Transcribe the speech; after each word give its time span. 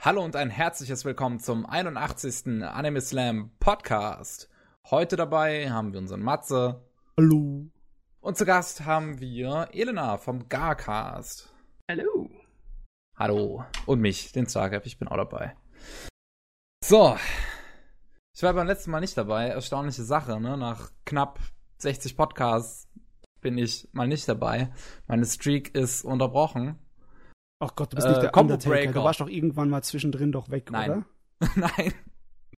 Hallo 0.00 0.24
und 0.24 0.36
ein 0.36 0.48
herzliches 0.48 1.04
Willkommen 1.04 1.40
zum 1.40 1.66
81. 1.66 2.62
Anime 2.62 3.00
Slam 3.00 3.50
Podcast. 3.58 4.48
Heute 4.90 5.16
dabei 5.16 5.72
haben 5.72 5.92
wir 5.92 5.98
unseren 5.98 6.22
Matze. 6.22 6.86
Hallo. 7.16 7.66
Und 8.20 8.38
zu 8.38 8.46
Gast 8.46 8.84
haben 8.86 9.18
wir 9.18 9.70
Elena 9.72 10.16
vom 10.18 10.48
Garcast. 10.48 11.52
Hallo. 11.90 12.30
Hallo. 13.16 13.64
Und 13.86 14.00
mich, 14.00 14.30
den 14.30 14.46
Stargap, 14.46 14.86
ich 14.86 15.00
bin 15.00 15.08
auch 15.08 15.16
dabei. 15.16 15.56
So. 16.84 17.16
Ich 18.36 18.44
war 18.44 18.54
beim 18.54 18.68
letzten 18.68 18.92
Mal 18.92 19.00
nicht 19.00 19.18
dabei. 19.18 19.48
Erstaunliche 19.48 20.04
Sache, 20.04 20.40
ne? 20.40 20.56
Nach 20.56 20.92
knapp 21.06 21.40
60 21.78 22.16
Podcasts 22.16 22.88
bin 23.40 23.58
ich 23.58 23.88
mal 23.90 24.06
nicht 24.06 24.28
dabei. 24.28 24.72
Meine 25.08 25.26
Streak 25.26 25.74
ist 25.74 26.04
unterbrochen. 26.04 26.78
Ach 27.60 27.74
Gott, 27.74 27.92
du 27.92 27.96
bist 27.96 28.06
nicht 28.08 28.18
Äh, 28.18 28.22
der 28.22 28.30
Combo 28.30 28.54
Undertaker. 28.54 28.74
Breaker. 28.76 28.92
Du 28.92 29.04
warst 29.04 29.20
doch 29.20 29.28
irgendwann 29.28 29.68
mal 29.68 29.82
zwischendrin 29.82 30.32
doch 30.32 30.48
weg, 30.50 30.70
Nein. 30.70 30.90
oder? 30.90 31.04
Nein. 31.56 31.92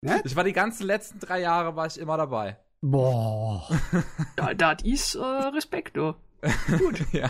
Ne? 0.01 0.21
Ich 0.25 0.35
war 0.35 0.43
die 0.43 0.53
ganzen 0.53 0.85
letzten 0.87 1.19
drei 1.19 1.41
Jahre 1.41 1.75
war 1.75 1.85
ich 1.87 1.97
immer 1.99 2.17
dabei. 2.17 2.57
Boah. 2.81 3.67
Da, 4.35 4.53
das 4.53 4.83
ist 4.83 5.15
äh, 5.15 5.19
Respekt, 5.19 5.97
du. 5.97 6.15
ja. 7.11 7.29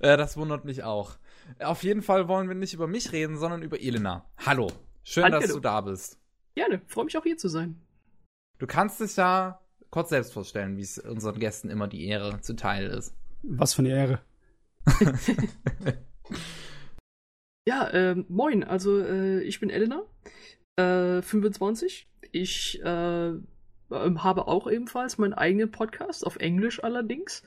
Äh, 0.00 0.16
das 0.16 0.36
wundert 0.36 0.64
mich 0.64 0.82
auch. 0.82 1.16
Auf 1.60 1.82
jeden 1.82 2.02
Fall 2.02 2.28
wollen 2.28 2.48
wir 2.48 2.54
nicht 2.54 2.74
über 2.74 2.86
mich 2.86 3.12
reden, 3.12 3.38
sondern 3.38 3.62
über 3.62 3.80
Elena. 3.80 4.26
Hallo. 4.44 4.70
Schön, 5.02 5.24
Hallo. 5.24 5.40
dass 5.40 5.50
du 5.52 5.60
da 5.60 5.80
bist. 5.80 6.18
Gerne, 6.54 6.82
freue 6.86 7.06
mich 7.06 7.16
auch 7.16 7.22
hier 7.22 7.38
zu 7.38 7.48
sein. 7.48 7.80
Du 8.58 8.66
kannst 8.66 9.00
dich 9.00 9.16
ja 9.16 9.60
kurz 9.90 10.10
selbst 10.10 10.32
vorstellen, 10.34 10.76
wie 10.76 10.82
es 10.82 10.98
unseren 10.98 11.38
Gästen 11.40 11.70
immer 11.70 11.88
die 11.88 12.06
Ehre 12.06 12.40
zuteil 12.42 12.86
ist. 12.86 13.14
Was 13.42 13.72
für 13.74 13.80
eine 13.80 13.90
Ehre. 13.90 14.20
Ja, 17.68 17.92
ähm, 17.92 18.24
moin, 18.28 18.64
also 18.64 18.98
äh, 18.98 19.42
ich 19.42 19.60
bin 19.60 19.70
Elena, 19.70 20.02
äh, 20.76 21.22
25. 21.22 22.08
Ich 22.32 22.80
äh, 22.82 23.28
ähm, 23.28 24.24
habe 24.24 24.48
auch 24.48 24.70
ebenfalls 24.70 25.18
meinen 25.18 25.34
eigenen 25.34 25.70
Podcast, 25.70 26.26
auf 26.26 26.36
Englisch 26.36 26.82
allerdings. 26.82 27.42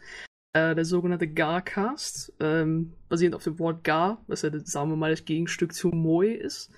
Äh, 0.56 0.76
der 0.76 0.86
sogenannte 0.86 1.28
Garcast, 1.28 2.34
ähm, 2.40 2.94
basierend 3.10 3.36
auf 3.36 3.44
dem 3.44 3.58
Wort 3.60 3.84
Gar, 3.84 4.24
was 4.28 4.44
ja, 4.44 4.52
sagen 4.64 4.90
wir 4.90 4.96
mal, 4.96 5.10
das 5.10 5.26
Gegenstück 5.26 5.74
zu 5.74 5.90
Moe 5.90 6.34
ist. 6.34 6.72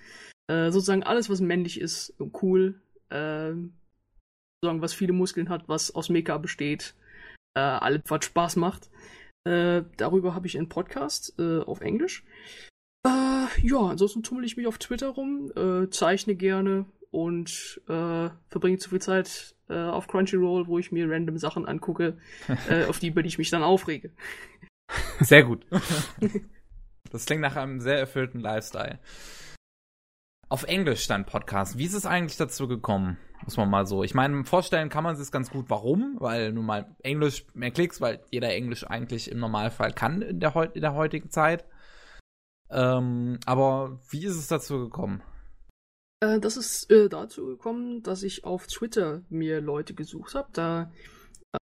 Äh, 0.48 0.72
sozusagen 0.72 1.04
alles, 1.04 1.30
was 1.30 1.42
männlich 1.42 1.80
ist 1.80 2.12
und 2.20 2.42
cool. 2.42 2.80
Sozusagen, 3.12 4.82
was 4.82 4.94
viele 4.94 5.14
Muskeln 5.14 5.50
hat, 5.50 5.70
was 5.70 5.94
aus 5.94 6.10
Mecha 6.10 6.38
besteht. 6.38 6.96
Äh, 7.56 7.62
alles, 7.62 8.02
was 8.08 8.26
Spaß 8.26 8.56
macht. 8.58 8.90
Äh, 9.48 9.84
darüber 9.98 10.36
habe 10.36 10.48
ich 10.48 10.58
einen 10.58 10.70
Podcast 10.70 11.36
äh, 11.40 11.60
auf 11.60 11.82
Englisch. 11.82 12.26
Äh, 13.06 13.48
ja, 13.62 13.80
ansonsten 13.80 14.24
tummel 14.24 14.46
ich 14.46 14.58
mich 14.58 14.68
auf 14.68 14.80
Twitter 14.80 15.10
rum, 15.10 15.52
äh, 15.56 15.90
zeichne 15.90 16.36
gerne 16.36 16.86
und 17.12 17.82
äh, 17.88 18.30
verbringe 18.50 18.78
zu 18.78 18.90
viel 18.90 19.02
Zeit 19.02 19.56
äh, 19.70 19.78
auf 19.78 20.08
Crunchyroll, 20.08 20.68
wo 20.68 20.80
ich 20.80 20.92
mir 20.92 21.10
random 21.10 21.38
Sachen 21.38 21.68
angucke, 21.68 22.18
äh, 22.70 22.86
auf 22.86 23.00
die, 23.00 23.08
über 23.08 23.22
die 23.22 23.30
ich 23.30 23.38
mich 23.38 23.52
dann 23.52 23.64
aufrege. 23.64 24.12
Sehr 25.20 25.44
gut. 25.44 25.66
das 27.12 27.26
klingt 27.26 27.42
nach 27.42 27.56
einem 27.56 27.80
sehr 27.80 28.00
erfüllten 28.00 28.40
Lifestyle. 28.40 29.00
Auf 30.50 30.64
Englisch 30.64 31.08
dein 31.08 31.26
Podcast. 31.26 31.78
Wie 31.78 31.86
ist 31.86 31.96
es 31.96 32.06
eigentlich 32.06 32.38
dazu 32.38 32.68
gekommen? 32.68 33.18
Muss 33.44 33.58
man 33.58 33.70
mal 33.70 33.86
so. 33.86 34.04
Ich 34.04 34.14
meine, 34.14 34.46
vorstellen 34.46 34.90
kann 34.90 35.04
man 35.04 35.16
sich 35.16 35.32
ganz 35.32 35.50
gut. 35.50 35.66
Warum? 35.70 36.18
Weil 36.20 36.52
nun 36.54 36.66
mal 36.66 36.96
Englisch 37.02 37.46
mehr 37.54 37.72
Klicks, 37.72 38.00
weil 38.00 38.24
jeder 38.32 38.50
Englisch 38.50 38.86
eigentlich 38.86 39.32
im 39.32 39.40
Normalfall 39.40 39.92
kann 39.92 40.22
in 40.22 40.40
der, 40.40 40.56
in 40.76 40.82
der 40.82 40.94
heutigen 40.94 41.30
Zeit. 41.30 41.66
Ähm, 42.70 43.40
aber 43.46 44.00
wie 44.10 44.26
ist 44.26 44.36
es 44.36 44.48
dazu 44.48 44.80
gekommen? 44.80 45.22
Äh, 46.22 46.40
das 46.40 46.58
ist 46.58 46.90
äh, 46.92 47.10
dazu 47.10 47.46
gekommen, 47.46 48.02
dass 48.04 48.24
ich 48.24 48.44
auf 48.44 48.68
Twitter 48.68 49.24
mir 49.30 49.62
Leute 49.62 49.94
gesucht 49.94 50.36
habe. 50.36 50.50
Da 50.54 50.92
äh, 51.54 51.58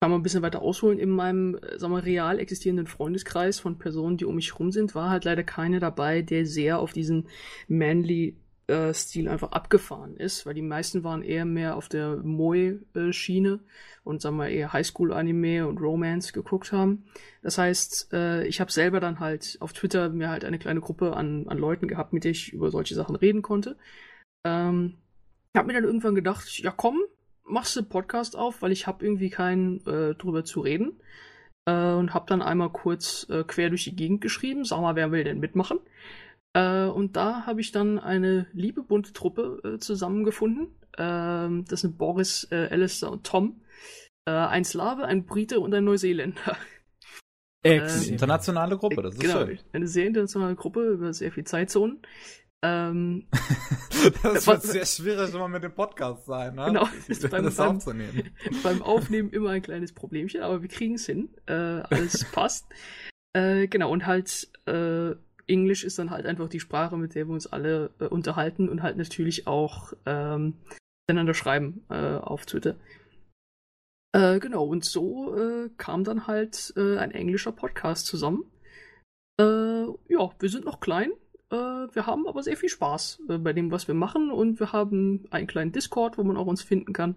kann 0.00 0.10
man 0.10 0.20
ein 0.20 0.22
bisschen 0.22 0.42
weiter 0.42 0.62
ausholen. 0.62 0.98
In 0.98 1.10
meinem, 1.10 1.56
äh, 1.56 1.78
sagen 1.78 1.92
wir, 1.94 2.04
real 2.04 2.38
existierenden 2.38 2.86
Freundeskreis 2.86 3.58
von 3.58 3.78
Personen, 3.78 4.16
die 4.16 4.24
um 4.24 4.34
mich 4.36 4.58
rum 4.58 4.72
sind, 4.72 4.94
war 4.94 5.10
halt 5.10 5.24
leider 5.24 5.44
keiner 5.44 5.80
dabei, 5.80 6.22
der 6.22 6.46
sehr 6.46 6.78
auf 6.78 6.92
diesen 6.92 7.28
manly 7.68 8.36
äh, 8.66 8.94
Stil 8.94 9.28
einfach 9.28 9.52
abgefahren 9.52 10.16
ist, 10.16 10.46
weil 10.46 10.54
die 10.54 10.62
meisten 10.62 11.04
waren 11.04 11.22
eher 11.22 11.44
mehr 11.44 11.76
auf 11.76 11.88
der 11.88 12.16
Moe-Schiene 12.16 13.60
und 14.04 14.22
sagen 14.22 14.36
wir 14.36 14.48
eher 14.48 14.72
Highschool-Anime 14.72 15.66
und 15.66 15.80
Romance 15.80 16.32
geguckt 16.32 16.72
haben. 16.72 17.04
Das 17.42 17.58
heißt, 17.58 18.12
äh, 18.12 18.46
ich 18.46 18.60
habe 18.60 18.72
selber 18.72 19.00
dann 19.00 19.20
halt 19.20 19.56
auf 19.60 19.72
Twitter 19.72 20.08
mir 20.10 20.30
halt 20.30 20.44
eine 20.44 20.58
kleine 20.58 20.80
Gruppe 20.80 21.16
an, 21.16 21.48
an 21.48 21.58
Leuten 21.58 21.88
gehabt, 21.88 22.12
mit 22.12 22.24
der 22.24 22.30
ich 22.30 22.52
über 22.52 22.70
solche 22.70 22.94
Sachen 22.94 23.16
reden 23.16 23.42
konnte. 23.42 23.76
Ähm, 24.44 24.96
habe 25.56 25.66
mir 25.68 25.74
dann 25.74 25.84
irgendwann 25.84 26.14
gedacht, 26.14 26.58
ja 26.58 26.70
komm, 26.70 27.02
machst 27.44 27.76
du 27.76 27.82
Podcast 27.82 28.36
auf, 28.36 28.62
weil 28.62 28.72
ich 28.72 28.86
habe 28.86 29.04
irgendwie 29.04 29.30
keinen 29.30 29.86
äh, 29.86 30.14
drüber 30.14 30.44
zu 30.44 30.60
reden. 30.60 31.00
Äh, 31.66 31.92
und 31.92 32.12
habe 32.12 32.26
dann 32.28 32.42
einmal 32.42 32.70
kurz 32.70 33.26
äh, 33.30 33.44
quer 33.44 33.70
durch 33.70 33.84
die 33.84 33.96
Gegend 33.96 34.20
geschrieben, 34.20 34.64
sag 34.64 34.80
mal, 34.80 34.96
wer 34.96 35.12
will 35.12 35.24
denn 35.24 35.40
mitmachen? 35.40 35.78
Äh, 36.54 36.86
und 36.86 37.16
da 37.16 37.46
habe 37.46 37.60
ich 37.60 37.72
dann 37.72 37.98
eine 37.98 38.46
liebe 38.52 38.82
bunte 38.82 39.12
Truppe 39.12 39.60
äh, 39.64 39.78
zusammengefunden. 39.78 40.68
Ähm, 40.96 41.64
das 41.68 41.80
sind 41.82 41.98
Boris, 41.98 42.46
äh, 42.50 42.68
Alistair 42.70 43.10
und 43.10 43.26
Tom. 43.26 43.60
Äh, 44.26 44.30
ein 44.32 44.64
Slave, 44.64 45.04
ein 45.04 45.26
Brite 45.26 45.60
und 45.60 45.74
ein 45.74 45.84
Neuseeländer. 45.84 46.56
Exzellent. 47.62 48.10
Internationale 48.12 48.76
Gruppe, 48.76 49.02
das 49.02 49.14
ist 49.14 49.20
genau, 49.20 49.46
schön. 49.46 49.58
eine 49.72 49.88
sehr 49.88 50.06
internationale 50.06 50.54
Gruppe 50.54 50.86
über 50.92 51.12
sehr 51.12 51.32
viel 51.32 51.44
Zeitzonen. 51.44 52.02
Ähm, 52.62 53.26
Das 54.22 54.46
Was- 54.46 54.46
wird 54.46 54.62
sehr 54.64 54.86
schwierig 54.86 55.34
immer 55.34 55.48
mit 55.48 55.62
dem 55.64 55.74
Podcast 55.74 56.26
sein, 56.26 56.54
ne? 56.56 56.66
Genau, 56.66 56.86
das, 57.08 57.18
ist 57.18 57.30
beim- 57.30 57.44
das 57.44 57.56
beim- 57.56 57.76
aufzunehmen. 57.76 58.30
beim 58.62 58.82
Aufnehmen 58.82 59.30
immer 59.30 59.50
ein 59.50 59.62
kleines 59.62 59.92
Problemchen, 59.94 60.42
aber 60.42 60.60
wir 60.60 60.68
kriegen 60.68 60.94
es 60.96 61.06
hin. 61.06 61.30
Äh, 61.46 61.52
alles 61.54 62.24
passt. 62.32 62.66
Äh, 63.32 63.66
genau, 63.68 63.90
und 63.90 64.04
halt 64.06 64.48
äh, 64.66 65.12
Englisch 65.46 65.84
ist 65.84 65.98
dann 65.98 66.10
halt 66.10 66.26
einfach 66.26 66.48
die 66.48 66.60
Sprache, 66.60 66.96
mit 66.96 67.14
der 67.14 67.26
wir 67.26 67.34
uns 67.34 67.46
alle 67.46 67.90
äh, 67.98 68.06
unterhalten 68.06 68.68
und 68.68 68.82
halt 68.82 68.96
natürlich 68.96 69.46
auch 69.46 69.92
ähm, 70.06 70.54
miteinander 71.06 71.34
schreiben 71.34 71.84
äh, 71.90 72.16
auf 72.16 72.46
Twitter. 72.46 72.76
Äh, 74.14 74.38
genau, 74.38 74.64
und 74.64 74.84
so 74.84 75.36
äh, 75.36 75.70
kam 75.76 76.04
dann 76.04 76.26
halt 76.26 76.72
äh, 76.76 76.98
ein 76.98 77.10
englischer 77.10 77.52
Podcast 77.52 78.06
zusammen. 78.06 78.44
Äh, 79.40 79.44
ja, 80.08 80.30
wir 80.38 80.48
sind 80.48 80.64
noch 80.64 80.80
klein. 80.80 81.10
Wir 81.50 82.06
haben 82.06 82.26
aber 82.26 82.42
sehr 82.42 82.56
viel 82.56 82.70
Spaß 82.70 83.22
bei 83.28 83.52
dem, 83.52 83.70
was 83.70 83.86
wir 83.86 83.94
machen. 83.94 84.32
Und 84.32 84.58
wir 84.58 84.72
haben 84.72 85.24
einen 85.30 85.46
kleinen 85.46 85.70
Discord, 85.70 86.18
wo 86.18 86.24
man 86.24 86.36
auch 86.36 86.46
uns 86.46 86.62
finden 86.62 86.92
kann. 86.92 87.14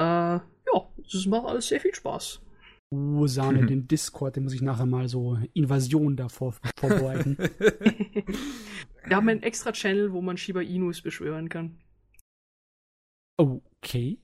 Ja, 0.00 0.40
das 0.96 1.26
macht 1.26 1.46
alles 1.46 1.68
sehr 1.68 1.80
viel 1.80 1.94
Spaß. 1.94 2.40
Oh, 2.90 3.26
Sahne, 3.26 3.66
den 3.66 3.86
Discord, 3.88 4.36
den 4.36 4.44
muss 4.44 4.52
ich 4.54 4.62
nachher 4.62 4.86
mal 4.86 5.08
so 5.08 5.38
Invasion 5.54 6.16
davor 6.16 6.54
vorbereiten. 6.78 7.36
Wir 9.04 9.16
haben 9.16 9.28
einen 9.28 9.42
extra 9.42 9.72
Channel, 9.72 10.12
wo 10.12 10.20
man 10.20 10.36
Shiba 10.36 10.60
Inus 10.60 11.00
beschwören 11.00 11.48
kann. 11.48 11.78
okay. 13.38 14.18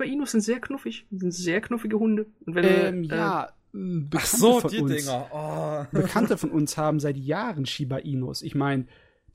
Shiba 0.00 0.12
Inus 0.12 0.32
sind 0.32 0.42
sehr 0.42 0.60
knuffig, 0.60 1.06
sind 1.10 1.32
sehr 1.32 1.60
knuffige 1.60 1.98
Hunde. 1.98 2.26
Und 2.46 2.54
wenn 2.54 2.64
Ähm, 2.64 3.08
du, 3.08 3.14
äh, 3.14 3.18
ja, 3.18 3.48
Ach 3.48 3.52
Bekannte 3.72 4.36
so, 4.36 4.60
von 4.60 4.70
die 4.70 4.80
uns, 4.80 4.96
Dinger. 4.96 5.26
Oh. 5.32 5.84
Bekannte 5.98 6.38
von 6.38 6.50
uns 6.50 6.76
haben 6.76 7.00
seit 7.00 7.16
Jahren 7.16 7.66
Shiba 7.66 7.98
Inus. 7.98 8.42
Ich 8.42 8.54
meine, 8.54 8.86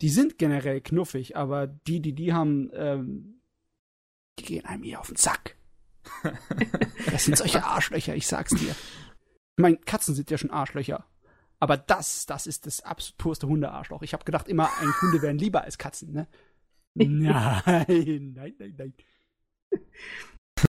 die 0.02 0.10
sind 0.10 0.38
generell 0.38 0.82
knuffig, 0.82 1.36
aber 1.38 1.68
die, 1.68 2.02
die 2.02 2.14
die 2.14 2.34
haben, 2.34 2.72
ähm, 2.74 3.42
die 4.40 4.44
gehen 4.46 4.66
einem 4.66 4.84
hier 4.84 5.00
auf 5.00 5.08
den 5.08 5.18
Sack. 5.18 5.56
Das 7.12 7.26
sind 7.26 7.38
solche 7.38 7.64
Arschlöcher, 7.64 8.16
ich 8.16 8.28
sag's 8.28 8.52
dir. 8.56 8.72
Ich 8.72 9.62
meine, 9.62 9.78
Katzen 9.78 10.16
sind 10.16 10.32
ja 10.32 10.38
schon 10.38 10.52
Arschlöcher. 10.52 11.06
Aber 11.60 11.78
das, 11.78 12.26
das 12.26 12.48
ist 12.48 12.66
das 12.66 12.82
absolut 12.82 13.18
purste 13.18 13.48
Hundearschloch. 13.48 14.02
Ich 14.02 14.14
habe 14.14 14.26
gedacht 14.26 14.48
immer, 14.48 14.70
ein 14.82 14.90
Hunde 15.02 15.22
wären 15.22 15.38
lieber 15.38 15.64
als 15.64 15.78
Katzen, 15.78 16.12
ne? 16.12 16.28
Nein, 16.96 17.20
nein, 17.20 18.56
nein, 18.58 18.76
nein. 18.78 18.94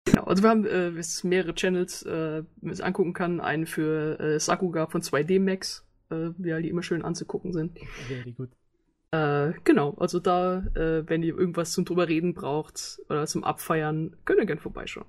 Genau, 0.04 0.24
also 0.24 0.42
wir 0.42 0.50
haben 0.50 0.64
äh, 0.64 0.90
mehrere 1.24 1.54
Channels, 1.54 2.02
äh, 2.02 2.42
man 2.60 2.72
es 2.72 2.80
angucken 2.80 3.12
kann. 3.12 3.40
Einen 3.40 3.66
für 3.66 4.18
äh, 4.18 4.40
Sakuga 4.40 4.86
von 4.86 5.02
2D 5.02 5.40
Max, 5.40 5.86
äh, 6.10 6.30
ja, 6.38 6.58
die 6.60 6.68
immer 6.68 6.82
schön 6.82 7.02
anzugucken 7.02 7.52
sind. 7.52 7.78
Very 8.06 8.32
good. 8.32 8.50
Äh, 9.10 9.52
genau, 9.64 9.94
also 9.94 10.20
da, 10.20 10.58
äh, 10.74 11.08
wenn 11.08 11.22
ihr 11.22 11.36
irgendwas 11.36 11.72
zum 11.72 11.84
drüber 11.84 12.08
reden 12.08 12.34
braucht 12.34 13.00
oder 13.08 13.26
zum 13.26 13.44
Abfeiern, 13.44 14.16
könnt 14.24 14.40
ihr 14.40 14.46
gerne 14.46 14.60
vorbeischauen. 14.60 15.06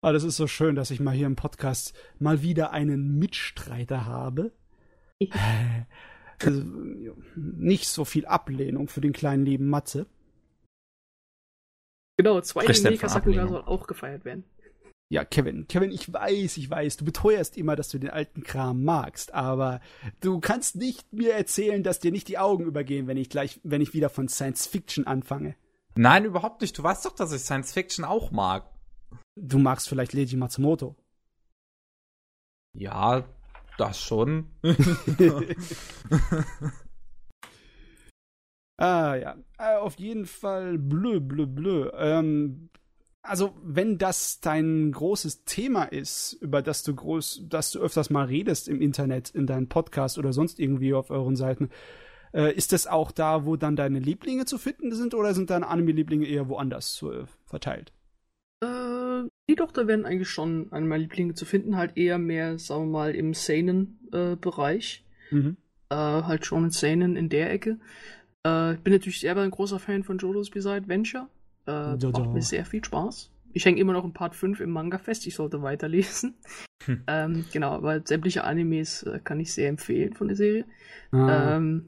Aber 0.00 0.12
das 0.12 0.24
ist 0.24 0.36
so 0.36 0.46
schön, 0.46 0.76
dass 0.76 0.90
ich 0.90 1.00
mal 1.00 1.14
hier 1.14 1.26
im 1.26 1.36
Podcast 1.36 1.92
mal 2.18 2.42
wieder 2.42 2.72
einen 2.72 3.18
Mitstreiter 3.18 4.06
habe. 4.06 4.52
Äh, 5.18 5.28
also, 6.40 6.62
nicht 7.34 7.88
so 7.88 8.04
viel 8.04 8.26
Ablehnung 8.26 8.88
für 8.88 9.00
den 9.00 9.12
kleinen 9.12 9.44
lieben 9.44 9.68
Matze. 9.68 10.06
Genau, 12.16 12.38
2D 12.38 12.62
Sprichst 12.62 12.84
denn 12.84 12.92
Mega 12.92 13.00
von 13.00 13.08
Sakuga 13.08 13.42
Ablehnung? 13.42 13.48
soll 13.48 13.62
auch 13.62 13.86
gefeiert 13.86 14.24
werden. 14.24 14.44
Ja, 15.10 15.24
Kevin, 15.24 15.66
Kevin, 15.68 15.90
ich 15.90 16.12
weiß, 16.12 16.58
ich 16.58 16.68
weiß, 16.68 16.98
du 16.98 17.04
beteuerst 17.04 17.56
immer, 17.56 17.76
dass 17.76 17.88
du 17.88 17.98
den 17.98 18.10
alten 18.10 18.42
Kram 18.42 18.84
magst, 18.84 19.32
aber 19.32 19.80
du 20.20 20.38
kannst 20.38 20.76
nicht 20.76 21.12
mir 21.14 21.32
erzählen, 21.32 21.82
dass 21.82 21.98
dir 21.98 22.12
nicht 22.12 22.28
die 22.28 22.36
Augen 22.36 22.64
übergehen, 22.66 23.06
wenn 23.06 23.16
ich 23.16 23.30
gleich, 23.30 23.58
wenn 23.64 23.80
ich 23.80 23.94
wieder 23.94 24.10
von 24.10 24.28
Science 24.28 24.66
Fiction 24.66 25.06
anfange. 25.06 25.56
Nein, 25.94 26.26
überhaupt 26.26 26.60
nicht. 26.60 26.76
Du 26.76 26.82
weißt 26.82 27.06
doch, 27.06 27.14
dass 27.14 27.32
ich 27.32 27.40
Science 27.40 27.72
Fiction 27.72 28.04
auch 28.04 28.30
mag. 28.32 28.70
Du 29.40 29.58
magst 29.58 29.88
vielleicht 29.88 30.12
Leiji 30.14 30.36
Matsumoto. 30.36 30.96
Ja, 32.74 33.24
das 33.76 34.00
schon. 34.00 34.50
ah 38.76 39.14
ja, 39.14 39.36
äh, 39.58 39.76
auf 39.76 39.98
jeden 39.98 40.26
Fall 40.26 40.76
blö, 40.78 41.20
blö, 41.20 41.46
blö. 41.46 41.90
Ähm, 41.94 42.68
also 43.22 43.54
wenn 43.62 43.98
das 43.98 44.40
dein 44.40 44.90
großes 44.90 45.44
Thema 45.44 45.84
ist, 45.84 46.32
über 46.40 46.62
das 46.62 46.82
du 46.82 46.94
groß, 46.94 47.44
dass 47.48 47.70
du 47.70 47.78
öfters 47.78 48.10
mal 48.10 48.26
redest 48.26 48.68
im 48.68 48.80
Internet, 48.80 49.30
in 49.30 49.46
deinem 49.46 49.68
Podcast 49.68 50.18
oder 50.18 50.32
sonst 50.32 50.58
irgendwie 50.58 50.94
auf 50.94 51.10
euren 51.10 51.36
Seiten, 51.36 51.70
äh, 52.32 52.52
ist 52.54 52.72
das 52.72 52.86
auch 52.86 53.12
da, 53.12 53.44
wo 53.44 53.56
dann 53.56 53.76
deine 53.76 54.00
Lieblinge 54.00 54.46
zu 54.46 54.58
finden 54.58 54.94
sind 54.94 55.14
oder 55.14 55.34
sind 55.34 55.50
deine 55.50 55.68
Anime-Lieblinge 55.68 56.26
eher 56.26 56.48
woanders 56.48 57.02
äh, 57.02 57.24
verteilt? 57.46 57.92
Äh, 58.60 59.28
die 59.48 59.54
doch, 59.54 59.72
da 59.72 59.86
werden 59.86 60.04
eigentlich 60.04 60.28
schon 60.28 60.72
eine 60.72 60.86
meiner 60.86 61.02
Lieblinge 61.02 61.34
zu 61.34 61.44
finden, 61.44 61.76
halt 61.76 61.96
eher 61.96 62.18
mehr, 62.18 62.58
sagen 62.58 62.86
wir 62.86 62.98
mal, 62.98 63.14
im 63.14 63.34
Seinen-Bereich. 63.34 65.04
Äh, 65.30 65.34
mhm. 65.34 65.56
Äh, 65.90 65.94
halt 65.94 66.44
schon 66.44 66.64
in 66.64 66.70
Seinen 66.70 67.16
in 67.16 67.28
der 67.28 67.50
Ecke. 67.50 67.78
Äh, 68.46 68.74
ich 68.74 68.80
bin 68.80 68.92
natürlich 68.92 69.20
selber 69.20 69.42
ein 69.42 69.50
großer 69.50 69.78
Fan 69.78 70.04
von 70.04 70.18
JoJo's 70.18 70.50
Bizarre 70.50 70.76
Adventure. 70.76 71.28
Äh. 71.66 71.96
Macht 71.96 72.34
mir 72.34 72.42
sehr 72.42 72.64
viel 72.64 72.84
Spaß. 72.84 73.30
Ich 73.54 73.64
hänge 73.64 73.80
immer 73.80 73.94
noch 73.94 74.04
in 74.04 74.12
Part 74.12 74.34
5 74.34 74.60
im 74.60 74.70
Manga 74.70 74.98
fest, 74.98 75.26
ich 75.26 75.34
sollte 75.34 75.62
weiterlesen. 75.62 76.34
Hm. 76.84 77.02
Ähm, 77.08 77.44
genau, 77.52 77.72
aber 77.72 78.00
sämtliche 78.06 78.44
Animes 78.44 79.02
äh, 79.02 79.18
kann 79.22 79.40
ich 79.40 79.52
sehr 79.52 79.68
empfehlen 79.68 80.14
von 80.14 80.28
der 80.28 80.36
Serie. 80.36 80.64
Ah. 81.10 81.56
Ähm, 81.56 81.86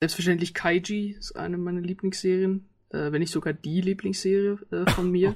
selbstverständlich 0.00 0.54
Kaiji 0.54 1.16
ist 1.18 1.32
eine 1.34 1.58
meiner 1.58 1.80
Lieblingsserien, 1.80 2.66
wenn 2.90 3.18
nicht 3.18 3.32
sogar 3.32 3.52
die 3.52 3.80
Lieblingsserie 3.80 4.58
von 4.94 5.10
mir. 5.10 5.34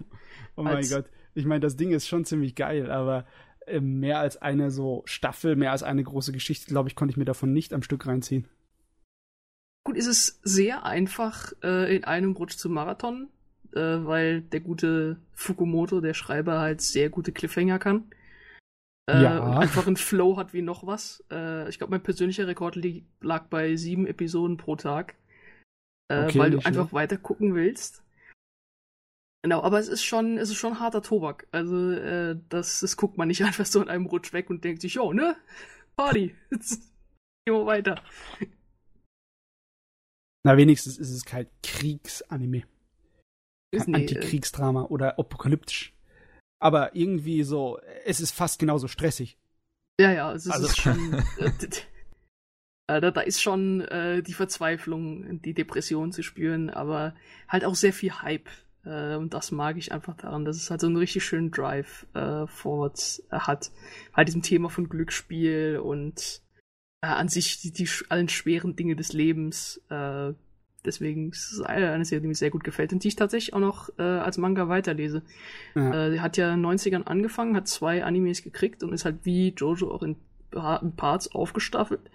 Oh 0.57 0.63
mein 0.63 0.89
Gott, 0.89 1.07
ich 1.35 1.45
meine, 1.47 1.61
das 1.61 1.77
Ding 1.77 1.93
ist 1.93 2.09
schon 2.09 2.25
ziemlich 2.25 2.55
geil, 2.55 2.91
aber 2.91 3.27
äh, 3.67 3.81
mehr 3.81 4.19
als 4.19 4.37
eine 4.41 4.71
so 4.71 5.03
Staffel, 5.05 5.57
mehr 5.57 5.73
als 5.73 5.83
eine 5.83 6.03
große 6.03 6.33
Geschichte, 6.33 6.67
glaube 6.67 6.89
ich, 6.89 6.95
konnte 6.95 7.13
ich 7.13 7.17
mir 7.17 7.25
davon 7.25 7.53
nicht 7.53 7.73
am 7.73 7.83
Stück 7.83 8.07
reinziehen. 8.07 8.49
Gut, 9.85 9.97
ist 9.97 10.07
es 10.07 10.41
sehr 10.43 10.85
einfach, 10.85 11.53
äh, 11.63 11.95
in 11.97 12.05
einem 12.05 12.33
Rutsch 12.33 12.57
zu 12.57 12.69
Marathon, 12.69 13.29
äh, 13.73 13.81
weil 13.81 14.43
der 14.43 14.61
gute 14.61 15.19
Fukumoto, 15.33 16.01
der 16.01 16.15
Schreiber, 16.15 16.61
halt 16.61 16.81
sehr 16.81 17.09
gute 17.09 17.33
Cliffhanger 17.33 17.79
kann. 17.79 18.05
Äh, 19.11 19.23
ja. 19.23 19.39
Und 19.39 19.59
einfach 19.59 19.87
einen 19.87 19.97
Flow 19.97 20.37
hat 20.37 20.53
wie 20.53 20.63
noch 20.63 20.87
was. 20.87 21.25
Äh, 21.31 21.69
ich 21.69 21.79
glaube, 21.79 21.93
mein 21.93 22.03
persönlicher 22.03 22.47
Rekord 22.47 22.79
lag 23.21 23.47
bei 23.47 23.77
sieben 23.77 24.07
Episoden 24.07 24.57
pro 24.57 24.77
Tag. 24.77 25.15
Äh, 26.09 26.25
okay, 26.25 26.39
weil 26.39 26.51
du 26.51 26.59
einfach 26.59 26.73
schlecht. 26.73 26.93
weiter 26.93 27.17
gucken 27.17 27.55
willst. 27.55 28.03
Genau, 29.43 29.63
aber 29.63 29.79
es 29.79 29.89
ist 29.89 30.05
schon, 30.05 30.37
es 30.37 30.51
ist 30.51 30.59
schon 30.59 30.81
harter 30.81 31.03
Tobak. 31.03 31.47
Also, 31.51 31.93
äh, 31.93 32.37
das, 32.49 32.81
das 32.81 32.97
guckt 32.97 33.17
man 33.17 33.29
nicht 33.29 33.43
einfach 33.45 33.67
so 33.67 33.81
in 33.83 33.89
einem 33.89 34.07
Rutsch 34.07 34.33
weg 34.33 34.51
und 34.51 34.65
denkt 34.65 34.83
sich, 34.83 34.95
jo, 34.95 35.13
ne? 35.13 35.37
Party. 35.97 36.35
Jetzt 36.51 36.81
gehen 37.45 37.55
wir 37.55 37.67
weiter. 37.67 38.03
Na, 40.45 40.57
wenigstens 40.57 40.99
ist 40.99 41.11
es 41.11 41.25
kein 41.25 41.47
Kriegsanime. 41.63 42.63
Kein 43.75 43.85
nee, 43.87 43.97
Antikriegsdrama 43.99 44.85
oder 44.85 45.19
apokalyptisch. 45.19 45.95
Aber 46.63 46.95
irgendwie 46.95 47.43
so, 47.43 47.79
es 48.05 48.21
ist 48.21 48.33
fast 48.33 48.59
genauso 48.59 48.89
stressig. 48.89 49.39
Ja, 50.01 50.13
ja, 50.13 50.33
es 50.33 50.47
ist, 50.47 50.53
also. 50.53 50.69
schon. 50.69 51.15
äh, 51.39 53.01
da, 53.01 53.11
da, 53.11 53.21
ist 53.21 53.43
schon 53.43 53.83
äh, 53.83 54.23
die 54.23 54.33
Verzweiflung, 54.33 55.41
die 55.43 55.55
Depression 55.55 56.13
zu 56.13 56.23
spüren, 56.23 56.71
aber 56.71 57.15
halt 57.49 57.65
auch 57.65 57.75
sehr 57.75 57.93
viel 57.93 58.13
Hype. 58.23 58.49
Und 58.83 59.35
das 59.35 59.51
mag 59.53 59.77
ich 59.77 59.93
einfach 59.93 60.17
daran, 60.17 60.45
dass 60.45 60.57
es 60.57 60.71
halt 60.71 60.81
so 60.81 60.87
einen 60.87 60.97
richtig 60.97 61.25
schönen 61.25 61.51
Drive 61.51 62.07
äh, 62.15 62.47
forward 62.47 63.23
äh, 63.31 63.39
hat. 63.39 63.71
Halt 64.15 64.29
diesem 64.29 64.43
Thema 64.43 64.71
von 64.71 64.89
Glücksspiel 64.89 65.81
und 65.83 66.41
äh, 67.03 67.09
an 67.09 67.29
sich 67.29 67.61
die, 67.61 67.73
die 67.73 67.89
allen 68.09 68.29
schweren 68.29 68.77
Dinge 68.77 68.97
des 68.97 69.13
Lebens 69.13 69.83
äh, 69.91 70.33
deswegen 70.85 71.31
ist 71.31 71.53
es 71.53 71.61
eine 71.61 72.05
Serie, 72.05 72.23
die 72.23 72.29
mir 72.29 72.35
sehr 72.35 72.51
gut 72.51 72.65
gefällt 72.65 72.93
und 72.93 73.05
die 73.05 73.09
ich 73.09 73.17
tatsächlich 73.17 73.55
auch 73.55 73.61
noch 73.61 73.91
äh, 73.99 74.03
als 74.03 74.39
Manga 74.39 74.69
weiterlese. 74.69 75.23
Ja. 75.75 76.09
Äh, 76.09 76.19
hat 76.21 76.37
ja 76.37 76.53
in 76.53 76.63
den 76.63 76.73
90ern 76.73 77.05
angefangen, 77.05 77.57
hat 77.57 77.69
zwei 77.69 78.05
Animes 78.05 78.43
gekriegt 78.43 78.83
und 78.83 78.93
ist 78.93 79.05
halt 79.05 79.25
wie 79.25 79.55
Jojo 79.57 79.91
auch 79.91 80.03
in, 80.03 80.17
in 80.53 80.97
Parts 80.97 81.33
aufgestaffelt. 81.35 82.11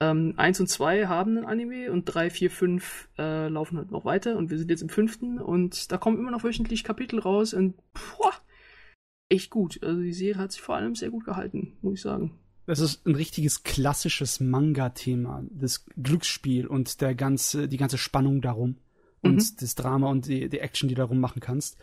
Ähm, 0.00 0.34
eins 0.36 0.60
und 0.60 0.66
zwei 0.66 1.06
haben 1.06 1.38
ein 1.38 1.46
Anime 1.46 1.90
und 1.90 2.04
drei, 2.04 2.28
vier, 2.28 2.50
fünf 2.50 3.08
äh, 3.16 3.48
laufen 3.48 3.78
halt 3.78 3.90
noch 3.90 4.04
weiter 4.04 4.36
und 4.36 4.50
wir 4.50 4.58
sind 4.58 4.70
jetzt 4.70 4.82
im 4.82 4.90
fünften 4.90 5.40
und 5.40 5.90
da 5.90 5.96
kommen 5.96 6.18
immer 6.18 6.30
noch 6.30 6.44
wöchentlich 6.44 6.84
Kapitel 6.84 7.18
raus 7.18 7.54
und 7.54 7.76
boah, 7.94 8.32
echt 9.30 9.50
gut. 9.50 9.82
Also 9.82 10.02
die 10.02 10.12
Serie 10.12 10.42
hat 10.42 10.52
sich 10.52 10.60
vor 10.60 10.76
allem 10.76 10.94
sehr 10.94 11.10
gut 11.10 11.24
gehalten, 11.24 11.78
muss 11.80 11.94
ich 11.94 12.02
sagen. 12.02 12.38
Das 12.66 12.80
ist 12.80 13.06
ein 13.06 13.14
richtiges 13.14 13.62
klassisches 13.62 14.40
Manga-Thema, 14.40 15.44
das 15.50 15.86
Glücksspiel 15.96 16.66
und 16.66 17.00
der 17.00 17.14
ganze, 17.14 17.68
die 17.68 17.76
ganze 17.78 17.96
Spannung 17.96 18.42
darum 18.42 18.76
und 19.22 19.36
mhm. 19.36 19.56
das 19.60 19.74
Drama 19.76 20.10
und 20.10 20.26
die, 20.26 20.48
die 20.48 20.58
Action, 20.58 20.88
die 20.88 20.94
darum 20.94 21.20
machen 21.20 21.40
kannst. 21.40 21.78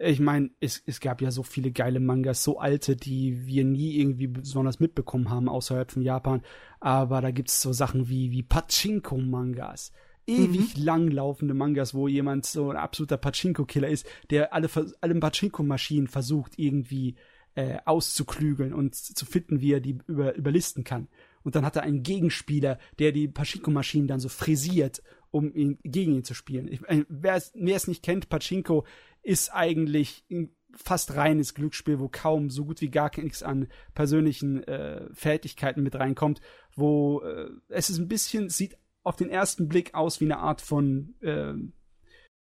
Ich 0.00 0.20
meine, 0.20 0.50
es, 0.60 0.82
es 0.86 1.00
gab 1.00 1.20
ja 1.20 1.32
so 1.32 1.42
viele 1.42 1.72
geile 1.72 1.98
Mangas, 1.98 2.44
so 2.44 2.60
alte, 2.60 2.94
die 2.94 3.46
wir 3.46 3.64
nie 3.64 3.98
irgendwie 3.98 4.28
besonders 4.28 4.78
mitbekommen 4.78 5.28
haben 5.28 5.48
außerhalb 5.48 5.90
von 5.90 6.02
Japan. 6.02 6.42
Aber 6.78 7.20
da 7.20 7.32
gibt 7.32 7.48
es 7.48 7.60
so 7.60 7.72
Sachen 7.72 8.08
wie, 8.08 8.30
wie 8.30 8.44
Pachinko-Mangas. 8.44 9.92
Ewig 10.26 10.76
mhm. 10.76 10.84
langlaufende 10.84 11.54
Mangas, 11.54 11.94
wo 11.94 12.06
jemand 12.06 12.46
so 12.46 12.70
ein 12.70 12.76
absoluter 12.76 13.16
Pachinko-Killer 13.16 13.88
ist, 13.88 14.06
der 14.30 14.52
alle, 14.52 14.68
alle 15.00 15.14
Pachinko-Maschinen 15.14 16.06
versucht, 16.06 16.52
irgendwie 16.58 17.16
äh, 17.54 17.78
auszuklügeln 17.84 18.72
und 18.72 18.94
zu 18.94 19.26
finden, 19.26 19.60
wie 19.60 19.72
er 19.72 19.80
die 19.80 19.98
über, 20.06 20.36
überlisten 20.36 20.84
kann. 20.84 21.08
Und 21.42 21.56
dann 21.56 21.64
hat 21.64 21.76
er 21.76 21.82
einen 21.82 22.04
Gegenspieler, 22.04 22.78
der 23.00 23.10
die 23.10 23.26
Pachinko-Maschinen 23.26 24.06
dann 24.06 24.20
so 24.20 24.28
frisiert, 24.28 25.02
um 25.30 25.52
ihn, 25.52 25.78
gegen 25.82 26.14
ihn 26.14 26.24
zu 26.24 26.34
spielen. 26.34 26.68
Ich, 26.68 26.82
äh, 26.88 27.04
wer 27.08 27.34
es 27.34 27.88
nicht 27.88 28.02
kennt, 28.04 28.28
Pachinko 28.28 28.84
ist 29.22 29.52
eigentlich 29.52 30.24
ein 30.30 30.54
fast 30.74 31.16
reines 31.16 31.54
Glücksspiel, 31.54 31.98
wo 31.98 32.08
kaum 32.08 32.50
so 32.50 32.64
gut 32.64 32.80
wie 32.80 32.90
gar 32.90 33.10
nichts 33.16 33.42
an 33.42 33.68
persönlichen 33.94 34.62
äh, 34.64 35.08
Fertigkeiten 35.12 35.82
mit 35.82 35.94
reinkommt, 35.94 36.40
wo 36.74 37.20
äh, 37.22 37.48
es 37.68 37.90
ist 37.90 37.98
ein 37.98 38.08
bisschen, 38.08 38.48
sieht 38.48 38.76
auf 39.02 39.16
den 39.16 39.30
ersten 39.30 39.68
Blick 39.68 39.94
aus 39.94 40.20
wie 40.20 40.26
eine 40.26 40.38
Art 40.38 40.60
von, 40.60 41.14
äh, 41.20 41.54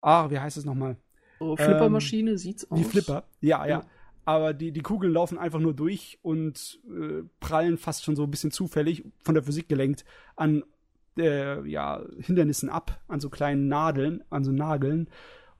ah, 0.01 0.29
wie 0.29 0.39
heißt 0.39 0.57
es 0.57 0.65
nochmal? 0.65 0.97
So, 1.39 1.55
Flippermaschine 1.55 2.31
ähm, 2.31 2.37
sieht's 2.37 2.69
aus. 2.69 2.79
Wie 2.79 2.83
Flipper, 2.83 3.27
ja, 3.41 3.65
ja. 3.65 3.79
ja 3.79 3.85
aber 4.25 4.53
die, 4.53 4.71
die 4.71 4.81
Kugeln 4.81 5.13
laufen 5.13 5.37
einfach 5.37 5.59
nur 5.59 5.73
durch 5.73 6.19
und 6.21 6.79
äh, 6.87 7.23
prallen 7.39 7.77
fast 7.77 8.03
schon 8.03 8.15
so 8.15 8.23
ein 8.23 8.31
bisschen 8.31 8.51
zufällig 8.51 9.03
von 9.23 9.33
der 9.33 9.43
Physik 9.43 9.67
gelenkt 9.67 10.05
an 10.35 10.63
äh, 11.17 11.67
ja, 11.67 12.03
Hindernissen 12.19 12.69
ab, 12.69 13.01
an 13.07 13.19
so 13.19 13.29
kleinen 13.29 13.67
Nadeln, 13.67 14.23
an 14.29 14.43
so 14.43 14.51
Nageln. 14.51 15.09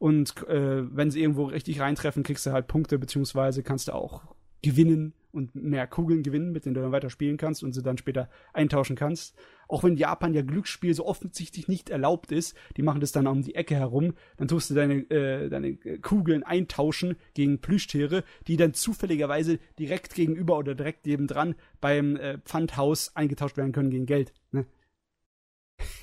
Und 0.02 0.48
äh, 0.48 0.84
wenn 0.96 1.12
sie 1.12 1.22
irgendwo 1.22 1.44
richtig 1.44 1.80
reintreffen, 1.80 2.24
kriegst 2.24 2.48
du 2.48 2.52
halt 2.52 2.66
Punkte, 2.66 2.98
beziehungsweise 2.98 3.62
kannst 3.62 3.88
du 3.88 3.92
auch 3.92 4.24
gewinnen 4.64 5.14
und 5.32 5.54
mehr 5.54 5.86
Kugeln 5.86 6.24
gewinnen, 6.24 6.52
mit 6.52 6.66
denen 6.66 6.74
du 6.74 6.82
dann 6.82 6.92
weiter 6.92 7.12
spielen 7.12 7.38
kannst 7.38 7.64
und 7.64 7.74
sie 7.74 7.84
dann 7.84 8.00
später 8.00 8.28
eintauschen 8.52 8.96
kannst. 8.96 9.36
Auch 9.68 9.84
wenn 9.84 9.98
Japan 9.98 10.34
ja 10.34 10.42
Glücksspiel 10.42 10.96
so 10.96 11.06
offensichtlich 11.06 11.68
nicht 11.68 11.92
erlaubt 11.92 12.32
ist, 12.32 12.58
die 12.78 12.82
machen 12.82 13.00
das 13.00 13.12
dann 13.12 13.28
um 13.28 13.44
die 13.44 13.54
Ecke 13.54 13.76
herum, 13.76 14.16
dann 14.38 14.48
tust 14.48 14.72
du 14.72 14.74
deine, 14.74 15.08
äh, 15.12 15.50
deine 15.50 15.76
Kugeln 15.76 16.42
eintauschen 16.42 17.16
gegen 17.36 17.60
Plüschtiere, 17.60 18.24
die 18.48 18.58
dann 18.58 18.74
zufälligerweise 18.74 19.60
direkt 19.78 20.16
gegenüber 20.16 20.58
oder 20.58 20.74
direkt 20.74 21.06
nebendran 21.06 21.54
beim 21.80 22.16
äh, 22.16 22.40
Pfandhaus 22.40 23.16
eingetauscht 23.16 23.56
werden 23.56 23.72
können 23.72 23.92
gegen 23.92 24.08
Geld. 24.08 24.34
Ne? 24.52 24.66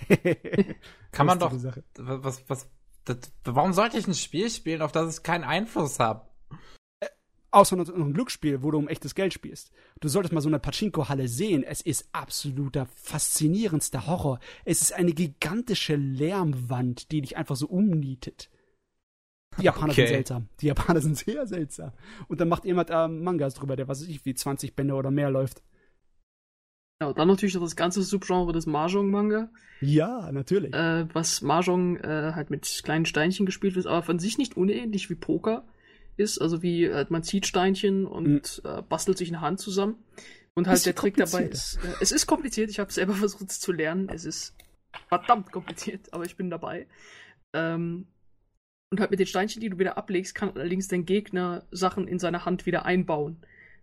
Kann 1.11 1.27
man 1.27 1.41
doch. 1.41 1.53
Was, 1.97 2.49
was, 2.49 2.69
das, 3.09 3.33
warum 3.45 3.73
sollte 3.73 3.99
ich 3.99 4.07
ein 4.07 4.15
Spiel 4.15 4.51
spielen, 4.51 4.83
auf 4.83 4.93
das 4.93 5.19
ich 5.19 5.23
keinen 5.23 5.45
Einfluss 5.45 5.99
habe? 5.99 6.29
Außer 7.51 7.77
noch 7.77 7.89
ein 7.89 8.13
Glücksspiel, 8.13 8.63
wo 8.63 8.71
du 8.71 8.79
um 8.79 8.89
echtes 8.89 9.15
Geld 9.15 9.33
spielst. 9.33 9.71
Du 10.01 10.09
solltest 10.09 10.35
mal 10.35 10.43
so 10.43 10.51
eine 10.51 10.59
Pachinko-Halle 10.59 11.29
sehen. 11.29 11.63
Es 11.63 11.81
ist 11.81 12.09
absoluter 12.13 12.87
faszinierendster 12.95 14.07
Horror. 14.07 14.39
Es 14.67 14.83
ist 14.83 14.93
eine 14.93 15.13
gigantische 15.13 15.97
Lärmwand, 15.97 17.11
die 17.11 17.23
dich 17.23 17.39
einfach 17.39 17.57
so 17.57 17.67
umnietet. 17.67 18.51
Die 19.59 19.65
Japaner 19.65 19.93
okay. 19.93 20.03
sind 20.03 20.09
seltsam. 20.09 20.49
Die 20.61 20.67
Japaner 20.67 21.01
sind 21.01 21.17
sehr 21.17 21.47
seltsam. 21.47 21.93
Und 22.29 22.41
dann 22.41 22.49
macht 22.49 22.67
jemand 22.67 22.91
äh, 22.91 23.09
Mangas 23.09 23.55
drüber, 23.55 23.77
der 23.77 23.89
was 23.89 24.03
weiß 24.03 24.09
ich, 24.09 24.27
wie 24.27 24.35
20 24.35 24.77
Bände 24.77 24.95
oder 24.95 25.11
mehr 25.11 25.31
läuft. 25.31 25.63
Ja, 27.01 27.13
dann 27.13 27.29
natürlich 27.29 27.55
noch 27.55 27.63
das 27.63 27.77
ganze 27.77 28.03
Subgenre 28.03 28.53
des 28.53 28.67
Mahjong-Manga. 28.67 29.51
Ja, 29.81 30.33
natürlich. 30.33 30.75
Äh, 30.75 31.07
was 31.15 31.43
Mahjong 31.43 31.97
äh, 31.99 32.33
halt 32.35 32.51
mit 32.51 32.81
kleinen 32.83 33.07
Steinchen 33.07 33.47
gespielt 33.47 33.77
wird, 33.77 33.87
aber 33.87 34.03
von 34.03 34.19
sich 34.19 34.37
nicht 34.37 34.57
unähnlich 34.57 35.09
wie 35.09 35.15
Poker 35.15 35.65
ist, 36.17 36.41
also 36.41 36.63
wie 36.63 36.85
äh, 36.85 37.07
man 37.09 37.23
zieht 37.23 37.47
Steinchen 37.47 38.05
und 38.05 38.63
mhm. 38.65 38.71
äh, 38.71 38.83
bastelt 38.83 39.17
sich 39.17 39.29
eine 39.29 39.41
Hand 39.41 39.61
zusammen. 39.61 39.97
Und 40.55 40.67
halt 40.67 40.85
der 40.85 40.97
Trick 40.97 41.17
dabei 41.17 41.45
ist, 41.45 41.77
äh, 41.85 41.95
es 42.01 42.11
ist 42.11 42.27
kompliziert, 42.27 42.69
ich 42.69 42.81
habe 42.81 42.93
selber 42.93 43.13
versucht 43.15 43.51
es 43.51 43.61
zu 43.61 43.71
lernen, 43.71 44.09
es 44.09 44.25
ist 44.25 44.57
verdammt 45.09 45.53
kompliziert, 45.53 46.13
aber 46.13 46.25
ich 46.25 46.37
bin 46.37 46.51
dabei. 46.51 46.89
Ähm, 47.53 48.09
und 48.91 48.99
halt 48.99 49.11
mit 49.13 49.21
den 49.21 49.27
Steinchen, 49.27 49.61
die 49.61 49.71
du 49.71 49.79
wieder 49.79 49.97
ablegst, 49.97 50.35
kann 50.35 50.51
allerdings 50.51 50.89
dein 50.89 51.05
Gegner 51.05 51.65
Sachen 51.71 52.09
in 52.09 52.19
seine 52.19 52.45
Hand 52.45 52.67
wieder 52.67 52.85
einbauen. 52.87 53.37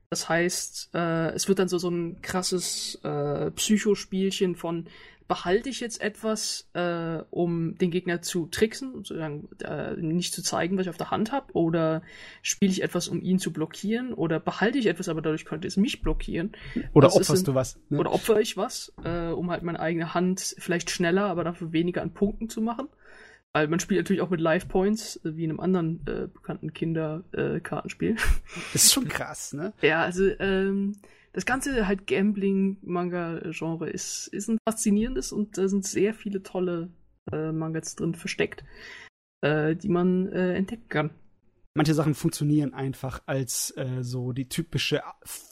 Das 0.10 0.30
heißt, 0.30 0.92
äh, 0.94 1.32
es 1.34 1.48
wird 1.48 1.60
dann 1.60 1.68
so, 1.68 1.78
so 1.78 1.90
ein 1.90 2.22
krasses 2.22 3.00
äh, 3.04 3.52
Psychospielchen 3.52 4.56
von 4.56 4.88
behalte 5.28 5.70
ich 5.70 5.80
jetzt 5.80 6.02
etwas, 6.02 6.70
äh, 6.74 7.18
um 7.32 7.78
den 7.78 7.90
Gegner 7.90 8.22
zu 8.22 8.46
tricksen 8.46 8.94
und 8.94 9.08
sozusagen 9.08 9.50
äh, 9.64 9.96
nicht 9.96 10.34
zu 10.34 10.44
zeigen, 10.44 10.78
was 10.78 10.86
ich 10.86 10.90
auf 10.90 10.98
der 10.98 11.12
Hand 11.12 11.32
habe, 11.32 11.54
oder 11.54 12.04
spiele 12.42 12.72
ich 12.72 12.84
etwas, 12.84 13.08
um 13.08 13.22
ihn 13.22 13.40
zu 13.40 13.52
blockieren, 13.52 14.14
oder 14.14 14.40
behalte 14.40 14.78
ich 14.78 14.86
etwas, 14.86 15.10
aber 15.10 15.22
dadurch 15.22 15.46
könnte 15.46 15.68
es 15.68 15.78
mich 15.78 16.02
blockieren. 16.02 16.52
Oder 16.94 17.08
das 17.08 17.16
opferst 17.16 17.44
ein, 17.44 17.46
du 17.46 17.56
was? 17.56 17.80
Ne? 17.90 18.00
Oder 18.00 18.14
opfere 18.14 18.42
ich 18.42 18.56
was, 18.56 18.94
äh, 19.04 19.30
um 19.30 19.50
halt 19.50 19.64
meine 19.64 19.80
eigene 19.80 20.14
Hand 20.14 20.56
vielleicht 20.60 20.92
schneller, 20.92 21.26
aber 21.26 21.44
dafür 21.44 21.72
weniger 21.74 22.04
an 22.04 22.14
Punkten 22.14 22.50
zu 22.50 22.62
machen. 22.62 22.88
Weil 23.56 23.70
man 23.70 23.80
spielt 23.80 24.02
natürlich 24.02 24.22
auch 24.22 24.30
mit 24.30 24.42
Life 24.42 24.68
Points, 24.68 25.16
äh, 25.24 25.38
wie 25.38 25.46
in 25.46 25.50
einem 25.50 25.62
anderen 25.62 26.06
äh, 26.08 26.28
bekannten 26.28 26.74
Kinderkartenspiel. 26.74 28.12
Äh, 28.12 28.16
das 28.74 28.84
ist 28.84 28.94
schon 28.94 29.08
krass, 29.08 29.54
ne? 29.54 29.72
ja, 29.82 30.04
also 30.04 30.28
ähm, 30.40 30.98
das 31.32 31.46
ganze 31.46 31.88
halt 31.88 32.06
Gambling-Manga-Genre 32.06 33.90
ist, 33.90 34.28
ist 34.28 34.50
ein 34.50 34.58
faszinierendes 34.68 35.32
und 35.32 35.58
da 35.58 35.70
sind 35.70 35.86
sehr 35.86 36.14
viele 36.14 36.44
tolle 36.44 36.90
äh, 37.32 37.54
Mangas 37.54 37.96
drin 37.96 38.14
versteckt, 38.14 38.66
äh, 39.40 39.74
die 39.74 39.88
man 39.88 40.28
äh, 40.34 40.56
entdecken 40.56 40.90
kann. 40.90 41.10
Manche 41.76 41.94
Sachen 41.94 42.14
funktionieren 42.14 42.74
einfach 42.74 43.22
als 43.26 43.74
so 44.00 44.32
die 44.32 44.48
typische 44.48 45.02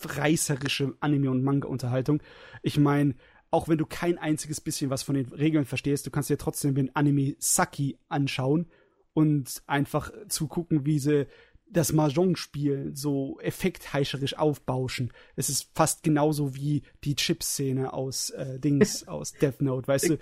reißerische 0.05 0.93
Anime- 1.01 1.29
und 1.29 1.43
Manga-Unterhaltung. 1.43 2.23
Ich 2.61 2.77
meine, 2.77 3.15
auch 3.53 3.67
wenn 3.67 3.77
du 3.77 3.85
kein 3.85 4.17
einziges 4.17 4.59
bisschen 4.59 4.89
was 4.89 5.03
von 5.03 5.13
den 5.13 5.27
Regeln 5.27 5.65
verstehst, 5.65 6.07
du 6.07 6.11
kannst 6.11 6.31
dir 6.31 6.39
trotzdem 6.39 6.73
den 6.73 6.95
Anime 6.95 7.35
Saki 7.37 7.99
anschauen 8.09 8.65
und 9.13 9.61
einfach 9.67 10.11
zugucken, 10.27 10.87
wie 10.87 10.97
sie 10.97 11.27
das 11.69 11.93
Mahjong-Spiel 11.93 12.91
so 12.95 13.39
effektheischerisch 13.41 14.37
aufbauschen. 14.37 15.13
Es 15.35 15.49
ist 15.49 15.69
fast 15.75 16.01
genauso 16.01 16.55
wie 16.55 16.81
die 17.03 17.15
Chip-Szene 17.15 17.93
aus 17.93 18.31
äh, 18.31 18.59
Dings, 18.59 19.07
aus 19.07 19.33
Death 19.33 19.61
Note. 19.61 19.87
Weißt 19.87 20.09
du, 20.09 20.17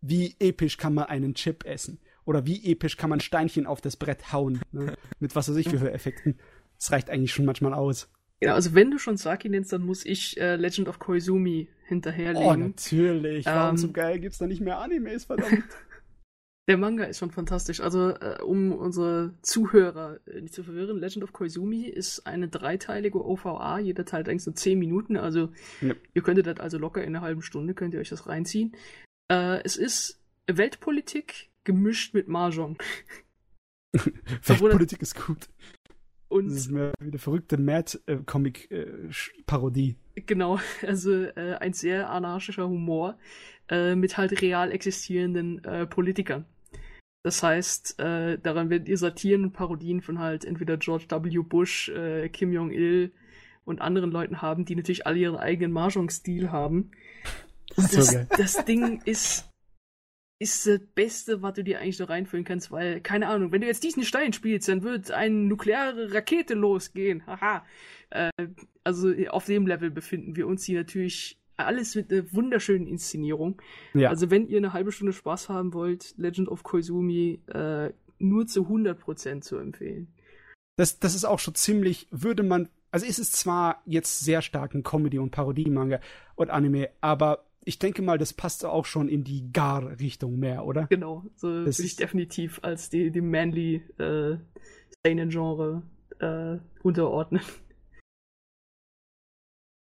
wie 0.00 0.34
episch 0.40 0.76
kann 0.76 0.94
man 0.94 1.04
einen 1.04 1.34
Chip 1.34 1.64
essen? 1.64 2.00
Oder 2.24 2.46
wie 2.46 2.64
episch 2.64 2.96
kann 2.96 3.10
man 3.10 3.20
Steinchen 3.20 3.64
auf 3.64 3.80
das 3.80 3.96
Brett 3.96 4.32
hauen? 4.32 4.60
Ne? 4.72 4.96
Mit 5.20 5.36
was 5.36 5.48
weiß 5.48 5.56
ich 5.56 5.68
für 5.68 5.92
Effekten. 5.92 6.36
Das 6.78 6.90
reicht 6.90 7.10
eigentlich 7.10 7.32
schon 7.32 7.44
manchmal 7.44 7.74
aus. 7.74 8.10
Ja, 8.42 8.54
also 8.54 8.74
wenn 8.74 8.90
du 8.90 8.98
schon 8.98 9.16
Saki 9.16 9.48
nennst, 9.48 9.72
dann 9.72 9.86
muss 9.86 10.04
ich 10.04 10.38
äh, 10.40 10.56
Legend 10.56 10.88
of 10.88 10.98
Koizumi 10.98 11.68
hinterherlegen. 11.86 12.44
Oh, 12.44 12.56
natürlich. 12.56 13.46
Warum 13.46 13.70
ähm, 13.70 13.76
so 13.76 13.92
geil 13.92 14.18
gibt's 14.18 14.38
da 14.38 14.48
nicht 14.48 14.60
mehr 14.60 14.78
Animes, 14.78 15.26
verdammt? 15.26 15.62
Der 16.68 16.76
Manga 16.76 17.04
ist 17.04 17.18
schon 17.18 17.30
fantastisch. 17.30 17.80
Also, 17.80 18.10
äh, 18.10 18.42
um 18.42 18.72
unsere 18.72 19.34
Zuhörer 19.42 20.18
äh, 20.26 20.40
nicht 20.40 20.54
zu 20.54 20.64
verwirren, 20.64 20.98
Legend 20.98 21.22
of 21.22 21.32
Koizumi 21.32 21.84
ist 21.84 22.26
eine 22.26 22.48
dreiteilige 22.48 23.24
OVA. 23.24 23.78
Jeder 23.78 24.04
Teil 24.04 24.28
eigentlich 24.28 24.42
so 24.42 24.50
zehn 24.50 24.78
Minuten. 24.80 25.16
Also, 25.16 25.52
ja. 25.80 25.94
ihr 26.12 26.22
könntet 26.22 26.48
das 26.48 26.58
also 26.58 26.78
locker 26.78 27.04
in 27.04 27.14
einer 27.14 27.24
halben 27.24 27.42
Stunde, 27.42 27.74
könnt 27.74 27.94
ihr 27.94 28.00
euch 28.00 28.08
das 28.08 28.26
reinziehen. 28.26 28.74
Äh, 29.30 29.62
es 29.62 29.76
ist 29.76 30.20
Weltpolitik 30.48 31.50
gemischt 31.62 32.12
mit 32.12 32.26
Mahjong. 32.26 32.76
Weltpolitik 34.46 35.00
ist 35.00 35.14
gut. 35.26 35.48
Und 36.32 36.46
das 36.46 36.54
ist 36.54 36.70
mehr 36.70 36.94
wie 36.98 37.08
eine 37.08 37.18
verrückte 37.18 37.58
Mad-Comic-Parodie. 37.58 39.96
Äh, 40.14 40.20
genau, 40.22 40.58
also 40.86 41.24
äh, 41.24 41.56
ein 41.60 41.74
sehr 41.74 42.08
anarchischer 42.08 42.66
Humor 42.66 43.18
äh, 43.68 43.94
mit 43.94 44.16
halt 44.16 44.40
real 44.40 44.72
existierenden 44.72 45.62
äh, 45.64 45.86
Politikern. 45.86 46.46
Das 47.22 47.42
heißt, 47.42 48.00
äh, 48.00 48.38
daran 48.38 48.70
werdet 48.70 48.88
ihr 48.88 48.96
Satiren 48.96 49.44
und 49.44 49.52
Parodien 49.52 50.00
von 50.00 50.20
halt 50.20 50.46
entweder 50.46 50.78
George 50.78 51.04
W. 51.10 51.40
Bush, 51.40 51.90
äh, 51.90 52.30
Kim 52.30 52.50
Jong-il 52.50 53.12
und 53.66 53.82
anderen 53.82 54.10
Leuten 54.10 54.40
haben, 54.40 54.64
die 54.64 54.74
natürlich 54.74 55.06
alle 55.06 55.18
ihren 55.18 55.36
eigenen 55.36 55.72
Mahjong-Stil 55.72 56.50
haben. 56.50 56.92
Und 57.76 57.94
das, 57.94 58.08
so 58.08 58.20
das 58.36 58.64
Ding 58.64 59.02
ist 59.04 59.51
ist 60.42 60.66
das 60.66 60.80
Beste, 60.94 61.40
was 61.40 61.54
du 61.54 61.62
dir 61.62 61.80
eigentlich 61.80 61.96
so 61.96 62.04
reinfühlen 62.04 62.44
kannst, 62.44 62.72
weil, 62.72 63.00
keine 63.00 63.28
Ahnung, 63.28 63.52
wenn 63.52 63.60
du 63.60 63.66
jetzt 63.68 63.84
diesen 63.84 64.02
Stein 64.02 64.32
spielst, 64.32 64.68
dann 64.68 64.82
wird 64.82 65.12
eine 65.12 65.34
nukleare 65.34 66.12
Rakete 66.12 66.54
losgehen. 66.54 67.24
Haha. 67.26 67.64
Äh, 68.10 68.30
also 68.82 69.12
auf 69.30 69.46
dem 69.46 69.66
Level 69.66 69.90
befinden 69.90 70.34
wir 70.34 70.48
uns 70.48 70.64
hier 70.64 70.80
natürlich 70.80 71.38
alles 71.56 71.94
mit 71.94 72.12
einer 72.12 72.32
wunderschönen 72.32 72.88
Inszenierung. 72.88 73.62
Ja. 73.94 74.08
Also 74.10 74.30
wenn 74.30 74.48
ihr 74.48 74.58
eine 74.58 74.72
halbe 74.72 74.90
Stunde 74.90 75.12
Spaß 75.12 75.48
haben 75.48 75.72
wollt, 75.74 76.14
Legend 76.18 76.48
of 76.48 76.64
Koizumi 76.64 77.40
äh, 77.46 77.90
nur 78.18 78.46
zu 78.46 78.62
100% 78.66 79.42
zu 79.42 79.56
empfehlen. 79.58 80.08
Das, 80.76 80.98
das 80.98 81.14
ist 81.14 81.24
auch 81.24 81.38
schon 81.38 81.54
ziemlich, 81.54 82.08
würde 82.10 82.42
man, 82.42 82.68
also 82.90 83.06
es 83.06 83.18
ist 83.18 83.36
zwar 83.36 83.82
jetzt 83.86 84.20
sehr 84.20 84.42
stark 84.42 84.74
ein 84.74 84.82
Comedy- 84.82 85.18
und 85.18 85.30
Parodie-Manga 85.30 86.00
und 86.34 86.50
Anime, 86.50 86.90
aber 87.00 87.44
ich 87.64 87.78
denke 87.78 88.02
mal, 88.02 88.18
das 88.18 88.32
passt 88.32 88.64
auch 88.64 88.84
schon 88.84 89.08
in 89.08 89.24
die 89.24 89.52
Gar-Richtung 89.52 90.38
mehr, 90.38 90.64
oder? 90.64 90.86
Genau, 90.88 91.24
so 91.36 91.48
würde 91.48 91.70
ich 91.70 91.96
definitiv 91.96 92.60
als 92.62 92.90
die, 92.90 93.10
die 93.10 93.20
manly 93.20 93.82
äh, 93.98 94.36
Seinen-Genre 95.04 95.82
äh, 96.20 96.58
unterordnen. 96.82 97.42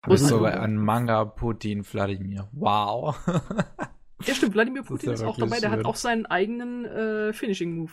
Du 0.03 0.11
bist 0.11 0.27
sogar 0.27 0.61
ein 0.61 0.77
Manga 0.77 1.25
Putin 1.25 1.85
Wladimir. 1.85 2.47
Wow. 2.53 3.17
ja, 4.23 4.33
stimmt. 4.33 4.53
Wladimir 4.53 4.83
Putin 4.83 5.11
ist, 5.11 5.19
ist 5.19 5.25
auch 5.25 5.37
dabei. 5.37 5.55
Schön. 5.55 5.61
Der 5.61 5.71
hat 5.71 5.85
auch 5.85 5.95
seinen 5.95 6.25
eigenen 6.25 6.85
äh, 6.85 7.33
Finishing 7.33 7.75
Move. 7.75 7.91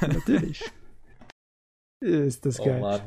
Natürlich. 0.00 0.64
Ist 2.00 2.44
das 2.44 2.60
oh, 2.60 2.64
geil. 2.64 2.80
Mann. 2.80 3.00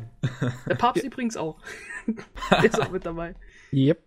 Der 0.68 0.75
Papst 0.75 1.04
ja. 1.04 1.08
übrigens 1.08 1.38
auch. 1.38 1.60
Der 2.50 2.63
ist 2.63 2.82
auch 2.82 2.89
mit 2.89 3.06
dabei. 3.06 3.36
Yep. 3.72 4.06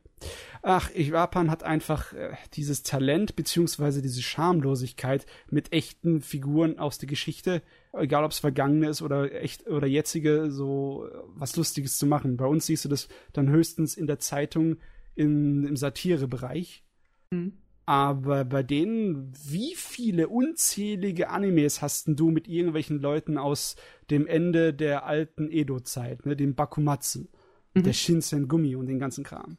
Ach, 0.62 0.90
Japan 0.94 1.50
hat 1.50 1.62
einfach 1.62 2.12
äh, 2.12 2.34
dieses 2.52 2.82
Talent 2.82 3.34
beziehungsweise 3.34 4.02
diese 4.02 4.22
Schamlosigkeit 4.22 5.24
mit 5.50 5.72
echten 5.72 6.20
Figuren 6.20 6.78
aus 6.78 6.98
der 6.98 7.08
Geschichte, 7.08 7.62
egal 7.94 8.24
ob 8.24 8.32
es 8.32 8.38
vergangene 8.38 8.88
ist 8.88 9.00
oder 9.00 9.32
echt 9.32 9.66
oder 9.66 9.86
jetzige, 9.86 10.50
so 10.50 11.06
äh, 11.06 11.18
was 11.34 11.56
Lustiges 11.56 11.96
zu 11.96 12.06
machen. 12.06 12.36
Bei 12.36 12.46
uns 12.46 12.66
siehst 12.66 12.84
du 12.84 12.88
das 12.88 13.08
dann 13.32 13.48
höchstens 13.48 13.96
in 13.96 14.06
der 14.06 14.18
Zeitung 14.18 14.76
in, 15.14 15.64
im 15.64 15.76
Satirebereich. 15.76 16.84
Mhm. 17.30 17.54
Aber 17.86 18.44
bei 18.44 18.62
denen, 18.62 19.32
wie 19.48 19.74
viele 19.74 20.28
unzählige 20.28 21.30
Animes 21.30 21.82
hast 21.82 22.06
du 22.06 22.30
mit 22.30 22.46
irgendwelchen 22.46 23.00
Leuten 23.00 23.36
aus 23.36 23.74
dem 24.10 24.26
Ende 24.26 24.72
der 24.74 25.06
alten 25.06 25.50
Edo-Zeit, 25.50 26.24
ne, 26.26 26.36
dem 26.36 26.54
Bakumatsu, 26.54 27.26
mhm. 27.74 27.82
der 27.82 27.92
Shinsen 27.92 28.46
Gumi 28.46 28.76
und 28.76 28.86
den 28.86 28.98
ganzen 28.98 29.24
Kram? 29.24 29.56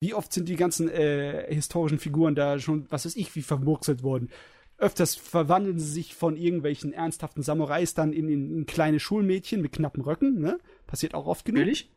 Wie 0.00 0.14
oft 0.14 0.32
sind 0.32 0.48
die 0.48 0.56
ganzen 0.56 0.88
äh, 0.88 1.52
historischen 1.54 1.98
Figuren 1.98 2.34
da 2.34 2.58
schon, 2.58 2.86
was 2.88 3.04
weiß 3.04 3.16
ich, 3.16 3.34
wie 3.36 3.42
vermurkselt 3.42 4.02
worden? 4.02 4.30
Öfters 4.78 5.14
verwandeln 5.14 5.78
sie 5.78 5.90
sich 5.90 6.14
von 6.14 6.38
irgendwelchen 6.38 6.94
ernsthaften 6.94 7.42
Samurais 7.42 7.92
dann 7.92 8.14
in, 8.14 8.30
in, 8.30 8.50
in 8.50 8.66
kleine 8.66 8.98
Schulmädchen 8.98 9.60
mit 9.60 9.72
knappen 9.72 10.02
Röcken, 10.02 10.40
ne? 10.40 10.58
Passiert 10.86 11.12
auch 11.12 11.26
oft 11.26 11.44
genug. 11.44 11.58
Natürlich. 11.58 11.90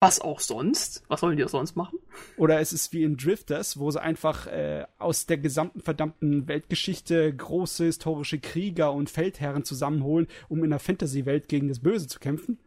Was 0.00 0.20
auch 0.20 0.40
sonst? 0.40 1.02
Was 1.08 1.20
sollen 1.20 1.36
die 1.36 1.44
auch 1.44 1.50
sonst 1.50 1.76
machen? 1.76 1.98
Oder 2.38 2.60
es 2.60 2.72
ist 2.72 2.92
wie 2.94 3.04
in 3.04 3.16
Drifters, 3.18 3.78
wo 3.78 3.90
sie 3.90 4.00
einfach 4.00 4.46
äh, 4.46 4.86
aus 4.98 5.26
der 5.26 5.38
gesamten 5.38 5.80
verdammten 5.80 6.48
Weltgeschichte 6.48 7.34
große 7.34 7.84
historische 7.84 8.38
Krieger 8.38 8.92
und 8.92 9.10
Feldherren 9.10 9.64
zusammenholen, 9.64 10.26
um 10.48 10.64
in 10.64 10.70
der 10.70 10.78
Fantasy-Welt 10.78 11.48
gegen 11.48 11.68
das 11.68 11.78
Böse 11.78 12.06
zu 12.06 12.20
kämpfen. 12.20 12.58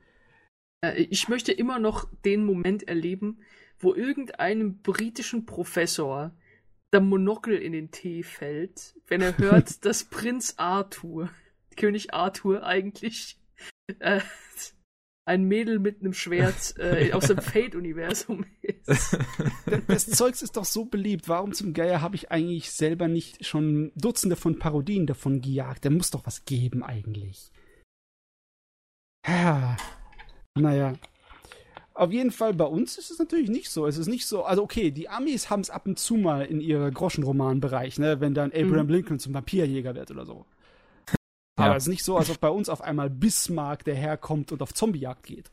Äh, 0.81 1.03
ich 1.03 1.27
möchte 1.27 1.51
immer 1.51 1.79
noch 1.79 2.07
den 2.25 2.45
Moment 2.45 2.87
erleben, 2.87 3.39
wo 3.79 3.93
irgendeinem 3.93 4.81
britischen 4.81 5.45
Professor 5.45 6.31
der 6.93 7.01
Monokel 7.01 7.57
in 7.57 7.73
den 7.73 7.91
Tee 7.91 8.23
fällt, 8.23 8.95
wenn 9.07 9.21
er 9.21 9.37
hört, 9.37 9.85
dass 9.85 10.05
Prinz 10.05 10.55
Arthur, 10.57 11.29
König 11.75 12.13
Arthur 12.13 12.63
eigentlich 12.63 13.39
äh, 13.99 14.21
ein 15.25 15.43
Mädel 15.43 15.79
mit 15.79 15.99
einem 15.99 16.13
Schwert 16.13 16.75
äh, 16.77 17.11
aus 17.11 17.27
dem 17.27 17.37
Fate-Universum 17.41 18.45
ist. 18.61 19.17
Das 19.87 20.09
Zeugs 20.09 20.41
ist 20.41 20.55
doch 20.55 20.63
so 20.63 20.85
beliebt. 20.85 21.27
Warum 21.27 21.51
zum 21.51 21.73
Geier 21.73 22.01
habe 22.01 22.15
ich 22.15 22.31
eigentlich 22.31 22.71
selber 22.71 23.09
nicht 23.09 23.45
schon 23.45 23.91
Dutzende 23.95 24.37
von 24.37 24.57
Parodien 24.57 25.05
davon 25.05 25.41
gejagt? 25.41 25.83
Der 25.83 25.91
muss 25.91 26.11
doch 26.11 26.25
was 26.25 26.45
geben 26.45 26.81
eigentlich. 26.81 27.51
Ja. 29.27 29.75
Naja, 30.61 30.93
auf 31.97 32.11
jeden 32.11 32.31
Fall 32.31 32.53
bei 32.53 32.65
uns 32.65 32.97
ist 32.97 33.09
es 33.09 33.19
natürlich 33.19 33.49
nicht 33.49 33.69
so. 33.69 33.87
Es 33.87 33.97
ist 33.97 34.07
nicht 34.07 34.27
so, 34.27 34.43
also 34.43 34.63
okay, 34.63 34.91
die 34.91 35.09
Amis 35.09 35.49
haben 35.49 35.61
es 35.61 35.69
ab 35.69 35.87
und 35.87 35.97
zu 35.97 36.15
mal 36.15 36.45
in 36.45 36.61
ihrer 36.61 36.91
Groschenromanbereich, 36.91 37.97
ne, 37.97 38.21
wenn 38.21 38.33
dann 38.33 38.51
Abraham 38.51 38.85
mhm. 38.85 38.93
Lincoln 38.93 39.19
zum 39.19 39.33
Vampirjäger 39.33 39.95
wird 39.95 40.11
oder 40.11 40.25
so. 40.25 40.45
Aber 41.59 41.75
es 41.75 41.83
ist 41.83 41.89
nicht 41.89 42.03
so, 42.03 42.15
als 42.15 42.29
ob 42.29 42.39
bei 42.39 42.49
uns 42.49 42.69
auf 42.69 42.81
einmal 42.81 43.09
Bismarck 43.09 43.83
daherkommt 43.83 44.51
und 44.51 44.61
auf 44.61 44.75
Zombiejagd 44.75 45.23
geht. 45.23 45.51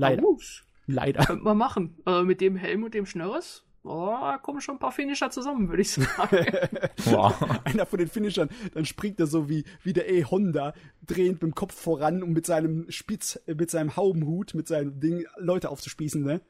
Leider. 0.00 0.22
Oh, 0.22 0.38
Leider. 0.86 1.24
könnte 1.26 1.42
man 1.42 1.58
machen. 1.58 2.00
Äh, 2.06 2.22
mit 2.22 2.40
dem 2.40 2.54
Helm 2.54 2.84
und 2.84 2.94
dem 2.94 3.06
Schnörres, 3.06 3.64
oh, 3.84 4.16
da 4.20 4.38
kommen 4.38 4.60
schon 4.60 4.76
ein 4.76 4.78
paar 4.78 4.92
Finisher 4.92 5.30
zusammen, 5.30 5.68
würde 5.68 5.82
ich 5.82 5.92
sagen. 5.92 6.46
Wow. 7.04 7.34
Einer 7.64 7.86
von 7.86 7.98
den 7.98 8.08
Finishern, 8.08 8.50
dann 8.74 8.84
springt 8.84 9.20
er 9.20 9.26
so 9.26 9.48
wie, 9.48 9.64
wie 9.82 9.92
der 9.92 10.10
E-Honda, 10.10 10.74
drehend 11.06 11.42
mit 11.42 11.52
dem 11.52 11.54
Kopf 11.54 11.74
voran, 11.74 12.22
um 12.22 12.32
mit 12.32 12.44
seinem 12.44 12.90
Spitz, 12.90 13.40
mit 13.46 13.70
seinem 13.70 13.96
Haubenhut, 13.96 14.54
mit 14.54 14.68
seinem 14.68 15.00
Ding 15.00 15.24
Leute 15.36 15.70
aufzuspießen, 15.70 16.22
ne? 16.22 16.40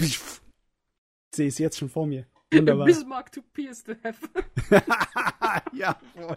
So, 0.00 0.16
sehe 1.34 1.48
es 1.48 1.58
jetzt 1.58 1.78
schon 1.78 1.88
vor 1.88 2.06
mir. 2.06 2.26
Wunderbar. 2.52 2.86
Bismarck 2.86 3.32
to 3.32 3.42
pierce 3.52 3.84
the 3.86 3.94
have. 4.04 4.18
ja, 5.72 5.98
voll. 6.14 6.36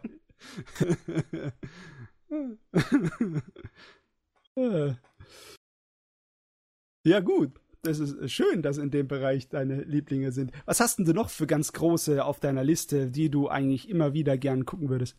ja, 7.04 7.20
gut. 7.20 7.60
Das 7.82 8.00
ist 8.00 8.32
schön, 8.32 8.62
dass 8.62 8.78
in 8.78 8.92
dem 8.92 9.08
Bereich 9.08 9.48
deine 9.48 9.84
Lieblinge 9.84 10.32
sind. 10.32 10.52
Was 10.66 10.82
hast 10.82 11.00
denn 11.00 11.06
du 11.06 11.14
noch 11.14 11.30
für 11.30 11.48
ganz 11.48 11.72
große 11.72 12.24
auf 12.24 12.40
deiner 12.40 12.64
Liste, 12.64 13.08
die 13.08 13.30
du 13.30 13.48
eigentlich 13.48 13.90
immer 13.90 14.14
wieder 14.14 14.38
gern 14.38 14.66
gucken 14.66 14.90
würdest? 14.90 15.18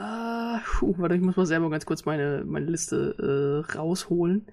Ah, 0.00 0.60
puh, 0.64 0.94
warte, 0.98 1.14
ich 1.14 1.20
muss 1.20 1.36
mal 1.36 1.46
selber 1.46 1.70
ganz 1.70 1.86
kurz 1.86 2.04
meine, 2.04 2.42
meine 2.44 2.66
Liste 2.66 3.64
äh, 3.70 3.72
rausholen. 3.76 4.46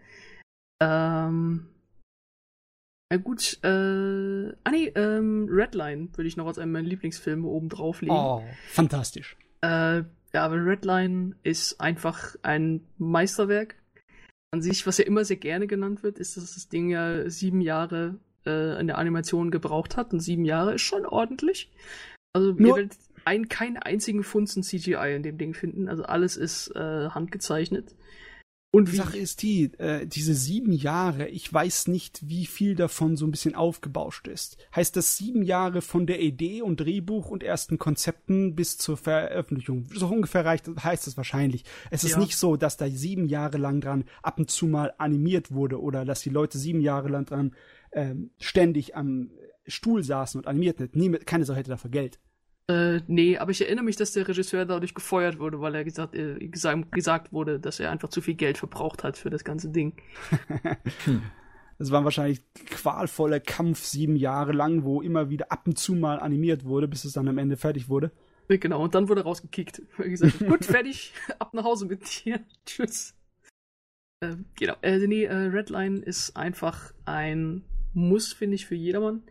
Ähm. 0.79 1.67
Na 3.09 3.17
gut, 3.17 3.59
äh. 3.63 4.53
Ah 4.63 4.71
nee, 4.71 4.87
ähm, 4.95 5.47
Redline 5.49 6.09
würde 6.15 6.27
ich 6.27 6.37
noch 6.37 6.45
als 6.45 6.59
einen 6.59 6.71
meiner 6.71 6.87
Lieblingsfilme 6.87 7.47
oben 7.47 7.69
drauflegen. 7.69 8.15
Oh, 8.15 8.43
fantastisch. 8.67 9.35
Äh, 9.61 10.03
ja, 10.33 10.45
aber 10.45 10.63
Redline 10.63 11.35
ist 11.41 11.81
einfach 11.81 12.35
ein 12.43 12.87
Meisterwerk. 12.97 13.80
An 14.51 14.61
sich, 14.61 14.85
was 14.85 14.97
ja 14.97 15.05
immer 15.05 15.23
sehr 15.23 15.37
gerne 15.37 15.65
genannt 15.65 16.03
wird, 16.03 16.19
ist, 16.19 16.35
dass 16.35 16.53
das 16.55 16.67
Ding 16.67 16.89
ja 16.89 17.29
sieben 17.29 17.61
Jahre 17.61 18.19
äh, 18.45 18.79
in 18.79 18.87
der 18.87 18.97
Animation 18.97 19.49
gebraucht 19.49 19.95
hat. 19.95 20.11
Und 20.11 20.19
sieben 20.19 20.43
Jahre 20.43 20.73
ist 20.75 20.81
schon 20.81 21.05
ordentlich. 21.05 21.71
Also 22.33 22.51
Nur- 22.51 22.59
ihr 22.59 22.75
werdet 22.75 22.97
ein, 23.23 23.47
keinen 23.49 23.77
einzigen 23.77 24.23
Funzen 24.23 24.63
CGI 24.63 25.15
in 25.15 25.23
dem 25.23 25.37
Ding 25.37 25.53
finden. 25.53 25.87
Also 25.87 26.03
alles 26.03 26.35
ist 26.37 26.75
äh, 26.75 27.09
handgezeichnet. 27.09 27.95
Und 28.73 28.87
Die 28.87 28.93
wie, 28.93 28.97
Sache 28.97 29.17
ist 29.17 29.41
die, 29.41 29.65
äh, 29.79 30.07
diese 30.07 30.33
sieben 30.33 30.71
Jahre, 30.71 31.27
ich 31.27 31.51
weiß 31.51 31.89
nicht, 31.89 32.29
wie 32.29 32.45
viel 32.45 32.75
davon 32.75 33.17
so 33.17 33.25
ein 33.27 33.31
bisschen 33.31 33.53
aufgebauscht 33.53 34.29
ist. 34.29 34.57
Heißt 34.73 34.95
das 34.95 35.17
sieben 35.17 35.43
Jahre 35.43 35.81
von 35.81 36.07
der 36.07 36.21
Idee 36.21 36.61
und 36.61 36.79
Drehbuch 36.79 37.29
und 37.29 37.43
ersten 37.43 37.77
Konzepten 37.77 38.55
bis 38.55 38.77
zur 38.77 38.95
Veröffentlichung? 38.95 39.87
So 39.93 40.07
ungefähr 40.07 40.45
reicht, 40.45 40.67
heißt 40.81 41.05
es 41.07 41.17
wahrscheinlich. 41.17 41.65
Es 41.89 42.05
ist 42.05 42.11
Ja. 42.11 42.19
nicht 42.19 42.37
so, 42.37 42.55
dass 42.55 42.77
da 42.77 42.89
sieben 42.89 43.25
Jahre 43.25 43.57
lang 43.57 43.81
dran 43.81 44.05
ab 44.23 44.39
und 44.39 44.49
zu 44.49 44.67
mal 44.67 44.93
animiert 44.97 45.51
wurde 45.51 45.81
oder 45.81 46.05
dass 46.05 46.21
die 46.21 46.29
Leute 46.29 46.57
sieben 46.57 46.79
Jahre 46.79 47.09
lang 47.09 47.25
dran 47.25 47.53
ähm, 47.91 48.31
ständig 48.39 48.95
am 48.95 49.31
Stuhl 49.67 50.01
saßen 50.01 50.39
und 50.39 50.47
animiert 50.47 50.79
hätten. 50.79 50.97
Niemand, 50.97 51.25
keine 51.27 51.43
Sau 51.43 51.55
hätte 51.55 51.71
dafür 51.71 51.91
Geld. 51.91 52.19
Äh, 52.67 53.01
nee, 53.07 53.37
aber 53.37 53.51
ich 53.51 53.61
erinnere 53.61 53.85
mich, 53.85 53.95
dass 53.95 54.13
der 54.13 54.27
Regisseur 54.27 54.65
dadurch 54.65 54.93
gefeuert 54.93 55.39
wurde, 55.39 55.59
weil 55.61 55.75
er 55.75 55.83
gesagt, 55.83 56.15
äh, 56.15 56.47
gesagt, 56.47 56.91
gesagt 56.91 57.33
wurde, 57.33 57.59
dass 57.59 57.79
er 57.79 57.91
einfach 57.91 58.09
zu 58.09 58.21
viel 58.21 58.35
Geld 58.35 58.57
verbraucht 58.57 59.03
hat 59.03 59.17
für 59.17 59.29
das 59.29 59.43
ganze 59.43 59.69
Ding. 59.69 59.93
Es 61.81 61.89
war 61.89 62.03
wahrscheinlich 62.03 62.43
qualvoller 62.67 63.39
Kampf 63.39 63.83
sieben 63.85 64.15
Jahre 64.15 64.51
lang, 64.51 64.83
wo 64.83 65.01
immer 65.01 65.31
wieder 65.31 65.51
ab 65.51 65.65
und 65.65 65.79
zu 65.79 65.95
mal 65.95 66.19
animiert 66.19 66.63
wurde, 66.63 66.87
bis 66.87 67.05
es 67.05 67.13
dann 67.13 67.27
am 67.27 67.39
Ende 67.39 67.57
fertig 67.57 67.89
wurde. 67.89 68.11
Genau, 68.47 68.83
und 68.83 68.93
dann 68.93 69.09
wurde 69.09 69.23
rausgekickt. 69.23 69.81
Gesagt, 69.97 70.45
gut, 70.47 70.63
fertig, 70.63 71.11
ab 71.39 71.55
nach 71.55 71.63
Hause 71.63 71.87
mit 71.87 72.23
dir. 72.23 72.39
Tschüss. 72.67 73.15
Ähm, 74.23 74.45
genau. 74.55 74.75
Äh, 74.83 74.99
nee, 75.07 75.23
äh, 75.23 75.33
Redline 75.33 75.97
ist 75.97 76.37
einfach 76.37 76.93
ein 77.05 77.63
Muss, 77.93 78.31
finde 78.31 78.55
ich, 78.55 78.67
für 78.67 78.75
jedermann. 78.75 79.23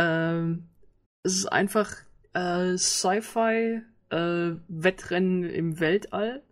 Ähm, 0.00 0.68
es 1.24 1.34
ist 1.34 1.46
einfach 1.46 1.96
äh, 2.34 2.76
Sci-Fi, 2.76 3.82
äh, 4.10 4.52
Wettrennen 4.68 5.44
im 5.44 5.80
Weltall. 5.80 6.42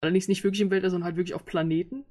Allerdings 0.00 0.28
nicht 0.28 0.44
wirklich 0.44 0.60
im 0.60 0.70
Weltall, 0.70 0.90
sondern 0.90 1.06
halt 1.06 1.16
wirklich 1.16 1.34
auf 1.34 1.44
Planeten. 1.44 2.04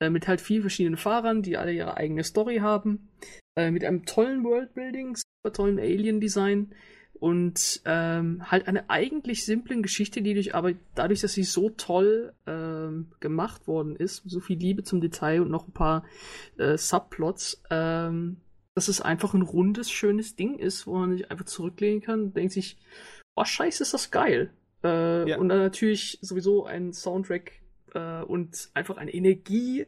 Äh, 0.00 0.10
mit 0.10 0.28
halt 0.28 0.40
vielen 0.40 0.62
verschiedenen 0.62 0.96
Fahrern, 0.96 1.42
die 1.42 1.56
alle 1.56 1.72
ihre 1.72 1.96
eigene 1.96 2.24
Story 2.24 2.58
haben. 2.58 3.10
Äh, 3.56 3.70
mit 3.70 3.84
einem 3.84 4.04
tollen 4.04 4.44
Worldbuilding, 4.44 5.16
super 5.16 5.52
tollen 5.52 5.78
Alien-Design 5.78 6.72
und 7.20 7.82
ähm, 7.84 8.50
halt 8.50 8.66
eine 8.66 8.88
eigentlich 8.88 9.44
simplen 9.44 9.82
Geschichte, 9.82 10.22
die 10.22 10.32
durch 10.32 10.54
aber 10.54 10.72
dadurch, 10.94 11.20
dass 11.20 11.34
sie 11.34 11.44
so 11.44 11.68
toll 11.68 12.32
ähm, 12.46 13.12
gemacht 13.20 13.66
worden 13.66 13.94
ist, 13.94 14.22
so 14.24 14.40
viel 14.40 14.58
Liebe 14.58 14.82
zum 14.84 15.02
Detail 15.02 15.42
und 15.42 15.50
noch 15.50 15.68
ein 15.68 15.72
paar 15.72 16.04
äh, 16.56 16.78
Subplots, 16.78 17.62
ähm, 17.70 18.38
dass 18.80 18.88
es 18.88 19.02
einfach 19.02 19.34
ein 19.34 19.42
rundes, 19.42 19.90
schönes 19.90 20.36
Ding 20.36 20.58
ist, 20.58 20.86
wo 20.86 20.96
man 20.96 21.12
sich 21.12 21.30
einfach 21.30 21.44
zurücklehnen 21.44 22.00
kann 22.00 22.22
und 22.22 22.34
denkt 22.34 22.54
sich, 22.54 22.78
oh 23.36 23.44
scheiße, 23.44 23.82
ist 23.82 23.92
das 23.92 24.10
geil. 24.10 24.54
Äh, 24.82 25.28
Ja. 25.28 25.36
Und 25.36 25.50
dann 25.50 25.58
natürlich 25.58 26.18
sowieso 26.22 26.64
ein 26.64 26.94
Soundtrack 26.94 27.60
äh, 27.92 28.22
und 28.22 28.70
einfach 28.72 28.96
eine 28.96 29.12
Energie 29.12 29.84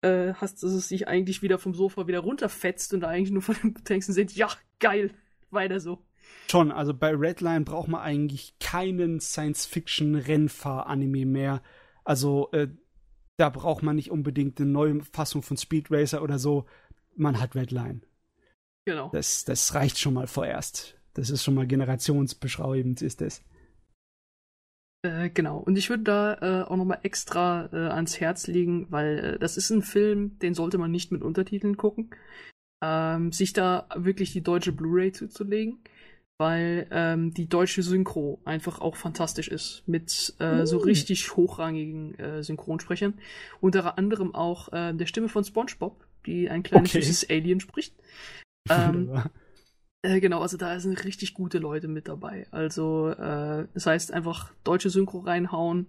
äh, 0.00 0.32
hast, 0.32 0.62
dass 0.62 0.72
es 0.72 0.88
sich 0.88 1.08
eigentlich 1.08 1.42
wieder 1.42 1.58
vom 1.58 1.74
Sofa 1.74 2.06
wieder 2.06 2.20
runterfetzt 2.20 2.94
und 2.94 3.00
da 3.00 3.08
eigentlich 3.08 3.32
nur 3.32 3.42
von 3.42 3.54
den 3.62 3.74
Texten 3.84 4.14
sind, 4.14 4.34
ja, 4.34 4.48
geil, 4.80 5.10
weiter 5.50 5.78
so. 5.78 5.98
Schon, 6.50 6.72
also 6.72 6.94
bei 6.94 7.14
Redline 7.14 7.66
braucht 7.66 7.88
man 7.88 8.00
eigentlich 8.00 8.54
keinen 8.60 9.20
Science-Fiction-Rennfahr-Anime 9.20 11.26
mehr. 11.26 11.62
Also 12.02 12.48
äh, 12.52 12.68
da 13.36 13.50
braucht 13.50 13.82
man 13.82 13.96
nicht 13.96 14.10
unbedingt 14.10 14.58
eine 14.58 14.70
neue 14.70 15.02
Fassung 15.02 15.42
von 15.42 15.58
Speed 15.58 15.90
Racer 15.90 16.22
oder 16.22 16.38
so. 16.38 16.64
Man 17.14 17.38
hat 17.38 17.54
Redline. 17.54 18.00
Genau. 18.84 19.10
Das, 19.12 19.44
das 19.44 19.74
reicht 19.74 19.98
schon 19.98 20.14
mal 20.14 20.26
vorerst. 20.26 20.98
Das 21.14 21.30
ist 21.30 21.44
schon 21.44 21.54
mal 21.54 21.66
generationsbeschreibend, 21.66 23.02
ist 23.02 23.22
es. 23.22 23.42
Äh, 25.04 25.30
genau. 25.30 25.58
Und 25.58 25.76
ich 25.76 25.90
würde 25.90 26.04
da 26.04 26.34
äh, 26.34 26.64
auch 26.64 26.76
nochmal 26.76 27.00
extra 27.02 27.68
äh, 27.72 27.76
ans 27.92 28.20
Herz 28.20 28.46
legen, 28.46 28.86
weil 28.90 29.18
äh, 29.18 29.38
das 29.38 29.56
ist 29.56 29.70
ein 29.70 29.82
Film, 29.82 30.38
den 30.38 30.54
sollte 30.54 30.78
man 30.78 30.90
nicht 30.90 31.10
mit 31.12 31.22
Untertiteln 31.22 31.76
gucken. 31.76 32.10
Ähm, 32.84 33.32
sich 33.32 33.52
da 33.52 33.88
wirklich 33.96 34.32
die 34.32 34.42
deutsche 34.42 34.72
Blu-ray 34.72 35.12
zuzulegen, 35.12 35.78
weil 36.38 36.88
ähm, 36.90 37.34
die 37.34 37.48
deutsche 37.48 37.82
Synchro 37.82 38.40
einfach 38.44 38.80
auch 38.80 38.96
fantastisch 38.96 39.48
ist. 39.48 39.82
Mit 39.86 40.34
äh, 40.40 40.66
so 40.66 40.78
Mm. 40.78 40.82
richtig 40.82 41.36
hochrangigen 41.36 42.18
äh, 42.18 42.42
Synchronsprechern. 42.42 43.14
Unter 43.60 43.98
anderem 43.98 44.34
auch 44.34 44.68
der 44.70 45.06
Stimme 45.06 45.28
von 45.28 45.44
SpongeBob, 45.44 46.04
die 46.26 46.48
ein 46.50 46.62
kleines 46.62 46.90
Okay. 46.90 47.02
süßes 47.02 47.30
Alien 47.30 47.60
spricht. 47.60 47.94
Ähm. 48.70 49.22
Äh, 50.04 50.20
genau, 50.20 50.40
also 50.40 50.56
da 50.56 50.80
sind 50.80 51.04
richtig 51.04 51.32
gute 51.32 51.58
Leute 51.58 51.86
mit 51.86 52.08
dabei. 52.08 52.48
Also, 52.50 53.10
äh, 53.10 53.68
das 53.72 53.86
heißt 53.86 54.12
einfach 54.12 54.52
deutsche 54.64 54.90
Synchro 54.90 55.20
reinhauen 55.20 55.86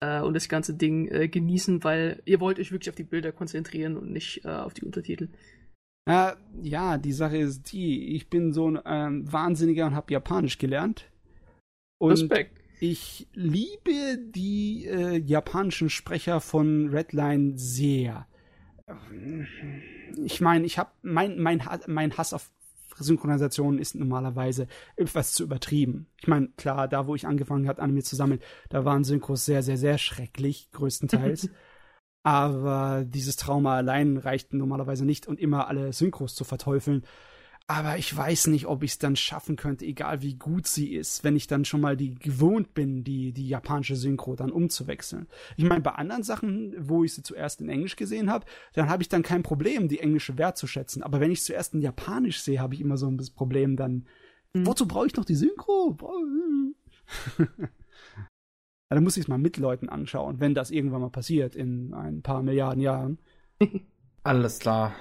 äh, 0.00 0.20
und 0.20 0.34
das 0.34 0.50
ganze 0.50 0.74
Ding 0.74 1.08
äh, 1.08 1.28
genießen, 1.28 1.82
weil 1.82 2.20
ihr 2.26 2.40
wollt 2.40 2.58
euch 2.58 2.70
wirklich 2.70 2.90
auf 2.90 2.96
die 2.96 3.02
Bilder 3.02 3.32
konzentrieren 3.32 3.96
und 3.96 4.12
nicht 4.12 4.44
äh, 4.44 4.48
auf 4.48 4.74
die 4.74 4.84
Untertitel. 4.84 5.28
Ja, 6.08 6.36
ja, 6.62 6.98
die 6.98 7.12
Sache 7.12 7.38
ist 7.38 7.72
die, 7.72 8.14
ich 8.14 8.28
bin 8.28 8.52
so 8.52 8.68
ein 8.68 8.78
ähm, 8.84 9.32
Wahnsinniger 9.32 9.86
und 9.86 9.94
habe 9.94 10.12
Japanisch 10.12 10.58
gelernt. 10.58 11.10
Und 11.98 12.12
Respekt. 12.12 12.60
ich 12.78 13.26
liebe 13.32 14.18
die 14.18 14.86
äh, 14.86 15.16
japanischen 15.16 15.90
Sprecher 15.90 16.40
von 16.40 16.90
Redline 16.90 17.54
sehr. 17.56 18.26
Ich 20.24 20.40
meine, 20.40 20.64
ich 20.64 20.78
habe 20.78 20.90
mein, 21.02 21.38
mein, 21.38 21.62
mein 21.86 22.16
Hass 22.16 22.32
auf 22.32 22.50
Synchronisation 22.98 23.78
ist 23.78 23.94
normalerweise 23.94 24.68
etwas 24.96 25.32
zu 25.32 25.42
übertrieben. 25.42 26.06
Ich 26.18 26.28
meine, 26.28 26.48
klar, 26.56 26.88
da 26.88 27.06
wo 27.06 27.14
ich 27.14 27.26
angefangen 27.26 27.68
habe, 27.68 27.82
Anime 27.82 28.02
zu 28.02 28.16
sammeln, 28.16 28.40
da 28.70 28.84
waren 28.84 29.04
Synchros 29.04 29.44
sehr, 29.44 29.62
sehr, 29.62 29.76
sehr 29.76 29.98
schrecklich, 29.98 30.70
größtenteils. 30.72 31.50
Aber 32.22 33.04
dieses 33.06 33.36
Trauma 33.36 33.76
allein 33.76 34.16
reicht 34.16 34.52
normalerweise 34.52 35.04
nicht 35.04 35.28
und 35.28 35.38
immer 35.38 35.68
alle 35.68 35.92
Synchros 35.92 36.34
zu 36.34 36.44
verteufeln. 36.44 37.04
Aber 37.68 37.98
ich 37.98 38.16
weiß 38.16 38.46
nicht, 38.46 38.66
ob 38.66 38.84
ich 38.84 38.92
es 38.92 38.98
dann 38.98 39.16
schaffen 39.16 39.56
könnte, 39.56 39.84
egal 39.84 40.22
wie 40.22 40.34
gut 40.34 40.68
sie 40.68 40.94
ist, 40.94 41.24
wenn 41.24 41.34
ich 41.34 41.48
dann 41.48 41.64
schon 41.64 41.80
mal 41.80 41.96
die 41.96 42.14
gewohnt 42.14 42.74
bin, 42.74 43.02
die, 43.02 43.32
die 43.32 43.48
japanische 43.48 43.96
Synchro 43.96 44.36
dann 44.36 44.52
umzuwechseln. 44.52 45.26
Ich 45.56 45.64
meine, 45.64 45.80
bei 45.80 45.90
anderen 45.90 46.22
Sachen, 46.22 46.76
wo 46.78 47.02
ich 47.02 47.14
sie 47.14 47.24
zuerst 47.24 47.60
in 47.60 47.68
Englisch 47.68 47.96
gesehen 47.96 48.30
habe, 48.30 48.46
dann 48.74 48.88
habe 48.88 49.02
ich 49.02 49.08
dann 49.08 49.24
kein 49.24 49.42
Problem, 49.42 49.88
die 49.88 49.98
englische 49.98 50.38
wertzuschätzen. 50.38 51.02
Aber 51.02 51.18
wenn 51.18 51.32
ich 51.32 51.40
es 51.40 51.46
zuerst 51.46 51.74
in 51.74 51.80
Japanisch 51.80 52.40
sehe, 52.40 52.60
habe 52.60 52.74
ich 52.74 52.80
immer 52.80 52.96
so 52.96 53.08
ein 53.08 53.16
bisschen 53.16 53.34
Problem 53.34 53.76
dann. 53.76 54.06
Mhm. 54.52 54.64
Wozu 54.64 54.86
brauche 54.86 55.08
ich 55.08 55.16
noch 55.16 55.24
die 55.24 55.34
Synchro? 55.34 55.96
Ja, 57.38 57.46
dann 58.90 59.02
muss 59.02 59.16
ich 59.16 59.24
es 59.24 59.28
mal 59.28 59.38
mit 59.38 59.56
Leuten 59.56 59.88
anschauen, 59.88 60.38
wenn 60.38 60.54
das 60.54 60.70
irgendwann 60.70 61.00
mal 61.00 61.10
passiert 61.10 61.56
in 61.56 61.94
ein 61.94 62.22
paar 62.22 62.44
Milliarden 62.44 62.80
Jahren. 62.80 63.18
Alles 64.22 64.60
klar. 64.60 64.94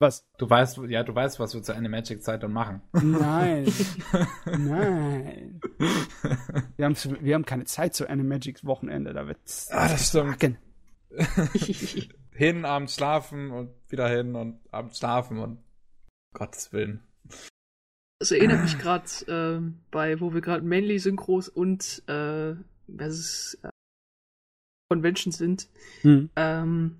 Was? 0.00 0.24
Du 0.38 0.48
weißt, 0.48 0.78
ja, 0.88 1.02
du 1.02 1.12
weißt, 1.12 1.40
was 1.40 1.54
wir 1.54 1.62
zur 1.62 1.74
Animagic-Zeit 1.74 2.42
dann 2.42 2.52
machen. 2.52 2.82
Nein. 2.92 3.66
Nein. 4.46 5.60
Wir 6.76 6.84
haben, 6.84 6.96
wir 7.20 7.34
haben 7.34 7.44
keine 7.44 7.64
Zeit 7.64 7.94
zu 7.94 8.08
Animagics 8.08 8.64
Wochenende, 8.64 9.12
da 9.12 9.26
wird's. 9.26 9.68
Ah, 9.72 9.88
das 9.88 10.08
stimmt. 10.08 10.56
Hin, 12.32 12.64
abends 12.64 12.94
schlafen 12.94 13.50
und 13.50 13.70
wieder 13.88 14.08
hin 14.08 14.36
und 14.36 14.60
abends 14.70 14.98
schlafen 14.98 15.38
und 15.38 15.58
Gottes 16.32 16.72
Willen. 16.72 17.02
Das 18.20 18.30
erinnert 18.30 18.62
mich 18.62 18.78
gerade 18.78 19.06
äh, 19.26 19.72
bei, 19.90 20.20
wo 20.20 20.32
wir 20.32 20.40
gerade 20.40 20.64
Manly 20.64 21.00
Synchros 21.00 21.48
und 21.48 22.04
äh, 22.06 22.54
was 22.86 23.18
ist, 23.18 23.58
äh, 23.62 23.70
Conventions 24.88 25.36
sind. 25.36 25.68
Hm. 26.02 26.30
Ähm, 26.36 26.96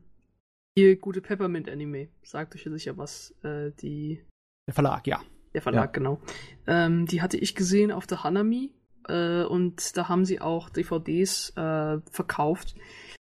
hier 0.78 0.96
gute 0.96 1.20
Peppermint 1.20 1.68
Anime. 1.68 2.08
Sagt 2.22 2.54
euch 2.54 2.64
ja 2.64 2.70
sicher 2.70 2.96
was. 2.96 3.34
Äh, 3.42 3.72
die 3.82 4.22
Der 4.66 4.74
Verlag, 4.74 5.06
ja. 5.06 5.20
der 5.54 5.62
Verlag, 5.62 5.86
Ja. 5.86 5.92
genau. 5.92 6.20
Ähm, 6.66 7.06
die 7.06 7.20
hatte 7.22 7.36
ich 7.36 7.54
gesehen 7.54 7.90
auf 7.90 8.06
der 8.06 8.22
Hanami 8.22 8.72
äh, 9.08 9.42
und 9.42 9.96
da 9.96 10.08
haben 10.08 10.24
sie 10.24 10.40
auch 10.40 10.68
DVDs 10.70 11.50
äh, 11.56 11.98
verkauft 12.10 12.76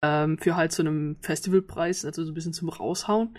ähm, 0.03 0.39
für 0.39 0.57
halt 0.57 0.73
so 0.73 0.83
einem 0.83 1.17
Festivalpreis, 1.21 2.05
also 2.05 2.25
so 2.25 2.33
ein 2.33 2.35
bisschen 2.35 2.53
zum 2.53 2.69
Raushauen. 2.69 3.37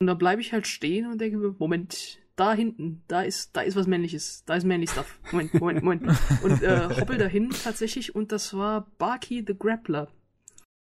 Und 0.00 0.06
da 0.06 0.14
bleibe 0.14 0.40
ich 0.42 0.52
halt 0.52 0.66
stehen 0.66 1.10
und 1.10 1.20
denke 1.20 1.38
mir, 1.38 1.54
Moment, 1.58 2.18
da 2.36 2.52
hinten, 2.54 3.02
da 3.08 3.22
ist, 3.22 3.56
da 3.56 3.62
ist 3.62 3.74
was 3.76 3.86
Männliches, 3.88 4.44
da 4.46 4.54
ist 4.54 4.64
Manly 4.64 4.86
Stuff. 4.86 5.18
Moment, 5.32 5.54
Moment, 5.54 5.82
Moment. 5.82 6.02
Und 6.44 6.62
äh, 6.62 6.88
hoppel 7.00 7.18
dahin 7.18 7.50
tatsächlich 7.50 8.14
und 8.14 8.30
das 8.30 8.54
war 8.54 8.86
Baki 8.98 9.42
the 9.44 9.58
Grappler. 9.58 10.06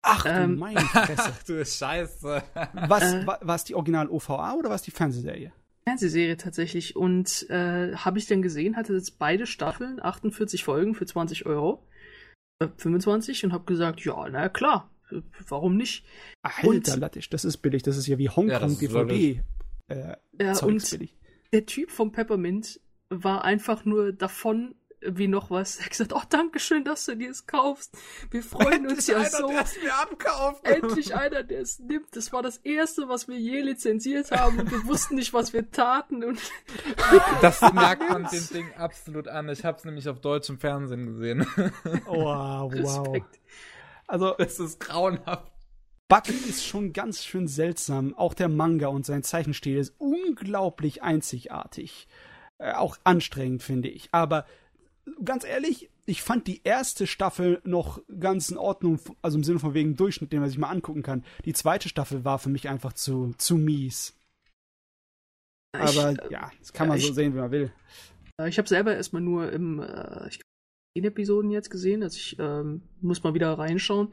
Ach 0.08 0.24
du 0.24 0.30
Ähm. 0.30 0.58
meine 0.58 0.80
Fresse. 0.82 1.34
Du 1.48 1.66
Scheiße. 1.66 2.44
Was, 2.88 3.04
Äh. 3.14 3.26
wa- 3.28 3.40
war 3.42 3.56
es 3.56 3.64
die 3.64 3.76
Original 3.76 4.08
OVA 4.10 4.54
oder 4.54 4.70
war 4.70 4.76
es 4.76 4.82
die 4.84 4.92
Fernsehserie? 4.92 5.52
Fernsehserie 5.88 6.38
tatsächlich 6.38 6.96
und 6.96 7.48
äh, 7.50 7.96
habe 7.96 8.18
ich 8.18 8.26
dann 8.28 8.42
gesehen, 8.42 8.76
hatte 8.76 8.94
jetzt 8.94 9.20
beide 9.20 9.46
Staffeln, 9.46 10.00
48 10.02 10.64
Folgen 10.64 10.96
für 10.96 11.06
20 11.06 11.46
Euro, 11.46 11.86
äh, 12.60 12.68
25 12.78 13.44
und 13.46 13.54
habe 13.54 13.66
gesagt, 13.66 14.02
ja, 14.04 14.28
na 14.32 14.50
klar, 14.50 14.90
warum 15.48 15.78
nicht? 15.78 16.04
Alter 16.42 16.68
Und- 16.68 16.96
Lattisch, 16.98 17.30
das 17.30 17.46
ist 17.46 17.58
billig. 17.58 17.84
Das 17.84 17.98
ist 17.98 18.08
ja 18.08 18.18
wie 18.18 18.26
Ja, 18.26 18.36
Hongkong 18.36 18.60
das 18.62 18.72
ist 18.74 18.82
DVD. 18.82 19.44
Äh, 19.88 20.16
Ja, 20.42 20.58
und 20.64 20.90
billig. 20.90 21.16
der 21.54 21.66
Typ 21.68 21.92
vom 21.92 22.12
Peppermint 22.12 22.80
war 23.10 23.44
einfach 23.44 23.86
nur 23.86 24.12
davon 24.12 24.74
wie 25.08 25.28
noch 25.28 25.50
was. 25.50 25.78
Er 25.78 25.86
hat 25.86 25.92
gesagt, 25.92 26.14
oh, 26.14 26.22
danke 26.30 26.60
schön, 26.60 26.84
dass 26.84 27.06
du 27.06 27.16
dir 27.16 27.30
es 27.30 27.46
kaufst. 27.46 27.98
Wir 28.32 28.44
freuen 28.44 28.88
uns 28.88 29.08
ja 29.08 29.24
so. 29.26 29.50
es 29.52 29.82
mir 29.82 29.94
abkauft. 29.96 30.66
Endlich 30.66 31.16
einer, 31.16 31.44
der 31.44 31.62
es 31.62 31.80
nimmt. 31.80 32.16
Das 32.16 32.32
war 32.34 32.42
das 32.42 32.58
erste, 32.58 33.08
was 33.08 33.28
wir 33.28 33.38
je 33.38 33.62
lizenziert 33.62 34.32
haben 34.32 34.60
und 34.60 34.72
wir 34.72 34.86
wussten 34.86 35.16
nicht, 35.16 35.34
was 35.34 35.54
wir 35.54 35.70
taten. 35.72 36.24
Und 36.24 36.40
Das 37.42 37.62
merkt 37.74 38.10
man 38.10 38.28
dem 38.32 38.48
Ding 38.50 38.74
absolut 38.78 39.28
an. 39.28 39.50
Ich 39.50 39.64
hab's 39.66 39.86
nämlich 39.86 40.08
auf 40.10 40.20
deutschem 40.20 40.60
Fernsehen 40.60 41.06
gesehen. 41.06 41.46
Wow, 42.06 42.72
wow. 42.76 43.08
Respekt. 43.08 43.40
Also, 44.08 44.36
Es 44.38 44.60
ist 44.60 44.80
grauenhaft. 44.80 45.52
Bucky 46.08 46.34
ist 46.34 46.66
schon 46.66 46.94
ganz 46.94 47.24
schön 47.24 47.48
seltsam. 47.48 48.14
Auch 48.16 48.36
der 48.36 48.48
Manga 48.48 48.88
und 48.88 49.06
sein 49.06 49.24
Zeichenstil 49.24 49.78
ist 49.78 49.96
unglaublich 49.98 51.02
einzigartig. 51.02 52.08
Äh, 52.58 52.74
auch 52.74 52.98
anstrengend, 53.04 53.64
finde 53.64 53.90
ich. 53.90 54.10
Aber 54.12 54.46
ganz 55.24 55.44
ehrlich, 55.44 55.90
ich 56.06 56.22
fand 56.22 56.48
die 56.48 56.62
erste 56.64 57.08
Staffel 57.08 57.62
noch 57.64 58.02
ganz 58.20 58.50
in 58.50 58.58
Ordnung, 58.58 59.00
also 59.22 59.38
im 59.38 59.44
Sinne 59.44 59.60
von 59.60 59.74
wegen 59.74 59.96
Durchschnitt, 59.96 60.32
den 60.32 60.40
man 60.42 60.50
sich 60.50 60.58
mal 60.58 60.70
angucken 60.70 61.04
kann. 61.04 61.24
Die 61.46 61.54
zweite 61.54 61.90
Staffel 61.90 62.24
war 62.26 62.40
für 62.40 62.50
mich 62.50 62.70
einfach 62.70 62.94
zu, 62.94 63.34
zu 63.38 63.56
mies. 63.58 64.16
Aber 65.74 66.12
ich, 66.14 66.20
äh, 66.20 66.32
ja, 66.32 66.52
das 66.60 66.74
kann 66.74 66.88
man 66.88 66.98
ich- 66.98 67.06
so 67.08 67.14
sehen, 67.14 67.34
wie 67.34 67.40
man 67.40 67.52
will. 67.52 67.72
Äh, 68.40 68.50
Ich 68.50 68.58
habe 68.58 68.68
selber 68.68 68.96
erstmal 68.96 69.22
nur 69.22 69.52
im, 69.52 69.80
äh, 69.80 70.28
ich 70.30 70.40
zehn 70.98 71.04
Episoden 71.06 71.52
jetzt 71.52 71.70
gesehen, 71.70 72.04
also 72.04 72.16
ich 72.18 72.38
ähm, 72.40 72.82
muss 73.02 73.24
mal 73.24 73.34
wieder 73.34 73.58
reinschauen. 73.58 74.12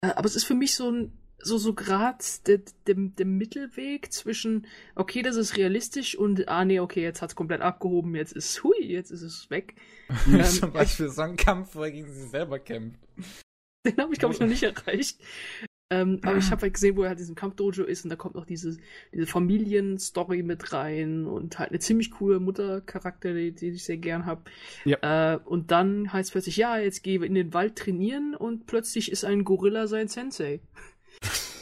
Äh, 0.00 0.08
aber 0.14 0.26
es 0.26 0.36
ist 0.36 0.44
für 0.44 0.54
mich 0.54 0.74
so 0.74 0.90
ein, 0.90 1.12
so, 1.40 1.58
so 1.58 1.74
grad 1.74 2.46
der, 2.48 2.60
der 2.86 3.26
Mittelweg 3.26 4.12
zwischen, 4.12 4.66
okay, 4.94 5.22
das 5.22 5.36
ist 5.36 5.56
realistisch 5.56 6.16
und, 6.16 6.48
ah 6.48 6.64
nee, 6.64 6.80
okay, 6.80 7.02
jetzt 7.02 7.22
hat's 7.22 7.36
komplett 7.36 7.60
abgehoben, 7.60 8.14
jetzt 8.14 8.32
ist, 8.32 8.62
hui, 8.64 8.80
jetzt 8.80 9.10
ist 9.10 9.22
es 9.22 9.50
weg. 9.50 9.74
Ähm, 10.26 10.42
Zum 10.42 10.72
Beispiel 10.72 11.10
so 11.10 11.20
ein 11.20 11.36
Kampf, 11.36 11.74
wo 11.74 11.82
er 11.82 11.90
gegen 11.90 12.10
sich 12.10 12.30
selber 12.30 12.58
kämpft. 12.58 12.98
Den 13.86 13.96
habe 13.98 14.12
ich, 14.12 14.18
glaube 14.18 14.32
ich, 14.32 14.40
noch 14.40 14.46
nicht 14.46 14.62
erreicht. 14.86 15.20
Ähm, 15.90 16.20
aber 16.22 16.36
ich 16.36 16.50
habe 16.50 16.62
halt 16.62 16.74
gesehen, 16.74 16.96
wo 16.96 17.02
er 17.02 17.08
halt 17.08 17.18
in 17.18 17.22
diesem 17.22 17.34
Kampfdojo 17.34 17.84
ist 17.84 18.04
und 18.04 18.10
da 18.10 18.16
kommt 18.16 18.34
noch 18.34 18.44
diese, 18.44 18.76
diese 19.12 19.26
Familienstory 19.26 20.42
mit 20.42 20.72
rein 20.72 21.24
und 21.24 21.58
halt 21.58 21.70
eine 21.70 21.78
ziemlich 21.78 22.10
coole 22.10 22.40
Muttercharakter, 22.40 23.32
die, 23.32 23.52
die 23.52 23.68
ich 23.68 23.84
sehr 23.84 23.96
gern 23.96 24.26
habe. 24.26 24.42
Ja. 24.84 25.34
Äh, 25.34 25.38
und 25.38 25.70
dann 25.70 26.12
heißt 26.12 26.32
plötzlich, 26.32 26.58
ja, 26.58 26.76
jetzt 26.76 27.02
gehe 27.02 27.24
in 27.24 27.34
den 27.34 27.54
Wald 27.54 27.76
trainieren 27.76 28.34
und 28.34 28.66
plötzlich 28.66 29.10
ist 29.10 29.24
ein 29.24 29.44
Gorilla 29.44 29.86
sein 29.86 30.08
Sensei. 30.08 30.60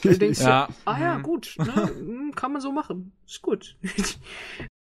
Du 0.03 0.17
denkst 0.17 0.41
Ja. 0.41 0.69
so, 0.69 0.75
ah 0.85 1.01
ja, 1.01 1.19
Mhm. 1.19 1.23
gut, 1.23 1.55
ne, 1.59 2.31
kann 2.37 2.53
man 2.53 2.61
so 2.61 2.71
machen. 2.71 3.13
Ist 3.27 3.43
gut. 3.43 3.77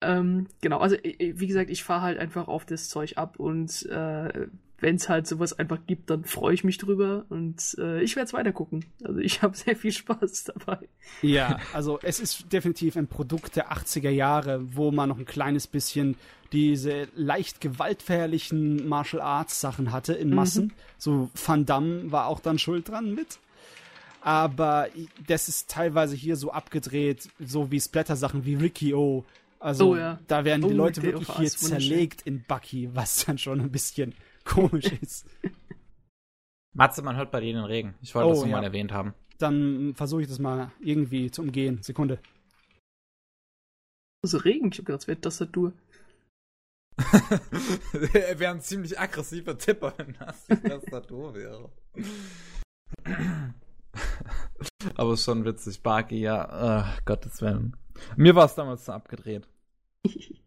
ähm, 0.01 0.47
genau, 0.61 0.79
also 0.79 0.95
wie 1.03 1.47
gesagt, 1.47 1.69
ich 1.69 1.83
fahre 1.83 2.01
halt 2.01 2.19
einfach 2.19 2.47
auf 2.47 2.65
das 2.65 2.89
Zeug 2.89 3.17
ab 3.17 3.39
und 3.39 3.85
äh, 3.85 4.47
wenn 4.79 4.95
es 4.97 5.07
halt 5.07 5.27
sowas 5.27 5.57
einfach 5.57 5.79
gibt, 5.87 6.09
dann 6.09 6.25
freue 6.25 6.53
ich 6.53 6.65
mich 6.65 6.77
drüber 6.77 7.25
und 7.29 7.75
äh, 7.79 8.01
ich 8.01 8.17
werde 8.17 8.25
es 8.27 8.33
weitergucken. 8.33 8.83
Also 9.03 9.19
ich 9.19 9.41
habe 9.41 9.55
sehr 9.57 9.77
viel 9.77 9.93
Spaß 9.93 10.45
dabei. 10.45 10.79
Ja, 11.21 11.57
also 11.71 11.99
es 12.01 12.19
ist 12.19 12.51
definitiv 12.51 12.97
ein 12.97 13.07
Produkt 13.07 13.55
der 13.55 13.71
80er 13.71 14.09
Jahre, 14.09 14.61
wo 14.75 14.91
man 14.91 15.07
noch 15.07 15.17
ein 15.19 15.25
kleines 15.25 15.67
bisschen 15.67 16.17
diese 16.51 17.07
leicht 17.15 17.61
gewaltverherrlichen 17.61 18.87
Martial 18.87 19.21
Arts 19.21 19.61
Sachen 19.61 19.91
hatte 19.93 20.13
in 20.13 20.35
Massen. 20.35 20.73
So 20.97 21.29
Van 21.33 21.65
Damme 21.65 22.11
war 22.11 22.27
auch 22.27 22.41
dann 22.41 22.59
schuld 22.59 22.89
dran 22.89 23.13
mit. 23.15 23.39
Aber 24.25 24.87
das 25.27 25.49
ist 25.49 25.69
teilweise 25.69 26.15
hier 26.15 26.37
so 26.37 26.51
abgedreht, 26.51 27.29
so 27.39 27.71
wie 27.71 27.79
Splatter-Sachen 27.81 28.45
wie 28.45 28.55
Rikio. 28.55 29.25
Also 29.59 29.91
Oh 29.91 29.95
ja. 29.97 30.17
da 30.27 30.45
werden 30.45 30.61
die 30.61 30.73
Oh, 30.73 30.77
Leute 30.77 31.01
Rikio 31.03 31.19
wirklich 31.19 31.37
hier 31.37 31.49
zerlegt 31.49 32.21
in 32.21 32.41
Bucky, 32.43 32.89
was 32.95 33.25
dann 33.25 33.37
schon 33.37 33.59
ein 33.59 33.69
bisschen 33.71 34.15
komisch 34.45 34.85
ist. 35.01 35.25
Matze, 36.73 37.01
man 37.01 37.17
hört 37.17 37.31
bei 37.31 37.41
dir 37.41 37.51
den 37.53 37.65
Regen. 37.65 37.95
Ich 38.01 38.15
wollte 38.15 38.27
Oh, 38.27 38.31
das 38.31 38.39
nur 38.39 38.49
ja. 38.49 38.55
mal 38.57 38.63
erwähnt 38.63 38.93
haben. 38.93 39.13
Dann 39.39 39.93
versuche 39.95 40.21
ich 40.21 40.27
das 40.29 40.39
mal 40.39 40.71
irgendwie 40.79 41.29
zu 41.29 41.41
umgehen. 41.41 41.81
Sekunde. 41.83 42.19
Also 44.23 44.37
Regen, 44.37 44.69
ich 44.71 44.77
habe 44.77 44.85
gedacht, 44.85 45.01
es 45.01 45.07
wäre 45.09 45.19
Tastatur. 45.19 45.73
er 48.13 48.39
wäre 48.39 48.53
ein 48.53 48.61
ziemlich 48.61 48.97
aggressiver 48.97 49.57
Tipper, 49.57 49.93
wenn 49.97 50.15
das 50.17 50.45
die 50.47 50.55
Tastatur 50.55 51.33
wäre. 51.35 51.69
Aber 54.95 55.17
schon 55.17 55.45
witzig. 55.45 55.81
Barky, 55.81 56.19
ja, 56.19 56.81
äh, 56.81 57.01
Gottes 57.05 57.41
Willen. 57.41 57.75
Mir 58.15 58.35
war 58.35 58.45
es 58.45 58.55
damals 58.55 58.85
so 58.85 58.91
abgedreht. 58.91 59.47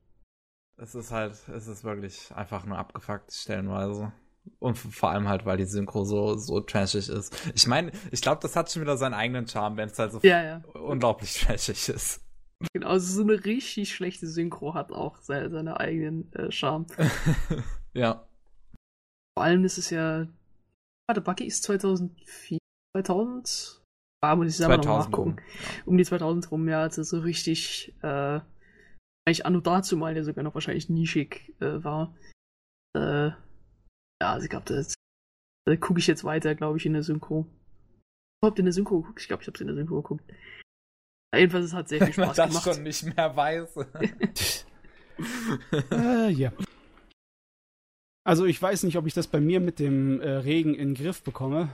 Es 0.78 0.94
ist 0.94 1.10
halt, 1.10 1.32
es 1.48 1.68
ist 1.68 1.84
wirklich 1.84 2.30
einfach 2.34 2.66
nur 2.66 2.76
abgefuckt, 2.76 3.32
stellenweise. 3.32 4.12
Und 4.58 4.76
vor 4.76 5.10
allem 5.10 5.26
halt, 5.26 5.46
weil 5.46 5.56
die 5.56 5.64
Synchro 5.64 6.04
so, 6.04 6.36
so 6.36 6.60
trashig 6.60 7.08
ist. 7.08 7.34
Ich 7.54 7.66
meine, 7.66 7.92
ich 8.10 8.20
glaube, 8.20 8.42
das 8.42 8.56
hat 8.56 8.70
schon 8.70 8.82
wieder 8.82 8.98
seinen 8.98 9.14
eigenen 9.14 9.48
Charme, 9.48 9.78
wenn 9.78 9.88
es 9.88 9.98
halt 9.98 10.12
so 10.12 10.20
Ja, 10.22 10.42
ja. 10.42 10.62
unglaublich 10.74 11.32
trashig 11.40 11.88
ist. 11.88 12.20
Genau, 12.72 12.88
also 12.88 13.22
so 13.22 13.22
eine 13.22 13.44
richtig 13.44 13.94
schlechte 13.94 14.26
Synchro 14.26 14.74
hat 14.74 14.92
auch 14.92 15.18
seine, 15.20 15.50
seine 15.50 15.80
eigenen 15.80 16.32
äh, 16.34 16.50
Charme. 16.50 16.86
ja. 17.94 18.26
Vor 19.36 19.44
allem 19.44 19.64
ist 19.64 19.78
es 19.78 19.90
ja. 19.90 20.26
Warte, 21.08 21.20
Bucky 21.20 21.44
ist 21.44 21.62
2004, 21.64 22.58
2000? 23.02 23.82
Ah, 24.22 24.34
muss 24.36 24.48
ich 24.48 24.56
selber 24.56 24.76
noch 24.76 24.84
2000 24.84 25.10
nachgucken. 25.12 25.30
rum. 25.30 25.38
Um 25.86 25.96
die 25.98 26.04
2000 26.04 26.50
rum, 26.50 26.68
ja, 26.68 26.80
also 26.80 27.02
so 27.02 27.20
richtig, 27.20 27.94
äh, 28.02 28.40
eigentlich 29.26 29.44
anno 29.44 29.60
dazu 29.60 29.96
mal, 29.96 30.14
der 30.14 30.24
sogar 30.24 30.42
noch 30.44 30.54
wahrscheinlich 30.54 30.88
nischig 30.88 31.54
äh, 31.60 31.84
war. 31.84 32.14
Äh, 32.96 33.28
ja, 33.28 34.32
also 34.32 34.44
ich 34.44 34.50
glaube, 34.50 34.64
das, 34.66 34.94
da 35.66 35.76
gucke 35.76 36.00
ich 36.00 36.06
jetzt 36.06 36.24
weiter, 36.24 36.54
glaube 36.54 36.78
ich, 36.78 36.86
in 36.86 36.94
der 36.94 37.02
Synchro. 37.02 37.46
Überhaupt 38.40 38.58
in 38.58 38.64
der 38.64 38.72
Synchro 38.72 39.00
geguckt? 39.00 39.20
Ich 39.20 39.28
glaube, 39.28 39.42
ich 39.42 39.46
habe 39.48 39.54
es 39.56 39.60
in 39.60 39.66
der 39.66 39.76
Synchro 39.76 39.96
geguckt. 40.02 40.24
Ja, 41.34 41.40
jedenfalls, 41.40 41.66
es 41.66 41.72
hat 41.74 41.88
sehr 41.88 42.04
viel 42.06 42.16
Wenn 42.16 42.26
man 42.26 42.34
Spaß 42.34 42.36
das 42.36 42.48
gemacht. 42.48 42.74
schon 42.76 42.82
nicht 42.82 43.16
mehr 43.16 43.36
weiß. 43.36 43.76
Äh, 45.90 46.28
ja. 46.30 46.52
Also 48.22 48.44
ich 48.44 48.60
weiß 48.60 48.82
nicht, 48.82 48.98
ob 48.98 49.06
ich 49.06 49.14
das 49.14 49.26
bei 49.28 49.40
mir 49.40 49.60
mit 49.60 49.78
dem 49.78 50.20
äh, 50.20 50.28
Regen 50.28 50.74
in 50.74 50.88
den 50.88 50.94
Griff 50.94 51.22
bekomme. 51.22 51.70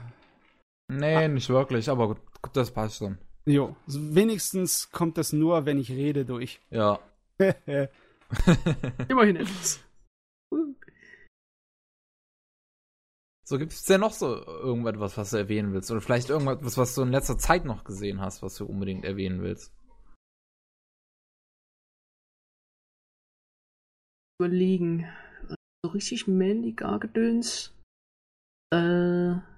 Nee, 0.97 1.15
ah. 1.15 1.27
nicht 1.27 1.49
wirklich, 1.49 1.89
aber 1.89 2.07
gut, 2.07 2.19
das 2.53 2.71
passt 2.71 2.97
schon. 2.97 3.17
Jo, 3.45 3.75
wenigstens 3.87 4.89
kommt 4.91 5.17
das 5.17 5.33
nur, 5.33 5.65
wenn 5.65 5.79
ich 5.79 5.91
rede, 5.91 6.25
durch. 6.25 6.61
Ja. 6.69 6.99
Immerhin 9.09 9.35
etwas. 9.35 9.83
So, 13.45 13.57
gibt 13.57 13.73
es 13.73 13.83
denn 13.83 14.01
noch 14.01 14.13
so 14.13 14.37
irgendetwas, 14.45 15.17
was 15.17 15.31
du 15.31 15.37
erwähnen 15.37 15.73
willst? 15.73 15.91
Oder 15.91 15.99
vielleicht 15.99 16.29
irgendwas, 16.29 16.77
was 16.77 16.95
du 16.95 17.01
in 17.01 17.11
letzter 17.11 17.37
Zeit 17.37 17.65
noch 17.65 17.83
gesehen 17.83 18.21
hast, 18.21 18.41
was 18.41 18.55
du 18.55 18.65
unbedingt 18.65 19.03
erwähnen 19.03 19.41
willst? 19.41 19.73
Überlegen. 24.39 25.05
So 25.83 25.91
richtig 25.91 26.27
Mandy 26.27 26.71
Gar-Gedöns. 26.71 27.73
Äh. 28.71 29.52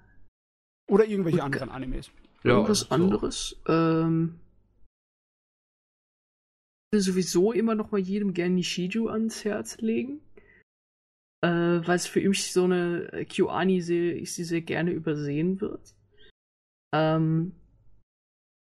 Oder 0.88 1.04
irgendwelche 1.04 1.38
Okay. 1.38 1.46
anderen 1.46 1.70
Animes. 1.70 2.10
Irgendwas 2.42 2.80
so. 2.80 2.94
anderes. 2.94 3.60
Ähm. 3.66 4.40
Ich 6.90 6.98
will 6.98 7.00
sowieso 7.00 7.52
immer 7.52 7.74
noch 7.74 7.90
mal 7.90 7.98
jedem 7.98 8.32
gern 8.32 8.54
Nishiju 8.54 9.08
ans 9.08 9.44
Herz 9.44 9.78
legen. 9.78 10.20
Äh, 11.42 11.48
weil 11.86 11.96
es 11.96 12.06
für 12.06 12.26
mich 12.26 12.52
so 12.52 12.64
eine 12.64 13.26
QAni-Serie 13.28 14.18
ist, 14.20 14.38
die 14.38 14.44
sehr 14.44 14.62
gerne 14.62 14.92
übersehen 14.92 15.60
wird. 15.60 15.94
Ähm. 16.94 17.54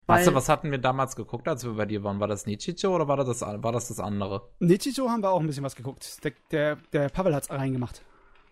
Weißt 0.07 0.27
du, 0.27 0.35
was 0.35 0.49
hatten 0.49 0.71
wir 0.71 0.79
damals 0.79 1.17
geguckt, 1.17 1.49
als 1.49 1.65
wir 1.65 1.73
bei 1.75 1.87
dir 1.87 2.03
waren? 2.03 2.21
War 2.21 2.29
das 2.29 2.45
Nichicho 2.47 2.95
oder 2.95 3.09
war 3.09 3.17
das 3.17 3.39
das, 3.39 3.41
war 3.41 3.73
das, 3.73 3.89
das 3.89 4.01
andere? 4.01 4.51
Nichijo 4.59 5.09
haben 5.09 5.23
wir 5.23 5.31
auch 5.31 5.41
ein 5.41 5.47
bisschen 5.47 5.65
was 5.65 5.77
geguckt. 5.77 6.23
Der, 6.25 6.33
der, 6.51 6.77
der 6.93 7.09
Pavel 7.09 7.35
hat's 7.35 7.51
reingemacht. 7.51 8.03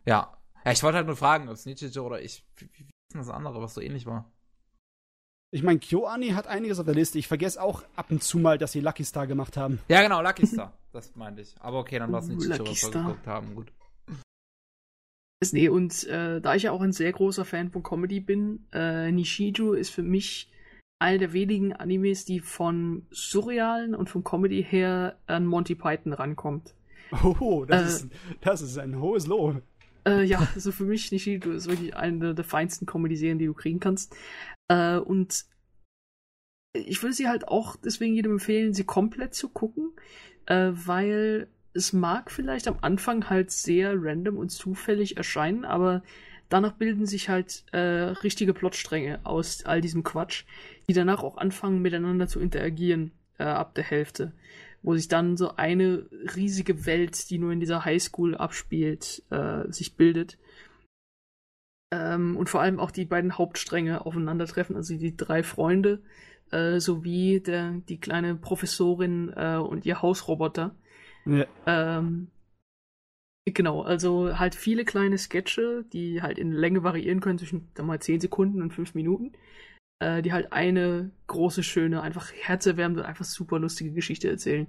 Ja. 0.07 0.37
Ja, 0.65 0.73
ich 0.73 0.83
wollte 0.83 0.99
halt 0.99 1.07
nur 1.07 1.17
fragen, 1.17 1.49
ob 1.49 1.55
es 1.55 1.67
Nichicho 1.67 2.05
oder 2.05 2.21
ich. 2.21 2.45
Wie, 2.57 2.69
das 3.19 3.29
andere, 3.29 3.61
was 3.61 3.75
so 3.75 3.81
ähnlich 3.81 4.07
war? 4.07 4.31
Ich 5.53 5.63
meine, 5.65 5.81
KyoAni 5.81 6.29
hat 6.29 6.47
einiges 6.47 6.79
auf 6.79 6.87
der 6.87 6.95
Liste. 6.95 7.19
Ich 7.19 7.27
vergesse 7.27 7.61
auch 7.61 7.83
ab 7.97 8.11
und 8.11 8.23
zu 8.23 8.39
mal, 8.39 8.57
dass 8.57 8.73
sie 8.73 8.81
Lucky 8.81 9.05
Star 9.05 9.27
gemacht 9.27 9.57
haben. 9.57 9.81
Ja, 9.89 10.01
genau, 10.01 10.23
Lucky 10.23 10.47
Star. 10.47 10.73
das 10.93 11.17
meinte 11.17 11.43
ich. 11.43 11.57
Aber 11.61 11.81
okay, 11.81 11.99
dann 11.99 12.13
war 12.13 12.21
es 12.21 12.29
Nichicho, 12.29 12.51
Lucky 12.57 12.71
was 12.71 12.83
wir 12.83 12.91
geguckt 12.91 13.27
haben. 13.27 13.55
Gut. 13.57 13.73
Nee, 15.53 15.69
und 15.71 16.05
äh, 16.05 16.41
da 16.41 16.55
ich 16.55 16.65
ja 16.65 16.73
auch 16.73 16.83
ein 16.83 16.93
sehr 16.93 17.11
großer 17.13 17.45
Fan 17.47 17.71
von 17.71 17.83
Comedy 17.83 18.21
bin, 18.21 18.67
äh, 18.73 19.11
Nishiju 19.11 19.73
ist 19.73 19.91
für 19.91 20.03
mich 20.03 20.53
einer 21.01 21.19
der 21.19 21.33
wenigen 21.33 21.73
Animes, 21.73 22.27
die 22.27 22.41
von 22.41 23.07
Surrealen 23.11 23.95
und 23.95 24.11
von 24.11 24.23
Comedy 24.23 24.63
her 24.63 25.19
an 25.27 25.47
Monty 25.47 25.75
Python 25.75 26.13
rankommt. 26.13 26.75
Oh, 27.25 27.65
das, 27.67 27.81
Äh. 27.81 27.87
ist, 27.87 28.13
das 28.43 28.61
ist 28.61 28.79
ein 28.79 29.01
hohes 29.01 29.27
Lob. 29.27 29.63
Äh, 30.07 30.25
ja, 30.25 30.47
also 30.55 30.73
für 30.73 30.85
mich 30.85 31.13
Nishiju 31.13 31.53
ist 31.53 31.69
wirklich 31.69 31.97
eine 31.97 32.35
der 32.35 32.45
feinsten 32.45 32.87
Comedy-Serien, 32.87 33.39
die 33.39 33.47
du 33.47 33.55
kriegen 33.55 33.81
kannst. 33.81 34.15
Äh, 34.69 34.97
und 34.97 35.45
ich 36.73 37.03
würde 37.03 37.15
sie 37.15 37.29
halt 37.29 37.49
auch 37.49 37.77
deswegen 37.77 38.15
jedem 38.15 38.33
empfehlen, 38.33 38.75
sie 38.75 38.85
komplett 38.85 39.35
zu 39.35 39.49
gucken, 39.49 39.93
äh, 40.47 40.71
weil 40.73 41.49
es 41.73 41.93
mag 41.93 42.31
vielleicht 42.31 42.69
am 42.69 42.79
Anfang 42.81 43.29
halt 43.31 43.51
sehr 43.51 43.95
random 43.97 44.37
und 44.37 44.51
zufällig 44.51 45.17
erscheinen, 45.17 45.65
aber 45.65 46.03
danach 46.49 46.73
bilden 46.73 47.07
sich 47.07 47.29
halt 47.29 47.65
äh, 47.73 47.79
richtige 47.79 48.55
Plotstränge 48.55 49.21
aus 49.25 49.65
all 49.65 49.81
diesem 49.81 50.03
Quatsch, 50.03 50.45
die 50.89 50.93
danach 50.93 51.23
auch 51.23 51.37
anfangen 51.37 51.81
miteinander 51.81 52.27
zu 52.27 52.41
interagieren 52.41 53.13
äh, 53.39 53.45
ab 53.45 53.75
der 53.75 53.85
Hälfte, 53.85 54.33
wo 54.83 54.95
sich 54.95 55.09
dann 55.09 55.37
so 55.37 55.57
eine 55.57 56.07
riesige 56.37 56.87
Welt, 56.87 57.31
die 57.31 57.39
nur 57.39 57.53
in 57.53 57.61
dieser 57.61 57.85
Highschool 57.85 58.37
abspielt, 58.37 59.23
äh, 59.31 59.71
sich 59.71 59.97
bildet. 59.97 60.39
Ähm, 61.93 62.37
und 62.37 62.49
vor 62.49 62.61
allem 62.61 62.79
auch 62.79 62.91
die 62.91 63.05
beiden 63.05 63.37
Hauptstränge 63.37 64.07
aufeinandertreffen, 64.07 64.77
also 64.77 64.97
die 64.97 65.17
drei 65.17 65.43
Freunde, 65.43 66.03
äh, 66.51 66.81
sowie 66.81 67.41
der, 67.41 67.73
die 67.89 67.99
kleine 67.99 68.37
Professorin 68.37 69.33
äh, 69.35 69.57
und 69.57 69.87
ihr 69.87 70.01
Hausroboter. 70.03 70.75
Ja. 71.27 71.47
Ähm, 71.67 72.29
genau, 73.45 73.83
also 73.83 74.39
halt 74.39 74.55
viele 74.55 74.85
kleine 74.85 75.19
Sketche, 75.19 75.85
die 75.93 76.23
halt 76.23 76.39
in 76.39 76.53
Länge 76.53 76.83
variieren 76.83 77.21
können 77.21 77.39
zwischen 77.39 77.69
sag 77.75 77.87
mal 77.87 78.01
10 78.01 78.21
Sekunden 78.21 78.63
und 78.63 78.73
5 78.73 78.95
Minuten, 78.95 79.33
äh, 80.01 80.23
die 80.23 80.33
halt 80.33 80.53
eine 80.53 81.11
große, 81.29 81.63
schöne, 81.63 82.03
einfach 82.03 82.33
herzerwärmende, 82.33 83.05
einfach 83.05 83.25
super 83.25 83.59
lustige 83.59 83.93
Geschichte 83.93 84.29
erzählen. 84.29 84.67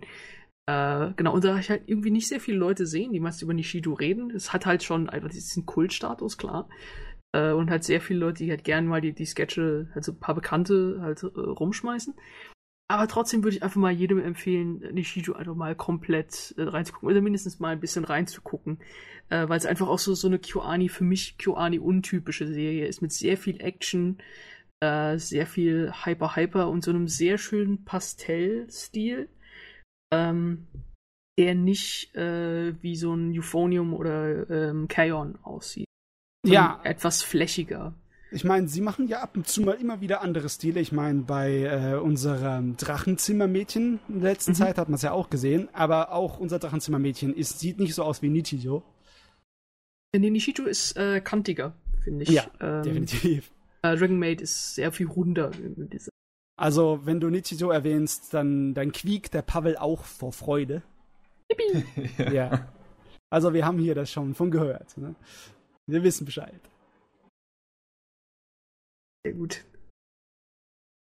Äh, 0.68 1.14
genau, 1.16 1.34
und 1.34 1.44
da 1.44 1.58
ich 1.58 1.70
halt 1.70 1.84
irgendwie 1.88 2.12
nicht 2.12 2.28
sehr 2.28 2.40
viele 2.40 2.58
Leute 2.58 2.86
sehen, 2.86 3.12
die 3.12 3.20
meist 3.20 3.42
über 3.42 3.54
Nishido 3.54 3.94
reden. 3.94 4.32
Es 4.32 4.54
hat 4.54 4.66
halt 4.66 4.84
schon 4.84 5.10
einfach 5.10 5.30
diesen 5.30 5.66
Kultstatus, 5.66 6.38
klar. 6.38 6.70
Äh, 7.34 7.52
und 7.52 7.72
halt 7.72 7.84
sehr 7.84 8.02
viele 8.02 8.20
Leute, 8.20 8.44
die 8.44 8.52
halt 8.52 8.64
gerne 8.64 8.88
mal 8.88 9.02
die, 9.02 9.14
die 9.14 9.26
Sketche, 9.26 9.90
also 9.96 10.12
ein 10.12 10.20
paar 10.20 10.36
Bekannte 10.36 11.00
halt 11.02 11.24
äh, 11.24 11.28
rumschmeißen. 11.28 12.14
Aber 12.90 13.08
trotzdem 13.08 13.42
würde 13.42 13.56
ich 13.56 13.64
einfach 13.64 13.80
mal 13.80 13.94
jedem 13.94 14.20
empfehlen, 14.20 14.80
Nishido 14.92 15.32
einfach 15.32 15.56
mal 15.56 15.76
komplett 15.76 16.54
äh, 16.58 16.64
reinzugucken 16.64 17.10
oder 17.10 17.22
mindestens 17.22 17.60
mal 17.60 17.70
ein 17.70 17.80
bisschen 17.80 18.04
reinzugucken, 18.04 18.80
äh, 19.30 19.48
weil 19.48 19.58
es 19.58 19.66
einfach 19.66 19.88
auch 19.88 19.98
so, 19.98 20.14
so 20.14 20.28
eine 20.28 20.40
QAni, 20.40 20.90
für 20.90 21.06
mich 21.06 21.38
QAni 21.38 21.80
untypische 21.80 22.48
Serie 22.48 22.88
ist 22.88 23.02
mit 23.02 23.14
sehr 23.14 23.38
viel 23.38 23.62
Action, 23.62 24.18
äh, 24.82 25.18
sehr 25.18 25.46
viel 25.48 25.92
Hyper 26.04 26.36
Hyper 26.36 26.70
und 26.70 26.84
so 26.84 26.92
einem 26.92 27.08
sehr 27.08 27.38
schönen 27.38 27.86
Pastellstil, 27.86 29.30
ähm, 30.12 30.68
der 31.40 31.56
nicht 31.56 32.14
äh, 32.16 32.74
wie 32.82 32.96
so 32.96 33.14
ein 33.14 33.32
Euphonium 33.38 33.94
oder 33.94 34.50
ähm, 34.50 34.88
Kaon 34.88 35.38
aussieht. 35.44 35.86
Ja, 36.46 36.82
Etwas 36.84 37.22
flächiger. 37.24 37.94
ich 38.32 38.44
meine, 38.44 38.68
sie 38.68 38.82
machen 38.82 39.08
ja 39.08 39.22
ab 39.22 39.36
und 39.38 39.48
zu 39.48 39.62
mal 39.62 39.74
immer 39.74 40.02
wieder 40.02 40.22
andere 40.22 40.50
Stile. 40.50 40.80
Ich 40.80 40.92
meine, 40.92 41.22
bei 41.22 41.60
äh, 41.64 41.96
unserem 41.96 42.76
Drachenzimmermädchen 42.78 44.00
in 44.10 44.22
der 44.22 44.32
letzten 44.32 44.52
Mhm. 44.52 44.56
Zeit 44.56 44.78
hat 44.80 44.90
man 44.90 44.96
es 44.96 45.04
ja 45.04 45.12
auch 45.12 45.30
gesehen. 45.30 45.70
Aber 45.74 46.12
auch 46.12 46.40
unser 46.40 46.58
Drachenzimmermädchen 46.60 47.36
ist, 47.36 47.60
sieht 47.60 47.80
nicht 47.80 47.94
so 47.94 48.04
aus 48.04 48.22
wie 48.24 48.30
Nichijo. 48.30 48.84
Der 50.14 50.20
Nishido 50.32 50.64
ist 50.64 50.98
äh, 50.98 51.22
kantiger, 51.22 51.74
finde 52.04 52.24
ich. 52.24 52.30
Ja, 52.30 52.46
ähm, 52.60 52.84
Definitiv. 52.84 53.52
Äh, 53.84 53.96
Dragon 53.98 54.20
Maid 54.20 54.42
ist 54.42 54.76
sehr 54.76 54.92
viel 54.92 55.08
runder. 55.08 55.52
Also, 56.58 57.00
wenn 57.06 57.20
du 57.20 57.30
Nichijo 57.30 57.72
erwähnst, 57.72 58.34
dann, 58.34 58.74
dann 58.74 58.92
quiekt 58.92 59.34
der 59.34 59.42
Pavel 59.42 59.78
auch 59.78 60.04
vor 60.04 60.34
Freude. 60.34 60.84
Ja. 62.32 62.72
Also, 63.30 63.54
wir 63.54 63.66
haben 63.66 63.80
hier 63.80 63.96
das 63.96 64.12
schon 64.12 64.36
von 64.36 64.52
gehört. 64.52 64.98
Ne? 64.98 65.16
Wir 65.88 66.04
wissen 66.04 66.26
Bescheid. 66.26 66.62
Sehr 69.26 69.34
gut. 69.34 69.64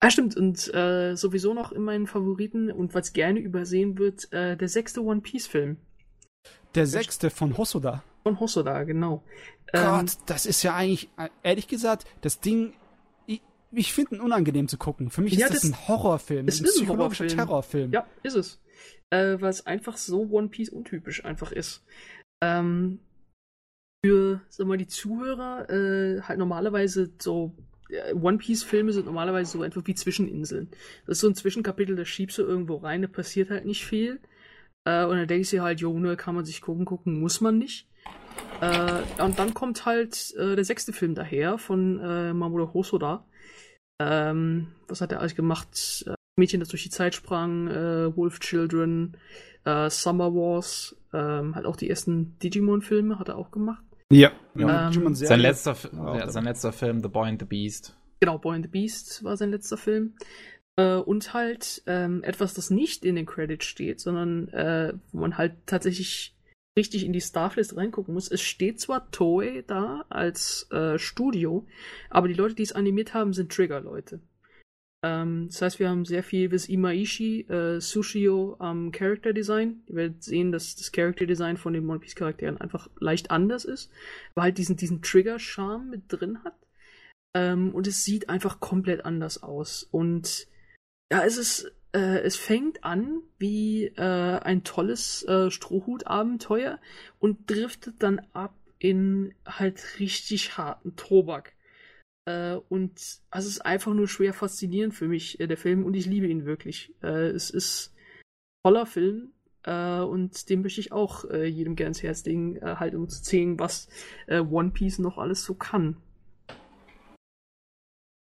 Ah, 0.01 0.11
stimmt. 0.11 0.37
Und 0.37 0.73
äh, 0.75 1.17
sowieso 1.17 1.55
noch 1.55 1.73
in 1.73 1.83
meinen 1.83 2.07
Favoriten 2.07 2.71
und 2.71 2.95
was 2.95 3.12
gerne 3.12 3.41
übersehen 3.41 3.99
wird, 3.99 4.33
äh, 4.33 4.57
der 4.57 4.69
sechste 4.69 5.03
One 5.03 5.21
Piece-Film. 5.21 5.79
Der 6.75 6.87
sechste 6.87 7.31
von 7.31 7.57
Hosoda. 7.57 8.03
Von 8.27 8.41
Hosoda, 8.41 8.83
genau. 8.83 9.23
Ähm, 9.73 9.85
Gott, 10.01 10.17
das 10.27 10.47
ist 10.47 10.65
ja 10.65 10.75
eigentlich, 10.75 11.09
äh, 11.17 11.29
ehrlich 11.45 11.69
gesagt, 11.69 12.07
das 12.23 12.41
Ding, 12.41 12.73
ich, 13.29 13.41
ich 13.71 13.93
finde 13.93 14.17
ihn 14.17 14.21
unangenehm 14.21 14.67
zu 14.67 14.79
gucken. 14.79 15.11
Für 15.11 15.21
mich 15.21 15.35
Ja, 15.35 15.47
ist 15.47 15.55
das, 15.55 15.61
das- 15.62 15.71
ein 15.71 15.87
Horrorfilm, 15.87 16.49
es 16.49 16.59
ein 16.61 16.65
ist 16.65 16.71
ein 16.73 16.79
psychologischer 16.87 17.23
Horrorfilm. 17.25 17.39
Terrorfilm. 17.47 17.93
Ja, 17.93 18.07
ist 18.25 18.35
es. 18.35 18.61
Äh, 19.11 19.41
weil 19.41 19.51
es 19.51 19.65
einfach 19.65 19.97
so 19.97 20.23
One 20.29 20.49
Piece 20.49 20.71
untypisch 20.71 21.25
einfach 21.25 21.53
ist. 21.53 21.85
Ähm, 22.43 22.99
für, 24.05 24.41
sag 24.49 24.67
mal, 24.67 24.77
die 24.77 24.89
Zuhörer, 24.89 25.71
äh, 25.71 26.21
halt 26.23 26.41
normalerweise 26.41 27.12
so, 27.21 27.53
äh, 27.91 28.12
One 28.12 28.39
Piece-Filme 28.39 28.93
sind 28.93 29.07
normalerweise 29.07 29.53
so 29.53 29.62
einfach 29.62 29.83
wie 29.85 29.95
Zwischeninseln. 29.95 30.69
Das 31.07 31.19
ist 31.19 31.21
so 31.21 31.29
ein 31.29 31.37
Zwischenkapitel, 31.37 31.95
das 31.95 32.09
schiebst 32.09 32.39
du 32.39 32.43
irgendwo 32.43 32.79
rein, 32.79 33.03
da 33.03 33.07
passiert 33.09 33.51
halt 33.51 33.67
nicht 33.67 33.87
viel. 33.87 34.19
Äh, 34.85 35.05
und 35.05 35.17
dann 35.17 35.29
denkst 35.29 35.51
du 35.53 35.62
halt, 35.62 35.79
jo, 35.81 35.97
ne, 35.97 36.17
kann 36.17 36.35
man 36.35 36.45
sich 36.45 36.61
gucken, 36.61 36.85
gucken, 36.87 37.21
muss 37.21 37.41
man 37.41 37.59
nicht. 37.59 37.89
Äh, 38.61 39.23
und 39.23 39.38
dann 39.38 39.55
kommt 39.55 39.85
halt 39.85 40.35
äh, 40.37 40.57
der 40.57 40.64
sechste 40.64 40.92
Film 40.92 41.14
daher 41.14 41.59
von 41.59 42.01
äh, 42.01 42.33
Mamoru 42.33 42.73
Hosoda. 42.73 43.25
Ähm, 43.99 44.69
was 44.88 45.01
hat 45.01 45.12
er 45.12 45.21
alles 45.21 45.35
gemacht? 45.35 46.05
Äh, 46.07 46.14
Mädchen, 46.37 46.61
das 46.61 46.69
durch 46.69 46.83
die 46.83 46.90
Zeit 46.90 47.14
sprang, 47.14 47.69
äh, 47.69 48.16
Wolf 48.16 48.40
Children, 48.40 49.16
äh, 49.64 49.88
Summer 49.90 50.35
Wars, 50.35 50.97
ähm, 51.12 51.55
halt 51.55 51.66
auch 51.66 51.77
die 51.77 51.88
ersten 51.88 52.38
Digimon-Filme 52.38 53.19
hat 53.19 53.29
er 53.29 53.37
auch 53.37 53.51
gemacht. 53.51 53.83
Ja. 54.12 54.33
Ähm, 54.57 54.90
Digimon 54.90 55.14
sehr 55.14 55.29
Sein 55.29 55.40
letzter, 55.40 55.77
ja, 55.92 56.29
sein 56.29 56.45
letzter 56.45 56.73
Film, 56.73 57.03
The 57.03 57.09
Boy 57.09 57.29
and 57.29 57.40
the 57.40 57.47
Beast. 57.47 57.97
Genau, 58.21 58.38
Boy 58.38 58.57
and 58.57 58.64
the 58.64 58.71
Beast 58.71 59.25
war 59.25 59.37
sein 59.37 59.51
letzter 59.51 59.77
Film. 59.77 60.14
Äh, 60.77 60.97
und 60.97 61.33
halt 61.33 61.83
ähm, 61.87 62.23
etwas, 62.23 62.55
das 62.55 62.71
nicht 62.71 63.05
in 63.05 63.16
den 63.16 63.27
Credits 63.27 63.64
steht, 63.64 64.01
sondern 64.01 64.49
äh, 64.49 64.92
wo 65.12 65.21
man 65.21 65.38
halt 65.38 65.55
tatsächlich 65.66 66.36
richtig 66.77 67.05
in 67.05 67.12
die 67.12 67.21
Starlist 67.21 67.77
reingucken 67.77 68.15
muss. 68.15 68.31
Es 68.31 68.43
steht 68.43 68.81
zwar 68.81 69.11
Toei 69.11 69.65
da 69.67 70.05
als 70.09 70.71
äh, 70.71 70.99
Studio, 70.99 71.67
aber 72.11 72.29
die 72.29 72.35
Leute, 72.35 72.55
die 72.55 72.62
es 72.62 72.73
animiert 72.73 73.15
haben, 73.15 73.33
sind 73.33 73.53
Trigger-Leute. 73.53 74.21
Ähm, 75.03 75.49
das 75.49 75.62
heißt, 75.62 75.79
wir 75.79 75.89
haben 75.89 76.05
sehr 76.05 76.23
viel 76.23 76.49
bis 76.49 76.69
Imaishi, 76.69 77.43
äh, 77.49 77.81
Sushio 77.81 78.57
am 78.59 78.93
Character 78.93 79.33
Design. 79.33 79.83
Ihr 79.87 79.97
werdet 79.97 80.23
sehen, 80.23 80.53
dass 80.53 80.77
das 80.77 80.93
Character 80.93 81.27
Design 81.27 81.57
von 81.57 81.73
den 81.73 81.89
One 81.89 82.01
Piece 82.01 82.15
Charakteren 82.15 82.61
einfach 82.61 82.89
leicht 82.99 83.31
anders 83.31 83.65
ist, 83.65 83.91
aber 84.35 84.45
halt 84.45 84.59
diesen, 84.59 84.77
diesen 84.77 85.03
Trigger-Charme 85.03 85.91
mit 85.91 86.03
drin 86.09 86.43
hat. 86.45 86.57
Ähm, 87.35 87.75
und 87.75 87.87
es 87.87 88.05
sieht 88.05 88.29
einfach 88.29 88.61
komplett 88.61 89.05
anders 89.05 89.43
aus. 89.43 89.83
Und 89.83 90.49
ja, 91.12 91.25
es 91.25 91.37
ist, 91.37 91.73
äh, 91.92 92.18
es 92.20 92.37
fängt 92.37 92.85
an 92.85 93.22
wie 93.38 93.87
äh, 93.87 94.38
ein 94.40 94.64
tolles 94.64 95.22
äh, 95.25 95.51
Strohhut-Abenteuer 95.51 96.79
und 97.18 97.51
driftet 97.51 98.03
dann 98.03 98.20
ab 98.33 98.55
in 98.79 99.35
halt 99.46 99.99
richtig 99.99 100.59
harten 100.59 100.96
Tobak. 100.96 101.55
Äh, 102.27 102.57
und 102.68 102.99
es 102.99 103.46
ist 103.46 103.64
einfach 103.64 103.94
nur 103.94 104.09
schwer 104.09 104.35
faszinierend 104.35 104.94
für 104.94 105.09
mich, 105.09 105.40
äh, 105.40 105.46
der 105.46 105.57
Film, 105.57 105.85
und 105.85 105.94
ich 105.94 106.07
liebe 106.07 106.27
ihn 106.27 106.44
wirklich. 106.44 106.94
Äh, 107.03 107.29
es 107.29 107.51
ist 107.51 107.94
ein 107.94 108.70
toller 108.70 108.87
Film. 108.87 109.33
Äh, 109.62 110.01
und 110.01 110.51
dem 110.51 110.62
möchte 110.62 110.81
ich 110.81 110.92
auch 110.92 111.25
jedem 111.31 111.77
gerne 111.77 111.88
ins 111.88 112.03
Herz 112.03 112.25
legen, 112.25 112.61
halt 112.62 112.94
um 112.94 113.09
zu 113.09 113.22
sehen, 113.25 113.59
was 113.59 113.88
One 114.29 114.70
Piece 114.70 114.99
noch 114.99 115.18
alles 115.18 115.44
so 115.44 115.55
kann. 115.55 115.96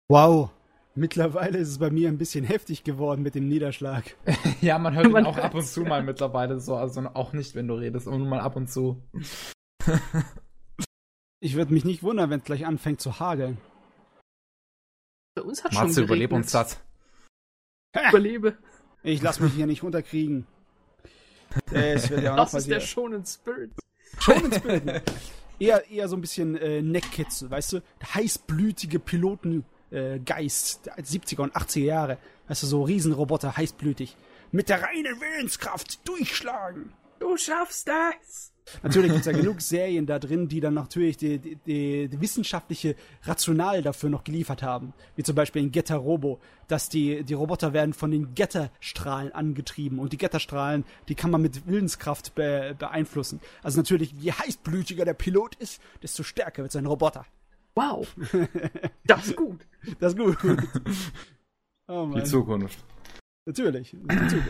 Wow. 0.08 0.52
Mittlerweile 0.98 1.58
ist 1.58 1.68
es 1.68 1.78
bei 1.80 1.90
mir 1.90 2.08
ein 2.08 2.18
bisschen 2.18 2.46
heftig 2.46 2.86
geworden 2.86 3.22
mit 3.22 3.36
dem 3.36 3.50
Niederschlag. 3.50 4.16
ja, 4.62 4.80
man 4.80 4.96
hört 4.96 5.08
ihn 5.08 5.12
Man 5.12 5.26
auch 5.26 5.38
ab 5.38 5.54
und 5.54 5.66
zu 5.66 5.82
mal 5.82 6.02
mittlerweile 6.02 6.60
so, 6.62 6.76
also 6.76 7.02
auch 7.14 7.34
nicht, 7.34 7.54
wenn 7.54 7.68
du 7.68 7.74
redest, 7.74 8.08
nur 8.08 8.18
mal 8.20 8.40
ab 8.40 8.56
und 8.56 8.70
zu. 8.70 9.02
Ich 11.42 11.56
würde 11.56 11.74
mich 11.74 11.86
nicht 11.86 12.02
wundern, 12.02 12.32
wenn 12.32 12.40
es 12.40 12.46
gleich 12.46 12.66
anfängt 12.66 13.02
zu 13.02 13.20
hageln. 13.20 13.60
Bei 15.36 15.44
uns 15.44 15.64
hat 15.64 15.74
Matze, 15.74 15.94
schon 15.94 16.04
überleb 16.06 16.32
geregnet. 16.32 16.46
uns 16.46 16.52
das. 16.52 16.80
Überlebe. 18.10 18.58
Ich 19.04 19.22
lass 19.22 19.40
mich 19.40 19.54
hier 19.54 19.68
nicht 19.68 19.84
runterkriegen. 19.84 20.48
Das 21.72 22.10
wird 22.10 22.24
ja 22.24 22.32
auch 22.32 22.38
noch 22.38 22.44
Das 22.46 22.54
ist 22.56 22.72
der. 22.72 22.80
Shonen 22.80 23.24
Spirit. 23.28 23.72
Schon 24.18 24.46
ins 24.46 24.60
Bild. 24.60 25.04
Eher, 25.60 25.88
eher 25.88 26.08
so 26.08 26.16
ein 26.16 26.22
bisschen 26.22 26.56
äh, 26.58 26.82
Neckkitzel, 26.82 27.52
weißt 27.52 27.74
du? 27.74 27.82
Heißblütige 28.16 28.98
Pilotengeist, 28.98 29.70
äh, 29.92 30.20
Geist, 30.20 30.86
der 30.86 30.98
70er 30.98 31.42
und 31.42 31.56
80er 31.56 31.80
Jahre. 31.80 32.18
Weißt 32.48 32.64
du, 32.64 32.68
so 32.68 32.84
Riesenroboter, 32.84 33.56
heißblütig. 33.58 34.16
Mit 34.52 34.70
der 34.70 34.82
reinen 34.82 35.20
Willenskraft 35.20 36.08
durchschlagen. 36.08 36.94
Du 37.20 37.38
schaffst 37.38 37.88
das! 37.88 38.52
Natürlich 38.84 39.12
gibt 39.12 39.26
es 39.26 39.32
ja 39.32 39.32
genug 39.40 39.62
Serien 39.62 40.06
da 40.06 40.20
drin, 40.20 40.48
die 40.48 40.60
dann 40.60 40.74
natürlich 40.74 41.18
die, 41.18 41.38
die, 41.40 41.56
die, 41.56 42.08
die 42.08 42.22
wissenschaftliche 42.22 42.96
Rational 43.24 43.82
dafür 43.82 44.10
noch 44.10 44.24
geliefert 44.24 44.64
haben. 44.64 44.94
Wie 45.16 45.24
zum 45.24 45.36
Beispiel 45.36 45.62
in 45.62 45.72
Getter 45.72 45.98
Robo, 45.98 46.40
dass 46.68 46.90
die, 46.90 47.24
die 47.24 47.34
Roboter 47.34 47.74
werden 47.74 47.94
von 47.94 48.12
den 48.12 48.34
Getterstrahlen 48.34 49.32
angetrieben 49.34 50.00
und 50.00 50.14
die 50.14 50.18
Getterstrahlen, 50.18 50.84
die 51.08 51.16
kann 51.16 51.32
man 51.32 51.42
mit 51.42 51.68
Willenskraft 51.68 52.36
be, 52.36 52.76
beeinflussen. 52.78 53.40
Also 53.62 53.78
natürlich, 53.78 54.14
je 54.14 54.32
heißblütiger 54.32 55.06
der 55.06 55.14
Pilot 55.14 55.56
ist, 55.56 55.82
desto 56.02 56.24
stärker 56.24 56.64
wird 56.64 56.72
sein 56.72 56.86
Roboter. 56.86 57.26
Wow. 57.76 58.08
Das 59.06 59.28
ist 59.28 59.36
gut. 59.36 59.68
Das 60.00 60.14
ist 60.14 60.20
gut. 60.20 60.38
Oh 61.88 62.10
Die. 62.16 62.24
Zukunft. 62.24 62.84
Natürlich. 63.46 63.92
die 63.92 64.28
Zukunft. 64.28 64.50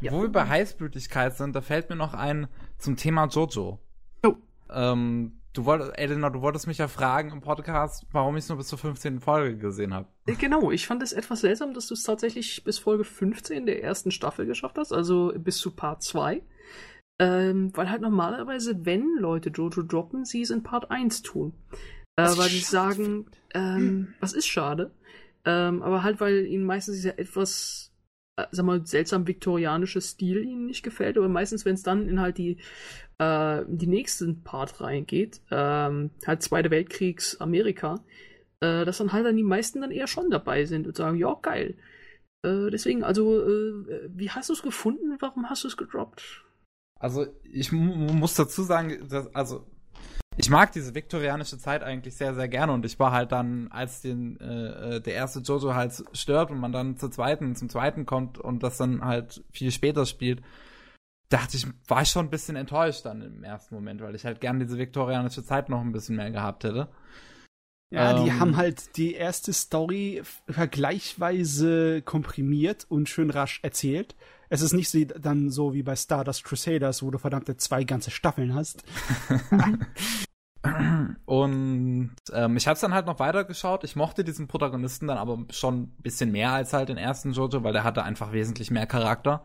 Ja. 0.00 0.10
Wo 0.10 0.22
wir 0.22 0.28
bei 0.30 0.48
Heißblütigkeit 0.48 1.36
sind, 1.36 1.54
da 1.54 1.60
fällt 1.60 1.90
mir 1.90 1.94
noch 1.94 2.12
ein 2.12 2.48
zum 2.76 2.96
Thema 2.96 3.26
Jojo. 3.26 3.78
Oh. 4.26 4.34
Ähm, 4.68 5.40
du 5.52 5.64
wolltest, 5.64 5.96
Elena, 5.96 6.28
du 6.30 6.40
wolltest 6.40 6.66
mich 6.66 6.78
ja 6.78 6.88
fragen 6.88 7.30
im 7.30 7.40
Podcast, 7.40 8.04
warum 8.10 8.36
ich 8.36 8.42
es 8.44 8.48
nur 8.48 8.58
bis 8.58 8.66
zur 8.66 8.78
15. 8.78 9.20
Folge 9.20 9.58
gesehen 9.58 9.94
habe. 9.94 10.08
Äh, 10.26 10.34
Genau, 10.34 10.72
ich 10.72 10.88
fand 10.88 11.04
es 11.04 11.12
etwas 11.12 11.42
seltsam, 11.42 11.72
dass 11.72 11.86
du 11.86 11.94
es 11.94 12.02
tatsächlich 12.02 12.64
bis 12.64 12.78
Folge 12.80 13.04
15 13.04 13.66
der 13.66 13.84
ersten 13.84 14.10
Staffel 14.10 14.44
geschafft 14.46 14.76
hast, 14.78 14.92
also 14.92 15.32
bis 15.36 15.58
zu 15.58 15.70
Part 15.70 16.02
2. 16.02 16.42
Ähm, 17.20 17.70
weil 17.76 17.90
halt 17.90 18.00
normalerweise, 18.00 18.84
wenn 18.86 19.06
Leute 19.18 19.50
Jojo 19.50 19.82
droppen, 19.82 20.24
sie 20.24 20.42
es 20.42 20.50
in 20.50 20.64
Part 20.64 20.90
1 20.90 21.22
tun. 21.22 21.52
Äh, 22.20 22.30
Was 22.30 22.38
weil 22.38 22.48
die 22.50 22.58
sagen, 22.58 23.26
ähm, 23.54 24.14
was 24.20 24.32
ist 24.32 24.46
schade. 24.46 24.90
Ähm, 25.44 25.82
aber 25.82 26.02
halt, 26.02 26.20
weil 26.20 26.46
ihnen 26.46 26.64
meistens 26.64 26.96
dieser 26.96 27.18
etwas, 27.18 27.92
äh, 28.36 28.46
sag 28.50 28.66
mal, 28.66 28.84
seltsam 28.86 29.26
viktorianische 29.26 30.00
Stil 30.00 30.44
ihnen 30.44 30.66
nicht 30.66 30.82
gefällt. 30.82 31.16
Aber 31.16 31.28
meistens, 31.28 31.64
wenn 31.64 31.74
es 31.74 31.82
dann 31.82 32.08
in 32.08 32.20
halt 32.20 32.38
die, 32.38 32.58
äh, 33.18 33.64
die 33.68 33.86
nächsten 33.86 34.42
Part 34.42 34.80
reingeht, 34.80 35.40
ähm, 35.50 36.10
halt 36.26 36.42
Zweite 36.42 36.70
Weltkriegs 36.70 37.40
Amerika, 37.40 38.04
äh, 38.60 38.84
dass 38.84 38.98
dann 38.98 39.12
halt 39.12 39.24
dann 39.24 39.36
die 39.36 39.42
meisten 39.42 39.80
dann 39.80 39.90
eher 39.90 40.06
schon 40.06 40.30
dabei 40.30 40.66
sind 40.66 40.86
und 40.86 40.96
sagen, 40.96 41.16
ja, 41.16 41.34
geil. 41.40 41.76
Äh, 42.42 42.70
deswegen, 42.70 43.02
also, 43.02 43.40
äh, 43.40 44.08
wie 44.14 44.30
hast 44.30 44.50
du 44.50 44.52
es 44.52 44.62
gefunden? 44.62 45.16
Warum 45.20 45.48
hast 45.48 45.64
du 45.64 45.68
es 45.68 45.76
gedroppt? 45.76 46.44
Also, 46.98 47.26
ich 47.44 47.72
mu 47.72 48.12
muss 48.12 48.34
dazu 48.34 48.62
sagen, 48.62 49.08
dass, 49.08 49.34
also, 49.34 49.66
ich 50.40 50.50
mag 50.50 50.72
diese 50.72 50.94
viktorianische 50.94 51.58
Zeit 51.58 51.82
eigentlich 51.82 52.16
sehr, 52.16 52.34
sehr 52.34 52.48
gerne 52.48 52.72
und 52.72 52.84
ich 52.84 52.98
war 52.98 53.12
halt 53.12 53.30
dann, 53.32 53.68
als 53.70 54.00
den, 54.00 54.40
äh, 54.40 54.96
äh, 54.96 55.00
der 55.00 55.14
erste 55.14 55.40
Jojo 55.40 55.74
halt 55.74 56.02
stirbt 56.12 56.50
und 56.50 56.58
man 56.58 56.72
dann 56.72 56.96
zur 56.96 57.10
zweiten, 57.10 57.54
zum 57.54 57.68
zweiten 57.68 58.06
kommt 58.06 58.38
und 58.38 58.62
das 58.62 58.76
dann 58.78 59.04
halt 59.04 59.44
viel 59.52 59.70
später 59.70 60.06
spielt, 60.06 60.42
dachte 61.28 61.56
ich, 61.56 61.66
war 61.86 62.02
ich 62.02 62.08
schon 62.08 62.26
ein 62.26 62.30
bisschen 62.30 62.56
enttäuscht 62.56 63.04
dann 63.04 63.22
im 63.22 63.44
ersten 63.44 63.74
Moment, 63.74 64.00
weil 64.00 64.14
ich 64.14 64.24
halt 64.24 64.40
gerne 64.40 64.64
diese 64.64 64.78
viktorianische 64.78 65.44
Zeit 65.44 65.68
noch 65.68 65.80
ein 65.80 65.92
bisschen 65.92 66.16
mehr 66.16 66.30
gehabt 66.30 66.64
hätte. 66.64 66.88
Ja, 67.92 68.22
die 68.22 68.30
Ähm. 68.30 68.40
haben 68.40 68.56
halt 68.56 68.96
die 68.96 69.14
erste 69.14 69.52
Story 69.52 70.22
vergleichsweise 70.48 72.02
komprimiert 72.02 72.86
und 72.88 73.08
schön 73.08 73.30
rasch 73.30 73.60
erzählt. 73.62 74.14
Es 74.48 74.62
ist 74.62 74.72
nicht 74.72 74.88
so, 74.88 75.04
dann 75.04 75.50
so 75.50 75.74
wie 75.74 75.82
bei 75.82 75.96
Stardust 75.96 76.44
Crusaders, 76.44 77.02
wo 77.02 77.10
du 77.10 77.18
verdammte 77.18 77.56
zwei 77.56 77.84
ganze 77.84 78.10
Staffeln 78.10 78.54
hast. 78.54 78.84
Und 81.24 82.14
ähm, 82.32 82.56
ich 82.56 82.66
habe 82.66 82.74
es 82.74 82.80
dann 82.80 82.92
halt 82.92 83.06
noch 83.06 83.18
weitergeschaut. 83.18 83.84
Ich 83.84 83.96
mochte 83.96 84.24
diesen 84.24 84.46
Protagonisten 84.46 85.06
dann 85.06 85.16
aber 85.16 85.38
schon 85.50 85.82
ein 85.82 86.02
bisschen 86.02 86.32
mehr 86.32 86.52
als 86.52 86.72
halt 86.72 86.90
den 86.90 86.98
ersten 86.98 87.32
Jojo, 87.32 87.64
weil 87.64 87.72
der 87.72 87.84
hatte 87.84 88.02
einfach 88.02 88.32
wesentlich 88.32 88.70
mehr 88.70 88.86
Charakter. 88.86 89.42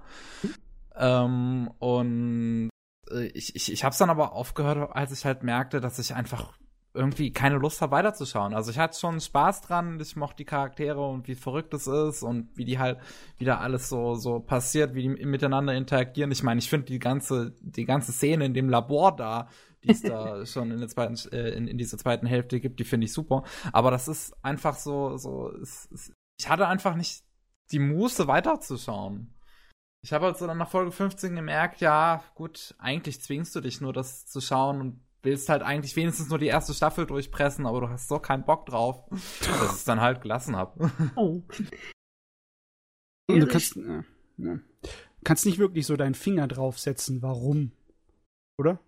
Ähm, 0.95 1.69
und 1.79 2.69
äh, 3.11 3.27
ich, 3.27 3.55
ich, 3.55 3.71
ich 3.71 3.83
habe 3.83 3.93
es 3.93 3.97
dann 3.97 4.09
aber 4.09 4.33
aufgehört, 4.33 4.89
als 4.93 5.11
ich 5.11 5.25
halt 5.25 5.43
merkte, 5.43 5.79
dass 5.79 5.99
ich 5.99 6.13
einfach 6.15 6.57
irgendwie 6.93 7.31
keine 7.31 7.57
Lust 7.57 7.81
habe, 7.81 7.91
weiterzuschauen. 7.91 8.53
Also 8.53 8.71
ich 8.71 8.79
hatte 8.79 8.97
schon 8.97 9.19
Spaß 9.19 9.61
dran, 9.61 9.99
ich 9.99 10.15
mochte 10.15 10.37
die 10.37 10.45
Charaktere 10.45 11.05
und 11.05 11.27
wie 11.27 11.35
verrückt 11.35 11.73
es 11.73 11.87
ist 11.87 12.23
und 12.23 12.49
wie 12.55 12.65
die 12.65 12.79
halt 12.79 12.99
wieder 13.37 13.59
alles 13.59 13.89
so 13.89 14.15
so 14.15 14.39
passiert, 14.39 14.95
wie 14.95 15.01
die 15.01 15.25
miteinander 15.25 15.73
interagieren. 15.73 16.31
Ich 16.31 16.41
meine, 16.41 16.59
ich 16.59 16.69
finde 16.69 16.87
die 16.87 16.99
ganze 16.99 17.53
die 17.59 17.85
ganze 17.85 18.13
Szene 18.13 18.45
in 18.45 18.53
dem 18.53 18.69
Labor 18.69 19.15
da, 19.15 19.49
die 19.85 19.91
es 19.91 20.01
da 20.01 20.45
schon 20.45 20.71
in 20.71 20.79
der 20.79 20.89
zweiten 20.89 21.15
äh, 21.31 21.49
in, 21.51 21.67
in 21.67 21.77
dieser 21.77 21.97
zweiten 21.97 22.25
Hälfte 22.25 22.59
gibt, 22.59 22.79
die 22.79 22.83
finde 22.83 23.05
ich 23.05 23.13
super. 23.13 23.43
Aber 23.71 23.91
das 23.91 24.07
ist 24.07 24.33
einfach 24.43 24.75
so 24.77 25.17
so 25.17 25.51
es, 25.61 25.87
es, 25.91 26.11
ich 26.39 26.49
hatte 26.49 26.67
einfach 26.67 26.95
nicht 26.95 27.23
die 27.71 27.79
Muße 27.79 28.27
weiterzuschauen. 28.27 29.33
Ich 30.03 30.13
habe 30.13 30.25
halt 30.25 30.37
so 30.37 30.45
dann 30.45 30.59
nach 30.59 30.69
Folge 30.69 30.91
15 30.91 31.35
gemerkt, 31.35 31.81
ja, 31.81 32.23
gut, 32.35 32.75
eigentlich 32.77 33.21
zwingst 33.21 33.55
du 33.55 33.61
dich 33.61 33.81
nur 33.81 33.91
das 33.91 34.27
zu 34.27 34.39
schauen 34.39 34.79
und 34.79 35.05
willst 35.23 35.49
halt 35.49 35.63
eigentlich 35.63 35.95
wenigstens 35.95 36.29
nur 36.29 36.37
die 36.37 36.45
erste 36.45 36.73
Staffel 36.73 37.07
durchpressen, 37.07 37.65
aber 37.65 37.81
du 37.81 37.89
hast 37.89 38.07
so 38.07 38.19
keinen 38.19 38.45
Bock 38.45 38.67
drauf, 38.67 39.03
dass 39.09 39.65
ich 39.65 39.71
es 39.71 39.83
dann 39.83 39.99
halt 39.99 40.21
gelassen 40.21 40.55
habe. 40.55 40.91
Oh. 41.15 41.41
Und 43.27 43.39
du 43.39 43.47
kannst, 43.47 43.75
ja, 43.75 44.03
ja. 44.37 44.59
kannst 45.23 45.47
nicht 45.47 45.57
wirklich 45.57 45.87
so 45.87 45.95
deinen 45.95 46.13
Finger 46.13 46.47
draufsetzen, 46.47 47.23
warum. 47.23 47.71
Oder? 48.59 48.79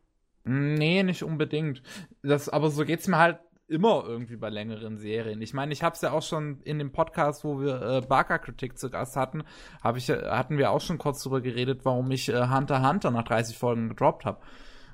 Nee, 0.48 1.04
nicht 1.04 1.24
unbedingt. 1.24 1.82
Das, 2.24 2.50
aber 2.50 2.70
so 2.70 2.86
geht's 2.86 3.08
mir 3.08 3.18
halt 3.18 3.40
immer 3.68 4.04
irgendwie 4.08 4.38
bei 4.38 4.50
längeren 4.50 4.98
Serien. 4.98 5.42
Ich 5.42 5.54
meine, 5.54 5.74
ich 5.74 5.84
habe 5.84 5.94
es 5.94 6.02
ja 6.02 6.12
auch 6.12 6.22
schon 6.24 6.62
in 6.62 6.80
dem 6.80 6.92
Podcast, 6.94 7.44
wo 7.44 7.60
wir 7.60 7.82
äh, 7.82 8.02
Barker-Kritik 8.02 8.78
zu 8.78 8.90
Gast 8.90 9.18
hatten, 9.18 9.44
hab 9.84 9.98
ich, 9.98 10.10
äh, 10.10 10.22
hatten 10.30 10.58
wir 10.58 10.72
auch 10.72 10.80
schon 10.80 10.98
kurz 10.98 11.22
darüber 11.24 11.42
geredet, 11.42 11.82
warum 11.84 12.10
ich 12.12 12.30
äh, 12.30 12.48
Hunter 12.50 12.88
Hunter 12.88 13.12
nach 13.12 13.24
30 13.24 13.58
Folgen 13.58 13.90
gedroppt 13.90 14.24
habe. 14.26 14.40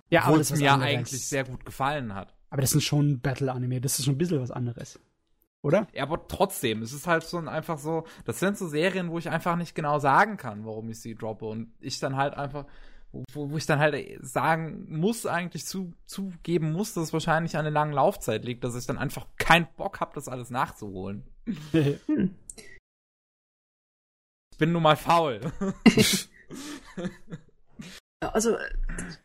Ja, 0.10 0.24
Obwohl 0.26 0.40
das 0.40 0.52
es 0.52 0.60
mir 0.60 0.74
anderes. 0.74 0.92
eigentlich 0.92 1.26
sehr 1.28 1.44
gut 1.44 1.66
gefallen 1.66 2.16
hat. 2.16 2.34
Aber 2.50 2.62
das 2.62 2.74
ist 2.74 2.84
schon 2.84 3.20
Battle-Anime, 3.20 3.80
das 3.82 4.00
ist 4.00 4.06
schon 4.06 4.16
ein 4.16 4.18
bisschen 4.20 4.42
was 4.42 4.52
anderes. 4.52 5.00
Oder? 5.62 5.88
Ja, 5.94 6.04
aber 6.04 6.28
trotzdem, 6.28 6.82
es 6.82 6.94
ist 6.94 7.08
halt 7.08 7.24
so 7.24 7.38
ein- 7.38 7.48
einfach 7.48 7.78
so, 7.78 8.06
das 8.26 8.40
sind 8.40 8.58
so 8.58 8.68
Serien, 8.68 9.10
wo 9.12 9.18
ich 9.20 9.30
einfach 9.30 9.56
nicht 9.56 9.76
genau 9.76 9.98
sagen 10.00 10.36
kann, 10.38 10.66
warum 10.66 10.90
ich 10.90 11.00
sie 11.00 11.16
droppe 11.16 11.46
und 11.46 11.72
ich 11.80 12.00
dann 12.00 12.18
halt 12.18 12.34
einfach, 12.34 12.66
wo, 13.32 13.52
wo 13.52 13.58
ich 13.58 13.66
dann 13.66 13.80
halt 13.80 13.96
sagen 14.22 14.86
muss, 14.90 15.26
eigentlich 15.26 15.66
zu, 15.66 15.94
zugeben 16.06 16.72
muss, 16.72 16.94
dass 16.94 17.06
es 17.06 17.14
wahrscheinlich 17.14 17.56
an 17.58 17.66
der 17.66 17.72
langen 17.72 17.94
Laufzeit 17.94 18.44
liegt, 18.44 18.64
dass 18.64 18.76
ich 18.76 18.88
dann 18.88 18.98
einfach 18.98 19.28
keinen 19.38 19.68
Bock 19.78 20.00
habe, 20.00 20.14
das 20.16 20.28
alles 20.28 20.50
nachzuholen. 20.50 21.24
Hm. 21.72 22.36
Ich 24.52 24.60
bin 24.60 24.72
nun 24.72 24.84
mal 24.84 24.96
faul. 24.96 25.42
Also, 28.32 28.56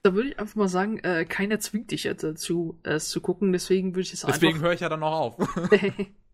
da 0.03 0.15
würde 0.15 0.31
ich 0.31 0.39
einfach 0.41 0.57
mal 0.57 0.69
sagen, 0.69 0.99
äh, 1.01 1.25
keiner 1.25 1.61
zwingt 1.61 1.93
dich 1.93 2.05
jetzt 2.05 2.25
dazu, 2.25 2.81
es 2.83 3.11
zu 3.11 3.21
gucken, 3.21 3.53
deswegen 3.53 3.93
würde 3.93 4.01
ich 4.01 4.13
es 4.13 4.23
Deswegen 4.23 4.55
einfach. 4.55 4.67
höre 4.67 4.73
ich 4.73 4.81
ja 4.81 4.89
dann 4.89 5.01
noch 5.01 5.13
auf. 5.13 5.37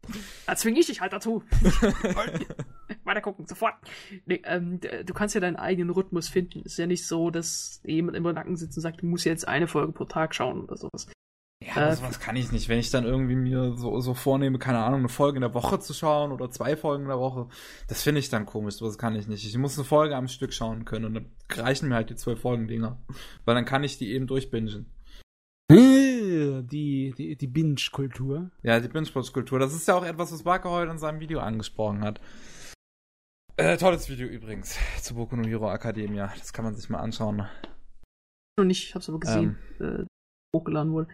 da 0.46 0.56
zwinge 0.56 0.80
ich 0.80 0.86
dich 0.86 1.00
halt 1.00 1.12
dazu. 1.12 1.42
Weiter 3.04 3.20
gucken, 3.20 3.46
sofort. 3.46 3.74
Nee, 4.26 4.42
ähm, 4.44 4.80
du 4.80 5.14
kannst 5.14 5.34
ja 5.34 5.40
deinen 5.40 5.56
eigenen 5.56 5.90
Rhythmus 5.90 6.28
finden. 6.28 6.62
Es 6.64 6.72
ist 6.72 6.78
ja 6.78 6.86
nicht 6.86 7.06
so, 7.06 7.30
dass 7.30 7.80
jemand 7.84 8.16
im 8.16 8.22
Nacken 8.22 8.56
sitzt 8.56 8.76
und 8.76 8.82
sagt, 8.82 9.02
du 9.02 9.06
musst 9.06 9.24
jetzt 9.24 9.46
eine 9.46 9.66
Folge 9.66 9.92
pro 9.92 10.04
Tag 10.04 10.34
schauen 10.34 10.62
oder 10.62 10.76
sowas. 10.76 11.06
Ja, 11.64 11.76
aber 11.76 11.88
Äh, 11.88 11.96
sowas 11.96 12.20
kann 12.20 12.36
ich 12.36 12.52
nicht. 12.52 12.68
Wenn 12.68 12.78
ich 12.78 12.90
dann 12.90 13.04
irgendwie 13.04 13.36
mir 13.36 13.74
so, 13.76 13.98
so 14.00 14.14
vornehme, 14.14 14.58
keine 14.58 14.78
Ahnung, 14.78 15.00
eine 15.00 15.08
Folge 15.08 15.36
in 15.36 15.42
der 15.42 15.54
Woche 15.54 15.80
zu 15.80 15.94
schauen 15.94 16.32
oder 16.32 16.50
zwei 16.50 16.76
Folgen 16.76 17.04
in 17.04 17.08
der 17.08 17.18
Woche, 17.18 17.48
das 17.88 18.02
finde 18.02 18.20
ich 18.20 18.28
dann 18.28 18.46
komisch. 18.46 18.78
Das 18.78 18.98
kann 18.98 19.16
ich 19.16 19.28
nicht. 19.28 19.46
Ich 19.46 19.56
muss 19.56 19.78
eine 19.78 19.84
Folge 19.84 20.16
am 20.16 20.28
Stück 20.28 20.52
schauen 20.52 20.84
können 20.84 21.06
und 21.06 21.14
dann 21.14 21.30
reichen 21.50 21.88
mir 21.88 21.94
halt 21.96 22.10
die 22.10 22.16
zwölf 22.16 22.40
Folgen-Dinger. 22.40 22.98
Weil 23.44 23.54
dann 23.54 23.64
kann 23.64 23.84
ich 23.84 23.98
die 23.98 24.12
eben 24.12 24.26
durchbingen. 24.26 24.86
Die, 26.62 27.14
die, 27.16 27.36
die 27.36 27.46
Binge-Kultur. 27.46 28.50
Ja, 28.62 28.80
die 28.80 28.88
Binge-Kultur. 28.88 29.58
Das 29.58 29.74
ist 29.74 29.88
ja 29.88 29.94
auch 29.94 30.04
etwas, 30.04 30.32
was 30.32 30.42
Barker 30.42 30.70
heute 30.70 30.90
in 30.90 30.98
seinem 30.98 31.20
Video 31.20 31.40
angesprochen 31.40 32.02
hat. 32.02 32.20
Äh, 33.56 33.76
tolles 33.76 34.08
Video 34.08 34.26
übrigens 34.26 34.76
zu 35.00 35.14
Boku 35.14 35.36
no 35.36 35.46
Hero 35.46 35.72
Academia. 35.72 36.32
Das 36.38 36.52
kann 36.52 36.64
man 36.64 36.74
sich 36.74 36.90
mal 36.90 36.98
anschauen. 36.98 37.46
Noch 38.58 38.64
nicht, 38.64 38.88
ich 38.88 38.94
hab's 38.94 39.08
aber 39.08 39.20
gesehen, 39.20 39.58
ähm, 39.80 40.00
äh, 40.02 40.56
hochgeladen 40.56 40.92
wurde. 40.92 41.08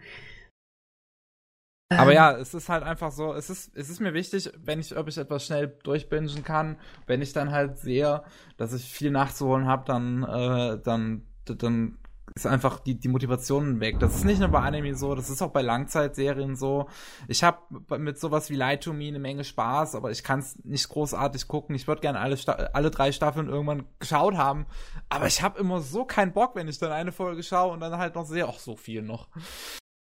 Aber 1.91 2.11
ähm. 2.11 2.15
ja, 2.15 2.37
es 2.37 2.53
ist 2.53 2.69
halt 2.69 2.83
einfach 2.83 3.11
so, 3.11 3.33
es 3.33 3.49
ist, 3.49 3.75
es 3.75 3.89
ist 3.89 3.99
mir 3.99 4.13
wichtig, 4.13 4.51
wenn 4.57 4.79
ich, 4.79 4.95
ob 4.95 5.07
ich 5.07 5.17
etwas 5.17 5.45
schnell 5.45 5.67
durchbingen 5.83 6.43
kann, 6.43 6.77
wenn 7.05 7.21
ich 7.21 7.33
dann 7.33 7.51
halt 7.51 7.77
sehe, 7.77 8.23
dass 8.57 8.73
ich 8.73 8.85
viel 8.85 9.11
nachzuholen 9.11 9.65
habe, 9.65 9.85
dann, 9.85 10.23
äh, 10.23 10.79
dann, 10.81 11.27
dann 11.45 11.97
ist 12.35 12.45
einfach 12.45 12.79
die, 12.79 12.95
die 12.95 13.07
Motivation 13.07 13.79
weg. 13.79 13.99
Das 13.99 14.15
ist 14.15 14.23
nicht 14.23 14.39
nur 14.39 14.49
bei 14.49 14.59
Anime 14.59 14.95
so, 14.95 15.15
das 15.15 15.29
ist 15.29 15.41
auch 15.41 15.51
bei 15.51 15.61
Langzeitserien 15.61 16.55
so. 16.55 16.87
Ich 17.27 17.43
habe 17.43 17.59
mit 17.97 18.19
sowas 18.19 18.49
wie 18.49 18.55
Light 18.55 18.83
to 18.83 18.93
Me 18.93 19.07
eine 19.07 19.19
Menge 19.19 19.43
Spaß, 19.43 19.95
aber 19.95 20.11
ich 20.11 20.23
kann 20.23 20.39
es 20.39 20.57
nicht 20.63 20.87
großartig 20.89 21.47
gucken. 21.47 21.75
Ich 21.75 21.87
würde 21.87 22.01
gerne 22.01 22.19
alle, 22.19 22.37
alle 22.73 22.91
drei 22.91 23.11
Staffeln 23.11 23.49
irgendwann 23.49 23.85
geschaut 23.99 24.35
haben, 24.35 24.65
aber 25.09 25.27
ich 25.27 25.41
habe 25.41 25.59
immer 25.59 25.81
so 25.81 26.05
keinen 26.05 26.33
Bock, 26.33 26.55
wenn 26.55 26.67
ich 26.67 26.79
dann 26.79 26.91
eine 26.91 27.11
Folge 27.11 27.43
schaue 27.43 27.73
und 27.73 27.79
dann 27.79 27.97
halt 27.97 28.15
noch 28.15 28.25
sehe, 28.25 28.47
ach, 28.47 28.59
so 28.59 28.75
viel 28.75 29.01
noch. 29.01 29.27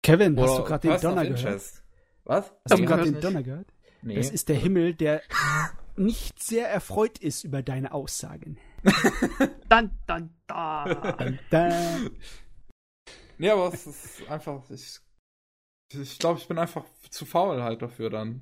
Kevin, 0.03 0.39
hast 0.39 0.57
du 0.57 0.63
gerade 0.63 0.88
den 0.88 1.01
Donner 1.01 1.26
gehört? 1.26 1.61
Was? 2.24 2.53
Hast 2.69 2.80
du 2.80 2.86
gerade 2.86 3.03
den 3.03 3.22
Donner 3.22 3.43
gehört? 3.43 3.67
Nee. 4.03 4.15
Das 4.15 4.30
ist 4.30 4.49
der 4.49 4.55
Himmel, 4.55 4.95
der 4.95 5.22
nicht 5.95 6.41
sehr 6.41 6.69
erfreut 6.69 7.19
ist 7.19 7.43
über 7.43 7.61
deine 7.61 7.93
Aussagen. 7.93 8.57
Dann, 9.69 9.91
dann, 10.07 10.34
da. 10.47 10.86
Dann, 11.49 12.09
Ja, 13.38 13.53
aber 13.53 13.73
es 13.73 13.88
ist 13.88 14.29
einfach, 14.29 14.69
ich, 14.69 14.99
ich 15.93 16.19
glaube, 16.19 16.39
ich 16.39 16.47
bin 16.47 16.57
einfach 16.57 16.86
zu 17.09 17.25
faul 17.25 17.61
halt 17.61 17.82
dafür 17.82 18.09
dann. 18.09 18.41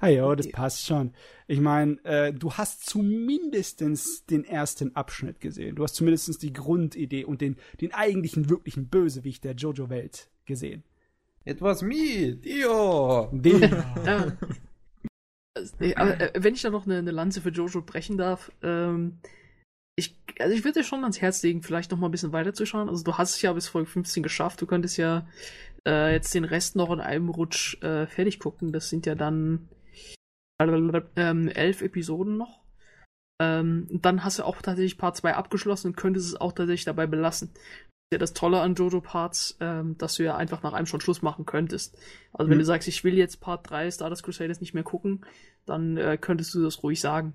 Ah 0.00 0.08
ja, 0.08 0.34
das 0.34 0.50
passt 0.50 0.84
schon. 0.84 1.14
Ich 1.46 1.60
meine, 1.60 2.02
äh, 2.04 2.32
du 2.32 2.52
hast 2.52 2.86
zumindest 2.86 3.80
den 4.30 4.44
ersten 4.44 4.94
Abschnitt 4.96 5.40
gesehen. 5.40 5.76
Du 5.76 5.82
hast 5.82 5.94
zumindest 5.94 6.42
die 6.42 6.52
Grundidee 6.52 7.24
und 7.24 7.40
den, 7.40 7.56
den 7.80 7.94
eigentlichen, 7.94 8.50
wirklichen 8.50 8.88
Bösewicht 8.88 9.44
der 9.44 9.54
Jojo-Welt 9.54 10.30
gesehen. 10.44 10.84
It 11.44 11.60
was 11.60 11.82
me, 11.82 12.36
Dio. 12.36 13.30
Dio. 13.32 13.58
aber 15.54 16.20
äh, 16.20 16.32
wenn 16.34 16.54
ich 16.54 16.62
da 16.62 16.70
noch 16.70 16.86
eine, 16.86 16.98
eine, 16.98 17.10
Lanze 17.10 17.40
für 17.40 17.50
Jojo 17.50 17.82
brechen 17.82 18.16
darf, 18.16 18.50
ähm, 18.62 19.18
ich, 19.96 20.16
also 20.38 20.54
ich 20.54 20.64
würde 20.64 20.80
dir 20.80 20.84
schon 20.84 21.02
ans 21.02 21.20
Herz 21.20 21.42
legen, 21.42 21.62
vielleicht 21.62 21.90
noch 21.90 21.98
mal 21.98 22.08
ein 22.08 22.12
bisschen 22.12 22.32
weiterzuschauen. 22.32 22.88
Also 22.88 23.04
du 23.04 23.18
hast 23.18 23.36
es 23.36 23.42
ja 23.42 23.52
bis 23.52 23.68
Folge 23.68 23.90
15 23.90 24.22
geschafft. 24.22 24.62
Du 24.62 24.66
könntest 24.66 24.96
ja 24.96 25.26
äh, 25.86 26.12
jetzt 26.12 26.34
den 26.34 26.44
Rest 26.44 26.76
noch 26.76 26.90
in 26.90 27.00
einem 27.00 27.28
Rutsch 27.28 27.82
äh, 27.82 28.06
fertig 28.06 28.38
gucken. 28.38 28.72
Das 28.72 28.88
sind 28.88 29.04
ja 29.04 29.14
dann 29.14 29.68
ähm, 31.16 31.48
elf 31.48 31.82
Episoden 31.82 32.38
noch. 32.38 32.62
Ähm, 33.42 33.88
dann 33.90 34.24
hast 34.24 34.38
du 34.38 34.44
auch 34.44 34.62
tatsächlich 34.62 34.98
Part 34.98 35.16
2 35.16 35.34
abgeschlossen 35.34 35.88
und 35.88 35.96
könntest 35.96 36.28
es 36.28 36.40
auch 36.40 36.52
tatsächlich 36.52 36.84
dabei 36.84 37.06
belassen 37.06 37.50
ja 38.12 38.18
das 38.18 38.32
Tolle 38.32 38.60
an 38.60 38.74
Jojo 38.74 39.00
Parts, 39.00 39.56
ähm, 39.60 39.96
dass 39.98 40.14
du 40.14 40.24
ja 40.24 40.36
einfach 40.36 40.62
nach 40.62 40.72
einem 40.72 40.86
schon 40.86 41.00
Schluss 41.00 41.22
machen 41.22 41.46
könntest. 41.46 41.98
Also 42.32 42.48
wenn 42.48 42.58
mhm. 42.58 42.60
du 42.60 42.66
sagst, 42.66 42.88
ich 42.88 43.02
will 43.04 43.14
jetzt 43.14 43.40
Part 43.40 43.68
3 43.70 43.90
Stardust 43.90 44.22
Crusaders 44.22 44.60
nicht 44.60 44.74
mehr 44.74 44.82
gucken, 44.82 45.24
dann 45.66 45.96
äh, 45.96 46.18
könntest 46.20 46.54
du 46.54 46.62
das 46.62 46.82
ruhig 46.82 47.00
sagen. 47.00 47.34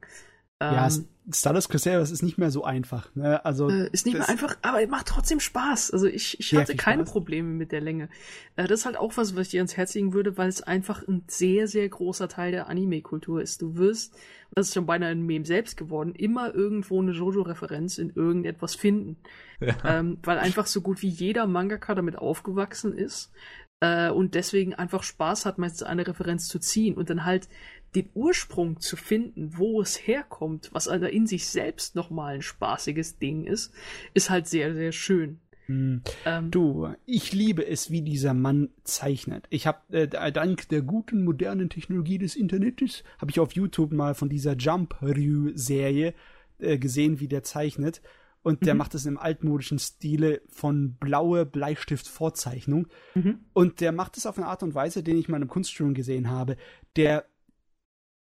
Ähm, 0.59 0.73
ja, 0.73 0.89
Stardust 1.31 1.69
Crusaders 1.69 2.09
ist 2.09 2.23
nicht 2.23 2.37
mehr 2.37 2.51
so 2.51 2.63
einfach. 2.63 3.13
Ne? 3.15 3.43
Also 3.45 3.69
äh, 3.69 3.89
ist 3.91 4.05
nicht 4.05 4.17
mehr 4.17 4.29
einfach, 4.29 4.57
aber 4.61 4.85
macht 4.87 5.07
trotzdem 5.07 5.39
Spaß. 5.39 5.91
Also 5.91 6.07
ich, 6.07 6.39
ich 6.39 6.55
hatte 6.55 6.75
keine 6.75 7.03
Spaß. 7.03 7.11
Probleme 7.11 7.49
mit 7.49 7.71
der 7.71 7.81
Länge. 7.81 8.09
Äh, 8.55 8.67
das 8.67 8.79
ist 8.79 8.85
halt 8.85 8.97
auch 8.97 9.17
was, 9.17 9.35
was 9.35 9.47
ich 9.47 9.49
dir 9.49 9.59
ans 9.59 9.75
Herz 9.75 9.93
legen 9.93 10.13
würde, 10.13 10.37
weil 10.37 10.47
es 10.47 10.61
einfach 10.61 11.05
ein 11.07 11.23
sehr, 11.27 11.67
sehr 11.67 11.87
großer 11.89 12.29
Teil 12.29 12.51
der 12.51 12.69
Anime-Kultur 12.69 13.41
ist. 13.41 13.61
Du 13.61 13.75
wirst, 13.75 14.13
und 14.13 14.55
das 14.55 14.69
ist 14.69 14.73
schon 14.73 14.85
beinahe 14.85 15.11
ein 15.11 15.25
Meme 15.25 15.45
selbst 15.45 15.77
geworden, 15.77 16.15
immer 16.15 16.55
irgendwo 16.55 17.01
eine 17.01 17.11
Jojo-Referenz 17.11 17.97
in 17.97 18.11
irgendetwas 18.11 18.73
finden. 18.73 19.17
Ja. 19.59 19.75
Ähm, 19.85 20.19
weil 20.23 20.39
einfach 20.39 20.65
so 20.65 20.81
gut 20.81 21.01
wie 21.01 21.09
jeder 21.09 21.45
Mangaka 21.45 21.93
damit 21.93 22.17
aufgewachsen 22.17 22.93
ist 22.97 23.31
äh, 23.79 24.09
und 24.09 24.33
deswegen 24.33 24.73
einfach 24.73 25.03
Spaß 25.03 25.45
hat, 25.45 25.57
meistens 25.57 25.83
eine 25.83 26.07
Referenz 26.07 26.47
zu 26.47 26.59
ziehen 26.59 26.95
und 26.95 27.09
dann 27.09 27.25
halt 27.25 27.47
den 27.95 28.09
Ursprung 28.13 28.79
zu 28.79 28.95
finden, 28.95 29.57
wo 29.57 29.81
es 29.81 29.95
herkommt, 30.07 30.69
was 30.73 30.87
also 30.87 31.05
in 31.05 31.27
sich 31.27 31.47
selbst 31.47 31.95
nochmal 31.95 32.35
ein 32.35 32.41
spaßiges 32.41 33.17
Ding 33.17 33.45
ist, 33.45 33.73
ist 34.13 34.29
halt 34.29 34.47
sehr, 34.47 34.73
sehr 34.73 34.91
schön. 34.91 35.39
Hm. 35.67 36.01
Ähm, 36.25 36.49
du, 36.49 36.93
ich 37.05 37.33
liebe 37.33 37.65
es, 37.65 37.91
wie 37.91 38.01
dieser 38.01 38.33
Mann 38.33 38.69
zeichnet. 38.83 39.45
Ich 39.49 39.67
habe 39.67 39.79
äh, 39.89 40.31
dank 40.31 40.69
der 40.69 40.81
guten 40.81 41.25
modernen 41.25 41.69
Technologie 41.69 42.17
des 42.17 42.35
Internets 42.35 43.03
habe 43.17 43.31
ich 43.31 43.39
auf 43.39 43.53
YouTube 43.53 43.91
mal 43.91 44.15
von 44.15 44.29
dieser 44.29 44.55
Jump 44.55 45.01
Ryu 45.01 45.51
Serie 45.55 46.13
äh, 46.59 46.77
gesehen, 46.77 47.19
wie 47.19 47.27
der 47.27 47.43
zeichnet. 47.43 48.01
Und 48.43 48.65
der 48.65 48.75
mhm. 48.75 48.77
macht 48.77 48.95
es 48.95 49.05
im 49.05 49.17
altmodischen 49.17 49.77
Stile 49.77 50.41
von 50.47 50.93
blaue 50.93 51.45
Bleistift-Vorzeichnung. 51.45 52.87
Mhm. 53.13 53.39
Und 53.51 53.81
der 53.81 53.91
macht 53.91 54.15
es 54.15 54.25
auf 54.25 54.37
eine 54.37 54.47
Art 54.47 54.63
und 54.63 54.73
Weise, 54.73 55.03
den 55.03 55.17
ich 55.17 55.27
mal 55.27 55.41
im 55.41 55.49
Kunststudium 55.49 55.93
gesehen 55.93 56.29
habe. 56.29 56.55
Der 56.95 57.25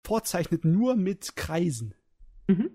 vorzeichnet 0.04 0.66
nur 0.66 0.96
mit 0.96 1.36
Kreisen. 1.36 1.94
Mhm. 2.48 2.72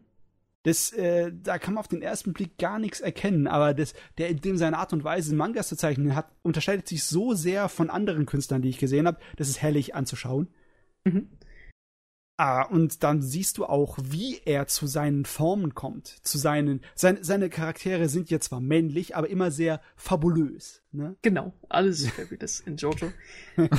Das, 0.64 0.92
äh, 0.92 1.32
da 1.32 1.58
kann 1.58 1.74
man 1.74 1.80
auf 1.80 1.88
den 1.88 2.02
ersten 2.02 2.32
Blick 2.32 2.58
gar 2.58 2.78
nichts 2.78 3.00
erkennen, 3.00 3.46
aber 3.46 3.74
das, 3.74 3.94
der, 4.18 4.28
in 4.28 4.40
dem 4.40 4.56
seine 4.56 4.78
Art 4.78 4.92
und 4.92 5.04
Weise, 5.04 5.34
Mangas 5.34 5.68
zu 5.68 5.76
zeichnen 5.76 6.14
hat, 6.14 6.30
unterscheidet 6.42 6.88
sich 6.88 7.04
so 7.04 7.32
sehr 7.34 7.68
von 7.68 7.90
anderen 7.90 8.26
Künstlern, 8.26 8.60
die 8.60 8.68
ich 8.68 8.78
gesehen 8.78 9.06
habe, 9.06 9.18
das 9.36 9.48
ist 9.48 9.62
herrlich 9.62 9.94
anzuschauen. 9.94 10.48
Mhm. 11.04 11.28
Ah, 12.40 12.62
und 12.62 13.02
dann 13.02 13.20
siehst 13.20 13.58
du 13.58 13.64
auch, 13.66 13.98
wie 14.00 14.40
er 14.44 14.68
zu 14.68 14.86
seinen 14.86 15.24
Formen 15.24 15.74
kommt, 15.74 16.06
zu 16.06 16.38
seinen, 16.38 16.82
seine, 16.94 17.24
seine 17.24 17.50
Charaktere 17.50 18.08
sind 18.08 18.30
jetzt 18.30 18.46
zwar 18.46 18.60
männlich, 18.60 19.16
aber 19.16 19.28
immer 19.28 19.50
sehr 19.50 19.80
fabulös, 19.96 20.82
ne? 20.92 21.16
Genau, 21.22 21.52
alles 21.68 22.08
Fabulous 22.10 22.60
in 22.60 22.76
Jojo. 22.76 23.12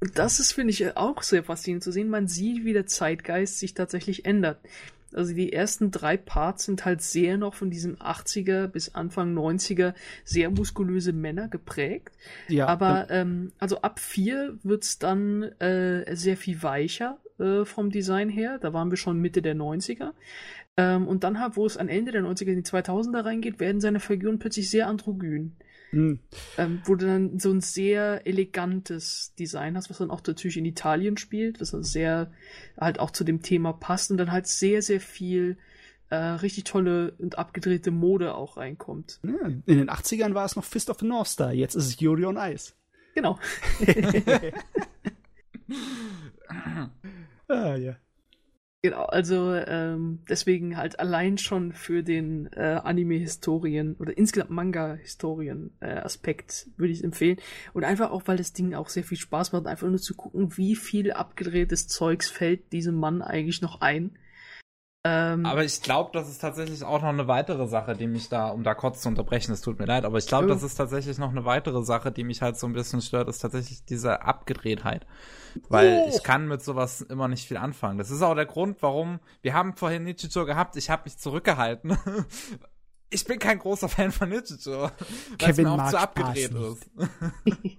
Und 0.00 0.18
das 0.18 0.40
ist, 0.40 0.52
finde 0.52 0.72
ich, 0.72 0.96
auch 0.96 1.22
sehr 1.22 1.44
faszinierend 1.44 1.82
zu 1.82 1.92
sehen. 1.92 2.08
Man 2.08 2.28
sieht, 2.28 2.64
wie 2.64 2.72
der 2.72 2.86
Zeitgeist 2.86 3.58
sich 3.58 3.74
tatsächlich 3.74 4.26
ändert. 4.26 4.58
Also 5.14 5.32
die 5.32 5.52
ersten 5.52 5.90
drei 5.90 6.16
Parts 6.16 6.64
sind 6.64 6.84
halt 6.84 7.00
sehr 7.00 7.36
noch 7.36 7.54
von 7.54 7.70
diesem 7.70 7.96
80er 7.96 8.66
bis 8.66 8.94
Anfang 8.94 9.36
90er 9.36 9.94
sehr 10.24 10.50
muskulöse 10.50 11.12
Männer 11.12 11.48
geprägt. 11.48 12.10
Ja. 12.48 12.66
Aber 12.66 13.08
ähm, 13.10 13.52
also 13.58 13.80
ab 13.80 14.00
vier 14.00 14.58
wird's 14.62 14.98
dann 14.98 15.44
äh, 15.60 16.14
sehr 16.16 16.36
viel 16.36 16.62
weicher 16.62 17.18
äh, 17.38 17.64
vom 17.64 17.90
Design 17.90 18.28
her. 18.28 18.58
Da 18.58 18.72
waren 18.72 18.90
wir 18.90 18.96
schon 18.96 19.20
Mitte 19.20 19.40
der 19.40 19.54
90er. 19.54 20.12
Ähm, 20.76 21.06
und 21.06 21.22
dann 21.22 21.38
halt, 21.38 21.56
wo 21.56 21.64
es 21.64 21.76
am 21.76 21.88
Ende 21.88 22.12
der 22.12 22.22
90er 22.22 22.48
in 22.48 22.62
die 22.62 22.68
2000er 22.68 23.24
reingeht, 23.24 23.60
werden 23.60 23.80
seine 23.80 24.00
Figuren 24.00 24.40
plötzlich 24.40 24.68
sehr 24.68 24.88
androgyn. 24.88 25.54
Mhm. 25.94 26.18
Ähm, 26.58 26.82
wo 26.84 26.94
du 26.94 27.06
dann 27.06 27.38
so 27.38 27.50
ein 27.50 27.60
sehr 27.60 28.26
elegantes 28.26 29.34
Design 29.38 29.76
hast, 29.76 29.90
was 29.90 29.98
dann 29.98 30.10
auch 30.10 30.22
natürlich 30.26 30.56
in 30.56 30.64
Italien 30.64 31.16
spielt, 31.16 31.60
das 31.60 31.70
dann 31.70 31.82
sehr 31.82 32.32
halt 32.78 32.98
auch 32.98 33.10
zu 33.10 33.24
dem 33.24 33.42
Thema 33.42 33.72
passt 33.72 34.10
und 34.10 34.16
dann 34.16 34.32
halt 34.32 34.46
sehr, 34.46 34.82
sehr 34.82 35.00
viel 35.00 35.56
äh, 36.10 36.16
richtig 36.16 36.64
tolle 36.64 37.12
und 37.18 37.38
abgedrehte 37.38 37.90
Mode 37.90 38.34
auch 38.34 38.56
reinkommt. 38.56 39.20
Ja, 39.22 39.46
in 39.46 39.62
den 39.66 39.90
80ern 39.90 40.34
war 40.34 40.44
es 40.44 40.56
noch 40.56 40.64
Fist 40.64 40.90
of 40.90 40.98
the 41.00 41.06
North 41.06 41.28
Star, 41.28 41.52
jetzt 41.52 41.74
ist 41.74 41.86
es 41.86 42.00
Yuri 42.00 42.24
on 42.24 42.36
Ice. 42.36 42.74
Genau. 43.14 43.38
ah, 47.48 47.76
ja. 47.76 47.96
Genau, 48.84 49.04
also 49.04 49.54
ähm, 49.54 50.18
deswegen 50.28 50.76
halt 50.76 51.00
allein 51.00 51.38
schon 51.38 51.72
für 51.72 52.02
den 52.02 52.52
äh, 52.52 52.80
Anime-Historien 52.84 53.96
oder 53.98 54.18
insgesamt 54.18 54.50
Manga-Historien-Aspekt 54.50 56.66
äh, 56.66 56.78
würde 56.78 56.92
ich 56.92 56.98
es 56.98 57.04
empfehlen. 57.04 57.38
Und 57.72 57.84
einfach 57.84 58.10
auch, 58.10 58.24
weil 58.26 58.36
das 58.36 58.52
Ding 58.52 58.74
auch 58.74 58.90
sehr 58.90 59.02
viel 59.02 59.16
Spaß 59.16 59.52
macht, 59.52 59.68
einfach 59.68 59.88
nur 59.88 60.00
zu 60.00 60.14
gucken, 60.14 60.58
wie 60.58 60.76
viel 60.76 61.12
abgedrehtes 61.12 61.88
Zeugs 61.88 62.28
fällt 62.28 62.74
diesem 62.74 62.96
Mann 62.96 63.22
eigentlich 63.22 63.62
noch 63.62 63.80
ein. 63.80 64.18
Ähm, 65.06 65.44
aber 65.44 65.64
ich 65.64 65.82
glaube, 65.82 66.10
das 66.14 66.30
ist 66.30 66.40
tatsächlich 66.40 66.82
auch 66.82 67.02
noch 67.02 67.10
eine 67.10 67.28
weitere 67.28 67.66
Sache, 67.68 67.94
die 67.94 68.06
mich 68.06 68.30
da, 68.30 68.48
um 68.48 68.64
da 68.64 68.74
kurz 68.74 69.02
zu 69.02 69.08
unterbrechen, 69.08 69.52
es 69.52 69.60
tut 69.60 69.78
mir 69.78 69.84
leid, 69.84 70.06
aber 70.06 70.16
ich 70.16 70.26
glaube, 70.26 70.46
das 70.46 70.62
ist 70.62 70.76
tatsächlich 70.76 71.18
noch 71.18 71.28
eine 71.28 71.44
weitere 71.44 71.84
Sache, 71.84 72.10
die 72.10 72.24
mich 72.24 72.40
halt 72.40 72.56
so 72.56 72.66
ein 72.66 72.72
bisschen 72.72 73.02
stört, 73.02 73.28
ist 73.28 73.40
tatsächlich 73.40 73.84
diese 73.84 74.22
Abgedrehtheit. 74.22 75.06
Weil 75.68 76.04
oh. 76.06 76.10
ich 76.10 76.22
kann 76.22 76.48
mit 76.48 76.62
sowas 76.62 77.02
immer 77.02 77.28
nicht 77.28 77.46
viel 77.46 77.58
anfangen. 77.58 77.98
Das 77.98 78.10
ist 78.10 78.22
auch 78.22 78.34
der 78.34 78.46
Grund, 78.46 78.78
warum, 78.80 79.20
wir 79.42 79.52
haben 79.52 79.76
vorhin 79.76 80.04
Nichicho 80.04 80.46
gehabt, 80.46 80.74
ich 80.76 80.88
habe 80.88 81.02
mich 81.04 81.18
zurückgehalten. 81.18 81.98
ich 83.10 83.26
bin 83.26 83.38
kein 83.38 83.58
großer 83.58 83.90
Fan 83.90 84.10
von 84.10 84.30
Nichicho, 84.30 84.90
weil 85.38 85.50
es 85.50 85.56
mir 85.58 85.70
auch 85.70 85.90
zu 85.90 85.98
abgedreht 85.98 86.50
ist. 86.50 86.90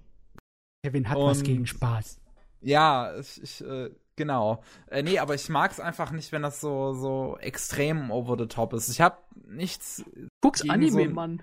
Kevin 0.84 1.08
hat 1.08 1.16
Und, 1.16 1.26
was 1.26 1.42
gegen 1.42 1.66
Spaß. 1.66 2.20
Ja, 2.60 3.18
ich, 3.18 3.42
ich 3.42 3.64
äh, 3.64 3.90
Genau. 4.16 4.62
Äh, 4.88 5.02
nee, 5.02 5.18
aber 5.18 5.34
ich 5.34 5.48
mag 5.48 5.70
es 5.70 5.78
einfach 5.78 6.10
nicht, 6.10 6.32
wenn 6.32 6.42
das 6.42 6.60
so, 6.60 6.94
so 6.94 7.36
extrem 7.40 8.10
over 8.10 8.36
the 8.38 8.46
top 8.46 8.72
ist. 8.72 8.88
Ich 8.88 9.00
hab 9.00 9.24
nichts. 9.46 10.02
Guck's 10.40 10.68
Anime, 10.68 11.04
so, 11.04 11.10
Mann. 11.10 11.42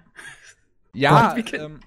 Ja, 0.93 1.35
ähm, 1.53 1.79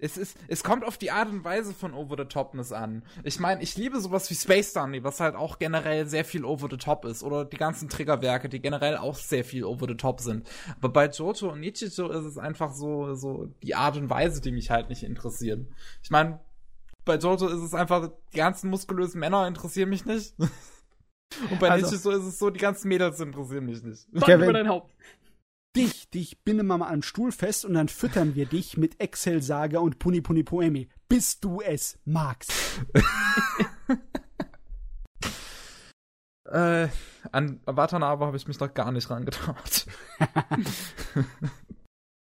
es 0.00 0.16
ist, 0.16 0.36
es 0.48 0.64
kommt 0.64 0.84
auf 0.84 0.98
die 0.98 1.10
Art 1.10 1.28
und 1.28 1.44
Weise 1.44 1.74
von 1.74 1.94
Over 1.94 2.16
the 2.18 2.24
Topness 2.24 2.72
an. 2.72 3.02
Ich 3.22 3.38
meine, 3.38 3.62
ich 3.62 3.76
liebe 3.76 4.00
sowas 4.00 4.30
wie 4.30 4.34
Space 4.34 4.72
Dunny, 4.72 5.04
was 5.04 5.20
halt 5.20 5.34
auch 5.34 5.58
generell 5.58 6.06
sehr 6.06 6.24
viel 6.24 6.44
Over 6.44 6.68
the 6.70 6.76
Top 6.76 7.04
ist. 7.04 7.22
Oder 7.22 7.44
die 7.44 7.56
ganzen 7.56 7.88
Triggerwerke, 7.88 8.48
die 8.48 8.60
generell 8.60 8.96
auch 8.96 9.14
sehr 9.14 9.44
viel 9.44 9.64
Over 9.64 9.86
the 9.88 9.96
Top 9.96 10.20
sind. 10.20 10.48
Aber 10.78 10.88
bei 10.88 11.06
Jojo 11.08 11.52
und 11.52 11.60
Nichijou 11.60 12.08
ist 12.08 12.24
es 12.24 12.38
einfach 12.38 12.72
so, 12.72 13.14
so 13.14 13.48
die 13.62 13.74
Art 13.74 13.96
und 13.96 14.10
Weise, 14.10 14.40
die 14.40 14.52
mich 14.52 14.70
halt 14.70 14.88
nicht 14.88 15.02
interessieren. 15.02 15.68
Ich 16.02 16.10
meine, 16.10 16.40
bei 17.04 17.16
Jojo 17.16 17.48
ist 17.48 17.62
es 17.62 17.74
einfach, 17.74 18.10
die 18.32 18.38
ganzen 18.38 18.70
muskulösen 18.70 19.20
Männer 19.20 19.46
interessieren 19.46 19.90
mich 19.90 20.04
nicht. 20.04 20.34
Und 20.38 21.60
bei 21.60 21.70
also, 21.70 21.90
Nichijou 21.90 22.10
ist 22.10 22.24
es 22.24 22.38
so, 22.38 22.50
die 22.50 22.58
ganzen 22.58 22.88
Mädels 22.88 23.20
interessieren 23.20 23.64
mich 23.64 23.82
nicht. 23.82 24.06
Kevin, 24.20 24.42
über 24.42 24.52
dein 24.52 24.68
Haupt 24.68 24.90
dich, 25.76 26.10
dich 26.10 26.42
binde 26.42 26.62
mal 26.62 26.82
an 26.82 27.02
Stuhl 27.02 27.32
fest 27.32 27.64
und 27.64 27.74
dann 27.74 27.88
füttern 27.88 28.34
wir 28.34 28.46
dich 28.46 28.76
mit 28.76 29.00
Excel 29.00 29.42
Saga 29.42 29.80
und 29.80 29.98
Puni 29.98 30.20
Puni 30.20 30.42
Poemi, 30.42 30.88
bis 31.08 31.40
du 31.40 31.60
es 31.60 31.98
magst. 32.04 32.52
äh, 36.46 36.88
an 37.32 37.60
Watanabe 37.66 38.26
habe 38.26 38.36
ich 38.36 38.48
mich 38.48 38.58
noch 38.58 38.74
gar 38.74 38.90
nicht 38.92 39.08
rangetraut. 39.10 39.86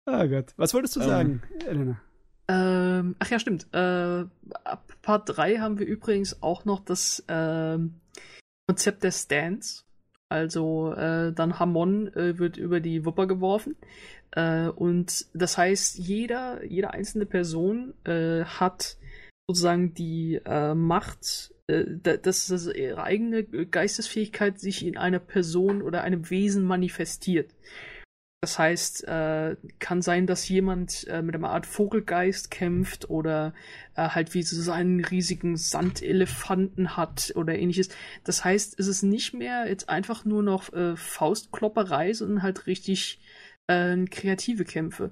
oh 0.05 0.27
Gott, 0.27 0.53
was 0.57 0.73
wolltest 0.73 0.95
du 0.97 1.01
ähm, 1.01 1.07
sagen, 1.07 1.43
Elena? 1.65 2.01
Ähm, 2.49 3.15
ach 3.19 3.29
ja, 3.29 3.39
stimmt. 3.39 3.67
Äh, 3.73 4.25
ab 4.63 4.83
Part 5.03 5.37
3 5.37 5.59
haben 5.59 5.77
wir 5.77 5.85
übrigens 5.85 6.41
auch 6.41 6.65
noch 6.65 6.83
das 6.83 7.23
äh, 7.27 7.77
Konzept 8.67 9.03
der 9.03 9.11
Stands. 9.11 9.85
Also 10.29 10.93
äh, 10.93 11.31
dann 11.31 11.59
Hamon 11.59 12.07
äh, 12.15 12.37
wird 12.39 12.57
über 12.57 12.79
die 12.79 13.05
Wupper 13.05 13.27
geworfen. 13.27 13.75
Äh, 14.31 14.67
und 14.67 15.27
das 15.33 15.57
heißt, 15.59 15.99
jeder, 15.99 16.65
jede 16.65 16.91
einzelne 16.91 17.27
Person 17.27 17.93
äh, 18.03 18.43
hat 18.43 18.97
sozusagen 19.47 19.95
die 19.95 20.39
Macht, 20.45 21.55
dass, 21.65 22.45
dass 22.45 22.67
ihre 22.67 23.01
eigene 23.01 23.43
Geistesfähigkeit 23.43 24.59
sich 24.59 24.85
in 24.85 24.95
einer 24.95 25.17
Person 25.17 25.81
oder 25.81 26.03
einem 26.03 26.29
Wesen 26.29 26.63
manifestiert. 26.65 27.49
Das 28.41 28.57
heißt, 28.57 29.05
äh, 29.05 29.57
kann 29.79 30.01
sein, 30.01 30.25
dass 30.25 30.47
jemand 30.47 31.05
äh, 31.09 31.21
mit 31.21 31.35
einer 31.35 31.49
Art 31.49 31.65
Vogelgeist 31.65 32.49
kämpft 32.49 33.09
oder 33.09 33.53
äh, 33.95 34.07
halt 34.07 34.33
wie 34.33 34.43
so 34.43 34.71
einen 34.71 35.03
riesigen 35.03 35.57
Sandelefanten 35.57 36.95
hat 36.95 37.33
oder 37.35 37.59
ähnliches. 37.59 37.89
Das 38.23 38.45
heißt, 38.45 38.79
es 38.79 38.87
ist 38.87 39.03
nicht 39.03 39.33
mehr 39.33 39.67
jetzt 39.67 39.89
einfach 39.89 40.23
nur 40.23 40.41
noch 40.41 40.71
äh, 40.71 40.95
Faustklopperei, 40.95 42.13
sondern 42.13 42.41
halt 42.41 42.65
richtig 42.65 43.19
äh, 43.67 44.05
kreative 44.05 44.63
Kämpfe. 44.63 45.11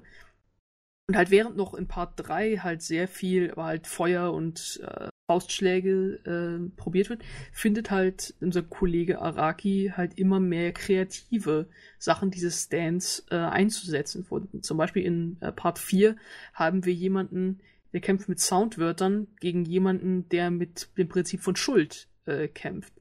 Und 1.08 1.16
halt 1.16 1.30
während 1.30 1.56
noch 1.56 1.72
in 1.72 1.88
Part 1.88 2.12
3 2.16 2.58
halt 2.58 2.82
sehr 2.82 3.08
viel, 3.08 3.50
aber 3.52 3.64
halt 3.64 3.86
Feuer 3.86 4.32
und 4.32 4.80
äh, 4.84 5.08
Faustschläge 5.30 6.20
äh, 6.24 6.76
probiert 6.76 7.08
wird, 7.10 7.22
findet 7.52 7.90
halt 7.90 8.34
unser 8.40 8.62
Kollege 8.62 9.20
Araki 9.20 9.92
halt 9.94 10.18
immer 10.18 10.38
mehr 10.38 10.72
kreative 10.72 11.68
Sachen 11.98 12.30
dieses 12.30 12.64
Stands 12.64 13.26
äh, 13.30 13.36
einzusetzen. 13.36 14.26
Zum 14.62 14.76
Beispiel 14.76 15.04
in 15.04 15.36
äh, 15.40 15.50
Part 15.50 15.78
4 15.78 16.16
haben 16.54 16.84
wir 16.84 16.94
jemanden, 16.94 17.60
der 17.92 18.00
kämpft 18.00 18.28
mit 18.28 18.40
Soundwörtern 18.40 19.28
gegen 19.40 19.64
jemanden, 19.64 20.28
der 20.28 20.50
mit 20.50 20.88
dem 20.98 21.08
Prinzip 21.08 21.40
von 21.40 21.56
Schuld 21.56 22.08
äh, 22.26 22.48
kämpft. 22.48 22.92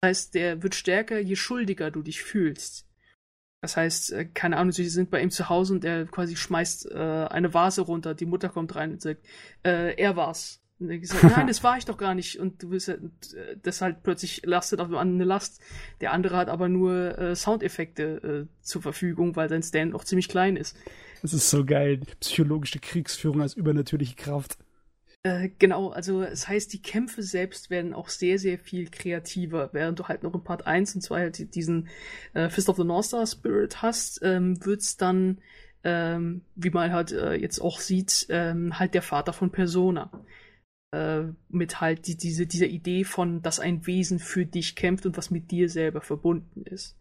Das 0.00 0.08
heißt, 0.08 0.34
der 0.34 0.62
wird 0.62 0.74
stärker, 0.74 1.18
je 1.18 1.36
schuldiger 1.36 1.90
du 1.90 2.02
dich 2.02 2.22
fühlst. 2.22 2.89
Das 3.60 3.76
heißt, 3.76 4.12
äh, 4.12 4.24
keine 4.26 4.56
Ahnung, 4.56 4.72
sie 4.72 4.88
sind 4.88 5.10
bei 5.10 5.22
ihm 5.22 5.30
zu 5.30 5.48
Hause 5.48 5.74
und 5.74 5.84
er 5.84 6.06
quasi 6.06 6.36
schmeißt 6.36 6.90
äh, 6.90 6.94
eine 6.94 7.52
Vase 7.52 7.82
runter. 7.82 8.14
Die 8.14 8.26
Mutter 8.26 8.48
kommt 8.48 8.74
rein 8.74 8.92
und 8.92 9.02
sagt, 9.02 9.24
äh, 9.64 9.94
er 9.96 10.16
war's. 10.16 10.60
Und 10.78 10.90
er 10.90 11.04
sagt, 11.04 11.24
nein, 11.36 11.46
das 11.46 11.62
war 11.62 11.76
ich 11.76 11.84
doch 11.84 11.98
gar 11.98 12.14
nicht. 12.14 12.40
Und 12.40 12.62
du 12.62 12.70
bist 12.70 12.88
halt, 12.88 13.02
das 13.62 13.82
halt 13.82 14.02
plötzlich 14.02 14.42
lastet 14.46 14.80
auf 14.80 14.88
dem 14.88 14.96
anderen 14.96 15.20
eine 15.20 15.28
Last. 15.28 15.60
Der 16.00 16.12
andere 16.12 16.36
hat 16.38 16.48
aber 16.48 16.68
nur 16.70 17.18
äh, 17.18 17.36
Soundeffekte 17.36 18.48
äh, 18.48 18.62
zur 18.62 18.80
Verfügung, 18.80 19.36
weil 19.36 19.50
sein 19.50 19.62
Stand 19.62 19.92
noch 19.92 20.04
ziemlich 20.04 20.28
klein 20.28 20.56
ist. 20.56 20.76
Das 21.20 21.34
ist 21.34 21.50
so 21.50 21.66
geil. 21.66 22.00
Psychologische 22.20 22.78
Kriegsführung 22.78 23.42
als 23.42 23.54
übernatürliche 23.54 24.16
Kraft. 24.16 24.56
Äh, 25.22 25.50
genau, 25.58 25.90
also 25.90 26.22
es 26.22 26.48
heißt, 26.48 26.72
die 26.72 26.80
Kämpfe 26.80 27.22
selbst 27.22 27.68
werden 27.68 27.92
auch 27.92 28.08
sehr, 28.08 28.38
sehr 28.38 28.58
viel 28.58 28.88
kreativer, 28.88 29.68
während 29.72 29.98
du 29.98 30.08
halt 30.08 30.22
noch 30.22 30.34
in 30.34 30.42
Part 30.42 30.66
1 30.66 30.94
und 30.94 31.02
2 31.02 31.20
halt 31.20 31.54
diesen 31.54 31.88
äh, 32.32 32.48
Fist 32.48 32.70
of 32.70 32.76
the 32.76 32.84
North 32.84 33.06
Star 33.06 33.26
Spirit 33.26 33.82
hast, 33.82 34.20
ähm, 34.22 34.58
es 34.64 34.96
dann, 34.96 35.38
ähm, 35.84 36.42
wie 36.54 36.70
man 36.70 36.92
halt 36.92 37.12
äh, 37.12 37.34
jetzt 37.34 37.60
auch 37.60 37.80
sieht, 37.80 38.26
ähm, 38.30 38.78
halt 38.78 38.94
der 38.94 39.02
Vater 39.02 39.34
von 39.34 39.50
Persona. 39.50 40.10
Äh, 40.92 41.28
mit 41.48 41.80
halt 41.82 42.06
die, 42.06 42.16
diese, 42.16 42.46
dieser 42.46 42.66
Idee 42.66 43.04
von, 43.04 43.42
dass 43.42 43.60
ein 43.60 43.86
Wesen 43.86 44.18
für 44.18 44.46
dich 44.46 44.74
kämpft 44.74 45.04
und 45.04 45.16
was 45.18 45.30
mit 45.30 45.50
dir 45.50 45.68
selber 45.68 46.00
verbunden 46.00 46.62
ist. 46.64 46.98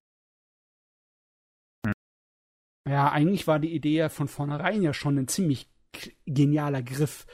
Ja, 2.88 3.12
eigentlich 3.12 3.48
war 3.48 3.60
die 3.60 3.74
Idee 3.74 3.96
ja 3.96 4.10
von 4.10 4.28
vornherein 4.28 4.82
ja 4.82 4.94
schon 4.94 5.18
ein 5.18 5.28
ziemlich 5.28 5.70
genialer 6.26 6.84
Griff 6.84 7.26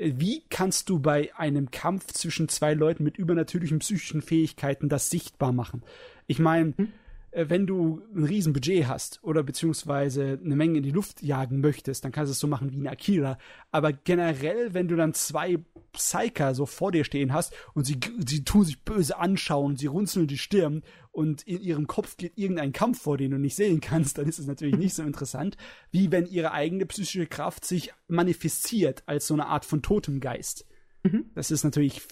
wie 0.00 0.42
kannst 0.48 0.88
du 0.88 0.98
bei 0.98 1.30
einem 1.36 1.70
Kampf 1.70 2.12
zwischen 2.12 2.48
zwei 2.48 2.72
Leuten 2.72 3.04
mit 3.04 3.18
übernatürlichen 3.18 3.80
psychischen 3.80 4.22
Fähigkeiten 4.22 4.88
das 4.88 5.10
sichtbar 5.10 5.52
machen? 5.52 5.82
Ich 6.26 6.38
meine, 6.38 6.72
hm? 6.76 6.92
Äh, 7.30 7.46
wenn 7.48 7.66
du 7.66 8.02
ein 8.14 8.24
Riesenbudget 8.24 8.88
hast 8.88 9.22
oder 9.22 9.42
beziehungsweise 9.42 10.38
eine 10.42 10.56
Menge 10.56 10.78
in 10.78 10.82
die 10.82 10.90
Luft 10.90 11.22
jagen 11.22 11.60
möchtest, 11.60 12.04
dann 12.04 12.12
kannst 12.12 12.30
du 12.30 12.32
es 12.32 12.38
so 12.38 12.46
machen 12.46 12.70
wie 12.72 12.76
in 12.76 12.88
Akira. 12.88 13.38
Aber 13.70 13.92
generell, 13.92 14.74
wenn 14.74 14.88
du 14.88 14.96
dann 14.96 15.14
zwei 15.14 15.58
Psyker 15.92 16.54
so 16.54 16.66
vor 16.66 16.92
dir 16.92 17.04
stehen 17.04 17.32
hast 17.32 17.52
und 17.74 17.84
sie, 17.84 17.98
sie 18.26 18.44
tun 18.44 18.64
sich 18.64 18.84
böse 18.84 19.18
anschauen, 19.18 19.76
sie 19.76 19.86
runzeln 19.86 20.26
die 20.26 20.38
Stirn 20.38 20.82
und 21.12 21.42
in 21.42 21.60
ihrem 21.60 21.86
Kopf 21.86 22.16
geht 22.16 22.36
irgendein 22.36 22.72
Kampf 22.72 23.02
vor, 23.02 23.16
den 23.16 23.32
du 23.32 23.38
nicht 23.38 23.56
sehen 23.56 23.80
kannst, 23.80 24.18
dann 24.18 24.28
ist 24.28 24.38
es 24.38 24.46
natürlich 24.46 24.76
nicht 24.76 24.94
so 24.94 25.02
interessant, 25.04 25.56
wie 25.90 26.12
wenn 26.12 26.26
ihre 26.26 26.52
eigene 26.52 26.86
psychische 26.86 27.26
Kraft 27.26 27.64
sich 27.64 27.92
manifestiert 28.08 29.02
als 29.06 29.26
so 29.26 29.34
eine 29.34 29.46
Art 29.46 29.64
von 29.64 29.82
Totemgeist. 29.82 30.66
Mhm. 31.02 31.30
Das 31.34 31.50
ist 31.50 31.64
natürlich, 31.64 32.02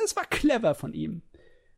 das 0.00 0.16
war 0.16 0.24
clever 0.24 0.74
von 0.74 0.92
ihm 0.92 1.22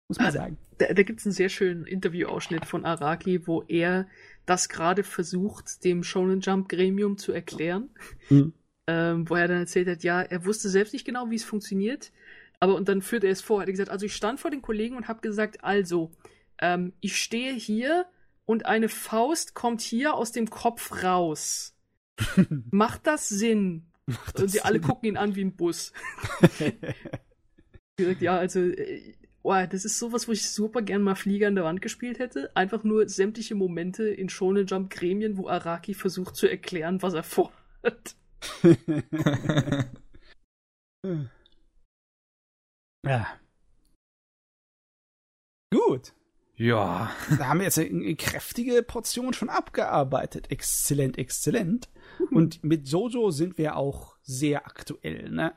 muss 0.08 0.18
man 0.18 0.28
ah, 0.28 0.32
sagen. 0.32 0.58
Da, 0.78 0.92
da 0.92 1.02
gibt 1.02 1.20
es 1.20 1.26
einen 1.26 1.32
sehr 1.32 1.48
schönen 1.48 1.86
Interviewausschnitt 1.86 2.64
von 2.64 2.84
Araki, 2.84 3.46
wo 3.46 3.62
er 3.62 4.06
das 4.44 4.68
gerade 4.68 5.02
versucht, 5.02 5.84
dem 5.84 6.02
Shonen 6.04 6.40
Jump 6.40 6.68
Gremium 6.68 7.18
zu 7.18 7.32
erklären. 7.32 7.90
Mhm. 8.30 8.52
Ähm, 8.88 9.28
wo 9.28 9.34
er 9.34 9.48
dann 9.48 9.58
erzählt 9.58 9.88
hat, 9.88 10.04
ja, 10.04 10.22
er 10.22 10.44
wusste 10.44 10.68
selbst 10.68 10.92
nicht 10.92 11.04
genau, 11.04 11.28
wie 11.28 11.34
es 11.34 11.42
funktioniert, 11.42 12.12
aber 12.60 12.76
und 12.76 12.88
dann 12.88 13.02
führt 13.02 13.24
er 13.24 13.30
es 13.30 13.40
vor. 13.40 13.58
Er 13.58 13.62
hat 13.62 13.70
gesagt, 13.70 13.90
also 13.90 14.06
ich 14.06 14.14
stand 14.14 14.38
vor 14.38 14.52
den 14.52 14.62
Kollegen 14.62 14.96
und 14.96 15.08
habe 15.08 15.20
gesagt, 15.20 15.64
also, 15.64 16.12
ähm, 16.58 16.92
ich 17.00 17.20
stehe 17.20 17.52
hier 17.52 18.06
und 18.44 18.66
eine 18.66 18.88
Faust 18.88 19.54
kommt 19.54 19.80
hier 19.80 20.14
aus 20.14 20.30
dem 20.30 20.48
Kopf 20.50 21.02
raus. 21.02 21.76
Macht 22.70 23.08
das 23.08 23.28
Sinn? 23.28 23.86
Macht 24.06 24.36
das 24.36 24.42
und 24.42 24.48
sie 24.50 24.58
Sinn? 24.58 24.66
alle 24.66 24.80
gucken 24.80 25.08
ihn 25.08 25.16
an 25.16 25.34
wie 25.34 25.44
ein 25.44 25.56
Bus. 25.56 25.92
gesagt, 27.96 28.22
ja, 28.22 28.36
also 28.36 28.60
Boah, 29.46 29.68
das 29.68 29.84
ist 29.84 30.00
sowas, 30.00 30.26
wo 30.26 30.32
ich 30.32 30.50
super 30.50 30.82
gern 30.82 31.02
mal 31.02 31.14
Flieger 31.14 31.46
an 31.46 31.54
der 31.54 31.62
Wand 31.62 31.80
gespielt 31.80 32.18
hätte. 32.18 32.50
Einfach 32.56 32.82
nur 32.82 33.08
sämtliche 33.08 33.54
Momente 33.54 34.08
in 34.08 34.28
Shonen 34.28 34.66
Jump 34.66 34.90
Gremien, 34.90 35.36
wo 35.36 35.46
Araki 35.46 35.94
versucht 35.94 36.34
zu 36.34 36.48
erklären, 36.50 37.00
was 37.00 37.14
er 37.14 37.22
vorhat. 37.22 38.16
ja. 43.06 43.38
Gut. 45.72 46.12
Ja. 46.56 47.12
Da 47.38 47.46
haben 47.46 47.60
wir 47.60 47.66
jetzt 47.66 47.78
eine 47.78 48.16
kräftige 48.16 48.82
Portion 48.82 49.32
schon 49.32 49.48
abgearbeitet. 49.48 50.50
Exzellent, 50.50 51.18
exzellent. 51.18 51.88
Und 52.32 52.64
mit 52.64 52.88
Jojo 52.88 53.30
sind 53.30 53.58
wir 53.58 53.76
auch 53.76 54.16
sehr 54.22 54.66
aktuell, 54.66 55.30
ne? 55.30 55.54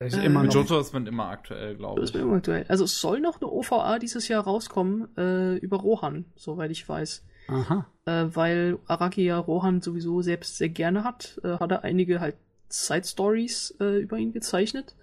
Ist 0.00 0.16
äh, 0.16 0.24
immer. 0.24 0.44
Jojo 0.46 0.80
ist 0.80 0.94
immer 0.94 1.28
aktuell, 1.28 1.76
glaube 1.76 2.02
ich. 2.02 2.14
Immer 2.14 2.36
aktuell. 2.36 2.64
Also 2.68 2.84
es 2.84 3.00
soll 3.00 3.20
noch 3.20 3.40
eine 3.40 3.50
OVA 3.50 3.98
dieses 3.98 4.28
Jahr 4.28 4.44
rauskommen 4.44 5.14
äh, 5.16 5.56
über 5.56 5.76
Rohan, 5.78 6.24
soweit 6.36 6.70
ich 6.70 6.88
weiß. 6.88 7.24
Aha. 7.48 7.86
Äh, 8.06 8.26
weil 8.34 8.78
Araki 8.86 9.24
ja 9.24 9.38
Rohan 9.38 9.82
sowieso 9.82 10.22
selbst 10.22 10.56
sehr 10.56 10.70
gerne 10.70 11.04
hat, 11.04 11.38
äh, 11.44 11.58
hat 11.58 11.70
er 11.70 11.84
einige 11.84 12.20
halt 12.20 12.36
Side 12.70 13.04
Stories 13.04 13.76
äh, 13.80 13.98
über 13.98 14.16
ihn 14.16 14.32
gezeichnet. 14.32 14.94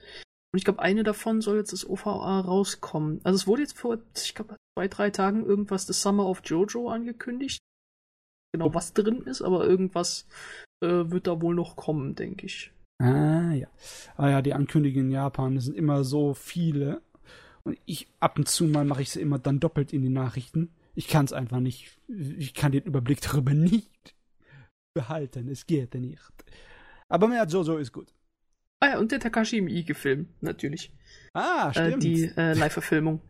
Und 0.52 0.58
ich 0.58 0.64
glaube, 0.66 0.82
eine 0.82 1.04
davon 1.04 1.42
soll 1.42 1.58
jetzt 1.58 1.74
das 1.74 1.88
OVA 1.88 2.40
rauskommen. 2.40 3.20
Also 3.24 3.36
es 3.36 3.48
wurde 3.48 3.62
jetzt 3.62 3.78
vor, 3.78 4.00
ich 4.16 4.34
glaube, 4.34 4.56
zwei, 4.78 4.88
drei 4.88 5.10
Tagen 5.12 5.46
irgendwas 5.46 5.86
The 5.86 5.94
Summer 5.94 6.26
of 6.26 6.42
Jojo 6.44 6.90
angekündigt. 6.90 7.60
Genau, 8.54 8.74
was 8.74 8.94
drin 8.94 9.22
ist, 9.24 9.42
aber 9.42 9.68
irgendwas 9.68 10.26
äh, 10.82 10.88
wird 10.88 11.28
da 11.28 11.42
wohl 11.42 11.54
noch 11.54 11.76
kommen, 11.76 12.16
denke 12.16 12.46
ich. 12.46 12.72
Ah 13.00 13.54
ja. 13.54 13.68
Ah 14.16 14.30
ja, 14.30 14.42
die 14.42 14.54
Ankündigungen 14.54 15.08
in 15.08 15.12
Japan 15.12 15.56
das 15.56 15.66
sind 15.66 15.78
immer 15.78 16.04
so 16.04 16.34
viele. 16.34 17.02
Und 17.64 17.78
ich 17.86 18.08
ab 18.20 18.38
und 18.38 18.48
zu 18.48 18.66
mal 18.66 18.86
mache 18.86 19.02
ich 19.02 19.12
sie 19.12 19.22
immer 19.22 19.40
dann 19.40 19.60
doppelt 19.60 19.94
in 19.94 20.02
die 20.02 20.10
Nachrichten. 20.10 20.72
Ich 20.96 21.08
kann 21.08 21.26
es 21.26 21.34
einfach 21.34 21.60
nicht. 21.60 22.00
Ich 22.08 22.54
kann 22.54 22.72
den 22.72 22.84
Überblick 22.84 23.22
darüber 23.22 23.54
nicht 23.54 24.16
behalten. 24.94 25.48
Es 25.50 25.68
geht 25.68 25.94
nicht. 25.94 26.22
Aber 27.10 27.28
mehr 27.28 27.46
Jojo 27.46 27.78
ist 27.78 27.92
gut. 27.92 28.14
Ah 28.80 28.90
ja, 28.90 29.00
und 29.00 29.12
der 29.12 29.20
Takashi 29.20 29.62
Miike-Film, 29.62 30.28
natürlich. 30.42 30.92
Ah, 31.34 31.70
Äh, 31.70 31.88
stimmt. 31.88 32.04
die 32.04 32.24
äh, 32.38 32.54
Live-Verfilmung. 32.54 33.22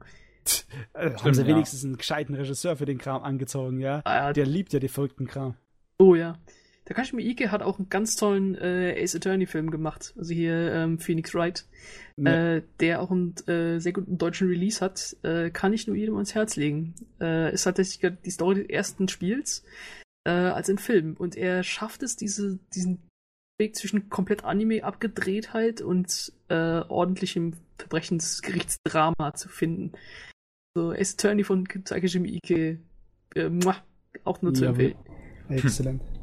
äh, 0.93 1.11
haben 1.11 1.34
sie 1.34 1.41
ja. 1.41 1.47
wenigstens 1.47 1.84
einen 1.86 1.97
gescheiten 1.97 2.36
Regisseur 2.36 2.76
für 2.76 2.86
den 2.86 2.97
Kram 2.97 3.24
angezogen, 3.24 3.80
ja? 3.80 4.01
Ah, 4.05 4.15
ja, 4.28 4.34
Der 4.34 4.45
liebt 4.45 4.74
ja 4.74 4.80
die 4.80 4.88
verrückten 4.89 5.26
Kram. 5.28 5.55
Oh 5.99 6.15
ja. 6.15 6.38
Takashi 6.88 7.17
Miike 7.17 7.51
hat 7.51 7.61
auch 7.61 7.79
einen 7.79 7.89
ganz 7.89 8.15
tollen 8.15 8.55
äh, 8.55 8.95
Ace 9.03 9.17
Attorney-Film 9.17 9.71
gemacht. 9.71 10.13
Also 10.17 10.33
hier 10.33 10.71
ähm, 10.71 10.99
Phoenix 10.99 11.35
Wright. 11.35 11.65
Ja. 12.15 12.55
Äh, 12.55 12.63
der 12.79 13.01
auch 13.01 13.11
einen 13.11 13.35
äh, 13.47 13.79
sehr 13.79 13.91
guten 13.91 14.17
deutschen 14.17 14.47
Release 14.47 14.79
hat. 14.79 15.17
Äh, 15.21 15.49
kann 15.49 15.73
ich 15.73 15.85
nur 15.85 15.97
jedem 15.97 16.15
ans 16.15 16.33
Herz 16.33 16.55
legen. 16.55 16.95
Äh, 17.19 17.53
ist 17.53 17.63
tatsächlich 17.63 18.13
die 18.23 18.31
Story 18.31 18.61
des 18.61 18.69
ersten 18.69 19.09
Spiels 19.09 19.65
äh, 20.25 20.29
als 20.29 20.69
ein 20.69 20.77
Film. 20.77 21.15
Und 21.17 21.35
er 21.35 21.61
schafft 21.63 22.03
es, 22.03 22.15
diese, 22.15 22.57
diesen 22.73 22.99
Weg 23.59 23.75
zwischen 23.75 24.09
komplett 24.09 24.45
Anime-Abgedrehtheit 24.45 25.81
und 25.81 26.31
äh, 26.47 26.55
ordentlichem 26.55 27.55
Verbrechensgerichtsdrama 27.79 29.33
zu 29.35 29.49
finden. 29.49 29.91
So 30.73 30.91
Ace 30.91 31.15
Attorney 31.15 31.43
von 31.43 31.65
Takashi 31.65 32.19
Miike. 32.19 32.79
Äh, 33.35 33.49
auch 34.23 34.41
nur 34.41 34.53
zu 34.53 34.63
Jawohl. 34.63 34.85
empfehlen. 34.85 34.95
Exzellent. 35.49 36.01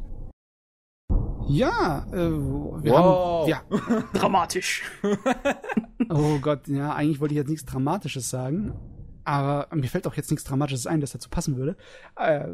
Ja, 1.49 2.07
äh, 2.13 2.17
wir 2.31 2.93
Wow. 2.93 3.49
haben. 3.49 3.49
Ja. 3.49 3.63
Dramatisch. 4.15 4.83
Oh 6.11 6.39
Gott, 6.39 6.69
ja, 6.69 6.93
eigentlich 6.95 7.19
wollte 7.21 7.33
ich 7.33 7.39
jetzt 7.39 7.49
nichts 7.49 7.65
Dramatisches 7.65 8.29
sagen. 8.29 8.75
Aber 9.25 9.75
mir 9.75 9.89
fällt 9.89 10.07
auch 10.07 10.15
jetzt 10.15 10.31
nichts 10.31 10.45
Dramatisches 10.45 10.87
ein, 10.87 11.01
das 11.01 11.13
dazu 11.13 11.31
passen 11.31 11.57
würde. 11.57 11.77
Äh, 12.17 12.49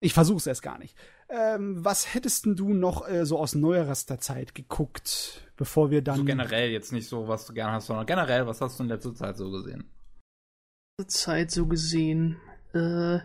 ich 0.00 0.14
versuch's 0.14 0.46
erst 0.46 0.62
gar 0.62 0.78
nicht. 0.78 0.96
Ähm, 1.28 1.84
was 1.84 2.14
hättest 2.14 2.46
denn 2.46 2.54
du 2.54 2.72
noch 2.72 3.08
äh, 3.08 3.26
so 3.26 3.38
aus 3.38 3.56
neuerster 3.56 4.18
Zeit 4.18 4.54
geguckt, 4.54 5.50
bevor 5.56 5.90
wir 5.90 6.02
dann. 6.02 6.18
So 6.18 6.24
generell 6.24 6.70
jetzt 6.70 6.92
nicht 6.92 7.08
so, 7.08 7.26
was 7.26 7.46
du 7.46 7.52
gerne 7.52 7.72
hast, 7.72 7.86
sondern 7.86 8.06
generell, 8.06 8.46
was 8.46 8.60
hast 8.60 8.78
du 8.78 8.84
in 8.84 8.88
letzter 8.90 9.14
Zeit 9.14 9.36
so 9.36 9.50
gesehen? 9.50 9.90
Zeit 11.08 11.50
so 11.50 11.66
gesehen. 11.66 12.36
Äh, 12.74 13.18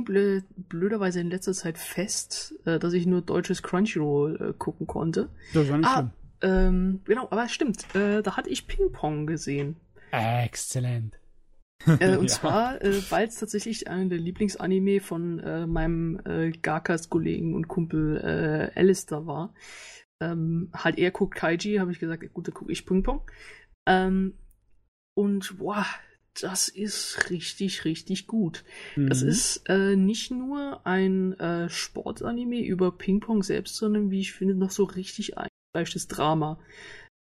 blö 0.00 0.40
blöderweise 0.56 1.20
in 1.20 1.30
letzter 1.30 1.52
Zeit 1.52 1.76
fest, 1.78 2.54
äh, 2.64 2.78
dass 2.78 2.92
ich 2.92 3.06
nur 3.06 3.22
deutsches 3.22 3.62
Crunchyroll 3.62 4.50
äh, 4.50 4.52
gucken 4.56 4.86
konnte. 4.86 5.28
Das 5.52 5.68
war 5.68 5.78
nicht 5.78 5.88
Ah, 5.88 5.94
schlimm. 5.94 6.10
ähm, 6.42 7.00
genau, 7.04 7.26
aber 7.30 7.44
es 7.44 7.52
stimmt. 7.52 7.92
Äh, 7.94 8.22
da 8.22 8.36
hatte 8.36 8.50
ich 8.50 8.66
Ping 8.66 8.92
Pong 8.92 9.26
gesehen. 9.26 9.76
Exzellent. 10.12 11.18
Äh, 11.98 12.16
und 12.18 12.28
Ja. 12.28 12.34
zwar, 12.34 12.82
äh, 12.82 13.02
weil 13.10 13.26
es 13.28 13.36
tatsächlich 13.36 13.88
einer 13.88 14.06
der 14.08 14.18
Lieblingsanime 14.18 15.00
von 15.00 15.40
äh, 15.40 15.66
meinem 15.66 16.20
Garkas-Kollegen 16.62 17.54
und 17.54 17.68
Kumpel 17.68 18.70
Alistair 18.74 19.26
war. 19.26 19.54
Ähm, 20.22 20.70
halt 20.74 20.98
er 20.98 21.10
guckt 21.10 21.34
Kaiji, 21.34 21.76
habe 21.76 21.90
ich 21.92 21.98
gesagt, 21.98 22.22
gut, 22.34 22.46
dann 22.46 22.54
gucke 22.54 22.70
ich 22.70 22.84
Ping 22.86 23.02
Pong. 23.02 23.22
Ähm, 23.86 24.34
und 25.16 25.58
boah, 25.58 25.86
das 26.40 26.68
ist 26.68 27.30
richtig, 27.30 27.84
richtig 27.84 28.26
gut. 28.26 28.64
Das 29.08 29.22
Mhm. 29.22 29.28
ist 29.28 29.62
äh, 29.68 29.96
nicht 29.96 30.30
nur 30.30 30.86
ein 30.86 31.38
äh, 31.38 31.68
Sportanime 31.68 32.60
über 32.64 32.92
Ping-Pong 32.92 33.42
selbst, 33.42 33.76
sondern 33.76 34.10
wie 34.10 34.20
ich 34.20 34.32
finde, 34.32 34.54
noch 34.54 34.70
so 34.70 34.84
richtig 34.84 35.36
eingefleischtes 35.36 36.08
Drama 36.08 36.58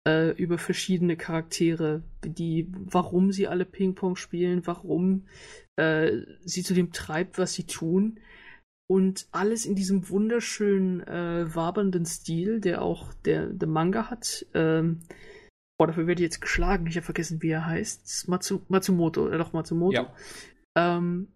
äh, 0.07 0.31
über 0.31 0.57
verschiedene 0.57 1.17
Charaktere, 1.17 2.03
die, 2.23 2.67
warum 2.71 3.31
sie 3.31 3.47
alle 3.47 3.65
Ping-Pong 3.65 4.15
spielen, 4.15 4.65
warum 4.65 5.27
äh, 5.77 6.17
sie 6.43 6.63
zu 6.63 6.73
dem 6.73 6.91
treibt, 6.91 7.37
was 7.37 7.53
sie 7.53 7.65
tun. 7.65 8.19
Und 8.87 9.27
alles 9.31 9.65
in 9.65 9.75
diesem 9.75 10.09
wunderschönen, 10.09 10.99
äh, 11.01 11.55
wabernden 11.55 12.05
Stil, 12.05 12.59
der 12.59 12.81
auch 12.81 13.13
der, 13.13 13.47
der 13.47 13.67
Manga 13.67 14.09
hat. 14.09 14.45
Ähm, 14.53 14.99
boah, 15.81 15.87
dafür 15.87 16.05
werde 16.05 16.21
ich 16.21 16.27
jetzt 16.27 16.41
geschlagen. 16.41 16.85
Ich 16.85 16.95
habe 16.95 17.05
vergessen, 17.05 17.41
wie 17.41 17.49
er 17.49 17.65
heißt. 17.65 18.27
Matsu, 18.27 18.61
Matsumoto, 18.67 19.29
äh, 19.29 19.37
doch 19.39 19.51
Matsumoto. 19.51 19.95
Ja. 19.95 20.15
Ähm, 20.77 21.33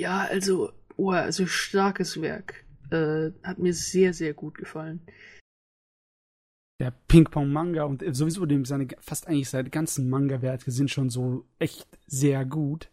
ja, 0.00 0.22
also, 0.22 0.72
oh, 0.96 1.12
also 1.12 1.46
starkes 1.46 2.20
Werk. 2.20 2.64
Äh, 2.90 3.30
hat 3.44 3.60
mir 3.60 3.74
sehr, 3.74 4.12
sehr 4.12 4.34
gut 4.34 4.58
gefallen. 4.58 5.06
Der 6.80 6.90
Ping-Pong-Manga 6.90 7.84
und 7.84 8.02
sowieso 8.12 8.44
dem 8.44 8.64
seine, 8.64 8.88
fast 8.98 9.28
eigentlich 9.28 9.50
seine 9.50 9.70
ganzen 9.70 10.10
Manga-Werke 10.10 10.72
sind 10.72 10.90
schon 10.90 11.10
so 11.10 11.46
echt 11.60 11.86
sehr 12.08 12.44
gut. 12.44 12.90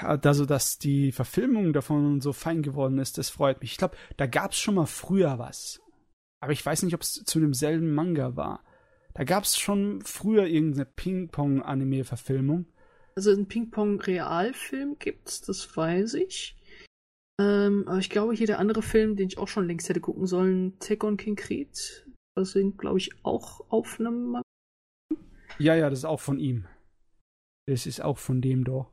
Also, 0.00 0.46
dass 0.46 0.78
die 0.78 1.12
Verfilmung 1.12 1.74
davon 1.74 2.22
so 2.22 2.32
fein 2.32 2.62
geworden 2.62 2.98
ist, 2.98 3.18
das 3.18 3.28
freut 3.28 3.60
mich. 3.60 3.72
Ich 3.72 3.76
glaube, 3.76 3.96
da 4.16 4.26
gab 4.26 4.52
es 4.52 4.58
schon 4.58 4.76
mal 4.76 4.86
früher 4.86 5.38
was. 5.38 5.82
Aber 6.40 6.52
ich 6.52 6.64
weiß 6.64 6.82
nicht, 6.82 6.94
ob 6.94 7.02
es 7.02 7.14
zu 7.24 7.40
demselben 7.40 7.94
Manga 7.94 8.36
war. 8.36 8.64
Da 9.14 9.24
gab 9.24 9.44
es 9.44 9.58
schon 9.58 10.00
früher 10.02 10.46
irgendeine 10.46 10.84
Ping-Pong-Anime-Verfilmung. 10.84 12.66
Also 13.16 13.32
einen 13.32 13.48
Ping-Pong-Realfilm 13.48 14.96
gibt's, 14.98 15.40
das 15.40 15.76
weiß 15.76 16.14
ich. 16.14 16.56
Ähm, 17.40 17.84
aber 17.86 17.98
ich 17.98 18.10
glaube, 18.10 18.34
hier 18.34 18.46
der 18.46 18.58
andere 18.58 18.82
Film, 18.82 19.16
den 19.16 19.28
ich 19.28 19.38
auch 19.38 19.48
schon 19.48 19.66
längst 19.66 19.88
hätte 19.88 20.00
gucken 20.00 20.26
sollen, 20.26 20.78
Tekken 20.78 21.16
King 21.16 21.36
Creed, 21.36 22.06
das 22.36 22.52
sind, 22.52 22.78
glaube 22.78 22.98
ich, 22.98 23.24
auch 23.24 23.68
auf 23.70 23.98
einem 23.98 24.30
Manga. 24.30 24.42
Ja, 25.58 25.74
ja, 25.74 25.90
das 25.90 26.00
ist 26.00 26.04
auch 26.04 26.20
von 26.20 26.38
ihm. 26.38 26.66
Das 27.66 27.86
ist 27.86 28.00
auch 28.00 28.18
von 28.18 28.40
dem 28.40 28.64
doch. 28.64 28.92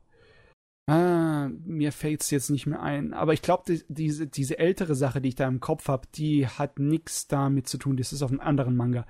Ah, 0.88 1.48
mir 1.64 1.90
fällt's 1.90 2.30
jetzt 2.30 2.48
nicht 2.50 2.66
mehr 2.66 2.80
ein. 2.80 3.12
Aber 3.12 3.32
ich 3.32 3.42
glaube, 3.42 3.64
die, 3.66 3.82
diese, 3.88 4.28
diese 4.28 4.58
ältere 4.58 4.94
Sache, 4.94 5.20
die 5.20 5.30
ich 5.30 5.34
da 5.34 5.48
im 5.48 5.58
Kopf 5.60 5.88
habe, 5.88 6.06
die 6.14 6.46
hat 6.46 6.78
nichts 6.78 7.26
damit 7.26 7.66
zu 7.66 7.76
tun. 7.78 7.96
Das 7.96 8.12
ist 8.12 8.22
auf 8.22 8.30
einem 8.30 8.40
anderen 8.40 8.76
Manga. 8.76 9.04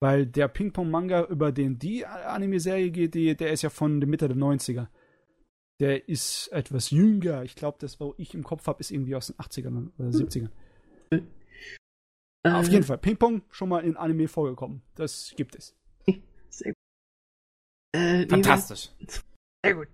Weil 0.00 0.26
der 0.26 0.46
Ping-Pong-Manga, 0.46 1.24
über 1.24 1.50
den 1.50 1.80
die 1.80 2.06
Anime-Serie 2.06 2.92
geht, 2.92 3.14
die, 3.14 3.36
der 3.36 3.50
ist 3.50 3.62
ja 3.62 3.70
von 3.70 4.00
der 4.00 4.08
Mitte 4.08 4.28
der 4.28 4.36
90er. 4.36 4.86
Der 5.80 6.08
ist 6.08 6.48
etwas 6.52 6.90
jünger. 6.90 7.42
Ich 7.42 7.56
glaube, 7.56 7.78
das, 7.80 7.98
was 7.98 8.12
ich 8.16 8.32
im 8.34 8.44
Kopf 8.44 8.66
habe, 8.68 8.78
ist 8.78 8.92
irgendwie 8.92 9.16
aus 9.16 9.26
den 9.26 9.36
80ern 9.36 9.90
oder 9.98 10.08
70ern. 10.10 10.50
Auf 12.44 12.68
Äh, 12.68 12.70
jeden 12.70 12.84
Fall, 12.84 12.98
Ping-Pong 12.98 13.42
schon 13.50 13.68
mal 13.68 13.80
in 13.80 13.96
Anime 13.96 14.28
vorgekommen. 14.28 14.82
Das 14.94 15.34
gibt 15.36 15.56
es. 15.56 15.74
Sehr 16.50 16.68
gut. 16.72 16.76
Äh, 17.92 18.26
Fantastisch. 18.28 18.90
Sehr 19.64 19.74
gut. 19.74 19.88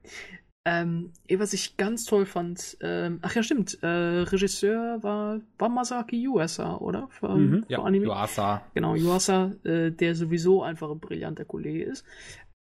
Ähm, 0.66 1.12
was 1.30 1.52
ich 1.52 1.76
ganz 1.76 2.04
toll 2.06 2.24
fand, 2.24 2.78
ähm, 2.80 3.18
ach 3.20 3.34
ja, 3.34 3.42
stimmt, 3.42 3.82
äh, 3.82 3.86
Regisseur 3.86 5.02
war, 5.02 5.40
war 5.58 5.68
Masaki 5.68 6.22
Yuasa, 6.22 6.76
oder? 6.76 7.08
Für, 7.10 7.36
Mhm, 7.36 7.64
für 7.64 7.72
Ja, 7.72 7.82
Anime. 7.82 8.06
Yuasa. 8.06 8.62
Genau, 8.74 8.94
Yuasa, 8.94 9.52
äh, 9.64 9.90
der 9.90 10.14
sowieso 10.14 10.62
einfach 10.62 10.90
ein 10.90 11.00
brillanter 11.00 11.44
Kollege 11.44 11.84
ist. 11.84 12.04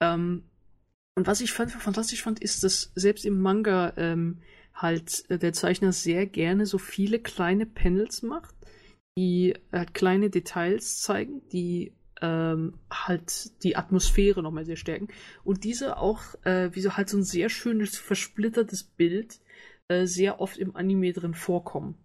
Ähm, 0.01 0.43
und 1.15 1.27
was 1.27 1.41
ich 1.41 1.53
fand, 1.53 1.71
fantastisch 1.71 2.23
fand, 2.23 2.39
ist, 2.41 2.63
dass 2.63 2.91
selbst 2.95 3.25
im 3.25 3.39
Manga 3.39 3.93
ähm, 3.97 4.39
halt 4.73 5.23
äh, 5.29 5.37
der 5.37 5.53
Zeichner 5.53 5.93
sehr 5.93 6.25
gerne 6.25 6.65
so 6.65 6.77
viele 6.77 7.19
kleine 7.19 7.65
Panels 7.65 8.21
macht, 8.21 8.53
die 9.17 9.53
halt 9.71 9.93
kleine 9.93 10.29
Details 10.29 10.99
zeigen, 10.99 11.41
die 11.49 11.93
ähm, 12.23 12.79
halt 12.89 13.51
die 13.63 13.75
Atmosphäre 13.75 14.41
nochmal 14.41 14.65
sehr 14.65 14.77
stärken. 14.77 15.09
Und 15.43 15.65
diese 15.65 15.97
auch, 15.97 16.21
äh, 16.45 16.73
wie 16.73 16.79
so 16.79 16.95
halt 16.95 17.09
so 17.09 17.17
ein 17.17 17.23
sehr 17.23 17.49
schönes, 17.49 17.97
versplittertes 17.97 18.83
Bild, 18.85 19.41
äh, 19.89 20.05
sehr 20.05 20.39
oft 20.39 20.57
im 20.57 20.75
Anime 20.75 21.11
drin 21.11 21.33
vorkommen. 21.33 21.95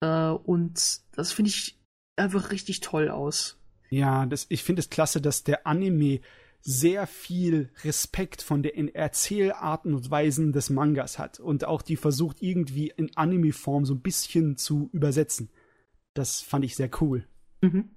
Äh, 0.00 0.28
und 0.28 1.00
das 1.16 1.32
finde 1.32 1.48
ich 1.48 1.80
einfach 2.16 2.52
richtig 2.52 2.78
toll 2.78 3.08
aus. 3.08 3.58
Ja, 3.90 4.24
das, 4.24 4.46
ich 4.50 4.62
finde 4.62 4.80
es 4.80 4.88
klasse, 4.88 5.20
dass 5.20 5.42
der 5.42 5.66
Anime 5.66 6.20
sehr 6.60 7.08
viel 7.08 7.70
Respekt 7.82 8.42
von 8.42 8.62
den 8.62 8.94
Erzählarten 8.94 9.94
und 9.94 10.10
Weisen 10.12 10.52
des 10.52 10.70
Mangas 10.70 11.18
hat 11.18 11.40
und 11.40 11.64
auch 11.64 11.82
die 11.82 11.96
versucht 11.96 12.40
irgendwie 12.40 12.92
in 12.96 13.16
Anime-Form 13.16 13.84
so 13.84 13.94
ein 13.94 14.02
bisschen 14.02 14.56
zu 14.56 14.90
übersetzen. 14.92 15.50
Das 16.14 16.40
fand 16.40 16.64
ich 16.64 16.76
sehr 16.76 16.90
cool. 17.00 17.26
Mhm. 17.62 17.90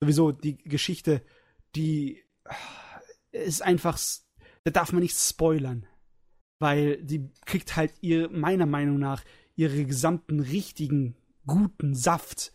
Sowieso 0.00 0.32
die 0.32 0.58
Geschichte, 0.58 1.22
die 1.74 2.22
ah, 2.44 2.54
ist 3.32 3.62
einfach, 3.62 3.98
da 4.64 4.70
darf 4.70 4.92
man 4.92 5.02
nicht 5.02 5.16
spoilern, 5.16 5.86
weil 6.58 7.02
die 7.02 7.30
kriegt 7.44 7.76
halt 7.76 7.94
ihr, 8.00 8.30
meiner 8.30 8.66
Meinung 8.66 8.98
nach, 8.98 9.24
ihre 9.56 9.84
gesamten 9.84 10.40
richtigen, 10.40 11.16
guten 11.46 11.94
Saft 11.94 12.52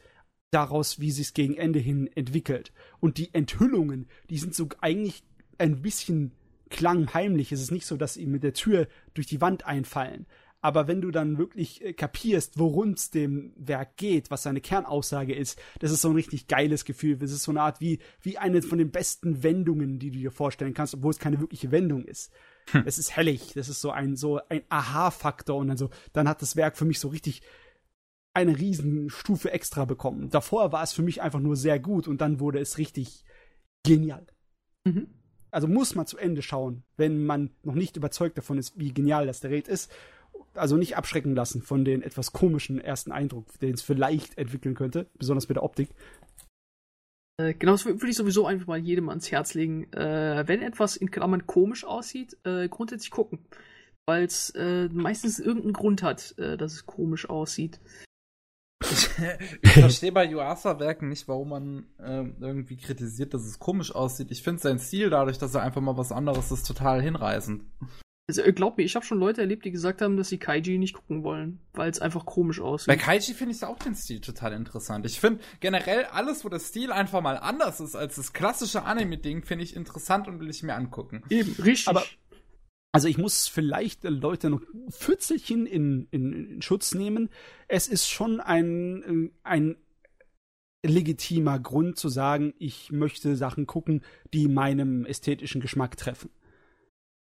daraus, 0.52 1.00
wie 1.00 1.12
sie 1.12 1.22
es 1.22 1.34
gegen 1.34 1.56
Ende 1.56 1.80
hin 1.80 2.08
entwickelt. 2.14 2.72
Und 3.00 3.18
die 3.18 3.34
Enthüllungen, 3.34 4.08
die 4.30 4.38
sind 4.38 4.54
so 4.54 4.68
eigentlich 4.82 5.24
ein 5.58 5.82
bisschen 5.82 6.34
klangheimlich. 6.70 7.52
Es 7.52 7.62
ist 7.62 7.72
nicht 7.72 7.86
so, 7.86 7.98
dass 7.98 8.16
sie 8.16 8.26
mit 8.26 8.44
der 8.44 8.54
Tür 8.54 8.88
durch 9.14 9.28
die 9.28 9.42
Wand 9.42 9.66
einfallen. 9.66 10.26
Aber 10.62 10.88
wenn 10.88 11.02
du 11.02 11.10
dann 11.10 11.38
wirklich 11.38 11.84
äh, 11.84 11.94
kapierst, 11.94 12.60
worum 12.60 12.92
es 12.92 13.10
dem 13.10 13.52
Werk 13.56 13.98
geht, 13.98 14.30
was 14.30 14.44
seine 14.44 14.62
Kernaussage 14.62 15.34
ist, 15.34 15.60
das 15.80 15.92
ist 15.92 16.02
so 16.02 16.10
ein 16.10 16.16
richtig 16.16 16.48
geiles 16.48 16.86
Gefühl. 16.86 17.18
Das 17.18 17.32
ist 17.32 17.44
so 17.44 17.52
eine 17.52 17.62
Art 17.62 17.82
wie, 17.82 18.00
wie 18.22 18.38
eine 18.38 18.62
von 18.62 18.78
den 18.78 18.92
besten 18.92 19.42
Wendungen, 19.44 19.98
die 19.98 20.12
du 20.12 20.20
dir 20.20 20.32
vorstellen 20.32 20.74
kannst, 20.76 20.94
obwohl 20.94 21.12
es 21.12 21.20
keine 21.20 21.40
wirkliche 21.40 21.72
Wendung 21.72 22.06
ist. 22.06 22.32
Hm. 22.72 22.84
Es 22.86 23.00
ist 23.00 23.16
hellig, 23.16 23.54
das 23.56 23.70
ist 23.70 23.82
so 23.82 23.90
ein, 23.90 24.16
so 24.16 24.40
ein 24.50 24.62
Aha-Faktor 24.70 25.58
und 25.58 25.68
dann 25.68 25.78
so, 25.78 25.90
dann 26.14 26.30
hat 26.30 26.44
das 26.44 26.56
Werk 26.56 26.78
für 26.78 26.86
mich 26.86 27.00
so 27.00 27.08
richtig 27.08 27.42
eine 28.34 28.58
Riesenstufe 28.58 29.52
extra 29.52 29.86
bekommen. 29.86 30.30
Davor 30.30 30.72
war 30.72 30.84
es 30.84 30.94
für 30.94 31.02
mich 31.02 31.22
einfach 31.22 31.40
nur 31.40 31.56
sehr 31.56 31.80
gut 31.80 32.08
und 32.08 32.22
dann 32.22 32.40
wurde 32.40 32.60
es 32.60 32.78
richtig 32.78 33.26
genial. 33.84 34.26
Mhm. 34.86 35.08
Also 35.50 35.68
muss 35.68 35.96
man 35.96 36.08
zu 36.08 36.18
Ende 36.18 36.42
schauen, 36.42 36.84
wenn 36.96 37.26
man 37.26 37.52
noch 37.64 37.76
nicht 37.76 37.98
überzeugt 37.98 38.38
davon 38.38 38.58
ist, 38.58 38.80
wie 38.80 38.94
genial 38.94 39.28
das 39.28 39.42
Gerät 39.42 39.68
ist. 39.68 39.92
Also 40.54 40.78
nicht 40.78 40.98
abschrecken 40.98 41.36
lassen 41.36 41.62
von 41.62 41.86
den 41.86 42.02
etwas 42.02 42.34
komischen 42.34 42.80
ersten 42.80 43.12
Eindruck, 43.12 43.60
den 43.60 43.74
es 43.74 43.82
vielleicht 43.82 44.38
entwickeln 44.38 44.76
könnte, 44.76 45.08
besonders 45.18 45.48
mit 45.48 45.56
der 45.56 45.64
Optik. 45.64 45.90
Äh, 47.38 47.54
genau, 47.54 47.74
das 47.74 47.86
würde 47.86 48.10
ich 48.10 48.16
sowieso 48.16 48.46
einfach 48.46 48.68
mal 48.68 48.80
jedem 48.80 49.10
ans 49.10 49.32
Herz 49.32 49.54
legen. 49.54 49.92
Äh, 49.94 50.44
wenn 50.48 50.62
etwas 50.62 50.96
in 50.96 51.12
Klammern 51.12 51.48
komisch 51.48 51.86
aussieht, 51.86 52.38
äh, 52.44 52.68
grundsätzlich 52.68 53.12
gucken. 53.12 53.40
Weil 54.06 54.26
es 54.26 54.50
äh, 54.52 54.90
meistens 54.92 55.40
irgendeinen 55.40 55.74
Grund 55.74 56.04
hat, 56.04 56.38
äh, 56.38 56.58
dass 56.58 56.74
es 56.74 56.86
komisch 56.86 57.30
aussieht. 57.30 57.80
ich 59.62 59.72
verstehe 59.74 60.12
bei 60.12 60.26
Yuasa-Werken 60.26 61.08
nicht, 61.08 61.28
warum 61.28 61.50
man 61.50 61.86
ähm, 62.00 62.36
irgendwie 62.40 62.78
kritisiert, 62.78 63.34
dass 63.34 63.46
es 63.46 63.60
komisch 63.60 63.94
aussieht. 63.94 64.32
Ich 64.32 64.42
finde 64.42 64.60
sein 64.60 64.80
Stil 64.80 65.10
dadurch, 65.10 65.38
dass 65.38 65.54
er 65.54 65.62
einfach 65.62 65.82
mal 65.82 65.98
was 65.98 66.12
anderes 66.12 66.52
ist, 66.52 66.66
total 66.66 67.02
hinreißend. 67.02 67.64
Also, 68.32 68.44
äh, 68.44 68.54
glaub 68.54 68.78
mir, 68.78 68.84
ich 68.84 68.96
habe 68.96 69.06
schon 69.06 69.20
Leute 69.20 69.42
erlebt, 69.42 69.66
die 69.66 69.72
gesagt 69.72 70.02
haben, 70.02 70.16
dass 70.16 70.30
sie 70.30 70.38
Kaiji 70.38 70.78
nicht 70.78 70.94
gucken 70.94 71.24
wollen, 71.24 71.60
weil 71.74 71.90
es 71.90 72.00
einfach 72.00 72.26
komisch 72.26 72.62
aussieht. 72.62 72.88
Bei 72.88 72.96
Kaiji 72.96 73.34
finde 73.34 73.54
ich 73.54 73.62
auch 73.66 73.78
den 73.78 73.94
Stil 73.94 74.22
total 74.22 74.54
interessant. 74.54 75.06
Ich 75.06 75.20
finde 75.20 75.42
generell 75.60 76.06
alles, 76.06 76.46
wo 76.46 76.50
der 76.50 76.60
Stil 76.60 76.94
einfach 76.94 77.20
mal 77.20 77.38
anders 77.38 77.82
ist 77.82 77.94
als 77.94 78.16
das 78.16 78.32
klassische 78.32 78.84
Anime-Ding, 78.84 79.44
finde 79.44 79.66
ich 79.66 79.76
interessant 79.76 80.30
und 80.30 80.40
will 80.40 80.50
ich 80.50 80.64
mir 80.64 80.76
angucken. 80.76 81.24
Eben, 81.30 81.52
richtig. 81.62 81.90
Aber 81.90 82.06
also 82.94 83.10
ich 83.10 83.18
muss 83.18 83.50
vielleicht 83.50 84.06
Leute 84.06 84.50
noch 84.50 84.62
Pfützelchen 84.92 85.66
in, 85.66 86.08
in, 86.12 86.52
in 86.52 86.62
Schutz 86.62 86.94
nehmen. 86.94 87.30
Es 87.68 87.90
ist 87.90 88.08
schon 88.08 88.40
ein, 88.40 89.32
ein 89.44 89.76
legitimer 90.86 91.60
Grund 91.60 91.98
zu 91.98 92.08
sagen, 92.08 92.54
ich 92.60 92.94
möchte 92.94 93.36
Sachen 93.36 93.68
gucken, 93.68 94.04
die 94.34 94.48
meinem 94.48 95.06
ästhetischen 95.06 95.60
Geschmack 95.60 95.98
treffen. 95.98 96.30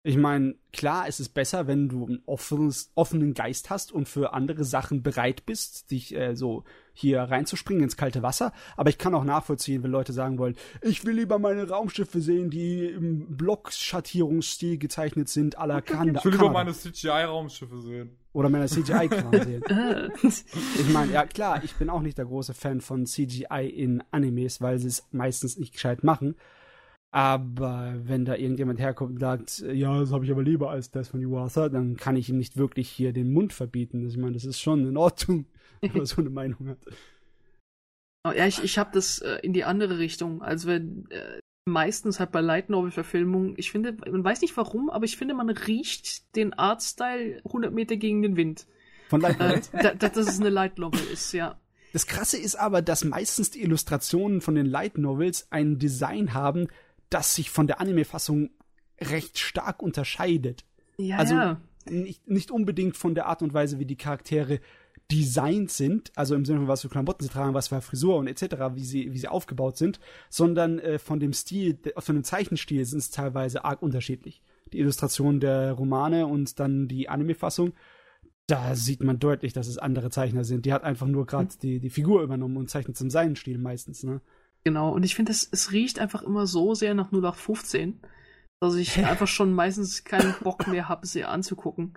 Ich 0.02 0.16
meine, 0.16 0.54
klar, 0.72 1.06
es 1.08 1.20
ist 1.20 1.30
besser, 1.30 1.66
wenn 1.66 1.90
du 1.90 2.06
einen 2.06 2.22
offenes, 2.24 2.90
offenen 2.94 3.34
Geist 3.34 3.68
hast 3.68 3.92
und 3.92 4.08
für 4.08 4.32
andere 4.32 4.64
Sachen 4.64 5.02
bereit 5.02 5.44
bist, 5.44 5.90
dich 5.90 6.14
äh, 6.14 6.34
so 6.34 6.64
hier 6.94 7.20
reinzuspringen 7.20 7.84
ins 7.84 7.98
kalte 7.98 8.22
Wasser. 8.22 8.54
Aber 8.78 8.88
ich 8.88 8.96
kann 8.96 9.14
auch 9.14 9.24
nachvollziehen, 9.24 9.82
wenn 9.82 9.90
Leute 9.90 10.14
sagen 10.14 10.38
wollen, 10.38 10.56
ich 10.80 11.04
will 11.04 11.16
lieber 11.16 11.38
meine 11.38 11.68
Raumschiffe 11.68 12.22
sehen, 12.22 12.48
die 12.48 12.86
im 12.86 13.36
Blockschattierungsstil 13.36 14.78
gezeichnet 14.78 15.28
sind, 15.28 15.58
à 15.58 15.66
la 15.66 15.80
Kanda. 15.82 16.20
Ich 16.20 16.24
will 16.24 16.32
lieber 16.32 16.50
meine 16.50 16.72
CGI-Raumschiffe 16.72 17.78
sehen. 17.82 18.16
Oder 18.32 18.48
meine 18.48 18.68
CGI-Kram 18.68 19.32
sehen. 19.32 19.62
ich 20.78 20.88
meine, 20.94 21.12
ja 21.12 21.26
klar, 21.26 21.62
ich 21.62 21.74
bin 21.74 21.90
auch 21.90 22.00
nicht 22.00 22.16
der 22.16 22.24
große 22.24 22.54
Fan 22.54 22.80
von 22.80 23.04
CGI 23.04 23.68
in 23.68 24.02
Animes, 24.12 24.62
weil 24.62 24.78
sie 24.78 24.88
es 24.88 25.06
meistens 25.10 25.58
nicht 25.58 25.74
gescheit 25.74 26.04
machen. 26.04 26.36
Aber 27.12 27.94
wenn 28.04 28.24
da 28.24 28.36
irgendjemand 28.36 28.78
herkommt 28.78 29.12
und 29.12 29.18
sagt, 29.18 29.64
ja, 29.72 29.98
das 29.98 30.12
habe 30.12 30.24
ich 30.24 30.30
aber 30.30 30.44
lieber 30.44 30.70
als 30.70 30.92
das 30.92 31.08
von 31.08 31.20
Yuasa, 31.20 31.68
dann 31.68 31.96
kann 31.96 32.16
ich 32.16 32.28
ihm 32.28 32.38
nicht 32.38 32.56
wirklich 32.56 32.88
hier 32.88 33.12
den 33.12 33.32
Mund 33.32 33.52
verbieten. 33.52 34.04
Also 34.04 34.16
ich 34.16 34.22
meine, 34.22 34.34
das 34.34 34.44
ist 34.44 34.60
schon 34.60 34.86
in 34.86 34.96
Ordnung, 34.96 35.46
wenn 35.80 35.92
man 35.92 36.06
so 36.06 36.20
eine 36.20 36.30
Meinung 36.30 36.68
hat. 36.68 36.78
Oh, 38.24 38.30
ja, 38.30 38.46
ich, 38.46 38.62
ich 38.62 38.78
habe 38.78 38.90
das 38.92 39.18
äh, 39.20 39.38
in 39.42 39.52
die 39.52 39.64
andere 39.64 39.98
Richtung. 39.98 40.40
Also 40.42 40.68
wenn 40.68 41.10
äh, 41.10 41.40
meistens 41.64 42.20
halt 42.20 42.30
bei 42.30 42.40
Light 42.40 42.70
Novel 42.70 42.92
Verfilmungen, 42.92 43.54
ich 43.56 43.72
finde, 43.72 43.96
man 44.08 44.22
weiß 44.22 44.42
nicht 44.42 44.56
warum, 44.56 44.88
aber 44.88 45.04
ich 45.04 45.16
finde, 45.16 45.34
man 45.34 45.48
riecht 45.50 46.36
den 46.36 46.52
Artstyle 46.52 47.40
100 47.44 47.72
Meter 47.72 47.96
gegen 47.96 48.22
den 48.22 48.36
Wind. 48.36 48.66
Von 49.08 49.20
Light 49.20 49.40
Novel? 49.40 49.62
Äh, 49.72 49.96
da, 49.96 50.08
dass 50.08 50.28
es 50.28 50.38
eine 50.38 50.50
Light 50.50 50.78
Novel 50.78 51.00
ist, 51.12 51.32
ja. 51.32 51.58
Das 51.92 52.06
Krasse 52.06 52.38
ist 52.38 52.54
aber, 52.54 52.82
dass 52.82 53.04
meistens 53.04 53.50
die 53.50 53.62
Illustrationen 53.62 54.40
von 54.40 54.54
den 54.54 54.66
Light 54.66 54.96
Novels 54.96 55.48
ein 55.50 55.78
Design 55.78 56.34
haben, 56.34 56.68
das 57.10 57.34
sich 57.34 57.50
von 57.50 57.66
der 57.66 57.80
Anime-Fassung 57.80 58.50
recht 59.00 59.38
stark 59.38 59.82
unterscheidet. 59.82 60.64
Ja, 60.96 61.16
also 61.18 61.34
ja. 61.34 61.60
Nicht, 61.88 62.28
nicht 62.28 62.50
unbedingt 62.50 62.96
von 62.96 63.14
der 63.14 63.26
Art 63.26 63.42
und 63.42 63.54
Weise, 63.54 63.78
wie 63.78 63.86
die 63.86 63.96
Charaktere 63.96 64.60
designt 65.10 65.70
sind, 65.70 66.12
also 66.14 66.34
im 66.34 66.44
Sinne 66.44 66.60
von 66.60 66.68
was 66.68 66.82
für 66.82 66.88
Klamotten 66.88 67.24
sie 67.24 67.30
tragen, 67.30 67.54
was 67.54 67.68
für 67.68 67.80
Frisur 67.80 68.16
und 68.16 68.28
etc., 68.28 68.56
wie 68.74 68.84
sie, 68.84 69.12
wie 69.12 69.18
sie 69.18 69.28
aufgebaut 69.28 69.76
sind, 69.76 69.98
sondern 70.28 70.78
äh, 70.78 70.98
von 70.98 71.18
dem 71.18 71.32
Stil, 71.32 71.78
von 71.98 72.14
dem 72.14 72.24
Zeichenstil 72.24 72.84
sind 72.84 72.98
es 72.98 73.10
teilweise 73.10 73.64
arg 73.64 73.82
unterschiedlich. 73.82 74.42
Die 74.72 74.78
Illustration 74.78 75.40
der 75.40 75.72
Romane 75.72 76.26
und 76.26 76.60
dann 76.60 76.86
die 76.86 77.08
Anime-Fassung, 77.08 77.72
da 78.46 78.74
sieht 78.76 79.02
man 79.02 79.18
deutlich, 79.18 79.52
dass 79.52 79.68
es 79.68 79.78
andere 79.78 80.10
Zeichner 80.10 80.44
sind. 80.44 80.66
Die 80.66 80.72
hat 80.72 80.84
einfach 80.84 81.06
nur 81.06 81.26
gerade 81.26 81.50
hm. 81.50 81.58
die, 81.60 81.80
die 81.80 81.90
Figur 81.90 82.22
übernommen 82.22 82.56
und 82.56 82.70
zeichnet 82.70 82.96
zum 82.96 83.10
seinen 83.10 83.36
Stil 83.36 83.58
meistens, 83.58 84.04
ne? 84.04 84.20
Genau, 84.64 84.92
und 84.92 85.04
ich 85.04 85.14
finde, 85.14 85.32
es, 85.32 85.48
es 85.50 85.72
riecht 85.72 85.98
einfach 85.98 86.22
immer 86.22 86.46
so 86.46 86.74
sehr 86.74 86.94
nach 86.94 87.12
0815, 87.12 88.00
dass 88.60 88.74
ich 88.74 88.98
einfach 89.04 89.28
schon 89.28 89.52
meistens 89.52 90.04
keinen 90.04 90.34
Bock 90.42 90.66
mehr 90.66 90.88
habe, 90.88 91.06
sie 91.06 91.24
anzugucken. 91.24 91.94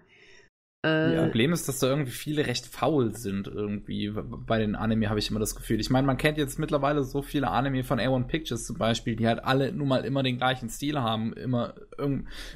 Äh, 0.85 1.15
das 1.15 1.23
Problem 1.23 1.53
ist, 1.53 1.67
dass 1.67 1.79
da 1.79 1.87
irgendwie 1.87 2.11
viele 2.11 2.45
recht 2.45 2.65
faul 2.65 3.15
sind 3.15 3.47
irgendwie. 3.47 4.11
Bei 4.13 4.59
den 4.59 4.75
Anime 4.75 5.09
habe 5.09 5.19
ich 5.19 5.31
immer 5.31 5.39
das 5.39 5.55
Gefühl. 5.55 5.79
Ich 5.79 5.89
meine, 5.89 6.05
man 6.05 6.17
kennt 6.17 6.37
jetzt 6.37 6.59
mittlerweile 6.59 7.03
so 7.03 7.21
viele 7.21 7.49
Anime 7.49 7.85
von 7.85 7.99
A1 7.99 8.27
Pictures 8.27 8.65
zum 8.65 8.77
Beispiel, 8.77 9.15
die 9.15 9.25
halt 9.25 9.43
alle 9.43 9.71
nun 9.71 9.87
mal 9.87 10.03
immer 10.03 10.23
den 10.23 10.37
gleichen 10.37 10.69
Stil 10.69 10.99
haben, 10.99 11.31
immer, 11.33 11.75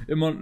immer 0.06 0.34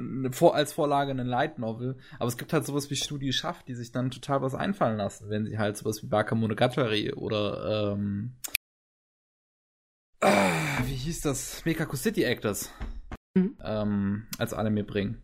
als 0.52 0.72
Vorlage 0.72 1.12
eine 1.12 1.22
Light 1.22 1.60
Novel. 1.60 1.96
Aber 2.18 2.26
es 2.26 2.36
gibt 2.36 2.52
halt 2.52 2.66
sowas 2.66 2.90
wie 2.90 2.96
Studio 2.96 3.30
Schaft, 3.30 3.68
die 3.68 3.74
sich 3.74 3.92
dann 3.92 4.10
total 4.10 4.42
was 4.42 4.56
einfallen 4.56 4.96
lassen, 4.96 5.30
wenn 5.30 5.46
sie 5.46 5.58
halt 5.58 5.76
sowas 5.76 6.02
wie 6.02 6.08
Bakamonogatari 6.08 7.12
oder 7.12 7.92
ähm, 7.94 8.32
ah, 10.26 10.82
wie 10.84 10.94
hieß 10.94 11.22
das? 11.22 11.64
Mekaku 11.64 11.96
City 11.96 12.24
Actors 12.24 12.70
mhm. 13.34 13.56
ähm, 13.62 14.26
als 14.38 14.52
Anime 14.52 14.84
bringen. 14.84 15.22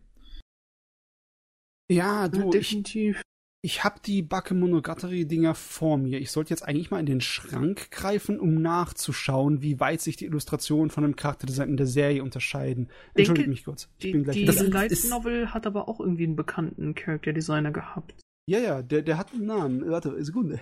Ja, 1.91 2.27
du, 2.27 2.45
ja, 2.45 2.49
definitiv. 2.49 3.21
Ich, 3.61 3.75
ich 3.75 3.83
habe 3.83 3.99
die 4.05 4.21
Bakemonogatari-Dinger 4.21 5.53
vor 5.53 5.97
mir. 5.97 6.19
Ich 6.19 6.31
sollte 6.31 6.51
jetzt 6.51 6.63
eigentlich 6.63 6.91
mal 6.91 6.99
in 6.99 7.05
den 7.05 7.21
Schrank 7.21 7.91
greifen, 7.91 8.39
um 8.39 8.61
nachzuschauen, 8.61 9.61
wie 9.61 9.79
weit 9.79 10.01
sich 10.01 10.15
die 10.15 10.25
Illustrationen 10.25 10.89
von 10.89 11.03
dem 11.03 11.15
Charakterdesign 11.15 11.69
in 11.69 11.77
der 11.77 11.87
Serie 11.87 12.23
unterscheiden. 12.23 12.89
Entschuldige 13.13 13.49
mich 13.49 13.65
kurz. 13.65 13.89
Ich 13.99 14.05
die, 14.05 14.11
bin 14.13 14.23
gleich 14.23 14.35
die 14.35 14.45
Light 14.45 14.97
Novel 15.09 15.53
hat 15.53 15.67
aber 15.67 15.87
auch 15.87 15.99
irgendwie 15.99 16.23
einen 16.23 16.35
bekannten 16.35 16.95
Charakterdesigner 16.95 17.71
gehabt. 17.71 18.15
Ja, 18.49 18.59
ja, 18.59 18.81
der, 18.81 19.01
der 19.01 19.17
hat 19.17 19.33
einen 19.33 19.45
Namen. 19.45 19.89
Warte, 19.89 20.21
Sekunde. 20.23 20.59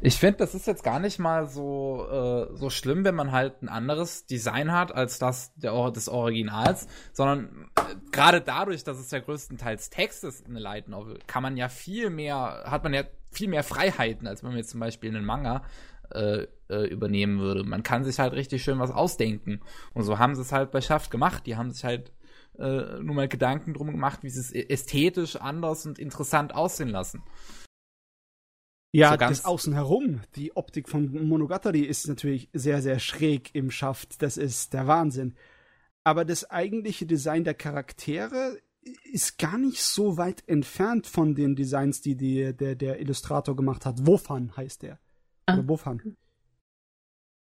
Ich 0.00 0.16
finde, 0.18 0.38
das 0.38 0.54
ist 0.54 0.66
jetzt 0.66 0.82
gar 0.82 0.98
nicht 0.98 1.18
mal 1.18 1.46
so, 1.46 2.06
äh, 2.10 2.56
so 2.56 2.68
schlimm, 2.68 3.04
wenn 3.04 3.14
man 3.14 3.32
halt 3.32 3.62
ein 3.62 3.68
anderes 3.68 4.26
Design 4.26 4.72
hat 4.72 4.92
als 4.92 5.18
das 5.18 5.54
der, 5.54 5.90
des 5.92 6.08
Originals, 6.08 6.88
sondern 7.12 7.70
äh, 7.76 7.94
gerade 8.10 8.40
dadurch, 8.40 8.84
dass 8.84 8.98
es 8.98 9.10
ja 9.10 9.20
größtenteils 9.20 9.90
Text 9.90 10.24
ist 10.24 10.40
in 10.40 10.52
eine 10.52 10.60
Light 10.60 10.88
Novel, 10.88 11.20
kann 11.26 11.42
man 11.42 11.56
ja 11.56 11.68
viel 11.68 12.10
mehr, 12.10 12.64
hat 12.66 12.82
man 12.82 12.92
ja 12.92 13.04
viel 13.30 13.48
mehr 13.48 13.62
Freiheiten, 13.62 14.26
als 14.26 14.42
wenn 14.42 14.50
man 14.50 14.58
jetzt 14.58 14.70
zum 14.70 14.80
Beispiel 14.80 15.14
einen 15.14 15.24
Manga 15.24 15.62
äh, 16.10 16.46
äh, 16.68 16.86
übernehmen 16.86 17.38
würde. 17.38 17.64
Man 17.64 17.82
kann 17.82 18.04
sich 18.04 18.18
halt 18.18 18.32
richtig 18.32 18.62
schön 18.62 18.78
was 18.78 18.90
ausdenken. 18.90 19.60
Und 19.92 20.02
so 20.02 20.18
haben 20.18 20.34
sie 20.34 20.42
es 20.42 20.52
halt 20.52 20.70
bei 20.70 20.80
Schaft 20.80 21.10
gemacht. 21.10 21.46
Die 21.46 21.56
haben 21.56 21.70
sich 21.70 21.84
halt 21.84 22.12
äh, 22.58 23.00
nur 23.00 23.14
mal 23.14 23.28
Gedanken 23.28 23.74
drum 23.74 23.90
gemacht, 23.90 24.22
wie 24.22 24.30
sie 24.30 24.40
es 24.40 24.52
ästhetisch 24.52 25.36
anders 25.36 25.86
und 25.86 25.98
interessant 25.98 26.54
aussehen 26.54 26.88
lassen. 26.88 27.22
Ja, 28.94 29.10
so 29.10 29.16
das 29.16 29.44
Außen 29.44 29.72
herum, 29.72 30.20
die 30.36 30.56
Optik 30.56 30.88
von 30.88 31.26
Monogatari 31.26 31.80
ist 31.80 32.06
natürlich 32.06 32.48
sehr, 32.52 32.80
sehr 32.80 33.00
schräg 33.00 33.52
im 33.52 33.72
Schaft. 33.72 34.22
Das 34.22 34.36
ist 34.36 34.72
der 34.72 34.86
Wahnsinn. 34.86 35.34
Aber 36.04 36.24
das 36.24 36.48
eigentliche 36.48 37.04
Design 37.04 37.42
der 37.42 37.54
Charaktere 37.54 38.56
ist 39.10 39.38
gar 39.38 39.58
nicht 39.58 39.82
so 39.82 40.16
weit 40.16 40.46
entfernt 40.46 41.08
von 41.08 41.34
den 41.34 41.56
Designs, 41.56 42.02
die, 42.02 42.16
die 42.16 42.54
der, 42.54 42.76
der 42.76 43.00
Illustrator 43.00 43.56
gemacht 43.56 43.84
hat. 43.84 44.06
Wofan 44.06 44.56
heißt 44.56 44.82
der. 44.82 45.00
Ah. 45.46 45.54
Oder 45.54 45.68
Wofan. 45.68 46.16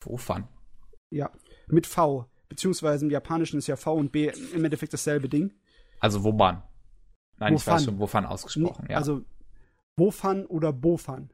Wofan. 0.03 0.49
Ja, 1.11 1.31
mit 1.67 1.87
V. 1.87 2.27
Beziehungsweise 2.49 3.05
im 3.05 3.11
Japanischen 3.11 3.59
ist 3.59 3.67
ja 3.67 3.77
V 3.77 3.95
und 3.95 4.13
B 4.13 4.31
im 4.55 4.65
Endeffekt 4.65 4.95
dasselbe 4.95 5.29
Ding. 5.29 5.53
Also 6.01 6.25
Woban. 6.25 6.63
Nein, 7.37 7.53
Wofan. 7.53 7.57
ich 7.57 7.67
weiß 7.67 7.85
schon, 7.85 7.99
Wofan 7.99 8.25
ausgesprochen, 8.25 8.87
ja. 8.89 8.97
Also 8.97 9.25
Wofan 9.97 10.47
oder 10.47 10.73
Bofan. 10.73 11.31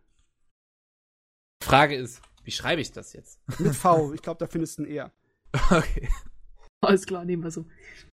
Frage 1.63 1.95
ist, 1.95 2.23
wie 2.45 2.51
schreibe 2.51 2.81
ich 2.81 2.93
das 2.93 3.13
jetzt? 3.13 3.39
Mit 3.59 3.75
V, 3.75 4.13
ich 4.15 4.23
glaube, 4.23 4.39
da 4.39 4.47
findest 4.47 4.79
du 4.79 4.83
ein 4.83 4.91
R. 4.91 5.13
Okay. 5.71 6.09
Alles 6.81 7.05
klar, 7.05 7.25
nehmen 7.25 7.43
wir 7.43 7.51
so. 7.51 7.67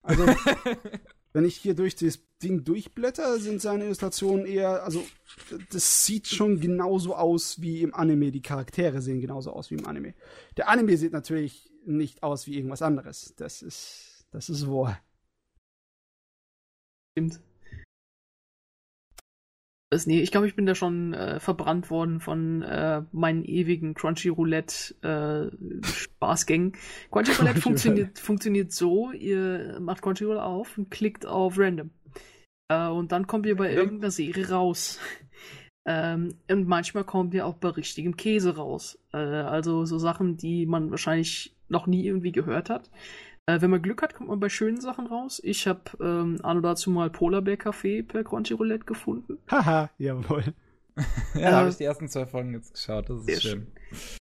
Also, 0.02 0.26
wenn 1.32 1.44
ich 1.44 1.56
hier 1.56 1.74
durch 1.74 1.94
das 1.94 2.18
Ding 2.42 2.64
durchblätter, 2.64 3.38
sind 3.38 3.62
seine 3.62 3.84
Illustrationen 3.84 4.44
eher, 4.46 4.82
also, 4.82 5.06
das 5.70 6.04
sieht 6.04 6.26
schon 6.26 6.60
genauso 6.60 7.14
aus 7.14 7.60
wie 7.60 7.82
im 7.82 7.94
Anime. 7.94 8.32
Die 8.32 8.42
Charaktere 8.42 9.00
sehen 9.00 9.20
genauso 9.20 9.52
aus 9.52 9.70
wie 9.70 9.76
im 9.76 9.86
Anime. 9.86 10.14
Der 10.56 10.68
Anime 10.68 10.96
sieht 10.96 11.12
natürlich 11.12 11.70
nicht 11.84 12.22
aus 12.22 12.46
wie 12.46 12.56
irgendwas 12.56 12.82
anderes. 12.82 13.34
Das 13.36 13.62
ist, 13.62 14.26
das 14.32 14.48
ist 14.48 14.66
wahr. 14.66 14.98
Stimmt. 17.12 17.40
Das, 19.90 20.06
nee, 20.06 20.20
ich 20.20 20.32
glaube, 20.32 20.48
ich 20.48 20.56
bin 20.56 20.66
da 20.66 20.74
schon 20.74 21.14
äh, 21.14 21.38
verbrannt 21.38 21.90
worden 21.90 22.18
von 22.18 22.62
äh, 22.62 23.02
meinen 23.12 23.44
ewigen 23.44 23.94
Crunchy 23.94 24.30
Roulette 24.30 24.94
äh, 25.02 25.86
Spaßgängen. 25.86 26.72
Crunchy 27.12 27.32
Roulette 27.38 27.60
funktioniert, 27.60 28.18
funktioniert 28.18 28.72
so, 28.72 29.12
ihr 29.12 29.78
macht 29.80 30.02
Crunchy 30.02 30.24
Roulette 30.24 30.42
auf 30.42 30.76
und 30.76 30.90
klickt 30.90 31.24
auf 31.24 31.56
Random. 31.56 31.90
Äh, 32.68 32.88
und 32.88 33.12
dann 33.12 33.28
kommt 33.28 33.46
ihr 33.46 33.56
bei 33.56 33.70
ja. 33.70 33.78
irgendeiner 33.78 34.10
Serie 34.10 34.50
raus. 34.50 34.98
ähm, 35.86 36.34
und 36.50 36.66
manchmal 36.66 37.04
kommt 37.04 37.32
ihr 37.34 37.46
auch 37.46 37.54
bei 37.54 37.68
richtigem 37.68 38.16
Käse 38.16 38.56
raus. 38.56 38.98
Äh, 39.12 39.18
also 39.18 39.84
so 39.84 39.98
Sachen, 39.98 40.36
die 40.36 40.66
man 40.66 40.90
wahrscheinlich 40.90 41.54
noch 41.68 41.86
nie 41.86 42.04
irgendwie 42.04 42.32
gehört 42.32 42.70
hat. 42.70 42.90
Äh, 43.46 43.60
wenn 43.60 43.70
man 43.70 43.80
Glück 43.80 44.02
hat, 44.02 44.14
kommt 44.14 44.28
man 44.28 44.40
bei 44.40 44.48
schönen 44.48 44.80
Sachen 44.80 45.06
raus. 45.06 45.40
Ich 45.44 45.68
habe 45.68 45.82
ähm, 46.00 46.38
an 46.42 46.58
oder 46.58 46.70
dazu 46.70 46.90
mal 46.90 47.10
Polarbear 47.10 47.56
Café 47.56 48.04
per 48.04 48.24
Crunchyroulette 48.24 48.84
gefunden. 48.84 49.38
Haha, 49.48 49.90
jawohl. 49.98 50.42
ja, 51.34 51.50
da 51.50 51.56
habe 51.58 51.68
ich 51.68 51.76
die 51.76 51.84
ersten 51.84 52.08
zwei 52.08 52.26
Folgen 52.26 52.54
jetzt 52.54 52.74
geschaut. 52.74 53.08
Das 53.08 53.24
ist 53.24 53.42
schön. 53.42 53.68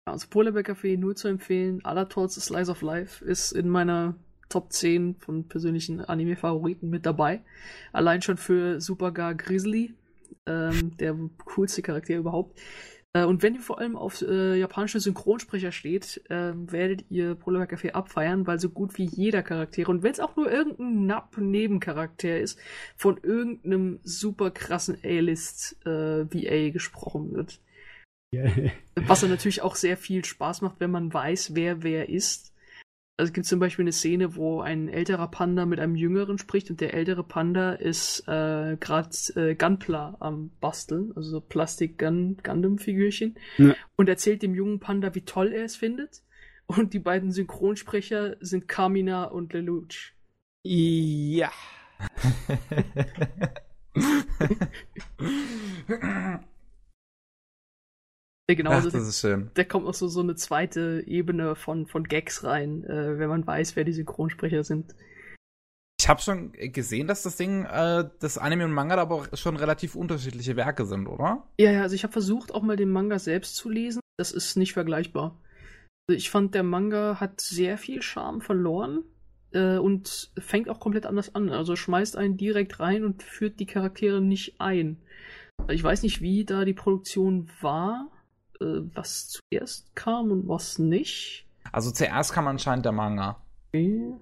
Also 0.05 0.28
Polarbear 0.30 0.63
Café 0.63 0.97
nur 0.97 1.15
zu 1.15 1.30
empfehlen. 1.30 1.84
Alator's 1.86 2.36
Slice 2.36 2.69
of 2.69 2.82
Life 2.82 3.24
ist 3.24 3.53
in 3.53 3.69
meiner 3.69 4.15
Top 4.49 4.74
10 4.74 5.15
von 5.15 5.47
persönlichen 5.47 6.01
Anime-Favoriten 6.01 6.89
mit 6.89 7.05
dabei. 7.05 7.41
Allein 7.93 8.21
schon 8.21 8.38
für 8.38 8.82
Supergar 8.82 9.36
Grizzly, 9.36 9.93
ähm, 10.45 10.97
der 10.97 11.17
coolste 11.45 11.82
Charakter 11.82 12.15
überhaupt. 12.15 12.59
Äh, 13.14 13.26
und 13.26 13.43
wenn 13.43 13.55
ihr 13.55 13.61
vor 13.61 13.80
allem 13.80 13.95
auf 13.95 14.22
äh, 14.22 14.55
japanische 14.55 14.99
Synchronsprecher 14.99 15.72
steht, 15.72 16.22
äh, 16.30 16.53
werdet 16.55 17.05
ihr 17.09 17.36
Polar 17.36 17.66
Café 17.66 17.91
abfeiern, 17.91 18.47
weil 18.47 18.59
so 18.59 18.70
gut 18.70 18.97
wie 18.97 19.05
jeder 19.05 19.43
Charakter, 19.43 19.88
und 19.89 20.03
wenn 20.03 20.11
es 20.11 20.20
auch 20.20 20.36
nur 20.36 20.51
irgendein 20.51 21.05
Napp-Nebencharakter 21.05 22.39
ist, 22.39 22.59
von 22.95 23.18
irgendeinem 23.22 23.99
super 24.03 24.51
krassen 24.51 24.97
A-List 25.03 25.78
äh, 25.86 26.72
gesprochen 26.72 27.34
wird. 27.34 27.59
Yeah. 28.34 28.72
Was 28.95 29.22
dann 29.22 29.30
natürlich 29.30 29.61
auch 29.61 29.76
sehr 29.76 29.95
viel 29.95 30.26
Spaß 30.26 30.61
macht, 30.61 30.80
wenn 30.80 30.89
man 30.89 31.14
weiß, 31.14 31.53
wer 31.53 31.84
wer 31.84 32.09
ist. 32.09 32.53
Also 33.16 33.30
es 33.30 33.34
gibt 33.34 33.45
zum 33.45 33.59
Beispiel 33.59 33.84
eine 33.84 33.91
Szene, 33.91 34.36
wo 34.36 34.61
ein 34.61 34.89
älterer 34.89 35.28
Panda 35.28 35.68
mit 35.68 35.80
einem 35.80 35.95
jüngeren 35.95 36.39
spricht 36.39 36.72
und 36.72 36.82
der 36.82 36.95
ältere 36.95 37.24
Panda 37.24 37.74
ist 37.74 38.28
äh, 38.28 38.76
gerade 38.80 39.09
äh, 39.36 39.53
Gunpla 39.53 40.18
am 40.20 40.49
Basteln, 40.59 41.14
also 41.16 41.30
so 41.30 41.41
Plastik-Gundam-Figürchen 41.41 43.36
ja. 43.59 43.76
und 43.95 44.09
erzählt 44.09 44.41
dem 44.41 44.55
jungen 44.55 44.80
Panda, 44.80 45.14
wie 45.14 45.22
toll 45.22 45.53
er 45.53 45.66
es 45.66 45.76
findet. 45.76 46.24
Und 46.66 46.93
die 46.93 46.99
beiden 46.99 47.32
Synchronsprecher 47.32 48.38
sind 48.39 48.68
Kamina 48.68 49.26
und 49.26 49.53
Lelouch. 49.53 50.14
Ja. 50.64 51.51
Der 58.49 58.57
genauso, 58.57 58.89
Ach, 58.89 58.91
das 58.91 59.07
ist 59.07 59.21
schön. 59.21 59.51
Der 59.55 59.65
kommt 59.65 59.85
noch 59.85 59.93
so, 59.93 60.07
so 60.07 60.19
eine 60.19 60.35
zweite 60.35 61.03
Ebene 61.07 61.55
von, 61.55 61.87
von 61.87 62.03
Gags 62.03 62.43
rein, 62.43 62.83
äh, 62.83 63.17
wenn 63.17 63.29
man 63.29 63.47
weiß, 63.47 63.75
wer 63.75 63.85
die 63.85 63.93
Synchronsprecher 63.93 64.63
sind. 64.63 64.95
Ich 65.99 66.09
habe 66.09 66.21
schon 66.21 66.51
gesehen, 66.51 67.07
dass 67.07 67.23
das 67.23 67.37
Ding, 67.37 67.63
äh, 67.63 68.09
das 68.19 68.37
Anime 68.37 68.65
und 68.65 68.73
Manga 68.73 68.97
aber 68.97 69.15
auch 69.15 69.27
schon 69.37 69.55
relativ 69.55 69.95
unterschiedliche 69.95 70.57
Werke 70.57 70.85
sind, 70.85 71.07
oder? 71.07 71.47
Ja, 71.57 71.71
ja, 71.71 71.81
also 71.83 71.95
ich 71.95 72.03
habe 72.03 72.11
versucht, 72.11 72.53
auch 72.53 72.61
mal 72.61 72.75
den 72.75 72.91
Manga 72.91 73.19
selbst 73.19 73.55
zu 73.55 73.69
lesen. 73.69 74.01
Das 74.17 74.33
ist 74.33 74.57
nicht 74.57 74.73
vergleichbar. 74.73 75.39
Also 76.09 76.17
ich 76.17 76.29
fand, 76.29 76.53
der 76.53 76.63
Manga 76.63 77.21
hat 77.21 77.39
sehr 77.39 77.77
viel 77.77 78.01
Charme 78.01 78.41
verloren 78.41 79.05
äh, 79.53 79.77
und 79.77 80.33
fängt 80.37 80.67
auch 80.67 80.81
komplett 80.81 81.05
anders 81.05 81.33
an. 81.33 81.49
Also 81.49 81.77
schmeißt 81.77 82.17
einen 82.17 82.35
direkt 82.35 82.81
rein 82.81 83.05
und 83.05 83.23
führt 83.23 83.61
die 83.61 83.65
Charaktere 83.65 84.19
nicht 84.19 84.59
ein. 84.59 85.01
Ich 85.69 85.81
weiß 85.81 86.03
nicht, 86.03 86.19
wie 86.19 86.43
da 86.43 86.65
die 86.65 86.73
Produktion 86.73 87.49
war 87.61 88.11
was 88.93 89.30
zuerst 89.30 89.95
kam 89.95 90.32
und 90.32 90.47
was 90.47 90.80
nicht. 90.80 91.45
Also 91.72 91.91
zuerst 91.91 92.34
kam 92.34 92.47
anscheinend 92.47 92.86
der 92.86 92.91
Manga. 92.91 93.41
Okay. 93.70 94.14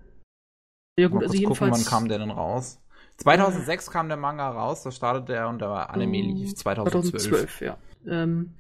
Ja 1.00 1.08
gut, 1.08 1.22
Mal 1.22 1.24
also 1.24 1.36
jedenfalls... 1.36 1.72
Gucken, 1.72 1.86
wann 1.86 1.90
kam 1.90 2.08
der 2.08 2.20
denn 2.20 2.32
raus? 2.32 2.80
2006 3.18 3.88
äh, 3.88 3.92
kam 3.92 4.08
der 4.08 4.18
Manga 4.18 4.50
raus, 4.50 4.84
da 4.84 4.92
startete 4.92 5.34
er 5.34 5.50
und 5.50 5.62
der 5.62 5.90
Anime 5.90 6.18
uh, 6.18 6.36
lief 6.36 6.56
2012. 6.56 7.12
2012, 7.12 7.62
ja. 7.62 7.78
Ähm, 8.08 8.56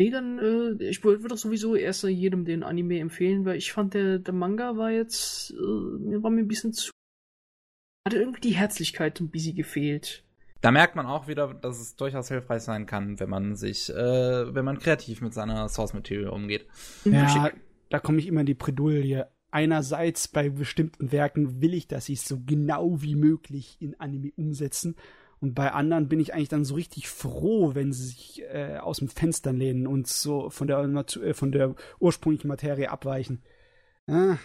nee, 0.00 0.10
dann, 0.10 0.38
äh, 0.38 0.84
ich 0.84 1.02
würde 1.04 1.28
doch 1.28 1.36
sowieso 1.36 1.74
erst 1.74 2.04
jedem 2.04 2.44
den 2.44 2.62
Anime 2.62 2.98
empfehlen, 2.98 3.44
weil 3.44 3.56
ich 3.56 3.72
fand, 3.72 3.94
der, 3.94 4.18
der 4.18 4.34
Manga 4.34 4.76
war 4.76 4.90
jetzt, 4.90 5.52
äh, 5.52 6.22
war 6.22 6.30
mir 6.30 6.40
ein 6.40 6.48
bisschen 6.48 6.72
zu, 6.72 6.90
hatte 8.06 8.18
irgendwie 8.18 8.40
die 8.40 8.56
Herzlichkeit 8.56 9.20
ein 9.20 9.30
bisschen 9.30 9.56
gefehlt. 9.56 10.24
Da 10.62 10.70
merkt 10.70 10.94
man 10.94 11.06
auch 11.06 11.26
wieder, 11.26 11.52
dass 11.52 11.80
es 11.80 11.96
durchaus 11.96 12.28
hilfreich 12.28 12.62
sein 12.62 12.86
kann, 12.86 13.18
wenn 13.18 13.28
man 13.28 13.56
sich, 13.56 13.90
äh, 13.90 14.54
wenn 14.54 14.64
man 14.64 14.78
kreativ 14.78 15.20
mit 15.20 15.34
seiner 15.34 15.68
Source 15.68 15.92
Material 15.92 16.30
umgeht. 16.30 16.66
Ja, 17.04 17.50
da 17.90 17.98
komme 17.98 18.18
ich 18.18 18.28
immer 18.28 18.40
in 18.40 18.46
die 18.46 18.54
Bredouille. 18.54 19.26
Einerseits 19.50 20.28
bei 20.28 20.48
bestimmten 20.48 21.12
Werken 21.12 21.60
will 21.60 21.74
ich, 21.74 21.88
dass 21.88 22.06
sie 22.06 22.14
es 22.14 22.26
so 22.26 22.38
genau 22.46 23.02
wie 23.02 23.16
möglich 23.16 23.76
in 23.80 23.98
Anime 24.00 24.32
umsetzen. 24.36 24.94
Und 25.40 25.54
bei 25.54 25.72
anderen 25.72 26.08
bin 26.08 26.20
ich 26.20 26.32
eigentlich 26.32 26.48
dann 26.48 26.64
so 26.64 26.76
richtig 26.76 27.08
froh, 27.08 27.74
wenn 27.74 27.92
sie 27.92 28.06
sich 28.06 28.42
äh, 28.42 28.78
aus 28.78 28.98
dem 28.98 29.08
Fenster 29.08 29.52
lehnen 29.52 29.88
und 29.88 30.06
so 30.06 30.48
von 30.48 30.68
der, 30.68 30.78
äh, 30.78 31.34
von 31.34 31.50
der 31.50 31.74
ursprünglichen 31.98 32.46
Materie 32.46 32.88
abweichen. 32.88 33.42
Ah, 34.06 34.36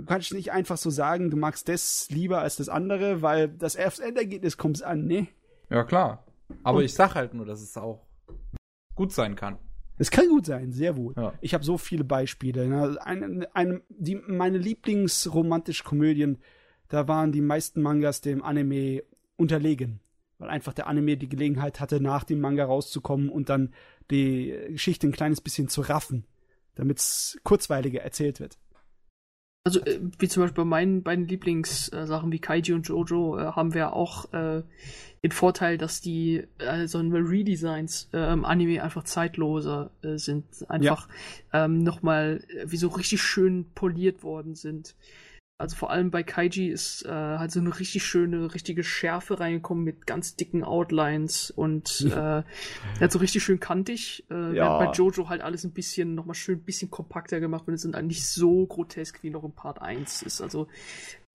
Du 0.00 0.06
kannst 0.06 0.32
nicht 0.32 0.50
einfach 0.50 0.78
so 0.78 0.88
sagen, 0.88 1.30
du 1.30 1.36
magst 1.36 1.68
das 1.68 2.08
lieber 2.08 2.40
als 2.40 2.56
das 2.56 2.70
andere, 2.70 3.20
weil 3.20 3.48
das 3.48 3.74
Endergebnis 3.74 4.56
kommt 4.56 4.82
an, 4.82 5.06
ne? 5.06 5.28
Ja, 5.68 5.84
klar. 5.84 6.24
Aber 6.62 6.78
Und 6.78 6.84
ich 6.84 6.94
sag 6.94 7.14
halt 7.14 7.34
nur, 7.34 7.44
dass 7.44 7.60
es 7.60 7.76
auch 7.76 8.06
gut 8.94 9.12
sein 9.12 9.36
kann. 9.36 9.58
Es 9.98 10.10
kann 10.10 10.26
gut 10.30 10.46
sein, 10.46 10.72
sehr 10.72 10.96
wohl. 10.96 11.12
Ja. 11.18 11.34
Ich 11.42 11.52
habe 11.52 11.64
so 11.64 11.76
viele 11.76 12.04
Beispiele. 12.04 12.66
Ne? 12.66 12.96
Ein, 13.04 13.46
ein, 13.52 13.82
die, 13.90 14.14
meine 14.14 14.56
Lieblingsromantische 14.56 15.84
Komödien, 15.84 16.38
da 16.88 17.06
waren 17.06 17.30
die 17.30 17.42
meisten 17.42 17.82
Mangas 17.82 18.22
dem 18.22 18.42
Anime 18.42 19.02
unterlegen. 19.36 20.00
Weil 20.38 20.48
einfach 20.48 20.72
der 20.72 20.86
Anime 20.86 21.18
die 21.18 21.28
Gelegenheit 21.28 21.78
hatte, 21.78 22.00
nach 22.00 22.24
dem 22.24 22.40
Manga 22.40 22.64
rauszukommen 22.64 23.28
und 23.28 23.50
dann 23.50 23.74
die 24.10 24.56
Geschichte 24.70 25.06
ein 25.06 25.12
kleines 25.12 25.42
bisschen 25.42 25.68
zu 25.68 25.82
raffen, 25.82 26.24
damit 26.74 26.96
es 26.96 27.38
kurzweiliger 27.44 28.00
erzählt 28.00 28.40
wird. 28.40 28.58
Also, 29.62 29.80
äh, 29.80 30.00
wie 30.18 30.28
zum 30.28 30.42
Beispiel 30.42 30.64
bei 30.64 30.68
meinen 30.68 31.02
beiden 31.02 31.28
Lieblingssachen 31.28 32.32
wie 32.32 32.38
Kaiji 32.38 32.72
und 32.72 32.88
Jojo 32.88 33.38
äh, 33.38 33.44
haben 33.52 33.74
wir 33.74 33.92
auch 33.92 34.32
äh, 34.32 34.62
den 35.22 35.32
Vorteil, 35.32 35.76
dass 35.76 36.00
die 36.00 36.44
äh, 36.58 36.86
so 36.86 36.98
Redesigns 36.98 38.08
äh, 38.14 38.32
im 38.32 38.46
Anime 38.46 38.82
einfach 38.82 39.04
zeitloser 39.04 39.90
äh, 40.02 40.16
sind. 40.16 40.46
Einfach 40.68 41.08
ja. 41.52 41.66
ähm, 41.66 41.82
nochmal 41.82 42.42
äh, 42.48 42.70
wie 42.70 42.78
so 42.78 42.88
richtig 42.88 43.20
schön 43.20 43.66
poliert 43.74 44.22
worden 44.22 44.54
sind. 44.54 44.94
Also 45.60 45.76
vor 45.76 45.90
allem 45.90 46.10
bei 46.10 46.22
Kaiji 46.22 46.68
ist 46.68 47.04
äh, 47.04 47.10
halt 47.10 47.52
so 47.52 47.60
eine 47.60 47.78
richtig 47.78 48.02
schöne, 48.02 48.54
richtige 48.54 48.82
Schärfe 48.82 49.40
reingekommen 49.40 49.84
mit 49.84 50.06
ganz 50.06 50.34
dicken 50.34 50.64
Outlines 50.64 51.50
und 51.50 52.00
äh, 52.10 52.42
halt 53.00 53.12
so 53.12 53.18
richtig 53.18 53.42
schön 53.42 53.60
kantig. 53.60 54.24
Äh, 54.30 54.56
ja. 54.56 54.78
Bei 54.78 54.90
Jojo 54.92 55.28
halt 55.28 55.42
alles 55.42 55.64
ein 55.64 55.72
bisschen, 55.72 56.14
nochmal 56.14 56.34
schön 56.34 56.58
ein 56.58 56.64
bisschen 56.64 56.90
kompakter 56.90 57.40
gemacht 57.40 57.68
und 57.68 57.74
es 57.74 57.82
sind 57.82 57.94
eigentlich 57.94 58.26
so 58.26 58.66
grotesk 58.66 59.22
wie 59.22 59.28
noch 59.28 59.44
in 59.44 59.52
Part 59.52 59.82
1 59.82 60.22
ist. 60.22 60.40
Also 60.40 60.66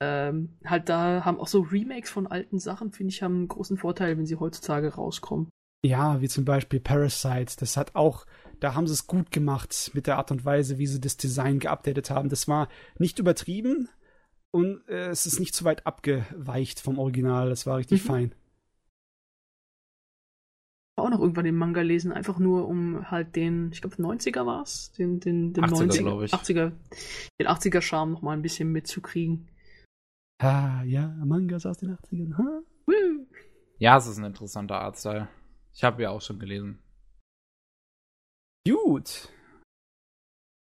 ähm, 0.01 0.57
halt 0.65 0.89
da 0.89 1.23
haben 1.23 1.39
auch 1.39 1.47
so 1.47 1.61
Remakes 1.61 2.09
von 2.09 2.26
alten 2.26 2.57
Sachen, 2.57 2.91
finde 2.91 3.13
ich, 3.13 3.21
haben 3.21 3.36
einen 3.36 3.47
großen 3.47 3.78
Vorteil, 3.78 4.17
wenn 4.17 4.26
sie 4.26 4.38
heutzutage 4.38 4.95
rauskommen. 4.95 5.49
Ja, 5.86 6.19
wie 6.19 6.28
zum 6.28 6.45
Beispiel 6.45 6.80
Parasite. 6.80 7.57
Das 7.59 7.78
hat 7.78 7.93
auch, 7.93 8.26
da 8.59 8.73
haben 8.73 8.88
sie 8.88 8.93
es 8.93 9.05
gut 9.05 9.30
gemacht 9.30 9.91
mit 9.93 10.07
der 10.07 10.17
Art 10.17 10.32
und 10.32 10.43
Weise, 10.43 10.80
wie 10.80 10.88
sie 10.88 10.99
das 10.99 11.15
Design 11.15 11.59
geupdatet 11.59 12.09
haben. 12.09 12.30
Das 12.30 12.47
war 12.47 12.69
nicht 12.97 13.19
übertrieben, 13.19 13.88
und 14.56 14.88
äh, 14.88 15.10
es 15.10 15.26
ist 15.26 15.41
nicht 15.41 15.53
zu 15.53 15.66
weit 15.66 15.86
abgeweicht 15.86 16.80
vom 16.80 16.97
Original. 16.97 17.49
Das 17.49 17.66
war 17.66 17.76
richtig 17.76 18.01
mhm. 18.03 18.08
fein. 18.08 18.36
Auch 20.97 21.10
noch 21.10 21.20
irgendwann 21.20 21.43
den 21.43 21.58
Manga 21.58 21.82
lesen, 21.82 22.14
einfach 22.14 22.39
nur 22.39 22.66
um 22.70 23.12
halt 23.12 23.36
den, 23.36 23.74
ich 23.74 23.82
glaube 23.82 23.97
90er 23.97 24.45
war 24.45 24.62
es, 24.62 24.93
den, 24.93 25.20
den, 25.20 25.51
den 25.51 25.66
80er, 25.66 26.01
90er, 26.03 26.32
80er, 26.32 26.72
den 27.38 27.47
80er 27.47 27.82
Charme 27.82 28.14
noch 28.14 28.22
mal 28.22 28.32
ein 28.32 28.41
bisschen 28.41 28.72
mitzukriegen. 28.72 29.51
Ha, 30.41 30.84
ja, 30.86 31.10
Mangas 31.26 31.66
aus 31.66 31.80
den 31.80 31.93
80ern, 31.97 32.38
ha? 32.38 32.62
Woo. 32.86 33.28
Ja, 33.78 33.97
es 33.97 34.08
ist 34.08 34.20
ein 34.20 34.24
interessanter 34.24 34.80
Artstyle. 34.80 35.28
Ich 35.74 35.84
habe 35.84 36.01
ja 36.01 36.12
auch 36.12 36.22
schon 36.22 36.39
gelesen. 36.39 36.80
Gut. 38.66 39.28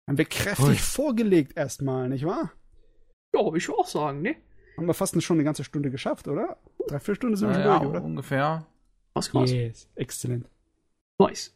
Haben 0.09 0.17
wir 0.17 0.25
kräftig 0.25 0.65
Ui. 0.65 0.75
vorgelegt 0.75 1.55
erstmal, 1.55 2.09
nicht 2.09 2.25
wahr? 2.25 2.51
Ja, 3.35 3.53
ich 3.53 3.69
auch 3.69 3.87
sagen, 3.87 4.21
ne? 4.21 4.35
Haben 4.77 4.87
wir 4.87 4.93
fast 4.93 5.21
schon 5.21 5.37
eine 5.37 5.43
ganze 5.43 5.63
Stunde 5.63 5.91
geschafft, 5.91 6.27
oder? 6.27 6.57
Drei, 6.87 6.99
vier 6.99 7.15
Stunden 7.15 7.35
sind 7.35 7.49
wir 7.49 7.55
schon 7.55 7.63
ja, 7.63 7.79
durch, 7.79 7.89
oder? 7.89 8.03
ungefähr. 8.03 8.65
Was 9.13 9.29
krass. 9.29 9.51
Yes, 9.51 9.89
exzellent. 9.95 10.49
Nice. 11.19 11.55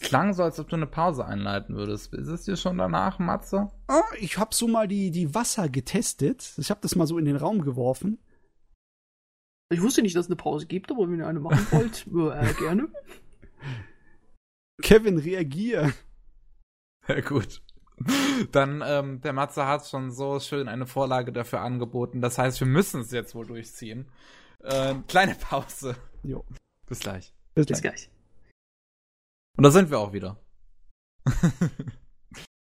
klang 0.00 0.34
so, 0.34 0.42
als 0.42 0.60
ob 0.60 0.68
du 0.68 0.76
eine 0.76 0.86
Pause 0.86 1.24
einleiten 1.24 1.74
würdest. 1.74 2.12
Ist 2.14 2.28
es 2.28 2.44
dir 2.44 2.56
schon 2.56 2.78
danach, 2.78 3.18
Matze? 3.18 3.70
Ah, 3.88 4.02
ich 4.20 4.38
habe 4.38 4.54
so 4.54 4.68
mal 4.68 4.86
die, 4.86 5.10
die 5.10 5.34
Wasser 5.34 5.68
getestet. 5.68 6.52
Ich 6.58 6.70
habe 6.70 6.80
das 6.82 6.94
mal 6.94 7.06
so 7.06 7.18
in 7.18 7.24
den 7.24 7.36
Raum 7.36 7.62
geworfen. 7.62 8.18
Ich 9.70 9.82
wusste 9.82 10.02
nicht, 10.02 10.16
dass 10.16 10.26
es 10.26 10.30
eine 10.30 10.36
Pause 10.36 10.66
gibt, 10.66 10.90
aber 10.90 11.08
wenn 11.10 11.18
ihr 11.18 11.26
eine 11.26 11.40
machen 11.40 11.66
wollt, 11.70 12.06
äh, 12.06 12.54
gerne. 12.54 12.88
Kevin, 14.82 15.18
reagier. 15.18 15.92
Ja, 17.08 17.20
gut. 17.20 17.62
Dann, 18.52 18.82
ähm, 18.86 19.20
der 19.20 19.32
Matze 19.32 19.66
hat 19.66 19.86
schon 19.86 20.10
so 20.10 20.40
schön 20.40 20.68
eine 20.68 20.86
Vorlage 20.86 21.32
dafür 21.32 21.60
angeboten. 21.60 22.20
Das 22.20 22.38
heißt, 22.38 22.60
wir 22.60 22.66
müssen 22.66 23.00
es 23.00 23.10
jetzt 23.10 23.34
wohl 23.34 23.46
durchziehen. 23.46 24.08
Äh, 24.62 24.94
kleine 25.08 25.34
Pause. 25.34 25.96
Jo. 26.22 26.44
Bis 26.86 27.00
gleich. 27.00 27.32
Bis 27.54 27.66
Bis 27.66 27.80
gleich. 27.80 27.94
gleich. 27.94 28.10
Und 29.56 29.64
da 29.64 29.70
sind 29.70 29.90
wir 29.90 29.98
auch 29.98 30.12
wieder. 30.12 30.38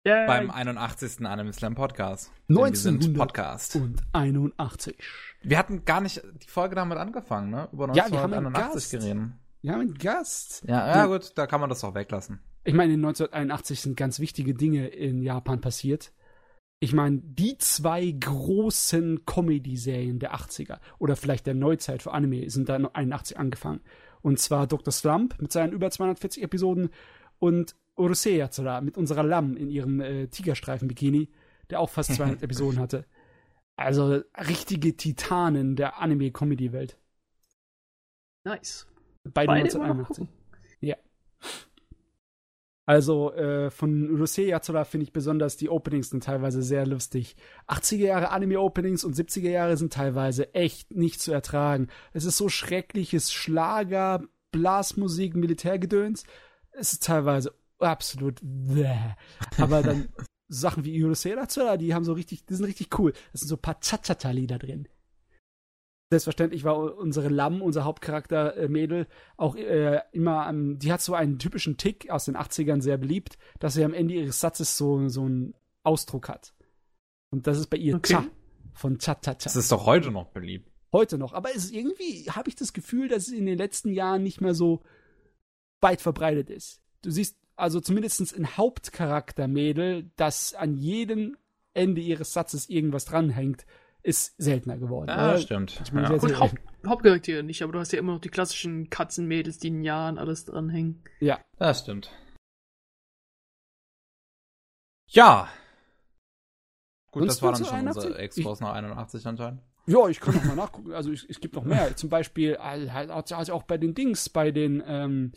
Yay. 0.08 0.28
Beim 0.28 0.52
81. 0.52 1.26
Anime 1.26 1.52
Slam 1.52 1.74
Podcast. 1.76 2.32
Denn 2.48 2.58
wir 2.58 2.76
sind 2.76 3.04
1900. 3.04 3.18
Podcast. 3.18 3.76
Und 3.76 4.02
81. 4.14 4.96
Wir 5.42 5.58
hatten 5.58 5.84
gar 5.84 6.00
nicht 6.00 6.22
die 6.44 6.48
Folge 6.48 6.76
damit 6.76 6.98
angefangen, 7.00 7.50
ne? 7.50 7.68
Über 7.72 7.88
Ja, 7.96 8.12
wir 8.12 8.20
haben 8.22 8.34
einen 8.34 8.46
1981 8.56 8.74
Gast. 8.74 8.92
geredet. 8.92 9.32
Wir 9.64 9.72
haben 9.74 9.82
einen 9.82 9.94
Gast. 9.96 10.64
Ja, 10.68 10.88
ja, 10.96 11.06
gut, 11.08 11.32
da 11.36 11.48
kann 11.48 11.60
man 11.60 11.70
das 11.72 11.84
auch 11.84 11.96
weglassen. 11.96 12.40
Ich 12.68 12.74
meine, 12.74 12.95
in 12.95 13.05
1981 13.05 13.80
sind 13.80 13.95
ganz 13.95 14.20
wichtige 14.20 14.55
Dinge 14.55 14.88
in 14.88 15.22
Japan 15.22 15.61
passiert. 15.61 16.11
Ich 16.80 16.93
meine, 16.93 17.22
die 17.24 17.57
zwei 17.59 18.09
großen 18.09 19.24
Comedy-Serien 19.26 20.18
der 20.18 20.36
80er 20.36 20.80
oder 20.97 21.16
vielleicht 21.16 21.45
der 21.45 21.53
Neuzeit 21.53 22.01
für 22.01 22.11
Anime 22.11 22.49
sind 22.49 22.68
da 22.68 22.76
81 22.76 23.38
angefangen. 23.38 23.82
Und 24.22 24.39
zwar 24.39 24.66
Dr. 24.66 24.91
Slump 24.91 25.39
mit 25.39 25.51
seinen 25.51 25.74
über 25.74 25.91
240 25.91 26.41
Episoden 26.41 26.89
und 27.38 27.76
Urusei 27.95 28.32
Yatsura 28.32 28.82
mit 28.82 28.97
unserer 28.97 29.24
Lam 29.24 29.55
in 29.55 29.70
ihrem 29.70 30.01
äh, 30.01 30.28
Tigerstreifen-Bikini, 30.28 31.30
der 31.70 31.80
auch 31.80 31.91
fast 31.91 32.13
200 32.16 32.41
Episoden 32.41 32.80
hatte. 32.80 33.05
Also 33.76 34.22
richtige 34.49 34.97
Titanen 34.97 35.76
der 35.76 36.01
Anime-Comedy-Welt. 36.01 36.97
Nice. 38.43 38.88
Beide, 39.24 39.47
Beide 39.47 39.70
immer 39.70 39.93
noch 39.93 40.09
1981. 40.09 40.28
Also 42.86 43.34
äh, 43.34 43.72
von 43.72 44.12
Urusei 44.12 44.44
Yatsura 44.44 44.84
finde 44.84 45.06
ich 45.06 45.14
besonders 45.14 45.58
die 45.58 45.70
Openings 45.70 46.12
sind 46.12 46.24
teilweise 46.24 46.62
sehr 46.62 46.86
lustig. 46.86 47.36
80er 47.68 48.06
Jahre 48.06 48.30
Anime-Openings 48.30 49.04
und 49.04 49.16
70er 49.16 49.50
Jahre 49.50 49.76
sind 49.76 49.92
teilweise 49.92 50.54
echt 50.54 50.94
nicht 50.96 51.20
zu 51.20 51.32
ertragen. 51.32 51.88
Es 52.14 52.26
ist 52.26 52.38
so 52.38 52.48
schreckliches 52.48 53.34
Schlager, 53.34 54.24
Blasmusik, 54.52 55.36
Militärgedöns. 55.36 56.26
Es 56.72 56.94
ist 56.94 57.04
teilweise 57.04 57.56
absolut 57.80 58.40
bäh. 58.44 59.16
Aber 59.58 59.82
dann 59.82 60.10
Sachen 60.48 60.86
wie 60.86 61.04
Urusei 61.04 61.32
Yatsura, 61.32 61.78
die 61.78 61.96
haben 61.96 62.06
so 62.06 62.14
richtig, 62.14 62.46
die 62.46 62.54
sind 62.54 62.66
richtig 62.66 63.00
cool. 63.00 63.14
Es 63.34 63.42
sind 63.42 63.50
so 63.50 63.56
ein 63.56 63.62
paar 63.62 63.80
Cha-Cha-Cha-Lieder 63.80 64.60
drin. 64.60 64.88
Selbstverständlich 66.12 66.64
war 66.64 66.97
unsere 66.97 67.30
Lam, 67.30 67.62
unser 67.62 67.84
Hauptcharakter 67.84 68.56
äh, 68.56 68.68
Mädel, 68.68 69.08
auch 69.38 69.56
äh, 69.56 70.01
immer 70.12 70.45
am, 70.45 70.78
die 70.78 70.91
hat 70.91 71.01
so 71.01 71.16
einen 71.16 71.39
typischen 71.39 71.78
Tick 71.78 72.12
aus 72.12 72.26
den 72.26 72.38
80ern 72.38 72.82
sehr 72.82 72.97
beliebt, 72.97 73.38
dass 73.60 73.74
sie 73.74 73.84
am 73.84 73.93
Ende 73.93 74.14
ihres 74.14 74.39
Satzes 74.39 74.78
so, 74.78 75.08
so 75.10 75.24
einen 75.24 75.56
Ausdruck 75.84 76.30
hat. 76.30 76.53
Und 77.32 77.47
das 77.47 77.58
ist 77.58 77.68
bei 77.68 77.78
ihr 77.78 77.95
Okay. 77.95 78.14
Cha 78.14 78.26
von 78.74 78.99
Cha 78.99 79.16
Cha 79.16 79.34
Das 79.34 79.53
Cha. 79.53 79.60
ist 79.60 79.72
doch 79.72 79.86
heute 79.86 80.12
noch 80.12 80.28
beliebt. 80.28 80.70
Heute 80.93 81.18
noch. 81.18 81.34
Aber 81.34 81.49
es 81.49 81.66
ist 81.66 81.74
irgendwie, 81.74 82.30
habe 82.30 82.49
ich 82.49 82.56
das 82.56 82.74
Gefühl, 82.74 83.08
dass 83.08 83.28
es 83.28 83.34
in 83.34 83.45
den 83.45 83.58
letzten 83.58 83.91
Jahren 83.91 84.22
nicht 84.22 84.41
mehr 84.41 84.53
so 84.53 84.84
weit 85.82 86.01
verbreitet 86.01 86.49
ist. 86.49 86.82
Du 87.01 87.10
siehst 87.10 87.38
also 87.56 87.80
zumindest 87.80 88.34
in 88.34 88.58
Hauptcharakter 88.58 89.47
Mädel, 89.47 90.12
dass 90.18 90.53
an 90.53 90.76
jedem 90.76 91.38
Ende 91.74 92.01
ihres 92.01 92.34
Satzes 92.34 92.70
irgendwas 92.70 93.06
dranhängt, 93.06 93.66
ist 94.06 94.36
seltener 94.38 94.78
geworden. 94.78 95.10
Ja, 95.10 95.32
oder? 95.32 95.39
stimmt. 95.39 95.82
Ich 95.84 95.91
meine, 95.91 96.08
Ja. 96.08 96.20
sehr- 96.20 96.30
Gut, 96.30 96.39
Haupt, 96.39 96.56
Hauptcharaktere 96.86 97.43
nicht, 97.43 97.64
aber 97.64 97.74
du 97.74 97.80
hast 97.80 97.91
ja 97.91 97.99
immer 97.99 98.14
noch 98.14 98.22
die 98.22 98.30
klassischen 98.30 98.89
Katzenmädels, 98.89 99.58
die 99.58 99.70
in 99.70 99.84
Jahren 99.84 100.18
alles 100.20 100.45
dranhängen. 100.45 101.03
Ja. 101.20 101.39
Das 101.58 101.80
stimmt. 101.82 102.12
Ja. 105.08 105.49
Gut, 107.12 107.24
Sonst 107.24 107.36
das 107.36 107.41
war 107.41 107.51
dann 107.53 107.66
schon 107.66 107.74
81? 107.74 108.06
unser 108.12 108.20
Ex-Boss 108.20 108.60
nach 108.60 108.74
81 108.74 109.26
anscheinend. 109.26 109.62
Ja, 109.88 110.08
ich 110.10 110.20
kann 110.20 110.36
noch 110.36 110.43
mal 110.45 110.56
nachgucken. 110.56 110.93
Also 110.93 111.12
es, 111.12 111.39
gibt 111.39 111.56
noch 111.56 111.64
mehr. 111.64 111.95
Zum 111.95 112.10
Beispiel 112.10 112.58
halt, 112.58 112.91
halt 112.91 113.12
also 113.12 113.53
auch 113.53 113.64
bei 113.64 113.78
den 113.78 113.93
Dings, 113.93 114.30
bei 114.30 114.51
den 114.51 114.84
ähm, 114.86 115.32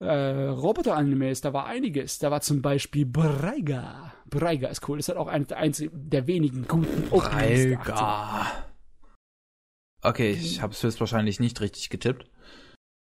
äh, 0.00 0.48
Roboter-Animes, 0.48 1.40
da 1.42 1.52
war 1.52 1.66
einiges. 1.66 2.18
Da 2.18 2.30
war 2.30 2.40
zum 2.40 2.62
Beispiel 2.62 3.06
Breiga. 3.06 4.12
Breiga 4.26 4.68
ist 4.68 4.88
cool. 4.88 4.98
Das 4.98 5.04
ist 5.04 5.08
halt 5.10 5.18
auch 5.18 5.28
einer 5.28 5.44
der 5.44 5.58
einzigen, 5.58 6.08
der 6.10 6.26
wenigen 6.26 6.66
guten 6.66 7.08
Openings 7.10 7.62
der 7.62 7.78
80er. 7.80 7.84
Breiga. 7.84 8.64
Okay, 10.02 10.30
ich 10.32 10.62
habe 10.62 10.72
es 10.72 10.82
höchstwahrscheinlich 10.82 11.40
nicht 11.40 11.60
richtig 11.60 11.90
getippt. 11.90 12.30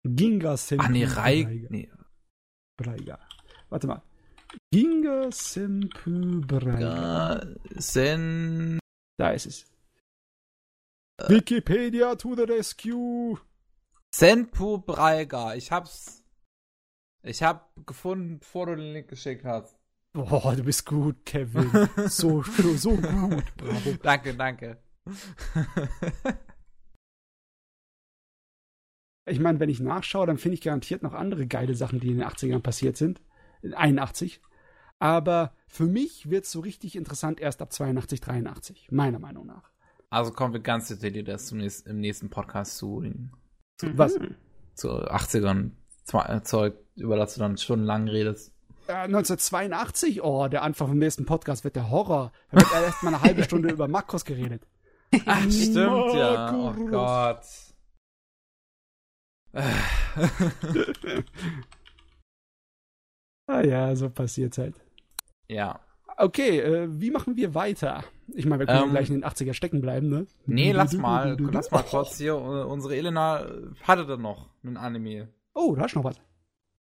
Ginga 0.06 0.56
Senpu 0.58 0.84
Ah, 0.84 0.88
nee, 0.90 1.04
Rai. 1.04 1.44
Breiga. 1.44 1.66
Nee. 1.70 1.90
Breiga. 2.76 3.18
Warte 3.70 3.86
mal. 3.86 4.02
Ginga 4.72 5.30
Senpu 5.32 6.42
Breiga. 6.46 7.46
Sen. 7.76 8.78
Da 9.16 9.30
ist 9.30 9.46
es. 9.46 9.66
Wikipedia 11.28 12.16
to 12.16 12.34
the 12.34 12.42
rescue. 12.42 13.38
Senpu 14.14 14.78
Breiga. 14.78 15.54
Ich 15.54 15.70
hab's. 15.72 16.23
Ich 17.24 17.42
hab 17.42 17.70
gefunden, 17.86 18.38
bevor 18.38 18.66
du 18.66 18.76
den 18.76 18.92
Link 18.92 19.08
geschickt 19.08 19.44
hast. 19.44 19.78
Boah, 20.12 20.54
du 20.54 20.62
bist 20.62 20.84
gut, 20.84 21.24
Kevin. 21.24 21.88
so, 22.08 22.42
so 22.42 22.90
gut. 22.90 23.56
Bravo. 23.56 23.94
danke, 24.02 24.34
danke. 24.34 24.78
Ich 29.26 29.40
meine, 29.40 29.58
wenn 29.58 29.70
ich 29.70 29.80
nachschaue, 29.80 30.26
dann 30.26 30.36
finde 30.36 30.54
ich 30.54 30.60
garantiert 30.60 31.02
noch 31.02 31.14
andere 31.14 31.46
geile 31.46 31.74
Sachen, 31.74 31.98
die 31.98 32.10
in 32.10 32.18
den 32.18 32.28
80ern 32.28 32.60
passiert 32.60 32.96
sind. 32.98 33.22
In 33.62 33.72
81. 33.72 34.42
Aber 34.98 35.54
für 35.66 35.86
mich 35.86 36.28
wird 36.28 36.44
es 36.44 36.52
so 36.52 36.60
richtig 36.60 36.94
interessant 36.94 37.40
erst 37.40 37.62
ab 37.62 37.72
82, 37.72 38.20
83. 38.20 38.92
Meiner 38.92 39.18
Meinung 39.18 39.46
nach. 39.46 39.70
also 40.10 40.30
kommen 40.30 40.52
wir 40.52 40.60
ganz 40.60 40.88
detailliert 40.88 41.28
erst 41.28 41.52
nächsten, 41.54 41.88
im 41.88 42.00
nächsten 42.00 42.28
Podcast 42.28 42.76
zu, 42.76 43.02
Was? 43.80 44.18
Zu 44.74 44.90
80ern 44.90 45.70
Zwei- 46.04 46.26
äh, 46.26 46.42
Zeug, 46.42 46.74
über 46.96 47.16
das 47.16 47.34
du 47.34 47.40
dann 47.40 47.56
stundenlang 47.56 48.08
redest. 48.08 48.52
Äh, 48.86 48.92
1982, 48.92 50.22
oh, 50.22 50.48
der 50.48 50.62
Anfang 50.62 50.88
vom 50.88 50.98
nächsten 50.98 51.24
Podcast 51.26 51.64
wird 51.64 51.76
der 51.76 51.90
Horror. 51.90 52.32
Da 52.50 52.58
wird 52.60 52.72
erst 52.72 53.02
mal 53.02 53.14
eine 53.14 53.22
halbe 53.22 53.42
Stunde 53.44 53.70
über 53.70 53.88
Makros 53.88 54.24
geredet. 54.24 54.66
Ach, 55.26 55.42
stimmt, 55.50 56.14
ja. 56.14 56.52
Oh. 56.54 56.72
Gott. 56.90 57.40
Ah 63.46 63.60
ja, 63.62 63.94
so 63.96 64.10
passiert's 64.10 64.58
halt. 64.58 64.74
ja. 65.48 65.80
Okay, 66.16 66.60
äh, 66.60 66.86
wie 67.00 67.10
machen 67.10 67.36
wir 67.36 67.56
weiter? 67.56 68.04
Ich 68.28 68.46
meine, 68.46 68.60
wir 68.60 68.66
können 68.66 68.84
Ähm, 68.84 68.90
gleich 68.90 69.08
in 69.10 69.16
den 69.20 69.24
80er 69.24 69.52
stecken 69.52 69.80
bleiben, 69.80 70.08
ne? 70.08 70.28
Nee, 70.46 70.70
lass 70.70 70.92
mal, 70.96 71.36
lass 71.40 71.72
mal 71.72 71.82
kurz 71.82 72.18
hier. 72.18 72.34
äh, 72.34 72.62
Unsere 72.62 72.94
Elena 72.94 73.40
äh, 73.44 73.62
hatte 73.82 74.06
da 74.06 74.16
noch 74.16 74.48
einen 74.62 74.76
Anime. 74.76 75.26
Oh, 75.54 75.74
da 75.74 75.82
hast 75.82 75.96
du 75.96 75.98
noch 75.98 76.04
was. 76.04 76.20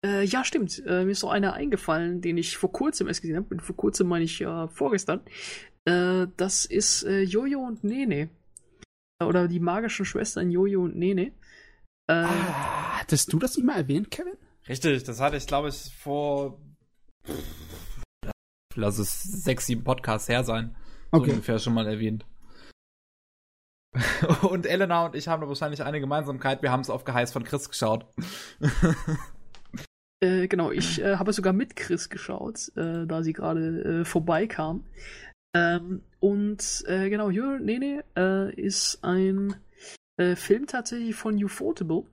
Äh, 0.04 0.24
ja, 0.24 0.44
stimmt. 0.44 0.82
Äh, 0.86 1.04
mir 1.04 1.12
ist 1.12 1.22
noch 1.22 1.30
einer 1.30 1.52
eingefallen, 1.54 2.20
den 2.20 2.36
ich 2.36 2.56
vor 2.56 2.72
kurzem 2.72 3.08
erst 3.08 3.22
gesehen 3.22 3.36
habe. 3.36 3.58
Vor 3.62 3.76
kurzem 3.76 4.08
meine 4.08 4.24
ich 4.24 4.38
ja 4.38 4.68
vorgestern. 4.68 5.20
Äh, 5.84 6.26
das 6.36 6.64
ist 6.64 7.04
äh, 7.04 7.22
Jojo 7.22 7.60
und 7.60 7.84
Nene. 7.84 8.28
Äh, 9.20 9.24
Oder 9.24 9.46
die 9.48 9.60
magischen 9.60 10.04
Schwestern 10.04 10.50
Jojo 10.50 10.82
und 10.82 10.96
Nene. 10.96 11.26
Äh, 12.08 12.24
Ah, 12.24 12.98
hattest 13.00 13.32
du 13.32 13.38
das 13.38 13.56
nicht 13.56 13.64
mal 13.66 13.76
erwähnt, 13.76 14.10
Kevin? 14.10 14.34
Richtig, 14.68 15.04
das 15.04 15.20
hatte 15.20 15.36
ich, 15.36 15.46
glaube 15.46 15.68
ich, 15.68 15.94
vor. 15.96 16.60
Lass 18.74 18.98
es 18.98 19.22
sechs, 19.22 19.66
sieben 19.66 19.84
Podcasts 19.84 20.28
her 20.28 20.44
sein. 20.44 20.74
So 21.12 21.18
Okay. 21.18 21.30
ungefähr 21.32 21.58
schon 21.58 21.74
mal 21.74 21.86
erwähnt. 21.86 22.24
und 24.42 24.64
Elena 24.66 25.04
und 25.06 25.14
ich 25.14 25.28
haben 25.28 25.42
da 25.42 25.48
wahrscheinlich 25.48 25.82
eine 25.82 26.00
Gemeinsamkeit. 26.00 26.62
Wir 26.62 26.72
haben 26.72 26.80
es 26.80 26.88
auf 26.90 27.04
Geheiß 27.04 27.32
von 27.32 27.44
Chris 27.44 27.68
geschaut. 27.68 28.06
Äh, 30.22 30.46
genau, 30.46 30.70
ich 30.70 31.02
äh, 31.02 31.16
habe 31.16 31.32
sogar 31.32 31.52
mit 31.52 31.74
Chris 31.74 32.08
geschaut, 32.08 32.70
äh, 32.76 33.06
da 33.06 33.22
sie 33.24 33.32
gerade 33.32 34.00
äh, 34.02 34.04
vorbeikam. 34.04 34.84
Ähm, 35.54 36.02
und 36.20 36.84
äh, 36.86 37.10
genau, 37.10 37.26
und 37.26 37.64
Nene 37.64 38.04
äh, 38.16 38.54
ist 38.54 39.00
ein 39.02 39.54
Film 40.36 40.66
tatsächlich 40.66 41.16
von 41.16 41.42
Ufotable, 41.42 42.04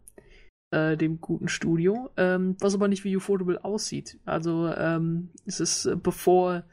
dem 0.74 1.20
guten 1.20 1.48
Studio, 1.48 2.10
ähm, 2.18 2.56
was 2.60 2.74
aber 2.74 2.88
nicht 2.88 3.04
wie 3.04 3.16
Ufotable 3.16 3.64
aussieht. 3.64 4.18
Also 4.26 4.74
ähm, 4.76 5.30
es 5.46 5.60
ist 5.60 5.88
bevor 6.02 6.64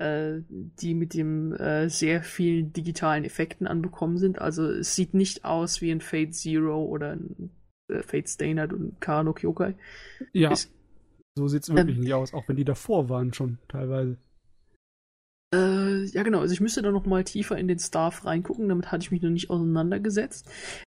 die 0.00 0.94
mit 0.94 1.12
dem 1.14 1.54
sehr 1.88 2.22
vielen 2.22 2.72
digitalen 2.72 3.24
Effekten 3.24 3.66
anbekommen 3.66 4.16
sind. 4.16 4.40
Also 4.40 4.70
es 4.70 4.94
sieht 4.94 5.12
nicht 5.12 5.44
aus 5.44 5.82
wie 5.82 5.90
ein 5.90 6.00
Fate 6.00 6.32
Zero 6.34 6.84
oder 6.84 7.12
ein 7.16 7.50
Fate 8.02 8.28
Stay 8.28 8.54
Night 8.54 8.72
und 8.72 9.00
Kano 9.00 9.32
Kyokai. 9.32 9.74
Ja. 10.32 10.52
Ist- 10.52 10.72
So 11.38 11.48
sieht's 11.48 11.68
wirklich 11.68 11.96
ähm, 11.96 12.02
nicht 12.02 12.14
aus, 12.14 12.34
auch 12.34 12.48
wenn 12.48 12.56
die 12.56 12.64
davor 12.64 13.08
waren 13.08 13.32
schon 13.32 13.58
teilweise. 13.68 14.16
Äh, 15.54 16.04
ja, 16.06 16.24
genau. 16.24 16.40
Also 16.40 16.52
ich 16.52 16.60
müsste 16.60 16.82
da 16.82 16.90
noch 16.90 17.06
mal 17.06 17.24
tiefer 17.24 17.56
in 17.56 17.68
den 17.68 17.78
Staff 17.78 18.26
reingucken. 18.26 18.68
Damit 18.68 18.90
hatte 18.90 19.04
ich 19.04 19.10
mich 19.10 19.22
noch 19.22 19.30
nicht 19.30 19.50
auseinandergesetzt. 19.50 20.50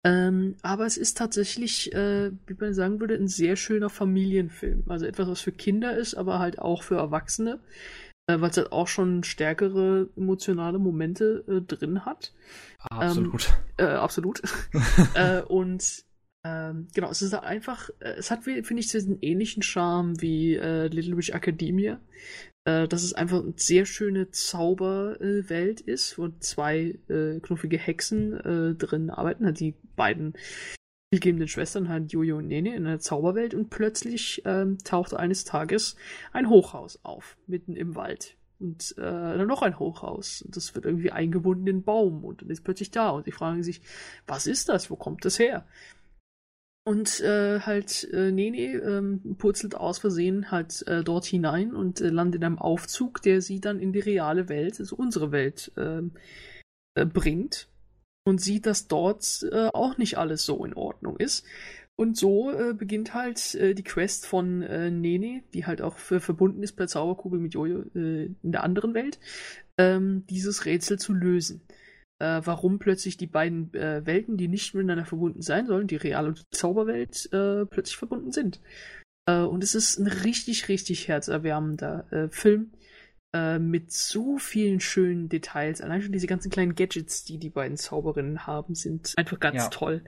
Ähm, 0.05 0.57
aber 0.62 0.84
es 0.84 0.97
ist 0.97 1.16
tatsächlich, 1.16 1.95
äh, 1.95 2.32
wie 2.47 2.57
man 2.59 2.74
sagen 2.74 3.01
würde, 3.01 3.14
ein 3.14 3.28
sehr 3.28 3.57
schöner 3.57 3.88
Familienfilm. 3.88 4.84
Also 4.88 5.07
etwas, 5.07 5.28
was 5.28 5.40
für 5.40 5.53
Kinder 5.53 5.97
ist, 5.97 6.14
aber 6.14 6.38
halt 6.38 6.59
auch 6.59 6.82
für 6.82 6.97
Erwachsene. 6.97 7.61
Äh, 8.26 8.40
Weil 8.40 8.51
es 8.51 8.57
halt 8.57 8.72
auch 8.72 8.88
schon 8.88 9.22
stärkere 9.24 10.09
emotionale 10.16 10.78
Momente 10.78 11.45
äh, 11.49 11.61
drin 11.61 12.05
hat. 12.05 12.34
Absolut. 12.90 13.49
Ähm, 13.78 13.86
äh, 13.86 13.90
absolut. 13.93 14.43
Äh, 15.14 15.43
und 15.43 16.05
ähm, 16.45 16.88
genau, 16.95 17.11
es 17.11 17.22
ist 17.22 17.34
einfach, 17.34 17.90
äh, 18.01 18.14
es 18.16 18.30
hat, 18.30 18.45
finde 18.45 18.78
ich, 18.78 18.88
diesen 18.88 19.18
ähnlichen 19.22 19.62
Charme 19.62 20.20
wie 20.20 20.57
Little 20.57 21.16
Witch 21.16 21.30
Academia 21.30 22.01
äh, 22.64 22.86
dass 22.88 23.03
es 23.03 23.12
einfach 23.12 23.43
eine 23.43 23.55
sehr 23.57 23.86
schöne 23.86 24.30
Zauberwelt 24.30 25.86
äh, 25.86 25.93
ist, 25.93 26.18
wo 26.18 26.28
zwei 26.40 26.99
äh, 27.09 27.40
knuffige 27.40 27.78
Hexen 27.78 28.34
äh, 28.34 28.74
drin 28.74 29.11
arbeiten, 29.11 29.53
die 29.55 29.74
beiden 29.97 30.34
spielgebenden 31.09 31.49
Schwestern, 31.49 31.88
halt 31.88 32.12
Jojo 32.12 32.38
und 32.38 32.49
Nene 32.49 32.74
in 32.74 32.86
einer 32.86 33.01
Zauberwelt 33.01 33.55
und 33.55 33.68
plötzlich 33.68 34.43
ähm, 34.45 34.78
taucht 34.78 35.12
eines 35.14 35.45
Tages 35.45 35.97
ein 36.32 36.49
Hochhaus 36.49 37.01
auf, 37.03 37.36
mitten 37.47 37.76
im 37.76 37.97
Wald. 37.97 38.36
Und 38.59 38.95
äh, 38.97 39.03
dann 39.03 39.49
noch 39.49 39.62
ein 39.62 39.80
Hochhaus. 39.80 40.40
Und 40.43 40.57
das 40.57 40.74
wird 40.76 40.86
irgendwie 40.86 41.11
eingebunden 41.11 41.66
in 41.66 41.78
den 41.78 41.82
Baum 41.82 42.24
und 42.24 42.43
dann 42.43 42.51
ist 42.51 42.62
plötzlich 42.62 42.93
da. 42.93 43.11
Und 43.11 43.24
sie 43.24 43.32
fragen 43.32 43.64
sich, 43.64 43.82
was 44.28 44.47
ist 44.47 44.68
das? 44.68 44.88
Wo 44.88 44.95
kommt 44.95 45.24
das 45.24 45.40
her? 45.40 45.66
Und 46.85 47.20
äh, 47.20 47.61
halt 47.61 48.09
äh, 48.12 48.33
Nene 48.33 48.74
ähm, 48.83 49.37
purzelt 49.39 49.76
aus 49.76 50.01
Versehen 50.01 50.51
halt 50.51 50.85
äh, 50.89 51.05
dort 51.05 51.24
hinein 51.24 51.74
und 51.74 52.01
äh, 52.01 52.09
landet 52.09 52.41
in 52.41 52.45
einem 52.45 52.59
Aufzug, 52.59 53.22
der 53.22 53.41
sie 53.41 53.61
dann 53.61 53.78
in 53.78 53.93
die 53.93 54.01
reale 54.01 54.49
Welt, 54.49 54.80
also 54.80 54.97
unsere 54.97 55.30
Welt, 55.30 55.70
äh, 55.76 56.03
äh, 56.95 57.07
bringt. 57.07 57.68
Und 58.24 58.41
sieht, 58.41 58.66
dass 58.66 58.89
dort 58.89 59.45
äh, 59.51 59.68
auch 59.72 59.97
nicht 59.99 60.18
alles 60.18 60.45
so 60.45 60.64
in 60.64 60.74
Ordnung 60.74 61.16
ist. 61.16 61.45
Und 61.97 62.16
so 62.16 62.51
äh, 62.51 62.72
beginnt 62.72 63.14
halt 63.14 63.55
die 63.55 63.83
Quest 63.83 64.26
von 64.26 64.61
Nene, 64.61 65.43
die 65.53 65.66
halt 65.66 65.83
auch 65.83 65.97
verbunden 65.99 66.62
ist 66.62 66.72
per 66.72 66.89
Zauberkugel 66.89 67.39
mit 67.39 67.55
Jojo 67.55 67.83
in 67.93 68.37
der 68.43 68.64
anderen 68.64 68.95
Welt, 68.95 69.20
ähm, 69.76 70.24
dieses 70.30 70.64
Rätsel 70.64 70.99
zu 70.99 71.12
lösen 71.12 71.61
äh, 72.22 72.40
warum 72.44 72.78
plötzlich 72.78 73.16
die 73.16 73.26
beiden 73.26 73.74
äh, 73.74 74.06
Welten, 74.06 74.36
die 74.36 74.46
nicht 74.46 74.74
miteinander 74.74 75.04
verbunden 75.04 75.42
sein 75.42 75.66
sollen, 75.66 75.88
die 75.88 75.96
Real- 75.96 76.28
und 76.28 76.38
die 76.38 76.56
Zauberwelt, 76.56 77.28
äh, 77.32 77.66
plötzlich 77.66 77.96
verbunden 77.96 78.30
sind. 78.30 78.60
Äh, 79.26 79.40
und 79.40 79.64
es 79.64 79.74
ist 79.74 79.98
ein 79.98 80.06
richtig, 80.06 80.68
richtig 80.68 81.08
herzerwärmender 81.08 82.06
äh, 82.12 82.28
Film 82.28 82.70
äh, 83.34 83.58
mit 83.58 83.90
so 83.90 84.38
vielen 84.38 84.78
schönen 84.78 85.28
Details. 85.28 85.80
Allein 85.80 86.00
schon 86.00 86.12
diese 86.12 86.28
ganzen 86.28 86.50
kleinen 86.50 86.76
Gadgets, 86.76 87.24
die 87.24 87.38
die 87.38 87.50
beiden 87.50 87.76
Zauberinnen 87.76 88.46
haben, 88.46 88.76
sind 88.76 89.14
einfach 89.16 89.40
ganz 89.40 89.56
ja. 89.56 89.68
toll. 89.68 90.04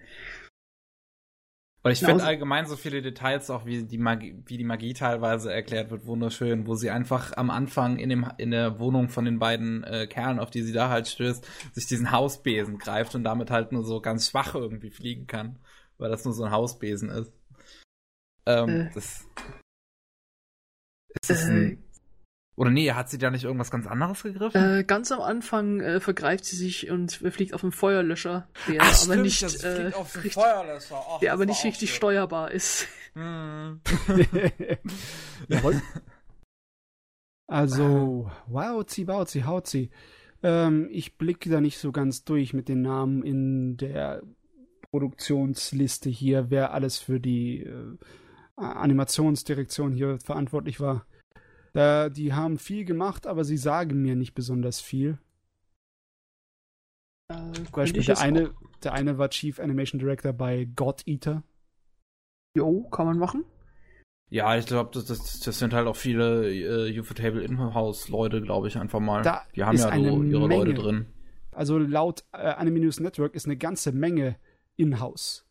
Und 1.85 1.93
ich 1.93 2.01
finde 2.01 2.25
allgemein 2.25 2.65
so 2.67 2.77
viele 2.77 3.03
Details, 3.03 3.51
auch 3.51 3.67
wie 3.67 3.85
die 3.85 3.99
Magie, 3.99 4.43
wie 4.47 4.57
die 4.57 4.65
Magie 4.65 4.95
teilweise 4.95 5.53
erklärt 5.53 5.91
wird, 5.91 6.07
wunderschön, 6.07 6.67
wo 6.67 6.77
sie 6.77 6.89
einfach 6.89 7.37
am 7.37 7.51
Anfang 7.51 7.99
in 7.99 8.09
dem 8.09 8.27
in 8.39 8.53
der 8.53 8.79
Wohnung 8.79 9.11
von 9.11 9.27
den 9.27 9.39
beiden 9.39 9.85
äh, 9.85 10.07
Kerlen, 10.07 10.39
auf 10.39 10.49
die 10.51 10.63
sie 10.63 10.73
da 10.73 10.89
halt 10.89 11.09
stößt, 11.09 11.47
sich 11.73 11.87
diesen 11.87 12.11
Hausbesen 12.11 12.79
greift 12.79 13.15
und 13.15 13.23
damit 13.23 13.51
halt 13.51 13.73
nur 13.73 13.85
so 13.85 14.01
ganz 14.01 14.31
schwach 14.31 14.55
irgendwie 14.55 14.89
fliegen 14.89 15.27
kann, 15.27 15.59
weil 15.99 16.09
das 16.09 16.25
nur 16.25 16.33
so 16.33 16.45
ein 16.45 16.53
Hausbesen 16.53 17.11
ist. 17.11 17.35
Ähm, 18.47 18.69
äh, 18.69 18.91
das 18.95 19.27
ist 21.21 21.31
das 21.31 21.45
ein 21.45 21.73
äh, 21.73 21.84
oder 22.57 22.71
nee, 22.71 22.93
hat 22.93 23.11
sie 23.11 23.19
da 23.19 23.31
nicht 23.31 23.45
irgendwas 23.45 23.71
ganz 23.71 23.87
anderes 23.87 24.23
gegriffen? 24.23 24.79
Äh, 24.81 24.85
ganz 24.85 25.11
am 25.11 25.21
Anfang 25.21 25.81
äh, 25.81 26.01
vergreift 26.01 26.45
sie 26.45 26.57
sich 26.57 26.89
und 26.91 27.13
fliegt 27.13 27.53
auf 27.53 27.65
einen 27.65 27.73
Feuerlöscher, 27.73 28.49
der 28.69 28.81
Ach, 28.81 28.87
aber 28.87 28.95
stimmt, 28.95 29.23
nicht, 29.23 29.43
äh, 29.65 29.93
richtig, 30.23 30.37
Ach, 30.39 31.19
der 31.21 31.33
aber 31.33 31.47
nicht 31.47 31.65
richtig 31.65 31.91
so. 31.91 31.97
steuerbar 31.97 32.51
ist. 32.51 32.87
Hm. 33.17 33.81
Jawohl. 35.47 35.81
Also, 37.47 38.29
wow, 38.49 38.85
sie 38.89 39.05
baut 39.05 39.29
sie, 39.31 39.45
haut 39.45 39.69
sie. 39.69 39.91
Ähm, 40.43 40.89
ich 40.91 41.17
blicke 41.17 41.49
da 41.49 41.61
nicht 41.61 41.79
so 41.79 41.93
ganz 41.93 42.25
durch 42.25 42.55
mit 42.55 42.69
den 42.69 42.83
Namen 42.83 43.23
in 43.23 43.77
der 43.77 44.23
Produktionsliste 44.91 46.11
hier, 46.11 46.51
wer 46.51 46.75
alles 46.75 46.99
für 46.99 47.21
die 47.21 47.61
äh, 47.63 47.97
Animationsdirektion 48.57 49.93
hier 49.93 50.19
verantwortlich 50.19 50.81
war. 50.81 51.07
Da, 51.75 52.09
die 52.09 52.33
haben 52.33 52.59
viel 52.59 52.85
gemacht, 52.85 53.27
aber 53.27 53.45
sie 53.45 53.57
sagen 53.57 54.01
mir 54.01 54.15
nicht 54.15 54.35
besonders 54.35 54.81
viel. 54.81 55.19
Äh, 57.29 57.35
Beispiel 57.73 58.05
der 58.05 58.21
eine, 58.21 58.55
der 58.85 58.93
eine 58.93 59.19
war 59.19 59.29
Chief 59.29 59.59
Animation 59.59 59.99
Director 59.99 60.33
bei 60.33 60.69
God 60.77 61.03
Eater. 61.07 61.43
Jo, 62.57 62.85
kann 62.91 63.07
man 63.07 63.19
machen. 63.19 63.45
Ja, 64.31 64.57
ich 64.57 64.67
glaube, 64.67 64.91
das, 64.95 65.07
das, 65.07 65.41
das, 65.41 65.59
sind 65.59 65.75
halt 65.75 65.89
auch 65.89 65.97
viele 65.97 66.49
äh, 66.53 66.99
Ufotable 66.99 67.43
In-House-Leute, 67.43 68.41
glaube 68.41 68.69
ich, 68.69 68.79
einfach 68.79 69.01
mal. 69.01 69.23
Da 69.23 69.43
die 69.55 69.65
haben 69.65 69.77
ja 69.77 69.89
so 69.93 70.23
ihre 70.23 70.49
Menge. 70.49 70.65
Leute 70.65 70.75
drin. 70.75 71.07
Also 71.51 71.79
laut 71.79 72.25
äh, 72.33 72.39
Anime 72.39 72.81
News 72.81 73.01
Network 73.01 73.35
ist 73.35 73.47
eine 73.47 73.57
ganze 73.57 73.91
Menge 73.91 74.37
In-House 74.77 75.44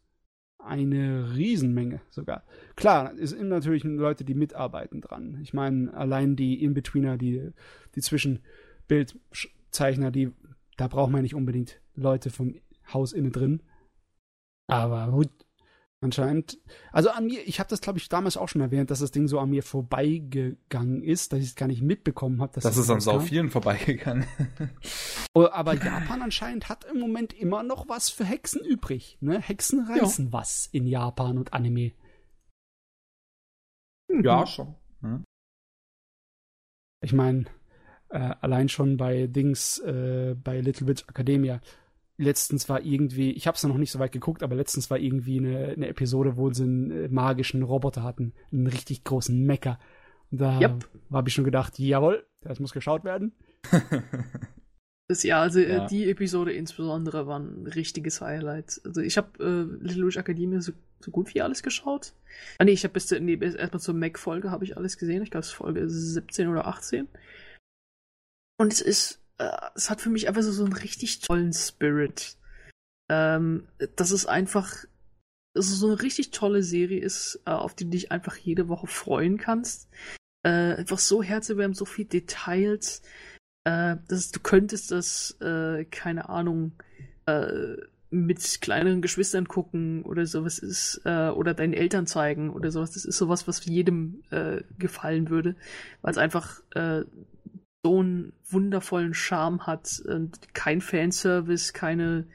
eine 0.66 1.36
Riesenmenge 1.36 2.02
sogar. 2.10 2.44
Klar, 2.76 3.14
es 3.18 3.32
sind 3.32 3.50
natürlich 3.50 3.84
Leute, 3.84 4.24
die 4.24 4.34
mitarbeiten 4.34 5.02
dran. 5.02 5.40
Ich 5.42 5.54
meine, 5.54 5.94
allein 5.94 6.36
die 6.36 6.64
In-Betweener, 6.64 7.18
die, 7.18 7.52
die 7.96 8.02
Zwischenbildzeichner, 8.02 10.12
die, 10.12 10.32
da 10.78 10.88
braucht 10.88 11.12
man 11.12 11.22
nicht 11.22 11.36
unbedingt 11.36 11.82
Leute 11.96 12.30
vom 12.30 12.56
Haus 12.94 13.14
innen 13.14 13.32
drin. 13.32 13.62
Aber 14.68 15.12
gut, 15.12 15.30
Anscheinend. 16.04 16.60
Also 16.92 17.12
an 17.12 17.28
mir, 17.28 17.48
ich 17.48 17.62
habe 17.62 17.70
das, 17.70 17.80
glaube 17.80 17.98
ich, 17.98 18.10
damals 18.10 18.36
auch 18.36 18.50
schon 18.50 18.60
erwähnt, 18.60 18.92
dass 18.92 19.00
das 19.00 19.12
Ding 19.12 19.30
so 19.30 19.40
an 19.40 19.50
mir 19.50 19.64
vorbeigegangen 19.64 21.02
ist, 21.02 21.32
dass 21.32 21.40
ich 21.40 21.46
es 21.46 21.56
gar 21.56 21.68
nicht 21.68 21.82
mitbekommen 21.82 22.42
habe. 22.42 22.60
Das 22.60 22.76
ist 22.76 22.90
an 22.90 23.00
sau 23.00 23.22
vielen 23.22 23.50
vorbeigegangen. 23.50 24.26
Oh, 25.34 25.48
aber 25.50 25.74
Japan 25.74 26.22
anscheinend 26.22 26.68
hat 26.68 26.84
im 26.84 27.00
Moment 27.00 27.34
immer 27.34 27.64
noch 27.64 27.88
was 27.88 28.10
für 28.10 28.26
Hexen 28.26 28.62
übrig. 28.64 29.18
Ne? 29.22 29.40
Hexen 29.40 29.88
reißen 29.88 30.26
ja. 30.26 30.34
was 30.34 30.68
in 30.72 30.86
Japan 30.86 31.38
und 31.38 31.54
Anime. 31.54 31.94
Ja, 34.10 34.42
mhm. 34.42 34.46
schon. 34.46 34.76
Hm. 35.02 35.24
Ich 37.02 37.14
meine, 37.14 37.46
äh, 38.10 38.36
allein 38.42 38.68
schon 38.70 38.98
bei 38.98 39.28
Dings, 39.28 39.80
äh, 39.80 40.36
bei 40.36 40.60
Little 40.60 40.86
Witch 40.86 41.04
Academia 41.08 41.62
letztens 42.24 42.70
war 42.70 42.82
irgendwie, 42.82 43.32
ich 43.32 43.48
habe 43.48 43.56
es 43.56 43.64
noch 43.64 43.78
nicht 43.78 43.92
so 43.92 44.00
weit 44.00 44.12
geguckt, 44.12 44.44
aber 44.44 44.56
letztens 44.56 44.90
war 44.90 44.98
irgendwie 44.98 45.40
eine, 45.40 45.70
eine 45.70 45.88
Episode, 45.88 46.38
wo 46.38 46.52
sie 46.52 46.64
einen 46.64 46.92
äh, 46.92 47.08
magischen 47.10 47.64
Roboter 47.64 48.04
hatten, 48.04 48.34
einen 48.52 48.68
richtig 48.68 49.04
großen 49.04 49.46
Mecker. 49.46 49.80
Und 50.32 50.42
da 50.42 50.60
yep. 50.60 50.90
habe 51.12 51.30
ich 51.30 51.36
schon 51.36 51.46
gedacht, 51.46 51.78
jawohl, 51.78 52.26
das 52.42 52.60
muss 52.60 52.74
geschaut 52.74 53.04
werden. 53.04 53.34
das, 55.08 55.24
ja, 55.24 55.42
also 55.42 55.60
äh, 55.60 55.76
ja. 55.76 55.88
die 55.88 56.10
Episode 56.10 56.54
insbesondere 56.54 57.28
war 57.28 57.40
ein 57.40 57.68
richtiges 57.68 58.22
Highlight. 58.22 58.82
Also 58.84 59.02
ich 59.02 59.18
habe 59.18 59.44
äh, 59.44 59.86
Little 59.86 60.08
Witch 60.08 60.18
Academia 60.18 60.62
so, 60.62 60.74
so, 61.00 61.12
gut 61.12 61.34
wie 61.34 61.42
alles 61.42 61.64
geschaut. 61.64 62.14
Ah 62.58 62.64
nee, 62.64 62.72
ich 62.72 62.84
habe 62.84 62.94
bis, 62.94 63.12
nee, 63.12 63.38
erstmal 63.40 63.82
zur 63.82 63.94
Mac-Folge 63.94 64.50
habe 64.50 64.66
ich 64.66 64.78
alles 64.78 64.98
gesehen. 64.98 65.22
Ich 65.24 65.32
glaube, 65.32 65.42
es 65.42 65.48
ist 65.48 65.54
Folge 65.54 65.90
17 65.90 66.48
oder 66.48 66.68
18. 66.68 67.08
Und 68.58 68.72
es 68.72 68.82
ist 68.82 69.23
es 69.76 69.90
hat 69.90 70.02
für 70.02 70.10
mich 70.10 70.28
einfach 70.28 70.42
so, 70.42 70.52
so 70.52 70.66
einen 70.66 70.74
richtig 70.74 71.20
tollen 71.20 71.54
Spirit. 71.54 72.38
Ähm, 73.10 73.68
dass 73.96 74.12
es 74.12 74.26
einfach 74.26 74.86
dass 75.54 75.68
es 75.68 75.80
so 75.80 75.88
eine 75.88 76.02
richtig 76.02 76.32
tolle 76.32 76.64
Serie 76.64 77.00
ist, 77.00 77.40
äh, 77.46 77.52
auf 77.52 77.76
die 77.76 77.86
du 77.86 77.92
dich 77.92 78.12
einfach 78.12 78.36
jede 78.38 78.68
Woche 78.70 78.88
freuen 78.88 79.38
kannst. 79.38 79.88
Äh, 80.44 80.76
einfach 80.76 81.00
so 81.00 81.22
herzerwärmend, 81.22 81.78
so 81.78 81.86
viel 81.86 82.06
Details. 82.06 83.02
Äh, 83.66 83.98
dass 84.08 84.32
du 84.32 84.40
könntest 84.40 84.92
das, 84.92 85.38
äh, 85.42 85.86
keine 85.86 86.30
Ahnung, 86.30 86.74
äh, 87.28 87.76
mit 88.10 88.62
kleineren 88.62 89.02
Geschwistern 89.02 89.48
gucken 89.48 90.04
oder 90.04 90.26
sowas 90.26 90.60
ist, 90.60 91.02
äh, 91.06 91.30
oder 91.30 91.54
deinen 91.54 91.74
Eltern 91.74 92.06
zeigen 92.08 92.50
oder 92.52 92.72
sowas. 92.72 92.92
Das 92.92 93.06
ist 93.06 93.18
sowas, 93.18 93.48
was 93.48 93.66
jedem 93.66 94.24
äh, 94.32 94.62
gefallen 94.78 95.30
würde, 95.30 95.56
weil 96.02 96.12
es 96.12 96.18
einfach 96.18 96.62
äh, 96.76 97.04
so 97.84 98.00
einen 98.00 98.34
wundervollen 98.50 99.14
Charme 99.14 99.66
hat. 99.68 100.02
Und 100.06 100.54
kein 100.54 100.82
Fanservice, 100.82 101.74
keine 101.74 102.26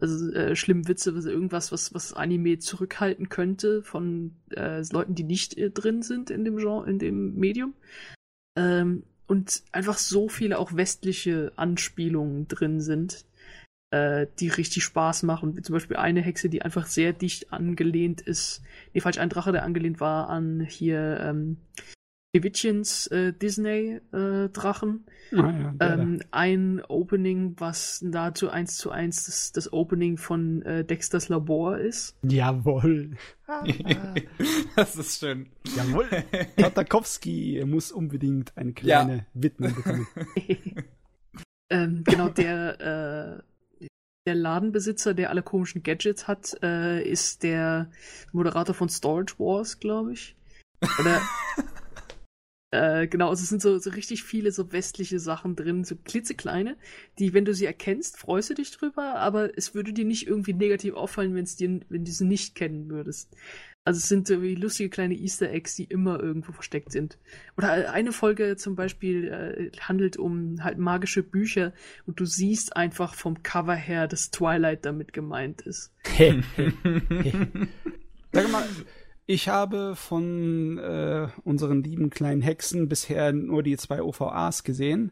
also, 0.00 0.32
äh, 0.32 0.56
schlimmen 0.56 0.88
Witze, 0.88 1.12
also 1.12 1.30
irgendwas, 1.30 1.72
was, 1.72 1.92
was 1.94 2.12
Anime 2.12 2.58
zurückhalten 2.58 3.28
könnte 3.28 3.82
von 3.82 4.34
äh, 4.50 4.82
Leuten, 4.90 5.14
die 5.14 5.24
nicht 5.24 5.58
äh, 5.58 5.70
drin 5.70 6.02
sind 6.02 6.30
in 6.30 6.44
dem 6.44 6.56
Genre, 6.56 6.88
in 6.88 6.98
dem 6.98 7.34
Medium. 7.34 7.74
Ähm, 8.56 9.04
und 9.26 9.62
einfach 9.72 9.98
so 9.98 10.28
viele 10.28 10.58
auch 10.58 10.74
westliche 10.74 11.52
Anspielungen 11.56 12.48
drin 12.48 12.80
sind, 12.80 13.24
äh, 13.90 14.26
die 14.40 14.48
richtig 14.48 14.84
Spaß 14.84 15.22
machen. 15.22 15.56
Wie 15.56 15.62
zum 15.62 15.74
Beispiel 15.74 15.96
eine 15.96 16.20
Hexe, 16.20 16.48
die 16.48 16.62
einfach 16.62 16.86
sehr 16.86 17.12
dicht 17.12 17.52
angelehnt 17.52 18.20
ist. 18.20 18.62
Nee, 18.92 19.00
falsch, 19.00 19.18
ein 19.18 19.30
Drache, 19.30 19.52
der 19.52 19.64
angelehnt 19.64 20.00
war 20.00 20.28
an 20.28 20.60
hier 20.60 21.18
ähm, 21.20 21.56
Schneewittchens 22.34 23.08
äh, 23.08 23.34
Disney-Drachen. 23.34 25.04
Ah, 25.32 25.36
ja, 25.36 25.74
der 25.78 25.98
ähm, 25.98 26.22
ein 26.30 26.82
Opening, 26.88 27.56
was 27.58 28.00
nahezu 28.00 28.48
eins 28.48 28.78
zu 28.78 28.90
eins 28.90 29.26
das, 29.26 29.52
das 29.52 29.70
Opening 29.70 30.16
von 30.16 30.62
äh, 30.62 30.82
Dexters 30.82 31.28
Labor 31.28 31.76
ist. 31.76 32.16
Jawohl. 32.22 33.18
das 34.76 34.96
ist 34.96 35.20
schön. 35.20 35.50
Jawohl. 35.76 36.08
Tartakowski 36.56 37.62
muss 37.66 37.92
unbedingt 37.92 38.56
eine 38.56 38.72
kleine 38.72 39.26
Widmung 39.34 39.74
bekommen. 39.74 40.08
ähm, 41.70 42.02
genau, 42.04 42.30
der, 42.30 43.42
äh, 43.80 43.86
der 44.26 44.34
Ladenbesitzer, 44.34 45.12
der 45.12 45.28
alle 45.28 45.42
komischen 45.42 45.82
Gadgets 45.82 46.28
hat, 46.28 46.56
äh, 46.62 47.02
ist 47.02 47.42
der 47.42 47.90
Moderator 48.32 48.74
von 48.74 48.88
Storage 48.88 49.34
Wars, 49.38 49.80
glaube 49.80 50.14
ich. 50.14 50.34
Oder. 50.98 51.20
Äh, 52.72 53.06
genau, 53.06 53.28
also 53.28 53.42
es 53.42 53.50
sind 53.50 53.60
so, 53.60 53.78
so 53.78 53.90
richtig 53.90 54.22
viele 54.22 54.50
so 54.50 54.72
westliche 54.72 55.18
Sachen 55.20 55.56
drin, 55.56 55.84
so 55.84 55.94
klitzekleine, 55.94 56.78
die, 57.18 57.34
wenn 57.34 57.44
du 57.44 57.52
sie 57.52 57.66
erkennst, 57.66 58.16
freust 58.16 58.48
du 58.48 58.54
dich 58.54 58.70
drüber, 58.70 59.16
aber 59.16 59.56
es 59.58 59.74
würde 59.74 59.92
dir 59.92 60.06
nicht 60.06 60.26
irgendwie 60.26 60.54
negativ 60.54 60.94
auffallen, 60.94 61.34
wenn's 61.34 61.54
dir, 61.54 61.80
wenn 61.90 62.06
du 62.06 62.10
sie 62.10 62.24
nicht 62.24 62.54
kennen 62.54 62.88
würdest. 62.88 63.36
Also 63.84 63.98
es 63.98 64.08
sind 64.08 64.26
so 64.26 64.40
wie 64.40 64.54
lustige 64.54 64.88
kleine 64.88 65.14
Easter 65.14 65.50
Eggs, 65.50 65.74
die 65.74 65.84
immer 65.84 66.18
irgendwo 66.18 66.52
versteckt 66.52 66.92
sind. 66.92 67.18
Oder 67.58 67.92
eine 67.92 68.12
Folge 68.12 68.56
zum 68.56 68.74
Beispiel 68.74 69.28
äh, 69.28 69.70
handelt 69.80 70.16
um 70.16 70.64
halt 70.64 70.78
magische 70.78 71.22
Bücher 71.22 71.74
und 72.06 72.20
du 72.20 72.24
siehst 72.24 72.74
einfach 72.74 73.14
vom 73.14 73.42
Cover 73.42 73.74
her, 73.74 74.08
dass 74.08 74.30
Twilight 74.30 74.86
damit 74.86 75.12
gemeint 75.12 75.60
ist. 75.62 75.92
Sag 78.32 78.50
mal, 78.50 78.64
ich 79.32 79.48
habe 79.48 79.96
von 79.96 80.76
äh, 80.76 81.26
unseren 81.44 81.82
lieben 81.82 82.10
kleinen 82.10 82.42
Hexen 82.42 82.88
bisher 82.88 83.32
nur 83.32 83.62
die 83.62 83.78
zwei 83.78 84.02
OVAs 84.02 84.62
gesehen 84.62 85.10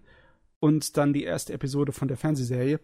und 0.59 0.99
dann 0.99 1.15
die 1.15 1.25
erste 1.25 1.55
Episode 1.55 1.93
von 1.93 2.07
der 2.07 2.19
Fernsehserie. 2.19 2.81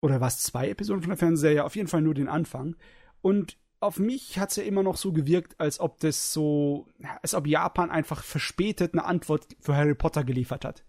Oder 0.00 0.20
was, 0.20 0.40
zwei 0.40 0.68
Episoden 0.68 1.02
von 1.02 1.10
der 1.10 1.18
Fernsehserie? 1.18 1.64
Auf 1.64 1.74
jeden 1.74 1.88
Fall 1.88 2.00
nur 2.00 2.14
den 2.14 2.28
Anfang. 2.28 2.76
Und 3.22 3.58
auf 3.80 3.98
mich 3.98 4.38
hat 4.38 4.50
es 4.50 4.56
ja 4.56 4.62
immer 4.62 4.84
noch 4.84 4.96
so 4.96 5.12
gewirkt, 5.12 5.58
als 5.58 5.80
ob 5.80 5.98
das 5.98 6.32
so, 6.32 6.86
als 7.22 7.34
ob 7.34 7.48
Japan 7.48 7.90
einfach 7.90 8.22
verspätet 8.22 8.94
eine 8.94 9.06
Antwort 9.06 9.48
für 9.58 9.74
Harry 9.74 9.96
Potter 9.96 10.22
geliefert 10.22 10.64
hat. 10.64 10.84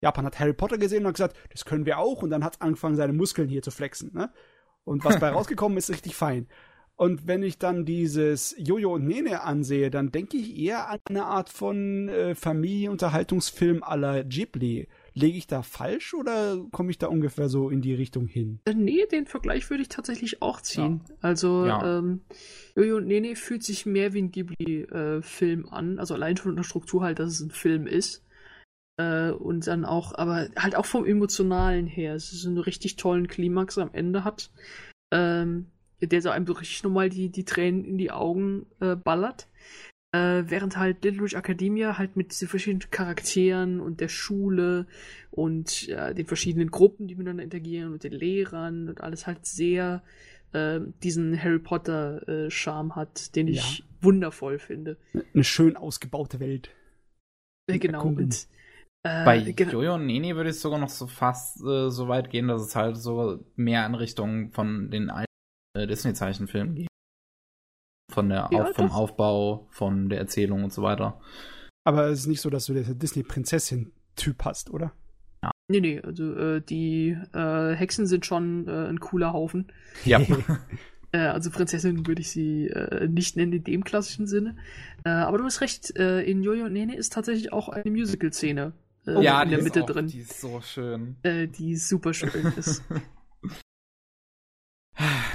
Japan 0.00 0.26
hat 0.26 0.38
Harry 0.38 0.52
Potter 0.52 0.78
gesehen 0.78 1.00
und 1.00 1.08
hat 1.08 1.14
gesagt, 1.14 1.36
das 1.50 1.64
können 1.64 1.86
wir 1.86 1.98
auch, 1.98 2.22
und 2.22 2.30
dann 2.30 2.44
hat 2.44 2.54
es 2.54 2.60
angefangen, 2.60 2.94
seine 2.94 3.14
Muskeln 3.14 3.48
hier 3.48 3.62
zu 3.62 3.72
flexen. 3.72 4.12
Ne? 4.14 4.32
Und 4.84 5.04
was 5.04 5.18
bei 5.18 5.28
rausgekommen 5.32 5.76
ist, 5.76 5.90
richtig 5.90 6.14
fein. 6.14 6.46
Und 6.98 7.26
wenn 7.26 7.42
ich 7.42 7.58
dann 7.58 7.84
dieses 7.84 8.54
Jojo 8.58 8.94
und 8.94 9.06
Nene 9.06 9.42
ansehe, 9.42 9.90
dann 9.90 10.12
denke 10.12 10.38
ich 10.38 10.56
eher 10.58 10.88
an 10.88 10.98
eine 11.10 11.26
Art 11.26 11.50
von 11.50 12.08
äh, 12.08 12.34
Familienunterhaltungsfilm 12.34 13.82
à 13.82 13.96
la 13.96 14.22
Ghibli. 14.22 14.88
Lege 15.12 15.36
ich 15.36 15.46
da 15.46 15.62
falsch 15.62 16.14
oder 16.14 16.58
komme 16.72 16.90
ich 16.90 16.96
da 16.98 17.08
ungefähr 17.08 17.50
so 17.50 17.68
in 17.68 17.82
die 17.82 17.94
Richtung 17.94 18.26
hin? 18.26 18.60
Äh, 18.64 18.72
nee, 18.74 19.04
den 19.12 19.26
Vergleich 19.26 19.68
würde 19.68 19.82
ich 19.82 19.90
tatsächlich 19.90 20.40
auch 20.40 20.62
ziehen. 20.62 21.02
Also, 21.20 21.66
Ja. 21.66 21.98
ähm, 21.98 22.22
Jojo 22.74 22.96
und 22.96 23.06
Nene 23.06 23.36
fühlt 23.36 23.62
sich 23.62 23.84
mehr 23.84 24.14
wie 24.14 24.22
ein 24.22 24.30
Ghibli-Film 24.30 25.68
an. 25.68 25.98
Also 25.98 26.14
allein 26.14 26.38
schon 26.38 26.52
in 26.52 26.56
der 26.56 26.64
Struktur 26.64 27.02
halt, 27.02 27.18
dass 27.18 27.32
es 27.32 27.40
ein 27.40 27.50
Film 27.50 27.86
ist. 27.86 28.24
Äh, 28.98 29.32
und 29.32 29.66
dann 29.66 29.84
auch, 29.84 30.14
aber 30.14 30.48
halt 30.56 30.76
auch 30.76 30.86
vom 30.86 31.04
Emotionalen 31.04 31.86
her. 31.86 32.14
Es 32.14 32.32
ist 32.32 32.46
einen 32.46 32.56
richtig 32.56 32.96
tollen 32.96 33.28
Klimax 33.28 33.76
am 33.76 33.90
Ende 33.92 34.24
hat. 34.24 34.50
Ähm, 35.12 35.66
der 36.00 36.22
so 36.22 36.30
einem 36.30 36.46
so 36.46 36.52
richtig 36.52 36.82
nochmal 36.82 37.08
die, 37.08 37.28
die 37.30 37.44
Tränen 37.44 37.84
in 37.84 37.98
die 37.98 38.10
Augen 38.10 38.66
äh, 38.80 38.96
ballert. 38.96 39.48
Äh, 40.12 40.44
während 40.46 40.76
halt 40.76 41.04
Little 41.04 41.22
Witch 41.24 41.34
Academia 41.34 41.98
halt 41.98 42.16
mit 42.16 42.30
diesen 42.30 42.48
verschiedenen 42.48 42.90
Charakteren 42.90 43.80
und 43.80 44.00
der 44.00 44.08
Schule 44.08 44.86
und 45.30 45.86
ja, 45.86 46.14
den 46.14 46.26
verschiedenen 46.26 46.70
Gruppen, 46.70 47.08
die 47.08 47.16
miteinander 47.16 47.42
interagieren 47.44 47.92
und 47.92 48.04
den 48.04 48.12
Lehrern 48.12 48.88
und 48.88 49.00
alles 49.00 49.26
halt 49.26 49.44
sehr 49.46 50.02
äh, 50.52 50.80
diesen 51.02 51.42
Harry 51.42 51.58
Potter 51.58 52.26
äh, 52.28 52.50
Charme 52.50 52.94
hat, 52.94 53.34
den 53.34 53.48
ich 53.48 53.84
wundervoll 54.00 54.58
finde. 54.58 54.96
Eine 55.34 55.44
schön 55.44 55.76
ausgebaute 55.76 56.38
Welt. 56.40 56.70
Äh, 57.68 57.78
genau. 57.78 58.06
Und, 58.06 58.46
äh, 59.02 59.24
Bei 59.24 59.40
genau- 59.40 59.72
Jojo 59.72 59.94
und 59.96 60.06
Nene 60.06 60.36
würde 60.36 60.50
ich 60.50 60.60
sogar 60.60 60.78
noch 60.78 60.88
so 60.88 61.08
fast 61.08 61.60
äh, 61.62 61.90
so 61.90 62.06
weit 62.08 62.30
gehen, 62.30 62.46
dass 62.48 62.62
es 62.62 62.76
halt 62.76 62.96
so 62.96 63.44
mehr 63.56 63.84
in 63.84 63.96
Richtung 63.96 64.52
von 64.52 64.90
den 64.90 65.10
alten 65.10 65.25
äh, 65.76 65.86
Disney-Zeichenfilmen 65.86 66.74
geht. 66.74 66.88
Von 68.12 68.28
der 68.28 68.48
Ja, 68.52 68.64
Auf, 68.64 68.76
vom 68.76 68.88
doch. 68.88 68.94
Aufbau, 68.94 69.66
von 69.70 70.08
der 70.08 70.18
Erzählung 70.18 70.64
und 70.64 70.72
so 70.72 70.82
weiter. 70.82 71.20
Aber 71.84 72.06
es 72.08 72.20
ist 72.20 72.26
nicht 72.26 72.40
so, 72.40 72.50
dass 72.50 72.66
du 72.66 72.74
der 72.74 72.82
Disney-Prinzessin-Typ 72.82 74.44
hast, 74.44 74.70
oder? 74.70 74.92
Nee, 75.68 75.80
nee, 75.80 76.00
also 76.00 76.32
äh, 76.34 76.60
die 76.60 77.16
äh, 77.34 77.74
Hexen 77.74 78.06
sind 78.06 78.24
schon 78.24 78.68
äh, 78.68 78.88
ein 78.88 79.00
cooler 79.00 79.32
Haufen. 79.32 79.72
Ja. 80.04 80.20
Äh, 81.12 81.18
also 81.18 81.50
Prinzessin 81.52 82.04
würde 82.08 82.20
ich 82.20 82.30
sie 82.32 82.66
äh, 82.66 83.06
nicht 83.06 83.36
nennen 83.36 83.52
in 83.52 83.62
dem 83.62 83.84
klassischen 83.84 84.26
Sinne. 84.26 84.56
Äh, 85.04 85.10
aber 85.10 85.38
du 85.38 85.44
hast 85.44 85.60
recht, 85.60 85.96
äh, 85.96 86.22
in 86.22 86.42
Jojo 86.42 86.64
und 86.64 86.72
Nene 86.72 86.96
ist 86.96 87.12
tatsächlich 87.12 87.52
auch 87.52 87.68
eine 87.68 87.88
Musical-Szene 87.88 88.72
äh, 89.06 89.22
ja, 89.22 89.40
in 89.44 89.50
der 89.50 89.62
Mitte 89.62 89.84
auch, 89.84 89.86
drin, 89.86 90.08
Die 90.08 90.18
ist 90.18 90.40
so 90.40 90.60
schön. 90.60 91.14
äh, 91.22 91.46
die 91.46 91.76
super 91.76 92.12
schön 92.12 92.52
ist. 92.56 92.82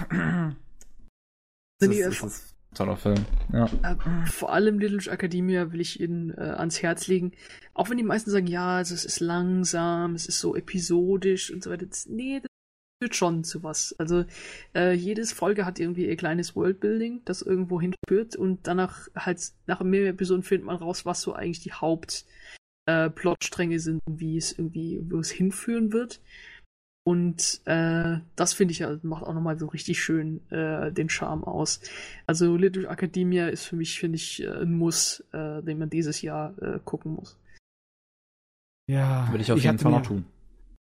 das 0.10 1.90
das 1.90 2.24
ist 2.24 2.56
ein 2.72 2.76
toller 2.76 2.98
Film. 2.98 3.26
Ja. 3.52 3.66
Äh, 3.84 4.26
vor 4.28 4.54
allem 4.54 4.80
Little 4.80 4.98
Witch 4.98 5.08
Academia 5.08 5.72
will 5.72 5.82
ich 5.82 6.00
Ihnen 6.00 6.32
äh, 6.32 6.42
ans 6.42 6.82
Herz 6.82 7.08
legen. 7.08 7.34
Auch 7.74 7.90
wenn 7.90 7.98
die 7.98 8.04
meisten 8.04 8.32
sagen, 8.32 8.48
ja, 8.48 8.78
also 8.78 8.94
es 8.94 9.06
ist 9.06 9.20
langsam, 9.20 10.16
es 10.16 10.26
ist 10.26 10.40
so 10.40 10.56
episodisch 10.56 11.52
und 11.52 11.64
so 11.64 11.70
weiter. 11.70 11.86
Das, 11.86 12.08
nee, 12.08 12.40
das 12.40 12.50
führt 13.02 13.16
schon 13.16 13.44
zu 13.44 13.64
was. 13.64 13.94
Also 13.98 14.26
äh, 14.76 14.94
jedes 14.94 15.34
Folge 15.34 15.66
hat 15.66 15.80
irgendwie 15.80 16.08
ihr 16.08 16.16
kleines 16.16 16.56
Worldbuilding, 16.56 17.22
das 17.26 17.42
irgendwo 17.42 17.82
hinführt 17.82 18.36
und 18.36 18.68
danach 18.68 19.08
halt 19.16 19.52
nach 19.68 19.82
mehreren 19.82 20.14
Episoden 20.14 20.44
findet 20.44 20.68
man 20.68 20.78
raus, 20.78 21.06
was 21.06 21.22
so 21.22 21.34
eigentlich 21.34 21.62
die 21.62 21.74
Haupt 21.74 22.26
äh, 22.86 23.10
Plotstränge 23.10 23.80
sind, 23.80 24.02
wie 24.08 24.38
es 24.38 24.58
irgendwie, 24.58 25.02
wo 25.10 25.20
es 25.20 25.32
hinführen 25.32 25.92
wird. 25.92 26.22
Und 27.04 27.62
äh, 27.66 28.20
das 28.36 28.54
finde 28.54 28.74
ich 28.74 28.80
ja, 28.80 28.96
macht 29.02 29.24
auch 29.24 29.34
nochmal 29.34 29.58
so 29.58 29.68
richtig 29.68 30.04
schön 30.04 30.40
äh, 30.52 30.92
den 30.92 31.10
Charme 31.10 31.44
aus. 31.44 31.82
Also 32.28 32.56
Little 32.56 32.88
Academia 32.88 33.48
ist 33.48 33.66
für 33.66 33.76
mich, 33.76 34.00
finde 34.00 34.18
ich, 34.18 34.44
äh, 34.44 34.62
ein 34.62 34.78
Muss, 34.78 35.24
äh, 35.32 35.64
den 35.64 35.80
man 35.80 35.90
dieses 35.90 36.22
Jahr 36.22 36.54
äh, 36.62 36.80
gucken 36.86 37.14
muss. 37.16 37.40
Ja. 38.88 39.28
Würde 39.32 39.42
ich 39.42 39.52
auf 39.52 39.58
jeden 39.58 39.74
hatte 39.74 39.84
Fall 39.84 39.92
mir 39.92 39.98
noch 39.98 40.06
tun. 40.06 40.26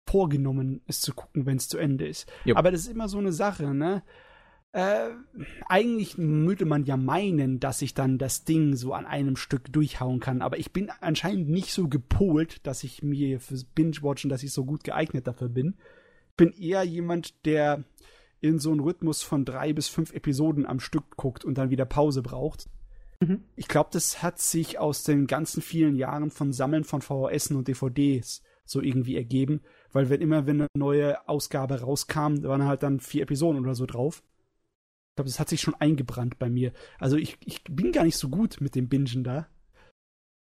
vorgenommen, 0.08 0.82
es 0.86 1.00
zu 1.00 1.14
gucken, 1.14 1.46
wenn 1.46 1.56
es 1.56 1.68
zu 1.68 1.78
Ende 1.78 2.06
ist. 2.06 2.30
Jo. 2.44 2.54
Aber 2.56 2.70
das 2.70 2.82
ist 2.82 2.88
immer 2.88 3.08
so 3.08 3.18
eine 3.18 3.32
Sache, 3.32 3.72
ne? 3.72 4.02
Äh, 4.72 5.08
eigentlich 5.68 6.16
würde 6.16 6.64
man 6.64 6.84
ja 6.84 6.96
meinen, 6.96 7.58
dass 7.60 7.82
ich 7.82 7.94
dann 7.94 8.18
das 8.18 8.44
Ding 8.44 8.76
so 8.76 8.92
an 8.92 9.04
einem 9.04 9.36
Stück 9.36 9.72
durchhauen 9.72 10.20
kann, 10.20 10.42
aber 10.42 10.58
ich 10.58 10.72
bin 10.72 10.90
anscheinend 11.00 11.48
nicht 11.48 11.72
so 11.72 11.88
gepolt, 11.88 12.64
dass 12.66 12.84
ich 12.84 13.02
mir 13.02 13.40
fürs 13.40 13.64
Binge-Watchen, 13.64 14.28
dass 14.28 14.44
ich 14.44 14.52
so 14.52 14.64
gut 14.64 14.84
geeignet 14.84 15.26
dafür 15.26 15.48
bin. 15.48 15.74
Ich 16.40 16.52
bin 16.52 16.62
eher 16.62 16.82
jemand, 16.84 17.44
der 17.44 17.84
in 18.40 18.58
so 18.58 18.70
einen 18.70 18.80
Rhythmus 18.80 19.22
von 19.22 19.44
drei 19.44 19.74
bis 19.74 19.88
fünf 19.88 20.14
Episoden 20.14 20.64
am 20.64 20.80
Stück 20.80 21.16
guckt 21.16 21.44
und 21.44 21.58
dann 21.58 21.68
wieder 21.68 21.84
Pause 21.84 22.22
braucht. 22.22 22.70
Mhm. 23.20 23.44
Ich 23.56 23.68
glaube, 23.68 23.90
das 23.92 24.22
hat 24.22 24.38
sich 24.38 24.78
aus 24.78 25.04
den 25.04 25.26
ganzen 25.26 25.60
vielen 25.60 25.96
Jahren 25.96 26.30
von 26.30 26.54
Sammeln 26.54 26.84
von 26.84 27.02
VHS 27.02 27.50
und 27.50 27.68
DVDs 27.68 28.42
so 28.64 28.80
irgendwie 28.80 29.16
ergeben, 29.16 29.60
weil 29.92 30.08
wenn 30.08 30.22
immer 30.22 30.46
wenn 30.46 30.62
eine 30.62 30.68
neue 30.74 31.28
Ausgabe 31.28 31.80
rauskam, 31.80 32.42
waren 32.42 32.64
halt 32.64 32.82
dann 32.82 33.00
vier 33.00 33.24
Episoden 33.24 33.60
oder 33.60 33.74
so 33.74 33.84
drauf. 33.84 34.22
Ich 35.10 35.16
glaube, 35.16 35.28
das 35.28 35.40
hat 35.40 35.48
sich 35.50 35.60
schon 35.60 35.74
eingebrannt 35.74 36.38
bei 36.38 36.48
mir. 36.48 36.72
Also 36.98 37.16
ich, 37.16 37.36
ich 37.44 37.64
bin 37.64 37.92
gar 37.92 38.04
nicht 38.04 38.16
so 38.16 38.30
gut 38.30 38.60
mit 38.60 38.74
dem 38.74 38.88
Bingen 38.88 39.24
da. 39.24 39.48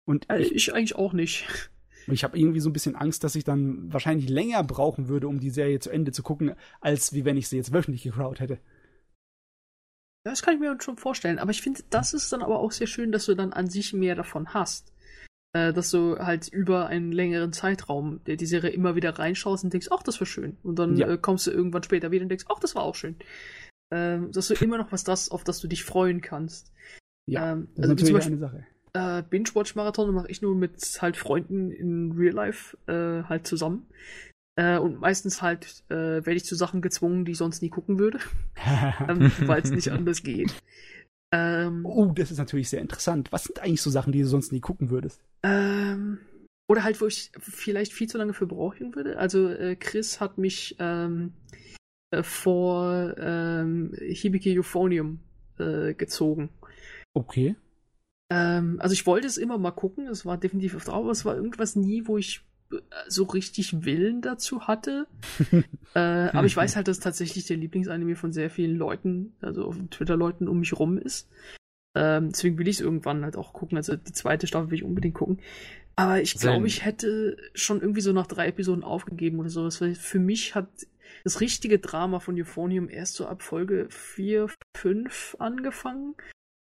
Und 0.07 0.31
Äh, 0.31 0.41
ich, 0.41 0.55
ich 0.55 0.73
eigentlich 0.73 0.95
auch 0.95 1.13
nicht. 1.13 1.47
Ich 2.13 2.25
habe 2.25 2.39
irgendwie 2.39 2.61
so 2.61 2.71
ein 2.71 2.73
bisschen 2.73 2.97
Angst, 2.97 3.25
dass 3.25 3.35
ich 3.35 3.45
dann 3.45 3.93
wahrscheinlich 3.93 4.29
länger 4.29 4.63
brauchen 4.63 5.09
würde, 5.09 5.29
um 5.29 5.41
die 5.41 5.51
Serie 5.51 5.81
zu 5.81 5.91
Ende 5.91 6.13
zu 6.13 6.23
gucken, 6.23 6.55
als 6.81 7.13
wie 7.13 7.25
wenn 7.25 7.37
ich 7.37 7.49
sie 7.49 7.57
jetzt 7.57 7.73
wöchentlich 7.73 8.03
geschaut 8.03 8.41
hätte. 8.41 8.59
Das 10.27 10.43
kann 10.43 10.55
ich 10.55 10.61
mir 10.61 10.77
schon 10.81 10.97
vorstellen. 10.97 11.39
Aber 11.39 11.51
ich 11.51 11.61
finde, 11.63 11.83
das 11.91 12.15
ist 12.15 12.33
dann 12.33 12.43
aber 12.43 12.59
auch 12.59 12.73
sehr 12.73 12.87
schön, 12.87 13.13
dass 13.13 13.27
du 13.27 13.35
dann 13.35 13.53
an 13.53 13.69
sich 13.69 13.93
mehr 13.93 14.15
davon 14.15 14.55
hast. 14.55 14.93
Äh, 15.55 15.73
dass 15.73 15.91
du 15.91 16.19
halt 16.19 16.49
über 16.49 16.89
einen 16.89 17.13
längeren 17.13 17.53
Zeitraum 17.53 18.25
der 18.25 18.37
die 18.37 18.47
Serie 18.47 18.71
immer 18.71 18.97
wieder 18.97 19.17
reinschaust 19.17 19.63
und 19.63 19.73
denkst, 19.73 19.89
ach, 19.93 20.03
das 20.03 20.21
war 20.21 20.27
schön. 20.27 20.57
Und 20.65 20.79
dann 20.81 20.97
Ja. 20.97 21.09
äh, 21.09 21.19
kommst 21.19 21.47
du 21.47 21.53
irgendwann 21.53 21.85
später 21.85 22.11
wieder 22.11 22.25
und 22.25 22.29
denkst, 22.29 22.47
ach, 22.49 22.59
das 22.59 22.75
war 22.75 22.83
auch 22.83 22.97
schön. 22.97 23.17
Ähm, 23.93 24.33
dass 24.33 24.49
du 24.49 24.55
immer 24.65 24.79
noch 24.79 24.91
was 24.91 25.05
das, 25.05 25.31
auf 25.31 25.45
das 25.45 25.61
du 25.61 25.69
dich 25.69 25.85
freuen 25.85 26.21
kannst. 26.21 26.73
Ja, 27.27 27.53
ähm, 27.53 27.69
das 27.69 27.71
ist 27.71 27.79
also 27.79 27.89
natürlich 27.93 28.15
Beispiel, 28.15 28.33
eine 28.33 28.41
Sache. 28.41 28.67
Äh, 28.95 29.23
Binge-Watch-Marathon 29.23 30.15
mache 30.15 30.31
ich 30.31 30.41
nur 30.41 30.55
mit 30.55 30.81
halt 31.03 31.17
Freunden 31.17 31.71
in 31.71 32.13
Real 32.13 32.35
Life 32.35 32.77
äh, 32.87 33.25
halt 33.29 33.47
zusammen. 33.47 33.87
Äh, 34.57 34.79
und 34.79 35.01
meistens 35.01 35.43
halt 35.43 35.85
äh, 35.89 35.95
werde 35.95 36.35
ich 36.35 36.45
zu 36.45 36.55
Sachen 36.55 36.81
gezwungen, 36.81 37.25
die 37.25 37.33
ich 37.33 37.39
sonst 37.39 37.61
nie 37.61 37.71
gucken 37.71 37.99
würde, 37.99 38.21
ähm, 39.09 39.33
weil 39.41 39.63
es 39.63 39.71
nicht 39.71 39.91
anders 39.91 40.23
geht. 40.23 40.55
Ähm, 41.33 41.85
Oh, 41.85 42.13
das 42.15 42.31
ist 42.31 42.39
natürlich 42.39 42.69
sehr 42.69 42.81
interessant. 42.81 43.33
Was 43.33 43.45
sind 43.45 43.61
eigentlich 43.61 43.83
so 43.83 43.91
Sachen, 43.91 44.13
die 44.13 44.21
du 44.21 44.29
sonst 44.29 44.53
nie 44.53 44.61
gucken 44.61 44.91
würdest? 44.91 45.21
Ähm, 45.43 46.19
oder 46.69 46.85
halt, 46.85 47.01
wo 47.01 47.07
ich 47.07 47.33
vielleicht 47.41 47.93
viel 47.93 48.09
zu 48.09 48.17
lange 48.17 48.33
für 48.33 48.47
brauchen 48.47 48.95
würde. 48.95 49.19
Also 49.19 49.49
äh, 49.49 49.75
Chris 49.75 50.21
hat 50.21 50.39
mich 50.39 50.77
ähm, 50.79 51.33
äh, 52.13 52.23
vor 52.23 53.15
ähm, 53.19 53.93
Hibiki 54.01 54.57
Euphonium 54.57 55.19
äh, 55.59 55.95
gezogen. 55.95 56.51
Okay. 57.13 57.57
Ähm, 58.35 58.81
also 58.81 58.95
ich 58.95 59.07
wollte 59.07 59.29
es 59.29 59.37
immer 59.37 59.59
mal 59.59 59.71
gucken, 59.71 60.09
es 60.09 60.27
war 60.27 60.37
definitiv 60.37 60.75
auf 60.75 60.85
drauf, 60.85 61.05
aber 61.05 61.13
es 61.13 61.25
war 61.25 61.37
irgendwas 61.37 61.77
nie, 61.77 62.07
wo 62.07 62.19
ich 62.19 62.43
äh, 62.73 62.77
so 63.07 63.25
richtig 63.25 63.85
Willen 63.85 64.23
dazu 64.23 64.67
hatte. 64.67 65.07
äh, 65.95 65.99
aber 65.99 66.47
ich 66.47 66.57
weiß 66.57 66.75
halt, 66.77 66.89
dass 66.89 66.99
tatsächlich 66.99 67.47
der 67.47 67.59
Lieblingsanime 67.59 68.17
von 68.17 68.33
sehr 68.33 68.51
vielen 68.51 68.77
Leuten, 68.77 69.35
also 69.41 69.67
auf 69.67 69.77
Twitter-Leuten 69.91 70.49
um 70.49 70.59
mich 70.59 70.73
rum 70.73 70.99
ist. 70.99 71.29
Ähm, 71.95 72.31
deswegen 72.31 72.59
will 72.59 72.67
ich 72.67 72.77
es 72.77 72.83
irgendwann 72.83 73.23
halt 73.23 73.37
auch 73.37 73.53
gucken. 73.53 73.77
Also 73.77 73.95
die 73.95 74.13
zweite 74.13 74.49
Staffel 74.49 74.71
will 74.71 74.79
ich 74.79 74.85
unbedingt 74.85 75.15
gucken. 75.15 75.39
Aber 75.95 76.21
ich 76.21 76.35
glaube, 76.35 76.67
ich 76.67 76.85
hätte 76.85 77.37
schon 77.55 77.81
irgendwie 77.81 78.01
so 78.01 78.13
nach 78.13 78.27
drei 78.27 78.49
Episoden 78.49 78.83
aufgegeben 78.83 79.39
oder 79.39 79.49
sowas. 79.49 79.81
Weil 79.81 79.95
für 79.95 80.19
mich 80.19 80.57
hat 80.57 80.67
das 81.23 81.41
richtige 81.41 81.79
Drama 81.79 82.19
von 82.19 82.37
Euphonium 82.37 82.89
erst 82.89 83.15
so 83.15 83.27
ab 83.27 83.45
Folge 83.45 83.87
4, 83.91 84.49
5 84.77 85.37
angefangen. 85.39 86.17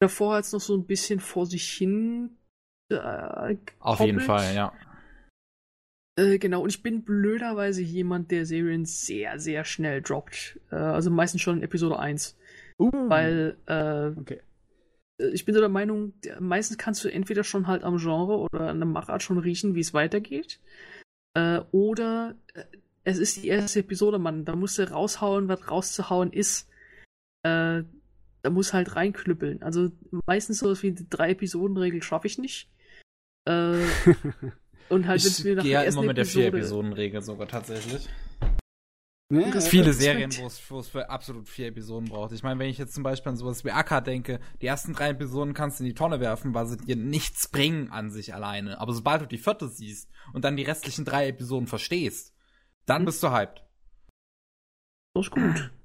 Davor 0.01 0.35
hat 0.37 0.45
es 0.45 0.53
noch 0.53 0.61
so 0.61 0.77
ein 0.77 0.87
bisschen 0.87 1.21
vor 1.21 1.47
sich 1.47 1.71
hin. 1.71 2.37
Äh, 2.91 3.57
Auf 3.81 4.01
jeden. 4.01 4.21
Fall, 4.21 4.55
ja. 4.55 4.73
Äh, 6.19 6.39
genau, 6.39 6.63
und 6.63 6.71
ich 6.71 6.83
bin 6.83 7.03
blöderweise 7.03 7.83
jemand, 7.83 8.31
der 8.31 8.47
Serien 8.47 8.85
sehr, 8.85 9.39
sehr 9.39 9.65
schnell 9.65 10.03
droppt. 10.03 10.61
Äh, 10.71 10.77
also 10.77 11.11
meistens 11.11 11.43
schon 11.43 11.59
in 11.59 11.63
Episode 11.63 11.99
1. 11.99 12.37
Uh, 12.79 12.91
Weil 13.09 13.57
äh, 13.67 14.19
Okay. 14.19 14.41
ich 15.19 15.45
bin 15.47 15.55
so 15.55 15.61
der 15.61 15.71
Meinung, 15.71 16.13
meistens 16.41 16.77
kannst 16.77 17.03
du 17.05 17.09
entweder 17.09 17.43
schon 17.43 17.67
halt 17.67 17.85
am 17.85 17.97
Genre 17.97 18.37
oder 18.37 18.69
an 18.69 18.79
der 18.79 18.87
Machart 18.87 19.23
schon 19.23 19.39
riechen, 19.39 19.75
wie 19.75 19.81
es 19.81 19.95
weitergeht. 19.95 20.61
Oder 21.71 22.35
es 23.05 23.19
ist 23.19 23.37
die 23.37 23.49
erste 23.49 23.81
Episode, 23.81 24.19
Mann. 24.19 24.45
Da 24.45 24.57
musst 24.57 24.79
du 24.79 24.91
raushauen, 24.91 25.49
was 25.49 25.71
rauszuhauen 25.71 26.33
ist. 26.33 26.69
Äh, 27.45 27.85
da 28.43 28.51
muss 28.51 28.73
halt 28.73 28.95
reinklüppeln. 28.97 29.63
Also 29.63 29.91
meistens 30.27 30.59
sowas 30.59 30.83
wie 30.83 30.93
die 30.93 31.09
drei 31.09 31.31
Episoden-Regel 31.31 32.03
schaffe 32.03 32.27
ich 32.27 32.39
nicht. 32.39 32.71
Äh, 33.45 33.79
und 34.89 35.07
halt, 35.07 35.23
wenn 35.23 35.31
es 35.31 35.39
Ich 35.41 35.45
mir 35.45 35.57
nach 35.57 35.63
gehe 35.63 35.73
der 35.73 35.81
ja 35.81 35.83
ersten 35.85 35.99
immer 36.01 36.07
mit 36.09 36.17
der 36.17 36.23
Episode. 36.25 36.51
Vier-Episoden-Regel 36.51 37.23
sogar 37.23 37.49
tatsächlich. 37.49 38.09
Ne? 39.29 39.51
Das- 39.53 39.67
Viele. 39.67 39.93
Serien, 39.93 40.31
wo 40.39 40.47
es, 40.47 40.71
wo 40.71 40.79
es 40.79 40.87
für 40.89 41.11
absolut 41.11 41.49
vier 41.49 41.67
Episoden 41.69 42.09
braucht. 42.09 42.31
Ich 42.33 42.45
meine, 42.45 42.61
wenn 42.61 42.69
ich 42.71 42.79
jetzt 42.79 42.95
zum 42.95 43.03
Beispiel 43.03 43.31
an 43.31 43.37
sowas 43.37 43.65
wie 43.65 43.73
Akka 43.73 44.01
denke, 44.01 44.39
die 44.63 44.67
ersten 44.67 44.93
drei 44.93 45.09
Episoden 45.11 45.53
kannst 45.53 45.81
du 45.81 45.85
in 45.85 45.89
die 45.89 45.95
Tonne 45.95 46.21
werfen, 46.21 46.55
weil 46.55 46.67
sie 46.67 46.77
dir 46.77 46.95
nichts 46.95 47.49
bringen 47.49 47.91
an 47.91 48.11
sich 48.11 48.35
alleine. 48.35 48.79
Aber 48.81 48.93
sobald 48.93 49.23
du 49.23 49.27
die 49.27 49.39
vierte 49.39 49.69
siehst 49.69 50.09
und 50.33 50.45
dann 50.45 50.57
die 50.57 50.63
restlichen 50.63 51.05
drei 51.05 51.27
Episoden 51.29 51.67
verstehst, 51.67 52.35
dann 52.85 52.99
Hm. 53.01 53.07
bist 53.07 53.21
du 53.23 53.33
hyped. 53.33 53.65
Das 55.15 55.27
ist 55.27 55.31
gut. 55.33 55.71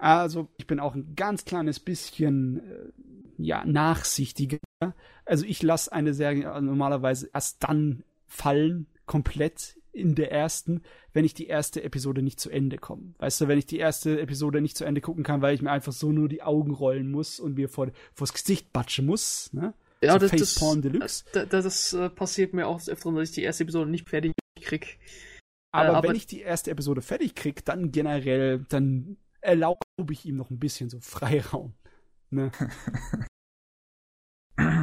Also, 0.00 0.48
ich 0.56 0.66
bin 0.66 0.80
auch 0.80 0.94
ein 0.94 1.14
ganz 1.14 1.44
kleines 1.44 1.78
bisschen 1.80 2.58
äh, 2.58 2.92
ja, 3.38 3.64
nachsichtiger. 3.64 4.58
Also, 5.24 5.44
ich 5.44 5.62
lasse 5.62 5.92
eine 5.92 6.14
Serie 6.14 6.60
normalerweise 6.62 7.30
erst 7.32 7.62
dann 7.64 8.02
fallen, 8.26 8.86
komplett 9.06 9.76
in 9.92 10.14
der 10.14 10.30
ersten, 10.30 10.82
wenn 11.12 11.24
ich 11.24 11.34
die 11.34 11.48
erste 11.48 11.82
Episode 11.82 12.22
nicht 12.22 12.38
zu 12.38 12.48
Ende 12.48 12.78
komme. 12.78 13.12
Weißt 13.18 13.40
du, 13.40 13.48
wenn 13.48 13.58
ich 13.58 13.66
die 13.66 13.78
erste 13.78 14.20
Episode 14.20 14.60
nicht 14.60 14.76
zu 14.76 14.84
Ende 14.84 15.00
gucken 15.00 15.24
kann, 15.24 15.42
weil 15.42 15.54
ich 15.54 15.62
mir 15.62 15.72
einfach 15.72 15.92
so 15.92 16.12
nur 16.12 16.28
die 16.28 16.42
Augen 16.42 16.70
rollen 16.70 17.10
muss 17.10 17.40
und 17.40 17.56
mir 17.56 17.68
vor, 17.68 17.88
vors 18.14 18.32
Gesicht 18.32 18.72
batschen 18.72 19.04
muss, 19.06 19.52
ne? 19.52 19.74
Ja, 20.02 20.12
so 20.12 20.18
das, 20.20 20.30
das, 20.30 20.52
Facepalm 20.54 20.80
Deluxe. 20.82 21.24
das, 21.32 21.48
das, 21.48 21.64
das 21.64 21.92
äh, 21.92 22.08
passiert 22.08 22.54
mir 22.54 22.68
auch 22.68 22.78
des 22.78 22.88
öfteren, 22.88 23.16
dass 23.16 23.28
ich 23.30 23.34
die 23.34 23.42
erste 23.42 23.64
Episode 23.64 23.90
nicht 23.90 24.08
fertig 24.08 24.32
krieg. 24.62 24.98
Aber, 25.72 25.86
Äh, 25.88 25.90
aber- 25.96 26.08
wenn 26.08 26.16
ich 26.16 26.26
die 26.26 26.40
erste 26.40 26.70
Episode 26.70 27.02
fertig 27.02 27.34
krieg, 27.34 27.64
dann 27.64 27.90
generell, 27.92 28.64
dann 28.68 29.16
erlaube 30.00 30.14
ich 30.14 30.24
ihm 30.24 30.36
noch 30.36 30.50
ein 30.50 30.58
bisschen 30.58 30.88
so 30.88 30.98
Freiraum. 31.00 31.74
Ne? 32.30 32.50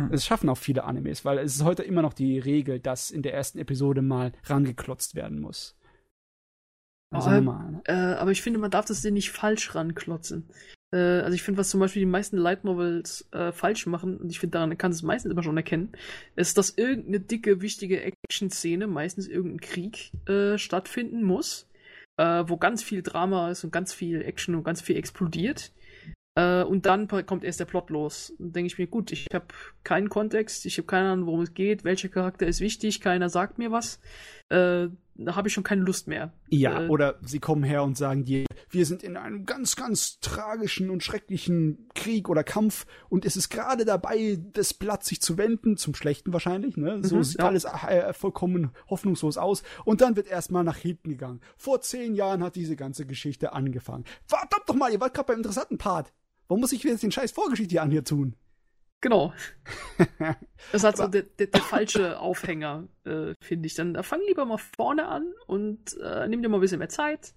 Es 0.10 0.26
schaffen 0.26 0.50
auch 0.50 0.58
viele 0.58 0.86
Animes, 0.86 1.24
weil 1.24 1.38
es 1.38 1.56
ist 1.56 1.64
heute 1.64 1.84
immer 1.84 2.02
noch 2.02 2.14
die 2.14 2.40
Regel, 2.40 2.80
dass 2.80 3.12
in 3.12 3.22
der 3.22 3.36
ersten 3.36 3.60
Episode 3.60 4.02
mal 4.02 4.32
rangeklotzt 4.46 5.14
werden 5.14 5.40
muss. 5.40 5.78
Also 7.12 7.30
Aber- 7.30 7.42
normal, 7.42 7.72
ne? 7.72 7.82
Äh, 7.86 8.16
aber 8.16 8.32
ich 8.32 8.42
finde, 8.42 8.58
man 8.60 8.72
darf 8.72 8.86
das 8.86 9.02
Ding 9.02 9.14
nicht 9.14 9.30
falsch 9.30 9.76
ranklotzen. 9.76 10.50
Äh, 10.92 10.98
also 10.98 11.36
ich 11.36 11.44
finde, 11.44 11.60
was 11.60 11.70
zum 11.70 11.80
Beispiel 11.80 12.00
die 12.00 12.08
meisten 12.08 12.38
Light 12.38 12.64
Novels 12.64 13.28
äh, 13.34 13.52
falsch 13.52 13.86
machen, 13.86 14.18
und 14.18 14.32
ich 14.32 14.40
finde, 14.40 14.54
daran 14.58 14.76
kann 14.80 14.92
es 14.92 15.04
meistens 15.04 15.32
immer 15.32 15.44
schon 15.44 15.58
erkennen, 15.58 15.92
ist, 16.36 16.58
dass 16.58 16.72
irgendeine 16.72 17.20
dicke, 17.20 17.62
wichtige 17.62 18.02
Action-Szene, 18.02 18.88
meistens 18.88 19.28
irgendein 19.28 19.62
Krieg, 19.62 20.12
äh, 20.28 20.58
stattfinden 20.58 21.22
muss, 21.24 21.68
äh, 22.18 22.44
wo 22.48 22.58
ganz 22.58 22.84
viel 22.84 23.02
Drama 23.02 23.50
ist 23.52 23.64
und 23.64 23.72
ganz 23.72 23.94
viel 23.94 24.22
Action 24.22 24.56
und 24.56 24.64
ganz 24.64 24.82
viel 24.82 24.98
explodiert. 24.98 25.72
Äh, 26.38 26.64
und 26.64 26.86
dann 26.86 27.08
kommt 27.08 27.44
erst 27.44 27.60
der 27.60 27.66
Plot 27.66 27.90
los. 27.90 28.34
Dann 28.38 28.54
denke 28.54 28.68
ich 28.68 28.78
mir, 28.78 28.88
gut, 28.88 29.12
ich 29.12 29.28
habe 29.34 29.48
keinen 29.84 30.10
Kontext, 30.10 30.66
ich 30.66 30.78
habe 30.78 30.86
keine 30.86 31.10
Ahnung, 31.10 31.26
worum 31.26 31.42
es 31.42 31.54
geht, 31.54 31.84
welcher 31.84 32.10
Charakter 32.10 32.46
ist 32.46 32.62
wichtig, 32.62 33.02
keiner 33.02 33.30
sagt 33.30 33.58
mir 33.58 33.72
was. 33.72 34.00
Äh, 34.50 34.90
da 35.18 35.36
habe 35.36 35.48
ich 35.48 35.54
schon 35.54 35.64
keine 35.64 35.82
Lust 35.82 36.08
mehr. 36.08 36.34
Ja, 36.50 36.84
äh, 36.84 36.88
oder 36.88 37.20
sie 37.24 37.40
kommen 37.40 37.64
her 37.64 37.84
und 37.84 37.98
sagen 37.98 38.24
dir, 38.24 38.46
wir 38.70 38.86
sind 38.86 39.04
in 39.04 39.18
einem 39.18 39.46
ganz, 39.46 39.76
ganz 39.76 40.20
tragischen 40.20 40.90
und 40.90 41.04
schrecklichen 41.04 41.88
Krieg 41.96 42.30
oder 42.30 42.44
Kampf 42.44 42.86
und 43.10 43.26
es 43.26 43.36
ist 43.36 43.50
gerade 43.50 43.86
dabei, 43.86 44.40
das 44.54 44.74
Blatt 44.74 45.04
sich 45.04 45.22
zu 45.22 45.38
wenden, 45.38 45.78
zum 45.78 45.96
Schlechten 45.96 46.34
wahrscheinlich, 46.34 46.78
ne? 46.78 47.04
So 47.04 47.18
Mhm, 47.18 47.24
sieht 47.24 47.40
ja. 47.40 47.48
alles 47.48 47.66
äh, 47.66 48.14
vollkommen 48.14 48.72
hoffnungslos 48.90 49.38
aus. 49.38 49.64
Und 49.86 50.02
dann 50.02 50.16
wird 50.16 50.28
erstmal 50.28 50.64
nach 50.64 50.78
hinten 50.78 51.10
gegangen. 51.10 51.42
Vor 51.56 51.82
zehn 51.82 52.14
Jahren 52.16 52.44
hat 52.44 52.56
diese 52.56 52.76
ganze 52.76 53.06
Geschichte 53.06 53.54
angefangen. 53.54 54.06
Verdammt 54.26 54.64
doch 54.68 54.76
mal, 54.76 54.92
ihr 54.92 55.00
wart 55.00 55.14
gerade 55.14 55.28
beim 55.28 55.38
interessanten 55.38 55.78
Part. 55.78 56.14
Warum 56.48 56.62
muss 56.62 56.72
ich 56.72 56.84
jetzt 56.84 57.04
den 57.04 57.12
scheiß 57.12 57.32
Vorgeschichte 57.32 57.72
hier 57.72 57.82
an 57.82 57.92
hier 57.92 58.04
tun? 58.04 58.36
Genau. 59.02 59.34
Das 60.72 60.82
ist 60.82 60.84
halt 60.84 60.98
so 60.98 61.08
der, 61.08 61.22
der, 61.22 61.48
der 61.48 61.62
falsche 61.62 62.20
Aufhänger, 62.20 62.88
äh, 63.06 63.34
finde 63.42 63.68
ich. 63.68 63.76
Dann 63.76 64.04
fang 64.04 64.20
lieber 64.28 64.44
mal 64.46 64.58
vorne 64.58 65.08
an 65.08 65.32
und 65.46 65.96
äh, 66.04 66.28
nimm 66.28 66.42
dir 66.42 66.50
mal 66.50 66.58
ein 66.58 66.62
bisschen 66.62 66.80
mehr 66.80 66.90
Zeit. 66.90 67.34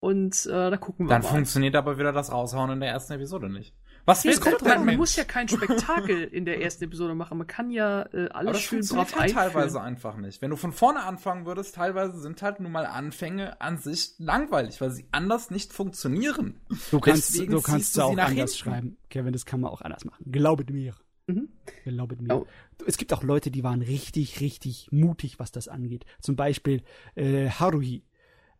Und 0.00 0.46
äh, 0.46 0.70
da 0.70 0.76
gucken 0.76 1.06
wir 1.06 1.10
Dann 1.10 1.22
mal. 1.22 1.28
funktioniert 1.28 1.74
aber 1.74 1.98
wieder 1.98 2.12
das 2.12 2.30
Raushauen 2.30 2.70
in 2.70 2.80
der 2.80 2.90
ersten 2.90 3.14
Episode 3.14 3.48
nicht. 3.48 3.74
Was 4.08 4.24
willst 4.24 4.40
kommt 4.40 4.54
du 4.54 4.58
drauf 4.58 4.68
denn, 4.68 4.72
an, 4.72 4.78
man 4.78 4.86
Mensch? 4.86 4.98
muss 4.98 5.16
ja 5.16 5.24
kein 5.24 5.48
Spektakel 5.48 6.24
in 6.24 6.44
der 6.44 6.60
ersten 6.62 6.84
Episode 6.84 7.14
machen. 7.14 7.38
Man 7.38 7.46
kann 7.46 7.70
ja 7.70 8.02
äh, 8.12 8.26
Aber 8.30 8.34
alles 8.36 8.52
das 8.52 8.60
schön 8.62 8.82
funktioniert 8.82 9.08
brav 9.10 9.20
halt 9.20 9.22
einführen. 9.36 9.52
teilweise 9.52 9.80
einfach 9.82 10.16
nicht. 10.16 10.42
Wenn 10.42 10.50
du 10.50 10.56
von 10.56 10.72
vorne 10.72 11.00
anfangen 11.04 11.46
würdest, 11.46 11.74
teilweise 11.74 12.18
sind 12.18 12.40
halt 12.42 12.60
nun 12.60 12.72
mal 12.72 12.86
Anfänge 12.86 13.60
an 13.60 13.78
sich 13.78 14.12
langweilig, 14.18 14.80
weil 14.80 14.90
sie 14.90 15.06
anders 15.12 15.50
nicht 15.50 15.72
funktionieren. 15.72 16.60
Du 16.90 17.00
kannst, 17.00 17.34
Deswegen 17.34 17.52
du 17.52 17.58
ziehst 17.58 17.66
kannst 17.66 17.96
du 17.96 18.00
es 18.00 18.06
sie 18.06 18.10
auch 18.10 18.16
nach 18.16 18.28
anders 18.28 18.54
hinten. 18.54 18.70
schreiben. 18.70 18.96
Kevin, 19.10 19.32
das 19.32 19.44
kann 19.46 19.60
man 19.60 19.70
auch 19.70 19.82
anders 19.82 20.04
machen. 20.04 20.24
Glaubet 20.30 20.70
mir. 20.70 20.94
Mhm. 21.26 21.48
Glaubet 21.84 22.22
mir. 22.22 22.34
Oh. 22.34 22.46
Es 22.86 22.96
gibt 22.96 23.12
auch 23.12 23.22
Leute, 23.22 23.50
die 23.50 23.62
waren 23.62 23.82
richtig, 23.82 24.40
richtig 24.40 24.88
mutig, 24.90 25.38
was 25.38 25.52
das 25.52 25.68
angeht. 25.68 26.06
Zum 26.20 26.34
Beispiel 26.36 26.82
äh, 27.14 27.50
Haruhi. 27.50 28.04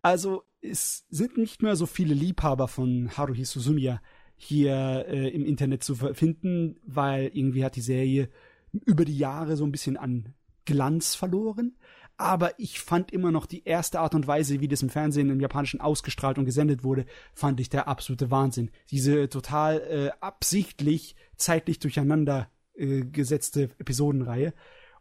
Also 0.02 0.44
es 0.60 1.06
sind 1.08 1.38
nicht 1.38 1.62
mehr 1.62 1.76
so 1.76 1.86
viele 1.86 2.14
Liebhaber 2.14 2.68
von 2.68 3.10
Haruhi 3.16 3.44
Suzumiya 3.44 4.00
hier 4.38 5.04
äh, 5.08 5.28
im 5.28 5.44
Internet 5.44 5.82
zu 5.82 5.96
finden, 5.96 6.76
weil 6.86 7.30
irgendwie 7.34 7.64
hat 7.64 7.76
die 7.76 7.82
Serie 7.82 8.30
über 8.86 9.04
die 9.04 9.18
Jahre 9.18 9.56
so 9.56 9.64
ein 9.64 9.72
bisschen 9.72 9.96
an 9.96 10.34
Glanz 10.64 11.14
verloren. 11.14 11.76
Aber 12.16 12.58
ich 12.58 12.80
fand 12.80 13.12
immer 13.12 13.30
noch 13.30 13.46
die 13.46 13.64
erste 13.64 14.00
Art 14.00 14.14
und 14.14 14.26
Weise, 14.26 14.60
wie 14.60 14.68
das 14.68 14.82
im 14.82 14.90
Fernsehen 14.90 15.30
im 15.30 15.40
Japanischen 15.40 15.80
ausgestrahlt 15.80 16.38
und 16.38 16.46
gesendet 16.46 16.82
wurde, 16.82 17.04
fand 17.34 17.60
ich 17.60 17.68
der 17.68 17.86
absolute 17.88 18.30
Wahnsinn. 18.30 18.70
Diese 18.90 19.28
total 19.28 19.80
äh, 19.80 20.10
absichtlich 20.20 21.14
zeitlich 21.36 21.78
durcheinander 21.78 22.50
äh, 22.74 23.02
gesetzte 23.02 23.70
Episodenreihe. 23.78 24.52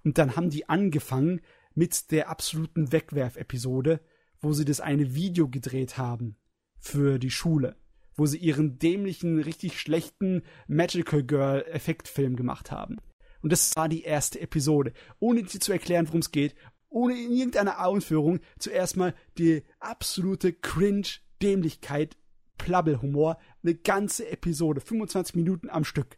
Und 0.03 0.17
dann 0.17 0.35
haben 0.35 0.49
die 0.49 0.69
angefangen 0.69 1.41
mit 1.73 2.11
der 2.11 2.29
absoluten 2.29 2.91
Wegwerf-Episode, 2.91 3.99
wo 4.39 4.53
sie 4.53 4.65
das 4.65 4.79
eine 4.79 5.15
Video 5.15 5.47
gedreht 5.47 5.97
haben 5.97 6.37
für 6.79 7.19
die 7.19 7.31
Schule, 7.31 7.75
wo 8.17 8.25
sie 8.25 8.37
ihren 8.37 8.79
dämlichen, 8.79 9.39
richtig 9.39 9.79
schlechten 9.79 10.41
Magical 10.67 11.23
Girl 11.23 11.63
Effektfilm 11.71 12.35
gemacht 12.35 12.71
haben. 12.71 12.97
Und 13.41 13.51
das 13.51 13.75
war 13.75 13.87
die 13.87 14.03
erste 14.03 14.41
Episode. 14.41 14.91
Ohne 15.19 15.43
dir 15.43 15.59
zu 15.59 15.71
erklären, 15.71 16.07
worum 16.07 16.19
es 16.19 16.31
geht, 16.31 16.55
ohne 16.89 17.13
in 17.13 17.31
irgendeiner 17.31 17.85
Ausführung, 17.85 18.39
zuerst 18.59 18.97
mal 18.97 19.13
die 19.37 19.63
absolute 19.79 20.53
Cringe-Dämlichkeit, 20.53 22.17
Plabbelhumor, 22.57 23.37
eine 23.63 23.75
ganze 23.75 24.27
Episode, 24.29 24.81
25 24.81 25.35
Minuten 25.35 25.69
am 25.69 25.83
Stück. 25.83 26.17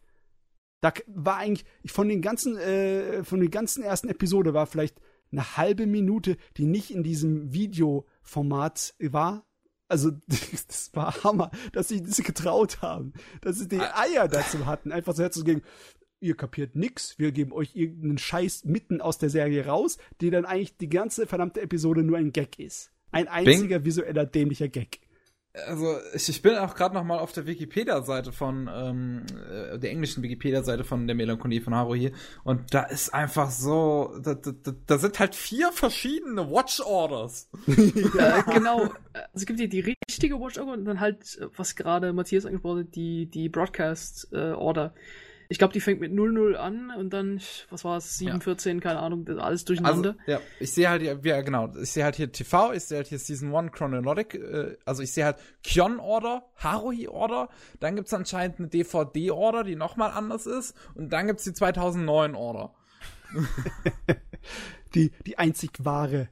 Da 0.81 0.93
war 1.07 1.37
eigentlich, 1.37 1.65
von 1.87 2.07
den 2.07 2.21
ganzen, 2.21 2.57
äh, 2.57 3.23
von 3.25 3.41
den 3.41 3.51
ganzen 3.51 3.83
ersten 3.83 4.07
Episode 4.07 4.53
war 4.53 4.65
vielleicht 4.65 5.01
eine 5.31 5.57
halbe 5.57 5.85
Minute, 5.85 6.37
die 6.57 6.65
nicht 6.65 6.91
in 6.91 7.03
diesem 7.03 7.51
Videoformat 7.51 8.95
war, 8.99 9.45
Also, 9.89 10.11
das 10.27 10.91
war 10.93 11.23
Hammer, 11.23 11.51
dass 11.73 11.89
sie 11.89 12.01
das 12.01 12.17
getraut 12.17 12.81
haben. 12.81 13.13
Dass 13.41 13.59
sie 13.59 13.67
die 13.67 13.81
Eier 13.81 14.29
dazu 14.29 14.65
hatten, 14.65 14.93
einfach 14.93 15.13
so 15.13 15.23
herzugehen. 15.23 15.61
Ihr 16.21 16.35
kapiert 16.35 16.75
nix, 16.75 17.17
wir 17.17 17.31
geben 17.31 17.53
euch 17.53 17.75
irgendeinen 17.75 18.17
Scheiß 18.17 18.65
mitten 18.65 19.01
aus 19.01 19.17
der 19.17 19.29
Serie 19.29 19.65
raus, 19.65 19.97
die 20.21 20.29
dann 20.29 20.45
eigentlich 20.45 20.77
die 20.77 20.89
ganze 20.89 21.27
verdammte 21.27 21.61
Episode 21.61 22.03
nur 22.03 22.17
ein 22.17 22.33
Gag 22.33 22.59
ist. 22.59 22.91
Ein 23.11 23.27
einziger 23.27 23.79
Bing. 23.79 23.85
visueller 23.85 24.25
dämlicher 24.25 24.67
Gag 24.67 24.99
also 25.53 25.97
ich, 26.13 26.29
ich 26.29 26.41
bin 26.41 26.55
auch 26.55 26.75
gerade 26.75 26.93
noch 26.93 27.03
mal 27.03 27.19
auf 27.19 27.31
der 27.31 27.47
Wikipedia-Seite 27.47 28.31
von 28.31 28.69
ähm, 28.71 29.25
äh, 29.49 29.79
der 29.79 29.89
englischen 29.89 30.21
Wikipedia-Seite 30.21 30.83
von 30.83 31.07
der 31.07 31.15
Melancholie 31.15 31.61
von 31.61 31.73
Haruhi 31.73 32.11
und 32.43 32.73
da 32.73 32.83
ist 32.83 33.13
einfach 33.13 33.49
so, 33.49 34.15
da, 34.21 34.35
da, 34.35 34.51
da 34.85 34.97
sind 34.97 35.19
halt 35.19 35.35
vier 35.35 35.71
verschiedene 35.71 36.49
Watch 36.51 36.81
Orders. 36.81 37.49
ja, 38.17 38.41
genau. 38.41 38.81
Also 39.13 39.27
es 39.33 39.45
gibt 39.45 39.59
hier 39.59 39.69
die 39.69 39.95
richtige 40.09 40.39
Watch 40.39 40.59
Order 40.59 40.73
und 40.73 40.85
dann 40.85 40.99
halt, 40.99 41.39
was 41.55 41.75
gerade 41.75 42.13
Matthias 42.13 42.45
angesprochen 42.45 42.81
hat, 42.81 42.95
die 42.95 43.25
die 43.25 43.49
Broadcast 43.49 44.29
äh, 44.31 44.51
Order. 44.51 44.93
Ich 45.51 45.57
glaube, 45.57 45.73
die 45.73 45.81
fängt 45.81 45.99
mit 45.99 46.13
0-0 46.13 46.53
an 46.53 46.91
und 46.91 47.11
dann, 47.11 47.41
was 47.71 47.83
war 47.83 47.97
es, 47.97 48.17
7, 48.17 48.33
ja. 48.33 48.39
14, 48.39 48.79
keine 48.81 48.99
Ahnung, 48.99 49.27
alles 49.39 49.65
durcheinander. 49.65 50.15
Also, 50.19 50.31
ja, 50.31 50.41
ich 50.59 50.71
sehe 50.71 50.87
halt, 50.87 51.01
ja, 51.25 51.41
genau, 51.41 51.73
ich 51.75 51.89
sehe 51.89 52.03
halt 52.03 52.17
hier 52.17 52.31
TV, 52.31 52.71
ich 52.73 52.83
sehe 52.83 52.97
halt 52.97 53.07
hier 53.07 53.17
Season 53.17 53.53
1 53.55 53.71
Chronologic, 53.71 54.35
äh, 54.35 54.77
also 54.85 55.01
ich 55.01 55.11
sehe 55.11 55.25
halt 55.25 55.37
Kyon 55.63 55.99
Order, 55.99 56.45
Haruhi 56.55 57.07
Order, 57.07 57.49
dann 57.79 57.95
gibt's 57.95 58.13
anscheinend 58.13 58.59
eine 58.59 58.67
DVD 58.67 59.31
Order, 59.31 59.63
die 59.63 59.75
nochmal 59.75 60.11
anders 60.11 60.45
ist 60.45 60.75
und 60.93 61.11
dann 61.11 61.25
gibt's 61.25 61.45
die 61.45 61.53
2009 61.53 62.35
Order. 62.35 62.75
die, 64.93 65.11
die 65.25 65.39
einzig 65.39 65.71
wahre 65.79 66.29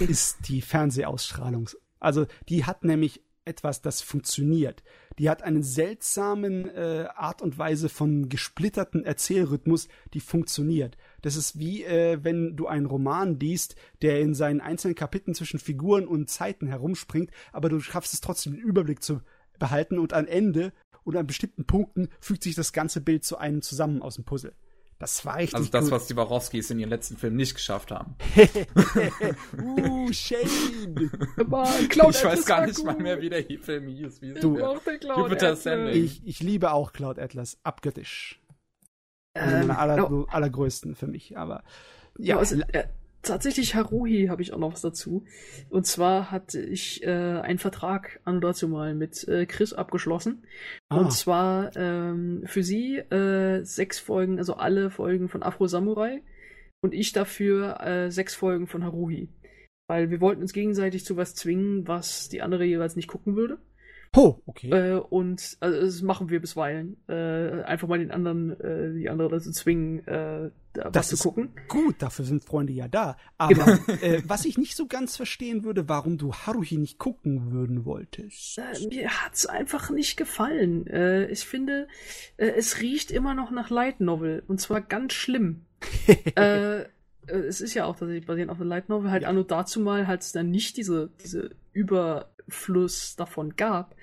ist 0.00 0.48
die 0.48 0.60
Fernsehausstrahlung. 0.60 1.70
Also 2.00 2.26
die 2.48 2.64
hat 2.64 2.82
nämlich 2.82 3.22
etwas, 3.44 3.80
das 3.80 4.02
funktioniert. 4.02 4.82
Die 5.18 5.30
hat 5.30 5.42
einen 5.42 5.62
seltsamen 5.62 6.68
äh, 6.68 7.08
Art 7.14 7.40
und 7.40 7.58
Weise 7.58 7.88
von 7.88 8.28
gesplitterten 8.28 9.04
Erzählrhythmus, 9.04 9.88
die 10.12 10.20
funktioniert. 10.20 10.98
Das 11.22 11.36
ist 11.36 11.58
wie 11.58 11.84
äh, 11.84 12.22
wenn 12.22 12.56
du 12.56 12.66
einen 12.66 12.86
Roman 12.86 13.40
liest, 13.40 13.76
der 14.02 14.20
in 14.20 14.34
seinen 14.34 14.60
einzelnen 14.60 14.94
Kapiteln 14.94 15.34
zwischen 15.34 15.58
Figuren 15.58 16.06
und 16.06 16.28
Zeiten 16.28 16.66
herumspringt, 16.66 17.30
aber 17.52 17.68
du 17.68 17.80
schaffst 17.80 18.12
es 18.12 18.20
trotzdem 18.20 18.52
den 18.52 18.62
Überblick 18.62 19.02
zu 19.02 19.20
behalten 19.58 19.98
und 19.98 20.12
am 20.12 20.26
Ende 20.26 20.72
und 21.04 21.16
an 21.16 21.26
bestimmten 21.26 21.64
Punkten 21.64 22.08
fügt 22.20 22.42
sich 22.42 22.54
das 22.54 22.72
ganze 22.72 23.00
Bild 23.00 23.24
zu 23.24 23.38
einem 23.38 23.62
zusammen 23.62 24.02
aus 24.02 24.16
dem 24.16 24.24
Puzzle. 24.24 24.52
Das 24.98 25.26
war 25.26 25.36
richtig 25.36 25.54
Also 25.54 25.70
das, 25.70 25.84
gut. 25.84 25.92
was 25.92 26.06
die 26.06 26.16
Warowskis 26.16 26.70
in 26.70 26.78
ihren 26.78 26.88
letzten 26.88 27.18
Filmen 27.18 27.36
nicht 27.36 27.54
geschafft 27.54 27.90
haben. 27.90 28.14
uh, 29.62 30.10
Shane! 30.12 31.10
ich 31.36 32.24
weiß 32.24 32.46
gar 32.46 32.66
nicht 32.66 32.76
gut. 32.76 32.86
mal 32.86 32.96
mehr, 32.96 33.20
wie 33.20 33.28
der 33.28 33.44
Film 33.60 33.88
hieß. 33.88 34.22
Wie 34.22 34.32
du, 34.32 34.58
Jupiter 34.58 35.88
Ich, 35.94 36.26
ich 36.26 36.40
liebe 36.40 36.72
auch 36.72 36.92
Cloud 36.94 37.18
Atlas, 37.18 37.58
abgöttisch. 37.62 38.40
Ähm, 39.34 39.70
also 39.70 39.72
aller, 39.72 40.10
oh. 40.10 40.26
allergrößten 40.30 40.94
für 40.94 41.06
mich, 41.06 41.36
aber 41.36 41.62
ja. 42.18 42.38
Also, 42.38 42.58
äh, 42.72 42.84
tatsächlich 43.26 43.74
Haruhi 43.74 44.26
habe 44.28 44.42
ich 44.42 44.52
auch 44.52 44.58
noch 44.58 44.72
was 44.72 44.80
dazu. 44.80 45.24
Und 45.68 45.86
zwar 45.86 46.30
hatte 46.30 46.60
ich 46.60 47.02
äh, 47.02 47.10
einen 47.10 47.58
Vertrag 47.58 48.20
an 48.24 48.40
dazu 48.40 48.68
mal 48.68 48.94
mit 48.94 49.26
äh, 49.28 49.46
Chris 49.46 49.72
abgeschlossen. 49.72 50.46
Ah. 50.88 50.98
Und 50.98 51.12
zwar 51.12 51.76
ähm, 51.76 52.42
für 52.46 52.62
sie 52.62 52.96
äh, 52.96 53.62
sechs 53.64 53.98
Folgen, 53.98 54.38
also 54.38 54.54
alle 54.54 54.90
Folgen 54.90 55.28
von 55.28 55.42
Afro 55.42 55.66
Samurai. 55.66 56.22
Und 56.80 56.94
ich 56.94 57.12
dafür 57.12 57.80
äh, 57.80 58.10
sechs 58.10 58.34
Folgen 58.34 58.66
von 58.66 58.84
Haruhi. 58.84 59.28
Weil 59.88 60.10
wir 60.10 60.20
wollten 60.20 60.42
uns 60.42 60.52
gegenseitig 60.52 61.04
zu 61.04 61.16
was 61.16 61.34
zwingen, 61.34 61.86
was 61.86 62.28
die 62.28 62.42
andere 62.42 62.64
jeweils 62.64 62.96
nicht 62.96 63.08
gucken 63.08 63.36
würde. 63.36 63.58
Oh, 64.14 64.36
okay. 64.46 64.70
Äh, 64.70 64.94
und 64.94 65.56
also, 65.60 65.80
das 65.80 66.02
machen 66.02 66.30
wir 66.30 66.40
bisweilen. 66.40 66.96
Äh, 67.08 67.62
einfach 67.62 67.88
mal 67.88 67.98
den 67.98 68.10
anderen, 68.10 68.58
äh, 68.60 68.94
die 68.94 69.08
andere 69.08 69.28
dazu 69.28 69.50
zwingen, 69.52 70.06
äh, 70.06 70.50
das 70.76 71.08
zu 71.08 71.16
gucken. 71.16 71.50
Gut, 71.68 71.96
dafür 71.98 72.24
sind 72.24 72.44
Freunde 72.44 72.72
ja 72.72 72.88
da. 72.88 73.16
Aber 73.38 73.54
genau. 73.54 74.02
äh, 74.02 74.22
was 74.26 74.44
ich 74.44 74.58
nicht 74.58 74.76
so 74.76 74.86
ganz 74.86 75.16
verstehen 75.16 75.64
würde, 75.64 75.88
warum 75.88 76.18
du 76.18 76.32
Haruhi 76.32 76.76
nicht 76.76 76.98
gucken 76.98 77.52
würden 77.52 77.84
wolltest. 77.84 78.58
Äh, 78.58 78.86
mir 78.88 79.10
hat's 79.10 79.46
einfach 79.46 79.90
nicht 79.90 80.16
gefallen. 80.16 80.86
Äh, 80.86 81.26
ich 81.26 81.46
finde, 81.46 81.88
äh, 82.36 82.46
es 82.46 82.80
riecht 82.80 83.10
immer 83.10 83.34
noch 83.34 83.50
nach 83.50 83.70
Light 83.70 84.00
Novel. 84.00 84.42
Und 84.46 84.60
zwar 84.60 84.80
ganz 84.80 85.12
schlimm. 85.12 85.64
äh, 86.36 86.80
äh, 86.80 86.84
es 87.26 87.60
ist 87.60 87.74
ja 87.74 87.84
auch 87.84 87.96
tatsächlich 87.96 88.26
basierend 88.26 88.50
auf 88.50 88.58
der 88.58 88.66
Light 88.66 88.88
Novel. 88.88 89.10
Halt 89.10 89.22
ja. 89.22 89.28
anno 89.28 89.42
dazu 89.42 89.80
mal 89.80 90.06
hat 90.06 90.22
es 90.22 90.32
dann 90.32 90.50
nicht 90.50 90.76
diese, 90.76 91.10
diese 91.22 91.50
über 91.72 92.30
Fluss 92.48 93.16
davon 93.16 93.56
gab. 93.56 93.96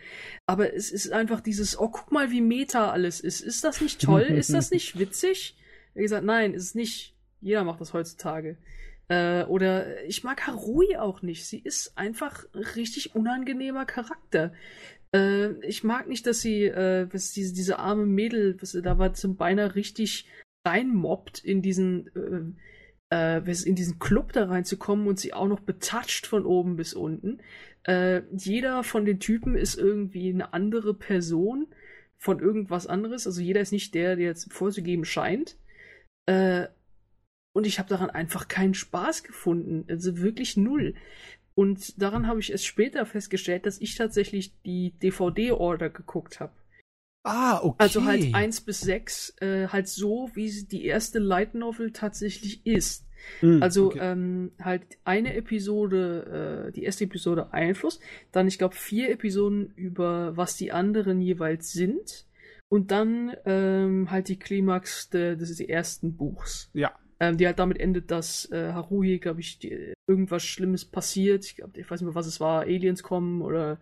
Aber 0.45 0.73
es 0.73 0.91
ist 0.91 1.11
einfach 1.11 1.41
dieses, 1.41 1.79
oh, 1.79 1.89
guck 1.89 2.11
mal, 2.11 2.31
wie 2.31 2.41
meta 2.41 2.91
alles 2.91 3.19
ist. 3.19 3.41
Ist 3.41 3.63
das 3.63 3.81
nicht 3.81 4.01
toll? 4.01 4.21
ist 4.21 4.53
das 4.53 4.71
nicht 4.71 4.99
witzig? 4.99 5.55
Er 5.93 5.99
hat 5.99 6.03
gesagt, 6.03 6.25
nein, 6.25 6.53
ist 6.53 6.63
es 6.63 6.75
nicht. 6.75 7.15
Jeder 7.41 7.63
macht 7.63 7.81
das 7.81 7.93
heutzutage. 7.93 8.57
Äh, 9.09 9.43
oder 9.43 10.03
ich 10.05 10.23
mag 10.23 10.47
Harui 10.47 10.95
auch 10.97 11.21
nicht. 11.21 11.45
Sie 11.45 11.59
ist 11.59 11.97
einfach 11.97 12.45
ein 12.53 12.63
richtig 12.63 13.15
unangenehmer 13.15 13.85
Charakter. 13.85 14.53
Äh, 15.13 15.53
ich 15.67 15.83
mag 15.83 16.07
nicht, 16.07 16.25
dass 16.25 16.41
sie, 16.41 16.65
äh, 16.65 17.07
was 17.11 17.31
diese, 17.31 17.53
diese 17.53 17.79
arme 17.79 18.05
Mädel, 18.05 18.57
was 18.61 18.71
sie 18.71 18.81
da 18.81 18.97
war, 18.97 19.13
zum 19.13 19.35
beinahe 19.35 19.75
richtig 19.75 20.27
reinmobbt 20.65 21.43
in 21.43 21.61
diesen, 21.61 22.55
äh, 23.11 23.37
äh, 23.37 23.65
in 23.65 23.75
diesen 23.75 23.99
Club 23.99 24.33
da 24.33 24.45
reinzukommen 24.45 25.07
und 25.07 25.19
sie 25.19 25.33
auch 25.33 25.47
noch 25.47 25.59
betatscht 25.59 26.25
von 26.25 26.45
oben 26.45 26.77
bis 26.77 26.93
unten. 26.93 27.39
Äh, 27.83 28.21
jeder 28.31 28.83
von 28.83 29.05
den 29.05 29.19
Typen 29.19 29.55
ist 29.55 29.77
irgendwie 29.77 30.29
eine 30.29 30.53
andere 30.53 30.93
Person 30.93 31.67
von 32.17 32.39
irgendwas 32.39 32.87
anderes. 32.87 33.27
Also 33.27 33.41
jeder 33.41 33.61
ist 33.61 33.73
nicht 33.73 33.93
der, 33.93 34.15
der 34.15 34.27
jetzt 34.27 34.51
vorzugeben 34.53 35.03
scheint. 35.03 35.57
Äh, 36.25 36.67
und 37.53 37.67
ich 37.67 37.79
habe 37.79 37.89
daran 37.89 38.09
einfach 38.09 38.47
keinen 38.47 38.73
Spaß 38.73 39.23
gefunden. 39.23 39.85
Also 39.89 40.17
wirklich 40.17 40.57
null. 40.57 40.95
Und 41.55 42.01
daran 42.01 42.27
habe 42.27 42.39
ich 42.39 42.51
es 42.51 42.65
später 42.65 43.05
festgestellt, 43.05 43.65
dass 43.65 43.79
ich 43.79 43.95
tatsächlich 43.95 44.53
die 44.65 44.91
DVD-Order 45.01 45.89
geguckt 45.89 46.39
habe. 46.39 46.53
Ah, 47.23 47.59
okay. 47.63 47.75
Also 47.77 48.03
halt 48.03 48.33
eins 48.33 48.59
bis 48.59 48.81
sechs, 48.81 49.33
äh, 49.39 49.67
halt 49.67 49.87
so, 49.87 50.29
wie 50.33 50.63
die 50.65 50.85
erste 50.85 51.19
Light 51.19 51.53
Novel 51.55 51.91
tatsächlich 51.91 52.65
ist. 52.65 53.05
Mm, 53.41 53.61
also 53.61 53.87
okay. 53.87 53.99
ähm, 54.01 54.51
halt 54.59 54.83
eine 55.05 55.35
Episode, 55.35 56.67
äh, 56.67 56.71
die 56.73 56.83
erste 56.83 57.05
Episode 57.05 57.53
Einfluss, 57.53 58.01
dann 58.33 58.47
ich 58.47 58.57
glaube 58.57 58.75
vier 58.75 59.09
Episoden 59.09 59.71
über 59.75 60.35
was 60.35 60.57
die 60.57 60.73
anderen 60.73 61.21
jeweils 61.21 61.71
sind 61.71 62.25
und 62.73 62.89
dann 62.89 63.37
ähm, 63.45 64.09
halt 64.09 64.29
die 64.29 64.39
Klimax 64.39 65.11
de, 65.11 65.35
des 65.35 65.59
ersten 65.59 66.17
Buchs. 66.17 66.71
Ja. 66.73 66.91
Ähm, 67.19 67.37
die 67.37 67.45
halt 67.45 67.59
damit 67.59 67.79
endet, 67.79 68.09
dass 68.09 68.51
äh, 68.51 68.71
Haruhi, 68.73 69.19
glaube 69.19 69.41
ich, 69.41 69.59
die, 69.59 69.93
irgendwas 70.07 70.43
Schlimmes 70.43 70.83
passiert. 70.83 71.45
Ich, 71.45 71.57
glaub, 71.57 71.77
ich 71.77 71.85
weiß 71.85 72.01
nicht 72.01 72.07
mehr, 72.07 72.15
was 72.15 72.25
es 72.25 72.39
war, 72.39 72.61
Aliens 72.61 73.03
kommen 73.03 73.43
oder 73.43 73.77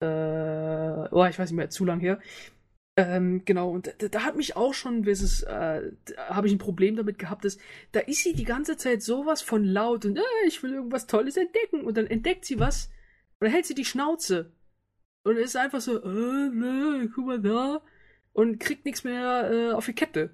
äh, 0.00 1.06
oh, 1.12 1.26
ich 1.26 1.38
weiß 1.38 1.50
nicht 1.50 1.58
mehr, 1.58 1.68
zu 1.68 1.84
lang 1.84 2.00
her. 2.00 2.18
Ähm, 2.96 3.42
genau, 3.44 3.70
und 3.70 3.92
da, 3.98 4.08
da, 4.08 4.22
hat 4.22 4.36
mich 4.36 4.56
auch 4.56 4.72
schon, 4.72 5.06
es, 5.06 5.42
äh, 5.42 5.82
habe 6.16 6.46
ich 6.46 6.54
ein 6.54 6.58
Problem 6.58 6.96
damit 6.96 7.18
gehabt, 7.18 7.44
dass 7.44 7.58
da 7.92 8.00
ist 8.00 8.22
sie 8.22 8.32
die 8.32 8.44
ganze 8.44 8.78
Zeit 8.78 9.02
sowas 9.02 9.42
von 9.42 9.64
laut 9.64 10.06
und 10.06 10.16
äh, 10.16 10.46
ich 10.46 10.62
will 10.62 10.72
irgendwas 10.72 11.06
Tolles 11.06 11.36
entdecken 11.36 11.82
und 11.82 11.98
dann 11.98 12.06
entdeckt 12.06 12.46
sie 12.46 12.58
was 12.58 12.90
oder 13.42 13.50
hält 13.50 13.66
sie 13.66 13.74
die 13.74 13.84
Schnauze 13.84 14.50
und 15.24 15.36
ist 15.36 15.58
einfach 15.58 15.82
so, 15.82 16.02
äh, 16.02 16.48
ne, 16.48 17.10
guck 17.14 17.26
mal 17.26 17.42
da 17.42 17.82
und 18.34 18.58
kriegt 18.60 18.84
nichts 18.84 19.04
mehr 19.04 19.50
äh, 19.50 19.72
auf 19.72 19.86
die 19.86 19.94
Kette. 19.94 20.30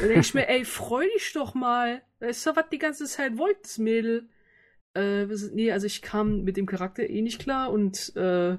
Da 0.00 0.06
denke 0.06 0.20
ich 0.20 0.34
mir, 0.34 0.48
ey, 0.48 0.64
freu 0.64 1.04
dich 1.14 1.32
doch 1.34 1.54
mal. 1.54 2.02
Ist 2.20 2.46
doch, 2.46 2.56
was 2.56 2.68
die 2.70 2.78
ganze 2.78 3.04
Zeit 3.04 3.36
wollt, 3.36 3.58
das 3.62 3.78
Mädel. 3.78 4.28
Äh, 4.94 5.26
nee, 5.52 5.70
also 5.70 5.86
ich 5.86 6.00
kam 6.00 6.42
mit 6.42 6.56
dem 6.56 6.66
Charakter 6.66 7.08
eh 7.08 7.22
nicht 7.22 7.40
klar 7.40 7.70
und 7.70 8.14
äh, 8.16 8.56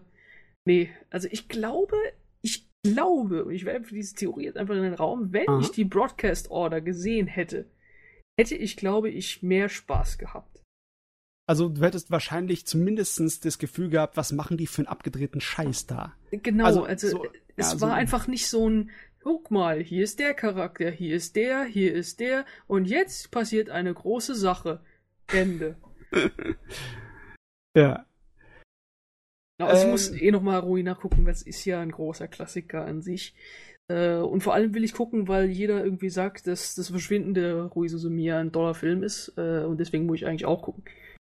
nee, 0.65 0.89
also 1.09 1.27
ich 1.31 1.49
glaube, 1.49 1.97
ich 2.41 2.69
glaube, 2.83 3.45
und 3.45 3.53
ich 3.53 3.65
werfe 3.65 3.93
diese 3.93 4.15
Theorie 4.15 4.45
jetzt 4.45 4.57
einfach 4.57 4.75
in 4.75 4.83
den 4.83 4.93
Raum, 4.93 5.33
wenn 5.33 5.47
Aha. 5.47 5.59
ich 5.59 5.71
die 5.71 5.83
Broadcast 5.83 6.49
Order 6.49 6.81
gesehen 6.81 7.27
hätte, 7.27 7.65
hätte 8.39 8.55
ich, 8.55 8.77
glaube 8.77 9.09
ich, 9.09 9.43
mehr 9.43 9.67
Spaß 9.69 10.17
gehabt. 10.17 10.63
Also 11.47 11.67
du 11.67 11.81
hättest 11.81 12.11
wahrscheinlich 12.11 12.65
zumindest 12.65 13.19
das 13.43 13.57
Gefühl 13.57 13.89
gehabt, 13.89 14.15
was 14.15 14.31
machen 14.31 14.57
die 14.57 14.67
für 14.67 14.79
einen 14.79 14.87
abgedrehten 14.87 15.41
Scheiß 15.41 15.85
da? 15.85 16.13
Genau, 16.31 16.65
also, 16.65 16.85
also 16.85 17.09
so, 17.09 17.25
es 17.55 17.73
ja, 17.73 17.81
war 17.81 17.89
so 17.89 17.93
einfach 17.95 18.27
nicht 18.27 18.47
so 18.47 18.69
ein, 18.69 18.91
guck 19.21 19.51
mal, 19.51 19.79
hier 19.79 20.03
ist 20.03 20.19
der 20.19 20.33
Charakter, 20.33 20.89
hier 20.89 21.15
ist 21.15 21.35
der, 21.35 21.63
hier 21.63 21.93
ist 21.93 22.19
der, 22.19 22.45
und 22.67 22.85
jetzt 22.85 23.31
passiert 23.31 23.69
eine 23.69 23.93
große 23.93 24.35
Sache. 24.35 24.81
Ende. 25.27 25.77
ja. 27.75 28.05
Also 29.59 29.83
ähm, 29.83 29.87
ich 29.87 29.91
muss 29.91 30.21
eh 30.21 30.31
nochmal 30.31 30.59
ruhig 30.59 30.83
nachgucken, 30.83 31.25
weil 31.25 31.33
es 31.33 31.43
ist 31.43 31.63
ja 31.65 31.79
ein 31.79 31.91
großer 31.91 32.27
Klassiker 32.27 32.85
an 32.85 33.01
sich. 33.01 33.35
Äh, 33.87 34.17
und 34.17 34.41
vor 34.41 34.53
allem 34.53 34.73
will 34.73 34.83
ich 34.83 34.93
gucken, 34.93 35.27
weil 35.27 35.49
jeder 35.49 35.83
irgendwie 35.83 36.09
sagt, 36.09 36.47
dass 36.47 36.75
das 36.75 36.89
Verschwinden 36.89 37.33
der 37.33 37.63
Rui 37.63 37.89
Suzumiya 37.89 38.39
ein 38.39 38.51
toller 38.51 38.73
Film 38.73 39.03
ist. 39.03 39.33
Äh, 39.37 39.63
und 39.65 39.79
deswegen 39.79 40.05
muss 40.05 40.17
ich 40.17 40.25
eigentlich 40.25 40.45
auch 40.45 40.63
gucken. 40.63 40.83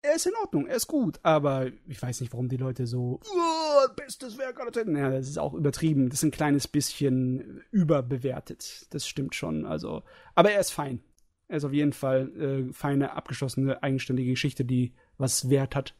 Er 0.02 0.14
ist 0.14 0.26
in 0.26 0.32
Ordnung, 0.42 0.66
er 0.66 0.76
ist 0.76 0.86
gut, 0.86 1.20
aber 1.22 1.68
ich 1.86 2.00
weiß 2.00 2.20
nicht, 2.20 2.32
warum 2.32 2.48
die 2.48 2.56
Leute 2.56 2.86
so, 2.86 3.20
oh, 3.22 3.88
bestes 3.96 4.38
Werk 4.38 4.60
aller 4.60 4.72
Zeiten. 4.72 4.96
Ja, 4.96 5.10
das 5.10 5.28
ist 5.28 5.38
auch 5.38 5.54
übertrieben. 5.54 6.08
Das 6.08 6.20
ist 6.20 6.24
ein 6.24 6.30
kleines 6.30 6.68
bisschen 6.68 7.62
überbewertet. 7.70 8.86
Das 8.90 9.06
stimmt 9.06 9.34
schon. 9.34 9.66
Also, 9.66 10.02
aber 10.34 10.52
er 10.52 10.60
ist 10.60 10.70
fein. 10.70 11.00
Er 11.48 11.58
ist 11.58 11.64
auf 11.64 11.72
jeden 11.72 11.92
Fall 11.92 12.30
äh, 12.38 12.72
feine, 12.72 13.12
abgeschlossene, 13.14 13.82
eigenständige 13.82 14.30
Geschichte, 14.30 14.64
die 14.64 14.94
was 15.18 15.50
Wert 15.50 15.74
hat. 15.74 15.94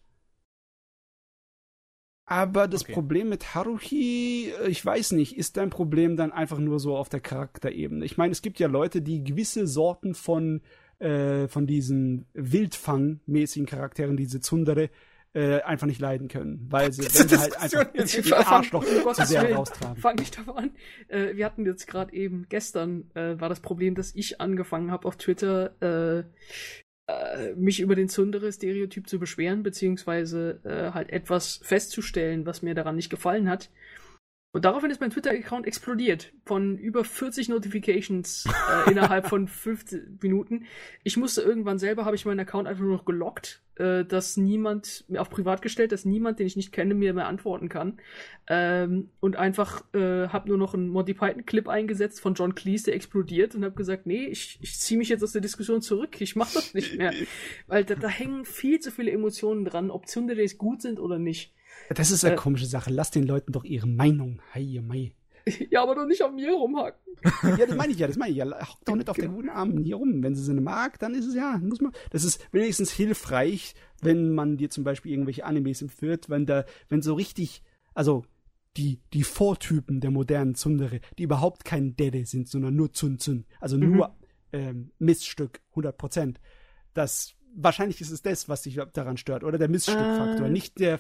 Aber 2.24 2.68
das 2.68 2.82
okay. 2.82 2.92
Problem 2.92 3.28
mit 3.28 3.56
Haruhi, 3.56 4.52
äh, 4.52 4.68
ich 4.68 4.86
weiß 4.86 5.12
nicht, 5.12 5.36
ist 5.36 5.56
dein 5.56 5.68
Problem 5.68 6.16
dann 6.16 6.30
einfach 6.30 6.58
nur 6.58 6.78
so 6.78 6.96
auf 6.96 7.08
der 7.08 7.18
Charakterebene? 7.18 8.04
Ich 8.04 8.16
meine, 8.16 8.30
es 8.30 8.40
gibt 8.40 8.60
ja 8.60 8.68
Leute, 8.68 9.02
die 9.02 9.24
gewisse 9.24 9.66
Sorten 9.66 10.14
von 10.14 10.62
äh, 11.00 11.48
von 11.48 11.66
diesen 11.66 12.26
Wildfang-mäßigen 12.34 13.66
Charakteren, 13.66 14.16
diese 14.16 14.40
Zundere, 14.40 14.90
äh, 15.32 15.60
einfach 15.62 15.86
nicht 15.86 16.00
leiden 16.00 16.28
können, 16.28 16.66
weil 16.70 16.92
sie, 16.92 17.02
wenn 17.18 17.28
sie 17.28 17.38
halt 17.38 17.56
einfach 17.60 17.94
ihr 17.94 18.48
Arschloch 18.48 18.84
um 18.84 19.14
zu 19.14 19.26
sehr 19.26 19.52
raustragen. 19.52 20.00
Fang 20.02 20.16
nicht 20.16 20.36
davon 20.36 20.56
an. 20.56 20.70
Äh, 21.08 21.36
wir 21.36 21.46
hatten 21.46 21.64
jetzt 21.64 21.86
gerade 21.86 22.12
eben, 22.12 22.46
gestern 22.48 23.10
äh, 23.14 23.40
war 23.40 23.48
das 23.48 23.60
Problem, 23.60 23.94
dass 23.94 24.14
ich 24.14 24.40
angefangen 24.40 24.90
habe 24.90 25.06
auf 25.06 25.16
Twitter 25.16 25.72
äh, 25.80 26.24
äh, 27.06 27.54
mich 27.54 27.80
über 27.80 27.94
den 27.94 28.08
Zundere-Stereotyp 28.08 29.08
zu 29.08 29.18
beschweren, 29.18 29.62
beziehungsweise 29.62 30.60
äh, 30.64 30.92
halt 30.92 31.10
etwas 31.10 31.60
festzustellen, 31.62 32.46
was 32.46 32.62
mir 32.62 32.74
daran 32.74 32.96
nicht 32.96 33.10
gefallen 33.10 33.48
hat. 33.48 33.70
Und 34.52 34.64
daraufhin 34.64 34.90
ist 34.90 35.00
mein 35.00 35.10
Twitter-Account 35.10 35.64
explodiert. 35.64 36.32
Von 36.44 36.76
über 36.76 37.04
40 37.04 37.48
Notifications 37.50 38.46
äh, 38.86 38.90
innerhalb 38.90 39.28
von 39.28 39.46
15 39.46 40.18
Minuten. 40.20 40.64
Ich 41.04 41.16
musste 41.16 41.42
irgendwann 41.42 41.78
selber, 41.78 42.04
habe 42.04 42.16
ich 42.16 42.24
meinen 42.24 42.40
Account 42.40 42.66
einfach 42.66 42.82
nur 42.82 42.96
noch 42.96 43.04
gelockt, 43.04 43.62
äh, 43.76 44.04
dass 44.04 44.36
niemand, 44.36 45.04
auf 45.16 45.30
privat 45.30 45.62
gestellt, 45.62 45.92
dass 45.92 46.04
niemand, 46.04 46.40
den 46.40 46.48
ich 46.48 46.56
nicht 46.56 46.72
kenne, 46.72 46.94
mir 46.94 47.14
mehr 47.14 47.28
antworten 47.28 47.68
kann. 47.68 48.00
Ähm, 48.48 49.10
und 49.20 49.36
einfach 49.36 49.84
äh, 49.94 50.26
habe 50.28 50.48
nur 50.48 50.58
noch 50.58 50.74
einen 50.74 50.88
Monty 50.88 51.14
Python-Clip 51.14 51.68
eingesetzt 51.68 52.20
von 52.20 52.34
John 52.34 52.56
Cleese, 52.56 52.86
der 52.86 52.96
explodiert 52.96 53.54
und 53.54 53.64
habe 53.64 53.76
gesagt, 53.76 54.06
nee, 54.06 54.26
ich, 54.26 54.58
ich 54.60 54.80
ziehe 54.80 54.98
mich 54.98 55.10
jetzt 55.10 55.22
aus 55.22 55.30
der 55.30 55.42
Diskussion 55.42 55.80
zurück. 55.80 56.20
Ich 56.20 56.34
mache 56.34 56.54
das 56.54 56.74
nicht 56.74 56.98
mehr. 56.98 57.12
Weil 57.68 57.84
da, 57.84 57.94
da 57.94 58.08
hängen 58.08 58.44
viel 58.44 58.80
zu 58.80 58.90
viele 58.90 59.12
Emotionen 59.12 59.64
dran, 59.64 59.92
ob 59.92 60.06
Tsundere 60.06 60.44
gut 60.58 60.82
sind 60.82 60.98
oder 60.98 61.20
nicht. 61.20 61.54
Das 61.94 62.10
ist 62.10 62.24
eine 62.24 62.34
äh, 62.34 62.36
komische 62.36 62.66
Sache. 62.66 62.90
Lass 62.90 63.10
den 63.10 63.26
Leuten 63.26 63.52
doch 63.52 63.64
ihre 63.64 63.86
Meinung. 63.86 64.40
Hei, 64.54 64.80
mei. 64.82 65.12
Ja, 65.70 65.82
aber 65.82 65.94
doch 65.94 66.06
nicht 66.06 66.22
auf 66.22 66.32
mir 66.32 66.52
rumhacken. 66.52 67.00
ja, 67.58 67.66
das 67.66 67.74
meine 67.74 67.92
ich 67.92 67.98
ja, 67.98 68.06
das 68.06 68.16
meine 68.16 68.30
ich 68.30 68.38
ja. 68.38 68.46
Hock 68.46 68.84
doch 68.84 68.94
nicht 68.94 69.08
auf 69.08 69.16
den 69.16 69.34
guten 69.34 69.48
Armen 69.48 69.82
hier 69.82 69.96
rum. 69.96 70.22
Wenn 70.22 70.34
sie 70.34 70.42
sie 70.42 70.54
mag, 70.54 70.98
dann 70.98 71.14
ist 71.14 71.26
es 71.26 71.34
ja, 71.34 71.58
muss 71.58 71.80
man. 71.80 71.92
Das 72.10 72.24
ist 72.24 72.46
wenigstens 72.52 72.90
hilfreich, 72.90 73.74
wenn 74.02 74.32
man 74.32 74.56
dir 74.56 74.70
zum 74.70 74.84
Beispiel 74.84 75.12
irgendwelche 75.12 75.44
Animes 75.44 75.82
empfiehlt, 75.82 76.28
wenn 76.28 76.46
da, 76.46 76.64
wenn 76.88 77.02
so 77.02 77.14
richtig, 77.14 77.62
also 77.94 78.24
die, 78.76 79.00
die 79.12 79.24
Vortypen 79.24 80.00
der 80.00 80.10
modernen 80.10 80.54
Zundere, 80.54 81.00
die 81.18 81.24
überhaupt 81.24 81.64
kein 81.64 81.96
Dede 81.96 82.24
sind, 82.26 82.48
sondern 82.48 82.76
nur 82.76 82.92
Zun 82.92 83.18
Zun, 83.18 83.46
also 83.60 83.76
mhm. 83.76 83.90
nur 83.90 84.16
ähm, 84.52 84.92
Miststück, 84.98 85.60
100 85.70 85.96
Prozent. 85.96 86.40
Das 86.94 87.34
wahrscheinlich 87.54 88.00
ist 88.00 88.10
es 88.10 88.22
das, 88.22 88.48
was 88.48 88.62
dich 88.62 88.80
daran 88.92 89.16
stört, 89.16 89.44
oder 89.44 89.58
der 89.58 89.68
Missstückfaktor, 89.68 90.46
äh. 90.46 90.50
nicht 90.50 90.78
der, 90.78 90.98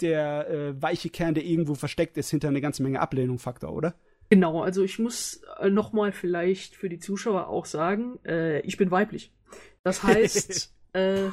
der 0.00 0.48
äh, 0.48 0.82
weiche 0.82 1.10
Kern, 1.10 1.34
der 1.34 1.44
irgendwo 1.44 1.74
versteckt 1.74 2.16
ist 2.16 2.30
hinter 2.30 2.48
eine 2.48 2.60
ganze 2.60 2.82
Menge 2.82 3.00
Ablehnung-Faktor, 3.00 3.72
oder? 3.72 3.94
Genau, 4.30 4.62
also 4.62 4.82
ich 4.82 4.98
muss 4.98 5.42
äh, 5.58 5.70
nochmal 5.70 6.12
vielleicht 6.12 6.76
für 6.76 6.88
die 6.88 6.98
Zuschauer 6.98 7.48
auch 7.48 7.64
sagen, 7.64 8.18
äh, 8.24 8.60
ich 8.60 8.76
bin 8.76 8.90
weiblich. 8.90 9.32
Das 9.82 10.02
heißt, 10.02 10.74
äh, 10.92 11.28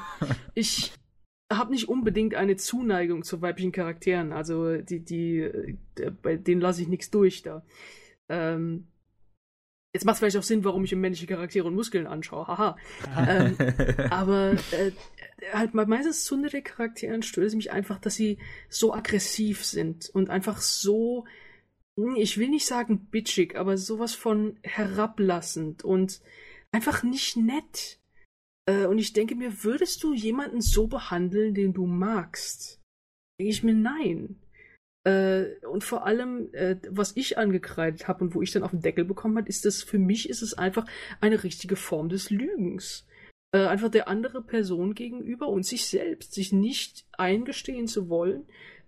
ich 0.54 0.94
habe 1.52 1.72
nicht 1.72 1.90
unbedingt 1.90 2.36
eine 2.36 2.56
Zuneigung 2.56 3.24
zu 3.24 3.42
weiblichen 3.42 3.72
Charakteren. 3.72 4.32
Also 4.32 4.78
die, 4.78 5.04
die, 5.04 5.40
äh, 5.40 5.78
bei 6.22 6.38
denen 6.38 6.62
lasse 6.62 6.82
ich 6.82 6.88
nichts 6.88 7.12
durch 7.12 7.42
da. 7.42 7.66
Ähm, 8.30 8.88
Jetzt 9.96 10.04
macht 10.04 10.16
es 10.16 10.20
vielleicht 10.20 10.36
auch 10.36 10.44
Sinn, 10.44 10.66
warum 10.66 10.84
ich 10.84 10.92
mir 10.92 10.98
männliche 10.98 11.26
Charaktere 11.26 11.70
und 11.70 11.74
Muskeln 11.74 12.06
anschaue. 12.06 12.48
Haha. 12.48 12.76
ähm, 13.30 13.56
aber 14.10 14.52
äh, 14.72 14.92
halt 15.54 15.74
meistens 15.74 16.26
Tsundere-Charakteren 16.26 17.24
stört 17.24 17.48
es 17.48 17.56
mich 17.56 17.72
einfach, 17.72 17.98
dass 18.00 18.16
sie 18.16 18.38
so 18.68 18.94
aggressiv 18.94 19.64
sind 19.64 20.10
und 20.10 20.30
einfach 20.30 20.60
so, 20.60 21.24
hm, 21.98 22.18
ich 22.18 22.38
will 22.38 22.50
nicht 22.50 22.66
sagen 22.66 23.08
bitchig, 23.10 23.56
aber 23.56 23.78
sowas 23.78 24.16
von 24.16 24.60
herablassend 24.64 25.86
und 25.86 26.20
einfach 26.74 27.04
nicht 27.04 27.38
nett. 27.38 28.02
Äh, 28.66 28.88
und 28.88 29.00
ich 29.00 29.14
denke 29.14 29.36
mir, 29.36 29.64
würdest 29.64 30.04
du 30.04 30.14
jemanden 30.14 30.60
so 30.60 30.88
behandeln, 30.88 31.54
den 31.54 31.72
du 31.72 31.86
magst? 31.86 32.82
Denke 33.40 33.50
ich 33.50 33.64
mir, 33.64 33.74
nein. 33.74 34.42
Äh, 35.06 35.64
und 35.68 35.84
vor 35.84 36.06
allem, 36.06 36.50
äh, 36.54 36.78
was 36.90 37.16
ich 37.16 37.38
angekreidet 37.38 38.08
habe 38.08 38.24
und 38.24 38.36
wo 38.36 38.42
ich 38.42 38.52
dann 38.52 38.64
auf 38.64 38.72
den 38.72 38.82
Deckel 38.82 39.06
bekommen 39.06 39.38
habe, 39.38 39.48
ist 39.48 39.64
das, 39.64 39.84
für 39.84 40.00
mich 40.00 40.30
ist 40.30 40.42
es 40.42 40.56
einfach 40.56 40.86
eine 41.22 41.44
richtige 41.44 41.76
Form 41.76 42.10
des 42.10 42.32
Lügens. 42.32 43.06
Äh, 43.52 43.68
einfach 43.68 43.90
der 43.90 44.08
andere 44.08 44.42
Person 44.42 44.96
gegenüber 44.96 45.48
und 45.48 45.64
sich 45.64 45.86
selbst, 45.86 46.34
sich 46.34 46.52
nicht 46.52 47.06
eingestehen 47.14 47.88
zu 47.88 48.10
wollen, 48.10 48.44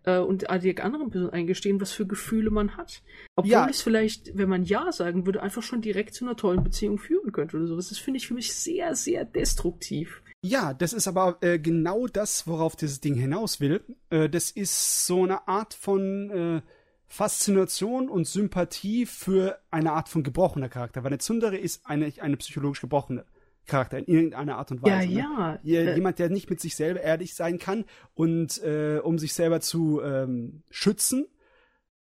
und 0.05 0.43
der 0.43 0.85
anderen 0.85 1.09
Person 1.09 1.31
eingestehen, 1.31 1.81
was 1.81 1.91
für 1.91 2.07
Gefühle 2.07 2.49
man 2.49 2.77
hat. 2.77 3.03
Obwohl 3.35 3.51
ja. 3.51 3.67
es 3.69 3.81
vielleicht, 3.81 4.37
wenn 4.37 4.47
man 4.47 4.63
Ja 4.63 4.89
sagen 4.93 5.25
würde, 5.25 5.43
einfach 5.43 5.63
schon 5.63 5.81
direkt 5.81 6.13
zu 6.13 6.23
einer 6.23 6.37
tollen 6.37 6.63
Beziehung 6.63 6.97
führen 6.97 7.33
könnte 7.33 7.57
oder 7.57 7.67
sowas. 7.67 7.89
Das 7.89 7.97
finde 7.97 8.19
ich 8.19 8.27
für 8.27 8.33
mich 8.33 8.53
sehr, 8.53 8.95
sehr 8.95 9.25
destruktiv. 9.25 10.21
Ja, 10.47 10.73
das 10.73 10.93
ist 10.93 11.07
aber 11.07 11.37
äh, 11.41 11.59
genau 11.59 12.07
das, 12.07 12.47
worauf 12.47 12.77
dieses 12.77 13.01
Ding 13.01 13.15
hinaus 13.15 13.59
will. 13.59 13.83
Äh, 14.09 14.29
das 14.29 14.49
ist 14.49 15.05
so 15.05 15.23
eine 15.23 15.47
Art 15.47 15.73
von 15.73 16.29
äh, 16.29 16.61
Faszination 17.05 18.07
und 18.09 18.27
Sympathie 18.27 19.05
für 19.05 19.59
eine 19.71 19.91
Art 19.91 20.07
von 20.07 20.23
gebrochener 20.23 20.69
Charakter, 20.69 21.03
weil 21.03 21.09
eine 21.09 21.17
Zundere 21.17 21.57
ist 21.57 21.85
eine, 21.85 22.13
eine 22.19 22.37
psychologisch 22.37 22.79
gebrochene 22.79 23.25
Charakter 23.65 23.97
in 23.97 24.05
irgendeiner 24.05 24.57
Art 24.57 24.71
und 24.71 24.81
Weise. 24.81 25.09
Ja, 25.11 25.27
ne? 25.27 25.59
ja. 25.63 25.81
Äh, 25.81 25.95
jemand, 25.95 26.17
der 26.19 26.29
nicht 26.29 26.49
mit 26.49 26.61
sich 26.61 26.77
selber 26.77 27.01
ehrlich 27.01 27.35
sein 27.35 27.59
kann 27.59 27.83
und 28.13 28.63
äh, 28.63 28.99
um 29.03 29.19
sich 29.19 29.33
selber 29.33 29.59
zu 29.59 30.01
ähm, 30.01 30.63
schützen, 30.69 31.27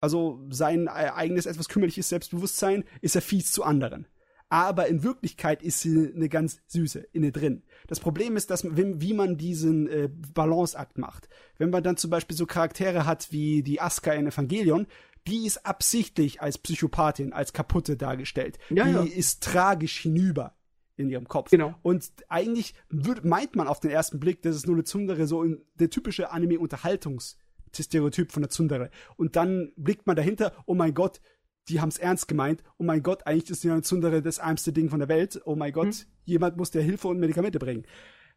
also 0.00 0.42
sein 0.48 0.86
äh, 0.86 1.10
eigenes 1.14 1.44
etwas 1.44 1.68
kümmerliches 1.68 2.08
Selbstbewusstsein, 2.08 2.84
ist 3.02 3.14
er 3.14 3.22
fies 3.22 3.52
zu 3.52 3.62
anderen 3.62 4.06
aber 4.52 4.86
in 4.88 5.02
Wirklichkeit 5.02 5.62
ist 5.62 5.80
sie 5.80 6.12
eine 6.14 6.28
ganz 6.28 6.60
süße 6.66 6.98
inne 7.12 7.32
drin. 7.32 7.62
Das 7.86 8.00
Problem 8.00 8.36
ist, 8.36 8.50
dass 8.50 8.66
wie 8.66 9.14
man 9.14 9.38
diesen 9.38 9.88
äh, 9.88 10.10
Balanceakt 10.34 10.98
macht. 10.98 11.30
Wenn 11.56 11.70
man 11.70 11.82
dann 11.82 11.96
zum 11.96 12.10
Beispiel 12.10 12.36
so 12.36 12.44
Charaktere 12.44 13.06
hat 13.06 13.32
wie 13.32 13.62
die 13.62 13.80
Aska 13.80 14.12
in 14.12 14.26
Evangelion, 14.26 14.86
die 15.26 15.46
ist 15.46 15.64
absichtlich 15.64 16.42
als 16.42 16.58
Psychopathin, 16.58 17.32
als 17.32 17.54
kaputte 17.54 17.96
dargestellt. 17.96 18.58
Ja, 18.68 18.84
die 18.84 18.90
ja. 18.90 19.02
ist 19.04 19.42
tragisch 19.42 20.00
hinüber 20.00 20.54
in 20.96 21.08
ihrem 21.08 21.28
Kopf. 21.28 21.48
Genau. 21.48 21.74
Und 21.80 22.12
eigentlich 22.28 22.74
würd, 22.90 23.24
meint 23.24 23.56
man 23.56 23.68
auf 23.68 23.80
den 23.80 23.90
ersten 23.90 24.20
Blick, 24.20 24.42
das 24.42 24.54
ist 24.54 24.66
nur 24.66 24.76
eine 24.76 24.84
Zundere, 24.84 25.26
so 25.26 25.44
in, 25.44 25.62
der 25.76 25.88
typische 25.88 26.30
Anime-Unterhaltungs- 26.30 27.36
Stereotyp 27.74 28.32
von 28.32 28.42
der 28.42 28.50
Zundere. 28.50 28.90
Und 29.16 29.34
dann 29.34 29.72
blickt 29.76 30.06
man 30.06 30.14
dahinter, 30.14 30.52
oh 30.66 30.74
mein 30.74 30.92
Gott, 30.92 31.22
die 31.68 31.80
haben 31.80 31.88
es 31.88 31.98
ernst 31.98 32.28
gemeint. 32.28 32.62
Oh 32.78 32.84
mein 32.84 33.02
Gott, 33.02 33.26
eigentlich 33.26 33.50
ist 33.50 33.64
ja 33.64 33.80
Zundere 33.82 34.22
das 34.22 34.38
ärmste 34.38 34.72
Ding 34.72 34.90
von 34.90 34.98
der 34.98 35.08
Welt. 35.08 35.40
Oh 35.44 35.54
mein 35.54 35.72
Gott, 35.72 35.94
hm. 35.94 36.06
jemand 36.24 36.56
muss 36.56 36.70
dir 36.70 36.82
Hilfe 36.82 37.08
und 37.08 37.18
Medikamente 37.18 37.58
bringen. 37.58 37.84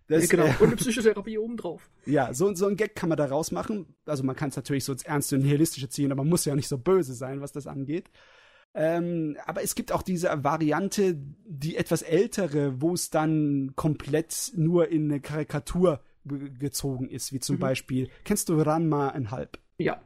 Das, 0.08 0.24
ja, 0.24 0.30
genau, 0.30 0.46
äh, 0.46 0.56
und 0.60 0.68
eine 0.68 0.76
Psychotherapie 0.76 1.38
obendrauf. 1.38 1.90
Ja, 2.06 2.34
so, 2.34 2.54
so 2.54 2.68
ein 2.68 2.76
Gag 2.76 2.96
kann 2.96 3.10
man 3.10 3.18
da 3.18 3.26
rausmachen. 3.26 3.88
Also 4.06 4.24
man 4.24 4.36
kann 4.36 4.50
es 4.50 4.56
natürlich 4.56 4.86
so 4.86 4.92
ins 4.92 5.04
Ernste 5.04 5.36
und 5.36 5.44
Nihilistische 5.44 5.90
ziehen, 5.90 6.12
aber 6.12 6.24
man 6.24 6.30
muss 6.30 6.46
ja 6.46 6.56
nicht 6.56 6.68
so 6.68 6.78
böse 6.78 7.14
sein, 7.14 7.42
was 7.42 7.52
das 7.52 7.66
angeht. 7.66 8.10
Ähm, 8.76 9.38
aber 9.46 9.64
es 9.64 9.74
gibt 9.74 9.92
auch 9.92 10.04
diese 10.04 10.44
Variante, 10.44 11.16
die 11.46 11.78
etwas 11.78 12.02
ältere, 12.02 12.82
wo 12.82 12.94
es 12.94 13.10
dann 13.10 13.72
komplett 13.76 14.52
nur 14.56 14.90
in 14.90 15.10
eine 15.10 15.22
Karikatur 15.22 16.02
gezogen 16.26 17.08
ist, 17.08 17.32
wie 17.32 17.40
zum 17.40 17.56
mhm. 17.56 17.62
Beispiel, 17.62 18.10
kennst 18.26 18.50
du 18.50 18.60
Ranma 18.60 19.10
ein 19.10 19.32
Halb? 19.32 19.60
Ja. 19.78 20.02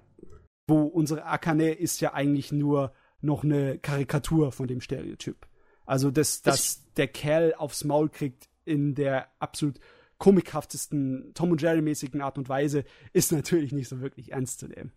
Wo 0.67 0.83
unsere 0.83 1.25
Akane 1.25 1.71
ist 1.71 1.99
ja 1.99 2.13
eigentlich 2.13 2.51
nur 2.51 2.93
noch 3.21 3.43
eine 3.43 3.77
Karikatur 3.77 4.51
von 4.51 4.67
dem 4.67 4.81
Stereotyp. 4.81 5.47
Also, 5.85 6.11
dass, 6.11 6.41
dass 6.41 6.85
der 6.93 7.07
Kerl 7.07 7.53
aufs 7.55 7.83
Maul 7.83 8.09
kriegt 8.09 8.49
in 8.65 8.93
der 8.95 9.27
absolut 9.39 9.79
komikhaftesten 10.19 11.31
Tom 11.33 11.51
und 11.51 11.61
Jerry 11.61 11.81
mäßigen 11.81 12.21
Art 12.21 12.37
und 12.37 12.49
Weise, 12.49 12.83
ist 13.13 13.31
natürlich 13.31 13.71
nicht 13.71 13.87
so 13.87 14.01
wirklich 14.01 14.33
ernst 14.33 14.59
zu 14.59 14.67
nehmen. 14.67 14.91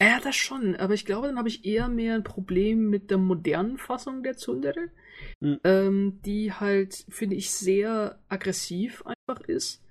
Ja, 0.00 0.20
das 0.20 0.36
schon, 0.36 0.76
aber 0.76 0.94
ich 0.94 1.06
glaube, 1.06 1.28
dann 1.28 1.38
habe 1.38 1.48
ich 1.48 1.64
eher 1.64 1.88
mehr 1.88 2.16
ein 2.16 2.24
Problem 2.24 2.90
mit 2.90 3.10
der 3.10 3.18
modernen 3.18 3.78
Fassung 3.78 4.22
der 4.22 4.36
Tsundere, 4.36 4.90
mhm. 5.40 5.60
ähm, 5.64 6.20
die 6.24 6.52
halt, 6.52 7.06
finde 7.08 7.36
ich, 7.36 7.52
sehr 7.52 8.18
aggressiv 8.28 9.04
einfach 9.06 9.42
ist. 9.42 9.82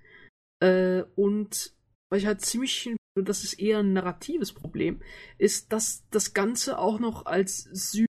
Äh, 0.60 1.04
und 1.16 1.74
weil 2.12 2.20
ich 2.20 2.28
halt 2.28 2.42
ziemlich 2.42 2.94
und 3.18 3.28
das 3.28 3.44
ist 3.44 3.54
eher 3.60 3.80
ein 3.80 3.94
narratives 3.94 4.54
Problem, 4.54 5.02
ist, 5.38 5.74
dass 5.74 6.04
das 6.12 6.34
Ganze 6.34 6.78
auch 6.78 7.00
noch 7.00 7.26
als 7.26 7.64
süß 7.64 8.06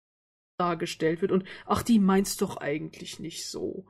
dargestellt 0.59 1.21
wird 1.21 1.31
und 1.31 1.43
ach, 1.65 1.83
die 1.83 1.99
meint's 1.99 2.37
doch 2.37 2.57
eigentlich 2.57 3.19
nicht 3.19 3.45
so. 3.47 3.85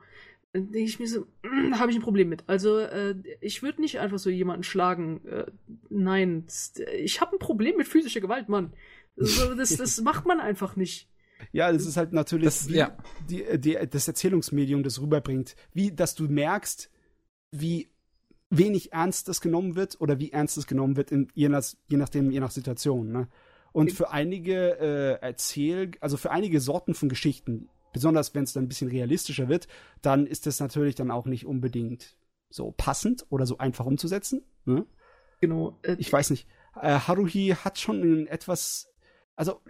Dann 0.52 0.70
denke 0.72 0.88
ich 0.88 0.98
mir 0.98 1.06
so, 1.08 1.26
hm, 1.42 1.78
habe 1.78 1.90
ich 1.90 1.96
ein 1.96 2.02
Problem 2.02 2.28
mit. 2.28 2.44
Also, 2.46 2.78
äh, 2.78 3.14
ich 3.40 3.62
würde 3.62 3.80
nicht 3.80 4.00
einfach 4.00 4.18
so 4.18 4.28
jemanden 4.30 4.62
schlagen. 4.64 5.24
Äh, 5.26 5.46
nein, 5.90 6.46
ich 6.96 7.20
habe 7.20 7.36
ein 7.36 7.38
Problem 7.38 7.76
mit 7.76 7.86
physischer 7.88 8.20
Gewalt, 8.20 8.48
Mann. 8.48 8.72
Also, 9.18 9.54
das, 9.54 9.76
das 9.76 10.00
macht 10.02 10.26
man 10.26 10.40
einfach 10.40 10.74
nicht. 10.76 11.08
Ja, 11.52 11.70
das 11.72 11.86
ist 11.86 11.96
halt 11.96 12.12
natürlich 12.12 12.46
Das- 12.46 12.68
wie 12.68 12.76
ja. 12.76 12.96
die, 13.28 13.44
die, 13.58 13.78
das 13.90 14.08
Erzählungsmedium, 14.08 14.82
das 14.82 15.00
rüberbringt. 15.00 15.54
Wie, 15.72 15.92
dass 15.94 16.14
du 16.14 16.24
merkst, 16.28 16.90
wie 17.50 17.90
wenig 18.50 18.92
ernst 18.92 19.28
das 19.28 19.40
genommen 19.40 19.76
wird 19.76 20.00
oder 20.00 20.18
wie 20.18 20.32
ernst 20.32 20.56
es 20.56 20.66
genommen 20.66 20.96
wird, 20.96 21.12
in, 21.12 21.28
je, 21.34 21.48
nach, 21.48 21.64
je 21.88 21.96
nachdem, 21.96 22.30
je 22.30 22.40
nach 22.40 22.50
Situation. 22.50 23.12
Ne? 23.12 23.28
Und 23.72 23.92
für 23.92 24.10
einige 24.10 24.78
äh, 24.78 25.18
Erzähl, 25.20 25.92
also 26.00 26.16
für 26.16 26.30
einige 26.30 26.60
Sorten 26.60 26.94
von 26.94 27.08
Geschichten, 27.08 27.68
besonders 27.92 28.34
wenn 28.34 28.44
es 28.44 28.52
dann 28.52 28.64
ein 28.64 28.68
bisschen 28.68 28.88
realistischer 28.88 29.48
wird, 29.48 29.68
dann 30.02 30.26
ist 30.26 30.46
das 30.46 30.60
natürlich 30.60 30.94
dann 30.94 31.10
auch 31.10 31.26
nicht 31.26 31.46
unbedingt 31.46 32.16
so 32.50 32.72
passend 32.76 33.26
oder 33.28 33.46
so 33.46 33.58
einfach 33.58 33.86
umzusetzen. 33.86 34.42
Ne? 34.64 34.86
Genau. 35.40 35.78
Äh, 35.82 35.96
ich 35.98 36.12
weiß 36.12 36.30
nicht, 36.30 36.48
äh, 36.80 36.98
Haruhi 36.98 37.54
hat 37.62 37.78
schon 37.78 38.02
einen 38.02 38.26
etwas, 38.26 38.92
also 39.36 39.60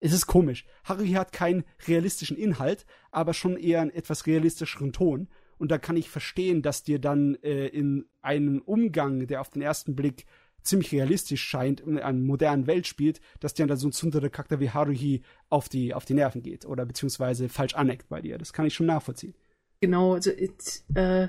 es 0.00 0.12
ist 0.12 0.26
komisch. 0.26 0.66
Haruhi 0.84 1.12
hat 1.12 1.32
keinen 1.32 1.64
realistischen 1.86 2.36
Inhalt, 2.36 2.86
aber 3.10 3.34
schon 3.34 3.56
eher 3.56 3.82
einen 3.82 3.90
etwas 3.90 4.26
realistischeren 4.26 4.92
Ton. 4.92 5.28
Und 5.60 5.70
da 5.70 5.76
kann 5.76 5.98
ich 5.98 6.08
verstehen, 6.08 6.62
dass 6.62 6.84
dir 6.84 6.98
dann 6.98 7.34
äh, 7.42 7.66
in 7.66 8.06
einem 8.22 8.62
Umgang, 8.62 9.26
der 9.26 9.42
auf 9.42 9.50
den 9.50 9.60
ersten 9.60 9.94
Blick 9.94 10.24
ziemlich 10.62 10.90
realistisch 10.90 11.42
scheint, 11.42 11.80
in 11.82 11.98
einer 11.98 12.18
modernen 12.18 12.66
Welt 12.66 12.86
spielt, 12.86 13.20
dass 13.40 13.52
dir 13.52 13.66
dann 13.66 13.76
so 13.76 13.88
ein 13.88 13.92
zunderer 13.92 14.30
Charakter 14.30 14.58
wie 14.58 14.70
Haruhi 14.70 15.22
auf 15.50 15.68
die, 15.68 15.92
auf 15.92 16.06
die 16.06 16.14
Nerven 16.14 16.42
geht 16.42 16.64
oder 16.64 16.86
beziehungsweise 16.86 17.50
falsch 17.50 17.74
aneckt 17.74 18.08
bei 18.08 18.22
dir. 18.22 18.38
Das 18.38 18.54
kann 18.54 18.64
ich 18.64 18.72
schon 18.72 18.86
nachvollziehen. 18.86 19.34
Genau, 19.80 20.14
also 20.14 20.30
it, 20.30 20.82
äh, 20.94 21.28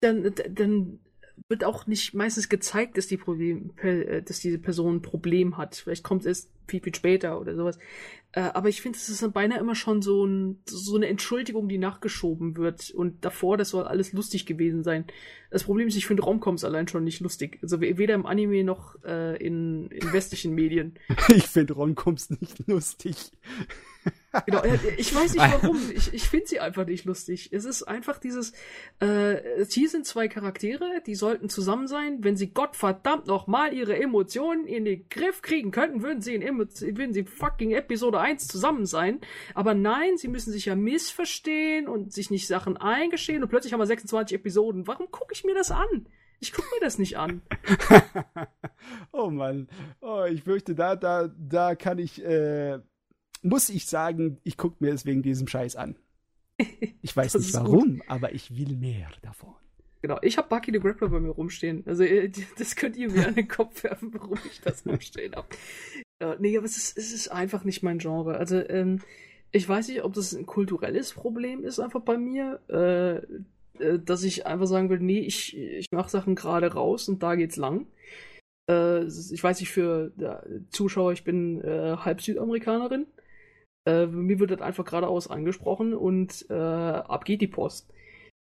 dann, 0.00 0.32
dann 0.50 1.00
wird 1.50 1.64
auch 1.64 1.86
nicht 1.88 2.14
meistens 2.14 2.48
gezeigt, 2.48 2.96
dass 2.96 3.08
die 3.08 3.16
Problem, 3.16 3.72
äh, 3.82 4.22
dass 4.22 4.38
diese 4.40 4.58
Person 4.58 4.96
ein 4.96 5.02
Problem 5.02 5.56
hat. 5.58 5.74
Vielleicht 5.76 6.04
kommt 6.04 6.24
es 6.24 6.48
viel, 6.68 6.80
viel 6.80 6.94
später 6.94 7.40
oder 7.40 7.56
sowas. 7.56 7.78
Äh, 8.32 8.42
aber 8.42 8.68
ich 8.68 8.80
finde, 8.80 8.96
es 8.96 9.08
ist 9.08 9.22
dann 9.24 9.32
beinahe 9.32 9.58
immer 9.58 9.74
schon 9.74 10.00
so, 10.00 10.24
ein, 10.24 10.60
so 10.64 10.94
eine 10.94 11.08
Entschuldigung, 11.08 11.68
die 11.68 11.78
nachgeschoben 11.78 12.56
wird. 12.56 12.90
Und 12.92 13.24
davor, 13.24 13.56
das 13.56 13.70
soll 13.70 13.82
alles 13.82 14.12
lustig 14.12 14.46
gewesen 14.46 14.84
sein. 14.84 15.04
Das 15.50 15.64
Problem 15.64 15.88
ist, 15.88 15.96
ich 15.96 16.06
finde 16.06 16.22
Romcoms 16.22 16.62
allein 16.62 16.86
schon 16.86 17.02
nicht 17.02 17.18
lustig. 17.20 17.58
Also 17.62 17.80
we- 17.80 17.98
weder 17.98 18.14
im 18.14 18.26
Anime 18.26 18.62
noch 18.62 19.02
äh, 19.04 19.36
in, 19.44 19.88
in 19.90 20.12
westlichen 20.12 20.54
Medien. 20.54 20.94
Ich 21.34 21.48
finde 21.48 21.74
Roncoms 21.74 22.30
nicht 22.30 22.68
lustig. 22.68 23.32
Genau, 24.46 24.62
äh, 24.62 24.78
ich 24.96 25.14
weiß 25.14 25.34
nicht 25.34 25.42
warum. 25.42 25.78
Ich, 25.94 26.14
ich 26.14 26.28
finde 26.28 26.46
sie 26.46 26.60
einfach 26.60 26.86
nicht 26.86 27.04
lustig. 27.04 27.52
Es 27.52 27.64
ist 27.64 27.82
einfach 27.82 28.18
dieses, 28.18 28.52
äh, 29.00 29.64
hier 29.68 29.88
sind 29.88 30.06
zwei 30.06 30.28
Charaktere, 30.28 31.02
die 31.06 31.14
sollten 31.14 31.48
zusammen 31.48 31.88
sein. 31.88 32.22
Wenn 32.22 32.36
sie 32.36 32.52
Gottverdammt 32.52 33.26
noch 33.26 33.46
mal 33.46 33.74
ihre 33.74 34.00
Emotionen 34.00 34.66
in 34.66 34.84
den 34.84 35.08
Griff 35.08 35.42
kriegen 35.42 35.70
könnten, 35.72 36.02
würden 36.02 36.20
sie 36.20 36.34
in 36.34 36.42
Emo 36.42 36.60
würden 36.60 37.12
sie 37.12 37.24
fucking 37.24 37.72
Episode 37.72 38.20
1 38.20 38.46
zusammen 38.46 38.86
sein. 38.86 39.20
Aber 39.54 39.74
nein, 39.74 40.16
sie 40.16 40.28
müssen 40.28 40.52
sich 40.52 40.66
ja 40.66 40.76
missverstehen 40.76 41.88
und 41.88 42.12
sich 42.12 42.30
nicht 42.30 42.46
Sachen 42.46 42.76
eingestehen 42.76 43.42
und 43.42 43.48
plötzlich 43.48 43.72
haben 43.72 43.80
wir 43.80 43.86
26 43.86 44.36
Episoden. 44.36 44.86
Warum 44.86 45.10
gucke 45.10 45.32
ich 45.32 45.44
mir 45.44 45.54
das 45.54 45.70
an? 45.70 46.06
Ich 46.40 46.52
gucke 46.52 46.68
mir 46.74 46.80
das 46.80 46.98
nicht 46.98 47.18
an. 47.18 47.42
oh 49.12 49.28
Mann. 49.28 49.68
Oh, 50.00 50.24
ich 50.24 50.42
fürchte, 50.42 50.74
da, 50.74 50.96
da, 50.96 51.28
da 51.36 51.74
kann 51.74 51.98
ich, 51.98 52.24
äh, 52.24 52.78
muss 53.42 53.68
ich 53.68 53.86
sagen, 53.86 54.38
ich 54.44 54.56
gucke 54.56 54.76
mir 54.80 54.92
es 54.92 55.06
wegen 55.06 55.22
diesem 55.22 55.46
Scheiß 55.46 55.76
an. 55.76 55.96
Ich 57.02 57.16
weiß 57.16 57.34
nicht 57.36 57.54
warum, 57.54 58.02
aber 58.06 58.34
ich 58.34 58.54
will 58.54 58.76
mehr 58.76 59.08
davon. 59.22 59.54
Genau, 60.02 60.18
ich 60.22 60.38
habe 60.38 60.48
Bucky 60.48 60.70
the 60.72 60.78
Grappler 60.78 61.08
bei 61.08 61.20
mir 61.20 61.30
rumstehen. 61.30 61.82
Also 61.86 62.04
äh, 62.04 62.30
das 62.58 62.76
könnt 62.76 62.96
ihr 62.96 63.10
mir 63.10 63.28
an 63.28 63.34
den 63.34 63.48
Kopf 63.48 63.82
werfen, 63.84 64.12
warum 64.12 64.38
ich 64.44 64.60
das 64.60 64.86
rumstehen 64.86 65.34
habe. 65.34 65.48
Äh, 66.20 66.36
nee, 66.38 66.56
aber 66.56 66.66
es 66.66 66.76
ist, 66.76 66.98
es 66.98 67.12
ist 67.12 67.28
einfach 67.28 67.64
nicht 67.64 67.82
mein 67.82 67.98
Genre. 67.98 68.36
Also 68.36 68.56
ähm, 68.68 69.00
ich 69.52 69.68
weiß 69.68 69.88
nicht, 69.88 70.04
ob 70.04 70.14
das 70.14 70.32
ein 70.32 70.46
kulturelles 70.46 71.12
Problem 71.12 71.64
ist 71.64 71.80
einfach 71.80 72.00
bei 72.00 72.16
mir, 72.16 72.60
äh, 72.68 73.82
äh, 73.82 73.98
dass 73.98 74.22
ich 74.22 74.46
einfach 74.46 74.66
sagen 74.66 74.90
will, 74.90 75.00
nee, 75.00 75.20
ich, 75.20 75.56
ich 75.56 75.86
mache 75.90 76.10
Sachen 76.10 76.34
gerade 76.34 76.72
raus 76.72 77.08
und 77.08 77.22
da 77.22 77.34
geht's 77.34 77.56
lang. 77.56 77.86
Äh, 78.70 79.04
ich 79.04 79.42
weiß 79.42 79.60
nicht, 79.60 79.70
für 79.70 80.12
Zuschauer, 80.70 81.12
ich 81.12 81.24
bin 81.24 81.62
äh, 81.62 81.96
halb 81.96 82.22
Südamerikanerin. 82.22 83.06
Äh, 83.86 84.06
mir 84.06 84.38
wird 84.38 84.50
das 84.50 84.60
einfach 84.60 84.84
geradeaus 84.84 85.28
angesprochen 85.28 85.94
und 85.94 86.46
äh, 86.50 86.54
ab 86.54 87.24
geht 87.24 87.40
die 87.40 87.48
Post. 87.48 87.90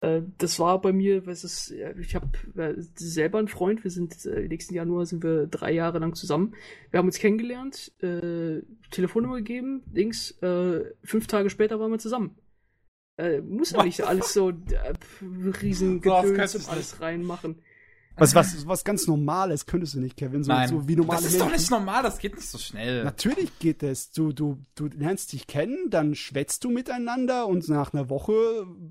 Äh, 0.01 0.23
das 0.39 0.59
war 0.59 0.81
bei 0.81 0.93
mir, 0.93 1.27
was 1.27 1.45
ist, 1.45 1.71
ja, 1.71 1.97
ich 1.97 2.15
habe 2.15 2.29
äh, 2.57 2.75
selber 2.95 3.39
einen 3.39 3.49
Freund, 3.49 3.85
wir 3.85 3.91
sind 3.91 4.27
äh, 4.27 4.47
nächsten 4.49 4.75
Januar 4.75 5.07
sind 5.07 5.23
wir 5.23 5.47
drei 5.47 5.73
Jahre 5.73 5.99
lang 5.99 6.15
zusammen. 6.15 6.55
Wir 6.91 6.99
haben 6.99 7.07
uns 7.07 7.19
kennengelernt, 7.19 7.93
äh, 8.03 8.61
Telefonnummer 8.91 9.37
gegeben, 9.37 9.83
Dings, 9.87 10.33
äh, 10.43 10.85
fünf 11.03 11.27
Tage 11.27 11.49
später 11.49 11.81
waren 11.81 11.91
wir 11.91 11.99
zusammen. 11.99 12.37
Äh, 13.17 13.41
muss 13.41 13.71
ja 13.71 13.85
nicht 13.85 14.03
alles 14.03 14.33
so 14.33 14.51
äh, 14.51 14.95
riesen 15.63 16.01
und 16.01 16.07
alles 16.07 17.01
reinmachen. 17.01 17.63
Was, 18.17 18.35
was, 18.35 18.67
was 18.67 18.85
ganz 18.85 19.07
Normales 19.07 19.67
könntest 19.67 19.95
du 19.95 20.01
nicht, 20.01 20.17
Kevin. 20.17 20.45
So, 20.45 20.53
Nein, 20.53 20.69
so 20.69 20.87
wie 20.89 20.95
normale 20.97 21.23
das 21.23 21.33
ist 21.33 21.41
doch 21.41 21.47
Menschen. 21.47 21.61
nicht 21.61 21.71
normal, 21.71 22.03
das 22.03 22.19
geht 22.19 22.35
nicht 22.37 22.49
so 22.49 22.59
schnell. 22.59 23.03
Natürlich 23.03 23.59
geht 23.59 23.83
es. 23.83 24.13
Du, 24.13 24.33
du, 24.33 24.59
du 24.77 24.87
lernst 24.87 25.33
dich 25.33 25.47
kennen, 25.47 25.91
dann 25.91 26.15
schwätzt 26.15 26.63
du 26.63 26.71
miteinander 26.71 27.49
und 27.49 27.69
nach 27.69 27.93
einer 27.93 28.09
Woche 28.11 28.33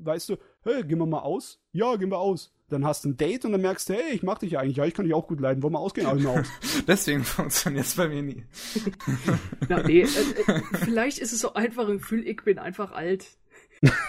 weißt 0.04 0.30
du, 0.30 0.38
hey, 0.64 0.84
gehen 0.84 1.00
wir 1.00 1.06
mal 1.06 1.20
aus? 1.20 1.60
Ja, 1.72 1.96
gehen 1.96 2.10
wir 2.10 2.20
aus. 2.20 2.52
Dann 2.70 2.86
hast 2.86 3.06
du 3.06 3.10
ein 3.10 3.18
Date 3.18 3.46
und 3.46 3.52
dann 3.52 3.62
merkst 3.62 3.88
du, 3.90 3.94
hey, 3.94 4.14
ich 4.14 4.24
mag 4.24 4.40
dich 4.40 4.52
ja 4.52 4.60
eigentlich. 4.60 4.78
Ja, 4.78 4.86
ich 4.86 4.94
kann 4.94 5.06
dich 5.06 5.14
auch 5.14 5.28
gut 5.28 5.40
leiden. 5.40 5.62
Wollen 5.64 5.74
wir 5.74 5.80
ausgehen? 5.80 6.08
Also 6.08 6.30
aus. 6.32 6.48
Deswegen 6.88 7.24
funktioniert 7.24 7.86
es 7.86 7.96
bei 7.96 8.08
mir 8.10 8.22
nie. 8.24 8.44
Ja, 9.70 9.82
nee, 9.84 10.02
äh, 10.02 10.06
äh, 10.06 10.62
vielleicht 10.74 11.20
ist 11.20 11.32
es 11.32 11.40
so 11.40 11.54
einfach 11.54 11.88
ein 11.88 12.00
Gefühl, 12.00 12.28
ich 12.28 12.44
bin 12.44 12.60
einfach 12.60 12.92
alt. 12.92 13.26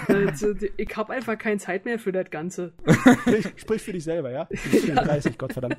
Also, 0.09 0.55
ich 0.77 0.97
habe 0.97 1.13
einfach 1.13 1.37
keine 1.39 1.59
Zeit 1.59 1.85
mehr 1.85 1.99
für 1.99 2.13
das 2.13 2.31
Ganze. 2.31 2.73
Sprich, 3.21 3.47
sprich 3.57 3.83
für 3.83 3.93
dich 3.93 4.05
selber, 4.05 4.31
ja? 4.31 4.47
Ich 4.51 4.63
bin 4.63 4.81
34, 4.81 5.39
Gottverdammt. 5.39 5.79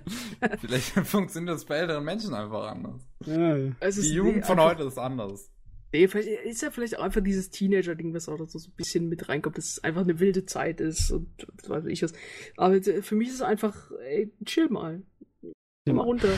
Vielleicht 0.59 0.89
funktioniert 1.05 1.55
das 1.55 1.65
bei 1.65 1.77
älteren 1.77 2.03
Menschen 2.03 2.33
einfach 2.33 2.71
anders. 2.71 3.01
Ja, 3.25 3.55
ja. 3.57 3.71
Ist 3.81 4.03
Die 4.03 4.13
Jugend 4.13 4.37
nee, 4.37 4.43
von 4.43 4.59
heute 4.59 4.83
ist 4.83 4.97
anders. 4.97 5.51
Nee, 5.93 6.07
vielleicht 6.09 6.27
ist 6.27 6.61
ja 6.61 6.71
vielleicht 6.71 6.99
auch 6.99 7.03
einfach 7.03 7.21
dieses 7.21 7.51
Teenager-Ding, 7.51 8.13
was 8.13 8.27
auch 8.27 8.37
so 8.47 8.59
ein 8.59 8.73
bisschen 8.75 9.07
mit 9.07 9.29
reinkommt, 9.29 9.57
dass 9.57 9.71
es 9.71 9.83
einfach 9.83 10.01
eine 10.01 10.19
wilde 10.19 10.45
Zeit 10.45 10.81
ist 10.81 11.11
und 11.11 11.29
was 11.67 11.85
weiß 11.85 11.85
ich 11.85 12.03
was. 12.03 12.11
Aber 12.57 12.81
für 12.81 13.15
mich 13.15 13.29
ist 13.29 13.35
es 13.35 13.41
einfach, 13.41 13.91
ey, 14.03 14.29
chill 14.43 14.67
mal. 14.69 15.03
Geh 15.85 15.93
mal 15.93 16.03
runter. 16.03 16.33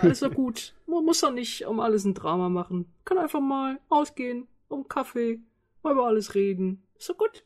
Alles 0.00 0.22
war 0.22 0.30
gut. 0.30 0.74
Man 0.86 1.04
muss 1.04 1.20
doch 1.20 1.32
nicht 1.32 1.66
um 1.66 1.80
alles 1.80 2.04
ein 2.04 2.14
Drama 2.14 2.48
machen. 2.48 2.86
Kann 3.04 3.18
einfach 3.18 3.40
mal 3.40 3.80
ausgehen, 3.88 4.46
um 4.68 4.88
Kaffee, 4.88 5.40
mal 5.82 5.92
über 5.92 6.06
alles 6.06 6.34
reden. 6.34 6.82
Doch 7.08 7.16
gut. 7.16 7.44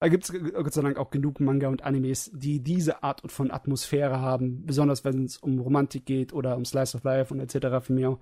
Da 0.00 0.08
gibt 0.08 0.24
es 0.24 0.32
Gott 0.32 0.72
sei 0.72 0.82
Dank 0.82 0.98
auch 0.98 1.10
genug 1.10 1.40
Manga 1.40 1.68
und 1.68 1.82
Animes, 1.82 2.30
die 2.34 2.60
diese 2.60 3.02
Art 3.02 3.22
von 3.30 3.50
Atmosphäre 3.50 4.20
haben, 4.20 4.66
besonders 4.66 5.04
wenn 5.04 5.24
es 5.24 5.38
um 5.38 5.58
Romantik 5.58 6.04
geht 6.04 6.32
oder 6.32 6.56
um 6.56 6.64
Slice 6.64 6.96
of 6.96 7.04
Life 7.04 7.32
und 7.32 7.40
etc. 7.40 7.84
von 7.86 7.94
mir. 7.94 8.10
auch. 8.10 8.18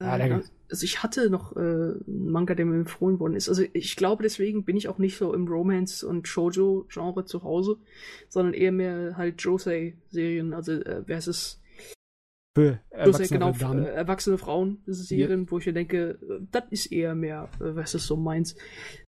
Ah, 0.00 0.16
Äh, 0.38 0.42
also 0.70 0.84
ich 0.84 1.02
hatte 1.02 1.30
noch 1.30 1.54
äh, 1.56 1.60
einen 1.60 2.30
Manga, 2.30 2.54
der 2.54 2.66
mir 2.66 2.76
empfohlen 2.76 3.20
worden 3.20 3.36
ist. 3.36 3.48
Also 3.48 3.62
ich 3.72 3.96
glaube, 3.96 4.22
deswegen 4.22 4.64
bin 4.64 4.76
ich 4.76 4.88
auch 4.88 4.98
nicht 4.98 5.16
so 5.18 5.34
im 5.34 5.46
Romance- 5.46 6.02
und 6.02 6.26
Shoujo-Genre 6.26 7.24
zu 7.24 7.42
Hause, 7.42 7.76
sondern 8.28 8.54
eher 8.54 8.72
mehr 8.72 9.16
halt 9.16 9.40
Josei-Serien. 9.42 10.54
Also 10.54 10.72
äh, 10.72 11.04
es? 11.28 11.60
Für 12.56 12.78
erwachsene 12.90 13.40
genau, 13.40 13.50
Damen. 13.50 13.84
äh, 13.84 13.88
erwachsene 13.88 14.38
Frauen, 14.38 14.78
ist. 14.86 15.08
Serien, 15.08 15.50
wo 15.50 15.58
ich 15.58 15.66
mir 15.66 15.72
denke, 15.72 16.20
äh, 16.22 16.46
das 16.52 16.62
ist 16.70 16.92
eher 16.92 17.16
mehr, 17.16 17.48
äh, 17.58 17.74
was 17.74 17.94
ist 17.94 18.06
so 18.06 18.16
meins. 18.16 18.54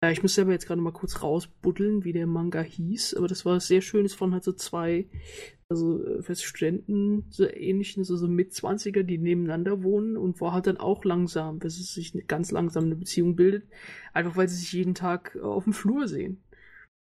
Ich 0.09 0.21
muss 0.21 0.35
selber 0.35 0.53
jetzt 0.53 0.65
gerade 0.65 0.79
mal 0.79 0.93
kurz 0.93 1.21
rausbuddeln, 1.21 2.05
wie 2.05 2.13
der 2.13 2.25
Manga 2.25 2.61
hieß, 2.61 3.15
aber 3.15 3.27
das 3.27 3.45
war 3.45 3.59
sehr 3.59 3.81
schön, 3.81 4.05
es 4.05 4.19
waren 4.21 4.31
halt 4.33 4.45
so 4.45 4.53
zwei, 4.53 5.09
also 5.67 6.21
für 6.21 6.35
Studenten, 6.35 7.25
so 7.29 7.45
ähnlich, 7.45 7.97
so, 8.01 8.15
so 8.15 8.27
Mitzwanziger, 8.29 9.03
die 9.03 9.17
nebeneinander 9.17 9.83
wohnen 9.83 10.15
und 10.15 10.39
wo 10.39 10.53
halt 10.53 10.67
dann 10.67 10.77
auch 10.77 11.03
langsam, 11.03 11.59
bis 11.59 11.79
es 11.79 11.93
sich 11.93 12.13
ganz 12.27 12.51
langsam 12.51 12.85
eine 12.85 12.95
Beziehung 12.95 13.35
bildet, 13.35 13.67
einfach 14.13 14.37
weil 14.37 14.47
sie 14.47 14.55
sich 14.55 14.71
jeden 14.71 14.95
Tag 14.95 15.35
auf 15.37 15.65
dem 15.65 15.73
Flur 15.73 16.07
sehen. 16.07 16.41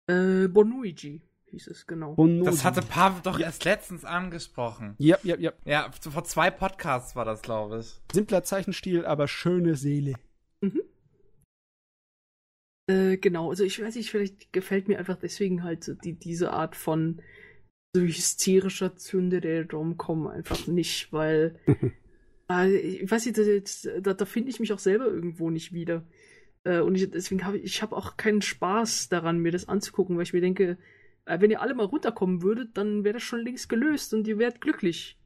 Äh, 0.07 0.47
Bonuigi 0.47 1.21
hieß 1.51 1.67
es, 1.67 1.87
genau. 1.87 2.15
Bonobo. 2.15 2.45
Das 2.45 2.63
hatte 2.63 2.81
Pav 2.81 3.21
doch 3.21 3.39
erst 3.39 3.65
letztens 3.65 4.05
angesprochen. 4.05 4.95
Ja, 4.97 5.17
ja, 5.23 5.37
ja. 5.37 5.53
Ja, 5.65 5.91
vor 5.99 6.23
zwei 6.23 6.51
Podcasts 6.51 7.15
war 7.15 7.25
das, 7.25 7.41
glaube 7.41 7.79
ich. 7.79 8.01
Simpler 8.11 8.43
Zeichenstil, 8.43 9.05
aber 9.05 9.27
schöne 9.27 9.75
Seele. 9.75 10.15
Äh, 12.87 13.17
genau, 13.17 13.49
also 13.49 13.63
ich 13.63 13.81
weiß 13.81 13.95
nicht, 13.95 14.11
vielleicht 14.11 14.53
gefällt 14.53 14.87
mir 14.87 14.99
einfach 14.99 15.17
deswegen 15.17 15.63
halt 15.63 15.83
so 15.83 15.93
die, 15.93 16.13
diese 16.13 16.51
Art 16.51 16.75
von 16.75 17.21
so 17.95 18.01
hysterischer 18.01 18.95
Zünde 18.95 19.41
der 19.41 19.69
Rom-Com 19.69 20.27
einfach 20.27 20.67
nicht, 20.67 21.11
weil 21.11 21.59
äh, 22.49 22.75
ich 22.77 23.09
weiß 23.09 23.25
nicht, 23.25 23.37
da, 23.37 23.99
da, 24.01 24.13
da 24.13 24.25
finde 24.25 24.49
ich 24.49 24.59
mich 24.59 24.71
auch 24.71 24.79
selber 24.79 25.05
irgendwo 25.05 25.49
nicht 25.49 25.73
wieder. 25.73 26.03
Äh, 26.63 26.79
und 26.79 26.95
ich, 26.95 27.09
deswegen 27.09 27.43
habe 27.43 27.57
ich, 27.57 27.63
ich 27.63 27.81
habe 27.81 27.95
auch 27.95 28.17
keinen 28.17 28.43
Spaß 28.43 29.09
daran, 29.09 29.39
mir 29.39 29.51
das 29.51 29.67
anzugucken, 29.67 30.15
weil 30.15 30.23
ich 30.23 30.33
mir 30.33 30.41
denke, 30.41 30.77
wenn 31.25 31.51
ihr 31.51 31.61
alle 31.61 31.73
mal 31.73 31.85
runterkommen 31.85 32.41
würdet, 32.41 32.77
dann 32.77 33.03
wäre 33.03 33.15
das 33.15 33.23
schon 33.23 33.41
längst 33.41 33.69
gelöst 33.69 34.13
und 34.13 34.27
ihr 34.27 34.37
wärt 34.37 34.61
glücklich. 34.61 35.17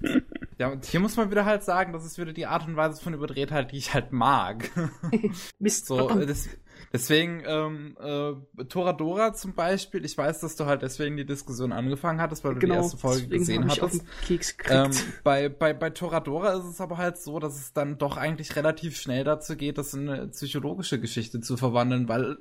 Ja, 0.56 0.68
und 0.68 0.84
hier 0.84 1.00
muss 1.00 1.16
man 1.16 1.32
wieder 1.32 1.44
halt 1.44 1.64
sagen, 1.64 1.92
das 1.92 2.04
ist 2.06 2.16
wieder 2.16 2.32
die 2.32 2.46
Art 2.46 2.64
und 2.68 2.76
Weise 2.76 3.02
von 3.02 3.12
Überdrehtheit, 3.12 3.72
die 3.72 3.76
ich 3.76 3.92
halt 3.92 4.12
mag. 4.12 4.70
Mist, 5.58 5.86
so, 5.86 6.08
das, 6.08 6.48
deswegen, 6.92 7.42
ähm, 7.44 7.96
äh, 8.00 8.64
Toradora 8.66 9.34
zum 9.34 9.54
Beispiel, 9.54 10.04
ich 10.04 10.16
weiß, 10.16 10.38
dass 10.38 10.54
du 10.54 10.66
halt 10.66 10.82
deswegen 10.82 11.16
die 11.16 11.26
Diskussion 11.26 11.72
angefangen 11.72 12.20
hattest, 12.20 12.44
weil 12.44 12.54
du 12.54 12.60
genau, 12.60 12.74
die 12.74 12.80
erste 12.82 12.98
Folge 12.98 13.26
gesehen 13.26 13.68
hattest. 13.68 14.04
Ähm, 14.68 14.92
bei, 15.24 15.48
bei, 15.48 15.74
bei 15.74 15.90
Toradora 15.90 16.52
ist 16.52 16.66
es 16.66 16.80
aber 16.80 16.98
halt 16.98 17.16
so, 17.18 17.40
dass 17.40 17.56
es 17.56 17.72
dann 17.72 17.98
doch 17.98 18.16
eigentlich 18.16 18.54
relativ 18.54 18.96
schnell 18.96 19.24
dazu 19.24 19.56
geht, 19.56 19.76
das 19.76 19.92
in 19.92 20.08
eine 20.08 20.28
psychologische 20.28 21.00
Geschichte 21.00 21.40
zu 21.40 21.56
verwandeln, 21.56 22.08
weil 22.08 22.38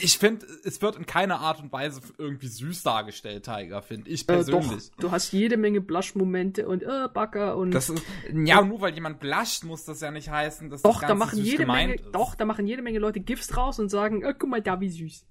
ich 0.00 0.18
finde, 0.18 0.46
es 0.64 0.80
wird 0.80 0.96
in 0.96 1.06
keiner 1.06 1.40
Art 1.40 1.60
und 1.60 1.70
Weise 1.72 2.00
irgendwie 2.16 2.48
süß 2.48 2.82
dargestellt, 2.82 3.44
Tiger, 3.44 3.82
finde 3.82 4.10
ich 4.10 4.26
persönlich. 4.26 4.88
Äh, 4.88 5.00
du 5.00 5.10
hast 5.10 5.32
jede 5.32 5.56
Menge 5.56 5.80
Blush-Momente 5.80 6.66
und 6.66 6.82
äh, 6.82 7.08
Backer 7.12 7.56
und. 7.56 7.72
Das 7.72 7.90
ist, 7.90 8.02
ja, 8.32 8.62
nur 8.62 8.80
weil 8.80 8.94
jemand 8.94 9.20
blusht, 9.20 9.64
muss 9.64 9.84
das 9.84 10.00
ja 10.00 10.10
nicht 10.10 10.30
heißen, 10.30 10.70
dass 10.70 10.82
doch, 10.82 11.00
das 11.00 11.08
da 11.08 11.14
machen 11.14 11.36
süß 11.36 11.46
jede 11.46 11.66
Menge, 11.66 11.96
ist. 11.96 12.06
Doch, 12.12 12.34
da 12.34 12.44
machen 12.44 12.66
jede 12.66 12.82
Menge 12.82 12.98
Leute 12.98 13.20
GIFs 13.20 13.48
draus 13.48 13.78
und 13.78 13.90
sagen, 13.90 14.22
äh, 14.22 14.34
guck 14.38 14.48
mal 14.48 14.62
da, 14.62 14.80
wie 14.80 14.88
süß. 14.88 15.26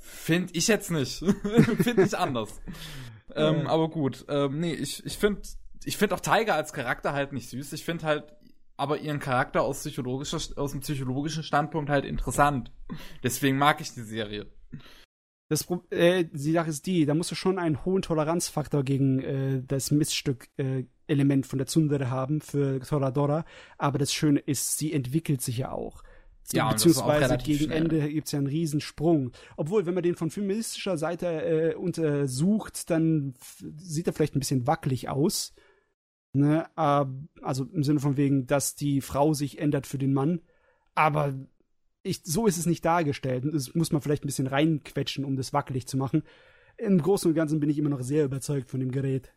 Finde 0.00 0.52
ich 0.54 0.68
jetzt 0.68 0.90
nicht. 0.90 1.18
finde 1.82 2.04
ich 2.04 2.16
anders. 2.16 2.60
ähm, 3.34 3.66
aber 3.66 3.88
gut, 3.88 4.24
ähm, 4.28 4.60
nee, 4.60 4.74
ich, 4.74 5.04
ich 5.04 5.16
finde 5.18 5.42
ich 5.84 5.96
finde 5.96 6.16
auch 6.16 6.20
Tiger 6.20 6.54
als 6.54 6.72
Charakter 6.72 7.12
halt 7.12 7.32
nicht 7.32 7.48
süß. 7.48 7.72
Ich 7.72 7.84
finde 7.84 8.04
halt 8.04 8.24
aber 8.78 8.98
ihren 9.00 9.18
Charakter 9.18 9.62
aus, 9.62 9.80
psychologischer, 9.80 10.38
aus 10.56 10.70
dem 10.70 10.80
psychologischen 10.80 11.42
Standpunkt 11.42 11.90
halt 11.90 12.04
interessant. 12.04 12.70
Deswegen 13.22 13.58
mag 13.58 13.80
ich 13.80 13.92
die 13.92 14.02
Serie. 14.02 14.46
Das, 15.48 15.66
äh, 15.90 16.24
die 16.24 16.52
Sache 16.52 16.70
ist 16.70 16.86
die, 16.86 17.04
da 17.04 17.14
musst 17.14 17.30
du 17.30 17.34
schon 17.34 17.58
einen 17.58 17.84
hohen 17.84 18.02
Toleranzfaktor 18.02 18.84
gegen 18.84 19.20
äh, 19.20 19.62
das 19.66 19.90
Missstück-Element 19.90 21.44
äh, 21.44 21.48
von 21.48 21.58
der 21.58 21.66
Tsundere 21.66 22.10
haben 22.10 22.40
für 22.40 22.80
Toradora. 22.80 23.44
Aber 23.78 23.98
das 23.98 24.12
Schöne 24.12 24.38
ist, 24.40 24.78
sie 24.78 24.92
entwickelt 24.92 25.42
sich 25.42 25.58
ja 25.58 25.72
auch. 25.72 26.04
Ja, 26.52 26.70
beziehungsweise 26.70 27.36
gegen 27.38 27.64
schnell. 27.64 27.76
Ende 27.76 28.08
gibt 28.08 28.26
es 28.26 28.32
ja 28.32 28.38
einen 28.38 28.46
Riesensprung. 28.46 29.32
Obwohl, 29.56 29.86
wenn 29.86 29.94
man 29.94 30.02
den 30.02 30.14
von 30.14 30.30
feministischer 30.30 30.96
Seite 30.96 31.26
äh, 31.26 31.74
untersucht, 31.74 32.88
dann 32.90 33.34
sieht 33.76 34.06
er 34.06 34.12
vielleicht 34.12 34.36
ein 34.36 34.40
bisschen 34.40 34.66
wackelig 34.66 35.08
aus. 35.08 35.52
Ne, 36.34 36.68
also 36.76 37.64
im 37.72 37.82
Sinne 37.82 38.00
von 38.00 38.16
wegen, 38.16 38.46
dass 38.46 38.74
die 38.74 39.00
Frau 39.00 39.32
sich 39.32 39.58
ändert 39.58 39.86
für 39.86 39.98
den 39.98 40.12
Mann. 40.12 40.40
Aber 40.94 41.34
ich, 42.02 42.22
so 42.24 42.46
ist 42.46 42.58
es 42.58 42.66
nicht 42.66 42.84
dargestellt. 42.84 43.44
Und 43.44 43.54
das 43.54 43.74
muss 43.74 43.92
man 43.92 44.02
vielleicht 44.02 44.24
ein 44.24 44.28
bisschen 44.28 44.46
reinquetschen, 44.46 45.24
um 45.24 45.36
das 45.36 45.52
wackelig 45.52 45.86
zu 45.86 45.96
machen. 45.96 46.22
Im 46.76 47.00
Großen 47.00 47.28
und 47.28 47.34
Ganzen 47.34 47.60
bin 47.60 47.70
ich 47.70 47.78
immer 47.78 47.88
noch 47.88 48.02
sehr 48.02 48.24
überzeugt 48.24 48.68
von 48.68 48.80
dem 48.80 48.90
Gerät. 48.90 49.32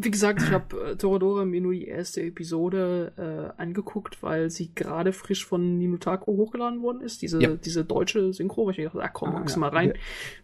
Wie 0.00 0.10
gesagt, 0.10 0.42
ich 0.42 0.50
habe 0.50 0.92
äh, 0.92 0.96
Toradora 0.96 1.44
mir 1.44 1.60
nur 1.60 1.72
die 1.72 1.86
erste 1.86 2.22
Episode 2.22 3.12
äh, 3.16 3.60
angeguckt, 3.60 4.22
weil 4.22 4.50
sie 4.50 4.74
gerade 4.74 5.12
frisch 5.12 5.44
von 5.44 5.76
Ninotako 5.78 6.32
hochgeladen 6.32 6.82
worden 6.82 7.02
ist. 7.02 7.20
Diese, 7.20 7.40
ja. 7.42 7.54
diese 7.56 7.84
deutsche 7.84 8.32
Synchro, 8.32 8.66
weil 8.66 8.78
ich 8.78 8.84
dachte, 8.84 9.02
ach 9.02 9.12
komm, 9.12 9.34
ah, 9.34 9.44
ja. 9.46 9.58
mal 9.58 9.68
rein. 9.68 9.88
Ja. 9.88 9.94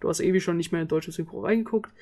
Du 0.01 0.09
hast 0.09 0.21
ewig 0.21 0.43
schon 0.43 0.57
nicht 0.57 0.73
mehr 0.73 0.83
in 0.83 0.89
deutsche 0.89 1.13
Synchro 1.13 1.41
reingeguckt. 1.41 1.93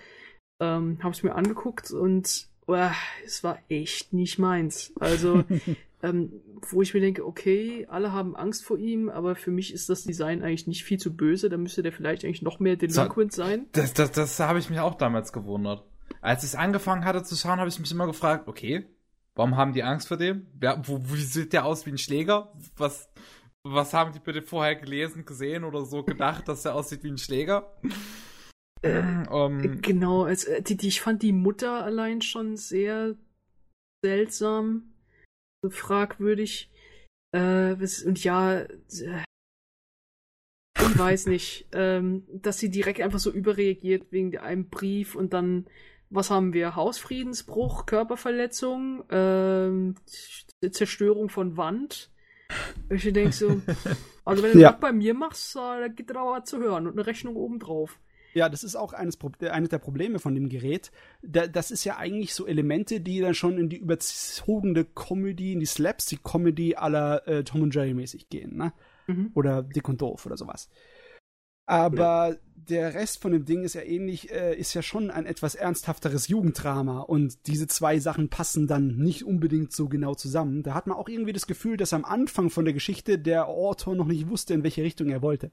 Ähm, 0.60 0.98
habe 1.02 1.14
es 1.14 1.22
mir 1.22 1.34
angeguckt 1.34 1.90
und 1.90 2.48
oh, 2.66 2.90
es 3.24 3.42
war 3.44 3.58
echt 3.68 4.12
nicht 4.12 4.38
meins. 4.38 4.92
Also, 5.00 5.44
ähm, 6.02 6.32
wo 6.70 6.82
ich 6.82 6.94
mir 6.94 7.00
denke, 7.00 7.26
okay, 7.26 7.86
alle 7.88 8.12
haben 8.12 8.36
Angst 8.36 8.64
vor 8.64 8.78
ihm, 8.78 9.08
aber 9.08 9.36
für 9.36 9.50
mich 9.50 9.72
ist 9.72 9.88
das 9.88 10.04
Design 10.04 10.42
eigentlich 10.42 10.66
nicht 10.66 10.84
viel 10.84 10.98
zu 10.98 11.16
böse. 11.16 11.48
Da 11.48 11.56
müsste 11.56 11.82
der 11.82 11.92
vielleicht 11.92 12.24
eigentlich 12.24 12.42
noch 12.42 12.60
mehr 12.60 12.76
delinquent 12.76 13.32
sein. 13.32 13.66
Das, 13.72 13.94
das, 13.94 14.12
das 14.12 14.40
habe 14.40 14.58
ich 14.58 14.70
mich 14.70 14.80
auch 14.80 14.94
damals 14.94 15.32
gewundert. 15.32 15.84
Als 16.20 16.44
ich 16.44 16.58
angefangen 16.58 17.04
hatte 17.04 17.22
zu 17.22 17.36
schauen, 17.36 17.58
habe 17.58 17.68
ich 17.68 17.78
mich 17.78 17.90
immer 17.90 18.06
gefragt, 18.06 18.48
okay, 18.48 18.86
warum 19.34 19.56
haben 19.56 19.72
die 19.72 19.82
Angst 19.82 20.08
vor 20.08 20.16
dem? 20.16 20.46
Ja, 20.62 20.80
wo, 20.86 21.00
wie 21.04 21.22
sieht 21.22 21.52
der 21.52 21.64
aus 21.64 21.86
wie 21.86 21.90
ein 21.90 21.98
Schläger? 21.98 22.52
Was, 22.76 23.08
was 23.62 23.94
haben 23.94 24.12
die 24.12 24.20
bitte 24.20 24.42
vorher 24.42 24.76
gelesen, 24.76 25.24
gesehen 25.24 25.64
oder 25.64 25.84
so 25.84 26.02
gedacht, 26.02 26.48
dass 26.48 26.64
er 26.64 26.74
aussieht 26.74 27.02
wie 27.04 27.10
ein 27.10 27.18
Schläger? 27.18 27.72
Äh, 28.82 29.26
um, 29.28 29.80
genau, 29.80 30.24
also, 30.24 30.50
die, 30.60 30.76
die, 30.76 30.88
ich 30.88 31.00
fand 31.00 31.22
die 31.22 31.32
Mutter 31.32 31.84
allein 31.84 32.20
schon 32.20 32.56
sehr 32.56 33.16
seltsam, 34.02 34.92
so 35.62 35.70
fragwürdig. 35.70 36.70
Äh, 37.32 37.74
und 38.04 38.22
ja, 38.22 38.60
äh, 38.60 39.24
ich 40.78 40.98
weiß 40.98 41.26
nicht, 41.26 41.66
ähm, 41.72 42.24
dass 42.32 42.58
sie 42.58 42.70
direkt 42.70 43.00
einfach 43.00 43.18
so 43.18 43.30
überreagiert 43.30 44.12
wegen 44.12 44.36
einem 44.38 44.68
Brief 44.68 45.14
und 45.14 45.32
dann, 45.32 45.66
was 46.10 46.30
haben 46.30 46.52
wir? 46.52 46.76
Hausfriedensbruch, 46.76 47.86
Körperverletzung, 47.86 49.04
ähm, 49.10 49.96
Zerstörung 50.70 51.28
von 51.28 51.56
Wand. 51.56 52.10
Ich 52.90 53.12
denke 53.12 53.32
so, 53.32 53.60
also 54.24 54.42
wenn 54.42 54.52
du 54.52 54.60
ja. 54.60 54.72
das 54.72 54.80
bei 54.80 54.92
mir 54.92 55.14
machst, 55.14 55.56
da 55.56 55.88
geht 55.88 56.10
da 56.10 56.14
was 56.14 56.48
zu 56.48 56.58
hören 56.58 56.86
und 56.86 56.92
eine 56.92 57.06
Rechnung 57.06 57.36
obendrauf. 57.36 57.98
Ja, 58.36 58.50
das 58.50 58.64
ist 58.64 58.76
auch 58.76 58.92
eines, 58.92 59.16
eines 59.40 59.70
der 59.70 59.78
Probleme 59.78 60.18
von 60.18 60.34
dem 60.34 60.50
Gerät. 60.50 60.90
Da, 61.22 61.46
das 61.46 61.70
ist 61.70 61.84
ja 61.84 61.96
eigentlich 61.96 62.34
so 62.34 62.46
Elemente, 62.46 63.00
die 63.00 63.20
dann 63.20 63.32
schon 63.32 63.56
in 63.56 63.70
die 63.70 63.78
überzogene 63.78 64.84
Comedy, 64.84 65.54
in 65.54 65.60
die 65.60 65.64
Slapstick-Comedy 65.64 66.74
aller 66.74 67.26
äh, 67.26 67.44
Tom 67.44 67.62
und 67.62 67.74
Jerry 67.74 67.94
mäßig 67.94 68.28
gehen, 68.28 68.54
ne? 68.58 68.74
Mhm. 69.06 69.30
Oder 69.32 69.62
Dick 69.62 69.88
und 69.88 70.02
Doof 70.02 70.26
oder 70.26 70.36
sowas. 70.36 70.68
Aber 71.64 72.28
ja. 72.28 72.36
der 72.56 72.92
Rest 72.92 73.22
von 73.22 73.32
dem 73.32 73.46
Ding 73.46 73.62
ist 73.62 73.72
ja 73.72 73.80
ähnlich, 73.80 74.30
äh, 74.30 74.54
ist 74.54 74.74
ja 74.74 74.82
schon 74.82 75.10
ein 75.10 75.24
etwas 75.24 75.54
ernsthafteres 75.54 76.28
Jugenddrama 76.28 77.00
und 77.00 77.46
diese 77.46 77.66
zwei 77.68 77.98
Sachen 78.00 78.28
passen 78.28 78.66
dann 78.66 78.98
nicht 78.98 79.24
unbedingt 79.24 79.72
so 79.72 79.88
genau 79.88 80.14
zusammen. 80.14 80.62
Da 80.62 80.74
hat 80.74 80.86
man 80.86 80.98
auch 80.98 81.08
irgendwie 81.08 81.32
das 81.32 81.46
Gefühl, 81.46 81.78
dass 81.78 81.94
am 81.94 82.04
Anfang 82.04 82.50
von 82.50 82.66
der 82.66 82.74
Geschichte 82.74 83.18
der 83.18 83.48
Autor 83.48 83.94
noch 83.94 84.08
nicht 84.08 84.28
wusste, 84.28 84.52
in 84.52 84.62
welche 84.62 84.82
Richtung 84.82 85.08
er 85.08 85.22
wollte. 85.22 85.50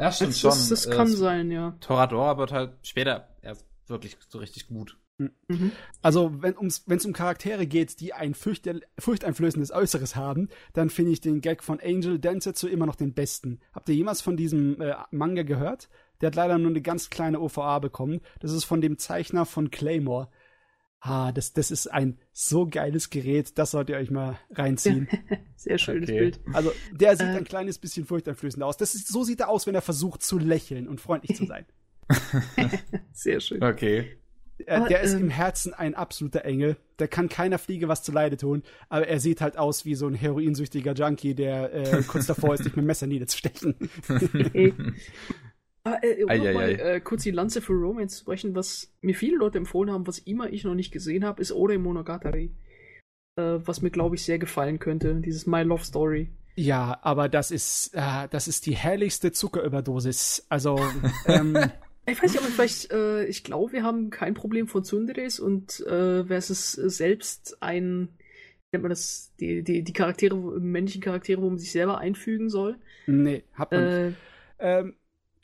Ja, 0.00 0.10
stimmt 0.10 0.32
das, 0.32 0.40
schon. 0.40 0.50
Das, 0.50 0.68
das 0.68 0.90
kann 0.90 1.08
äh, 1.08 1.16
sein, 1.16 1.50
ja. 1.50 1.76
Toradora 1.80 2.38
wird 2.38 2.52
halt 2.52 2.72
später 2.82 3.28
erst 3.42 3.66
wirklich 3.86 4.16
so 4.28 4.38
richtig 4.38 4.68
gut. 4.68 4.96
Mhm. 5.18 5.72
Also, 6.00 6.42
wenn 6.42 6.56
es 6.96 7.04
um 7.04 7.12
Charaktere 7.12 7.66
geht, 7.66 8.00
die 8.00 8.14
ein 8.14 8.34
furchteinflößendes 8.34 9.70
Äußeres 9.70 10.16
haben, 10.16 10.48
dann 10.72 10.88
finde 10.88 11.12
ich 11.12 11.20
den 11.20 11.42
Gag 11.42 11.62
von 11.62 11.78
Angel 11.80 12.18
Densetsu 12.18 12.66
immer 12.66 12.86
noch 12.86 12.96
den 12.96 13.12
besten. 13.12 13.60
Habt 13.74 13.90
ihr 13.90 13.94
jemals 13.94 14.22
von 14.22 14.38
diesem 14.38 14.80
äh, 14.80 14.94
Manga 15.10 15.42
gehört? 15.42 15.90
Der 16.20 16.28
hat 16.28 16.34
leider 16.34 16.58
nur 16.58 16.70
eine 16.70 16.82
ganz 16.82 17.10
kleine 17.10 17.40
OVA 17.40 17.78
bekommen. 17.78 18.20
Das 18.40 18.52
ist 18.52 18.64
von 18.64 18.80
dem 18.80 18.98
Zeichner 18.98 19.44
von 19.44 19.70
Claymore. 19.70 20.28
Ah, 21.00 21.32
das, 21.32 21.54
das 21.54 21.70
ist 21.70 21.86
ein 21.86 22.18
so 22.32 22.66
geiles 22.66 23.08
Gerät, 23.08 23.56
das 23.56 23.70
solltet 23.70 23.96
ihr 23.96 24.00
euch 24.00 24.10
mal 24.10 24.38
reinziehen. 24.50 25.08
Sehr 25.56 25.78
schönes 25.78 26.10
okay. 26.10 26.18
Bild. 26.18 26.40
Also, 26.52 26.72
der 26.92 27.16
sieht 27.16 27.26
äh, 27.26 27.36
ein 27.36 27.44
kleines 27.44 27.78
bisschen 27.78 28.04
furchteinflößend 28.04 28.62
aus. 28.62 28.76
Das 28.76 28.94
ist, 28.94 29.08
so 29.08 29.24
sieht 29.24 29.40
er 29.40 29.48
aus, 29.48 29.66
wenn 29.66 29.74
er 29.74 29.80
versucht 29.80 30.22
zu 30.22 30.38
lächeln 30.38 30.86
und 30.88 31.00
freundlich 31.00 31.38
zu 31.38 31.46
sein. 31.46 31.64
Sehr 33.12 33.40
schön. 33.40 33.62
Okay. 33.62 34.18
Er, 34.66 34.86
der 34.88 35.00
ist 35.00 35.14
ähm, 35.14 35.22
im 35.22 35.30
Herzen 35.30 35.72
ein 35.72 35.94
absoluter 35.94 36.44
Engel. 36.44 36.76
Der 36.98 37.08
kann 37.08 37.30
keiner 37.30 37.58
Fliege 37.58 37.88
was 37.88 38.02
zu 38.02 38.12
Leide 38.12 38.36
tun, 38.36 38.62
aber 38.90 39.08
er 39.08 39.20
sieht 39.20 39.40
halt 39.40 39.56
aus 39.56 39.86
wie 39.86 39.94
so 39.94 40.06
ein 40.06 40.14
heroinsüchtiger 40.14 40.92
Junkie, 40.92 41.34
der 41.34 41.72
äh, 41.72 42.02
kurz 42.02 42.26
davor 42.26 42.52
ist, 42.52 42.60
dich 42.64 42.76
mit 42.76 42.84
dem 42.84 42.86
Messer 42.86 43.06
niederzustechen. 43.06 43.74
Ah, 45.94 45.98
äh, 46.02 46.22
um 46.24 46.54
mal 46.54 46.80
äh, 46.80 47.00
kurz 47.00 47.22
die 47.22 47.30
Lanze 47.30 47.60
für 47.60 47.72
Romance 47.72 48.16
zu 48.16 48.22
sprechen, 48.22 48.54
was 48.54 48.92
mir 49.00 49.14
viele 49.14 49.36
Leute 49.36 49.58
empfohlen 49.58 49.90
haben, 49.90 50.06
was 50.06 50.18
immer 50.18 50.52
ich 50.52 50.64
noch 50.64 50.74
nicht 50.74 50.92
gesehen 50.92 51.24
habe, 51.24 51.40
ist 51.42 51.52
Ore 51.52 51.78
Monogatari. 51.78 52.50
Äh, 53.36 53.58
was 53.64 53.82
mir, 53.82 53.90
glaube 53.90 54.16
ich, 54.16 54.24
sehr 54.24 54.38
gefallen 54.38 54.78
könnte. 54.78 55.14
Dieses 55.16 55.46
My 55.46 55.62
Love 55.62 55.84
Story. 55.84 56.30
Ja, 56.56 56.98
aber 57.02 57.28
das 57.28 57.50
ist, 57.50 57.92
äh, 57.94 58.28
das 58.30 58.48
ist 58.48 58.66
die 58.66 58.76
herrlichste 58.76 59.32
Zuckerüberdosis. 59.32 60.46
Also, 60.48 60.78
ähm, 61.26 61.56
Ich 62.06 62.22
weiß 62.22 62.32
nicht, 62.32 62.42
aber 62.42 62.50
vielleicht, 62.50 62.90
äh, 62.92 63.24
ich 63.26 63.44
glaube, 63.44 63.72
wir 63.72 63.82
haben 63.82 64.10
kein 64.10 64.34
Problem 64.34 64.66
von 64.66 64.82
Tsunderes 64.82 65.38
und 65.38 65.80
äh, 65.80 66.24
versus 66.24 66.72
selbst 66.72 67.58
ein, 67.60 68.08
wie 68.18 68.76
nennt 68.76 68.82
man 68.82 68.90
das, 68.90 69.32
die, 69.38 69.62
die, 69.62 69.82
die 69.84 69.92
Charaktere, 69.92 70.34
männlichen 70.60 71.02
Charaktere, 71.02 71.40
wo 71.40 71.48
man 71.48 71.58
sich 71.58 71.70
selber 71.70 71.98
einfügen 71.98 72.48
soll. 72.48 72.78
Nee, 73.06 73.44
hat 73.54 73.70
man 73.70 73.82
äh, 73.82 74.06
nicht. 74.06 74.18
Ähm, 74.58 74.94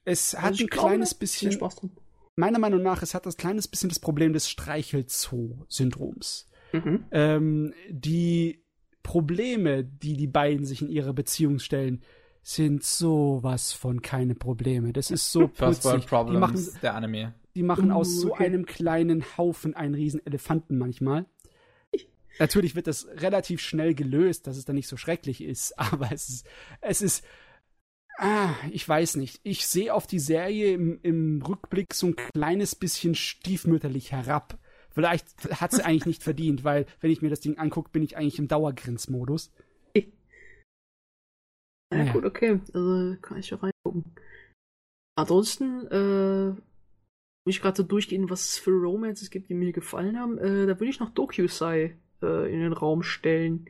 es 0.07 0.35
hat 0.35 0.53
also 0.53 0.65
ein 0.65 0.71
kleines 0.71 1.13
bisschen. 1.13 1.53
Spaß 1.53 1.77
dran. 1.77 1.91
Meiner 2.37 2.59
Meinung 2.59 2.83
nach, 2.83 3.03
es 3.03 3.15
hat 3.15 3.27
ein 3.27 3.33
kleines 3.33 3.69
bisschen 3.69 3.89
das 3.89 3.99
Problem 3.99 4.33
des 4.33 4.49
Streichelzoo-Syndroms. 4.49 6.49
Mhm. 6.73 7.05
Ähm, 7.11 7.75
die 7.91 8.63
Probleme, 9.03 9.85
die 9.85 10.17
die 10.17 10.27
beiden 10.27 10.65
sich 10.65 10.83
in 10.83 10.89
ihrer 10.89 11.13
Beziehung 11.13 11.59
stellen, 11.59 12.03
sind 12.43 12.85
sowas 12.85 13.73
von 13.73 14.03
keine 14.03 14.35
Probleme. 14.35 14.93
Das 14.93 15.11
ist 15.11 15.33
so 15.33 15.49
putzig. 15.49 16.07
Die 16.07 16.37
machen, 16.37 16.69
der 16.83 16.95
Anime. 16.95 17.35
Die 17.57 17.65
machen 17.65 17.91
aus 17.91 18.21
so 18.21 18.35
einem 18.35 18.67
kleinen 18.67 19.25
Haufen 19.37 19.75
einen 19.75 19.95
riesen 19.95 20.25
Elefanten 20.25 20.79
manchmal. 20.79 21.27
Natürlich 22.39 22.77
wird 22.77 22.87
das 22.87 23.09
relativ 23.09 23.61
schnell 23.61 23.95
gelöst, 23.95 24.47
dass 24.47 24.57
es 24.57 24.65
dann 24.65 24.77
nicht 24.77 24.89
so 24.89 24.97
schrecklich 24.97 25.43
ist, 25.43 25.73
aber 25.79 26.13
es 26.13 26.29
ist, 26.29 26.47
es 26.81 27.03
ist, 27.03 27.25
ah, 28.19 28.55
ich 28.71 28.89
weiß 28.89 29.17
nicht. 29.17 29.41
Ich 29.43 29.67
sehe 29.67 29.93
auf 29.95 30.07
die 30.07 30.19
Serie 30.19 30.73
im, 30.75 31.01
im 31.03 31.43
Rückblick 31.43 31.95
so 31.95 32.09
ein 32.09 32.17
kleines 32.17 32.75
bisschen 32.75 33.15
stiefmütterlich 33.15 34.13
herab. 34.13 34.59
Vielleicht 34.91 35.27
hat 35.61 35.73
sie 35.73 35.85
eigentlich 35.85 36.07
nicht 36.07 36.23
verdient, 36.23 36.65
weil 36.65 36.87
wenn 37.01 37.11
ich 37.11 37.21
mir 37.21 37.29
das 37.29 37.41
Ding 37.41 37.59
angucke, 37.59 37.91
bin 37.91 38.03
ich 38.03 38.17
eigentlich 38.17 38.39
im 38.39 38.49
Dauergrins-Modus. 38.49 39.53
Ja, 41.93 41.99
Naja. 41.99 42.13
gut, 42.13 42.25
okay. 42.25 42.61
Also 42.73 43.17
kann 43.21 43.39
ich 43.39 43.51
ja 43.51 43.59
reingucken. 43.59 44.05
Ansonsten, 45.17 45.87
äh, 45.87 46.61
ich 47.49 47.61
gerade 47.61 47.77
so 47.77 47.83
durchgehen, 47.83 48.29
was 48.29 48.51
es 48.51 48.59
für 48.59 48.73
Romances 48.73 49.31
gibt, 49.31 49.49
die 49.49 49.55
mir 49.55 49.73
gefallen 49.73 50.19
haben. 50.19 50.39
Äh, 50.39 50.67
da 50.67 50.81
würde 50.81 50.89
ich 50.91 51.01
noch 51.01 51.11
Dokusai 51.11 51.97
äh, 52.23 52.53
in 52.53 52.61
den 52.61 52.73
Raum 52.73 53.03
stellen. 53.03 53.67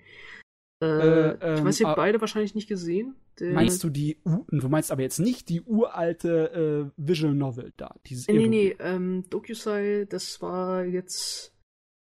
Äh, 0.82 0.86
Äh, 0.86 1.34
ich 1.36 1.60
ähm, 1.60 1.64
weiß, 1.64 1.80
ihr 1.80 1.88
habt 1.88 1.98
ah- 1.98 2.02
beide 2.02 2.20
wahrscheinlich 2.20 2.54
nicht 2.54 2.68
gesehen. 2.68 3.14
Meinst 3.40 3.82
du 3.84 3.90
die, 3.90 4.18
U 4.24 4.44
du 4.48 4.68
meinst 4.68 4.90
aber 4.92 5.02
jetzt 5.02 5.18
nicht 5.18 5.48
die 5.48 5.62
uralte 5.62 6.90
äh, 6.96 7.02
Visual 7.02 7.34
Novel 7.34 7.72
da, 7.76 7.94
dieses 8.06 8.28
Nee, 8.28 8.48
nee, 8.48 8.76
ähm, 8.78 9.24
Dokusai, 9.30 10.06
das 10.08 10.40
war 10.40 10.84
jetzt 10.84 11.54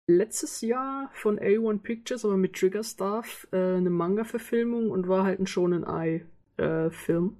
letztes 0.07 0.61
Jahr 0.61 1.09
von 1.13 1.39
A1 1.39 1.79
Pictures, 1.79 2.25
aber 2.25 2.37
mit 2.37 2.53
Trigger 2.53 2.83
Staff, 2.83 3.47
äh, 3.51 3.57
eine 3.57 3.89
Manga-Verfilmung 3.89 4.91
und 4.91 5.07
war 5.07 5.23
halt 5.23 5.39
ein 5.39 5.47
Shonen 5.47 5.83
Eye-Film. 5.83 7.37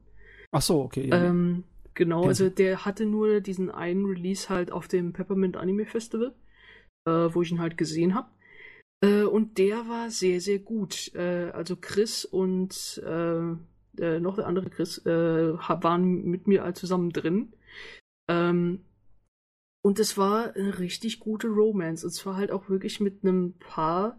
Ach 0.51 0.61
so, 0.61 0.81
okay. 0.81 1.09
ja. 1.09 1.25
Ähm, 1.25 1.63
genau, 1.93 2.25
also 2.25 2.49
der 2.49 2.85
hatte 2.85 3.05
nur 3.05 3.41
diesen 3.41 3.69
einen 3.69 4.05
Release 4.05 4.49
halt 4.49 4.71
auf 4.71 4.87
dem 4.87 5.13
Peppermint 5.13 5.57
Anime 5.57 5.85
Festival, 5.85 6.33
äh, 7.05 7.11
wo 7.11 7.41
ich 7.41 7.51
ihn 7.51 7.59
halt 7.59 7.77
gesehen 7.77 8.15
habe. 8.15 8.29
Äh, 9.03 9.23
und 9.23 9.57
der 9.57 9.87
war 9.89 10.09
sehr, 10.09 10.39
sehr 10.39 10.59
gut. 10.59 11.13
Äh, 11.13 11.51
also 11.51 11.75
Chris 11.75 12.23
und 12.23 13.01
äh, 13.05 13.51
äh, 14.01 14.19
noch 14.19 14.37
der 14.37 14.47
andere 14.47 14.69
Chris 14.69 14.99
äh, 15.05 15.53
waren 15.53 16.23
mit 16.23 16.47
mir 16.47 16.63
all 16.63 16.73
zusammen 16.73 17.11
drin. 17.11 17.53
Ähm, 18.29 18.85
und 19.83 19.99
es 19.99 20.17
war 20.17 20.55
eine 20.55 20.79
richtig 20.79 21.19
gute 21.19 21.47
Romance. 21.47 22.05
Und 22.05 22.11
zwar 22.11 22.37
halt 22.37 22.51
auch 22.51 22.69
wirklich 22.69 23.01
mit 23.01 23.23
einem 23.23 23.55
Paar, 23.59 24.17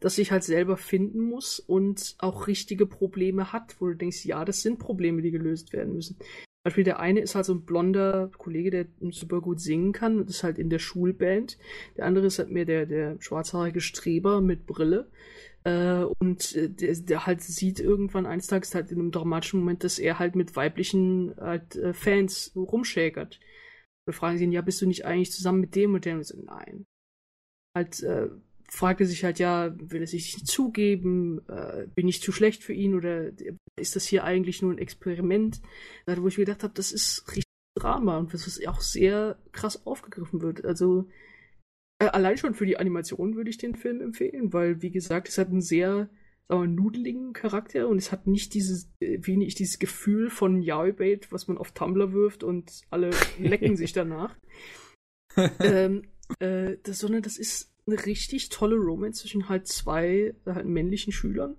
das 0.00 0.16
sich 0.16 0.30
halt 0.30 0.44
selber 0.44 0.76
finden 0.76 1.22
muss 1.22 1.58
und 1.58 2.16
auch 2.18 2.46
richtige 2.46 2.84
Probleme 2.84 3.54
hat, 3.54 3.80
wo 3.80 3.86
du 3.86 3.94
denkst, 3.94 4.26
ja, 4.26 4.44
das 4.44 4.60
sind 4.60 4.78
Probleme, 4.78 5.22
die 5.22 5.30
gelöst 5.30 5.72
werden 5.72 5.94
müssen. 5.94 6.18
Beispiel 6.66 6.82
der 6.82 6.98
eine 6.98 7.20
ist 7.20 7.36
halt 7.36 7.44
so 7.44 7.54
ein 7.54 7.64
blonder 7.64 8.28
Kollege, 8.38 8.72
der 8.72 8.86
super 9.12 9.40
gut 9.40 9.60
singen 9.60 9.92
kann 9.92 10.18
und 10.18 10.28
ist 10.28 10.42
halt 10.42 10.58
in 10.58 10.68
der 10.68 10.80
Schulband. 10.80 11.58
Der 11.96 12.06
andere 12.06 12.26
ist 12.26 12.40
halt 12.40 12.50
mehr 12.50 12.64
der, 12.64 12.86
der 12.86 13.20
schwarzhaarige 13.20 13.80
Streber 13.80 14.40
mit 14.40 14.66
Brille. 14.66 15.08
Äh, 15.62 16.04
und 16.18 16.56
äh, 16.56 16.68
der, 16.68 16.96
der 16.96 17.24
halt 17.24 17.40
sieht 17.40 17.78
irgendwann 17.78 18.26
eines 18.26 18.48
Tages 18.48 18.74
halt 18.74 18.90
in 18.90 18.98
einem 18.98 19.12
dramatischen 19.12 19.60
Moment, 19.60 19.84
dass 19.84 20.00
er 20.00 20.18
halt 20.18 20.34
mit 20.34 20.56
weiblichen 20.56 21.36
halt, 21.36 21.76
äh, 21.76 21.92
Fans 21.92 22.50
rumschäkert. 22.56 23.38
Und 24.08 24.14
fragen 24.14 24.36
sie 24.36 24.44
ihn, 24.44 24.52
ja, 24.52 24.60
bist 24.60 24.82
du 24.82 24.86
nicht 24.86 25.04
eigentlich 25.04 25.30
zusammen 25.30 25.60
mit 25.60 25.76
dem 25.76 25.94
und 25.94 26.04
dem? 26.04 26.16
Und 26.16 26.26
so, 26.26 26.36
nein. 26.42 26.84
Halt, 27.76 28.02
äh, 28.02 28.28
fragt 28.68 29.00
er 29.00 29.06
sich 29.06 29.22
halt, 29.22 29.38
ja, 29.38 29.72
will 29.78 30.00
er 30.00 30.08
sich 30.08 30.44
zugeben? 30.44 31.46
Äh, 31.48 31.86
bin 31.94 32.08
ich 32.08 32.22
zu 32.22 32.32
schlecht 32.32 32.64
für 32.64 32.72
ihn 32.72 32.96
oder 32.96 33.30
ist 33.76 33.96
das 33.96 34.06
hier 34.06 34.24
eigentlich 34.24 34.62
nur 34.62 34.72
ein 34.72 34.78
Experiment? 34.78 35.60
Wo 36.06 36.28
ich 36.28 36.38
mir 36.38 36.44
gedacht 36.44 36.62
habe, 36.62 36.74
das 36.74 36.92
ist 36.92 37.26
richtig 37.28 37.44
Drama 37.76 38.18
und 38.18 38.32
was 38.32 38.64
auch 38.66 38.80
sehr 38.80 39.38
krass 39.52 39.86
aufgegriffen 39.86 40.40
wird. 40.40 40.64
Also 40.64 41.08
äh, 41.98 42.06
allein 42.06 42.36
schon 42.36 42.54
für 42.54 42.66
die 42.66 42.78
Animation 42.78 43.36
würde 43.36 43.50
ich 43.50 43.58
den 43.58 43.74
Film 43.74 44.00
empfehlen, 44.00 44.52
weil, 44.52 44.82
wie 44.82 44.90
gesagt, 44.90 45.28
es 45.28 45.38
hat 45.38 45.48
einen 45.48 45.60
sehr 45.60 46.08
sagen 46.48 46.62
wir, 46.62 46.68
nudeligen 46.68 47.32
Charakter 47.32 47.88
und 47.88 47.98
es 47.98 48.12
hat 48.12 48.26
nicht 48.26 48.54
dieses, 48.54 48.90
äh, 49.00 49.18
wenig 49.22 49.54
dieses 49.54 49.78
Gefühl 49.78 50.30
von 50.30 50.62
Yaoi-Bait, 50.62 51.32
was 51.32 51.48
man 51.48 51.58
auf 51.58 51.72
Tumblr 51.72 52.12
wirft 52.12 52.44
und 52.44 52.82
alle 52.90 53.10
lecken 53.38 53.76
sich 53.76 53.92
danach. 53.92 54.36
ähm, 55.60 56.02
äh, 56.38 56.76
das, 56.82 57.00
sondern 57.00 57.22
das 57.22 57.36
ist 57.36 57.72
eine 57.86 58.04
richtig 58.06 58.48
tolle 58.48 58.76
Romance 58.76 59.20
zwischen 59.20 59.48
halt 59.48 59.66
zwei 59.66 60.34
äh, 60.44 60.52
halt 60.52 60.66
männlichen 60.66 61.12
Schülern, 61.12 61.56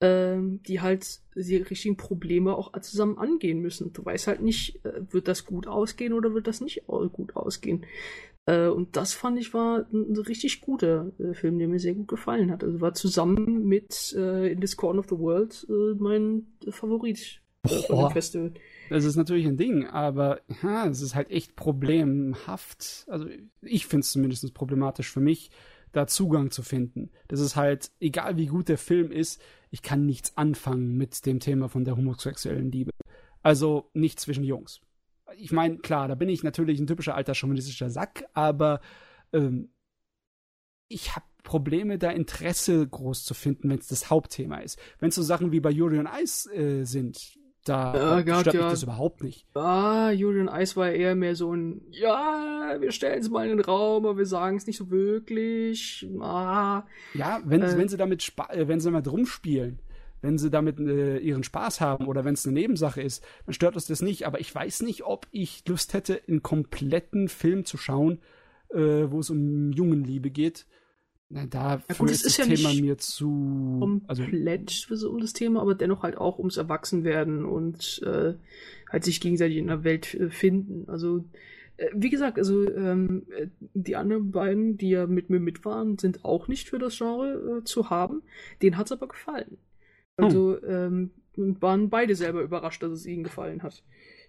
ähm, 0.00 0.62
die 0.62 0.80
halt 0.80 1.20
die 1.34 1.56
richtigen 1.56 1.96
Probleme 1.96 2.54
auch 2.54 2.78
zusammen 2.80 3.18
angehen 3.18 3.60
müssen. 3.60 3.92
Du 3.92 4.04
weißt 4.04 4.26
halt 4.26 4.42
nicht, 4.42 4.84
äh, 4.84 5.00
wird 5.10 5.28
das 5.28 5.46
gut 5.46 5.66
ausgehen 5.66 6.12
oder 6.12 6.34
wird 6.34 6.46
das 6.46 6.60
nicht 6.60 6.86
gut 6.86 7.34
ausgehen. 7.34 7.86
Äh, 8.46 8.68
und 8.68 8.96
das 8.96 9.12
fand 9.14 9.38
ich 9.38 9.54
war 9.54 9.86
ein, 9.92 10.12
ein 10.12 10.16
richtig 10.16 10.60
guter 10.60 11.12
äh, 11.18 11.34
Film, 11.34 11.58
der 11.58 11.68
mir 11.68 11.80
sehr 11.80 11.94
gut 11.94 12.08
gefallen 12.08 12.50
hat. 12.50 12.62
Also 12.62 12.80
war 12.80 12.94
zusammen 12.94 13.64
mit 13.64 14.14
äh, 14.16 14.52
In 14.52 14.60
This 14.60 14.76
Corner 14.76 15.00
of 15.00 15.08
the 15.08 15.18
World 15.18 15.66
äh, 15.68 15.94
mein 15.98 16.46
Favorit 16.68 17.40
von 17.64 17.98
dem 17.98 18.10
Festival. 18.10 18.52
Das 18.90 19.04
ist 19.04 19.16
natürlich 19.16 19.46
ein 19.46 19.56
Ding, 19.56 19.86
aber 19.86 20.40
ja, 20.62 20.86
es 20.86 21.00
ist 21.00 21.14
halt 21.14 21.30
echt 21.30 21.56
problemhaft. 21.56 23.04
Also 23.08 23.26
ich 23.62 23.86
finde 23.86 24.02
es 24.02 24.12
zumindest 24.12 24.54
problematisch 24.54 25.10
für 25.10 25.20
mich, 25.20 25.50
da 25.92 26.06
Zugang 26.06 26.50
zu 26.50 26.62
finden. 26.62 27.10
Das 27.26 27.40
ist 27.40 27.56
halt, 27.56 27.90
egal 28.00 28.36
wie 28.36 28.46
gut 28.46 28.68
der 28.68 28.78
Film 28.78 29.10
ist, 29.10 29.40
ich 29.70 29.82
kann 29.82 30.06
nichts 30.06 30.36
anfangen 30.36 30.96
mit 30.96 31.26
dem 31.26 31.40
Thema 31.40 31.68
von 31.68 31.84
der 31.84 31.96
homosexuellen 31.96 32.70
Liebe. 32.70 32.92
Also 33.42 33.90
nicht 33.94 34.20
zwischen 34.20 34.44
Jungs. 34.44 34.80
Ich 35.36 35.52
meine, 35.52 35.78
klar, 35.78 36.08
da 36.08 36.14
bin 36.14 36.28
ich 36.28 36.42
natürlich 36.42 36.80
ein 36.80 36.86
typischer 36.86 37.14
alter 37.14 37.34
chauvinistischer 37.34 37.90
Sack, 37.90 38.24
aber 38.32 38.80
ähm, 39.32 39.70
ich 40.88 41.14
habe 41.14 41.26
Probleme, 41.42 41.98
da 41.98 42.10
Interesse 42.10 42.86
groß 42.86 43.24
zu 43.24 43.34
finden, 43.34 43.70
wenn 43.70 43.78
es 43.78 43.86
das 43.86 44.10
Hauptthema 44.10 44.58
ist. 44.58 44.78
Wenn 44.98 45.10
es 45.10 45.14
so 45.14 45.22
Sachen 45.22 45.52
wie 45.52 45.60
bei 45.60 45.70
Yuri 45.70 45.98
on 45.98 46.08
Ice 46.20 46.52
äh, 46.52 46.84
sind, 46.84 47.38
da 47.68 47.94
Ja, 47.94 48.20
Gott, 48.22 48.40
stört 48.42 48.54
mich 48.54 48.62
ja. 48.62 48.70
das 48.70 48.82
überhaupt 48.82 49.22
nicht. 49.22 49.46
Ah, 49.54 50.10
Julian 50.10 50.48
Eis 50.48 50.76
war 50.76 50.90
eher 50.90 51.14
mehr 51.14 51.34
so 51.34 51.52
ein, 51.54 51.82
ja, 51.90 52.76
wir 52.80 52.92
stellen 52.92 53.20
es 53.20 53.28
mal 53.30 53.48
in 53.48 53.56
den 53.56 53.64
Raum, 53.64 54.06
aber 54.06 54.18
wir 54.18 54.26
sagen 54.26 54.56
es 54.56 54.66
nicht 54.66 54.76
so 54.76 54.90
wirklich. 54.90 56.06
Ah, 56.20 56.84
Ja, 57.14 57.40
wenn, 57.44 57.62
Äh. 57.62 57.76
wenn 57.78 57.88
sie 57.88 57.96
damit 57.96 58.22
spa 58.22 58.46
äh, 58.50 58.68
wenn 58.68 58.80
sie 58.80 58.90
damit 58.90 59.10
rumspielen, 59.10 59.78
wenn 60.22 60.38
sie 60.38 60.50
damit 60.50 60.80
äh, 60.80 61.18
ihren 61.18 61.44
Spaß 61.44 61.80
haben 61.80 62.06
oder 62.06 62.24
wenn 62.24 62.34
es 62.34 62.46
eine 62.46 62.54
Nebensache 62.54 63.02
ist, 63.02 63.22
dann 63.44 63.52
stört 63.54 63.74
uns 63.74 63.86
das 63.86 64.00
nicht. 64.02 64.26
Aber 64.26 64.40
ich 64.40 64.52
weiß 64.54 64.82
nicht, 64.82 65.04
ob 65.04 65.26
ich 65.30 65.62
Lust 65.68 65.92
hätte, 65.92 66.20
einen 66.26 66.42
kompletten 66.42 67.28
Film 67.28 67.64
zu 67.64 67.76
schauen, 67.76 68.20
äh, 68.70 68.78
wo 69.10 69.20
es 69.20 69.30
um 69.30 69.72
Jungenliebe 69.72 70.30
geht. 70.30 70.66
Na, 71.28 71.44
dafür 71.46 71.96
gut, 71.96 72.10
ist 72.10 72.20
es 72.20 72.26
ist 72.26 72.38
das 72.38 72.46
ja 72.48 72.54
Thema 72.54 72.68
nicht 72.68 72.82
mir 72.82 72.98
zu. 72.98 74.00
Also, 74.06 74.22
komplett 74.22 74.70
so 74.70 75.10
um 75.10 75.20
das 75.20 75.32
Thema, 75.32 75.60
aber 75.60 75.74
dennoch 75.74 76.02
halt 76.02 76.16
auch 76.16 76.38
ums 76.38 76.56
Erwachsenwerden 76.56 77.44
und 77.44 78.00
äh, 78.06 78.34
halt 78.90 79.04
sich 79.04 79.20
gegenseitig 79.20 79.56
in 79.56 79.66
der 79.66 79.82
Welt 79.82 80.14
äh, 80.14 80.30
finden. 80.30 80.88
Also, 80.88 81.24
äh, 81.78 81.88
wie 81.94 82.10
gesagt, 82.10 82.38
also 82.38 82.70
ähm, 82.72 83.26
äh, 83.36 83.48
die 83.74 83.96
anderen 83.96 84.30
beiden, 84.30 84.78
die 84.78 84.90
ja 84.90 85.08
mit 85.08 85.28
mir 85.28 85.40
mit 85.40 85.64
waren, 85.64 85.98
sind 85.98 86.24
auch 86.24 86.46
nicht 86.46 86.68
für 86.68 86.78
das 86.78 86.96
Genre 86.96 87.58
äh, 87.58 87.64
zu 87.64 87.90
haben. 87.90 88.22
Denen 88.62 88.76
hat's 88.76 88.92
aber 88.92 89.08
gefallen. 89.08 89.58
Also, 90.16 90.62
ähm, 90.62 91.10
und 91.36 91.60
waren 91.60 91.90
beide 91.90 92.14
selber 92.14 92.40
überrascht, 92.40 92.82
dass 92.82 92.92
es 92.92 93.04
ihnen 93.04 93.24
gefallen 93.24 93.62
hat. 93.62 93.82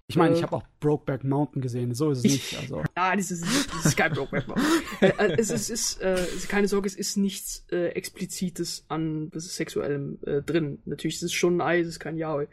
Ich 0.09 0.15
meine, 0.15 0.35
ich 0.35 0.39
äh, 0.39 0.43
habe 0.43 0.55
auch 0.55 0.63
Brokeback 0.79 1.25
Mountain 1.25 1.61
gesehen, 1.61 1.93
so 1.93 2.11
ist 2.11 2.19
es 2.19 2.23
nicht. 2.23 2.57
Also, 2.57 2.81
Ah, 2.95 3.15
das 3.15 3.29
ist, 3.29 3.43
das 3.43 3.87
ist 3.87 3.97
kein 3.97 4.13
Brokeback 4.13 4.47
Mountain. 4.47 4.65
äh, 5.01 5.35
es 5.37 5.49
ist, 5.49 5.69
es 5.69 5.97
ist 5.97 6.01
äh, 6.01 6.25
keine 6.47 6.69
Sorge, 6.69 6.87
es 6.87 6.95
ist 6.95 7.17
nichts 7.17 7.65
äh, 7.71 7.89
Explizites 7.89 8.85
an 8.87 9.29
ist 9.33 9.53
Sexuellem 9.55 10.19
äh, 10.25 10.41
drin. 10.41 10.79
Natürlich 10.85 11.17
ist 11.17 11.23
es 11.23 11.33
schon 11.33 11.57
ein 11.57 11.61
Ei, 11.61 11.79
es 11.81 11.87
ist 11.87 11.99
kein 11.99 12.15
Yaoi. 12.15 12.47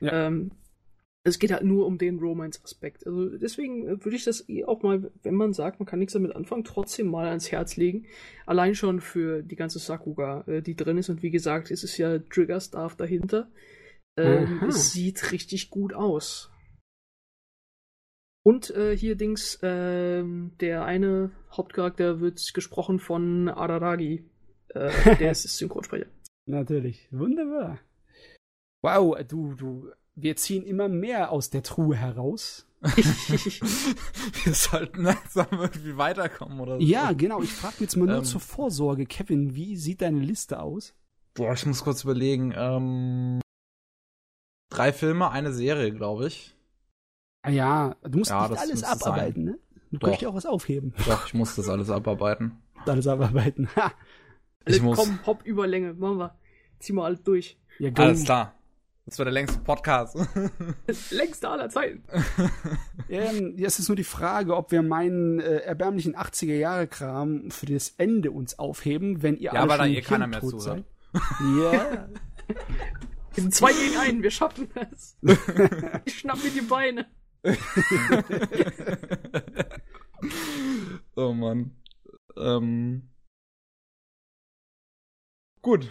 Ja. 0.00 0.28
Ähm, 0.28 0.52
es 1.24 1.38
geht 1.40 1.52
halt 1.52 1.64
nur 1.64 1.86
um 1.86 1.98
den 1.98 2.18
Romance-Aspekt. 2.20 3.04
Also 3.04 3.30
deswegen 3.36 3.86
äh, 3.86 4.04
würde 4.04 4.16
ich 4.16 4.24
das 4.24 4.48
eh 4.48 4.64
auch 4.64 4.82
mal, 4.82 5.10
wenn 5.24 5.34
man 5.34 5.52
sagt, 5.52 5.80
man 5.80 5.86
kann 5.86 5.98
nichts 5.98 6.12
damit 6.12 6.36
anfangen, 6.36 6.62
trotzdem 6.62 7.08
mal 7.08 7.26
ans 7.26 7.50
Herz 7.50 7.76
legen. 7.76 8.06
Allein 8.46 8.76
schon 8.76 9.00
für 9.00 9.42
die 9.42 9.56
ganze 9.56 9.80
Sakuga, 9.80 10.44
die 10.46 10.76
drin 10.76 10.98
ist. 10.98 11.08
Und 11.08 11.24
wie 11.24 11.30
gesagt, 11.30 11.72
es 11.72 11.82
ist 11.82 11.98
ja 11.98 12.18
Trigger-Staff 12.18 12.94
dahinter. 12.94 13.50
Ähm, 14.16 14.62
es 14.68 14.92
sieht 14.92 15.32
richtig 15.32 15.70
gut 15.70 15.94
aus. 15.94 16.51
Und 18.44 18.70
äh, 18.70 18.96
hier 18.96 19.16
Dings, 19.16 19.58
ähm, 19.62 20.52
der 20.60 20.84
eine 20.84 21.30
Hauptcharakter 21.52 22.20
wird 22.20 22.52
gesprochen 22.54 22.98
von 22.98 23.48
Araragi. 23.48 24.24
Äh, 24.68 25.16
der 25.18 25.30
ist 25.30 25.42
Synchronsprecher. 25.44 26.06
natürlich. 26.46 27.06
Wunderbar. 27.12 27.78
Wow, 28.82 29.16
du, 29.28 29.54
du, 29.54 29.90
wir 30.16 30.34
ziehen 30.36 30.64
immer 30.64 30.88
mehr 30.88 31.30
aus 31.30 31.50
der 31.50 31.62
Truhe 31.62 31.94
heraus. 31.96 32.66
Wir 34.44 34.54
sollten 34.54 35.04
langsam 35.04 35.46
irgendwie 35.52 35.96
weiterkommen 35.96 36.58
oder 36.58 36.80
so. 36.80 36.84
Ja, 36.84 37.12
genau. 37.12 37.40
Ich 37.40 37.52
frage 37.52 37.76
jetzt 37.78 37.96
mal 37.96 38.06
nur 38.06 38.16
Ähm. 38.18 38.24
zur 38.24 38.40
Vorsorge. 38.40 39.06
Kevin, 39.06 39.54
wie 39.54 39.76
sieht 39.76 40.02
deine 40.02 40.18
Liste 40.18 40.58
aus? 40.60 40.92
Boah, 41.34 41.52
ich 41.52 41.64
muss 41.64 41.84
kurz 41.84 42.02
überlegen. 42.02 42.52
Ähm, 42.56 43.40
drei 44.68 44.92
Filme, 44.92 45.30
eine 45.30 45.52
Serie, 45.52 45.92
glaube 45.92 46.26
ich. 46.26 46.56
Ah 47.42 47.50
ja, 47.50 47.96
du 48.02 48.18
musst 48.18 48.30
Ja, 48.30 48.42
nicht 48.48 48.52
das 48.52 48.60
alles 48.60 48.84
abarbeiten, 48.84 49.44
ne? 49.44 49.58
Du 49.90 49.98
Doch. 49.98 50.08
kannst 50.08 50.22
dir 50.22 50.30
auch 50.30 50.34
was 50.34 50.46
aufheben. 50.46 50.94
Doch, 51.06 51.26
ich 51.26 51.34
muss 51.34 51.54
das 51.56 51.68
alles 51.68 51.90
abarbeiten. 51.90 52.58
Alles 52.86 53.06
abarbeiten. 53.06 53.68
Ha. 53.76 53.92
Ich 54.66 54.74
Alle, 54.74 54.82
muss. 54.82 54.98
Komm, 54.98 55.18
hopp, 55.24 55.44
Überlänge, 55.44 55.94
machen 55.94 56.18
wir. 56.18 56.34
Zieh 56.80 56.92
mal 56.92 57.04
alles 57.04 57.22
durch. 57.22 57.56
Ja, 57.78 57.90
go. 57.90 58.02
Alles 58.02 58.24
klar. 58.24 58.54
Das 59.06 59.18
war 59.18 59.24
der 59.24 59.32
längste 59.34 59.58
Podcast. 59.60 60.16
Längste 61.10 61.48
aller 61.48 61.68
Zeiten. 61.68 62.02
Ähm, 63.08 63.54
jetzt 63.58 63.78
ist 63.78 63.88
nur 63.88 63.96
die 63.96 64.04
Frage, 64.04 64.56
ob 64.56 64.70
wir 64.72 64.82
meinen 64.82 65.38
äh, 65.38 65.56
erbärmlichen 65.58 66.16
80er-Jahre-Kram 66.16 67.50
für 67.50 67.66
das 67.66 67.90
Ende 67.98 68.30
uns 68.30 68.58
aufheben, 68.58 69.22
wenn 69.22 69.36
ihr 69.36 69.52
Ja, 69.52 69.60
alle 69.60 69.68
weil 69.70 69.78
da 69.78 69.84
schon 69.84 69.94
eh 69.94 70.00
keiner 70.00 70.26
mehr 70.26 70.40
zuhört. 70.40 70.62
seid. 70.62 70.84
Ja. 71.60 72.08
Wir 73.34 73.42
sind 73.42 73.54
zwei 73.54 73.72
gegen 73.72 73.96
einen, 73.98 74.22
wir 74.22 74.30
schaffen 74.30 74.68
das. 74.74 75.18
Ich 76.06 76.18
schnapp 76.20 76.42
mir 76.42 76.50
die 76.50 76.62
Beine. 76.62 77.06
oh 81.16 81.32
Mann. 81.32 81.76
Ähm. 82.36 83.08
Gut. 85.60 85.90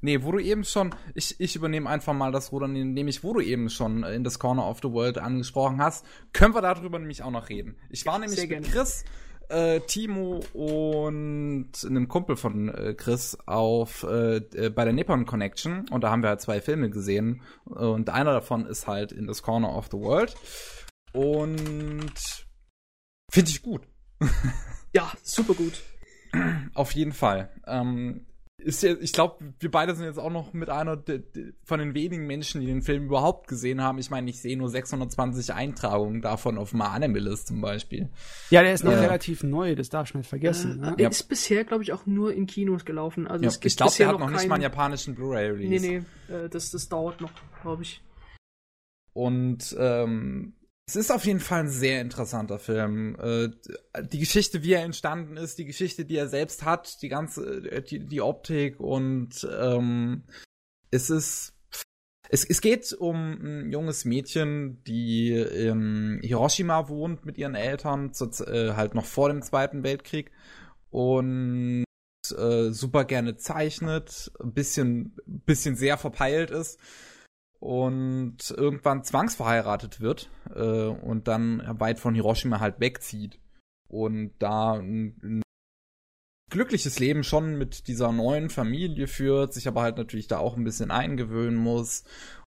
Nee, 0.00 0.22
wo 0.22 0.32
du 0.32 0.38
eben 0.38 0.64
schon, 0.64 0.94
ich, 1.14 1.40
ich 1.40 1.56
übernehme 1.56 1.88
einfach 1.88 2.12
mal 2.12 2.30
das 2.30 2.52
Ruder, 2.52 2.68
nämlich 2.68 3.24
wo 3.24 3.32
du 3.32 3.40
eben 3.40 3.70
schon 3.70 4.04
in 4.04 4.22
das 4.22 4.38
Corner 4.38 4.68
of 4.68 4.80
the 4.82 4.90
World 4.90 5.16
angesprochen 5.16 5.80
hast, 5.80 6.04
können 6.34 6.54
wir 6.54 6.60
darüber 6.60 6.98
nämlich 6.98 7.22
auch 7.22 7.30
noch 7.30 7.48
reden. 7.48 7.78
Ich 7.88 8.04
war 8.04 8.18
nämlich 8.18 8.38
Sehr 8.38 8.48
mit 8.48 8.64
gerne. 8.64 8.66
Chris, 8.66 9.06
äh, 9.48 9.80
Timo 9.80 10.40
und 10.52 11.72
einem 11.84 12.08
Kumpel 12.08 12.36
von 12.36 12.68
äh, 12.68 12.94
Chris 12.94 13.36
auf 13.46 14.02
äh, 14.04 14.36
äh, 14.36 14.70
bei 14.70 14.84
der 14.84 14.92
Nippon 14.92 15.26
Connection 15.26 15.88
und 15.90 16.02
da 16.02 16.10
haben 16.10 16.22
wir 16.22 16.30
halt 16.30 16.40
zwei 16.40 16.60
Filme 16.60 16.90
gesehen 16.90 17.42
und 17.64 18.10
einer 18.10 18.32
davon 18.32 18.66
ist 18.66 18.86
halt 18.86 19.12
in 19.12 19.26
das 19.26 19.42
Corner 19.42 19.76
of 19.76 19.88
the 19.90 19.98
World 19.98 20.34
und 21.12 22.46
finde 23.30 23.50
ich 23.50 23.62
gut. 23.62 23.82
Ja, 24.96 25.10
super 25.24 25.54
gut. 25.54 25.82
Auf 26.72 26.92
jeden 26.92 27.10
Fall. 27.10 27.50
Ähm, 27.66 28.26
ist 28.64 28.82
ja, 28.82 28.94
ich 29.00 29.12
glaube, 29.12 29.52
wir 29.60 29.70
beide 29.70 29.94
sind 29.94 30.06
jetzt 30.06 30.18
auch 30.18 30.30
noch 30.30 30.52
mit 30.52 30.70
einer 30.70 30.96
de, 30.96 31.18
de, 31.18 31.52
von 31.64 31.78
den 31.78 31.94
wenigen 31.94 32.26
Menschen, 32.26 32.60
die 32.60 32.66
den 32.66 32.82
Film 32.82 33.04
überhaupt 33.04 33.46
gesehen 33.46 33.82
haben. 33.82 33.98
Ich 33.98 34.10
meine, 34.10 34.28
ich 34.30 34.40
sehe 34.40 34.56
nur 34.56 34.68
620 34.70 35.52
Eintragungen 35.54 36.20
davon 36.22 36.58
auf 36.58 36.72
My 36.72 36.84
Anime 36.84 37.18
List 37.18 37.46
zum 37.48 37.60
Beispiel. 37.60 38.08
ja, 38.50 38.62
der 38.62 38.72
ist 38.74 38.82
noch 38.84 38.92
Ja. 38.92 39.00
relativ 39.00 39.42
neu, 39.42 39.74
das 39.74 39.88
darf 39.90 40.08
ich 40.08 40.14
nicht 40.14 40.28
vergessen. 40.28 40.82
Äh, 40.82 40.86
ne? 40.86 40.94
er 40.98 41.02
Ja. 41.04 41.08
ist 41.10 41.24
bisher, 41.28 41.64
glaube 41.64 41.82
ich, 41.82 41.92
auch 41.92 42.06
nur 42.06 42.32
in 42.32 42.46
Kinos 42.46 42.84
gelaufen. 42.84 43.26
Also 43.26 43.44
Ja, 43.44 43.48
es 43.48 43.60
gibt 43.60 43.72
ich 43.72 43.76
glaube, 43.76 43.90
bisher 43.90 44.06
der 44.06 44.14
hat 44.14 44.20
noch 44.20 44.30
nicht 44.30 44.38
keinen- 44.40 44.48
mal 44.48 44.54
einen 44.56 44.62
japanischen 44.62 45.14
Blu-ray-Release. 45.14 45.86
Nee, 45.86 46.02
nee, 46.28 46.34
äh, 46.34 46.48
das, 46.48 46.70
das 46.70 46.88
dauert 46.88 47.20
noch, 47.20 47.30
glaube 47.62 47.82
ich. 47.82 48.02
Und 49.12 49.76
ähm, 49.78 50.54
es 50.86 50.96
ist 50.96 51.10
auf 51.10 51.24
jeden 51.24 51.40
Fall 51.40 51.60
ein 51.60 51.68
sehr 51.68 52.00
interessanter 52.00 52.58
Film. 52.58 53.16
Äh, 53.18 53.50
die 54.02 54.18
Geschichte, 54.18 54.62
wie 54.62 54.74
er 54.74 54.84
entstanden 54.84 55.36
ist, 55.36 55.58
die 55.58 55.64
Geschichte, 55.64 56.04
die 56.04 56.16
er 56.16 56.28
selbst 56.28 56.64
hat, 56.64 57.00
die 57.00 57.08
ganze, 57.08 57.70
äh, 57.70 57.82
die, 57.82 58.00
die 58.00 58.20
Optik 58.20 58.80
und 58.80 59.46
ähm, 59.50 60.24
es 60.90 61.10
ist. 61.10 61.52
Es, 62.30 62.42
es 62.44 62.62
geht 62.62 62.92
um 62.94 63.32
ein 63.32 63.70
junges 63.70 64.06
Mädchen, 64.06 64.82
die 64.84 65.30
in 65.32 66.20
Hiroshima 66.22 66.88
wohnt 66.88 67.26
mit 67.26 67.36
ihren 67.36 67.54
Eltern, 67.54 68.12
äh, 68.46 68.72
halt 68.72 68.94
noch 68.94 69.04
vor 69.04 69.28
dem 69.28 69.42
Zweiten 69.42 69.82
Weltkrieg 69.84 70.32
und 70.90 71.84
äh, 72.34 72.70
super 72.70 73.04
gerne 73.04 73.36
zeichnet, 73.36 74.32
ein 74.40 74.54
bisschen, 74.54 75.14
bisschen 75.26 75.76
sehr 75.76 75.98
verpeilt 75.98 76.50
ist 76.50 76.80
und 77.64 78.50
irgendwann 78.50 79.04
zwangsverheiratet 79.04 80.02
wird 80.02 80.28
äh, 80.54 80.60
und 80.60 81.28
dann 81.28 81.62
weit 81.80 81.98
von 81.98 82.14
Hiroshima 82.14 82.60
halt 82.60 82.78
wegzieht. 82.78 83.40
Und 83.88 84.32
da 84.38 84.74
ein, 84.74 85.16
ein 85.22 85.42
glückliches 86.50 86.98
Leben 86.98 87.24
schon 87.24 87.56
mit 87.56 87.88
dieser 87.88 88.12
neuen 88.12 88.50
Familie 88.50 89.06
führt, 89.06 89.54
sich 89.54 89.66
aber 89.66 89.80
halt 89.80 89.96
natürlich 89.96 90.28
da 90.28 90.40
auch 90.40 90.58
ein 90.58 90.64
bisschen 90.64 90.90
eingewöhnen 90.90 91.56
muss 91.56 92.04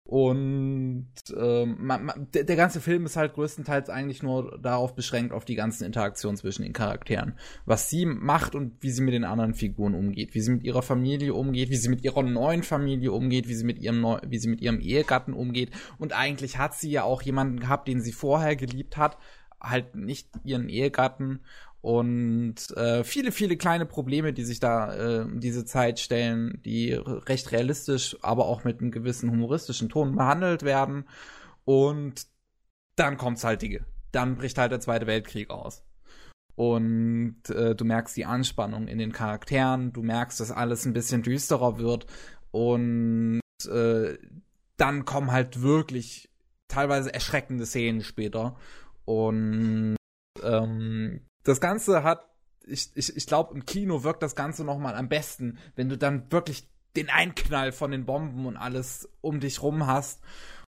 und 0.06 1.08
ähm, 1.36 1.76
man, 1.80 2.04
man, 2.04 2.28
der, 2.32 2.44
der 2.44 2.54
ganze 2.54 2.80
Film 2.80 3.06
ist 3.06 3.16
halt 3.16 3.34
größtenteils 3.34 3.90
eigentlich 3.90 4.22
nur 4.22 4.56
darauf 4.62 4.94
beschränkt, 4.94 5.32
auf 5.32 5.44
die 5.44 5.56
ganzen 5.56 5.82
Interaktionen 5.82 6.36
zwischen 6.36 6.62
den 6.62 6.72
Charakteren. 6.72 7.34
Was 7.64 7.90
sie 7.90 8.06
macht 8.06 8.54
und 8.54 8.80
wie 8.84 8.90
sie 8.90 9.02
mit 9.02 9.14
den 9.14 9.24
anderen 9.24 9.54
Figuren 9.54 9.96
umgeht, 9.96 10.32
wie 10.36 10.40
sie 10.40 10.52
mit 10.52 10.62
ihrer 10.62 10.82
Familie 10.82 11.34
umgeht, 11.34 11.70
wie 11.70 11.76
sie 11.76 11.88
mit 11.88 12.04
ihrer 12.04 12.22
neuen 12.22 12.62
Familie 12.62 13.10
umgeht, 13.10 13.48
wie 13.48 13.54
sie 13.54 13.64
mit 13.64 13.80
ihrem 13.80 14.00
Neu 14.00 14.20
wie 14.28 14.38
sie 14.38 14.48
mit 14.48 14.60
ihrem 14.60 14.78
Ehegatten 14.78 15.32
umgeht. 15.32 15.72
Und 15.98 16.12
eigentlich 16.12 16.56
hat 16.56 16.74
sie 16.74 16.90
ja 16.90 17.02
auch 17.02 17.22
jemanden 17.22 17.58
gehabt, 17.58 17.88
den 17.88 18.00
sie 18.00 18.12
vorher 18.12 18.54
geliebt 18.54 18.96
hat, 18.96 19.18
halt 19.60 19.96
nicht 19.96 20.28
ihren 20.44 20.68
Ehegatten 20.68 21.40
und 21.86 22.76
äh, 22.76 23.04
viele, 23.04 23.30
viele 23.30 23.56
kleine 23.56 23.86
Probleme, 23.86 24.32
die 24.32 24.42
sich 24.42 24.58
da 24.58 24.92
äh, 24.92 25.26
diese 25.34 25.64
Zeit 25.64 26.00
stellen, 26.00 26.60
die 26.64 26.94
recht 26.94 27.52
realistisch, 27.52 28.16
aber 28.22 28.46
auch 28.46 28.64
mit 28.64 28.80
einem 28.80 28.90
gewissen 28.90 29.30
humoristischen 29.30 29.88
Ton 29.88 30.16
behandelt 30.16 30.64
werden. 30.64 31.04
Und 31.64 32.26
dann 32.96 33.16
kommt's 33.16 33.44
halt 33.44 33.62
die, 33.62 33.80
dann 34.10 34.34
bricht 34.34 34.58
halt 34.58 34.72
der 34.72 34.80
Zweite 34.80 35.06
Weltkrieg 35.06 35.50
aus. 35.50 35.84
Und 36.56 37.48
äh, 37.50 37.76
du 37.76 37.84
merkst 37.84 38.16
die 38.16 38.24
Anspannung 38.24 38.88
in 38.88 38.98
den 38.98 39.12
Charakteren, 39.12 39.92
du 39.92 40.02
merkst, 40.02 40.40
dass 40.40 40.50
alles 40.50 40.86
ein 40.86 40.92
bisschen 40.92 41.22
düsterer 41.22 41.78
wird 41.78 42.08
und 42.50 43.38
äh, 43.70 44.18
dann 44.76 45.04
kommen 45.04 45.30
halt 45.30 45.62
wirklich 45.62 46.30
teilweise 46.66 47.14
erschreckende 47.14 47.64
Szenen 47.64 48.00
später. 48.00 48.56
Und 49.04 49.94
ähm, 50.42 51.20
das 51.46 51.60
Ganze 51.60 52.02
hat, 52.02 52.26
ich, 52.66 52.90
ich, 52.94 53.16
ich 53.16 53.26
glaube, 53.26 53.54
im 53.54 53.64
Kino 53.64 54.02
wirkt 54.02 54.22
das 54.22 54.34
Ganze 54.34 54.64
noch 54.64 54.78
mal 54.78 54.94
am 54.94 55.08
besten, 55.08 55.58
wenn 55.76 55.88
du 55.88 55.96
dann 55.96 56.30
wirklich 56.32 56.68
den 56.96 57.10
Einknall 57.10 57.72
von 57.72 57.90
den 57.90 58.06
Bomben 58.06 58.46
und 58.46 58.56
alles 58.56 59.08
um 59.20 59.40
dich 59.40 59.62
rum 59.62 59.86
hast. 59.86 60.22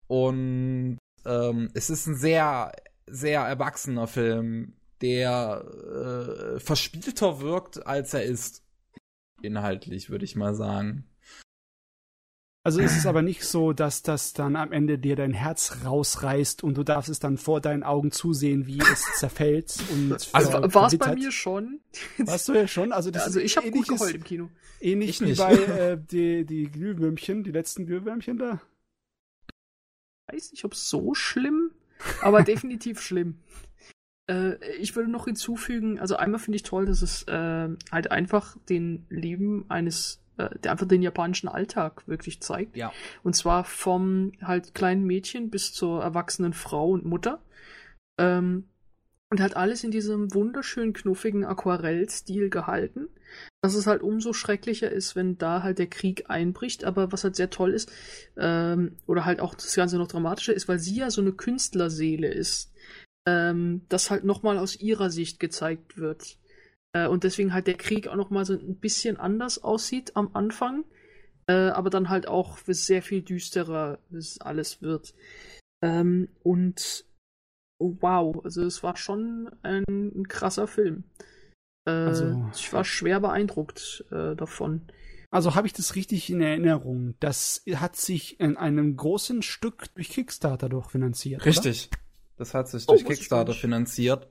Und 0.06 0.98
ähm, 1.24 1.70
es 1.74 1.90
ist 1.90 2.06
ein 2.06 2.14
sehr, 2.14 2.72
sehr 3.06 3.40
erwachsener 3.40 4.06
Film, 4.06 4.74
der 5.00 5.64
äh, 6.56 6.60
verspielter 6.60 7.40
wirkt, 7.40 7.86
als 7.86 8.14
er 8.14 8.24
ist. 8.24 8.62
Inhaltlich, 9.42 10.10
würde 10.10 10.24
ich 10.24 10.36
mal 10.36 10.54
sagen. 10.54 11.09
Also 12.62 12.80
ist 12.80 12.96
es 12.96 13.06
aber 13.06 13.22
nicht 13.22 13.42
so, 13.44 13.72
dass 13.72 14.02
das 14.02 14.34
dann 14.34 14.54
am 14.54 14.70
Ende 14.72 14.98
dir 14.98 15.16
dein 15.16 15.32
Herz 15.32 15.78
rausreißt 15.84 16.62
und 16.62 16.76
du 16.76 16.82
darfst 16.84 17.08
es 17.08 17.18
dann 17.18 17.38
vor 17.38 17.62
deinen 17.62 17.82
Augen 17.82 18.12
zusehen, 18.12 18.66
wie 18.66 18.80
es 18.80 19.02
zerfällt 19.18 19.74
und 19.92 20.12
Also, 20.32 20.52
War 20.74 20.86
es 20.86 20.98
bei 20.98 21.14
mir 21.14 21.32
schon? 21.32 21.80
Warst 22.18 22.48
du 22.48 22.52
ja 22.52 22.68
schon? 22.68 22.92
Also, 22.92 23.10
das 23.10 23.24
also 23.24 23.40
ist 23.40 23.46
ich 23.46 23.56
habe 23.56 23.70
gut 23.70 23.88
geheult 23.88 24.14
im 24.14 24.24
Kino. 24.24 24.50
Ähnlich 24.80 25.10
Ich 25.10 25.20
wie 25.22 25.24
nicht. 25.26 25.38
bei 25.38 25.54
äh, 25.54 25.98
die, 25.98 26.44
die 26.44 26.64
Glühwürmchen, 26.70 27.44
die 27.44 27.50
letzten 27.52 27.86
Glühwürmchen 27.86 28.38
da. 28.38 28.60
weiß 30.30 30.52
nicht, 30.52 30.64
ob 30.64 30.74
es 30.74 30.90
so 30.90 31.14
schlimm, 31.14 31.70
aber 32.20 32.42
definitiv 32.42 33.00
schlimm. 33.02 33.38
Äh, 34.30 34.56
ich 34.76 34.94
würde 34.96 35.10
noch 35.10 35.24
hinzufügen, 35.24 35.98
also 35.98 36.16
einmal 36.16 36.40
finde 36.40 36.56
ich 36.56 36.62
toll, 36.62 36.84
dass 36.84 37.00
es 37.00 37.22
äh, 37.24 37.68
halt 37.90 38.10
einfach 38.10 38.56
den 38.68 39.06
Leben 39.08 39.64
eines, 39.70 40.20
der 40.48 40.72
einfach 40.72 40.88
den 40.88 41.02
japanischen 41.02 41.48
Alltag 41.48 42.06
wirklich 42.08 42.40
zeigt. 42.40 42.76
Ja. 42.76 42.92
Und 43.22 43.36
zwar 43.36 43.64
vom 43.64 44.32
halt 44.42 44.74
kleinen 44.74 45.04
Mädchen 45.04 45.50
bis 45.50 45.72
zur 45.72 46.02
erwachsenen 46.02 46.52
Frau 46.52 46.90
und 46.90 47.04
Mutter. 47.04 47.42
Ähm, 48.18 48.64
und 49.30 49.40
halt 49.40 49.56
alles 49.56 49.84
in 49.84 49.92
diesem 49.92 50.34
wunderschönen, 50.34 50.92
knuffigen 50.92 51.44
Aquarellstil 51.44 52.50
gehalten. 52.50 53.08
Dass 53.62 53.74
es 53.74 53.86
halt 53.86 54.02
umso 54.02 54.32
schrecklicher 54.32 54.90
ist, 54.90 55.14
wenn 55.14 55.38
da 55.38 55.62
halt 55.62 55.78
der 55.78 55.86
Krieg 55.86 56.24
einbricht. 56.28 56.84
Aber 56.84 57.12
was 57.12 57.22
halt 57.22 57.36
sehr 57.36 57.50
toll 57.50 57.72
ist, 57.72 57.92
ähm, 58.36 58.96
oder 59.06 59.24
halt 59.24 59.40
auch 59.40 59.54
das 59.54 59.76
Ganze 59.76 59.98
noch 59.98 60.08
dramatischer 60.08 60.54
ist, 60.54 60.66
weil 60.66 60.80
sie 60.80 60.96
ja 60.96 61.10
so 61.10 61.20
eine 61.20 61.32
Künstlerseele 61.32 62.28
ist, 62.28 62.72
ähm, 63.26 63.82
das 63.88 64.10
halt 64.10 64.24
nochmal 64.24 64.58
aus 64.58 64.76
ihrer 64.76 65.10
Sicht 65.10 65.38
gezeigt 65.38 65.96
wird. 65.96 66.38
Äh, 66.92 67.06
und 67.08 67.24
deswegen 67.24 67.52
halt 67.54 67.66
der 67.66 67.76
Krieg 67.76 68.08
auch 68.08 68.16
nochmal 68.16 68.44
so 68.44 68.54
ein 68.54 68.76
bisschen 68.76 69.16
anders 69.16 69.62
aussieht 69.62 70.16
am 70.16 70.30
Anfang. 70.34 70.84
Äh, 71.46 71.70
aber 71.70 71.90
dann 71.90 72.08
halt 72.08 72.28
auch 72.28 72.58
sehr 72.66 73.02
viel 73.02 73.22
düsterer 73.22 73.98
es 74.12 74.40
alles 74.40 74.82
wird. 74.82 75.14
Ähm, 75.82 76.28
und 76.42 77.04
oh, 77.78 77.96
wow, 78.00 78.44
also 78.44 78.62
es 78.64 78.82
war 78.82 78.96
schon 78.96 79.50
ein, 79.62 79.84
ein 79.88 80.28
krasser 80.28 80.66
Film. 80.66 81.04
Äh, 81.86 81.90
Also- 81.90 82.50
ich 82.54 82.72
war 82.72 82.84
schwer 82.84 83.20
beeindruckt 83.20 84.04
äh, 84.10 84.36
davon. 84.36 84.82
Also 85.32 85.54
habe 85.54 85.68
ich 85.68 85.72
das 85.72 85.94
richtig 85.94 86.28
in 86.28 86.40
Erinnerung. 86.40 87.14
Das 87.20 87.62
hat 87.76 87.94
sich 87.94 88.40
in 88.40 88.56
einem 88.56 88.96
großen 88.96 89.42
Stück 89.42 89.94
durch 89.94 90.08
Kickstarter 90.10 90.68
durchfinanziert. 90.68 91.44
Richtig. 91.46 91.88
Das 92.36 92.52
hat 92.52 92.68
sich 92.68 92.84
Oh, 92.88 92.92
durch 92.92 93.02
ich 93.02 93.06
Kickstarter 93.06 93.52
finanziert. 93.54 94.28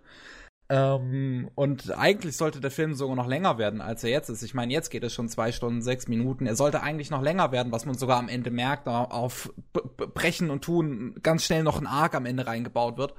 Ähm, 0.71 1.49
und 1.55 1.97
eigentlich 1.97 2.37
sollte 2.37 2.61
der 2.61 2.69
Film 2.69 2.93
sogar 2.93 3.15
noch 3.15 3.25
länger 3.25 3.57
werden, 3.57 3.81
als 3.81 4.03
er 4.03 4.11
jetzt 4.11 4.29
ist. 4.29 4.43
Ich 4.43 4.53
meine, 4.53 4.71
jetzt 4.71 4.89
geht 4.91 5.03
es 5.03 5.13
schon 5.13 5.27
zwei 5.27 5.51
Stunden, 5.51 5.81
sechs 5.81 6.07
Minuten. 6.07 6.45
Er 6.45 6.55
sollte 6.55 6.83
eigentlich 6.83 7.09
noch 7.09 7.23
länger 7.23 7.51
werden, 7.51 7.71
was 7.71 7.85
man 7.85 7.95
sogar 7.95 8.19
am 8.19 8.29
Ende 8.29 8.51
merkt, 8.51 8.87
auf 8.87 9.51
Brechen 9.97 10.51
und 10.51 10.63
Tun 10.63 11.15
ganz 11.23 11.43
schnell 11.43 11.63
noch 11.63 11.79
ein 11.79 11.87
Arc 11.87 12.13
am 12.13 12.27
Ende 12.27 12.45
reingebaut 12.45 12.97
wird. 12.97 13.15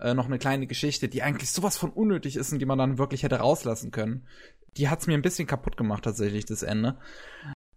Äh, 0.00 0.14
noch 0.14 0.26
eine 0.26 0.38
kleine 0.38 0.66
Geschichte, 0.66 1.08
die 1.08 1.22
eigentlich 1.22 1.50
sowas 1.50 1.76
von 1.76 1.90
unnötig 1.90 2.36
ist 2.36 2.52
und 2.52 2.58
die 2.58 2.66
man 2.66 2.78
dann 2.78 2.96
wirklich 2.96 3.22
hätte 3.22 3.36
rauslassen 3.36 3.90
können. 3.90 4.26
die 4.78 4.88
hat's 4.88 5.06
mir 5.06 5.14
ein 5.14 5.22
bisschen 5.22 5.46
kaputt 5.46 5.76
gemacht, 5.76 6.04
tatsächlich, 6.04 6.46
das 6.46 6.62
Ende. 6.62 6.98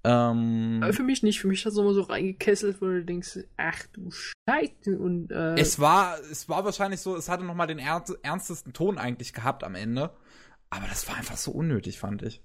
Ähm, 0.08 0.82
für 0.92 1.04
mich 1.04 1.22
nicht. 1.22 1.42
Für 1.42 1.48
mich 1.48 1.66
hat 1.66 1.74
es 1.74 1.78
immer 1.78 1.94
so 1.94 2.04
reingekesselt, 2.04 2.82
wo 2.82 2.86
du 2.86 3.04
denkst, 3.04 3.40
ach 3.58 3.86
du 3.92 4.10
Scheiße. 4.10 4.98
Und, 4.98 5.32
äh, 5.32 5.56
es 5.56 5.80
war, 5.80 6.18
es 6.32 6.48
war 6.48 6.64
wahrscheinlich 6.64 7.02
so, 7.02 7.16
es 7.18 7.28
hatte 7.28 7.44
nochmal 7.44 7.68
den 7.68 7.80
ernst, 7.80 8.18
ernstesten 8.22 8.72
Ton 8.72 8.98
eigentlich 8.98 9.34
gehabt 9.34 9.66
am 9.66 9.76
Ende. 9.76 10.12
Aber 10.70 10.88
das 10.88 11.08
war 11.10 11.18
einfach 11.18 11.38
so 11.38 11.52
unnötig, 11.52 12.00
fand 12.00 12.24
ich. 12.24 12.42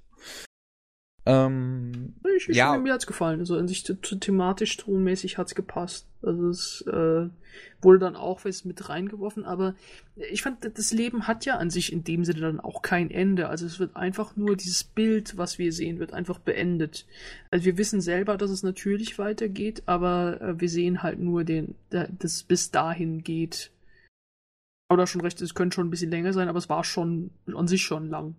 Ähm, 1.24 2.14
ich, 2.36 2.48
ich 2.48 2.56
ja. 2.56 2.76
Mir 2.76 2.92
hat's 2.92 3.06
gefallen. 3.06 3.40
Also 3.40 3.56
an 3.56 3.68
sich 3.68 3.84
thematisch, 3.84 4.76
tonmäßig 4.76 5.38
hat's 5.38 5.54
gepasst. 5.54 6.08
Also 6.20 6.48
es 6.48 6.84
äh, 6.88 7.28
wurde 7.80 7.98
dann 7.98 8.16
auch 8.16 8.44
was 8.44 8.64
mit 8.64 8.88
reingeworfen, 8.88 9.44
aber 9.44 9.74
ich 10.16 10.42
fand, 10.42 10.58
das 10.76 10.92
Leben 10.92 11.26
hat 11.26 11.44
ja 11.44 11.56
an 11.58 11.70
sich 11.70 11.92
in 11.92 12.04
dem 12.04 12.24
Sinne 12.24 12.40
dann 12.40 12.60
auch 12.60 12.82
kein 12.82 13.10
Ende. 13.10 13.48
Also 13.48 13.66
es 13.66 13.78
wird 13.78 13.96
einfach 13.96 14.36
nur 14.36 14.56
dieses 14.56 14.84
Bild, 14.84 15.36
was 15.36 15.58
wir 15.58 15.72
sehen, 15.72 15.98
wird 15.98 16.12
einfach 16.12 16.38
beendet. 16.38 17.06
Also 17.50 17.64
wir 17.64 17.78
wissen 17.78 18.00
selber, 18.00 18.36
dass 18.36 18.50
es 18.50 18.62
natürlich 18.62 19.18
weitergeht, 19.18 19.82
aber 19.86 20.40
äh, 20.40 20.60
wir 20.60 20.68
sehen 20.68 21.02
halt 21.02 21.20
nur 21.20 21.44
den, 21.44 21.76
das 21.90 22.42
bis 22.42 22.70
dahin 22.70 23.22
geht. 23.22 23.70
Oder 24.92 25.06
schon 25.06 25.20
recht, 25.22 25.40
es 25.40 25.54
könnte 25.54 25.76
schon 25.76 25.86
ein 25.86 25.90
bisschen 25.90 26.10
länger 26.10 26.32
sein, 26.32 26.48
aber 26.48 26.58
es 26.58 26.68
war 26.68 26.84
schon 26.84 27.30
an 27.46 27.68
sich 27.68 27.82
schon 27.82 28.10
lang. 28.10 28.34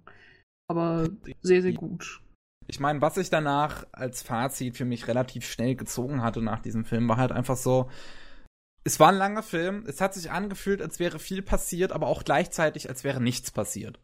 Aber 0.69 1.09
sehr, 1.41 1.61
sehr 1.61 1.73
gut. 1.73 2.22
Ich 2.67 2.79
meine, 2.79 3.01
was 3.01 3.17
ich 3.17 3.29
danach 3.29 3.85
als 3.91 4.21
Fazit 4.21 4.77
für 4.77 4.85
mich 4.85 5.07
relativ 5.07 5.45
schnell 5.45 5.75
gezogen 5.75 6.21
hatte 6.21 6.41
nach 6.41 6.61
diesem 6.61 6.85
Film, 6.85 7.07
war 7.07 7.17
halt 7.17 7.31
einfach 7.31 7.57
so, 7.57 7.89
es 8.83 8.99
war 8.99 9.09
ein 9.09 9.17
langer 9.17 9.43
Film, 9.43 9.85
es 9.87 10.01
hat 10.01 10.13
sich 10.13 10.31
angefühlt, 10.31 10.81
als 10.81 10.99
wäre 10.99 11.19
viel 11.19 11.41
passiert, 11.41 11.91
aber 11.91 12.07
auch 12.07 12.23
gleichzeitig, 12.23 12.89
als 12.89 13.03
wäre 13.03 13.21
nichts 13.21 13.51
passiert. 13.51 13.99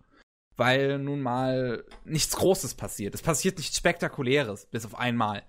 Weil 0.55 0.99
nun 0.99 1.21
mal 1.21 1.85
nichts 2.03 2.35
Großes 2.35 2.75
passiert. 2.75 3.15
Es 3.15 3.21
passiert 3.21 3.57
nichts 3.57 3.77
Spektakuläres, 3.77 4.65
bis 4.65 4.85
auf 4.85 4.95
einmal. 4.97 5.43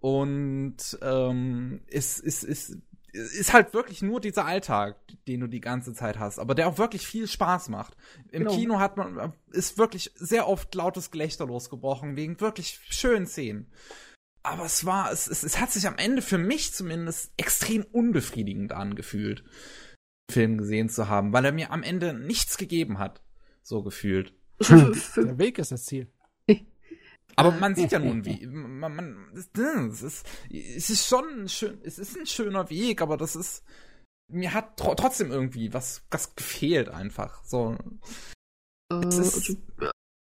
Und 0.00 0.98
ähm, 1.02 1.82
es, 1.88 2.20
es, 2.20 2.42
es 2.42 2.78
ist 3.12 3.52
halt 3.52 3.74
wirklich 3.74 4.02
nur 4.02 4.20
dieser 4.20 4.46
Alltag, 4.46 4.96
den 5.28 5.40
du 5.40 5.46
die 5.46 5.60
ganze 5.60 5.92
Zeit 5.92 6.18
hast, 6.18 6.38
aber 6.38 6.54
der 6.54 6.68
auch 6.68 6.78
wirklich 6.78 7.06
viel 7.06 7.28
Spaß 7.28 7.68
macht. 7.68 7.96
Im 8.30 8.44
genau. 8.44 8.56
Kino 8.56 8.78
hat 8.78 8.96
man 8.96 9.34
ist 9.50 9.76
wirklich 9.78 10.12
sehr 10.14 10.48
oft 10.48 10.74
lautes 10.74 11.10
Gelächter 11.10 11.46
losgebrochen 11.46 12.16
wegen 12.16 12.40
wirklich 12.40 12.80
schönen 12.88 13.26
Szenen. 13.26 13.70
Aber 14.42 14.64
es 14.64 14.84
war, 14.84 15.12
es, 15.12 15.28
es, 15.28 15.42
es 15.42 15.60
hat 15.60 15.70
sich 15.70 15.86
am 15.86 15.96
Ende 15.96 16.22
für 16.22 16.38
mich 16.38 16.72
zumindest 16.72 17.32
extrem 17.36 17.84
unbefriedigend 17.84 18.72
angefühlt, 18.72 19.44
den 20.30 20.32
Film 20.32 20.58
gesehen 20.58 20.88
zu 20.88 21.08
haben, 21.08 21.32
weil 21.32 21.44
er 21.44 21.52
mir 21.52 21.70
am 21.70 21.82
Ende 21.82 22.14
nichts 22.14 22.56
gegeben 22.56 22.98
hat, 22.98 23.22
so 23.62 23.82
gefühlt. 23.82 24.34
Der 24.68 25.38
Weg 25.38 25.58
ist 25.58 25.70
das 25.70 25.84
Ziel. 25.84 26.10
Aber 27.36 27.50
man 27.52 27.74
sieht 27.74 27.92
ja 27.92 27.98
nun, 27.98 28.24
wie 28.24 28.46
man, 28.46 28.94
man 28.94 29.16
es 29.34 30.02
ist, 30.02 30.26
es 30.50 30.90
ist 30.90 31.06
schon 31.06 31.42
ein 31.42 31.48
schön, 31.48 31.78
es 31.82 31.98
ist 31.98 32.16
ein 32.16 32.26
schöner 32.26 32.68
Weg, 32.70 33.00
aber 33.00 33.16
das 33.16 33.36
ist 33.36 33.64
mir 34.32 34.54
hat 34.54 34.76
tr 34.76 34.96
trotzdem 34.96 35.30
irgendwie 35.30 35.72
was, 35.72 36.02
was 36.10 36.34
gefehlt 36.34 36.88
einfach. 36.88 37.44
So. 37.44 37.76
Äh, 38.90 38.94
also, 38.94 39.56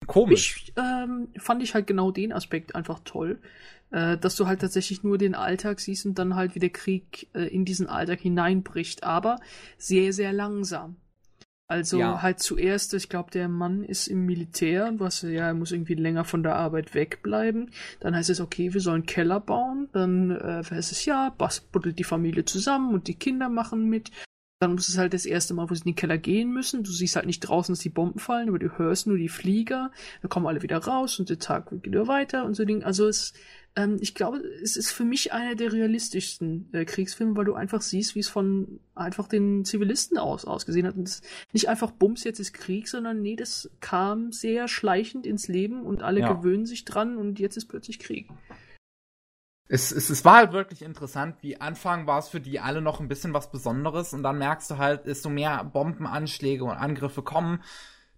komisch. 0.08 0.66
Ich, 0.68 0.74
ähm, 0.78 1.30
fand 1.38 1.64
ich 1.64 1.74
halt 1.74 1.88
genau 1.88 2.12
den 2.12 2.34
Aspekt 2.34 2.76
einfach 2.76 3.00
toll, 3.06 3.40
äh, 3.92 4.18
dass 4.18 4.36
du 4.36 4.48
halt 4.48 4.62
tatsächlich 4.62 5.04
nur 5.04 5.18
den 5.18 5.36
Alltag 5.36 5.80
siehst 5.80 6.06
und 6.06 6.18
dann 6.20 6.36
halt 6.36 6.56
wie 6.56 6.60
der 6.60 6.72
Krieg 6.72 7.30
äh, 7.34 7.44
in 7.44 7.66
diesen 7.66 7.88
Alltag 7.88 8.20
hineinbricht, 8.20 9.04
aber 9.04 9.40
sehr 9.78 10.12
sehr 10.12 10.34
langsam. 10.34 10.98
Also 11.68 11.98
ja. 11.98 12.22
halt 12.22 12.40
zuerst, 12.40 12.94
ich 12.94 13.10
glaube, 13.10 13.32
der 13.32 13.48
Mann 13.48 13.84
ist 13.84 14.08
im 14.08 14.26
Militär, 14.26 14.92
was 14.98 15.22
ja, 15.22 15.48
er 15.48 15.54
muss 15.54 15.72
irgendwie 15.72 15.96
länger 15.96 16.26
von 16.26 16.44
der 16.44 16.56
Arbeit 16.56 16.94
wegbleiben. 16.94 17.72
Dann 18.00 18.16
heißt 18.16 18.30
es, 18.30 18.42
okay, 18.42 18.74
wir 18.74 18.82
sollen 18.82 19.06
Keller 19.06 19.40
bauen. 19.40 19.88
Dann 19.94 20.32
äh, 20.32 20.64
heißt 20.70 20.92
es, 20.92 21.06
ja, 21.06 21.34
buddelt 21.72 21.98
die 22.00 22.04
Familie 22.04 22.46
zusammen 22.46 22.94
und 22.94 23.08
die 23.08 23.16
Kinder 23.16 23.50
machen 23.50 23.90
mit. 23.90 24.12
Dann 24.64 24.76
muss 24.76 24.88
es 24.88 24.98
halt 24.98 25.14
das 25.14 25.26
erste 25.26 25.54
Mal, 25.54 25.70
wo 25.70 25.74
sie 25.74 25.82
in 25.82 25.92
den 25.92 25.96
Keller 25.96 26.18
gehen 26.18 26.52
müssen. 26.52 26.84
Du 26.84 26.92
siehst 26.92 27.18
halt 27.18 27.26
nicht 27.26 27.42
draußen, 27.42 27.74
dass 27.74 27.82
die 27.82 27.90
Bomben 27.90 28.20
fallen, 28.20 28.48
aber 28.48 28.60
du 28.60 28.78
hörst 28.78 29.08
nur 29.08 29.18
die 29.18 29.28
Flieger. 29.28 29.92
Dann 30.22 30.30
kommen 30.30 30.48
alle 30.48 30.62
wieder 30.62 30.78
raus 30.78 31.20
und 31.20 31.30
der 31.30 31.40
Tag 31.40 31.70
geht 31.70 31.86
wieder 31.86 32.08
weiter 32.08 32.46
und 32.46 32.54
so 32.54 32.64
Ding. 32.64 32.82
Also 32.82 33.08
es 33.08 33.34
ähm, 33.76 33.98
ich 34.00 34.14
glaube, 34.14 34.38
es 34.38 34.78
ist 34.78 34.92
für 34.92 35.04
mich 35.04 35.34
einer 35.34 35.56
der 35.56 35.74
realistischsten 35.74 36.70
äh, 36.74 36.86
Kriegsfilme, 36.86 37.36
weil 37.36 37.46
du 37.46 37.56
einfach 37.56 37.82
siehst, 37.82 38.16
wie 38.16 38.20
es 38.20 38.30
von 38.30 38.80
einfach 38.96 39.28
den 39.28 39.66
Zivilisten 39.66 40.18
aus 40.18 40.46
ausgesehen 40.46 40.86
hat. 40.86 40.96
Und 40.96 41.22
nicht 41.52 41.70
einfach 41.70 41.92
Bums, 41.92 42.24
jetzt 42.24 42.40
ist 42.40 42.54
Krieg, 42.54 42.88
sondern 42.88 43.22
nee, 43.22 43.36
das 43.36 43.70
kam 43.80 44.32
sehr 44.32 44.68
schleichend 44.68 45.26
ins 45.26 45.48
Leben 45.48 45.82
und 45.84 46.04
alle 46.04 46.22
ja. 46.22 46.32
gewöhnen 46.32 46.66
sich 46.66 46.86
dran 46.86 47.18
und 47.18 47.40
jetzt 47.40 47.58
ist 47.58 47.66
plötzlich 47.66 48.00
Krieg. 48.00 48.30
Es, 49.68 49.92
es, 49.92 50.10
es 50.10 50.26
war 50.26 50.38
halt 50.38 50.54
wirklich 50.54 50.82
interessant, 50.82 51.38
wie 51.42 51.60
Anfang 51.60 52.06
war 52.06 52.20
es 52.20 52.28
für 52.30 52.42
die 52.42 52.60
alle 52.60 52.82
noch 52.82 53.00
ein 53.00 53.08
bisschen 53.08 53.34
was 53.34 53.50
Besonderes 53.50 54.14
und 54.14 54.22
dann 54.24 54.38
merkst 54.38 54.70
du 54.72 54.78
halt, 54.78 55.06
desto 55.06 55.30
mehr 55.30 55.64
Bombenanschläge 55.64 56.64
und 56.64 56.72
Angriffe 56.72 57.22
kommen, 57.22 57.64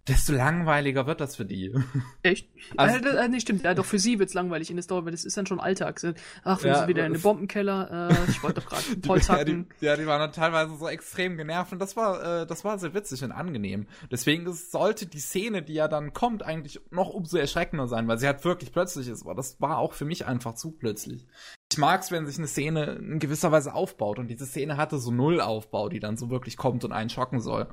desto 0.08 0.32
langweiliger 0.32 1.06
wird 1.06 1.20
das 1.20 1.36
für 1.36 1.44
die. 1.44 1.74
Echt? 2.22 2.48
Also, 2.76 2.98
äh, 3.08 3.28
nee, 3.28 3.38
stimmt. 3.38 3.62
Ja, 3.62 3.74
doch 3.74 3.84
für 3.84 3.98
sie 3.98 4.18
wird's 4.18 4.34
langweilig 4.34 4.70
in 4.70 4.76
der 4.76 4.82
Story, 4.82 5.04
weil 5.04 5.12
das 5.12 5.24
ist 5.24 5.36
dann 5.36 5.46
schon 5.46 5.60
Alltag. 5.60 6.00
Ach, 6.42 6.62
wir 6.62 6.70
ja, 6.70 6.78
sind 6.78 6.88
wieder 6.88 7.06
in 7.06 7.12
den 7.12 7.22
Bombenkeller. 7.22 8.10
Äh, 8.10 8.30
ich 8.30 8.42
wollte 8.42 8.60
doch 8.60 8.68
gerade 8.68 8.84
Holz 9.06 9.28
hacken. 9.28 9.66
Ja 9.70 9.76
die, 9.80 9.86
ja, 9.86 9.96
die 9.96 10.06
waren 10.06 10.20
dann 10.20 10.32
teilweise 10.32 10.76
so 10.76 10.88
extrem 10.88 11.36
genervt 11.36 11.72
und 11.72 11.78
das 11.78 11.96
war, 11.96 12.42
äh, 12.42 12.46
das 12.46 12.64
war 12.64 12.78
sehr 12.78 12.92
witzig 12.92 13.22
und 13.22 13.30
angenehm. 13.30 13.86
Deswegen 14.10 14.52
sollte 14.52 15.06
die 15.06 15.20
Szene, 15.20 15.62
die 15.62 15.74
ja 15.74 15.86
dann 15.86 16.12
kommt, 16.12 16.42
eigentlich 16.42 16.80
noch 16.90 17.10
umso 17.10 17.36
erschreckender 17.36 17.86
sein, 17.86 18.08
weil 18.08 18.18
sie 18.18 18.26
halt 18.26 18.44
wirklich 18.44 18.72
plötzlich 18.72 19.08
ist. 19.08 19.22
Aber 19.22 19.34
das 19.34 19.60
war 19.60 19.78
auch 19.78 19.92
für 19.92 20.04
mich 20.04 20.26
einfach 20.26 20.54
zu 20.54 20.72
plötzlich 20.72 21.24
ich 21.72 21.78
mag's, 21.78 22.12
wenn 22.12 22.26
sich 22.26 22.38
eine 22.38 22.46
Szene 22.46 22.92
in 22.94 23.18
gewisser 23.18 23.50
Weise 23.50 23.74
aufbaut 23.74 24.18
und 24.18 24.28
diese 24.28 24.46
Szene 24.46 24.76
hatte 24.76 24.98
so 24.98 25.10
null 25.10 25.40
Aufbau, 25.40 25.88
die 25.88 25.98
dann 25.98 26.16
so 26.16 26.30
wirklich 26.30 26.56
kommt 26.56 26.84
und 26.84 26.92
einen 26.92 27.10
schocken 27.10 27.40
soll. 27.40 27.66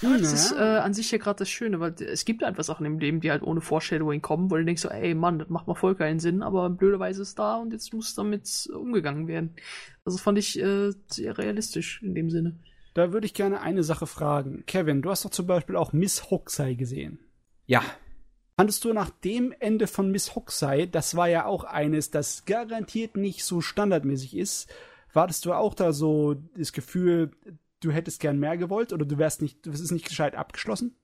Ja, 0.00 0.16
das 0.18 0.32
ist 0.32 0.52
äh, 0.52 0.78
an 0.78 0.94
sich 0.94 1.10
ja 1.10 1.18
gerade 1.18 1.40
das 1.40 1.50
Schöne, 1.50 1.78
weil 1.78 1.94
es 2.00 2.24
gibt 2.24 2.42
einfach 2.42 2.64
Sachen 2.64 2.86
im 2.86 2.98
Leben, 2.98 3.20
die 3.20 3.30
halt 3.30 3.42
ohne 3.42 3.60
Foreshadowing 3.60 4.22
kommen, 4.22 4.50
wo 4.50 4.56
du 4.56 4.64
denkst 4.64 4.82
so, 4.82 4.88
ey 4.88 5.14
Mann, 5.14 5.38
das 5.38 5.48
macht 5.50 5.66
mal 5.66 5.74
voll 5.74 5.94
keinen 5.94 6.18
Sinn, 6.18 6.42
aber 6.42 6.70
blöderweise 6.70 7.22
ist 7.22 7.38
da 7.38 7.56
und 7.56 7.72
jetzt 7.72 7.92
muss 7.92 8.14
damit 8.14 8.68
umgegangen 8.74 9.28
werden. 9.28 9.54
Also 10.04 10.18
fand 10.18 10.38
ich 10.38 10.58
äh, 10.58 10.92
sehr 11.08 11.36
realistisch 11.36 12.02
in 12.02 12.14
dem 12.14 12.30
Sinne. 12.30 12.56
Da 12.94 13.12
würde 13.12 13.26
ich 13.26 13.34
gerne 13.34 13.60
eine 13.60 13.82
Sache 13.82 14.06
fragen. 14.06 14.64
Kevin, 14.66 15.02
du 15.02 15.10
hast 15.10 15.26
doch 15.26 15.30
zum 15.30 15.46
Beispiel 15.46 15.76
auch 15.76 15.92
Miss 15.92 16.30
Hoxie 16.30 16.76
gesehen. 16.76 17.18
Ja. 17.66 17.82
Fandest 18.58 18.84
du 18.86 18.94
nach 18.94 19.10
dem 19.10 19.52
Ende 19.60 19.86
von 19.86 20.10
Miss 20.10 20.34
Hoxie, 20.34 20.88
das 20.90 21.14
war 21.14 21.28
ja 21.28 21.44
auch 21.44 21.64
eines, 21.64 22.10
das 22.10 22.46
garantiert 22.46 23.14
nicht 23.14 23.44
so 23.44 23.60
standardmäßig 23.60 24.34
ist, 24.34 24.70
wartest 25.12 25.44
du 25.44 25.52
auch 25.52 25.74
da 25.74 25.92
so 25.92 26.34
das 26.56 26.72
Gefühl, 26.72 27.32
du 27.80 27.90
hättest 27.90 28.18
gern 28.18 28.38
mehr 28.38 28.56
gewollt 28.56 28.94
oder 28.94 29.04
du 29.04 29.18
wärst 29.18 29.42
nicht, 29.42 29.66
du 29.66 29.70
ist 29.72 29.90
nicht 29.90 30.08
gescheit 30.08 30.34
abgeschlossen? 30.34 30.96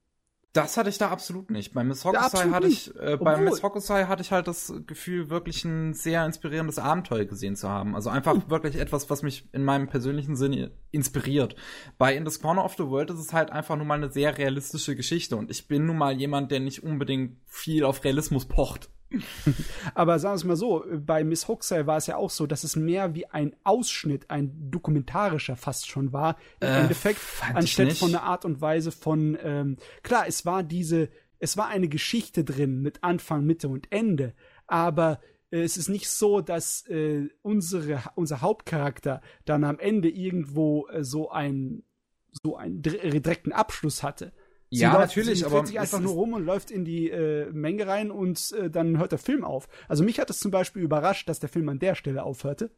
Das 0.53 0.77
hatte 0.77 0.89
ich 0.89 0.99
da 0.99 1.09
absolut 1.09 1.49
nicht. 1.49 1.73
Bei 1.73 1.83
Miss 1.83 2.05
Hokusai 2.05 2.49
hatte 2.51 2.67
ich, 2.67 2.95
äh, 2.95 3.17
bei 3.17 3.37
Miss 3.37 3.63
Hokusai 3.63 4.05
hatte 4.05 4.21
ich 4.21 4.31
halt 4.31 4.47
das 4.47 4.71
Gefühl, 4.85 5.31
wirklich 5.31 5.65
ein 5.65 5.95
sehr 5.95 6.23
inspirierendes 6.27 6.77
Abenteuer 6.77 7.25
gesehen 7.25 7.55
zu 7.55 7.69
haben. 7.69 7.95
Also 7.95 8.11
einfach 8.11 8.35
mhm. 8.35 8.49
wirklich 8.49 8.75
etwas, 8.75 9.09
was 9.09 9.23
mich 9.23 9.49
in 9.51 9.63
meinem 9.63 9.87
persönlichen 9.87 10.35
Sinne 10.35 10.71
inspiriert. 10.91 11.55
Bei 11.97 12.15
In 12.15 12.29
the 12.29 12.39
Corner 12.39 12.63
of 12.63 12.75
the 12.77 12.85
World 12.85 13.09
ist 13.09 13.17
es 13.17 13.33
halt 13.33 13.49
einfach 13.49 13.75
nur 13.77 13.85
mal 13.87 13.95
eine 13.95 14.11
sehr 14.11 14.37
realistische 14.37 14.95
Geschichte 14.95 15.37
und 15.37 15.49
ich 15.49 15.67
bin 15.67 15.87
nun 15.87 15.97
mal 15.97 16.13
jemand, 16.13 16.51
der 16.51 16.59
nicht 16.59 16.83
unbedingt 16.83 17.37
viel 17.47 17.83
auf 17.83 18.03
Realismus 18.03 18.45
pocht. 18.45 18.91
Aber 19.95 20.19
sagen 20.19 20.33
wir 20.33 20.37
es 20.37 20.43
mal 20.43 20.55
so, 20.55 20.85
bei 21.05 21.23
Miss 21.23 21.47
Hoxie 21.47 21.85
war 21.85 21.97
es 21.97 22.07
ja 22.07 22.17
auch 22.17 22.29
so, 22.29 22.47
dass 22.47 22.63
es 22.63 22.75
mehr 22.75 23.15
wie 23.15 23.25
ein 23.27 23.55
Ausschnitt, 23.63 24.29
ein 24.29 24.71
dokumentarischer 24.71 25.55
fast 25.55 25.87
schon 25.87 26.13
war, 26.13 26.37
im 26.59 26.67
äh, 26.67 26.81
Endeffekt, 26.81 27.19
anstatt 27.53 27.93
von 27.93 28.09
einer 28.09 28.23
Art 28.23 28.45
und 28.45 28.61
Weise 28.61 28.91
von, 28.91 29.37
ähm, 29.41 29.77
klar, 30.01 30.25
es 30.27 30.45
war 30.45 30.63
diese, 30.63 31.09
es 31.39 31.57
war 31.57 31.67
eine 31.67 31.87
Geschichte 31.87 32.43
drin 32.43 32.81
mit 32.81 33.03
Anfang, 33.03 33.45
Mitte 33.45 33.69
und 33.69 33.91
Ende, 33.91 34.33
aber 34.67 35.19
äh, 35.51 35.61
es 35.61 35.77
ist 35.77 35.89
nicht 35.89 36.09
so, 36.09 36.41
dass 36.41 36.87
äh, 36.87 37.29
unsere, 37.41 38.01
unser 38.15 38.41
Hauptcharakter 38.41 39.21
dann 39.45 39.63
am 39.63 39.79
Ende 39.79 40.09
irgendwo 40.09 40.87
äh, 40.87 41.03
so 41.03 41.29
ein 41.29 41.83
so 42.41 42.57
einen 42.57 42.81
direkten 42.81 43.51
Abschluss 43.51 44.01
hatte, 44.01 44.33
Sie 44.73 44.81
ja, 44.81 44.93
läuft, 44.93 45.15
natürlich, 45.15 45.39
sie 45.39 45.45
aber. 45.45 45.65
sich 45.65 45.79
einfach 45.79 45.99
nur 45.99 46.13
rum 46.13 46.33
und 46.33 46.45
läuft 46.45 46.71
in 46.71 46.83
die 46.83 47.11
äh, 47.11 47.51
Menge 47.51 47.85
rein 47.85 48.09
und 48.09 48.51
äh, 48.53 48.71
dann 48.71 48.97
hört 48.97 49.11
der 49.11 49.19
Film 49.19 49.43
auf. 49.43 49.67
Also 49.87 50.03
mich 50.03 50.19
hat 50.19 50.31
es 50.31 50.39
zum 50.39 50.49
Beispiel 50.49 50.81
überrascht, 50.81 51.29
dass 51.29 51.39
der 51.39 51.49
Film 51.49 51.69
an 51.69 51.77
der 51.77 51.93
Stelle 51.93 52.23
aufhörte. 52.23 52.71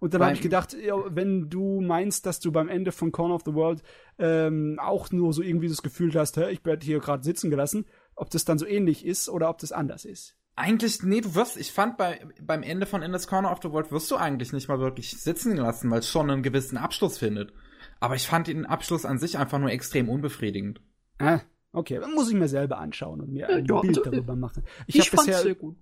Und 0.00 0.14
dann 0.14 0.22
habe 0.22 0.34
ich 0.34 0.40
gedacht, 0.40 0.76
wenn 1.08 1.48
du 1.50 1.80
meinst, 1.80 2.26
dass 2.26 2.40
du 2.40 2.50
beim 2.50 2.68
Ende 2.68 2.92
von 2.92 3.12
Corner 3.12 3.34
of 3.34 3.42
the 3.44 3.54
World 3.54 3.82
ähm, 4.18 4.78
auch 4.82 5.10
nur 5.12 5.32
so 5.32 5.42
irgendwie 5.42 5.68
das 5.68 5.82
Gefühl 5.82 6.12
hast, 6.14 6.36
hä, 6.36 6.50
ich 6.50 6.64
werde 6.64 6.84
hier 6.84 6.98
gerade 6.98 7.22
sitzen 7.22 7.50
gelassen, 7.50 7.86
ob 8.14 8.30
das 8.30 8.44
dann 8.44 8.58
so 8.58 8.66
ähnlich 8.66 9.04
ist 9.04 9.28
oder 9.28 9.48
ob 9.50 9.58
das 9.58 9.72
anders 9.72 10.04
ist. 10.04 10.36
Eigentlich, 10.56 11.02
nee, 11.02 11.20
du 11.20 11.34
wirst, 11.34 11.56
ich 11.56 11.72
fand 11.72 11.96
bei, 11.96 12.20
beim 12.40 12.62
Ende 12.62 12.86
von 12.86 13.02
Endless 13.02 13.26
Corner 13.26 13.50
of 13.50 13.60
the 13.62 13.70
World 13.70 13.92
wirst 13.92 14.10
du 14.10 14.16
eigentlich 14.16 14.52
nicht 14.52 14.68
mal 14.68 14.78
wirklich 14.78 15.20
sitzen 15.20 15.56
gelassen, 15.56 15.90
weil 15.90 15.98
es 16.00 16.08
schon 16.08 16.30
einen 16.30 16.42
gewissen 16.42 16.76
Abschluss 16.76 17.18
findet. 17.18 17.52
Aber 18.00 18.14
ich 18.14 18.26
fand 18.26 18.46
den 18.46 18.66
Abschluss 18.66 19.04
an 19.04 19.18
sich 19.18 19.38
einfach 19.38 19.58
nur 19.58 19.70
extrem 19.70 20.08
unbefriedigend. 20.08 20.80
Ah, 21.18 21.40
Okay, 21.74 21.98
dann 21.98 22.14
muss 22.14 22.28
ich 22.28 22.34
mir 22.34 22.46
selber 22.46 22.78
anschauen 22.78 23.20
und 23.20 23.32
mir 23.32 23.48
ein 23.48 23.66
ja, 23.66 23.80
Bild 23.80 23.98
also, 23.98 24.10
darüber 24.10 24.36
machen. 24.36 24.62
Ich, 24.86 25.00
hab 25.00 25.06
fand's 25.08 25.42
sehr 25.42 25.56
gut. 25.56 25.76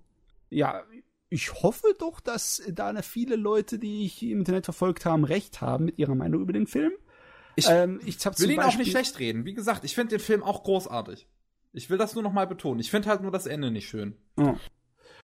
ja, 0.48 0.82
ich 1.28 1.52
hoffe 1.62 1.94
doch, 1.98 2.20
dass 2.20 2.62
da 2.68 2.94
viele 3.02 3.36
Leute, 3.36 3.78
die 3.78 4.06
ich 4.06 4.22
im 4.22 4.38
Internet 4.38 4.64
verfolgt 4.64 5.04
haben, 5.04 5.24
recht 5.24 5.60
haben 5.60 5.84
mit 5.84 5.98
ihrer 5.98 6.14
Meinung 6.14 6.40
über 6.40 6.54
den 6.54 6.66
Film. 6.66 6.92
Ich 7.56 7.68
ähm, 7.68 8.00
ich 8.06 8.24
will 8.24 8.50
ihn 8.50 8.60
auch 8.60 8.76
nicht 8.78 8.90
schlecht 8.90 9.18
reden. 9.18 9.44
Wie 9.44 9.52
gesagt, 9.52 9.84
ich 9.84 9.94
finde 9.94 10.16
den 10.16 10.24
Film 10.24 10.42
auch 10.42 10.64
großartig. 10.64 11.28
Ich 11.74 11.90
will 11.90 11.98
das 11.98 12.14
nur 12.14 12.22
noch 12.22 12.32
mal 12.32 12.46
betonen. 12.46 12.80
Ich 12.80 12.90
finde 12.90 13.10
halt 13.10 13.20
nur 13.20 13.30
das 13.30 13.44
Ende 13.44 13.70
nicht 13.70 13.88
schön. 13.88 14.16
Oh. 14.38 14.54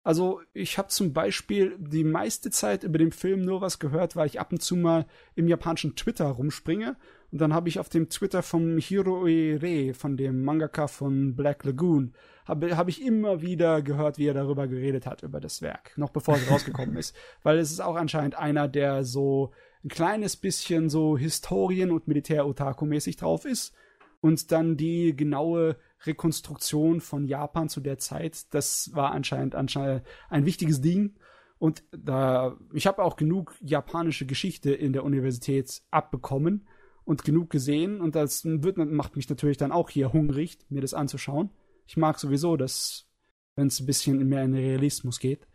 Also 0.02 0.42
ich 0.52 0.76
habe 0.76 0.88
zum 0.88 1.14
Beispiel 1.14 1.76
die 1.78 2.04
meiste 2.04 2.50
Zeit 2.50 2.84
über 2.84 2.98
den 2.98 3.12
Film 3.12 3.42
nur 3.42 3.62
was 3.62 3.78
gehört, 3.78 4.14
weil 4.14 4.26
ich 4.26 4.40
ab 4.40 4.52
und 4.52 4.62
zu 4.62 4.76
mal 4.76 5.06
im 5.34 5.48
japanischen 5.48 5.96
Twitter 5.96 6.26
rumspringe. 6.26 6.96
Und 7.32 7.40
dann 7.40 7.54
habe 7.54 7.68
ich 7.68 7.78
auf 7.78 7.88
dem 7.88 8.08
Twitter 8.08 8.42
von 8.42 8.78
Hiroe 8.78 9.58
Rei, 9.62 9.94
von 9.94 10.16
dem 10.16 10.42
Mangaka 10.42 10.88
von 10.88 11.36
Black 11.36 11.64
Lagoon, 11.64 12.12
habe 12.44 12.76
hab 12.76 12.88
ich 12.88 13.04
immer 13.04 13.40
wieder 13.42 13.82
gehört, 13.82 14.18
wie 14.18 14.26
er 14.26 14.34
darüber 14.34 14.66
geredet 14.66 15.06
hat, 15.06 15.22
über 15.22 15.40
das 15.40 15.62
Werk, 15.62 15.96
noch 15.96 16.10
bevor 16.10 16.34
es 16.34 16.50
rausgekommen 16.50 16.96
ist. 16.96 17.14
Weil 17.42 17.58
es 17.58 17.70
ist 17.70 17.80
auch 17.80 17.94
anscheinend 17.94 18.36
einer, 18.36 18.66
der 18.66 19.04
so 19.04 19.52
ein 19.84 19.88
kleines 19.88 20.36
bisschen 20.36 20.90
so 20.90 21.16
Historien- 21.16 21.92
und 21.92 22.08
Militär-Otaku-mäßig 22.08 23.16
drauf 23.16 23.44
ist. 23.44 23.74
Und 24.20 24.52
dann 24.52 24.76
die 24.76 25.16
genaue 25.16 25.76
Rekonstruktion 26.04 27.00
von 27.00 27.24
Japan 27.24 27.68
zu 27.68 27.80
der 27.80 27.98
Zeit, 27.98 28.52
das 28.52 28.90
war 28.92 29.12
anscheinend, 29.12 29.54
anscheinend 29.54 30.02
ein 30.28 30.44
wichtiges 30.44 30.80
Ding. 30.80 31.14
Und 31.58 31.84
da, 31.92 32.56
ich 32.72 32.86
habe 32.86 33.02
auch 33.02 33.16
genug 33.16 33.54
japanische 33.60 34.26
Geschichte 34.26 34.72
in 34.72 34.92
der 34.92 35.04
Universität 35.04 35.82
abbekommen 35.90 36.66
und 37.10 37.24
genug 37.24 37.50
gesehen. 37.50 38.00
Und 38.00 38.14
das 38.14 38.44
wird, 38.44 38.76
macht 38.76 39.16
mich 39.16 39.28
natürlich 39.28 39.56
dann 39.56 39.72
auch 39.72 39.90
hier 39.90 40.12
hungrig, 40.12 40.58
mir 40.68 40.80
das 40.80 40.94
anzuschauen. 40.94 41.50
Ich 41.86 41.96
mag 41.96 42.20
sowieso, 42.20 42.56
dass, 42.56 43.08
wenn 43.56 43.66
es 43.66 43.80
ein 43.80 43.86
bisschen 43.86 44.28
mehr 44.28 44.44
in 44.44 44.52
den 44.52 44.64
Realismus 44.64 45.18
geht. 45.18 45.48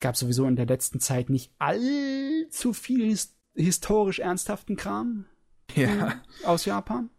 Gab 0.00 0.16
sowieso 0.16 0.46
in 0.46 0.56
der 0.56 0.64
letzten 0.64 0.98
Zeit 0.98 1.28
nicht 1.28 1.52
allzu 1.58 2.72
viel 2.72 3.04
his 3.04 3.36
historisch 3.54 4.18
ernsthaften 4.18 4.76
Kram 4.76 5.26
Ja. 5.74 6.22
aus 6.44 6.64
Japan. 6.64 7.10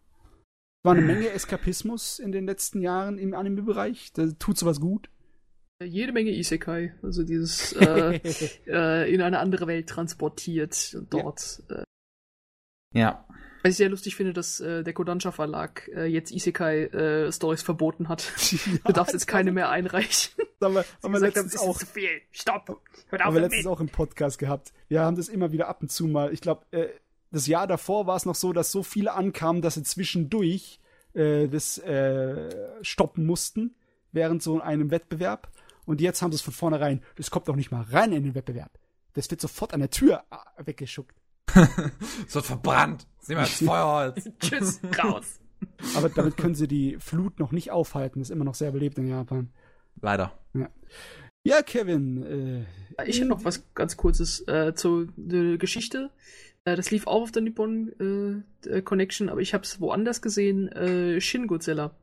War 0.84 0.96
eine 0.96 1.06
Menge 1.06 1.30
Eskapismus 1.30 2.18
in 2.18 2.32
den 2.32 2.48
letzten 2.48 2.82
Jahren 2.82 3.20
im 3.20 3.36
Anime-Bereich. 3.36 4.14
Da 4.14 4.32
tut 4.32 4.58
sowas 4.58 4.80
gut. 4.80 5.12
Jede 5.84 6.12
Menge 6.12 6.32
Isekai. 6.32 6.96
Also 7.04 7.24
dieses 7.24 7.74
äh, 7.74 8.20
äh, 8.66 9.14
in 9.14 9.22
eine 9.22 9.38
andere 9.38 9.68
Welt 9.68 9.90
transportiert 9.90 10.96
und 10.98 11.14
dort. 11.14 11.62
Äh, 11.70 11.84
Ja. 12.98 13.26
was 13.64 13.72
ich 13.72 13.78
sehr 13.78 13.90
lustig 13.90 14.16
finde, 14.16 14.34
dass 14.34 14.60
äh, 14.60 14.84
der 14.84 14.94
Kodansha 14.94 15.32
Verlag 15.32 15.90
äh, 15.96 16.06
jetzt 16.06 16.32
Isekai-Stories 16.32 17.62
verboten 17.62 18.10
hat. 18.10 18.32
Du 18.86 18.94
darfst 18.94 19.14
jetzt 19.14 19.28
keine 19.28 19.52
mehr 19.52 19.70
einreichen. 19.70 20.34
haben 20.62 20.76
wir, 20.76 20.86
haben 21.04 21.14
wir 21.14 21.20
letztens 21.20 21.54
das 21.54 21.62
ist 21.62 21.68
auch 21.68 21.78
zu 21.78 21.86
viel. 21.86 22.10
Stopp. 22.32 22.82
Hört 23.10 23.24
haben 23.24 23.34
wir 23.34 23.42
letztens 23.42 23.68
auch 23.68 23.80
im 23.80 23.90
Podcast 23.90 24.40
gehabt. 24.40 24.74
Wir 24.88 25.02
haben 25.02 25.16
das 25.16 25.28
immer 25.28 25.52
wieder 25.52 25.68
ab 25.68 25.82
und 25.82 25.92
zu 25.92 26.08
mal. 26.08 26.34
Ich 26.34 26.42
glaube, 26.42 26.66
äh, 26.72 26.88
das 27.32 27.48
Jahr 27.48 27.68
davor 27.68 28.08
war 28.08 28.16
es 28.16 28.26
noch 28.26 28.36
so, 28.36 28.54
dass 28.54 28.72
so 28.72 28.84
viele 28.84 29.14
ankamen, 29.14 29.62
dass 29.62 29.76
sie 29.76 29.84
zwischendurch 29.84 30.80
äh, 31.14 31.48
das 31.48 31.78
äh, 31.80 32.50
stoppen 32.82 33.26
mussten 33.26 33.76
während 34.12 34.42
so 34.42 34.62
einem 34.62 34.92
Wettbewerb. 34.92 35.50
Und 35.86 36.02
jetzt 36.02 36.22
haben 36.22 36.32
sie 36.32 36.36
es 36.36 36.42
von 36.42 36.54
vornherein. 36.54 37.02
Das 37.16 37.32
kommt 37.32 37.48
doch 37.48 37.56
nicht 37.56 37.72
mal 37.72 37.84
rein 37.84 38.12
in 38.12 38.24
den 38.24 38.36
Wettbewerb. 38.36 38.78
Das 39.14 39.30
wird 39.32 39.42
sofort 39.42 39.74
an 39.74 39.80
der 39.80 39.90
Tür 39.90 40.24
äh, 40.32 40.66
weggeschuckt. 40.66 41.16
Es 42.28 42.36
wird 42.36 42.46
verbrannt. 42.46 43.08
Sieh 43.22 43.36
mal, 43.36 43.42
das 43.42 43.64
Feuerholz. 43.64 44.30
Tschüss, 44.40 44.80
raus. 45.04 45.40
Aber 45.96 46.10
damit 46.10 46.38
können 46.38 46.56
sie 46.56 46.68
die 46.68 46.98
Flut 47.00 47.40
noch 47.40 47.52
nicht 47.52 47.72
aufhalten. 47.72 48.22
ist 48.22 48.30
immer 48.30 48.46
noch 48.46 48.56
sehr 48.56 48.72
belebt 48.72 48.98
in 48.98 49.08
Japan. 49.08 49.50
Leider. 50.02 50.32
Ja, 51.44 51.62
Kevin. 51.64 52.66
Äh, 52.98 53.06
Ich 53.10 53.18
hätte 53.18 53.30
noch 53.30 53.44
was 53.44 53.64
ganz 53.74 53.98
Kurzes 53.98 54.48
äh, 54.48 54.74
zur 54.76 55.08
äh, 55.18 55.58
Geschichte. 55.58 56.12
Äh, 56.66 56.76
das 56.76 56.92
lief 56.92 57.08
auch 57.08 57.24
auf 57.24 57.32
der 57.32 57.42
Nippon 57.42 58.44
äh, 58.66 58.70
äh, 58.70 58.82
Connection, 58.82 59.30
aber 59.30 59.42
ich 59.42 59.54
habe 59.54 59.64
es 59.64 59.80
woanders 59.82 60.22
gesehen. 60.22 60.68
Äh, 60.72 61.20
Shin 61.22 61.48
Godzilla. 61.48 61.96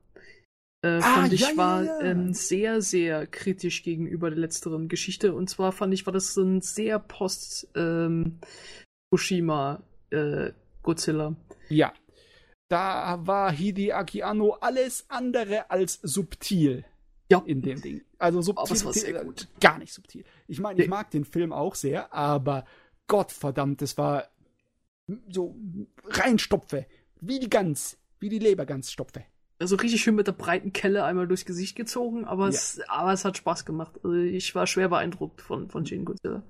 Äh, 0.83 0.99
Ah, 0.99 1.01
fand 1.01 1.33
ich 1.33 1.41
ja, 1.41 1.51
ja, 1.51 1.57
war 1.57 1.83
ja. 1.85 2.01
Ähm, 2.01 2.35
sehr, 2.35 2.83
sehr 2.83 3.27
kritisch 3.27 3.83
gegenüber 3.85 4.31
der 4.31 4.39
letzteren 4.39 4.89
Geschichte. 4.89 5.33
Und 5.35 5.49
zwar 5.49 5.73
fand 5.73 5.95
ich, 5.95 6.05
war 6.07 6.13
das 6.13 6.35
so 6.35 6.43
ein 6.43 6.61
sehr 6.61 6.99
post 6.99 7.69
ähm, 7.75 8.39
Fukushima 9.19 9.83
äh, 10.11 10.51
Godzilla. 10.83 11.35
ja. 11.69 11.93
Da 12.71 13.19
war 13.27 13.53
Hideaki 13.53 14.23
Anno 14.23 14.53
alles 14.61 15.05
andere 15.09 15.71
als 15.71 16.01
subtil. 16.03 16.85
Ja. 17.31 17.43
In 17.45 17.61
dem 17.61 17.81
Ding. 17.81 18.03
Also 18.19 18.41
subtil. 18.41 18.63
Aber 18.65 18.73
es 18.73 18.85
war 18.87 18.93
sehr 18.95 19.23
gut. 19.25 19.49
Gar 19.61 19.79
nicht 19.79 19.93
subtil. 19.93 20.25
Ich 20.49 20.61
meine, 20.61 20.81
ich 20.81 20.87
Nee. 20.87 20.91
mag 20.91 21.11
den 21.11 21.25
Film 21.27 21.53
auch 21.53 21.75
sehr, 21.75 22.13
aber 22.15 22.65
Gottverdammt, 23.07 23.83
das 23.83 23.99
war 23.99 24.29
so 25.29 25.55
reinstopfe. 26.07 26.87
Wie 27.21 27.39
die 27.39 27.51
Gans. 27.51 27.99
Wie 28.19 28.31
die 28.31 28.39
Lebergansstopfe. 28.39 29.25
Also 29.59 29.77
richtig 29.77 30.01
schön 30.03 30.15
mit 30.15 30.27
der 30.27 30.33
breiten 30.33 30.73
Kelle 30.73 31.05
einmal 31.05 31.29
durchs 31.29 31.45
Gesicht 31.45 31.77
gezogen, 31.77 32.25
aber, 32.25 32.49
es, 32.49 32.81
aber 32.89 33.13
es 33.13 33.25
hat 33.27 33.37
Spaß 33.37 33.67
gemacht. 33.67 34.01
Also 34.03 34.17
ich 34.17 34.55
war 34.55 34.67
schwer 34.67 34.89
beeindruckt 34.89 35.43
von, 35.43 35.69
von 35.69 35.85
Shin 35.87 36.05
Godzilla. 36.07 36.43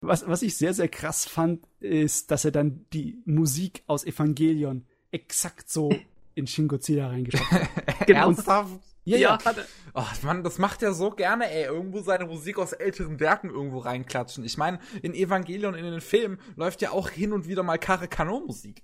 Was, 0.00 0.26
was 0.26 0.42
ich 0.42 0.56
sehr, 0.56 0.72
sehr 0.72 0.88
krass 0.88 1.26
fand, 1.26 1.66
ist, 1.80 2.30
dass 2.30 2.44
er 2.44 2.50
dann 2.50 2.86
die 2.92 3.22
Musik 3.26 3.82
aus 3.86 4.04
Evangelion 4.04 4.86
exakt 5.10 5.68
so 5.70 5.90
in 6.34 6.46
Shin 6.46 6.68
Godzilla 6.68 7.08
reingeschrieben 7.08 7.50
hat. 7.50 7.68
Genau. 8.06 8.28
Ernsthaft? 8.28 8.80
Ja, 9.04 9.16
ja. 9.16 9.44
hatte. 9.44 9.66
Oh, 9.94 10.04
Mann, 10.22 10.44
das 10.44 10.58
macht 10.58 10.82
er 10.82 10.92
so 10.92 11.10
gerne, 11.10 11.50
ey. 11.50 11.64
Irgendwo 11.64 12.00
seine 12.00 12.26
Musik 12.26 12.58
aus 12.58 12.72
älteren 12.72 13.18
Werken 13.18 13.50
irgendwo 13.50 13.78
reinklatschen. 13.78 14.44
Ich 14.44 14.56
meine, 14.56 14.78
in 15.02 15.14
Evangelion, 15.14 15.74
in 15.74 15.84
den 15.84 16.00
Filmen, 16.00 16.38
läuft 16.56 16.82
ja 16.82 16.90
auch 16.90 17.08
hin 17.08 17.32
und 17.32 17.48
wieder 17.48 17.62
mal 17.62 17.78
Kare 17.78 18.08
Kano 18.08 18.40
Musik. 18.40 18.82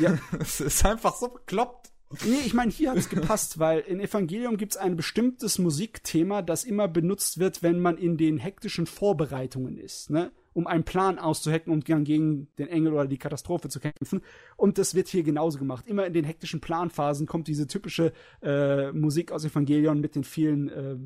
Ja. 0.00 0.18
Es 0.40 0.60
ist 0.60 0.84
einfach 0.84 1.16
so 1.16 1.28
bekloppt. 1.28 1.90
Nee, 2.24 2.42
ich 2.44 2.54
meine, 2.54 2.70
hier 2.70 2.90
hat 2.90 2.96
es 2.96 3.08
gepasst, 3.08 3.58
weil 3.58 3.80
in 3.80 4.00
Evangelium 4.00 4.56
gibt 4.56 4.72
es 4.72 4.76
ein 4.76 4.96
bestimmtes 4.96 5.58
Musikthema, 5.58 6.42
das 6.42 6.64
immer 6.64 6.88
benutzt 6.88 7.38
wird, 7.38 7.62
wenn 7.62 7.80
man 7.80 7.98
in 7.98 8.16
den 8.16 8.38
hektischen 8.38 8.86
Vorbereitungen 8.86 9.76
ist, 9.76 10.10
ne? 10.10 10.32
um 10.52 10.66
einen 10.66 10.84
Plan 10.84 11.18
auszuhacken 11.18 11.72
und 11.72 11.88
dann 11.88 12.04
gegen 12.04 12.48
den 12.58 12.68
Engel 12.68 12.92
oder 12.92 13.06
die 13.06 13.18
Katastrophe 13.18 13.68
zu 13.68 13.80
kämpfen. 13.80 14.22
Und 14.56 14.78
das 14.78 14.94
wird 14.94 15.08
hier 15.08 15.24
genauso 15.24 15.58
gemacht. 15.58 15.86
Immer 15.86 16.06
in 16.06 16.12
den 16.12 16.24
hektischen 16.24 16.60
Planphasen 16.60 17.26
kommt 17.26 17.48
diese 17.48 17.66
typische 17.66 18.12
äh, 18.40 18.92
Musik 18.92 19.32
aus 19.32 19.44
Evangelion 19.44 20.00
mit 20.00 20.14
den 20.14 20.24
vielen 20.24 20.68
äh, 20.68 20.96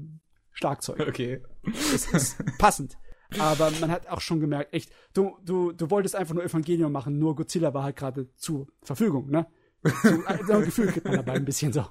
Schlagzeugen. 0.53 1.09
Okay. 1.09 1.41
Es 1.65 2.13
ist 2.13 2.37
passend. 2.59 2.99
Aber 3.39 3.71
man 3.81 3.91
hat 3.91 4.09
auch 4.09 4.21
schon 4.21 4.41
gemerkt, 4.41 4.73
echt, 4.73 4.91
du, 5.13 5.37
du, 5.45 5.73
du 5.73 5.91
wolltest 5.91 6.17
einfach 6.17 6.35
nur 6.35 6.45
Evangelion 6.45 6.91
machen, 6.91 7.19
nur 7.19 7.37
Godzilla 7.37 7.75
war 7.75 7.83
halt 7.83 7.97
gerade 7.97 8.35
zur 8.37 8.69
Verfügung, 8.83 9.31
ne? 9.31 9.47
So, 9.85 10.09
äh, 10.09 10.45
so 10.47 10.53
ein 10.55 10.65
Gefühl 10.65 10.87
kriegt 10.89 11.05
man 11.07 11.17
dabei 11.17 11.35
ein 11.35 11.45
bisschen 11.45 11.73
so. 11.73 11.87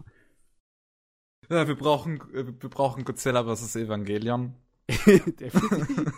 Ja, 1.49 1.67
wir 1.67 1.75
brauchen, 1.75 2.17
äh, 2.33 2.45
wir 2.45 2.69
brauchen 2.69 3.05
Godzilla 3.05 3.43
vs. 3.43 3.75
Evangelion. 3.77 4.53
Definitiv. 4.89 6.11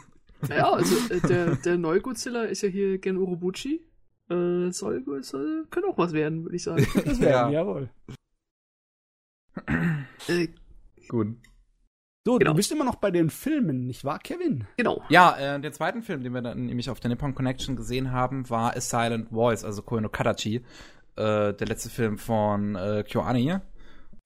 Ja, 0.50 0.72
also 0.72 1.14
äh, 1.14 1.20
der, 1.22 1.56
der 1.58 1.78
neue 1.78 2.02
Godzilla 2.02 2.44
ist 2.44 2.62
ja 2.62 2.70
hier 2.70 2.98
Gen 2.98 3.18
Urobuchi. 3.18 3.86
Äh, 4.30 4.72
soll, 4.72 5.04
soll, 5.24 5.66
kann 5.70 5.84
auch 5.86 5.98
was 5.98 6.14
werden, 6.14 6.44
würde 6.44 6.56
ich 6.56 6.64
sagen. 6.64 6.86
Das 7.06 7.20
wäre, 7.20 7.32
Ja. 7.32 7.50
jawohl. 7.50 7.90
äh, 10.28 10.48
Gut. 11.08 11.38
So, 12.28 12.38
Genau. 12.38 12.52
du 12.52 12.58
bist 12.58 12.72
immer 12.72 12.84
noch 12.84 12.96
bei 12.96 13.12
den 13.12 13.30
Filmen, 13.30 13.88
nicht 13.88 14.04
wahr, 14.04 14.20
Kevin? 14.20 14.66
genau. 14.78 15.02
Ja, 15.10 15.36
äh, 15.38 15.60
den 15.60 15.74
zweiten 15.74 16.04
Film, 16.04 16.22
den 16.24 16.34
wir 16.34 16.42
dann 16.42 16.66
nämlich 16.66 16.90
auf 16.90 17.00
der 17.00 17.10
Nippon 17.10 17.34
Connection 17.34 17.76
gesehen 17.76 18.12
haben, 18.12 18.50
war 18.50 18.76
A 18.76 18.82
Silent 18.82 19.30
Voice, 19.30 19.64
also 19.64 19.82
Koe 19.82 20.02
no 20.02 20.10
Kadachi. 20.10 20.64
Äh, 21.20 21.54
der 21.54 21.68
letzte 21.68 21.90
Film 21.90 22.18
von 22.18 22.76
äh, 22.76 23.04
KyoAni 23.04 23.58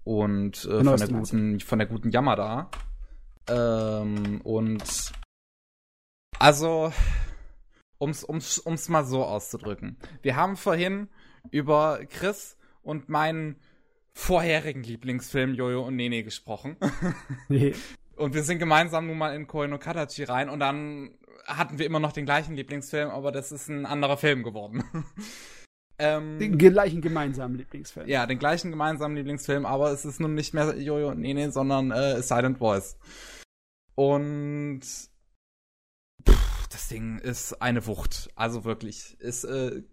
und 0.04 0.64
äh, 0.64 0.68
von, 0.68 0.86
neueste 0.86 1.08
der 1.08 1.18
guten, 1.18 1.60
von 1.60 1.80
der 1.80 1.88
guten 1.88 2.12
Yamada. 2.12 2.70
Ähm, 3.50 4.42
und 4.44 5.12
also, 6.38 6.94
um's, 7.98 8.24
um's, 8.24 8.60
um's 8.60 8.90
mal 8.90 9.06
so 9.06 9.26
auszudrücken. 9.26 9.98
Wir 10.22 10.36
haben 10.36 10.56
vorhin 10.56 11.10
über 11.50 12.00
Chris 12.12 12.58
und 12.84 13.10
meinen 13.10 13.56
vorherigen 14.12 14.84
Lieblingsfilm 14.84 15.56
Jojo 15.56 15.88
und 15.88 15.96
Nene 15.96 16.24
gesprochen. 16.24 16.78
Nee. 17.50 17.74
Und 18.16 18.36
wir 18.36 18.44
sind 18.44 18.60
gemeinsam 18.60 19.08
nun 19.08 19.18
mal 19.18 19.36
in 19.36 19.48
Koe 19.48 19.68
no 19.68 19.80
Kadachi 19.80 20.26
rein 20.26 20.48
und 20.48 20.60
dann 20.60 21.18
hatten 21.48 21.80
wir 21.80 21.88
immer 21.88 22.00
noch 22.00 22.12
den 22.12 22.26
gleichen 22.26 22.56
Lieblingsfilm, 22.56 23.10
aber 23.10 23.32
das 23.32 23.52
ist 23.52 23.70
ein 23.70 23.88
anderer 23.88 24.18
Film 24.18 24.44
geworden. 24.44 24.84
ähm, 26.04 26.40
Den 26.40 26.58
gleichen 26.58 27.02
gemeinsamen 27.02 27.56
Lieblingsfilm. 27.58 28.08
ja, 28.08 28.26
den 28.26 28.40
gleichen 28.40 28.72
gemeinsamen 28.72 29.16
Lieblingsfilm, 29.16 29.66
aber 29.66 29.92
es 29.92 30.06
ist 30.06 30.20
nun 30.20 30.34
nicht 30.36 30.54
mehr 30.54 30.78
Jojo 30.78 31.10
und 31.10 31.20
Nene, 31.20 31.52
sondern 31.52 31.92
äh, 31.92 32.22
Silent 32.22 32.58
Voice. 32.60 32.98
Und 33.96 34.82
pff, 36.28 36.68
das 36.70 36.88
Ding 36.88 37.20
ist 37.20 37.62
eine 37.62 37.86
Wucht. 37.88 38.30
Also 38.36 38.66
wirklich. 38.66 39.18
Ist, 39.20 39.44
äh, 39.44 39.84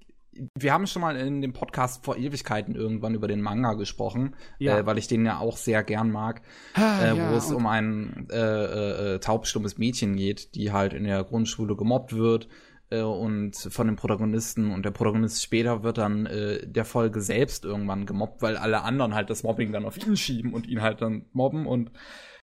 wir 0.58 0.72
haben 0.72 0.86
schon 0.86 1.02
mal 1.02 1.16
in 1.16 1.42
dem 1.42 1.52
Podcast 1.52 2.04
vor 2.04 2.16
Ewigkeiten 2.16 2.74
irgendwann 2.74 3.14
über 3.14 3.28
den 3.28 3.42
Manga 3.42 3.74
gesprochen, 3.74 4.36
Ja. 4.58 4.78
äh, 4.78 4.86
weil 4.86 4.96
ich 4.96 5.08
den 5.08 5.26
ja 5.26 5.38
auch 5.38 5.56
sehr 5.56 5.82
gern 5.82 6.10
mag, 6.10 6.42
Ah, 6.74 7.02
äh, 7.02 7.16
ja, 7.16 7.30
wo 7.32 7.36
es 7.36 7.50
um 7.50 7.66
ein 7.66 8.28
äh, 8.30 8.36
äh, 8.36 9.14
äh, 9.16 9.18
taubstummes 9.18 9.76
Mädchen 9.76 10.16
geht, 10.16 10.54
die 10.54 10.72
halt 10.72 10.92
in 10.94 11.04
der 11.04 11.24
Grundschule 11.24 11.76
gemobbt 11.76 12.14
wird 12.16 12.48
äh, 12.90 13.02
und 13.02 13.56
von 13.56 13.86
dem 13.86 13.96
Protagonisten. 13.96 14.70
Und 14.72 14.84
der 14.84 14.90
Protagonist 14.90 15.42
später 15.42 15.82
wird 15.82 15.98
dann 15.98 16.26
äh, 16.26 16.66
der 16.66 16.84
Folge 16.84 17.20
selbst 17.20 17.64
irgendwann 17.64 18.06
gemobbt, 18.06 18.42
weil 18.42 18.56
alle 18.56 18.82
anderen 18.82 19.14
halt 19.14 19.30
das 19.30 19.42
Mobbing 19.42 19.72
dann 19.72 19.84
auf 19.84 19.96
ihn 19.96 20.16
schieben 20.16 20.52
und 20.52 20.66
ihn 20.66 20.82
halt 20.82 21.00
dann 21.00 21.26
mobben. 21.32 21.66
Und 21.66 21.90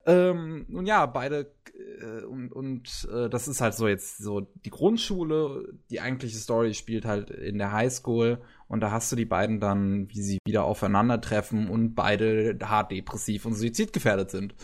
ähm, 0.06 0.66
nun 0.69 0.85
ja, 0.85 1.06
beide 1.06 1.55
äh, 2.01 2.24
und, 2.24 2.52
und 2.52 3.09
äh, 3.12 3.31
das 3.31 3.48
ist 3.48 3.61
halt 3.61 3.74
so 3.74 3.89
jetzt 3.89 4.19
so 4.19 4.40
die 4.40 4.70
Grundschule, 4.70 5.73
die 5.90 6.01
eigentliche 6.01 6.36
Story 6.36 6.74
spielt 6.74 7.06
halt 7.06 7.31
in 7.31 7.59
der 7.59 7.73
Highschool 7.73 8.43
und 8.69 8.81
da 8.81 8.90
hast 8.90 9.11
du 9.12 9.16
die 9.16 9.24
beiden 9.24 9.61
dann, 9.61 10.09
wie 10.11 10.20
sie 10.20 10.39
wieder 10.44 10.65
aufeinandertreffen 10.65 11.69
und 11.69 11.94
beide 11.94 12.59
hart 12.62 12.90
depressiv 12.90 13.47
und 13.47 13.55
suizidgefährdet 13.55 14.31
sind. 14.31 14.55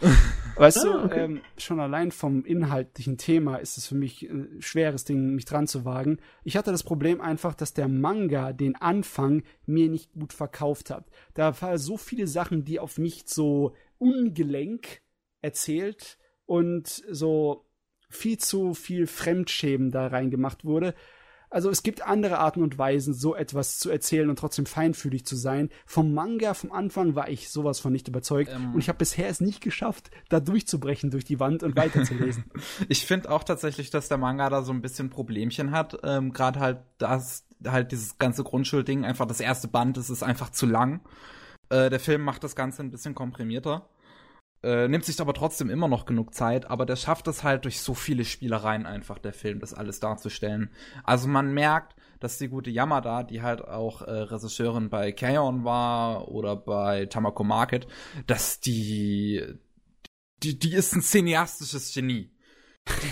Weißt 0.56 0.84
du, 0.84 0.90
Ah, 0.90 1.04
okay. 1.04 1.24
ähm, 1.24 1.40
schon 1.58 1.80
allein 1.80 2.10
vom 2.10 2.44
inhaltlichen 2.44 3.18
Thema 3.18 3.56
ist 3.56 3.76
es 3.76 3.86
für 3.86 3.94
mich 3.94 4.22
ein 4.22 4.56
schweres 4.60 5.04
Ding, 5.04 5.34
mich 5.34 5.44
dran 5.44 5.66
zu 5.66 5.84
wagen. 5.84 6.18
Ich 6.44 6.56
hatte 6.56 6.70
das 6.70 6.82
Problem 6.82 7.20
einfach, 7.20 7.54
dass 7.54 7.74
der 7.74 7.88
Manga 7.88 8.52
den 8.54 8.74
Anfang 8.76 9.42
mir 9.66 9.88
nicht 9.90 10.12
gut 10.14 10.32
verkauft 10.32 10.90
hat. 10.90 11.10
Da 11.34 11.60
waren 11.60 11.76
so 11.78 11.98
viele 11.98 12.26
Sachen, 12.26 12.64
die 12.64 12.80
auf 12.80 12.96
mich 12.96 13.24
so 13.26 13.74
ungelenk 13.98 15.02
erzählt 15.42 16.18
und 16.46 16.88
so 16.88 17.66
viel 18.08 18.38
zu 18.38 18.72
viel 18.72 19.06
Fremdschämen 19.06 19.90
da 19.90 20.06
reingemacht 20.06 20.64
wurde. 20.64 20.94
Also 21.56 21.70
es 21.70 21.82
gibt 21.82 22.02
andere 22.02 22.38
Arten 22.38 22.62
und 22.62 22.76
Weisen, 22.76 23.14
so 23.14 23.34
etwas 23.34 23.78
zu 23.78 23.88
erzählen 23.88 24.28
und 24.28 24.38
trotzdem 24.38 24.66
feinfühlig 24.66 25.24
zu 25.24 25.36
sein. 25.36 25.70
Vom 25.86 26.12
Manga 26.12 26.52
vom 26.52 26.70
Anfang 26.70 27.14
war 27.14 27.30
ich 27.30 27.48
sowas 27.48 27.80
von 27.80 27.94
nicht 27.94 28.08
überzeugt 28.08 28.50
Ähm. 28.54 28.74
und 28.74 28.80
ich 28.80 28.90
habe 28.90 28.98
bisher 28.98 29.26
es 29.26 29.40
nicht 29.40 29.62
geschafft, 29.62 30.10
da 30.28 30.38
durchzubrechen 30.38 31.10
durch 31.10 31.24
die 31.24 31.40
Wand 31.40 31.62
und 31.62 31.74
weiterzulesen. 31.74 32.44
Ich 32.90 33.06
finde 33.06 33.30
auch 33.30 33.42
tatsächlich, 33.42 33.88
dass 33.88 34.08
der 34.08 34.18
Manga 34.18 34.50
da 34.50 34.60
so 34.60 34.70
ein 34.70 34.82
bisschen 34.82 35.08
Problemchen 35.08 35.70
hat. 35.70 35.98
Ähm, 36.04 36.34
Gerade 36.34 36.60
halt 36.60 36.78
das, 36.98 37.46
halt 37.66 37.90
dieses 37.90 38.18
ganze 38.18 38.44
Grundschulding, 38.44 39.06
einfach 39.06 39.24
das 39.24 39.40
erste 39.40 39.66
Band, 39.66 39.96
das 39.96 40.10
ist 40.10 40.22
einfach 40.22 40.50
zu 40.50 40.66
lang. 40.66 41.00
Äh, 41.70 41.88
der 41.88 42.00
Film 42.00 42.20
macht 42.20 42.44
das 42.44 42.54
Ganze 42.54 42.82
ein 42.82 42.90
bisschen 42.90 43.14
komprimierter. 43.14 43.88
Äh, 44.66 44.88
nimmt 44.88 45.04
sich 45.04 45.20
aber 45.20 45.32
trotzdem 45.32 45.70
immer 45.70 45.86
noch 45.86 46.06
genug 46.06 46.34
Zeit, 46.34 46.68
aber 46.68 46.86
der 46.86 46.96
schafft 46.96 47.28
es 47.28 47.44
halt 47.44 47.64
durch 47.64 47.80
so 47.80 47.94
viele 47.94 48.24
Spielereien 48.24 48.84
einfach, 48.84 49.18
der 49.20 49.32
Film, 49.32 49.60
das 49.60 49.72
alles 49.72 50.00
darzustellen. 50.00 50.70
Also 51.04 51.28
man 51.28 51.54
merkt, 51.54 51.94
dass 52.18 52.38
die 52.38 52.48
gute 52.48 52.70
Yamada, 52.70 53.22
die 53.22 53.42
halt 53.42 53.62
auch 53.62 54.02
äh, 54.02 54.10
Regisseurin 54.10 54.90
bei 54.90 55.12
Kaon 55.12 55.62
war 55.62 56.26
oder 56.26 56.56
bei 56.56 57.06
Tamako 57.06 57.44
Market, 57.44 57.86
dass 58.26 58.58
die, 58.58 59.40
die, 60.42 60.58
die 60.58 60.72
ist 60.72 60.96
ein 60.96 61.02
cineastisches 61.02 61.94
Genie. 61.94 62.34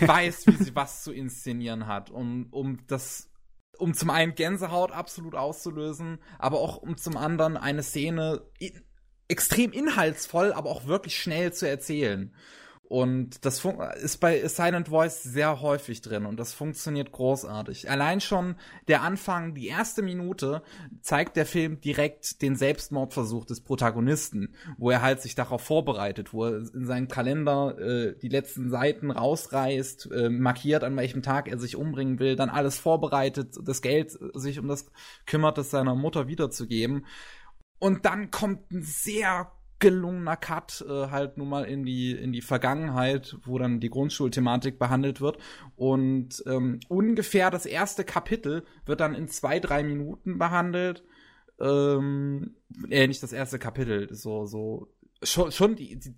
Die 0.00 0.08
weiß, 0.08 0.48
wie 0.48 0.56
sie 0.56 0.74
was 0.74 1.04
zu 1.04 1.12
inszenieren 1.12 1.86
hat, 1.86 2.10
um, 2.10 2.48
um 2.50 2.84
das 2.88 3.30
um 3.78 3.94
zum 3.94 4.10
einen 4.10 4.34
Gänsehaut 4.34 4.90
absolut 4.90 5.36
auszulösen, 5.36 6.18
aber 6.36 6.58
auch 6.58 6.78
um 6.78 6.96
zum 6.96 7.16
anderen 7.16 7.56
eine 7.56 7.84
Szene 7.84 8.42
in, 8.58 8.82
extrem 9.28 9.72
inhaltsvoll, 9.72 10.52
aber 10.52 10.70
auch 10.70 10.86
wirklich 10.86 11.18
schnell 11.18 11.52
zu 11.52 11.68
erzählen. 11.68 12.32
Und 12.86 13.46
das 13.46 13.64
ist 14.02 14.18
bei 14.18 14.46
Silent 14.46 14.88
Voice 14.88 15.22
sehr 15.22 15.62
häufig 15.62 16.02
drin 16.02 16.26
und 16.26 16.38
das 16.38 16.52
funktioniert 16.52 17.12
großartig. 17.12 17.90
Allein 17.90 18.20
schon 18.20 18.56
der 18.88 19.02
Anfang, 19.02 19.54
die 19.54 19.68
erste 19.68 20.02
Minute, 20.02 20.62
zeigt 21.00 21.36
der 21.36 21.46
Film 21.46 21.80
direkt 21.80 22.42
den 22.42 22.56
Selbstmordversuch 22.56 23.46
des 23.46 23.62
Protagonisten, 23.62 24.54
wo 24.76 24.90
er 24.90 25.00
halt 25.00 25.22
sich 25.22 25.34
darauf 25.34 25.62
vorbereitet, 25.62 26.34
wo 26.34 26.44
er 26.44 26.58
in 26.74 26.84
seinem 26.84 27.08
Kalender 27.08 27.78
äh, 27.78 28.18
die 28.18 28.28
letzten 28.28 28.68
Seiten 28.68 29.10
rausreißt, 29.10 30.12
äh, 30.12 30.28
markiert, 30.28 30.84
an 30.84 30.96
welchem 30.96 31.22
Tag 31.22 31.48
er 31.48 31.58
sich 31.58 31.76
umbringen 31.76 32.18
will, 32.18 32.36
dann 32.36 32.50
alles 32.50 32.78
vorbereitet, 32.78 33.56
das 33.62 33.80
Geld 33.80 34.16
sich 34.34 34.58
um 34.58 34.68
das 34.68 34.86
kümmert, 35.24 35.56
es 35.56 35.70
seiner 35.70 35.94
Mutter 35.94 36.28
wiederzugeben. 36.28 37.06
Und 37.78 38.04
dann 38.04 38.30
kommt 38.30 38.70
ein 38.70 38.82
sehr 38.82 39.52
gelungener 39.78 40.36
Cut 40.36 40.84
äh, 40.88 41.10
halt 41.10 41.36
nun 41.36 41.48
mal 41.48 41.64
in 41.64 41.84
die 41.84 42.12
in 42.12 42.32
die 42.32 42.40
Vergangenheit, 42.40 43.36
wo 43.44 43.58
dann 43.58 43.80
die 43.80 43.90
Grundschulthematik 43.90 44.78
behandelt 44.78 45.20
wird 45.20 45.36
und 45.76 46.42
ähm, 46.46 46.80
ungefähr 46.88 47.50
das 47.50 47.66
erste 47.66 48.02
Kapitel 48.04 48.64
wird 48.86 49.00
dann 49.00 49.14
in 49.14 49.28
zwei 49.28 49.60
drei 49.60 49.82
Minuten 49.82 50.38
behandelt. 50.38 51.04
Ähm, 51.60 52.56
äh, 52.88 53.06
nicht 53.06 53.22
das 53.22 53.32
erste 53.32 53.58
Kapitel, 53.58 54.08
so 54.14 54.46
so 54.46 54.88
schon 55.22 55.52
schon 55.52 55.76
die, 55.76 55.98
die 55.98 56.14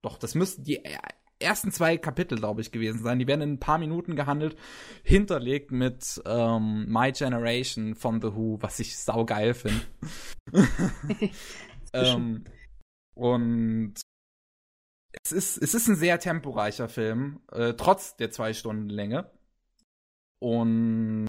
doch 0.00 0.16
das 0.18 0.34
müssten 0.34 0.64
die 0.64 0.84
äh, 0.84 0.96
ersten 1.42 1.70
zwei 1.72 1.96
Kapitel, 1.96 2.38
glaube 2.38 2.60
ich, 2.60 2.72
gewesen 2.72 3.02
sein. 3.02 3.18
Die 3.18 3.26
werden 3.26 3.42
in 3.42 3.52
ein 3.54 3.60
paar 3.60 3.78
Minuten 3.78 4.16
gehandelt, 4.16 4.56
hinterlegt 5.02 5.70
mit 5.72 6.22
ähm, 6.24 6.86
My 6.88 7.12
Generation 7.12 7.94
von 7.94 8.20
The 8.20 8.34
Who, 8.34 8.58
was 8.60 8.78
ich 8.80 8.96
saugeil 8.96 9.54
finde. 9.54 9.82
ähm, 11.92 12.44
und 13.14 13.94
es 15.24 15.32
ist, 15.32 15.58
es 15.58 15.74
ist 15.74 15.88
ein 15.88 15.96
sehr 15.96 16.18
temporeicher 16.18 16.88
Film, 16.88 17.40
äh, 17.52 17.74
trotz 17.74 18.16
der 18.16 18.30
zwei 18.30 18.54
Stunden 18.54 18.88
Länge. 18.88 19.30
Und 20.38 21.28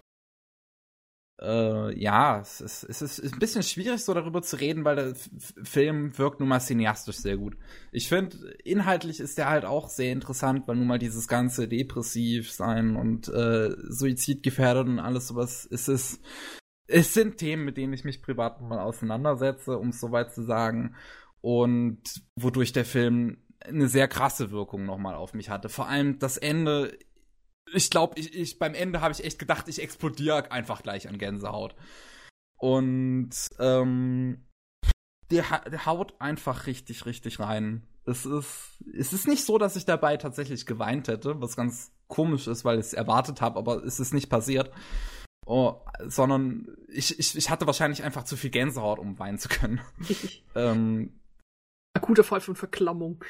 äh, 1.40 1.98
ja, 1.98 2.40
es 2.40 2.60
ist, 2.60 2.84
es 2.84 3.02
ist 3.02 3.32
ein 3.32 3.38
bisschen 3.38 3.62
schwierig, 3.62 4.04
so 4.04 4.14
darüber 4.14 4.42
zu 4.42 4.56
reden, 4.56 4.84
weil 4.84 4.96
der 4.96 5.06
F 5.08 5.28
Film 5.62 6.16
wirkt 6.16 6.40
nun 6.40 6.48
mal 6.48 6.60
cineastisch 6.60 7.16
sehr 7.16 7.36
gut. 7.36 7.56
Ich 7.92 8.08
finde, 8.08 8.36
inhaltlich 8.64 9.20
ist 9.20 9.38
der 9.38 9.48
halt 9.48 9.64
auch 9.64 9.88
sehr 9.88 10.12
interessant, 10.12 10.68
weil 10.68 10.76
nun 10.76 10.86
mal 10.86 10.98
dieses 10.98 11.26
ganze 11.26 11.68
depressiv 11.68 12.52
sein 12.52 12.96
und 12.96 13.28
äh, 13.28 13.70
suizidgefährdet 13.88 14.86
und 14.86 15.00
alles 15.00 15.28
sowas, 15.28 15.68
es 15.70 15.88
ist, 15.88 16.20
es 16.86 17.14
sind 17.14 17.38
Themen, 17.38 17.64
mit 17.64 17.76
denen 17.76 17.92
ich 17.92 18.04
mich 18.04 18.22
privat 18.22 18.60
mal 18.60 18.78
auseinandersetze, 18.78 19.78
um 19.78 19.88
es 19.88 20.00
soweit 20.00 20.32
zu 20.32 20.42
sagen. 20.42 20.94
Und 21.40 22.00
wodurch 22.36 22.72
der 22.72 22.84
Film 22.86 23.38
eine 23.60 23.88
sehr 23.88 24.08
krasse 24.08 24.50
Wirkung 24.50 24.84
nochmal 24.86 25.14
auf 25.14 25.34
mich 25.34 25.50
hatte. 25.50 25.68
Vor 25.68 25.88
allem 25.88 26.18
das 26.18 26.36
Ende. 26.36 26.96
Ich 27.74 27.90
glaube, 27.90 28.18
ich, 28.18 28.34
ich, 28.34 28.58
beim 28.58 28.74
Ende 28.74 29.00
habe 29.00 29.12
ich 29.12 29.24
echt 29.24 29.38
gedacht, 29.38 29.68
ich 29.68 29.82
explodiere 29.82 30.50
einfach 30.50 30.82
gleich 30.82 31.08
an 31.08 31.18
Gänsehaut. 31.18 31.74
Und 32.56 33.30
ähm, 33.58 34.44
der, 35.30 35.44
der 35.70 35.86
haut 35.86 36.14
einfach 36.20 36.66
richtig, 36.66 37.06
richtig 37.06 37.40
rein. 37.40 37.86
Es 38.06 38.26
ist, 38.26 38.82
es 38.96 39.12
ist 39.12 39.26
nicht 39.26 39.44
so, 39.44 39.58
dass 39.58 39.76
ich 39.76 39.86
dabei 39.86 40.16
tatsächlich 40.16 40.66
geweint 40.66 41.08
hätte, 41.08 41.40
was 41.40 41.56
ganz 41.56 41.92
komisch 42.06 42.46
ist, 42.46 42.64
weil 42.64 42.78
ich 42.78 42.86
es 42.86 42.92
erwartet 42.92 43.40
habe, 43.40 43.58
aber 43.58 43.82
es 43.84 43.98
ist 43.98 44.14
nicht 44.14 44.28
passiert. 44.28 44.70
Oh, 45.46 45.80
sondern 46.06 46.68
ich, 46.88 47.18
ich, 47.18 47.36
ich 47.36 47.50
hatte 47.50 47.66
wahrscheinlich 47.66 48.02
einfach 48.02 48.24
zu 48.24 48.36
viel 48.36 48.50
Gänsehaut, 48.50 48.98
um 48.98 49.18
weinen 49.18 49.38
zu 49.38 49.48
können. 49.48 49.80
ähm, 50.54 51.12
Akuter 51.94 52.24
Fall 52.24 52.40
von 52.40 52.56
Verklammung. 52.56 53.24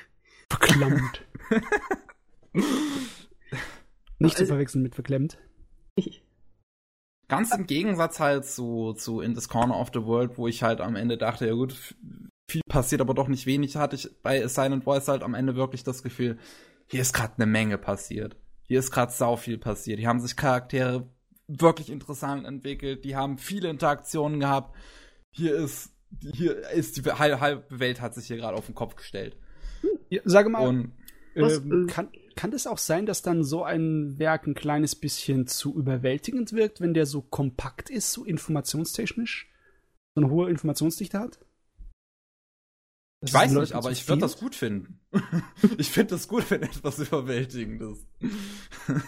Verklammt. 0.49 1.25
Nicht 4.19 4.37
zu 4.37 4.43
Also- 4.43 4.53
verwechseln 4.55 4.83
mit 4.83 4.95
verklemmt. 4.95 5.39
Ganz 7.29 7.55
im 7.55 7.67
Gegensatz 7.67 8.21
halt 8.21 8.45
zu, 8.45 8.93
zu 8.93 9.21
In 9.21 9.35
This 9.35 9.49
Corner 9.49 9.79
of 9.81 9.91
the 9.95 10.03
World, 10.05 10.37
wo 10.37 10.47
ich 10.47 10.63
halt 10.63 10.81
am 10.81 10.95
Ende 10.95 11.17
dachte, 11.17 11.47
ja 11.47 11.55
gut, 11.55 11.95
viel 12.51 12.61
passiert, 12.69 13.01
aber 13.01 13.15
doch 13.15 13.29
nicht 13.29 13.47
wenig, 13.47 13.77
hatte 13.77 13.97
ich 13.97 14.11
bei 14.23 14.47
Silent 14.47 14.85
Voice 14.85 15.09
halt 15.09 15.23
am 15.23 15.33
Ende 15.35 15.57
wirklich 15.57 15.83
das 15.85 16.03
Gefühl, 16.03 16.39
hier 16.87 17.01
ist 17.01 17.15
gerade 17.15 17.33
eine 17.37 17.47
Menge 17.47 17.79
passiert. 17.79 18.37
Hier 18.67 18.79
ist 18.79 18.91
gerade 18.91 19.11
sau 19.11 19.37
viel 19.37 19.57
passiert. 19.57 19.99
Hier 19.99 20.09
haben 20.09 20.21
sich 20.21 20.37
Charaktere 20.37 21.09
wirklich 21.49 21.91
interessant 21.91 22.47
entwickelt, 22.47 23.05
die 23.05 23.17
haben 23.17 23.39
viele 23.39 23.69
Interaktionen 23.71 24.39
gehabt. 24.39 24.77
Hier 25.33 25.55
ist, 25.57 25.93
hier 26.21 26.69
ist 26.71 26.99
die 26.99 27.11
halbe, 27.11 27.65
Welt 27.71 28.03
hat 28.03 28.15
sich 28.15 28.27
hier 28.27 28.37
gerade 28.37 28.57
auf 28.57 28.67
den 28.67 28.75
Kopf 28.75 28.97
gestellt. 28.97 29.37
Ja, 30.11 30.21
sage 30.25 30.51
mal, 30.51 30.69
Und 30.69 30.93
Was, 31.35 31.59
ähm, 31.59 31.87
äh, 31.89 31.91
kann, 31.91 32.09
kann 32.35 32.51
das 32.51 32.67
auch 32.67 32.79
sein, 32.79 33.07
dass 33.07 33.23
dann 33.23 33.45
so 33.45 33.65
ein 33.65 34.19
Werk 34.19 34.47
ein 34.47 34.55
kleines 34.55 34.95
bisschen 34.95 35.47
zu 35.47 35.75
überwältigend 35.77 36.53
wirkt, 36.53 36.81
wenn 36.81 36.95
der 36.95 37.07
so 37.07 37.23
kompakt 37.23 37.91
ist, 37.91 38.13
so 38.13 38.25
informationstechnisch? 38.25 39.51
So 40.15 40.23
eine 40.23 40.31
hohe 40.31 40.51
Informationsdichte 40.51 41.19
hat? 41.19 41.39
ich 43.23 43.31
es 43.31 43.35
weiß 43.35 43.53
nicht, 43.53 43.73
aber 43.73 43.91
ich 43.91 44.07
würde 44.07 44.21
das 44.21 44.37
gut 44.39 44.55
finden. 44.55 45.01
ich 45.79 45.91
finde 45.91 46.11
das 46.15 46.29
gut, 46.29 46.51
wenn 46.51 46.63
etwas 46.63 46.99
überwältigend 46.99 47.83
ist. 47.83 48.07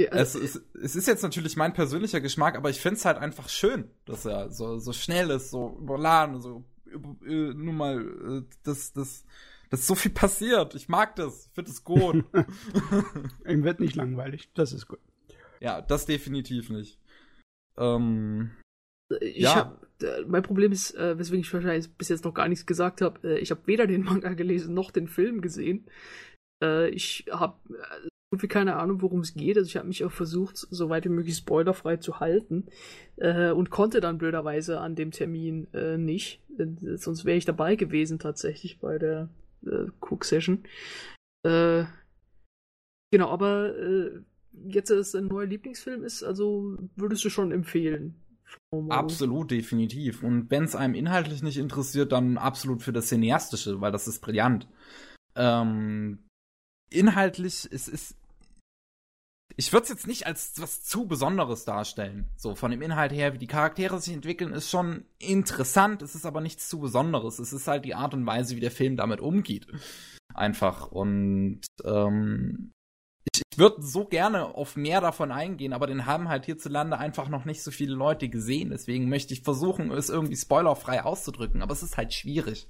Ja, 0.00 0.08
Es, 0.10 0.34
es, 0.34 0.60
es 0.82 0.96
ist 0.96 1.06
jetzt 1.06 1.22
natürlich 1.22 1.56
mein 1.56 1.72
persönlicher 1.72 2.20
Geschmack, 2.20 2.56
aber 2.56 2.68
ich 2.68 2.80
finde 2.80 2.96
es 2.96 3.04
halt 3.04 3.16
einfach 3.16 3.48
schön, 3.48 3.88
dass 4.06 4.24
er 4.24 4.50
so, 4.50 4.78
so 4.78 4.92
schnell 4.92 5.30
ist, 5.30 5.50
so 5.50 5.78
überladen, 5.80 6.40
so 6.40 6.64
über- 6.84 7.16
äh, 7.24 7.54
nur 7.54 7.72
mal, 7.74 8.00
äh, 8.00 8.56
dass 8.64 8.92
das, 8.92 9.24
dass 9.70 9.86
so 9.86 9.94
viel 9.94 10.12
passiert. 10.12 10.74
Ich 10.74 10.88
mag 10.88 11.16
das, 11.16 11.46
ich 11.46 11.52
finde 11.52 11.70
es 11.70 11.84
gut. 11.84 12.24
Ihm 13.48 13.64
wird 13.64 13.80
nicht 13.80 13.96
langweilig. 13.96 14.50
Das 14.54 14.72
ist 14.72 14.88
gut. 14.88 15.00
ja, 15.60 15.80
das 15.80 16.06
definitiv 16.06 16.70
nicht. 16.70 16.98
Ähm, 17.76 18.50
ich 19.20 19.42
ja. 19.42 19.56
hab, 19.56 19.86
äh, 20.02 20.24
mein 20.26 20.42
Problem 20.42 20.72
ist, 20.72 20.94
äh, 20.94 21.18
weswegen 21.18 21.42
ich 21.42 21.52
wahrscheinlich 21.52 21.90
bis 21.92 22.08
jetzt 22.08 22.24
noch 22.24 22.34
gar 22.34 22.48
nichts 22.48 22.66
gesagt 22.66 23.00
habe, 23.00 23.20
äh, 23.28 23.38
ich 23.38 23.50
habe 23.50 23.66
weder 23.66 23.86
den 23.86 24.02
Manga 24.04 24.32
gelesen 24.34 24.74
noch 24.74 24.90
den 24.90 25.08
Film 25.08 25.40
gesehen. 25.40 25.86
Ich 26.92 27.26
habe 27.30 27.58
so 28.30 28.38
viel 28.38 28.48
keine 28.48 28.76
Ahnung, 28.76 29.02
worum 29.02 29.20
es 29.20 29.34
geht. 29.34 29.58
Also 29.58 29.66
ich 29.66 29.76
habe 29.76 29.88
mich 29.88 30.02
auch 30.02 30.12
versucht, 30.12 30.56
so 30.56 30.88
weit 30.88 31.04
wie 31.04 31.10
möglich 31.10 31.36
spoilerfrei 31.36 31.98
zu 31.98 32.20
halten 32.20 32.68
äh, 33.16 33.50
und 33.50 33.68
konnte 33.68 34.00
dann 34.00 34.16
blöderweise 34.16 34.80
an 34.80 34.94
dem 34.94 35.10
Termin 35.10 35.66
nicht. 35.98 36.40
sonst 36.94 37.26
wäre 37.26 37.36
ich 37.36 37.44
dabei 37.44 37.76
gewesen 37.76 38.18
tatsächlich 38.18 38.78
bei 38.78 38.98
der 38.98 39.28
Cook-Session. 40.00 40.64
genau, 41.42 43.28
aber 43.28 43.74
jetzt, 44.66 44.90
dass 44.90 44.98
es 44.98 45.14
ein 45.14 45.26
neuer 45.26 45.46
Lieblingsfilm 45.46 46.04
ist, 46.04 46.22
also 46.22 46.76
würdest 46.96 47.24
du 47.24 47.30
schon 47.30 47.52
empfehlen. 47.52 48.14
Absolut, 48.88 49.50
definitiv. 49.50 50.22
Und 50.22 50.50
wenn 50.50 50.64
es 50.64 50.76
einem 50.76 50.94
inhaltlich 50.94 51.42
nicht 51.42 51.58
interessiert, 51.58 52.12
dann 52.12 52.38
absolut 52.38 52.82
für 52.82 52.92
das 52.92 53.08
Cineastische, 53.08 53.80
weil 53.80 53.92
das 53.92 54.06
ist 54.06 54.20
brillant. 54.20 54.68
Ähm, 55.34 56.18
inhaltlich, 56.90 57.68
es 57.70 57.88
ist. 57.88 58.16
Ich 59.56 59.72
würde 59.72 59.84
es 59.84 59.88
jetzt 59.90 60.06
nicht 60.06 60.26
als 60.26 60.60
was 60.60 60.82
zu 60.82 61.06
Besonderes 61.06 61.64
darstellen. 61.64 62.28
So 62.36 62.54
von 62.54 62.70
dem 62.70 62.82
Inhalt 62.82 63.12
her, 63.12 63.34
wie 63.34 63.38
die 63.38 63.46
Charaktere 63.46 64.00
sich 64.00 64.12
entwickeln, 64.12 64.52
ist 64.52 64.70
schon 64.70 65.04
interessant. 65.18 66.02
Es 66.02 66.14
ist 66.14 66.26
aber 66.26 66.40
nichts 66.40 66.68
zu 66.68 66.80
Besonderes. 66.80 67.38
Es 67.38 67.52
ist 67.52 67.68
halt 67.68 67.84
die 67.84 67.94
Art 67.94 68.14
und 68.14 68.26
Weise, 68.26 68.56
wie 68.56 68.60
der 68.60 68.70
Film 68.70 68.96
damit 68.96 69.20
umgeht. 69.20 69.66
Einfach. 70.34 70.90
Und 70.90 71.60
ähm, 71.84 72.72
ich, 73.32 73.42
ich 73.50 73.58
würde 73.58 73.80
so 73.82 74.04
gerne 74.04 74.54
auf 74.56 74.74
mehr 74.74 75.00
davon 75.00 75.30
eingehen, 75.30 75.72
aber 75.72 75.86
den 75.86 76.06
haben 76.06 76.28
halt 76.28 76.46
hierzulande 76.46 76.98
einfach 76.98 77.28
noch 77.28 77.44
nicht 77.44 77.62
so 77.62 77.70
viele 77.70 77.94
Leute 77.94 78.28
gesehen. 78.28 78.70
Deswegen 78.70 79.08
möchte 79.08 79.34
ich 79.34 79.42
versuchen, 79.42 79.92
es 79.92 80.10
irgendwie 80.10 80.36
spoilerfrei 80.36 81.04
auszudrücken, 81.04 81.62
aber 81.62 81.72
es 81.72 81.84
ist 81.84 81.96
halt 81.96 82.12
schwierig. 82.12 82.68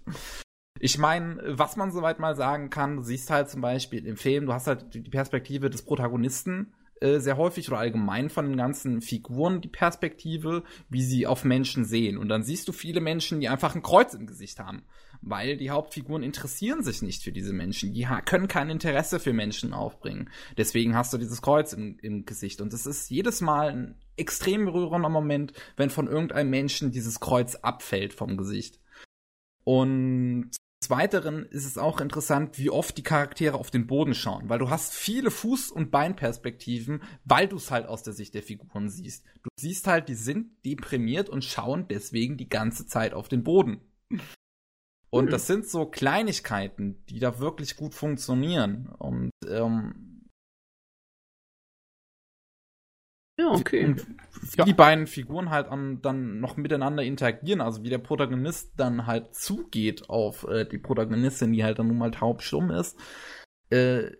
Ich 0.80 0.98
meine, 0.98 1.40
was 1.46 1.76
man 1.76 1.92
soweit 1.92 2.18
mal 2.18 2.34
sagen 2.34 2.68
kann, 2.70 2.96
du 2.96 3.02
siehst 3.02 3.30
halt 3.30 3.48
zum 3.48 3.60
Beispiel 3.60 4.06
im 4.06 4.16
Film, 4.16 4.46
du 4.46 4.52
hast 4.52 4.66
halt 4.66 4.92
die 4.94 5.02
Perspektive 5.02 5.70
des 5.70 5.82
Protagonisten 5.82 6.74
äh, 7.01 7.20
sehr 7.20 7.36
häufig 7.36 7.68
oder 7.68 7.78
allgemein 7.78 8.28
von 8.28 8.46
den 8.46 8.56
ganzen 8.56 9.01
Figuren 9.01 9.60
die 9.60 9.68
Perspektive, 9.68 10.64
wie 10.88 11.02
sie 11.02 11.26
auf 11.26 11.44
Menschen 11.44 11.84
sehen. 11.84 12.18
Und 12.18 12.28
dann 12.28 12.42
siehst 12.42 12.66
du 12.66 12.72
viele 12.72 13.01
Menschen, 13.01 13.40
die 13.40 13.48
einfach 13.48 13.74
ein 13.74 13.82
Kreuz 13.82 14.14
im 14.14 14.26
Gesicht 14.26 14.59
haben 14.59 14.84
weil 15.26 15.56
die 15.56 15.70
Hauptfiguren 15.70 16.22
interessieren 16.22 16.82
sich 16.82 17.02
nicht 17.02 17.22
für 17.22 17.32
diese 17.32 17.52
Menschen. 17.52 17.92
Die 17.92 18.06
können 18.24 18.48
kein 18.48 18.70
Interesse 18.70 19.18
für 19.18 19.32
Menschen 19.32 19.72
aufbringen. 19.72 20.30
Deswegen 20.56 20.94
hast 20.94 21.12
du 21.12 21.18
dieses 21.18 21.42
Kreuz 21.42 21.72
im, 21.72 21.98
im 22.02 22.26
Gesicht. 22.26 22.60
Und 22.60 22.72
es 22.72 22.86
ist 22.86 23.10
jedes 23.10 23.40
Mal 23.40 23.70
ein 23.70 23.94
extrem 24.16 24.66
berührender 24.66 25.09
Moment, 25.09 25.52
wenn 25.76 25.90
von 25.90 26.06
irgendeinem 26.06 26.51
Menschen 26.51 26.92
dieses 26.92 27.20
Kreuz 27.20 27.56
abfällt 27.56 28.12
vom 28.12 28.36
Gesicht. 28.36 28.78
Und 29.65 30.51
des 30.85 30.91
Weiteren 30.91 31.47
ist 31.47 31.65
es 31.65 31.78
auch 31.78 31.99
interessant, 31.99 32.59
wie 32.59 32.69
oft 32.69 32.99
die 32.99 33.03
Charaktere 33.03 33.57
auf 33.57 33.70
den 33.70 33.86
Boden 33.86 34.15
schauen, 34.15 34.51
weil 34.51 34.59
du 34.59 34.69
hast 34.69 34.93
viele 34.93 35.31
Fuß- 35.31 35.73
und 35.73 35.91
Beinperspektiven, 35.91 37.03
weil 37.24 37.49
du 37.49 37.57
es 37.57 37.70
halt 37.70 37.86
aus 37.86 38.03
der 38.03 38.12
Sicht 38.12 38.35
der 38.35 38.43
Figuren 38.43 38.91
siehst. 38.91 39.24
Du 39.43 39.49
siehst 39.59 39.86
halt, 39.86 40.11
die 40.11 40.15
sind 40.15 40.62
deprimiert 40.66 41.31
und 41.31 41.43
schauen 41.43 41.89
deswegen 41.89 42.36
die 42.36 42.51
ganze 42.51 42.86
Zeit 42.86 43.15
auf 43.15 43.28
den 43.28 43.45
Boden. 43.45 43.81
Und 45.09 45.27
mhm. 45.27 45.31
das 45.31 45.47
sind 45.47 45.66
so 45.66 45.86
Kleinigkeiten, 45.86 47.03
die 47.09 47.19
da 47.19 47.39
wirklich 47.39 47.77
gut 47.77 47.95
funktionieren. 47.95 48.89
Und 48.99 49.31
ähm, 49.49 50.14
ja, 53.36 53.51
okay. 53.51 53.85
Und 53.85 54.06
wie 54.06 54.59
ja. 54.59 54.65
die 54.65 54.74
beiden 54.74 55.06
Figuren 55.06 55.51
halt 55.51 55.69
an, 55.69 56.01
dann 56.02 56.40
noch 56.40 56.56
miteinander 56.56 57.02
interagieren, 57.02 57.61
also 57.61 57.82
wie 57.82 57.90
der 57.90 57.98
Protagonist 57.98 58.73
dann 58.77 59.06
halt 59.06 59.35
zugeht 59.35 60.09
auf 60.09 60.47
äh, 60.48 60.65
die 60.65 60.78
Protagonistin, 60.78 61.52
die 61.52 61.65
halt 61.65 61.78
dann 61.78 61.89
nun 61.89 61.98
mal 61.98 62.12
taubstumm 62.12 62.70
ist. 62.70 62.97
Äh, 63.70 64.12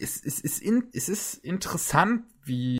es, 0.00 0.24
es, 0.24 0.40
ist 0.40 0.60
in, 0.60 0.88
es 0.92 1.08
ist 1.08 1.34
interessant, 1.44 2.24
wie 2.42 2.78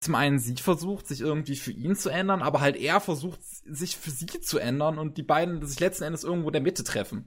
zum 0.00 0.14
einen 0.16 0.38
sie 0.38 0.56
versucht, 0.56 1.06
sich 1.06 1.20
irgendwie 1.20 1.56
für 1.56 1.72
ihn 1.72 1.94
zu 1.94 2.08
ändern, 2.08 2.42
aber 2.42 2.60
halt 2.60 2.76
er 2.76 3.00
versucht, 3.00 3.40
sich 3.44 3.96
für 3.96 4.10
sie 4.10 4.26
zu 4.26 4.58
ändern 4.58 4.98
und 4.98 5.16
die 5.16 5.22
beiden 5.22 5.64
sich 5.64 5.78
letzten 5.78 6.04
Endes 6.04 6.24
irgendwo 6.24 6.48
in 6.48 6.52
der 6.52 6.62
Mitte 6.62 6.82
treffen. 6.82 7.26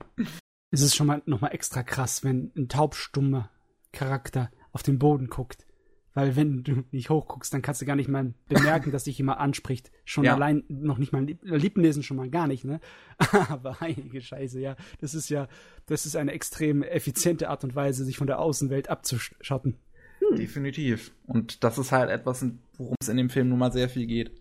Es 0.71 0.81
ist 0.81 0.95
schon 0.95 1.07
mal 1.07 1.21
nochmal 1.25 1.53
extra 1.53 1.83
krass, 1.83 2.23
wenn 2.23 2.51
ein 2.55 2.69
taubstummer 2.69 3.49
Charakter 3.91 4.51
auf 4.71 4.83
den 4.83 4.99
Boden 4.99 5.27
guckt. 5.27 5.65
Weil 6.13 6.35
wenn 6.35 6.63
du 6.63 6.83
nicht 6.91 7.09
hochguckst, 7.09 7.53
dann 7.53 7.61
kannst 7.61 7.81
du 7.81 7.85
gar 7.85 7.95
nicht 7.95 8.09
mal 8.09 8.33
bemerken, 8.49 8.91
dass 8.91 9.05
dich 9.05 9.17
jemand 9.17 9.39
anspricht. 9.39 9.91
Schon 10.03 10.25
ja. 10.25 10.33
allein 10.33 10.63
noch 10.67 10.97
nicht 10.97 11.13
mal 11.13 11.25
Lippen 11.41 11.81
lesen 11.81 12.03
schon 12.03 12.17
mal 12.17 12.29
gar 12.29 12.47
nicht, 12.47 12.65
ne? 12.65 12.81
Aber 13.49 13.79
heilige 13.79 14.21
Scheiße, 14.21 14.59
ja. 14.59 14.75
Das 14.99 15.13
ist 15.13 15.29
ja, 15.29 15.47
das 15.85 16.05
ist 16.05 16.17
eine 16.17 16.33
extrem 16.33 16.83
effiziente 16.83 17.49
Art 17.49 17.63
und 17.63 17.75
Weise, 17.75 18.03
sich 18.03 18.17
von 18.17 18.27
der 18.27 18.39
Außenwelt 18.39 18.89
abzuschotten. 18.89 19.77
Hm. 20.19 20.35
Definitiv. 20.35 21.13
Und 21.27 21.63
das 21.63 21.77
ist 21.77 21.93
halt 21.93 22.09
etwas, 22.09 22.45
worum 22.77 22.95
es 22.99 23.07
in 23.07 23.17
dem 23.17 23.29
Film 23.29 23.47
nun 23.47 23.59
mal 23.59 23.71
sehr 23.71 23.87
viel 23.87 24.05
geht. 24.05 24.31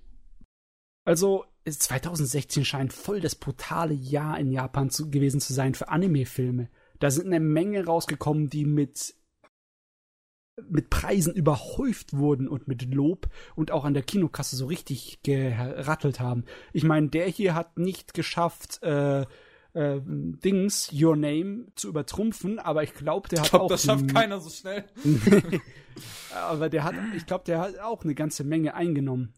Also, 1.04 1.44
2016 1.68 2.64
scheint 2.64 2.92
voll 2.92 3.20
das 3.20 3.36
brutale 3.36 3.94
Jahr 3.94 4.38
in 4.38 4.50
Japan 4.50 4.90
zu, 4.90 5.10
gewesen 5.10 5.40
zu 5.40 5.52
sein 5.52 5.74
für 5.74 5.88
Anime-Filme. 5.88 6.68
Da 6.98 7.10
sind 7.10 7.26
eine 7.26 7.40
Menge 7.40 7.84
rausgekommen, 7.84 8.50
die 8.50 8.64
mit 8.64 9.14
mit 10.68 10.90
Preisen 10.90 11.34
überhäuft 11.34 12.16
wurden 12.16 12.48
und 12.48 12.68
mit 12.68 12.92
Lob 12.92 13.28
und 13.54 13.70
auch 13.70 13.84
an 13.84 13.94
der 13.94 14.02
Kinokasse 14.02 14.56
so 14.56 14.66
richtig 14.66 15.20
gerattelt 15.22 16.20
haben. 16.20 16.44
Ich 16.72 16.84
meine, 16.84 17.08
der 17.08 17.26
hier 17.26 17.54
hat 17.54 17.78
nicht 17.78 18.14
geschafft, 18.14 18.82
äh, 18.82 19.22
äh, 19.72 20.00
Dings, 20.04 20.90
Your 20.92 21.16
Name, 21.16 21.66
zu 21.74 21.88
übertrumpfen, 21.88 22.58
aber 22.58 22.82
ich 22.82 22.94
glaube, 22.94 23.28
der 23.30 23.40
hat 23.40 23.46
ich 23.46 23.50
glaub, 23.50 23.62
auch. 23.62 23.68
Das 23.68 23.84
schafft 23.84 24.08
keiner 24.08 24.40
so 24.40 24.50
schnell. 24.50 24.84
aber 26.34 26.68
der 26.68 26.84
hat, 26.84 26.94
ich 27.16 27.26
glaube, 27.26 27.44
der 27.44 27.60
hat 27.60 27.78
auch 27.78 28.04
eine 28.04 28.14
ganze 28.14 28.44
Menge 28.44 28.74
eingenommen. 28.74 29.32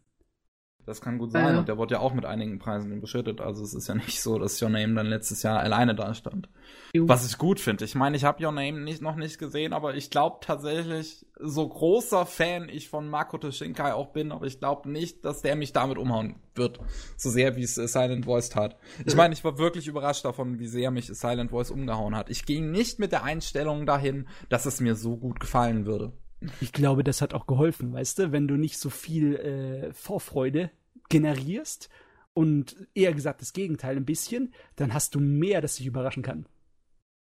Das 0.84 1.00
kann 1.00 1.18
gut 1.18 1.30
sein. 1.30 1.54
Ja. 1.54 1.58
Und 1.60 1.68
der 1.68 1.78
wurde 1.78 1.94
ja 1.94 2.00
auch 2.00 2.12
mit 2.12 2.24
einigen 2.24 2.58
Preisen 2.58 3.00
beschüttet. 3.00 3.40
Also 3.40 3.62
es 3.62 3.72
ist 3.72 3.86
ja 3.86 3.94
nicht 3.94 4.20
so, 4.20 4.38
dass 4.38 4.60
Your 4.60 4.68
Name 4.68 4.94
dann 4.94 5.06
letztes 5.06 5.42
Jahr 5.42 5.60
alleine 5.60 5.94
da 5.94 6.12
stand. 6.12 6.48
Was 6.94 7.26
ich 7.26 7.38
gut 7.38 7.60
finde. 7.60 7.84
Ich 7.84 7.94
meine, 7.94 8.16
ich 8.16 8.24
habe 8.24 8.44
Your 8.44 8.52
Name 8.52 8.80
nicht, 8.80 9.00
noch 9.00 9.14
nicht 9.14 9.38
gesehen, 9.38 9.72
aber 9.72 9.94
ich 9.94 10.10
glaube 10.10 10.38
tatsächlich, 10.40 11.24
so 11.38 11.68
großer 11.68 12.26
Fan 12.26 12.68
ich 12.68 12.88
von 12.88 13.08
Makoto 13.08 13.50
Shinkai 13.50 13.94
auch 13.94 14.08
bin, 14.08 14.32
aber 14.32 14.46
ich 14.46 14.58
glaube 14.58 14.90
nicht, 14.90 15.24
dass 15.24 15.42
der 15.42 15.56
mich 15.56 15.72
damit 15.72 15.98
umhauen 15.98 16.36
wird. 16.54 16.80
So 17.16 17.30
sehr, 17.30 17.56
wie 17.56 17.62
es 17.62 17.76
Silent 17.76 18.24
Voice 18.24 18.50
tat. 18.50 18.76
Ich 19.06 19.14
meine, 19.14 19.34
ich 19.34 19.44
war 19.44 19.58
wirklich 19.58 19.86
überrascht 19.86 20.24
davon, 20.24 20.58
wie 20.58 20.66
sehr 20.66 20.90
mich 20.90 21.06
Silent 21.06 21.50
Voice 21.50 21.70
umgehauen 21.70 22.16
hat. 22.16 22.28
Ich 22.28 22.44
ging 22.44 22.70
nicht 22.70 22.98
mit 22.98 23.12
der 23.12 23.22
Einstellung 23.22 23.86
dahin, 23.86 24.28
dass 24.48 24.66
es 24.66 24.80
mir 24.80 24.96
so 24.96 25.16
gut 25.16 25.40
gefallen 25.40 25.86
würde. 25.86 26.12
Ich 26.60 26.72
glaube, 26.72 27.04
das 27.04 27.22
hat 27.22 27.34
auch 27.34 27.46
geholfen, 27.46 27.92
weißt 27.92 28.18
du, 28.18 28.32
wenn 28.32 28.48
du 28.48 28.56
nicht 28.56 28.78
so 28.78 28.90
viel 28.90 29.36
äh, 29.36 29.92
Vorfreude 29.92 30.70
generierst 31.08 31.88
und 32.34 32.76
eher 32.94 33.12
gesagt 33.12 33.40
das 33.40 33.52
Gegenteil 33.52 33.96
ein 33.96 34.04
bisschen, 34.04 34.54
dann 34.76 34.94
hast 34.94 35.14
du 35.14 35.20
mehr, 35.20 35.60
das 35.60 35.76
dich 35.76 35.86
überraschen 35.86 36.22
kann. 36.22 36.46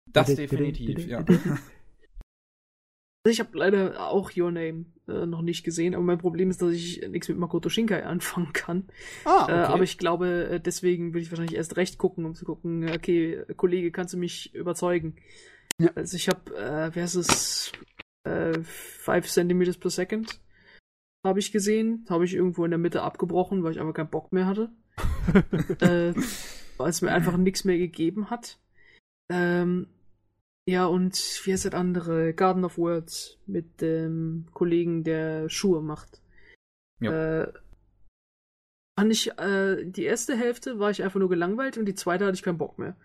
Das 0.07 0.35
definitiv, 0.35 1.07
ja. 1.07 1.25
Also 3.23 3.35
ich 3.35 3.41
habe 3.41 3.59
leider 3.59 4.09
auch 4.09 4.35
Your 4.35 4.51
Name 4.51 4.87
äh, 5.07 5.27
noch 5.27 5.43
nicht 5.43 5.63
gesehen, 5.63 5.95
aber 5.95 6.03
mein 6.03 6.17
Problem 6.17 6.49
ist, 6.49 6.63
dass 6.63 6.73
ich 6.73 7.07
nichts 7.07 7.29
mit 7.29 7.37
Makoto 7.37 7.69
Shinkai 7.69 8.05
anfangen 8.05 8.55
kann. 8.55 8.89
Ah, 9.27 9.43
okay. 9.43 9.53
Äh, 9.53 9.65
aber 9.65 9.83
ich 9.83 9.99
glaube, 9.99 10.49
äh, 10.49 10.61
deswegen 10.61 11.13
will 11.13 11.21
ich 11.21 11.31
wahrscheinlich 11.31 11.57
erst 11.57 11.77
recht 11.77 11.99
gucken, 11.99 12.25
um 12.25 12.35
zu 12.35 12.47
gucken, 12.47 12.89
okay, 12.89 13.45
Kollege, 13.57 13.93
kannst 13.93 14.15
du 14.15 14.17
mich 14.17 14.55
überzeugen? 14.55 15.17
Ja. 15.79 15.91
Also 15.95 16.17
ich 16.17 16.29
habe, 16.29 16.57
äh, 16.57 16.91
wer 16.95 17.05
ist 17.05 17.15
es? 17.15 17.73
Äh, 18.25 18.61
5 18.63 19.27
cm 19.27 19.75
per 19.81 19.91
second 19.91 20.41
habe 21.25 21.39
ich 21.39 21.53
gesehen. 21.53 22.07
Habe 22.09 22.25
ich 22.25 22.35
irgendwo 22.35 22.65
in 22.65 22.71
der 22.71 22.79
Mitte 22.79 23.03
abgebrochen, 23.03 23.63
weil 23.63 23.73
ich 23.73 23.81
einfach 23.81 23.95
keinen 23.95 24.11
Bock 24.11 24.33
mehr 24.33 24.47
hatte. 24.47 24.71
äh, 25.81 26.15
weil 26.77 26.91
es 26.91 27.03
mir 27.03 27.13
einfach 27.13 27.37
nichts 27.37 27.65
mehr 27.65 27.79
gegeben 27.79 28.31
hat. 28.31 28.59
Ähm, 29.31 29.87
ja, 30.67 30.87
und 30.87 31.15
wie 31.45 31.53
heißt 31.53 31.65
das 31.65 31.75
andere? 31.75 32.35
Garden 32.35 32.65
of 32.65 32.79
Words 32.79 33.39
mit 33.47 33.81
dem 33.81 34.47
Kollegen, 34.53 35.05
der 35.05 35.49
Schuhe 35.49 35.83
macht. 35.83 36.21
Ja. 37.01 37.43
Äh, 37.43 37.53
fand 38.99 39.13
ich, 39.13 39.39
äh, 39.39 39.85
die 39.85 40.05
erste 40.05 40.37
Hälfte 40.37 40.79
war 40.79 40.91
ich 40.91 41.03
einfach 41.03 41.21
nur 41.21 41.29
gelangweilt 41.29 41.79
und 41.79 41.87
die 41.87 41.95
zweite 41.95 42.27
hatte 42.27 42.35
ich 42.35 42.43
keinen 42.43 42.59
Bock 42.59 42.79
mehr. 42.79 42.97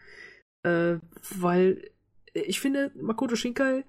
Äh, 0.64 1.00
weil 1.38 1.92
ich 2.34 2.60
finde, 2.60 2.92
Makoto 2.96 3.36
Shinkai 3.36 3.86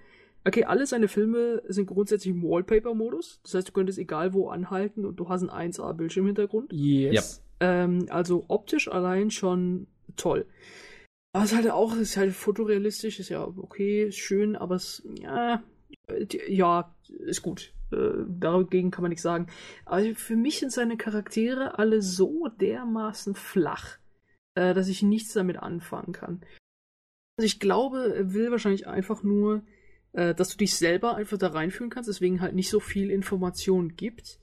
Okay, 0.47 0.65
alle 0.65 0.87
seine 0.87 1.09
Filme 1.09 1.61
sind 1.67 1.87
grundsätzlich 1.87 2.33
im 2.33 2.43
Wallpaper-Modus. 2.43 3.41
Das 3.43 3.55
heißt, 3.55 3.69
du 3.69 3.73
könntest 3.73 3.99
egal 3.99 4.33
wo 4.33 4.49
anhalten 4.49 5.05
und 5.05 5.17
du 5.17 5.29
hast 5.29 5.43
einen 5.43 5.73
1A-Bildschirmhintergrund. 5.73 6.73
Yes. 6.73 7.43
Ja. 7.61 7.83
Ähm, 7.85 8.07
also 8.11 8.45
optisch 8.47 8.89
allein 8.89 9.33
schon 9.33 9.89
toll. 10.17 10.47
Aber 11.33 11.45
es 11.45 11.51
ist 11.51 11.57
halt 11.57 11.71
auch, 11.71 11.93
es 11.95 12.11
ist 12.11 12.17
halt 12.17 12.33
fotorealistisch, 12.33 13.19
ist 13.19 13.29
ja 13.29 13.45
okay, 13.45 14.05
ist 14.05 14.19
schön, 14.19 14.55
aber 14.55 14.77
es, 14.77 15.03
ja, 15.21 15.63
ja, 16.49 16.95
ist 17.25 17.43
gut. 17.43 17.75
Äh, 17.91 18.25
dagegen 18.29 18.93
kann 18.93 19.03
man 19.03 19.11
nichts 19.11 19.23
sagen. 19.23 19.49
Aber 19.85 20.03
für 20.15 20.37
mich 20.37 20.61
sind 20.61 20.71
seine 20.71 20.97
Charaktere 20.97 21.79
alle 21.79 22.03
so 22.03 22.49
dermaßen 22.49 23.35
flach, 23.35 23.99
äh, 24.55 24.75
dass 24.75 24.89
ich 24.89 25.03
nichts 25.03 25.33
damit 25.33 25.59
anfangen 25.59 26.13
kann. 26.13 26.41
Also 27.37 27.47
ich 27.47 27.59
glaube, 27.59 28.15
er 28.15 28.33
will 28.33 28.51
wahrscheinlich 28.51 28.87
einfach 28.87 29.23
nur, 29.23 29.63
äh, 30.17 30.35
dass 30.35 30.49
du 30.49 30.57
dich 30.57 30.75
selber 30.75 31.15
einfach 31.15 31.37
da 31.37 31.49
reinfühlen 31.49 31.91
kannst, 31.91 32.09
deswegen 32.09 32.41
halt 32.41 32.55
nicht 32.55 32.71
so 32.71 32.81
viel 32.81 33.11
Information 33.11 33.97
gibt. 33.97 34.41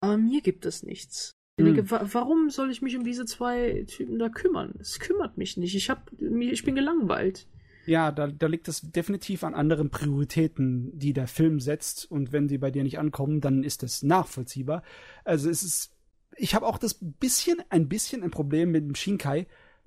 Aber 0.00 0.18
mir 0.18 0.42
gibt 0.42 0.66
es 0.66 0.82
nichts. 0.82 1.30
Ich 1.56 1.64
denke, 1.64 1.88
wa 1.88 2.04
warum 2.12 2.50
soll 2.50 2.72
ich 2.72 2.82
mich 2.82 2.96
um 2.96 3.04
diese 3.04 3.24
zwei 3.24 3.84
Typen 3.86 4.18
da 4.18 4.28
kümmern? 4.28 4.74
Es 4.80 4.98
kümmert 4.98 5.38
mich 5.38 5.56
nicht. 5.56 5.76
Ich, 5.76 5.88
hab, 5.88 6.10
ich 6.20 6.64
bin 6.64 6.74
gelangweilt. 6.74 7.46
Ja, 7.86 8.10
da, 8.10 8.26
da 8.26 8.48
liegt 8.48 8.66
es 8.66 8.80
definitiv 8.80 9.44
an 9.44 9.54
anderen 9.54 9.90
Prioritäten, 9.90 10.90
die 10.98 11.12
der 11.12 11.28
Film 11.28 11.60
setzt. 11.60 12.10
Und 12.10 12.32
wenn 12.32 12.48
die 12.48 12.58
bei 12.58 12.72
dir 12.72 12.82
nicht 12.82 12.98
ankommen, 12.98 13.40
dann 13.40 13.62
ist 13.62 13.84
das 13.84 14.02
nachvollziehbar. 14.02 14.82
Also 15.22 15.48
es 15.48 15.62
ist, 15.62 15.92
ich 16.36 16.56
habe 16.56 16.66
auch 16.66 16.78
das 16.78 16.98
bisschen, 17.00 17.62
ein 17.68 17.88
bisschen 17.88 18.24
ein 18.24 18.32
Problem 18.32 18.72
mit 18.72 18.82
dem 18.82 18.96
Shinkai, 18.96 19.46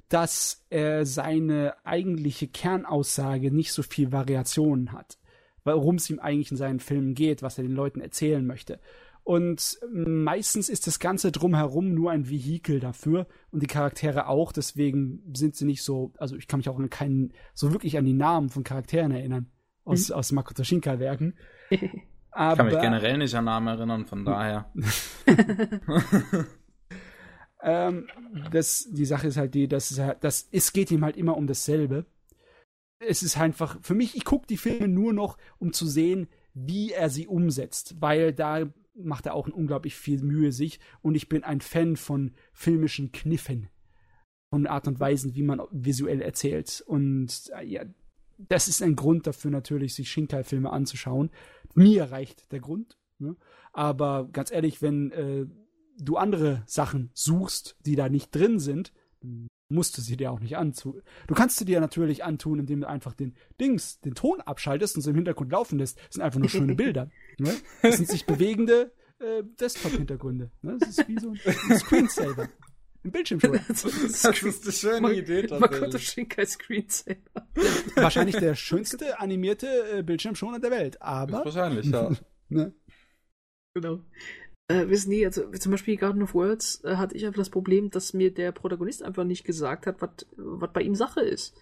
dass 0.09 0.65
er 0.69 1.05
seine 1.05 1.75
eigentliche 1.83 2.47
Kernaussage 2.47 3.51
nicht 3.51 3.73
so 3.73 3.83
viel 3.83 4.11
Variationen 4.11 4.91
hat. 4.91 5.17
Worum 5.63 5.95
es 5.95 6.09
ihm 6.09 6.19
eigentlich 6.19 6.51
in 6.51 6.57
seinen 6.57 6.79
Filmen 6.79 7.13
geht, 7.13 7.41
was 7.41 7.57
er 7.57 7.63
den 7.63 7.75
Leuten 7.75 7.99
erzählen 7.99 8.45
möchte. 8.45 8.79
Und 9.23 9.77
meistens 9.91 10.69
ist 10.69 10.87
das 10.87 10.99
Ganze 10.99 11.33
drumherum 11.33 11.93
nur 11.93 12.11
ein 12.11 12.29
Vehikel 12.29 12.79
dafür 12.79 13.27
und 13.51 13.61
die 13.61 13.67
Charaktere 13.67 14.27
auch. 14.27 14.53
Deswegen 14.53 15.21
sind 15.35 15.57
sie 15.57 15.65
nicht 15.65 15.83
so, 15.83 16.13
also 16.17 16.37
ich 16.37 16.47
kann 16.47 16.59
mich 16.59 16.69
auch 16.69 16.79
an 16.79 16.89
keinen, 16.89 17.33
so 17.53 17.73
wirklich 17.73 17.97
an 17.97 18.05
die 18.05 18.13
Namen 18.13 18.47
von 18.47 18.63
Charakteren 18.63 19.11
erinnern 19.11 19.51
aus, 19.87 20.09
mhm. 20.09 20.15
aus 20.15 20.31
Makoto 20.31 20.63
Shinkai-Werken. 20.63 21.33
ich 21.69 21.79
kann 22.31 22.65
mich 22.65 22.79
generell 22.79 23.17
nicht 23.17 23.35
an 23.35 23.45
Namen 23.45 23.67
erinnern, 23.67 24.05
von 24.05 24.23
daher. 24.23 24.71
ähm, 27.61 28.07
das, 28.51 28.87
die 28.91 29.05
Sache 29.05 29.27
ist 29.27 29.37
halt 29.37 29.53
die, 29.53 29.67
dass 29.67 29.91
es, 29.91 30.01
dass 30.19 30.47
es 30.51 30.73
geht 30.73 30.91
ihm 30.91 31.03
halt 31.03 31.17
immer 31.17 31.37
um 31.37 31.47
dasselbe. 31.47 32.05
Es 32.99 33.23
ist 33.23 33.37
einfach, 33.37 33.77
für 33.81 33.93
mich, 33.93 34.15
ich 34.15 34.25
gucke 34.25 34.47
die 34.47 34.57
Filme 34.57 34.87
nur 34.87 35.13
noch, 35.13 35.37
um 35.59 35.73
zu 35.73 35.85
sehen, 35.85 36.27
wie 36.53 36.91
er 36.91 37.09
sie 37.09 37.27
umsetzt, 37.27 37.95
weil 37.99 38.33
da 38.33 38.71
macht 38.95 39.27
er 39.27 39.35
auch 39.35 39.47
unglaublich 39.47 39.95
viel 39.95 40.21
Mühe 40.23 40.51
sich 40.51 40.79
und 41.01 41.15
ich 41.15 41.29
bin 41.29 41.43
ein 41.43 41.61
Fan 41.61 41.95
von 41.95 42.33
filmischen 42.51 43.11
Kniffen, 43.11 43.69
von 44.49 44.65
Art 44.65 44.87
und 44.87 44.99
Weisen, 44.99 45.35
wie 45.35 45.43
man 45.43 45.61
visuell 45.71 46.21
erzählt 46.21 46.83
und 46.87 47.51
äh, 47.55 47.65
ja, 47.65 47.85
das 48.39 48.67
ist 48.67 48.81
ein 48.83 48.95
Grund 48.95 49.27
dafür 49.27 49.51
natürlich, 49.51 49.95
sich 49.95 50.11
Shinkai-Filme 50.11 50.71
anzuschauen. 50.71 51.31
Mir 51.73 52.11
reicht 52.11 52.51
der 52.51 52.59
Grund, 52.59 52.97
ne? 53.19 53.35
aber 53.73 54.29
ganz 54.31 54.51
ehrlich, 54.51 54.81
wenn 54.81 55.11
äh, 55.11 55.45
du 55.97 56.17
andere 56.17 56.63
Sachen 56.65 57.09
suchst, 57.13 57.75
die 57.85 57.95
da 57.95 58.09
nicht 58.09 58.35
drin 58.35 58.59
sind, 58.59 58.93
musst 59.69 59.97
du 59.97 60.01
sie 60.01 60.17
dir 60.17 60.31
auch 60.31 60.39
nicht 60.39 60.57
antun. 60.57 61.01
Du 61.27 61.35
kannst 61.35 61.57
sie 61.57 61.65
dir 61.65 61.79
natürlich 61.81 62.23
antun, 62.23 62.59
indem 62.59 62.81
du 62.81 62.87
einfach 62.87 63.13
den 63.13 63.35
Dings, 63.59 63.99
den 63.99 64.15
Ton 64.15 64.41
abschaltest 64.41 64.95
und 64.95 65.01
es 65.01 65.07
im 65.07 65.15
Hintergrund 65.15 65.51
laufen 65.51 65.79
lässt. 65.79 65.97
Das 65.97 66.15
sind 66.15 66.23
einfach 66.23 66.39
nur 66.39 66.49
schöne 66.49 66.75
Bilder. 66.75 67.09
Ne? 67.39 67.53
Das 67.83 67.97
sind 67.97 68.09
sich 68.09 68.25
bewegende 68.25 68.91
äh, 69.19 69.43
Desktop-Hintergründe. 69.59 70.49
Ne? 70.63 70.77
Das 70.79 70.89
ist 70.89 71.07
wie 71.07 71.19
so 71.19 71.29
ein 71.29 71.77
Screensaver. 71.77 72.49
Ein 73.03 73.11
Bildschirmschoner. 73.11 73.59
das, 73.67 73.85
ist 73.85 74.25
eine 74.25 74.71
schöne 74.71 75.01
man, 75.01 75.13
Idee. 75.13 75.45
Makoto 75.59 75.99
Shinkai 75.99 76.45
Screensaver. 76.47 77.47
Wahrscheinlich 77.95 78.37
der 78.37 78.55
schönste 78.55 79.19
animierte 79.19 79.67
äh, 79.99 80.01
Bildschirmschoner 80.01 80.59
der 80.59 80.71
Welt, 80.71 80.99
aber. 80.99 81.39
Ist 81.39 81.45
wahrscheinlich, 81.45 81.85
ja. 81.85 82.09
ne? 82.49 82.73
Genau. 83.75 84.03
Äh, 84.69 84.89
wissen 84.89 85.11
die, 85.11 85.25
also 85.25 85.49
zum 85.51 85.71
Beispiel 85.71 85.95
Garden 85.95 86.23
of 86.23 86.33
Words 86.33 86.83
äh, 86.83 86.97
hatte 86.97 87.15
ich 87.15 87.25
einfach 87.25 87.39
das 87.39 87.49
Problem, 87.49 87.89
dass 87.89 88.13
mir 88.13 88.33
der 88.33 88.51
Protagonist 88.51 89.01
einfach 89.01 89.23
nicht 89.23 89.45
gesagt 89.45 89.87
hat, 89.87 90.25
was 90.35 90.73
bei 90.73 90.81
ihm 90.81 90.93
Sache 90.93 91.21
ist. 91.21 91.55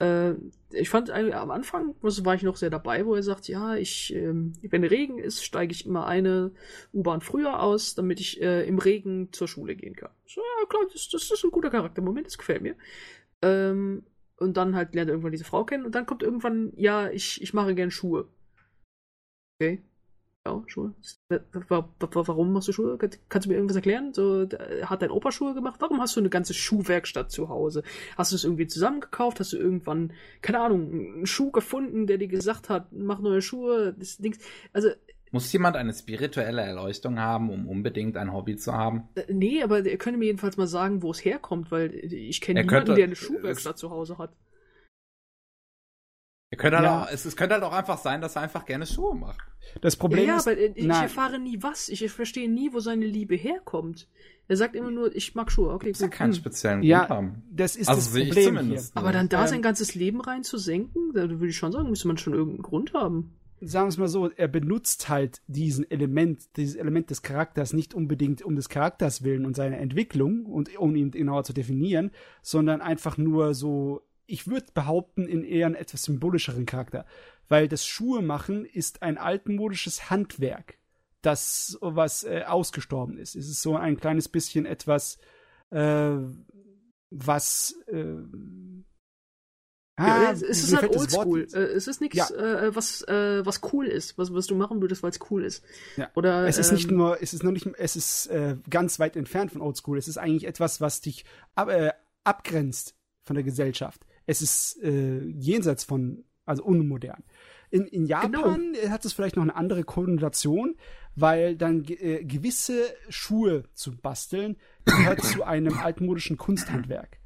Äh, 0.00 0.34
ich 0.72 0.88
fand 0.88 1.10
am 1.10 1.50
Anfang, 1.50 1.94
also 2.02 2.24
war 2.24 2.34
ich 2.34 2.42
noch 2.42 2.56
sehr 2.56 2.70
dabei, 2.70 3.06
wo 3.06 3.14
er 3.14 3.22
sagt, 3.22 3.46
ja, 3.48 3.76
ich, 3.76 4.12
ähm, 4.14 4.54
wenn 4.62 4.82
Regen 4.82 5.18
ist, 5.18 5.44
steige 5.44 5.72
ich 5.72 5.86
immer 5.86 6.06
eine 6.06 6.52
U-Bahn 6.92 7.20
früher 7.20 7.62
aus, 7.62 7.94
damit 7.94 8.18
ich 8.18 8.40
äh, 8.40 8.66
im 8.66 8.78
Regen 8.78 9.32
zur 9.32 9.46
Schule 9.46 9.76
gehen 9.76 9.94
kann. 9.94 10.10
So, 10.26 10.40
ja, 10.40 10.66
klar, 10.66 10.82
das, 10.92 11.08
das 11.08 11.30
ist 11.30 11.44
ein 11.44 11.50
guter 11.52 11.70
Charaktermoment, 11.70 12.26
das 12.26 12.38
gefällt 12.38 12.62
mir. 12.62 12.74
Ähm, 13.42 14.04
und 14.38 14.56
dann 14.56 14.74
halt 14.74 14.94
lernt 14.94 15.10
er 15.10 15.14
irgendwann 15.14 15.32
diese 15.32 15.44
Frau 15.44 15.64
kennen 15.64 15.84
und 15.84 15.94
dann 15.94 16.06
kommt 16.06 16.22
irgendwann, 16.22 16.72
ja, 16.76 17.10
ich, 17.10 17.42
ich 17.42 17.54
mache 17.54 17.74
gern 17.74 17.90
Schuhe. 17.90 18.26
Okay. 19.60 19.82
Ja, 20.46 20.62
Schuhe. 20.66 20.94
Warum 21.28 22.52
machst 22.54 22.68
du 22.68 22.72
Schuhe? 22.72 22.96
Kannst 23.28 23.44
du 23.44 23.50
mir 23.50 23.56
irgendwas 23.56 23.76
erklären? 23.76 24.14
So, 24.14 24.48
hat 24.84 25.02
dein 25.02 25.10
Opa 25.10 25.32
Schuhe 25.32 25.52
gemacht? 25.52 25.76
Warum 25.80 26.00
hast 26.00 26.16
du 26.16 26.20
eine 26.20 26.30
ganze 26.30 26.54
Schuhwerkstatt 26.54 27.30
zu 27.30 27.50
Hause? 27.50 27.82
Hast 28.16 28.32
du 28.32 28.36
es 28.36 28.44
irgendwie 28.44 28.66
zusammengekauft? 28.66 29.38
Hast 29.38 29.52
du 29.52 29.58
irgendwann, 29.58 30.14
keine 30.40 30.60
Ahnung, 30.60 30.90
einen 30.90 31.26
Schuh 31.26 31.50
gefunden, 31.50 32.06
der 32.06 32.16
dir 32.16 32.28
gesagt 32.28 32.70
hat, 32.70 32.90
mach 32.90 33.20
neue 33.20 33.42
Schuhe? 33.42 33.94
Das 33.98 34.16
Dings. 34.16 34.38
Also. 34.72 34.90
Muss 35.30 35.52
jemand 35.52 35.76
eine 35.76 35.92
spirituelle 35.92 36.62
Erleuchtung 36.62 37.20
haben, 37.20 37.50
um 37.50 37.68
unbedingt 37.68 38.16
ein 38.16 38.32
Hobby 38.32 38.56
zu 38.56 38.72
haben? 38.72 39.08
Äh, 39.16 39.32
nee, 39.32 39.62
aber 39.62 39.84
er 39.84 39.98
könnte 39.98 40.18
mir 40.18 40.24
jedenfalls 40.24 40.56
mal 40.56 40.66
sagen, 40.66 41.02
wo 41.02 41.10
es 41.10 41.22
herkommt, 41.22 41.70
weil 41.70 41.94
ich 41.94 42.40
kenne 42.40 42.60
niemanden, 42.60 42.86
könnte, 42.86 42.94
der 42.94 43.04
eine 43.04 43.14
Schuhwerkstatt 43.14 43.78
zu 43.78 43.90
Hause 43.90 44.16
hat. 44.16 44.32
Könnte 46.56 46.78
halt 46.78 46.86
ja. 46.86 47.02
auch, 47.02 47.08
es, 47.10 47.24
es, 47.24 47.36
könnte 47.36 47.54
halt 47.54 47.64
auch 47.64 47.72
einfach 47.72 47.98
sein, 47.98 48.20
dass 48.20 48.34
er 48.34 48.42
einfach 48.42 48.66
gerne 48.66 48.84
Schuhe 48.84 49.14
macht. 49.14 49.38
Das 49.82 49.94
Problem 49.94 50.26
ja, 50.26 50.36
ist. 50.36 50.46
Ja, 50.46 50.52
aber 50.52 50.60
ich 50.60 50.84
nein. 50.84 51.02
erfahre 51.04 51.38
nie 51.38 51.62
was. 51.62 51.88
Ich 51.88 52.10
verstehe 52.10 52.50
nie, 52.50 52.72
wo 52.72 52.80
seine 52.80 53.06
Liebe 53.06 53.36
herkommt. 53.36 54.08
Er 54.48 54.56
sagt 54.56 54.74
immer 54.74 54.90
nur, 54.90 55.14
ich 55.14 55.36
mag 55.36 55.52
Schuhe. 55.52 55.72
Okay, 55.72 55.92
gut. 55.92 56.10
keinen 56.10 56.34
speziellen 56.34 56.82
ja, 56.82 57.04
Grund 57.04 57.10
haben. 57.10 57.42
Das 57.52 57.76
ist 57.76 57.88
also 57.88 58.00
das 58.00 58.10
Problem 58.10 58.58
hier. 58.66 58.82
Aber 58.94 59.12
dann 59.12 59.28
da 59.28 59.42
ähm, 59.42 59.48
sein 59.48 59.62
ganzes 59.62 59.94
Leben 59.94 60.20
rein 60.20 60.42
zu 60.42 60.58
senken, 60.58 61.12
da 61.14 61.30
würde 61.30 61.46
ich 61.46 61.56
schon 61.56 61.70
sagen, 61.70 61.88
müsste 61.88 62.08
man 62.08 62.18
schon 62.18 62.34
irgendeinen 62.34 62.62
Grund 62.62 62.94
haben. 62.94 63.36
Sagen 63.60 63.86
wir 63.86 63.90
es 63.90 63.98
mal 63.98 64.08
so, 64.08 64.28
er 64.28 64.48
benutzt 64.48 65.08
halt 65.08 65.42
diesen 65.46 65.88
Element, 65.88 66.56
dieses 66.56 66.74
Element 66.74 67.10
des 67.10 67.22
Charakters 67.22 67.74
nicht 67.74 67.94
unbedingt 67.94 68.42
um 68.42 68.56
des 68.56 68.68
Charakters 68.68 69.22
willen 69.22 69.44
und 69.44 69.54
seine 69.54 69.76
Entwicklung 69.76 70.46
und 70.46 70.76
um 70.78 70.96
ihn 70.96 71.12
genauer 71.12 71.44
zu 71.44 71.52
definieren, 71.52 72.10
sondern 72.42 72.80
einfach 72.80 73.18
nur 73.18 73.54
so 73.54 74.02
ich 74.30 74.46
würde 74.46 74.66
behaupten, 74.72 75.26
in 75.26 75.44
eher 75.44 75.66
einen 75.66 75.74
etwas 75.74 76.04
symbolischeren 76.04 76.66
Charakter. 76.66 77.04
Weil 77.48 77.68
das 77.68 77.84
Schuhe 77.84 78.22
machen 78.22 78.64
ist 78.64 79.02
ein 79.02 79.18
altmodisches 79.18 80.08
Handwerk, 80.08 80.78
das 81.20 81.76
was 81.80 82.24
äh, 82.24 82.44
ausgestorben 82.46 83.18
ist. 83.18 83.34
Es 83.34 83.48
ist 83.48 83.60
so 83.60 83.76
ein 83.76 83.98
kleines 83.98 84.28
bisschen 84.28 84.66
etwas, 84.66 85.18
äh, 85.70 86.16
was 87.10 87.74
äh, 87.88 88.14
Ah, 89.96 90.32
es 90.32 90.42
ist 90.42 90.74
halt 90.74 90.96
oldschool. 90.96 91.46
Äh, 91.52 91.58
es 91.58 91.86
ist 91.86 92.00
nichts, 92.00 92.16
ja. 92.16 92.30
äh, 92.30 92.74
was, 92.74 93.02
äh, 93.02 93.44
was 93.44 93.60
cool 93.70 93.86
ist, 93.86 94.16
was, 94.16 94.32
was 94.32 94.46
du 94.46 94.54
machen 94.54 94.80
würdest, 94.80 95.02
weil 95.02 95.10
es 95.10 95.18
cool 95.30 95.44
ist. 95.44 95.62
Ja. 95.98 96.08
Oder, 96.14 96.46
es 96.46 96.56
ist 96.56 96.70
ähm, 96.70 96.76
nicht 96.76 96.90
nur, 96.90 97.20
es 97.20 97.34
ist 97.34 97.42
noch 97.42 97.52
nicht, 97.52 97.68
es 97.76 97.96
ist 97.96 98.28
äh, 98.28 98.56
ganz 98.70 98.98
weit 98.98 99.14
entfernt 99.16 99.52
von 99.52 99.60
oldschool. 99.60 99.98
Es 99.98 100.08
ist 100.08 100.16
eigentlich 100.16 100.46
etwas, 100.46 100.80
was 100.80 101.02
dich 101.02 101.26
ab, 101.54 101.68
äh, 101.68 101.92
abgrenzt 102.24 102.94
von 103.24 103.34
der 103.34 103.44
Gesellschaft 103.44 104.06
es 104.30 104.42
ist 104.42 104.82
äh, 104.84 105.24
jenseits 105.24 105.82
von, 105.82 106.24
also 106.46 106.62
unmodern. 106.62 107.24
In, 107.70 107.86
in 107.86 108.06
Japan 108.06 108.74
genau. 108.74 108.90
hat 108.90 109.04
es 109.04 109.12
vielleicht 109.12 109.34
noch 109.34 109.42
eine 109.42 109.56
andere 109.56 109.82
Konnotation, 109.82 110.76
weil 111.16 111.56
dann 111.56 111.84
äh, 111.88 112.24
gewisse 112.24 112.84
Schuhe 113.08 113.64
zu 113.74 113.96
basteln 113.96 114.56
gehört 114.84 115.22
zu 115.22 115.42
einem 115.42 115.78
altmodischen 115.78 116.36
Kunsthandwerk. 116.36 117.18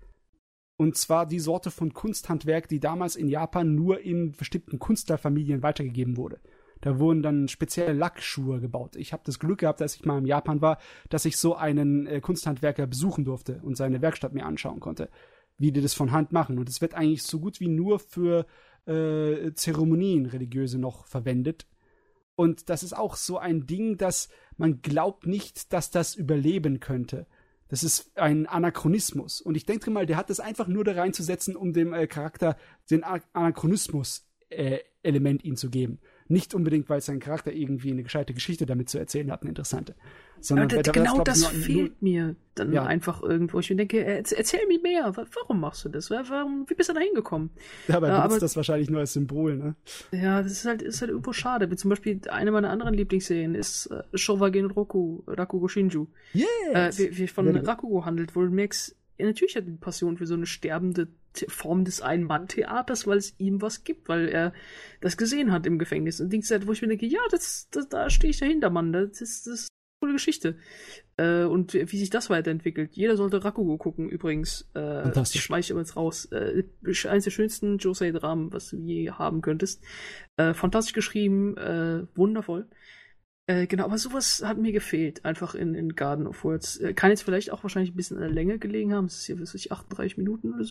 Und 0.77 0.97
zwar 0.97 1.27
die 1.27 1.41
Sorte 1.41 1.71
von 1.71 1.93
Kunsthandwerk, 1.93 2.69
die 2.69 2.81
damals 2.81 3.17
in 3.17 3.29
Japan 3.29 3.75
nur 3.75 4.01
in 4.01 4.33
bestimmten 4.33 4.79
Künstlerfamilien 4.79 5.63
weitergegeben 5.63 6.17
wurde. 6.17 6.41
Da 6.81 6.99
wurden 6.99 7.23
dann 7.23 7.49
spezielle 7.49 7.93
Lackschuhe 7.93 8.61
gebaut. 8.61 8.97
Ich 8.97 9.13
habe 9.13 9.23
das 9.25 9.39
Glück 9.39 9.61
gehabt, 9.61 9.81
als 9.81 9.95
ich 9.95 10.05
mal 10.05 10.19
in 10.19 10.27
Japan 10.27 10.61
war, 10.63 10.79
dass 11.11 11.27
ich 11.27 11.37
so 11.37 11.55
einen 11.55 12.07
äh, 12.07 12.21
Kunsthandwerker 12.21 12.87
besuchen 12.87 13.25
durfte 13.25 13.61
und 13.63 13.77
seine 13.77 14.01
Werkstatt 14.01 14.33
mir 14.33 14.47
anschauen 14.47 14.81
konnte 14.81 15.11
wie 15.59 15.73
die 15.73 15.81
das 15.81 15.95
von 15.95 16.13
Hand 16.13 16.33
machen. 16.33 16.59
Und 16.59 16.69
es 16.69 16.81
wird 16.81 16.95
eigentlich 16.95 17.23
so 17.23 17.41
gut 17.41 17.61
wie 17.61 17.69
nur 17.69 17.99
für 17.99 18.47
äh, 18.87 19.53
Zeremonien 19.55 20.27
religiöse 20.27 20.79
noch 20.79 21.07
verwendet. 21.07 21.67
Und 22.37 22.69
das 22.69 22.83
ist 22.83 22.97
auch 22.97 23.17
so 23.17 23.39
ein 23.39 23.67
Ding, 23.67 23.97
dass 23.97 24.29
man 24.57 24.83
glaubt 24.83 25.27
nicht, 25.27 25.73
dass 25.73 25.91
das 25.91 26.15
überleben 26.15 26.81
könnte. 26.81 27.27
Das 27.69 27.83
ist 27.83 28.19
ein 28.19 28.47
Anachronismus. 28.47 29.41
Und 29.41 29.57
ich 29.57 29.65
denke 29.67 29.91
mal, 29.91 30.07
der 30.07 30.17
hat 30.17 30.31
das 30.31 30.41
einfach 30.41 30.69
nur 30.69 30.85
da 30.85 30.93
reinzusetzen, 30.93 31.57
um 31.57 31.73
dem 31.73 31.93
äh, 31.93 32.07
Charakter 32.07 32.57
den 32.91 33.03
Anachronismus-Element 33.05 35.45
äh, 35.45 35.47
ihm 35.47 35.57
zu 35.57 35.71
geben. 35.71 35.99
Nicht 36.29 36.55
unbedingt, 36.55 36.89
weil 36.89 37.01
sein 37.01 37.21
Charakter 37.21 37.53
irgendwie 37.53 37.91
eine 37.91 38.03
gescheite 38.03 38.35
Geschichte 38.35 38.67
damit 38.67 38.89
zu 38.89 38.99
erzählen 38.99 39.31
hat, 39.31 39.43
eine 39.43 39.51
interessante. 39.51 39.95
Sondern 40.41 40.69
Ja, 40.69 40.77
das, 40.77 40.85
da- 40.85 40.93
genau 40.93 41.15
glaub 41.15 41.25
das 41.25 41.41
nur- 41.41 41.51
fehlt 41.51 42.03
mir 42.03 42.37
dann 42.55 42.73
Ja. 42.73 42.85
einfach 42.85 43.23
irgendwo. 43.23 43.59
Ich 43.61 43.71
mir 43.71 43.77
denke, 43.77 44.05
erzähl, 44.05 44.67
mir 44.69 44.81
mehr. 44.81 45.17
Wa- 45.17 45.27
Warum 45.35 45.61
machst 45.61 45.85
du 45.85 45.89
das? 45.89 46.11
Wa- 46.11 46.23
Warum, 46.29 46.67
wie 46.69 46.75
bist 46.75 46.89
du 46.91 46.93
da 46.93 47.01
hingekommen? 47.01 47.51
Ja, 47.89 47.99
benutzt 48.01 48.21
aber- 48.21 48.39
das 48.41 48.57
wahrscheinlich 48.57 48.91
nur 48.91 49.01
als 49.01 49.15
Symbol, 49.15 49.57
ne? 49.57 49.75
Ja, 50.13 50.43
das 50.43 50.53
ist 50.53 50.65
halt, 50.67 50.83
ist 50.83 51.01
halt 51.01 51.11
irgendwo 51.11 51.33
schade. 51.33 51.71
Wie 51.71 51.77
zum 51.77 51.89
Beispiel 51.91 52.21
eine 52.31 52.51
meiner 52.53 52.71
anderen 52.71 52.95
Lieblingsserien 52.95 53.55
ist 53.55 53.87
äh, 53.87 54.03
Showagen 54.17 54.67
Roku, 54.67 55.23
Rakugo 55.27 55.67
Shinju. 55.69 56.07
Yes! 56.33 56.47
Äh, 56.73 56.93
wie, 56.99 57.19
wie 57.19 57.27
von 57.29 57.53
good. 57.53 57.67
Rakugo 57.67 58.05
handelt, 58.05 58.37
wo 58.37 58.43
du 58.43 58.51
merkst, 58.51 58.95
ja, 59.19 59.27
natürlich 59.27 59.57
hat 59.57 59.65
er 59.65 59.71
die 59.71 59.77
Passion 59.79 60.17
für 60.17 60.27
so 60.27 60.35
eine 60.35 60.47
sterbende 60.47 61.09
Form 61.49 61.85
des 61.85 62.01
Ein-Mann-Theaters, 62.01 63.07
weil 63.07 63.19
es 63.19 63.35
ihm 63.39 63.61
was 63.63 63.83
gibt, 63.85 64.09
weil 64.09 64.29
er 64.29 64.53
das 65.01 65.17
gesehen 65.17 65.51
hat 65.53 65.67
im 65.67 65.79
Gefängnis. 65.79 66.21
Und 66.21 66.33
Dings, 66.33 66.53
wo 66.67 66.73
ich 66.73 66.83
mir 66.83 66.89
denke, 66.89 67.07
ja, 67.07 67.21
das, 67.31 67.69
das, 67.71 67.89
da 67.89 68.09
stehe 68.11 68.31
ich 68.31 68.39
dahinter, 68.39 68.71
Mann. 68.71 68.93
Das 68.93 69.21
ist, 69.21 69.47
das 69.49 69.61
eine 69.63 69.69
coole 70.05 70.13
Geschichte. 70.13 70.57
Äh, 71.17 71.45
und 71.45 71.73
wie 71.73 71.99
sich 71.99 72.11
das 72.11 72.29
weiterentwickelt. 72.29 72.95
Jeder 72.95 73.17
sollte 73.17 73.43
Rakugo 73.43 73.79
gucken, 73.79 74.09
übrigens. 74.09 74.69
Äh, 74.75 75.03
Fantastisch. 75.03 75.51
ich 75.51 75.71
aber 75.71 75.81
jetzt 75.81 75.97
raus. 75.97 76.27
Äh, 76.27 76.65
eines 77.09 77.25
der 77.25 77.31
schönsten 77.31 77.79
Josei-Dramen, 77.79 78.53
was 78.53 78.69
du 78.69 78.77
je 78.77 79.11
haben 79.11 79.41
könntest. 79.41 79.83
Äh, 80.37 80.53
fantastisch 80.53 80.93
geschrieben, 80.93 81.57
äh, 81.57 82.07
wundervoll. 82.15 82.69
Äh, 83.47 83.67
genau, 83.67 83.85
aber 83.85 83.99
sowas 83.99 84.43
hat 84.45 84.59
mir 84.59 84.73
gefehlt, 84.73 85.25
einfach 85.25 85.55
in, 85.55 85.75
in 85.75 85.95
Garden 85.95 86.27
of 86.27 86.45
Words. 86.45 86.79
Äh, 86.79 86.93
kann 86.93 87.11
jetzt 87.11 87.23
vielleicht 87.23 87.51
auch 87.51 87.63
wahrscheinlich 87.63 87.93
ein 87.93 87.97
bisschen 87.97 88.17
an 88.19 88.25
der 88.25 88.33
Länge 88.33 88.59
gelegen 88.59 88.93
haben. 88.93 89.07
Es 89.07 89.17
ist 89.17 89.27
hier, 89.27 89.41
was 89.41 89.55
weiß 89.55 89.61
ich, 89.65 89.73
38 89.73 90.19
Minuten 90.19 90.53
oder 90.55 90.65
so. 90.65 90.71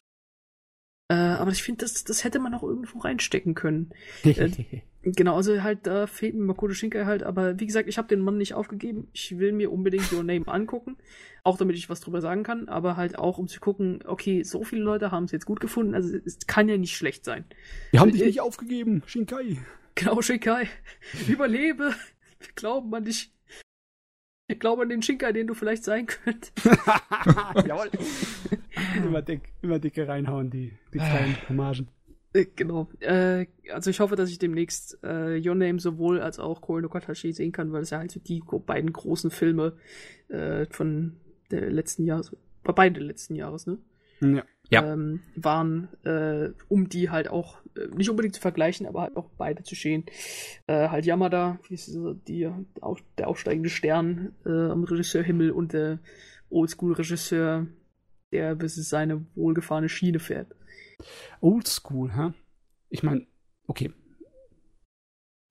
Äh, 1.10 1.16
aber 1.16 1.52
ich 1.52 1.64
finde, 1.64 1.86
das, 1.86 2.04
das 2.04 2.24
hätte 2.24 2.40
man 2.40 2.54
auch 2.54 2.64
irgendwo 2.64 3.00
reinstecken 3.00 3.56
können. 3.56 3.94
Genau, 5.06 5.36
also 5.36 5.62
halt, 5.64 5.86
da 5.86 6.08
fehlt 6.08 6.34
mir 6.34 6.46
Makoto 6.46 6.74
Shinkai 6.74 7.04
halt, 7.04 7.24
aber 7.24 7.60
wie 7.60 7.66
gesagt, 7.66 7.90
ich 7.90 7.98
habe 7.98 8.08
den 8.08 8.22
Mann 8.22 8.38
nicht 8.38 8.54
aufgegeben. 8.54 9.10
Ich 9.12 9.38
will 9.38 9.52
mir 9.52 9.70
unbedingt 9.70 10.10
Your 10.14 10.24
Name 10.24 10.48
angucken, 10.48 10.96
auch 11.44 11.58
damit 11.58 11.76
ich 11.76 11.90
was 11.90 12.00
drüber 12.00 12.22
sagen 12.22 12.44
kann, 12.44 12.70
aber 12.70 12.96
halt 12.96 13.20
auch, 13.20 13.38
um 13.38 13.50
zu 13.50 13.60
gucken, 13.60 14.00
okay, 14.06 14.44
so 14.44 14.64
viele 14.64 14.82
Leute 14.82 15.12
haben 15.12 15.26
es 15.26 15.34
jetzt 15.34 15.46
gut 15.46 15.60
gefunden, 15.60 15.94
also 15.94 16.16
es 16.26 16.48
kann 16.48 16.70
ja 16.70 16.78
nicht 16.78 16.96
schlecht 16.96 17.26
sein. 17.26 17.44
Wir 17.92 18.00
haben 18.00 18.14
dich 18.14 18.22
äh, 18.22 18.28
nicht 18.28 18.40
aufgegeben, 18.40 19.04
Shinkai. 19.06 19.58
Genau, 19.96 20.22
Shinkai, 20.22 20.70
überlebe, 21.28 21.94
wir 22.40 22.50
glauben 22.56 22.94
an 22.96 23.04
dich. 23.04 23.34
Wir 24.48 24.58
glauben 24.58 24.84
an 24.84 24.90
den 24.90 25.02
Shinkai, 25.02 25.34
den 25.34 25.48
du 25.48 25.54
vielleicht 25.54 25.84
sein 25.84 26.06
könntest. 26.06 26.54
Jawohl. 27.68 27.90
immer 28.96 29.22
dick, 29.22 29.42
immer 29.62 29.80
dicke 29.80 30.08
reinhauen, 30.08 30.50
die, 30.50 30.72
die 30.94 30.98
kleinen 30.98 31.38
Hommagen. 31.50 31.90
Äh, 32.34 32.46
Genau. 32.56 32.90
Äh, 33.00 33.46
also 33.72 33.90
ich 33.90 34.00
hoffe, 34.00 34.16
dass 34.16 34.30
ich 34.30 34.40
demnächst 34.40 35.00
äh, 35.04 35.40
Your 35.48 35.56
Name 35.56 35.80
sowohl 35.80 36.20
als 36.20 36.40
auch 36.40 36.62
Koi 36.62 36.82
no 36.82 36.90
Katachi 36.90 37.32
sehen 37.32 37.52
kann, 37.52 37.72
weil 37.72 37.84
es 37.84 37.92
ja 37.92 38.00
halt 38.00 38.12
so 38.12 38.20
die 38.20 38.42
beiden 38.66 38.92
großen 38.92 39.32
Filme 39.32 39.74
äh, 40.30 40.66
von 40.70 41.18
der 41.52 41.70
letzten 41.70 42.06
Jahres, 42.06 42.36
bei 42.64 42.74
beide 42.74 43.00
letzten 43.00 43.36
Jahres, 43.36 43.68
ne? 43.68 43.78
Ja. 44.22 44.44
Ja. 44.70 44.94
Ähm, 44.94 45.20
waren, 45.36 45.90
äh, 46.04 46.50
um 46.70 46.90
die 46.90 47.10
halt 47.10 47.28
auch 47.28 47.58
äh, 47.76 47.88
nicht 47.96 48.10
unbedingt 48.10 48.36
zu 48.36 48.42
vergleichen, 48.42 48.88
aber 48.88 49.02
halt 49.02 49.18
auch 49.18 49.30
beide 49.38 49.64
zu 49.64 49.76
stehen. 49.76 50.06
Äh, 50.68 50.88
halt 50.88 51.06
Yamada, 51.06 51.60
wie 51.68 51.74
ist 51.76 51.88
so 51.88 52.14
die, 52.14 52.50
auf, 52.80 53.04
der 53.18 53.28
aufsteigende 53.28 53.70
Stern 53.70 54.34
äh, 54.46 54.50
am 54.50 54.84
Regisseurhimmel 54.84 55.52
und 55.52 55.74
der 55.74 56.00
Oldschool-Regisseur, 56.50 57.68
der 58.32 58.56
bis 58.56 58.76
seine 58.76 59.26
wohlgefahrene 59.36 59.90
Schiene 59.90 60.20
fährt. 60.20 60.48
Oldschool, 61.42 62.16
hä? 62.16 62.34
Ich 62.90 63.04
meine, 63.04 63.26
okay, 63.68 63.92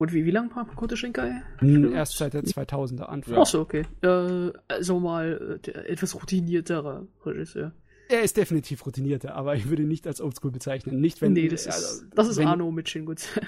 Und 0.03 0.11
wie, 0.11 0.25
wie 0.25 0.31
lange 0.31 0.53
war 0.55 0.65
Makoto 0.65 0.97
Shinkai? 0.97 1.41
erst 1.61 2.17
seit 2.17 2.33
der 2.33 2.43
2000er 2.43 3.03
Anfang. 3.03 3.37
Ach 3.37 3.45
so, 3.45 3.61
okay. 3.61 3.83
Äh, 4.01 4.51
also 4.67 4.99
mal 4.99 5.55
äh, 5.55 5.59
der 5.59 5.89
etwas 5.89 6.13
routinierterer 6.15 7.07
Regisseur. 7.25 7.71
Er 8.09 8.21
ist 8.21 8.35
definitiv 8.35 8.85
routinierter, 8.85 9.33
aber 9.33 9.55
ich 9.55 9.69
würde 9.69 9.83
ihn 9.83 9.87
nicht 9.87 10.05
als 10.05 10.19
Oldschool 10.19 10.51
bezeichnen. 10.51 10.99
Nicht 10.99 11.21
wenn 11.21 11.31
nee, 11.31 11.47
das 11.47 11.67
ist, 11.67 11.73
also, 11.73 12.05
das 12.13 12.27
ist 12.27 12.37
wenn, 12.37 12.47
Arno 12.47 12.69
mit 12.69 12.89
Shinguts. 12.89 13.29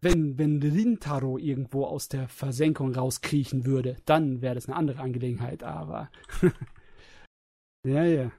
Wenn, 0.00 0.36
wenn 0.36 0.62
Rintaro 0.62 1.38
irgendwo 1.38 1.86
aus 1.86 2.10
der 2.10 2.28
Versenkung 2.28 2.94
rauskriechen 2.94 3.64
würde, 3.64 3.96
dann 4.04 4.42
wäre 4.42 4.54
das 4.54 4.66
eine 4.66 4.76
andere 4.76 5.00
Angelegenheit, 5.00 5.62
aber. 5.62 6.10
ja, 7.86 8.04
ja. 8.04 8.30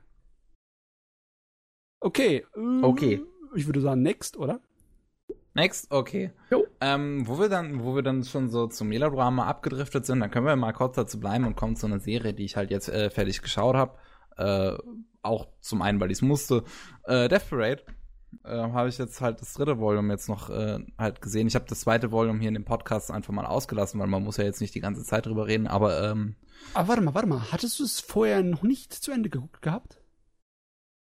Okay. 2.00 2.46
äh, 2.56 2.82
Okay. 2.84 3.22
Ich 3.56 3.66
würde 3.68 3.82
sagen, 3.82 4.02
next, 4.02 4.38
oder? 4.38 4.60
Next, 5.54 5.90
okay. 5.90 6.32
Jo. 6.52 6.66
Ähm, 6.82 7.26
wo 7.26 7.40
wir 7.40 7.48
dann, 7.48 7.82
wo 7.84 7.96
wir 7.96 8.04
dann 8.04 8.26
schon 8.26 8.50
so 8.50 8.68
zum 8.68 8.90
Melodrama 8.90 9.46
abgedriftet 9.48 10.06
sind, 10.06 10.20
dann 10.20 10.30
können 10.30 10.46
wir 10.46 10.56
mal 10.58 10.74
kurz 10.74 10.98
dazu 10.98 11.20
bleiben 11.20 11.46
und 11.46 11.56
kommen 11.56 11.78
zu 11.78 11.86
einer 11.86 12.00
Serie, 12.00 12.34
die 12.34 12.44
ich 12.44 12.58
halt 12.58 12.72
jetzt 12.72 12.90
äh, 12.90 13.10
fertig 13.10 13.42
geschaut 13.42 13.76
habe. 13.76 13.98
Äh, 14.38 14.78
auch 15.22 15.48
zum 15.62 15.82
einen, 15.82 16.00
weil 16.02 16.12
ich 16.12 16.18
es 16.18 16.22
musste. 16.22 16.66
Äh, 17.06 17.30
Death 17.30 17.50
Parade 17.50 17.84
äh, 18.44 18.50
habe 18.50 18.90
ich 18.90 18.98
jetzt 18.98 19.22
halt 19.22 19.40
das 19.40 19.54
dritte 19.54 19.80
Volume 19.80 20.12
jetzt 20.12 20.28
noch 20.28 20.50
äh, 20.50 20.80
halt 20.98 21.22
gesehen. 21.22 21.48
Ich 21.48 21.56
habe 21.56 21.66
das 21.70 21.80
zweite 21.80 22.12
Volume 22.12 22.40
hier 22.40 22.50
in 22.50 22.54
dem 22.54 22.66
Podcast 22.66 23.10
einfach 23.10 23.34
mal 23.34 23.46
ausgelassen, 23.46 23.98
weil 24.02 24.08
man 24.08 24.24
muss 24.24 24.36
ja 24.36 24.44
jetzt 24.44 24.60
nicht 24.60 24.76
die 24.76 24.82
ganze 24.82 25.06
Zeit 25.06 25.26
drüber 25.26 25.48
reden, 25.48 25.68
aber 25.68 26.04
ähm, 26.04 26.36
Aber 26.74 26.90
warte 26.90 27.02
mal, 27.02 27.14
warte 27.14 27.30
mal. 27.30 27.52
Hattest 27.54 27.80
du 27.80 27.86
es 27.86 28.02
vorher 28.02 28.44
noch 28.44 28.64
nicht 28.64 28.94
zu 28.94 29.12
Ende 29.14 29.30
geguckt 29.30 29.62
gehabt? 29.62 30.02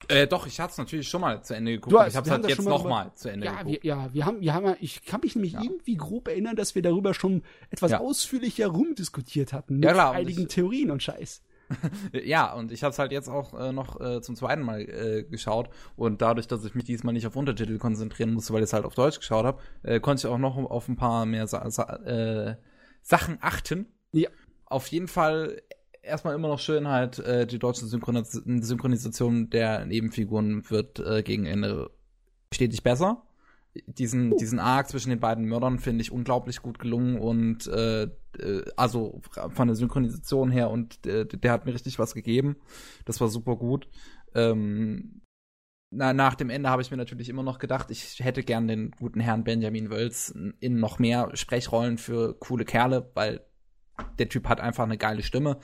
Äh, 0.09 0.26
doch, 0.26 0.47
ich 0.47 0.59
hatte 0.60 0.72
es 0.72 0.78
natürlich 0.78 1.09
schon 1.09 1.20
mal 1.20 1.43
zu 1.43 1.55
Ende 1.55 1.72
geguckt. 1.72 1.93
Du 1.93 1.97
ich 2.06 2.16
habe 2.16 2.26
wir 2.26 2.32
es 2.32 2.39
halt 2.39 2.48
jetzt 2.48 2.56
schon 2.56 2.64
mal 2.64 2.70
noch 2.72 2.80
über- 2.80 2.89
mal 2.90 3.14
zu 3.14 3.28
Ende 3.30 3.47
Ja, 3.47 3.52
wir, 3.59 3.64
geguckt. 3.64 3.85
ja, 3.85 4.09
wir 4.14 4.26
haben, 4.26 4.40
wir 4.40 4.55
haben, 4.55 4.74
ich 4.80 5.05
kann 5.05 5.20
mich 5.22 5.35
nämlich 5.36 5.52
Ja. 5.52 5.62
irgendwie 5.62 5.97
grob 5.97 6.28
erinnern, 6.28 6.56
dass 6.56 6.74
wir 6.74 6.82
darüber 6.82 7.14
schon 7.14 7.43
etwas 7.70 7.93
Ja. 7.93 8.01
ausführlicher 8.01 8.68
rumdiskutiert 8.68 9.52
hatten. 9.52 9.76
Mit 9.76 9.85
Ja, 9.85 9.93
klar, 9.93 10.12
einigen 10.12 10.43
ich- 10.43 10.48
Theorien 10.48 10.90
und 10.90 11.02
Scheiß. 11.02 11.43
Ja, 12.24 12.54
und 12.54 12.72
ich 12.72 12.82
habe 12.82 12.93
es 12.93 12.98
halt 12.98 13.12
jetzt 13.12 13.28
auch 13.28 13.53
äh, 13.53 13.72
noch 13.72 14.01
äh, 14.01 14.22
zum 14.22 14.37
zweiten 14.37 14.62
Mal 14.62 14.80
äh, 14.88 15.24
geschaut 15.24 15.69
und 15.96 16.22
dadurch, 16.22 16.46
dass 16.48 16.64
ich 16.64 16.74
mich 16.74 16.85
diesmal 16.85 17.12
nicht 17.12 17.27
auf 17.27 17.37
Untertitel 17.37 17.77
konzentrieren 17.77 18.32
musste, 18.32 18.54
weil 18.54 18.61
ich 18.61 18.69
es 18.69 18.72
halt 18.72 18.87
auf 18.87 18.95
Deutsch 18.95 19.19
geschaut 19.19 19.45
habe, 19.45 19.61
äh, 19.82 20.01
konnte 20.01 20.27
ich 20.27 20.32
auch 20.32 20.38
noch 20.38 20.56
auf 20.56 20.88
ein 20.88 20.96
paar 20.96 21.27
mehr 21.27 21.46
Sa 21.46 21.69
Sa 21.70 21.82
äh, 22.06 22.56
Sachen 23.03 23.37
achten. 23.43 23.87
Ja. 24.12 24.30
Auf 24.64 24.87
jeden 24.88 25.09
Fall 25.09 25.61
erstmal 26.02 26.35
immer 26.35 26.48
noch 26.48 26.59
schön 26.59 26.88
halt 26.88 27.18
äh, 27.18 27.46
die 27.46 27.59
deutsche 27.59 27.86
Synchronis 27.86 28.32
Synchronisation 28.32 29.51
der 29.51 29.85
Nebenfiguren 29.85 30.68
wird 30.70 30.98
äh, 30.98 31.22
gegen 31.22 31.46
Ende 31.46 31.90
stetig 32.52 32.82
besser. 32.82 33.24
Diesen, 33.86 34.36
diesen 34.38 34.59
Arc 34.59 34.88
zwischen 34.88 35.10
den 35.10 35.20
beiden 35.20 35.44
Mördern 35.44 35.78
finde 35.78 36.02
ich 36.02 36.10
unglaublich 36.10 36.62
gut 36.62 36.78
gelungen 36.78 37.18
und 37.18 37.66
äh, 37.68 38.04
äh, 38.04 38.64
also 38.77 39.20
von 39.51 39.68
der 39.68 39.77
Synchronisation 39.77 40.51
her 40.51 40.70
und 40.70 41.06
äh, 41.06 41.27
der 41.27 41.52
hat 41.52 41.66
mir 41.66 41.74
richtig 41.74 41.98
was 41.98 42.14
gegeben. 42.14 42.56
Das 43.04 43.20
war 43.20 43.28
super 43.28 43.56
gut. 43.56 43.88
Ähm, 44.35 45.22
na, 45.90 46.12
nach 46.12 46.35
dem 46.35 46.51
Ende 46.51 46.68
habe 46.68 46.82
ich 46.82 46.90
mir 46.90 46.96
natürlich 46.96 47.28
immer 47.28 47.43
noch 47.43 47.59
gedacht, 47.59 47.90
ich 47.90 48.20
hätte 48.20 48.43
gern 48.43 48.68
den 48.68 48.90
guten 48.90 49.20
Herrn 49.20 49.44
Benjamin 49.44 49.90
Wölz 49.90 50.35
in 50.60 50.80
noch 50.80 50.98
mehr 50.98 51.30
Sprechrollen 51.35 51.96
für 51.96 52.38
coole 52.38 52.64
Kerle, 52.64 53.10
weil 53.14 53.40
der 54.18 54.28
Typ 54.28 54.48
hat 54.48 54.60
einfach 54.60 54.85
eine 54.85 54.98
geile 54.98 55.22
Stimme. 55.22 55.59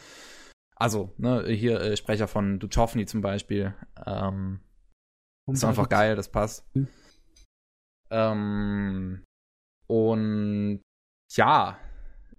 Also, 0.76 1.12
ne, 1.18 1.46
hier 1.48 1.80
äh, 1.80 1.96
Sprecher 1.96 2.28
von 2.28 2.58
Duchovny 2.58 3.06
zum 3.06 3.20
Beispiel. 3.20 3.74
Ähm, 4.06 4.60
ist 5.46 5.64
einfach 5.64 5.88
geil, 5.88 6.16
das 6.16 6.30
passt. 6.30 6.66
Hm. 6.74 6.88
Ähm, 8.10 9.24
und 9.86 10.80
ja, 11.32 11.78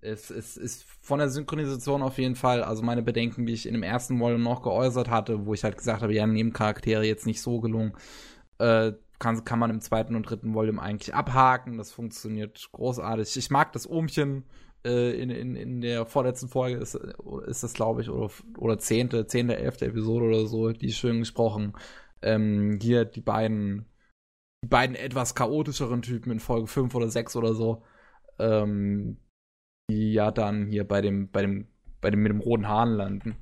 es, 0.01 0.29
es 0.29 0.57
ist 0.57 0.83
von 1.01 1.19
der 1.19 1.29
Synchronisation 1.29 2.01
auf 2.01 2.17
jeden 2.17 2.35
Fall, 2.35 2.63
also 2.63 2.83
meine 2.83 3.01
Bedenken, 3.01 3.45
die 3.45 3.53
ich 3.53 3.65
in 3.65 3.73
dem 3.73 3.83
ersten 3.83 4.19
Volume 4.19 4.43
noch 4.43 4.61
geäußert 4.61 5.09
hatte, 5.09 5.45
wo 5.45 5.53
ich 5.53 5.63
halt 5.63 5.77
gesagt 5.77 6.01
habe, 6.01 6.13
ja, 6.13 6.25
Nebencharaktere 6.25 7.03
jetzt 7.03 7.25
nicht 7.25 7.41
so 7.41 7.59
gelungen, 7.59 7.93
äh, 8.59 8.93
kann, 9.19 9.45
kann 9.45 9.59
man 9.59 9.71
im 9.71 9.81
zweiten 9.81 10.15
und 10.15 10.23
dritten 10.23 10.53
Volume 10.53 10.81
eigentlich 10.81 11.13
abhaken. 11.13 11.77
Das 11.77 11.91
funktioniert 11.91 12.69
großartig. 12.71 13.37
Ich 13.37 13.49
mag 13.49 13.71
das 13.73 13.89
Ohmchen 13.89 14.43
äh, 14.85 15.11
in, 15.11 15.29
in, 15.29 15.55
in 15.55 15.81
der 15.81 16.05
vorletzten 16.05 16.47
Folge, 16.47 16.77
ist, 16.77 16.95
ist 16.95 17.63
das, 17.63 17.73
glaube 17.73 18.01
ich, 18.01 18.09
oder, 18.09 18.31
oder 18.57 18.77
zehnte, 18.79 19.27
zehnte, 19.27 19.57
elfte 19.57 19.85
Episode 19.87 20.25
oder 20.25 20.45
so, 20.45 20.71
die 20.71 20.91
schön 20.91 21.19
gesprochen. 21.19 21.73
Ähm, 22.21 22.79
hier 22.81 23.05
die 23.05 23.21
beiden, 23.21 23.85
die 24.63 24.69
beiden 24.69 24.95
etwas 24.95 25.35
chaotischeren 25.35 26.01
Typen 26.01 26.31
in 26.31 26.39
Folge 26.39 26.67
5 26.67 26.95
oder 26.95 27.09
6 27.09 27.35
oder 27.35 27.53
so, 27.53 27.83
ähm, 28.39 29.17
die 29.89 30.13
ja 30.13 30.31
dann 30.31 30.67
hier 30.67 30.87
bei 30.87 31.01
dem, 31.01 31.29
bei 31.31 31.41
dem, 31.41 31.67
bei 32.01 32.11
dem 32.11 32.21
mit 32.21 32.31
dem 32.31 32.41
roten 32.41 32.67
Haaren 32.67 32.93
landen. 32.93 33.37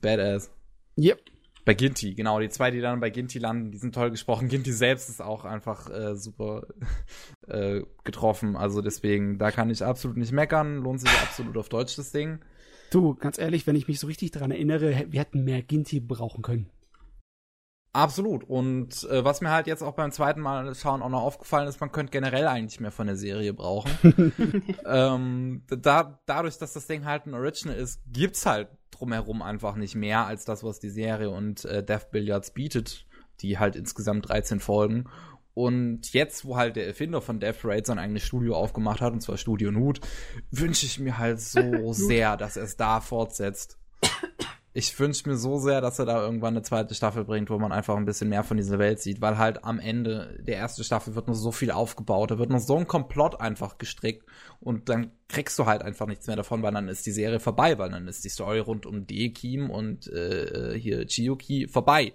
Badass. 0.00 0.52
Yep. 0.98 1.31
Bei 1.64 1.74
Ginty, 1.74 2.14
genau, 2.14 2.40
die 2.40 2.48
zwei, 2.48 2.70
die 2.72 2.80
dann 2.80 2.98
bei 2.98 3.10
Ginty 3.10 3.38
landen, 3.38 3.70
die 3.70 3.78
sind 3.78 3.94
toll 3.94 4.10
gesprochen. 4.10 4.48
Ginty 4.50 4.72
selbst 4.72 5.08
ist 5.08 5.22
auch 5.22 5.44
einfach 5.44 5.88
äh, 5.90 6.16
super 6.16 6.66
äh, 7.46 7.82
getroffen. 8.04 8.56
Also 8.56 8.82
deswegen, 8.82 9.38
da 9.38 9.50
kann 9.50 9.70
ich 9.70 9.84
absolut 9.84 10.16
nicht 10.16 10.32
meckern. 10.32 10.78
Lohnt 10.78 11.00
sich 11.00 11.10
absolut 11.10 11.56
auf 11.56 11.68
Deutsch 11.68 11.96
das 11.96 12.12
Ding. 12.12 12.40
Du, 12.90 13.14
ganz 13.14 13.38
ehrlich, 13.38 13.66
wenn 13.66 13.76
ich 13.76 13.88
mich 13.88 14.00
so 14.00 14.06
richtig 14.06 14.32
daran 14.32 14.50
erinnere, 14.50 15.06
wir 15.08 15.20
hätten 15.20 15.44
mehr 15.44 15.62
Ginty 15.62 16.00
brauchen 16.00 16.42
können. 16.42 16.68
Absolut. 17.94 18.44
Und 18.44 19.04
äh, 19.04 19.22
was 19.22 19.42
mir 19.42 19.50
halt 19.50 19.66
jetzt 19.66 19.82
auch 19.82 19.94
beim 19.94 20.12
zweiten 20.12 20.40
Mal 20.40 20.74
schauen 20.74 21.02
auch 21.02 21.10
noch 21.10 21.22
aufgefallen 21.22 21.68
ist, 21.68 21.80
man 21.80 21.92
könnte 21.92 22.10
generell 22.10 22.46
eigentlich 22.46 22.80
mehr 22.80 22.90
von 22.90 23.06
der 23.06 23.16
Serie 23.16 23.52
brauchen. 23.52 24.32
ähm, 24.86 25.62
da, 25.68 26.18
dadurch, 26.24 26.56
dass 26.56 26.72
das 26.72 26.86
Ding 26.86 27.04
halt 27.04 27.26
ein 27.26 27.34
Original 27.34 27.76
ist, 27.76 28.00
gibt's 28.10 28.46
halt 28.46 28.68
drumherum 28.92 29.42
einfach 29.42 29.76
nicht 29.76 29.94
mehr 29.94 30.26
als 30.26 30.44
das, 30.44 30.62
was 30.62 30.78
die 30.78 30.90
Serie 30.90 31.30
und 31.30 31.64
äh, 31.64 31.84
Death 31.84 32.10
Billiards 32.10 32.52
bietet, 32.52 33.06
die 33.40 33.58
halt 33.58 33.76
insgesamt 33.76 34.28
13 34.28 34.60
Folgen. 34.60 35.06
Und 35.54 36.12
jetzt, 36.14 36.46
wo 36.46 36.56
halt 36.56 36.76
der 36.76 36.86
Erfinder 36.86 37.20
von 37.20 37.40
Death 37.40 37.64
Raid 37.64 37.86
sein 37.86 37.98
eigenes 37.98 38.22
Studio 38.22 38.54
aufgemacht 38.54 39.00
hat, 39.00 39.12
und 39.12 39.20
zwar 39.20 39.36
Studio 39.36 39.70
Nude, 39.70 40.00
wünsche 40.50 40.86
ich 40.86 40.98
mir 40.98 41.18
halt 41.18 41.40
so 41.40 41.60
sehr, 41.92 42.36
dass 42.36 42.56
er 42.56 42.64
es 42.64 42.76
da 42.76 43.00
fortsetzt 43.00 43.78
ich 44.74 44.98
wünsche 44.98 45.28
mir 45.28 45.36
so 45.36 45.58
sehr, 45.58 45.80
dass 45.80 45.98
er 45.98 46.06
da 46.06 46.22
irgendwann 46.22 46.54
eine 46.54 46.62
zweite 46.62 46.94
Staffel 46.94 47.24
bringt, 47.24 47.50
wo 47.50 47.58
man 47.58 47.72
einfach 47.72 47.96
ein 47.96 48.06
bisschen 48.06 48.30
mehr 48.30 48.42
von 48.42 48.56
dieser 48.56 48.78
Welt 48.78 49.00
sieht, 49.00 49.20
weil 49.20 49.36
halt 49.36 49.64
am 49.64 49.78
Ende 49.78 50.38
der 50.40 50.56
ersten 50.56 50.82
Staffel 50.82 51.14
wird 51.14 51.28
noch 51.28 51.34
so 51.34 51.52
viel 51.52 51.70
aufgebaut, 51.70 52.30
da 52.30 52.38
wird 52.38 52.50
noch 52.50 52.60
so 52.60 52.76
ein 52.76 52.86
Komplott 52.86 53.40
einfach 53.40 53.76
gestrickt 53.76 54.26
und 54.60 54.88
dann 54.88 55.12
kriegst 55.28 55.58
du 55.58 55.66
halt 55.66 55.82
einfach 55.82 56.06
nichts 56.06 56.26
mehr 56.26 56.36
davon, 56.36 56.62
weil 56.62 56.72
dann 56.72 56.88
ist 56.88 57.04
die 57.04 57.12
Serie 57.12 57.40
vorbei, 57.40 57.78
weil 57.78 57.90
dann 57.90 58.08
ist 58.08 58.24
die 58.24 58.30
Story 58.30 58.60
rund 58.60 58.86
um 58.86 59.06
Dekim 59.06 59.68
und 59.68 60.06
äh, 60.06 60.78
hier 60.78 61.06
Chiyuki 61.06 61.68
vorbei. 61.68 62.14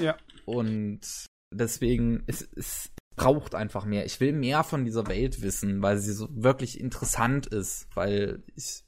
Ja. 0.00 0.16
Und 0.46 1.26
deswegen, 1.52 2.24
es, 2.26 2.48
es 2.56 2.90
braucht 3.16 3.54
einfach 3.54 3.84
mehr. 3.84 4.04
Ich 4.06 4.18
will 4.18 4.32
mehr 4.32 4.64
von 4.64 4.84
dieser 4.84 5.06
Welt 5.06 5.40
wissen, 5.40 5.82
weil 5.82 5.98
sie 5.98 6.12
so 6.12 6.28
wirklich 6.30 6.80
interessant 6.80 7.46
ist, 7.46 7.86
weil 7.94 8.42
ich 8.56 8.84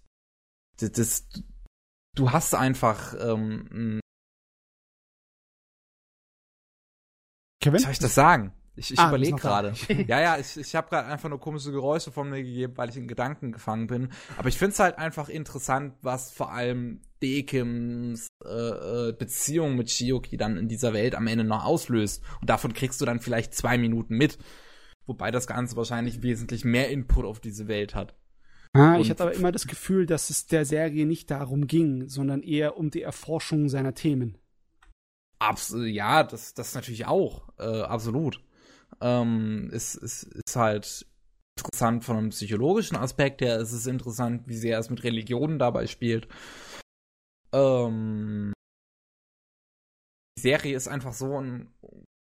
das, 0.79 1.29
du 2.17 2.33
hast 2.33 2.55
einfach 2.55 3.15
ähm, 3.21 4.01
Kevin? 7.63 7.81
Soll 7.81 7.93
ich 7.93 7.99
das 7.99 8.15
sagen? 8.15 8.53
Ich, 8.77 8.93
ich 8.93 8.99
ah, 8.99 9.09
überlege 9.09 9.37
gerade. 9.37 9.73
ja, 10.07 10.21
ja, 10.21 10.39
ich, 10.39 10.57
ich 10.57 10.77
habe 10.77 10.91
gerade 10.91 11.09
einfach 11.09 11.31
nur 11.31 11.41
komische 11.41 11.73
Geräusche 11.73 12.13
von 12.13 12.29
mir 12.29 12.43
gegeben, 12.43 12.77
weil 12.77 12.91
ich 12.91 12.97
in 12.97 13.09
Gedanken 13.09 13.51
gefangen 13.51 13.87
bin. 13.87 14.11
Aber 14.37 14.49
ich 14.49 14.59
finde 14.59 14.73
es 14.73 14.79
halt 14.79 14.99
einfach 14.99 15.31
interessant, 15.31 15.95
was 16.03 16.31
vor 16.31 16.53
allem 16.53 17.01
Dekims 17.23 18.29
äh, 18.45 18.49
äh, 18.49 19.13
Beziehung 19.13 19.77
mit 19.77 19.91
Shioki 19.91 20.37
dann 20.37 20.59
in 20.59 20.69
dieser 20.69 20.93
Welt 20.93 21.15
am 21.15 21.27
Ende 21.27 21.45
noch 21.45 21.65
auslöst. 21.65 22.23
Und 22.41 22.51
davon 22.51 22.75
kriegst 22.75 23.01
du 23.01 23.07
dann 23.07 23.21
vielleicht 23.21 23.55
zwei 23.55 23.79
Minuten 23.79 24.15
mit. 24.17 24.39
Wobei 25.07 25.31
das 25.31 25.47
Ganze 25.47 25.77
wahrscheinlich 25.77 26.23
wesentlich 26.23 26.65
mehr 26.65 26.91
Input 26.91 27.25
auf 27.25 27.41
diese 27.41 27.69
Welt 27.69 27.95
hat. 27.95 28.15
Ah, 28.77 28.99
ich 28.99 29.11
hatte 29.11 29.23
aber 29.23 29.35
immer 29.35 29.53
das 29.53 29.67
Gefühl, 29.67 30.07
dass 30.07 30.31
es 30.31 30.47
der 30.47 30.65
Serie 30.65 31.07
nicht 31.07 31.31
darum 31.31 31.67
ging, 31.67 32.09
sondern 32.09 32.43
eher 32.43 32.77
um 32.77 32.91
die 32.91 33.03
Erforschung 33.03 33.69
seiner 33.69 33.95
Themen. 33.95 34.39
Absolut, 35.39 35.89
ja, 35.89 36.23
das, 36.23 36.55
das 36.55 36.75
natürlich 36.75 37.07
auch, 37.07 37.49
äh, 37.59 37.83
absolut. 37.83 38.43
Ähm, 39.01 39.71
es, 39.73 39.95
es 39.95 40.23
ist 40.23 40.57
halt 40.57 41.07
interessant 41.59 42.05
von 42.05 42.17
einem 42.17 42.31
psychologischen 42.31 42.97
Aspekt 42.97 43.41
her, 43.41 43.59
es 43.61 43.73
ist 43.73 43.87
interessant, 43.87 44.47
wie 44.47 44.57
sehr 44.57 44.79
es 44.79 44.91
mit 44.91 45.05
Religionen 45.05 45.59
dabei 45.59 45.87
spielt. 45.87 46.29
Ähm, 47.53 48.53
die 50.39 50.43
Serie 50.43 50.77
ist 50.77 50.89
einfach 50.89 51.13
so 51.13 51.41
ein, 51.41 51.75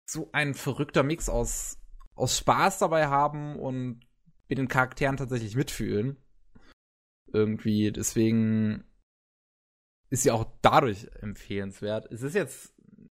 so 0.10 0.30
ein 0.32 0.54
verrückter 0.54 1.04
Mix 1.04 1.30
aus, 1.30 1.78
aus 2.16 2.38
Spaß 2.38 2.80
dabei 2.80 3.08
haben 3.08 3.58
und 3.58 4.02
mit 4.50 4.58
den 4.58 4.68
Charakteren 4.68 5.18
tatsächlich 5.18 5.56
mitfühlen 5.56 6.23
irgendwie. 7.34 7.92
Deswegen 7.92 8.84
ist 10.10 10.24
sie 10.24 10.32
auch 10.32 10.46
dadurch 10.62 11.10
empfehlenswert. 11.22 12.12
Es 12.12 12.22
ist 12.22 12.36
jetzt 12.36 12.74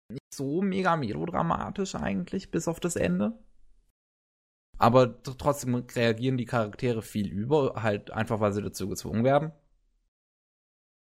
nicht 0.10 0.34
so 0.34 0.62
mega 0.62 0.96
melodramatisch 0.96 1.96
eigentlich, 1.96 2.52
bis 2.52 2.68
auf 2.68 2.80
das 2.80 2.96
Ende. 2.96 3.38
Aber 4.78 5.22
trotzdem 5.24 5.76
reagieren 5.76 6.38
die 6.38 6.46
Charaktere 6.46 7.02
viel 7.02 7.32
über, 7.32 7.82
halt 7.82 8.12
einfach, 8.12 8.40
weil 8.40 8.54
sie 8.54 8.62
dazu 8.62 8.90
gezwungen 8.90 9.24
werden. 9.24 9.52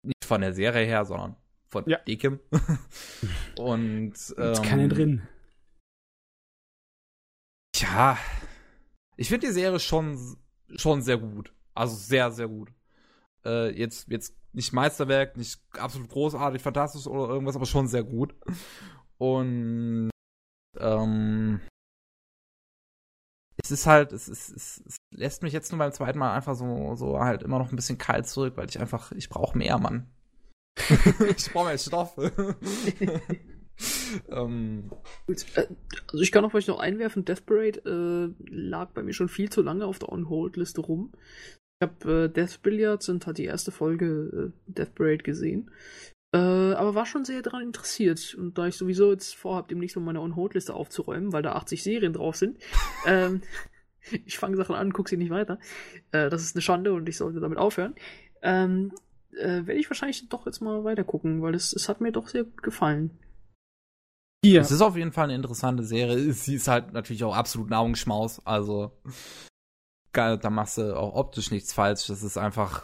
Nicht 0.03 0.23
von 0.25 0.41
der 0.41 0.53
Serie 0.53 0.85
her, 0.85 1.03
sondern 1.05 1.35
von 1.67 1.83
ja. 1.87 1.97
Dekim. 1.99 2.39
Und 3.57 4.13
ähm, 4.37 4.51
ist 4.51 4.63
keine 4.63 4.87
drin. 4.87 5.27
Tja, 7.73 8.17
ich 9.17 9.27
finde 9.27 9.47
die 9.47 9.53
Serie 9.53 9.79
schon 9.79 10.37
schon 10.75 11.01
sehr 11.01 11.17
gut. 11.17 11.53
Also 11.73 11.95
sehr, 11.95 12.31
sehr 12.31 12.47
gut. 12.47 12.71
Äh, 13.45 13.77
jetzt, 13.77 14.07
jetzt 14.09 14.35
nicht 14.53 14.73
Meisterwerk, 14.73 15.37
nicht 15.37 15.61
absolut 15.77 16.09
großartig, 16.09 16.61
fantastisch 16.61 17.07
oder 17.07 17.31
irgendwas, 17.31 17.55
aber 17.55 17.65
schon 17.65 17.87
sehr 17.87 18.03
gut. 18.03 18.35
Und 19.17 20.09
ähm, 20.77 21.61
es 23.57 23.71
ist 23.71 23.85
halt, 23.85 24.11
es, 24.11 24.27
ist, 24.27 24.49
es, 24.49 24.83
es 24.85 24.97
lässt 25.11 25.43
mich 25.43 25.53
jetzt 25.53 25.71
nur 25.71 25.79
beim 25.79 25.91
zweiten 25.91 26.19
Mal 26.19 26.33
einfach 26.33 26.55
so, 26.55 26.95
so 26.95 27.19
halt 27.19 27.43
immer 27.43 27.59
noch 27.59 27.71
ein 27.71 27.75
bisschen 27.75 27.97
kalt 27.97 28.27
zurück, 28.27 28.53
weil 28.57 28.69
ich 28.69 28.79
einfach, 28.79 29.11
ich 29.11 29.29
brauche 29.29 29.57
mehr, 29.57 29.77
Mann. 29.77 30.09
ich 31.37 31.51
brauche 31.51 31.67
mehr 31.67 31.77
Stoffe. 31.77 32.55
ähm. 34.29 34.91
Äh, 35.27 35.67
also 36.07 36.21
ich 36.21 36.31
kann 36.31 36.45
auch 36.45 36.51
vielleicht 36.51 36.67
noch 36.67 36.79
einwerfen, 36.79 37.25
Death 37.25 37.45
Parade 37.45 37.79
äh, 37.85 38.45
lag 38.49 38.91
bei 38.91 39.03
mir 39.03 39.13
schon 39.13 39.29
viel 39.29 39.49
zu 39.49 39.61
lange 39.61 39.85
auf 39.85 39.99
der 39.99 40.11
On-Hold-Liste 40.11 40.81
rum. 40.81 41.11
Ich 41.79 41.87
habe 41.87 42.25
äh, 42.25 42.29
Death 42.29 42.61
Billiards 42.61 43.09
und 43.09 43.27
hat 43.27 43.37
die 43.37 43.45
erste 43.45 43.71
Folge 43.71 44.53
äh, 44.67 44.71
Death 44.71 44.95
Parade 44.95 45.23
gesehen. 45.23 45.71
Äh, 46.33 46.37
aber 46.37 46.95
war 46.95 47.05
schon 47.05 47.25
sehr 47.25 47.41
daran 47.41 47.63
interessiert. 47.63 48.35
Und 48.35 48.57
da 48.57 48.67
ich 48.67 48.75
sowieso 48.75 49.11
jetzt 49.11 49.35
vorhabe, 49.35 49.67
demnächst 49.69 49.95
mal 49.95 50.03
meine 50.03 50.21
On-Hold-Liste 50.21 50.73
aufzuräumen, 50.73 51.33
weil 51.33 51.43
da 51.43 51.53
80 51.53 51.83
Serien 51.83 52.13
drauf 52.13 52.35
sind, 52.35 52.57
ähm, 53.05 53.41
ich 54.25 54.37
fange 54.37 54.57
Sachen 54.57 54.75
an, 54.75 54.93
gucke 54.93 55.09
sie 55.09 55.17
nicht 55.17 55.31
weiter. 55.31 55.59
Äh, 56.11 56.29
das 56.29 56.43
ist 56.43 56.55
eine 56.55 56.61
Schande 56.61 56.93
und 56.93 57.07
ich 57.09 57.17
sollte 57.17 57.39
damit 57.39 57.57
aufhören. 57.57 57.95
Ähm, 58.41 58.91
äh, 59.31 59.65
werde 59.65 59.75
ich 59.75 59.89
wahrscheinlich 59.89 60.27
doch 60.29 60.45
jetzt 60.45 60.61
mal 60.61 60.83
weiter 60.83 61.03
gucken, 61.03 61.41
weil 61.41 61.55
es, 61.55 61.73
es 61.73 61.89
hat 61.89 62.01
mir 62.01 62.11
doch 62.11 62.27
sehr 62.27 62.43
gut 62.43 62.63
gefallen. 62.63 63.11
Hier. 64.43 64.61
Es 64.61 64.71
ist 64.71 64.81
auf 64.81 64.95
jeden 64.95 65.11
Fall 65.11 65.25
eine 65.25 65.35
interessante 65.35 65.83
Serie. 65.83 66.31
Sie 66.33 66.55
ist 66.55 66.67
halt 66.67 66.93
natürlich 66.93 67.23
auch 67.23 67.35
absolut 67.35 67.69
Nahrungsschmaus. 67.69 68.45
Also 68.45 68.91
da 70.15 70.49
machst 70.49 70.77
du 70.77 70.97
auch 70.97 71.15
optisch 71.15 71.51
nichts 71.51 71.73
falsch. 71.73 72.07
Das 72.07 72.23
ist 72.23 72.37
einfach 72.37 72.83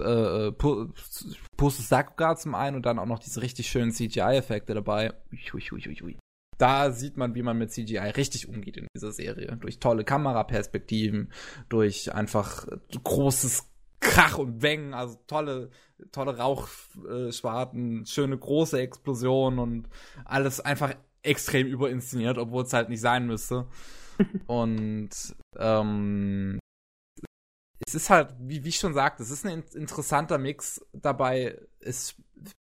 äh, 0.00 0.52
Pustes 0.52 1.88
Sakuga 1.88 2.36
zum 2.36 2.54
einen 2.54 2.76
und 2.76 2.86
dann 2.86 2.98
auch 2.98 3.06
noch 3.06 3.18
diese 3.18 3.42
richtig 3.42 3.68
schönen 3.68 3.92
CGI-Effekte 3.92 4.74
dabei. 4.74 5.12
Ui, 5.32 5.62
ui, 5.72 6.02
ui, 6.02 6.18
da 6.58 6.90
sieht 6.90 7.16
man, 7.16 7.34
wie 7.34 7.42
man 7.42 7.56
mit 7.56 7.72
CGI 7.72 7.98
richtig 7.98 8.48
umgeht 8.48 8.76
in 8.76 8.88
dieser 8.94 9.12
Serie. 9.12 9.56
Durch 9.60 9.78
tolle 9.78 10.04
Kameraperspektiven, 10.04 11.32
durch 11.68 12.12
einfach 12.12 12.66
großes 13.04 13.70
Krach 14.00 14.38
und 14.38 14.62
Weng, 14.62 14.94
also 14.94 15.18
tolle, 15.26 15.70
tolle 16.12 16.36
Rauchschwarten, 16.36 18.06
schöne 18.06 18.38
große 18.38 18.80
Explosionen 18.80 19.58
und 19.58 19.88
alles 20.24 20.60
einfach 20.60 20.94
extrem 21.22 21.66
überinszeniert, 21.66 22.38
obwohl 22.38 22.64
es 22.64 22.72
halt 22.72 22.88
nicht 22.88 23.00
sein 23.00 23.26
müsste. 23.26 23.66
Und 24.46 25.10
ähm, 25.56 26.58
es 27.86 27.94
ist 27.94 28.10
halt, 28.10 28.34
wie, 28.40 28.64
wie 28.64 28.68
ich 28.68 28.76
schon 28.76 28.94
sagte, 28.94 29.22
es 29.22 29.30
ist 29.30 29.46
ein 29.46 29.62
interessanter 29.74 30.38
Mix 30.38 30.84
dabei, 30.92 31.58
es 31.80 32.16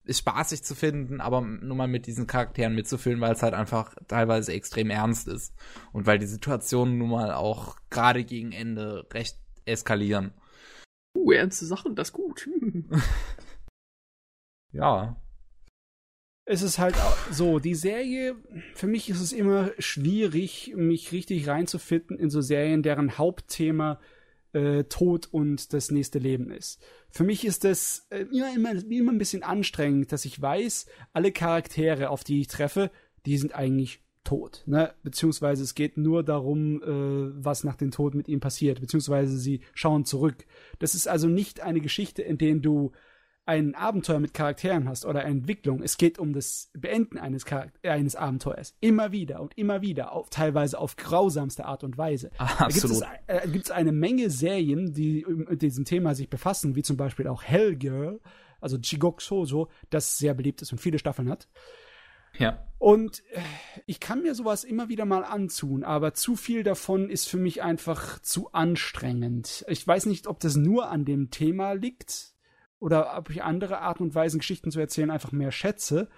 ist 0.04 0.18
spaßig 0.18 0.62
zu 0.62 0.74
finden, 0.74 1.20
aber 1.20 1.40
nur 1.40 1.76
mal 1.76 1.88
mit 1.88 2.06
diesen 2.06 2.26
Charakteren 2.26 2.74
mitzufühlen, 2.74 3.20
weil 3.20 3.32
es 3.32 3.42
halt 3.42 3.54
einfach 3.54 3.94
teilweise 4.08 4.52
extrem 4.52 4.90
ernst 4.90 5.28
ist. 5.28 5.54
Und 5.92 6.06
weil 6.06 6.18
die 6.18 6.26
Situationen 6.26 6.98
nun 6.98 7.10
mal 7.10 7.32
auch 7.32 7.76
gerade 7.90 8.24
gegen 8.24 8.52
Ende 8.52 9.06
recht 9.12 9.38
eskalieren. 9.64 10.32
Uh, 11.16 11.32
ernste 11.32 11.66
Sachen, 11.66 11.94
das 11.94 12.08
ist 12.08 12.12
gut. 12.12 12.48
ja 14.72 15.16
es 16.46 16.62
ist 16.62 16.78
halt 16.78 16.94
so, 17.32 17.58
die 17.58 17.74
Serie, 17.74 18.36
für 18.74 18.86
mich 18.86 19.10
ist 19.10 19.20
es 19.20 19.32
immer 19.32 19.72
schwierig, 19.80 20.72
mich 20.76 21.10
richtig 21.10 21.48
reinzufinden 21.48 22.18
in 22.18 22.30
so 22.30 22.40
Serien, 22.40 22.84
deren 22.84 23.18
Hauptthema 23.18 23.98
äh, 24.52 24.84
Tod 24.84 25.28
und 25.32 25.72
das 25.72 25.90
nächste 25.90 26.20
Leben 26.20 26.50
ist. 26.52 26.80
Für 27.10 27.24
mich 27.24 27.44
ist 27.44 27.64
das 27.64 28.06
äh, 28.10 28.26
immer, 28.32 28.54
immer, 28.54 28.90
immer 28.90 29.12
ein 29.12 29.18
bisschen 29.18 29.42
anstrengend, 29.42 30.12
dass 30.12 30.24
ich 30.24 30.40
weiß, 30.40 30.86
alle 31.12 31.32
Charaktere, 31.32 32.10
auf 32.10 32.22
die 32.22 32.40
ich 32.40 32.46
treffe, 32.46 32.92
die 33.26 33.38
sind 33.38 33.52
eigentlich 33.52 34.00
tot. 34.22 34.62
Ne? 34.66 34.94
Beziehungsweise 35.02 35.64
es 35.64 35.74
geht 35.74 35.96
nur 35.96 36.22
darum, 36.22 36.80
äh, 36.80 37.44
was 37.44 37.64
nach 37.64 37.76
dem 37.76 37.90
Tod 37.90 38.14
mit 38.14 38.28
ihm 38.28 38.38
passiert, 38.38 38.80
beziehungsweise 38.80 39.36
sie 39.36 39.62
schauen 39.74 40.04
zurück. 40.04 40.46
Das 40.78 40.94
ist 40.94 41.08
also 41.08 41.26
nicht 41.26 41.60
eine 41.60 41.80
Geschichte, 41.80 42.22
in 42.22 42.38
der 42.38 42.54
du 42.54 42.92
ein 43.46 43.76
Abenteuer 43.76 44.18
mit 44.18 44.34
Charakteren 44.34 44.88
hast 44.88 45.06
oder 45.06 45.20
eine 45.20 45.30
Entwicklung, 45.30 45.80
es 45.80 45.96
geht 45.96 46.18
um 46.18 46.32
das 46.32 46.68
Beenden 46.74 47.16
eines, 47.16 47.44
Charakter 47.44 47.78
äh, 47.82 47.90
eines 47.90 48.16
Abenteuers. 48.16 48.74
Immer 48.80 49.12
wieder 49.12 49.40
und 49.40 49.56
immer 49.56 49.82
wieder, 49.82 50.12
auf, 50.12 50.28
teilweise 50.30 50.78
auf 50.78 50.96
grausamste 50.96 51.64
Art 51.64 51.84
und 51.84 51.96
Weise. 51.96 52.30
Ah, 52.38 52.64
absolut. 52.64 53.02
Da 53.28 53.46
gibt 53.46 53.66
es 53.66 53.70
äh, 53.70 53.74
eine 53.74 53.92
Menge 53.92 54.30
Serien, 54.30 54.92
die 54.92 55.24
mit 55.28 55.62
diesem 55.62 55.84
Thema 55.84 56.16
sich 56.16 56.28
befassen, 56.28 56.74
wie 56.74 56.82
zum 56.82 56.96
Beispiel 56.96 57.28
auch 57.28 57.44
Hellgirl, 57.44 58.20
also 58.60 58.78
Jigok 58.78 59.22
Shoujo, 59.22 59.68
das 59.90 60.18
sehr 60.18 60.34
beliebt 60.34 60.60
ist 60.62 60.72
und 60.72 60.80
viele 60.80 60.98
Staffeln 60.98 61.30
hat. 61.30 61.48
Ja. 62.36 62.66
Und 62.78 63.22
äh, 63.32 63.40
ich 63.86 64.00
kann 64.00 64.22
mir 64.22 64.34
sowas 64.34 64.64
immer 64.64 64.88
wieder 64.88 65.04
mal 65.04 65.22
antun, 65.22 65.84
aber 65.84 66.14
zu 66.14 66.34
viel 66.34 66.64
davon 66.64 67.10
ist 67.10 67.28
für 67.28 67.38
mich 67.38 67.62
einfach 67.62 68.20
zu 68.20 68.52
anstrengend. 68.52 69.64
Ich 69.68 69.86
weiß 69.86 70.06
nicht, 70.06 70.26
ob 70.26 70.40
das 70.40 70.56
nur 70.56 70.90
an 70.90 71.04
dem 71.04 71.30
Thema 71.30 71.72
liegt 71.72 72.35
oder 72.78 73.16
ob 73.16 73.30
ich 73.30 73.42
andere 73.42 73.78
Arten 73.78 74.02
und 74.02 74.14
Weisen, 74.14 74.38
Geschichten 74.38 74.70
zu 74.70 74.80
erzählen, 74.80 75.10
einfach 75.10 75.32
mehr 75.32 75.52
schätze. 75.52 76.08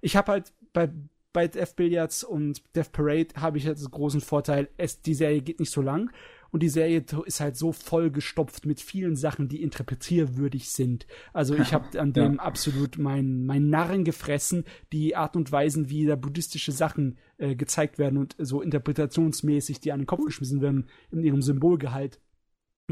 Ich 0.00 0.16
habe 0.16 0.32
halt 0.32 0.52
bei, 0.72 0.90
bei 1.32 1.48
Death 1.48 1.76
Billiards 1.76 2.24
und 2.24 2.62
Death 2.74 2.92
Parade 2.92 3.28
habe 3.36 3.58
ich 3.58 3.64
jetzt 3.64 3.84
den 3.84 3.90
großen 3.90 4.20
Vorteil, 4.20 4.68
es, 4.76 5.02
die 5.02 5.14
Serie 5.14 5.42
geht 5.42 5.60
nicht 5.60 5.72
so 5.72 5.82
lang 5.82 6.10
und 6.50 6.62
die 6.62 6.68
Serie 6.68 7.04
ist 7.26 7.40
halt 7.40 7.56
so 7.56 7.72
vollgestopft 7.72 8.64
mit 8.64 8.80
vielen 8.80 9.16
Sachen, 9.16 9.48
die 9.48 9.62
interpretierwürdig 9.62 10.70
sind. 10.70 11.06
Also 11.32 11.54
ich 11.54 11.74
habe 11.74 12.00
an 12.00 12.12
dem 12.14 12.36
ja. 12.36 12.40
absolut 12.40 12.98
mein, 12.98 13.44
mein 13.44 13.68
Narren 13.68 14.04
gefressen, 14.04 14.64
die 14.92 15.14
Art 15.14 15.36
und 15.36 15.52
Weisen, 15.52 15.90
wie 15.90 16.06
da 16.06 16.16
buddhistische 16.16 16.72
Sachen 16.72 17.18
äh, 17.36 17.54
gezeigt 17.54 17.98
werden 17.98 18.18
und 18.18 18.34
so 18.38 18.62
interpretationsmäßig, 18.62 19.80
die 19.80 19.92
an 19.92 20.00
den 20.00 20.06
Kopf 20.06 20.24
geschmissen 20.24 20.62
werden 20.62 20.88
in 21.10 21.22
ihrem 21.22 21.42
Symbolgehalt. 21.42 22.20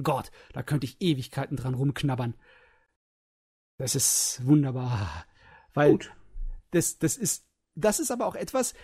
Gott, 0.02 0.30
da 0.52 0.62
könnte 0.62 0.84
ich 0.84 1.00
Ewigkeiten 1.00 1.56
dran 1.56 1.74
rumknabbern. 1.74 2.34
Das 3.78 3.94
ist 3.94 4.40
wunderbar. 4.44 5.24
Weil 5.74 5.92
Gut. 5.92 6.12
das, 6.70 6.98
das 6.98 7.16
ist, 7.16 7.44
das 7.74 8.00
ist 8.00 8.10
aber 8.10 8.26
auch 8.26 8.34
etwas, 8.34 8.74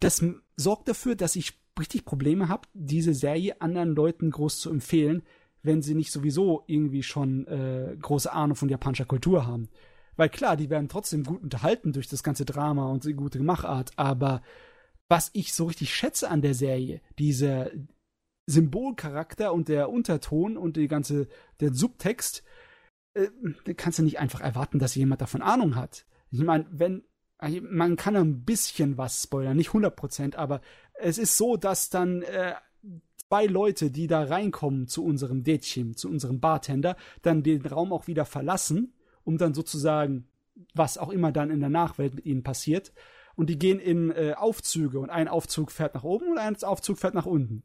das 0.00 0.24
sorgt 0.56 0.88
dafür, 0.88 1.16
dass 1.16 1.36
ich 1.36 1.60
richtig 1.78 2.04
Probleme 2.04 2.48
habe, 2.48 2.66
diese 2.72 3.14
Serie 3.14 3.60
anderen 3.60 3.94
Leuten 3.94 4.30
groß 4.30 4.60
zu 4.60 4.70
empfehlen, 4.70 5.22
wenn 5.62 5.82
sie 5.82 5.94
nicht 5.94 6.12
sowieso 6.12 6.64
irgendwie 6.66 7.02
schon 7.02 7.46
äh, 7.46 7.96
große 8.00 8.32
Ahnung 8.32 8.56
von 8.56 8.68
japanischer 8.68 9.04
Kultur 9.04 9.46
haben. 9.46 9.68
Weil 10.16 10.28
klar, 10.28 10.56
die 10.56 10.70
werden 10.70 10.88
trotzdem 10.88 11.24
gut 11.24 11.42
unterhalten 11.42 11.92
durch 11.92 12.08
das 12.08 12.22
ganze 12.22 12.44
Drama 12.44 12.90
und 12.90 13.04
die 13.04 13.14
gute 13.14 13.40
Machart, 13.40 13.92
aber 13.96 14.42
was 15.08 15.30
ich 15.32 15.52
so 15.52 15.66
richtig 15.66 15.94
schätze 15.94 16.28
an 16.28 16.42
der 16.42 16.54
Serie, 16.54 17.00
dieser 17.18 17.70
Symbolcharakter 18.46 19.52
und 19.52 19.68
der 19.68 19.90
Unterton 19.90 20.56
und 20.56 20.76
die 20.76 20.88
ganze, 20.88 21.28
der 21.60 21.72
Subtext, 21.72 22.42
äh, 23.14 23.28
kannst 23.74 23.98
du 23.98 24.02
nicht 24.02 24.18
einfach 24.18 24.40
erwarten, 24.40 24.78
dass 24.78 24.94
jemand 24.94 25.20
davon 25.20 25.42
Ahnung 25.42 25.76
hat. 25.76 26.06
Ich 26.30 26.40
meine, 26.40 26.66
wenn 26.70 27.04
also, 27.38 27.60
man 27.62 27.96
kann 27.96 28.16
ein 28.16 28.44
bisschen 28.44 28.98
was 28.98 29.22
spoilern, 29.22 29.56
nicht 29.56 29.70
100%, 29.70 30.34
aber 30.34 30.60
es 30.94 31.18
ist 31.18 31.36
so, 31.36 31.56
dass 31.56 31.88
dann 31.88 32.22
äh, 32.22 32.54
zwei 33.28 33.46
Leute, 33.46 33.90
die 33.90 34.08
da 34.08 34.24
reinkommen 34.24 34.88
zu 34.88 35.04
unserem 35.04 35.44
Dätchen, 35.44 35.96
zu 35.96 36.08
unserem 36.08 36.40
Bartender, 36.40 36.96
dann 37.22 37.44
den 37.44 37.64
Raum 37.64 37.92
auch 37.92 38.08
wieder 38.08 38.24
verlassen, 38.24 38.92
um 39.22 39.38
dann 39.38 39.54
sozusagen, 39.54 40.26
was 40.74 40.98
auch 40.98 41.10
immer 41.10 41.30
dann 41.30 41.50
in 41.50 41.60
der 41.60 41.68
Nachwelt 41.68 42.14
mit 42.14 42.26
ihnen 42.26 42.42
passiert. 42.42 42.92
Und 43.36 43.48
die 43.48 43.58
gehen 43.58 43.78
in 43.78 44.10
äh, 44.10 44.34
Aufzüge 44.36 44.98
und 44.98 45.10
ein 45.10 45.28
Aufzug 45.28 45.70
fährt 45.70 45.94
nach 45.94 46.02
oben 46.02 46.32
und 46.32 46.38
ein 46.38 46.60
Aufzug 46.64 46.98
fährt 46.98 47.14
nach 47.14 47.26
unten. 47.26 47.62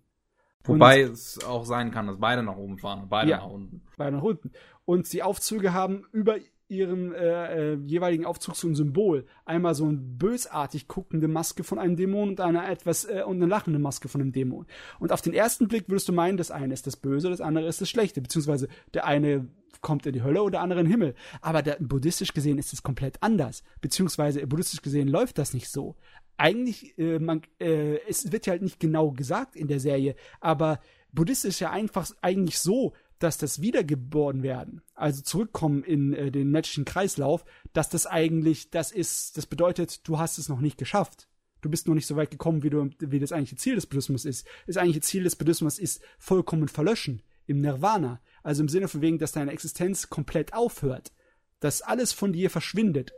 Wobei 0.66 1.06
und, 1.06 1.14
es 1.14 1.44
auch 1.44 1.66
sein 1.66 1.92
kann, 1.92 2.08
dass 2.08 2.20
beide 2.20 2.44
nach 2.44 2.56
oben 2.56 2.78
fahren, 2.78 3.08
beide 3.10 3.32
ja, 3.32 3.38
nach 3.38 3.50
unten. 3.50 3.82
Beide 3.98 4.18
nach 4.18 4.24
unten. 4.24 4.52
Und 4.86 5.12
die 5.12 5.24
Aufzüge 5.24 5.74
haben 5.74 6.06
über 6.12 6.38
ihrem 6.68 7.14
äh, 7.14 7.74
äh, 7.74 7.78
jeweiligen 7.86 8.26
Aufzug 8.26 8.56
so 8.56 8.68
ein 8.68 8.76
Symbol. 8.76 9.26
Einmal 9.46 9.76
so 9.76 9.86
eine 9.86 9.98
bösartig 9.98 10.88
guckende 10.88 11.28
Maske 11.28 11.64
von 11.64 11.80
einem 11.80 11.96
Dämon 11.96 12.30
und 12.30 12.42
eine 12.42 12.68
etwas 12.68 13.06
äh, 13.06 13.24
und 13.26 13.38
eine 13.38 13.46
lachende 13.46 13.80
Maske 13.80 14.08
von 14.08 14.22
einem 14.22 14.32
Dämon. 14.32 14.66
Und 15.00 15.12
auf 15.12 15.22
den 15.22 15.34
ersten 15.34 15.68
Blick 15.68 15.90
würdest 15.90 16.08
du 16.08 16.14
meinen, 16.14 16.38
das 16.38 16.52
eine 16.52 16.74
ist 16.74 16.88
das 16.88 16.98
Böse, 16.98 17.30
das 17.30 17.42
andere 17.42 17.68
ist 17.68 17.82
das 17.82 17.90
Schlechte, 17.90 18.22
beziehungsweise 18.22 18.68
der 18.94 19.06
eine 19.06 19.48
kommt 19.84 20.08
in 20.08 20.14
die 20.14 20.24
Hölle 20.24 20.42
oder 20.42 20.54
der 20.54 20.62
andere 20.62 20.80
in 20.80 20.88
den 20.88 20.92
Himmel. 20.92 21.16
Aber 21.42 21.62
der, 21.62 21.78
buddhistisch 21.80 22.34
gesehen 22.34 22.58
ist 22.58 22.74
es 22.74 22.82
komplett 22.82 23.22
anders, 23.22 23.64
beziehungsweise 23.82 24.48
buddhistisch 24.48 24.82
gesehen 24.82 25.08
läuft 25.08 25.38
das 25.38 25.54
nicht 25.54 25.70
so. 25.70 25.96
Eigentlich, 26.38 26.98
äh, 26.98 27.20
man, 27.20 27.44
äh, 27.60 28.00
es 28.08 28.32
wird 28.32 28.48
ja 28.48 28.52
halt 28.52 28.64
nicht 28.64 28.80
genau 28.80 29.12
gesagt 29.12 29.56
in 29.56 29.68
der 29.68 29.80
Serie, 29.80 30.16
aber 30.40 30.80
buddhistisch 31.12 31.50
ist 31.50 31.60
ja 31.60 31.70
einfach 31.70 32.10
eigentlich 32.22 32.58
so, 32.58 32.94
dass 33.20 33.38
das 33.38 33.62
Wiedergeboren 33.62 34.44
werden, 34.44 34.82
also 34.96 35.22
zurückkommen 35.22 35.84
in 35.84 36.14
äh, 36.14 36.32
den 36.32 36.50
menschlichen 36.50 36.86
Kreislauf, 36.86 37.46
dass 37.72 37.90
das 37.90 38.08
eigentlich, 38.08 38.72
das 38.72 38.92
ist, 38.92 39.38
das 39.38 39.46
bedeutet, 39.46 40.08
du 40.08 40.18
hast 40.18 40.40
es 40.40 40.50
noch 40.50 40.60
nicht 40.60 40.78
geschafft. 40.78 41.30
Du 41.62 41.70
bist 41.70 41.88
noch 41.88 41.94
nicht 41.96 42.08
so 42.08 42.18
weit 42.18 42.32
gekommen, 42.32 42.64
wie, 42.64 42.70
du, 42.70 42.90
wie 43.00 43.20
das 43.20 43.32
eigentliche 43.32 43.56
Ziel 43.56 43.76
des 43.76 43.86
Buddhismus 43.86 44.26
ist. 44.26 44.46
Das 44.68 44.76
eigentliche 44.76 45.00
Ziel 45.00 45.24
des 45.24 45.38
Buddhismus 45.38 45.80
ist 45.80 46.02
vollkommen 46.18 46.68
verlöschen, 46.68 47.22
im 47.46 47.62
Nirvana. 47.62 48.20
Also 48.44 48.62
im 48.62 48.70
Sinne 48.70 48.88
von 48.88 49.02
wegen, 49.02 49.18
dass 49.18 49.32
deine 49.32 49.52
Existenz 49.52 50.10
komplett 50.10 50.54
aufhört. 50.54 51.14
Dass 51.60 51.82
alles 51.82 52.14
von 52.14 52.34
dir 52.34 52.50
verschwindet. 52.50 53.14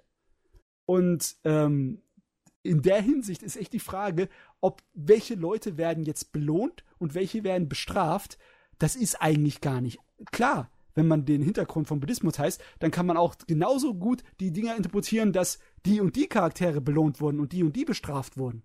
Und 0.86 1.36
ähm, 1.44 2.04
in 2.62 2.82
der 2.82 3.02
Hinsicht 3.02 3.44
ist 3.44 3.58
echt 3.58 3.74
die 3.74 3.80
Frage, 3.80 4.30
ob 4.62 4.82
welche 4.94 5.36
Leute 5.36 5.78
werden 5.78 6.04
jetzt 6.04 6.32
belohnt 6.32 6.84
und 6.98 7.14
welche 7.14 7.44
werden 7.44 7.70
bestraft, 7.70 8.38
das 8.80 8.96
ist 8.96 9.22
eigentlich 9.22 9.62
gar 9.62 9.82
nicht 9.82 10.00
klar. 10.32 10.72
Wenn 10.96 11.08
man 11.08 11.26
den 11.26 11.42
Hintergrund 11.42 11.88
von 11.88 12.00
Buddhismus 12.00 12.40
heißt, 12.40 12.64
dann 12.80 12.90
kann 12.90 13.06
man 13.06 13.18
auch 13.18 13.36
genauso 13.46 13.94
gut 13.94 14.24
die 14.40 14.52
Dinger 14.52 14.76
interpretieren, 14.78 15.34
dass 15.34 15.60
die 15.86 16.00
und 16.00 16.16
die 16.16 16.28
Charaktere 16.28 16.82
belohnt 16.82 17.20
wurden 17.20 17.40
und 17.40 17.52
die 17.52 17.64
und 17.64 17.76
die 17.76 17.86
bestraft 17.86 18.38
wurden. 18.38 18.64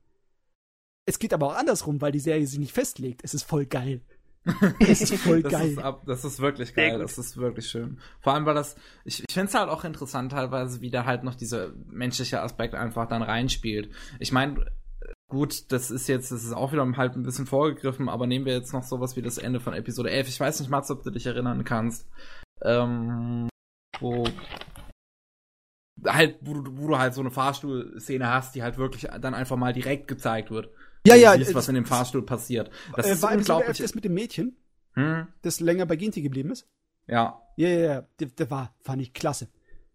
Es 1.07 1.19
geht 1.19 1.35
aber 1.35 1.49
auch 1.49 1.57
andersrum, 1.57 2.01
weil 2.01 2.13
die 2.13 2.21
Serie 2.21 2.47
sich 2.47 2.59
nicht 2.59 2.73
festlegt. 2.73 3.25
Es 3.25 3.35
ist 3.35 3.43
voll 3.43 3.67
geil. 3.67 4.03
Es 4.81 5.02
ist 5.02 5.15
voll 5.17 5.43
das 5.43 5.52
geil. 5.52 5.70
Ist 5.70 5.78
ab, 5.78 6.02
das 6.07 6.25
ist 6.25 6.41
wirklich 6.41 6.75
geil. 6.75 6.99
Das 6.99 7.19
ist 7.19 7.36
wirklich 7.36 7.69
schön. 7.69 7.99
Vor 8.20 8.35
allem, 8.35 8.47
weil 8.47 8.55
das, 8.55 8.75
ich, 9.05 9.23
ich 9.27 9.35
finde 9.35 9.49
es 9.49 9.55
halt 9.55 9.69
auch 9.69 9.85
interessant 9.85 10.33
teilweise, 10.33 10.81
wie 10.81 10.91
da 10.91 11.05
halt 11.05 11.25
noch 11.25 11.35
dieser 11.35 11.73
menschliche 11.89 12.41
Aspekt 12.41 12.75
einfach 12.75 13.07
dann 13.07 13.23
reinspielt. 13.23 13.91
Ich 14.19 14.33
meine, 14.33 14.65
Gut, 15.31 15.70
das 15.70 15.93
ist 15.93 16.09
jetzt, 16.09 16.33
das 16.33 16.43
ist 16.43 16.52
auch 16.52 16.73
wieder 16.73 16.85
halt 16.97 17.15
ein 17.15 17.23
bisschen 17.23 17.47
vorgegriffen, 17.47 18.09
aber 18.09 18.27
nehmen 18.27 18.47
wir 18.47 18.52
jetzt 18.52 18.73
noch 18.73 18.83
sowas 18.83 19.15
wie 19.15 19.23
das 19.23 19.39
Ende 19.39 19.60
von 19.60 19.75
Episode 19.75 20.10
11. 20.10 20.28
Ich 20.28 20.41
weiß 20.41 20.59
nicht, 20.59 20.70
Mats, 20.70 20.91
ob 20.91 21.05
du 21.05 21.10
dich 21.10 21.25
erinnern 21.25 21.62
kannst. 21.62 22.09
Ähm, 22.62 23.49
wo 24.01 24.25
halt, 26.05 26.39
wo 26.41 26.55
wo 26.55 26.89
du 26.89 26.99
halt 26.99 27.15
so 27.15 27.20
eine 27.20 27.31
Fahrstuhlszene 27.31 28.27
hast, 28.27 28.57
die 28.57 28.62
halt 28.65 28.77
wirklich 28.77 29.09
dann 29.20 29.35
einfach 29.35 29.57
mal 29.57 29.73
direkt 29.73 30.09
gezeigt 30.09 30.51
wird. 30.51 30.70
Ja, 31.07 31.15
ja. 31.15 31.37
Siehst, 31.37 31.55
was 31.55 31.69
in 31.69 31.75
dem 31.75 31.87
Fahrstuhl 31.87 32.25
passiert. 32.25 32.70
Das 32.97 33.07
äh, 33.07 33.12
ist 33.12 33.23
war 33.23 33.33
unglaublich. 33.33 33.79
Das 33.79 33.95
mit 33.95 34.05
dem 34.05 34.15
Mädchen, 34.15 34.57
hm? 34.95 35.29
das 35.43 35.61
länger 35.61 35.87
bei 35.87 35.97
Ginty 35.97 36.23
geblieben 36.23 36.51
ist. 36.51 36.67
Ja. 37.07 37.43
Ja, 37.57 37.69
ja, 37.69 37.79
ja. 37.79 38.07
Der, 38.19 38.29
der 38.29 38.51
war, 38.51 38.75
fand 38.81 39.03
ich 39.03 39.12
klasse 39.12 39.49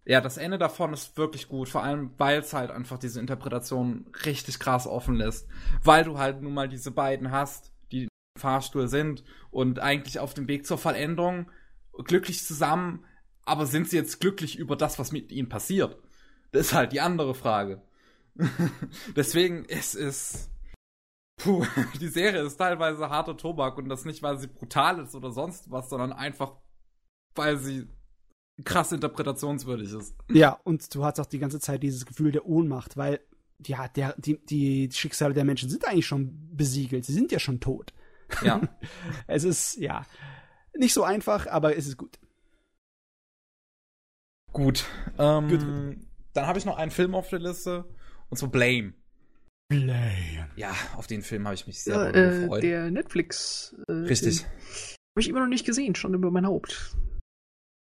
ja, 0.05 0.21
das 0.21 0.37
Ende 0.37 0.59
davon 0.59 0.93
ist 0.93 1.17
wirklich 1.17 1.47
gut, 1.47 1.67
vor 1.67 1.83
allem 1.83 2.11
weil 2.17 2.39
es 2.39 2.53
halt 2.53 2.69
einfach 2.69 2.99
diese 2.99 3.19
Interpretation 3.19 4.05
richtig 4.23 4.59
krass 4.59 4.85
offen 4.85 5.15
lässt. 5.15 5.47
Weil 5.83 6.03
du 6.03 6.19
halt 6.19 6.41
nun 6.41 6.53
mal 6.53 6.69
diese 6.69 6.91
beiden 6.91 7.31
hast, 7.31 7.71
die 7.91 8.03
im 8.03 8.09
Fahrstuhl 8.39 8.87
sind 8.87 9.23
und 9.49 9.79
eigentlich 9.79 10.19
auf 10.19 10.35
dem 10.35 10.47
Weg 10.47 10.67
zur 10.67 10.77
Vollendung 10.77 11.49
glücklich 12.05 12.45
zusammen, 12.45 13.03
aber 13.45 13.65
sind 13.65 13.89
sie 13.89 13.97
jetzt 13.97 14.19
glücklich 14.19 14.57
über 14.59 14.75
das, 14.75 14.99
was 14.99 15.11
mit 15.11 15.31
ihnen 15.31 15.49
passiert? 15.49 15.97
Das 16.51 16.67
ist 16.67 16.73
halt 16.73 16.91
die 16.91 17.01
andere 17.01 17.33
Frage. 17.33 17.81
Deswegen, 19.15 19.65
es 19.67 19.95
ist. 19.95 20.51
Puh, 21.37 21.65
die 21.99 22.07
Serie 22.07 22.43
ist 22.43 22.57
teilweise 22.57 23.09
harter 23.09 23.37
Tobak 23.37 23.77
und 23.77 23.89
das 23.89 24.05
nicht, 24.05 24.23
weil 24.23 24.37
sie 24.39 24.47
brutal 24.47 24.99
ist 24.99 25.15
oder 25.15 25.31
sonst 25.31 25.69
was, 25.71 25.89
sondern 25.89 26.13
einfach, 26.13 26.53
weil 27.35 27.57
sie 27.57 27.87
krass 28.63 28.91
interpretationswürdig 28.91 29.91
ist. 29.93 30.15
Ja, 30.31 30.59
und 30.63 30.93
du 30.95 31.03
hast 31.03 31.19
auch 31.19 31.25
die 31.25 31.39
ganze 31.39 31.59
Zeit 31.59 31.83
dieses 31.83 32.05
Gefühl 32.05 32.31
der 32.31 32.45
Ohnmacht, 32.45 32.95
weil 32.95 33.19
ja, 33.65 33.87
der, 33.87 34.15
die, 34.17 34.43
die 34.45 34.89
Schicksale 34.91 35.33
der 35.33 35.45
Menschen 35.45 35.69
sind 35.69 35.85
eigentlich 35.85 36.07
schon 36.07 36.55
besiegelt. 36.55 37.05
Sie 37.05 37.13
sind 37.13 37.31
ja 37.31 37.39
schon 37.39 37.59
tot. 37.59 37.93
Ja. 38.41 38.61
es 39.27 39.43
ist, 39.43 39.75
ja, 39.77 40.05
nicht 40.73 40.93
so 40.93 41.03
einfach, 41.03 41.47
aber 41.47 41.77
es 41.77 41.87
ist 41.87 41.97
gut. 41.97 42.19
Gut. 44.51 44.85
Ähm, 45.17 45.49
gut. 45.49 46.07
Dann 46.33 46.47
habe 46.47 46.59
ich 46.59 46.65
noch 46.65 46.77
einen 46.77 46.91
Film 46.91 47.15
auf 47.15 47.29
der 47.29 47.39
Liste, 47.39 47.85
und 48.29 48.37
zwar 48.37 48.49
Blame. 48.49 48.93
Blame. 49.67 50.49
Ja, 50.55 50.73
auf 50.95 51.07
den 51.07 51.21
Film 51.21 51.45
habe 51.45 51.55
ich 51.55 51.65
mich 51.67 51.81
sehr 51.81 51.95
ja, 51.95 52.09
äh, 52.09 52.39
gefreut. 52.41 52.63
Der 52.63 52.91
Netflix. 52.91 53.75
Äh, 53.87 53.93
Richtig. 53.93 54.43
Habe 54.43 55.21
ich 55.21 55.29
immer 55.29 55.39
noch 55.39 55.47
nicht 55.47 55.65
gesehen, 55.65 55.95
schon 55.95 56.13
über 56.13 56.29
mein 56.29 56.45
Haupt. 56.45 56.95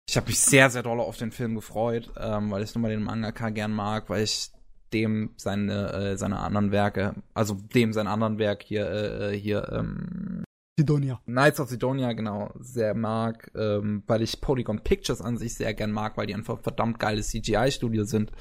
Ich 0.10 0.16
habe 0.16 0.28
mich 0.28 0.40
sehr, 0.40 0.70
sehr 0.70 0.84
doll 0.84 1.02
auf 1.02 1.18
den 1.18 1.32
Film 1.32 1.56
gefreut, 1.56 2.12
ähm, 2.18 2.50
weil 2.50 2.64
ich 2.64 2.74
nun 2.74 2.82
mal 2.82 2.90
den 2.90 3.04
Mangaka 3.04 3.50
gern 3.50 3.74
mag, 3.74 4.10
weil 4.10 4.24
ich 4.24 4.52
dem 4.94 5.32
seine, 5.36 5.92
äh, 5.92 6.18
seine 6.18 6.40
anderen 6.40 6.72
Werke, 6.72 7.16
also 7.34 7.56
dem 7.56 7.92
sein 7.92 8.08
anderen 8.08 8.40
Werk 8.40 8.64
hier, 8.64 8.90
äh, 8.90 9.34
äh, 9.34 9.38
hier, 9.38 9.70
ähm, 9.72 10.44
Sidonia. 10.80 11.20
Knights 11.26 11.60
of 11.60 11.70
Sidonia, 11.70 12.14
genau, 12.14 12.54
sehr 12.60 12.94
mag, 12.94 13.52
ähm, 13.56 14.04
weil 14.08 14.22
ich 14.22 14.40
Polygon 14.40 14.80
Pictures 14.84 15.22
an 15.22 15.38
sich 15.38 15.56
sehr 15.56 15.74
gern 15.74 15.92
mag, 15.92 16.16
weil 16.18 16.28
die 16.28 16.36
einfach 16.36 16.60
verdammt 16.62 17.00
geiles 17.00 17.30
CGI-Studio 17.30 18.06
sind. 18.06 18.32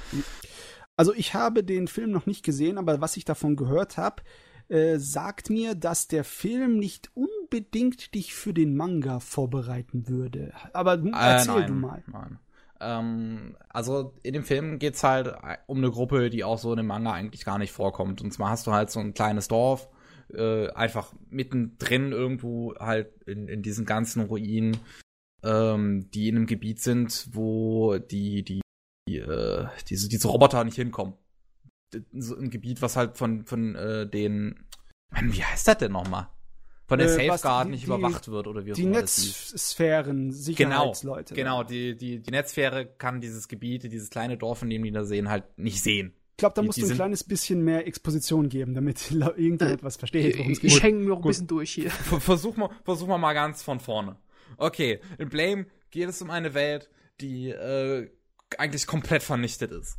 Also 0.97 1.12
ich 1.15 1.34
habe 1.34 1.62
den 1.62 1.89
Film 1.89 2.10
noch 2.10 2.26
nicht 2.26 2.44
gesehen, 2.44 2.78
aber 2.78 3.00
was 3.00 3.16
ich 3.16 3.25
davon 3.25 3.57
gehört 3.57 3.97
habe, 3.99 4.23
äh, 4.68 4.99
sagt 4.99 5.50
mir, 5.50 5.75
dass 5.75 6.08
der 6.08 6.25
Film 6.25 6.78
nicht 6.78 7.10
unbedingt 7.15 8.15
dich 8.15 8.34
für 8.34 8.52
den 8.52 8.76
Manga 8.76 9.20
vorbereiten 9.20 10.08
würde. 10.08 10.52
Aber 10.73 10.94
äh, 10.94 11.10
erzähl 11.12 11.60
nein, 11.60 11.66
du 11.66 11.75
mal. 11.75 12.05
Nein. 12.10 12.39
Ähm, 12.81 13.57
also 13.68 14.15
in 14.23 14.33
dem 14.33 14.44
Film 14.44 14.78
geht's 14.78 15.05
halt 15.05 15.34
um 15.66 15.78
eine 15.78 15.91
Gruppe, 15.91 16.31
die 16.31 16.44
auch 16.44 16.58
so 16.58 16.73
in 16.73 16.78
dem 16.78 16.86
Manga 16.86 17.12
eigentlich 17.12 17.44
gar 17.44 17.58
nicht 17.58 17.73
vorkommt. 17.73 18.20
Und 18.23 18.33
zwar 18.33 18.50
hast 18.50 18.66
du 18.66 18.73
halt 18.73 18.91
so 18.91 19.00
ein 19.00 19.15
kleines 19.15 19.49
Dorf, 19.49 19.89
äh, 20.33 20.68
einfach 20.70 21.12
mittendrin 21.31 22.12
irgendwo 22.12 22.75
halt 22.78 23.23
in, 23.26 23.49
in 23.49 23.62
diesen 23.62 23.86
ganzen 23.86 24.23
Ruinen, 24.23 24.76
ähm, 25.42 26.10
die 26.12 26.28
in 26.28 26.36
einem 26.36 26.47
Gebiet 26.47 26.81
sind, 26.81 27.28
wo 27.33 27.99
die, 27.99 28.42
die, 28.42 28.60
die 29.08 29.18
äh, 29.18 29.66
diese, 29.88 30.08
diese 30.08 30.28
Roboter 30.28 30.64
nicht 30.64 30.76
hinkommen. 30.76 31.14
So 32.12 32.36
ein 32.36 32.50
Gebiet, 32.50 32.82
was 32.82 32.96
halt 32.96 33.16
von, 33.16 33.44
von 33.44 33.74
äh, 33.76 34.08
den, 34.08 34.66
Mann, 35.10 35.32
wie 35.32 35.42
heißt 35.44 35.68
das 35.68 35.78
denn 35.78 35.92
nochmal? 35.92 36.28
Von 36.88 36.98
der 36.98 37.08
Äh, 37.08 37.26
Safeguard 37.28 37.66
die- 37.66 37.70
nicht 37.72 37.82
die- 37.82 37.86
überwacht 37.86 38.28
wird 38.28 38.46
oder 38.46 38.64
wie 38.64 38.72
auch 38.72 38.76
Die 38.76 38.82
immer 38.82 39.00
hieß. 39.00 39.50
Netzsphären, 39.52 40.16
Genau, 40.28 40.32
Sicherheitsleute. 40.32 41.34
genau. 41.34 41.62
Die, 41.64 41.96
die, 41.96 42.20
die 42.20 42.30
Netzsphäre 42.30 42.86
kann 42.86 43.20
dieses 43.20 43.48
Gebiet, 43.48 43.84
dieses 43.84 44.10
kleine 44.10 44.36
Dorf, 44.36 44.62
in 44.62 44.70
dem 44.70 44.82
die 44.84 44.92
da 44.92 45.04
sehen, 45.04 45.28
halt 45.28 45.44
nicht 45.58 45.82
sehen. 45.82 46.12
Ich 46.32 46.36
glaube, 46.38 46.54
da 46.54 46.60
Die- 46.62 46.66
musst 46.66 46.76
die 46.78 46.82
du 46.82 46.88
ein 46.88 46.94
kleines 46.94 47.24
bisschen 47.24 47.62
mehr 47.62 47.86
Exposition 47.86 48.48
geben, 48.48 48.74
damit 48.74 49.10
la- 49.10 49.34
irgendjemand 49.36 49.82
was 49.82 49.96
versteht, 49.96 50.38
worum 50.38 50.52
es 50.52 50.62
Ich 50.62 50.74
geht. 50.74 50.82
hänge 50.82 50.98
mir 51.00 51.14
auch 51.14 51.18
ein 51.22 51.28
bisschen 51.28 51.46
durch 51.46 51.72
hier. 51.72 51.90
Versuch 51.90 52.56
mal, 52.56 52.70
versuch 52.84 53.06
mal 53.08 53.18
mal 53.18 53.32
ganz 53.32 53.62
von 53.62 53.80
vorne. 53.80 54.16
Okay, 54.56 55.00
in 55.18 55.28
Blame 55.28 55.66
geht 55.90 56.08
es 56.08 56.20
um 56.22 56.30
eine 56.30 56.54
Welt, 56.54 56.88
die 57.20 57.48
äh, 57.50 58.10
eigentlich 58.58 58.86
komplett 58.86 59.23
vernichtet 59.23 59.73
ist. 59.73 59.99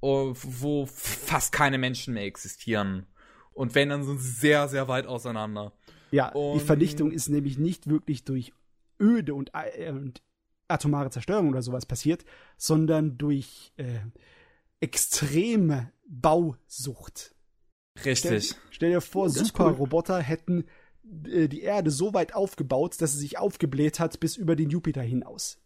Oh, 0.00 0.32
Wo 0.42 0.86
fast 0.86 1.52
keine 1.52 1.78
Menschen 1.78 2.14
mehr 2.14 2.24
existieren. 2.24 3.06
Und 3.52 3.74
wenn, 3.74 3.88
dann 3.88 4.04
sind 4.04 4.18
sie 4.20 4.30
sehr, 4.30 4.68
sehr 4.68 4.86
weit 4.88 5.06
auseinander. 5.06 5.72
Ja, 6.10 6.30
die 6.30 6.38
Und- 6.38 6.62
Vernichtung 6.62 7.10
ist 7.10 7.28
nämlich 7.28 7.58
nicht 7.58 7.88
wirklich 7.88 8.24
durch 8.24 8.52
Öde 9.00 9.34
und, 9.34 9.50
äh, 9.52 9.90
und 9.90 10.22
atomare 10.68 11.10
Zerstörung 11.10 11.48
oder 11.48 11.62
sowas 11.62 11.86
passiert, 11.86 12.24
sondern 12.56 13.18
durch 13.18 13.72
äh, 13.76 14.00
extreme 14.80 15.92
Bausucht. 16.06 17.34
Stell, 17.96 18.12
Richtig. 18.12 18.54
stell 18.70 18.90
dir 18.90 19.00
vor, 19.00 19.24
Oh, 19.24 19.28
Superroboter 19.28 20.20
hätten 20.20 20.64
äh, 21.26 21.48
die 21.48 21.62
Erde 21.62 21.90
so 21.90 22.14
weit 22.14 22.34
aufgebaut, 22.34 23.00
dass 23.00 23.12
sie 23.12 23.18
sich 23.18 23.38
aufgebläht 23.38 23.98
hat 23.98 24.20
bis 24.20 24.36
über 24.36 24.54
den 24.54 24.70
Jupiter 24.70 25.02
hinaus. 25.02 25.58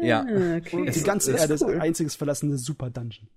Ja. 0.00 0.22
okay. 0.22 0.90
Die 0.90 1.02
ganze 1.02 1.32
es- 1.32 1.40
Erde 1.40 1.54
ist 1.54 1.62
cool. 1.62 1.74
ein 1.74 1.80
einziges 1.80 2.14
verlassene 2.16 2.58
Super-Dungeon. 2.58 3.28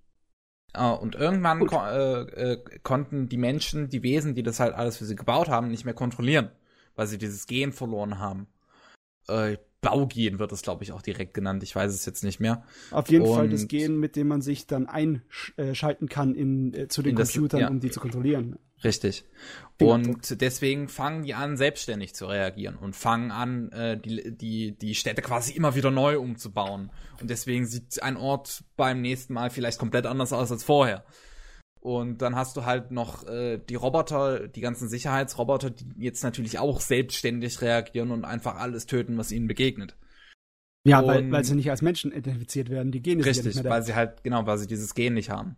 Ah, 0.74 0.92
und 0.92 1.16
irgendwann 1.16 1.66
ko 1.66 1.78
äh, 1.78 2.22
äh, 2.54 2.80
konnten 2.84 3.30
die 3.30 3.38
Menschen, 3.38 3.90
die 3.90 4.04
Wesen, 4.04 4.36
die 4.36 4.44
das 4.44 4.60
halt 4.60 4.76
alles 4.76 4.98
für 4.98 5.06
sie 5.06 5.16
gebaut 5.16 5.48
haben, 5.50 5.70
nicht 5.70 5.86
mehr 5.86 5.94
kontrollieren, 5.94 6.52
weil 6.96 7.08
sie 7.08 7.18
dieses 7.18 7.48
Gen 7.48 7.72
verloren 7.72 8.20
haben. 8.20 8.48
Äh, 9.28 9.58
Baugen 9.82 10.40
wird 10.40 10.52
es, 10.52 10.64
glaube 10.64 10.84
ich, 10.84 10.92
auch 10.92 11.02
direkt 11.02 11.34
genannt. 11.34 11.62
Ich 11.64 11.76
weiß 11.76 11.94
es 11.94 12.06
jetzt 12.06 12.24
nicht 12.24 12.40
mehr. 12.40 12.64
Auf 12.92 13.10
jeden 13.10 13.26
Fall 13.26 13.46
Und- 13.46 13.54
das 13.54 13.68
Gen, 13.68 13.98
mit 13.98 14.16
dem 14.16 14.28
man 14.28 14.42
sich 14.42 14.66
dann 14.68 14.88
einschalten 14.88 16.10
kann 16.10 16.34
in, 16.36 16.74
äh, 16.74 16.88
zu 16.88 17.02
den 17.04 17.12
In 17.12 17.16
das- 17.18 17.34
Computern, 17.34 17.60
ja. 17.60 17.68
um 17.70 17.80
die 17.80 17.92
zu 17.92 18.00
kontrollieren. 18.00 18.58
Richtig. 18.84 19.24
Und 19.82 20.40
deswegen 20.42 20.88
fangen 20.88 21.24
die 21.24 21.34
an, 21.34 21.58
selbstständig 21.58 22.14
zu 22.14 22.28
reagieren 22.28 22.76
und 22.76 22.96
fangen 22.96 23.32
an, 23.32 23.72
äh, 23.72 24.00
die, 24.00 24.36
die, 24.36 24.78
die 24.78 24.94
Städte 24.96 25.22
quasi 25.24 25.54
immer 25.54 25.74
wieder 25.76 25.90
neu 25.90 26.20
umzubauen. 26.20 26.92
Und 27.20 27.30
deswegen 27.30 27.66
sieht 27.66 28.02
ein 28.04 28.18
Ort 28.18 28.64
beim 28.76 29.02
nächsten 29.02 29.34
Mal 29.34 29.50
vielleicht 29.50 29.80
komplett 29.80 30.06
anders 30.06 30.32
aus 30.34 30.52
als 30.52 30.64
vorher. 30.64 31.06
Und 31.88 32.22
dann 32.22 32.36
hast 32.36 32.58
du 32.58 32.66
halt 32.66 32.92
noch 32.92 33.26
äh, 33.28 33.60
die 33.60 33.76
Roboter, 33.76 34.50
die 34.50 34.60
ganzen 34.60 34.90
Sicherheitsroboter, 34.90 35.70
die 35.70 35.86
jetzt 36.04 36.22
natürlich 36.22 36.60
auch 36.60 36.82
selbstständig 36.82 37.62
reagieren 37.62 38.12
und 38.12 38.26
einfach 38.26 38.58
alles 38.58 38.88
töten, 38.88 39.18
was 39.18 39.32
ihnen 39.32 39.48
begegnet. 39.48 39.96
Ja, 40.86 41.06
weil, 41.08 41.24
Und- 41.24 41.32
weil 41.32 41.46
sie 41.46 41.56
nicht 41.56 41.70
als 41.72 41.82
Menschen 41.82 42.12
identifiziert 42.12 42.70
werden. 42.70 42.92
Die 42.92 43.02
Gene 43.02 43.24
sind 43.24 43.28
ja 43.28 43.40
Richtig, 43.40 43.46
nicht 43.56 43.56
mehr 43.56 43.64
da. 43.64 43.70
weil 43.70 43.84
sie 43.84 43.96
halt, 43.96 44.22
genau, 44.26 44.46
weil 44.46 44.58
sie 44.58 44.68
dieses 44.68 44.96
Gen 44.96 45.14
nicht 45.14 45.30
haben. 45.30 45.56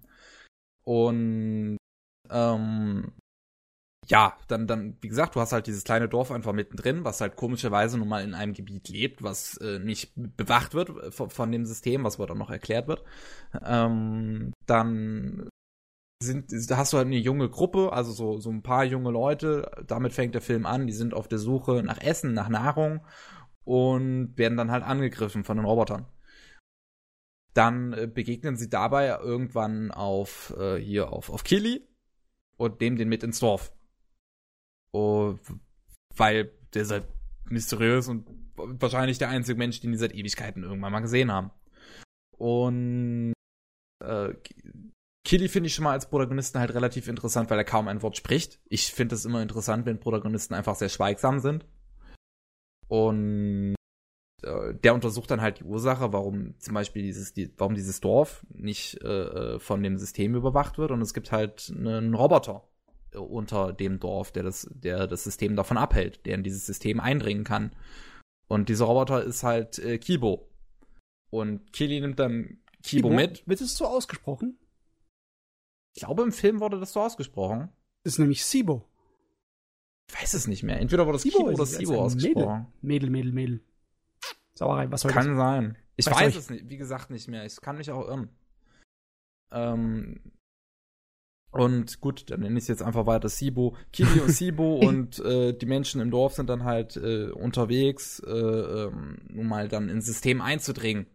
Und 0.83 1.77
ähm, 2.29 3.11
ja, 4.07 4.37
dann, 4.47 4.67
dann, 4.67 4.97
wie 5.01 5.09
gesagt, 5.09 5.35
du 5.35 5.39
hast 5.39 5.51
halt 5.51 5.67
dieses 5.67 5.83
kleine 5.83 6.07
Dorf 6.09 6.31
einfach 6.31 6.53
mittendrin, 6.53 7.05
was 7.05 7.21
halt 7.21 7.35
komischerweise 7.37 7.97
nun 7.97 8.07
mal 8.07 8.23
in 8.23 8.35
einem 8.35 8.53
Gebiet 8.53 8.89
lebt, 8.89 9.23
was 9.23 9.57
äh, 9.57 9.79
nicht 9.79 10.13
bewacht 10.15 10.73
wird 10.75 10.89
äh, 10.89 11.11
von, 11.11 11.29
von 11.31 11.51
dem 11.51 11.65
System, 11.65 12.03
was 12.03 12.19
wohl 12.19 12.29
auch 12.29 12.35
noch 12.35 12.51
erklärt 12.51 12.87
wird. 12.87 13.03
Ähm, 13.65 14.53
dann 14.67 15.49
sind, 16.21 16.51
da 16.69 16.77
hast 16.77 16.93
du 16.93 16.97
halt 16.97 17.07
eine 17.07 17.17
junge 17.17 17.49
Gruppe, 17.49 17.93
also 17.93 18.11
so, 18.11 18.39
so 18.39 18.49
ein 18.49 18.61
paar 18.61 18.83
junge 18.83 19.09
Leute, 19.09 19.71
damit 19.87 20.13
fängt 20.13 20.33
der 20.35 20.41
Film 20.41 20.65
an, 20.65 20.85
die 20.85 20.93
sind 20.93 21.13
auf 21.13 21.27
der 21.27 21.39
Suche 21.39 21.81
nach 21.83 22.01
Essen, 22.01 22.33
nach 22.33 22.49
Nahrung 22.49 23.05
und 23.63 24.37
werden 24.37 24.57
dann 24.57 24.71
halt 24.71 24.83
angegriffen 24.83 25.43
von 25.43 25.57
den 25.57 25.65
Robotern. 25.65 26.05
Dann 27.53 27.93
äh, 27.93 28.07
begegnen 28.07 28.57
sie 28.57 28.69
dabei 28.69 29.07
irgendwann 29.07 29.91
auf 29.91 30.55
äh, 30.57 30.77
hier 30.77 31.11
auf, 31.13 31.29
auf 31.29 31.43
Killy 31.43 31.87
und 32.57 32.81
nehmen 32.81 32.97
den 32.97 33.09
mit 33.09 33.23
ins 33.23 33.39
Dorf. 33.39 33.71
Oh, 34.91 35.35
weil 36.15 36.51
der 36.73 36.81
ist 36.81 36.91
halt 36.91 37.07
mysteriös 37.45 38.07
und 38.07 38.27
wahrscheinlich 38.55 39.17
der 39.17 39.29
einzige 39.29 39.57
Mensch, 39.57 39.79
den 39.79 39.91
die 39.91 39.97
seit 39.97 40.13
Ewigkeiten 40.13 40.63
irgendwann 40.63 40.91
mal 40.91 40.99
gesehen 40.99 41.31
haben. 41.31 41.51
Und 42.37 43.33
äh, 44.03 44.33
Killy 45.25 45.49
finde 45.49 45.67
ich 45.67 45.75
schon 45.75 45.83
mal 45.83 45.91
als 45.91 46.09
Protagonisten 46.09 46.59
halt 46.59 46.73
relativ 46.73 47.07
interessant, 47.07 47.49
weil 47.49 47.57
er 47.57 47.65
kaum 47.65 47.87
ein 47.87 48.01
Wort 48.01 48.17
spricht. 48.17 48.59
Ich 48.69 48.91
finde 48.91 49.15
es 49.15 49.25
immer 49.25 49.41
interessant, 49.41 49.85
wenn 49.85 49.99
Protagonisten 49.99 50.53
einfach 50.53 50.75
sehr 50.75 50.89
schweigsam 50.89 51.39
sind. 51.39 51.65
Und 52.87 53.75
äh, 54.41 54.73
der 54.73 54.93
untersucht 54.93 55.29
dann 55.29 55.41
halt 55.41 55.59
die 55.59 55.63
Ursache, 55.63 56.13
warum 56.13 56.57
zum 56.59 56.73
Beispiel 56.73 57.03
dieses, 57.03 57.33
die, 57.33 57.51
warum 57.57 57.75
dieses 57.75 57.99
Dorf 57.99 58.45
nicht 58.49 59.01
äh, 59.03 59.07
äh, 59.07 59.59
von 59.59 59.83
dem 59.83 59.97
System 59.97 60.35
überwacht 60.35 60.77
wird. 60.77 60.91
Und 60.91 61.01
es 61.01 61.13
gibt 61.13 61.31
halt 61.31 61.71
einen 61.75 62.13
Roboter 62.13 62.67
äh, 63.11 63.17
unter 63.17 63.73
dem 63.73 63.99
Dorf, 63.99 64.31
der 64.31 64.43
das, 64.43 64.69
der 64.73 65.07
das 65.07 65.23
System 65.23 65.55
davon 65.55 65.77
abhält, 65.77 66.25
der 66.25 66.35
in 66.35 66.43
dieses 66.43 66.65
System 66.65 66.99
eindringen 66.99 67.43
kann. 67.43 67.71
Und 68.47 68.69
dieser 68.69 68.85
Roboter 68.85 69.23
ist 69.23 69.43
halt 69.43 69.77
äh, 69.79 69.97
Kibo. 69.99 70.49
Und 71.29 71.71
Killy 71.73 72.01
nimmt 72.01 72.19
dann 72.19 72.59
Kibo 72.83 73.09
mit. 73.09 73.47
Wird 73.47 73.61
es 73.61 73.77
so 73.77 73.85
ausgesprochen? 73.85 74.57
Ich 75.99 76.05
glaube, 76.05 76.23
im 76.23 76.31
Film 76.31 76.61
wurde 76.61 76.79
das 76.79 76.93
so 76.93 77.01
ausgesprochen. 77.01 77.67
Das 78.03 78.13
ist 78.13 78.19
nämlich 78.19 78.45
Sibo. 78.45 78.85
Ich 80.07 80.21
weiß 80.21 80.33
es 80.33 80.47
nicht 80.47 80.63
mehr. 80.63 80.79
Entweder 80.79 81.05
wurde 81.05 81.17
das 81.17 81.23
Sibo 81.23 81.39
oder 81.39 81.63
es 81.63 81.71
Sibo 81.71 82.01
ausgesprochen. 82.01 82.67
Mädel, 82.81 83.09
Mädel, 83.09 83.33
Mädel. 83.33 83.61
Sauerei, 84.53 84.89
was 84.89 85.01
soll 85.01 85.11
Kann 85.11 85.35
sein. 85.35 85.77
Ich 85.97 86.05
Weißt 86.05 86.21
weiß 86.21 86.35
es 86.37 86.49
nicht, 86.49 86.69
wie 86.69 86.77
gesagt, 86.77 87.09
nicht 87.09 87.27
mehr. 87.27 87.45
Ich 87.45 87.59
kann 87.59 87.75
mich 87.75 87.91
auch 87.91 88.07
irren. 88.07 88.29
Ähm, 89.51 90.21
und 91.51 91.99
gut, 91.99 92.31
dann 92.31 92.39
nenne 92.39 92.57
ich 92.57 92.63
es 92.63 92.67
jetzt 92.69 92.81
einfach 92.81 93.05
weiter 93.05 93.27
Sibo. 93.27 93.75
Kili 93.91 94.21
und 94.21 94.29
Sibo 94.29 94.75
und 94.79 95.19
äh, 95.19 95.51
die 95.51 95.65
Menschen 95.65 95.99
im 95.99 96.11
Dorf 96.11 96.33
sind 96.33 96.49
dann 96.49 96.63
halt 96.63 96.95
äh, 96.95 97.29
unterwegs, 97.31 98.21
äh, 98.25 98.31
ähm, 98.31 99.17
um 99.35 99.49
mal 99.49 99.67
dann 99.67 99.89
ins 99.89 100.05
System 100.05 100.39
einzudringen. 100.39 101.07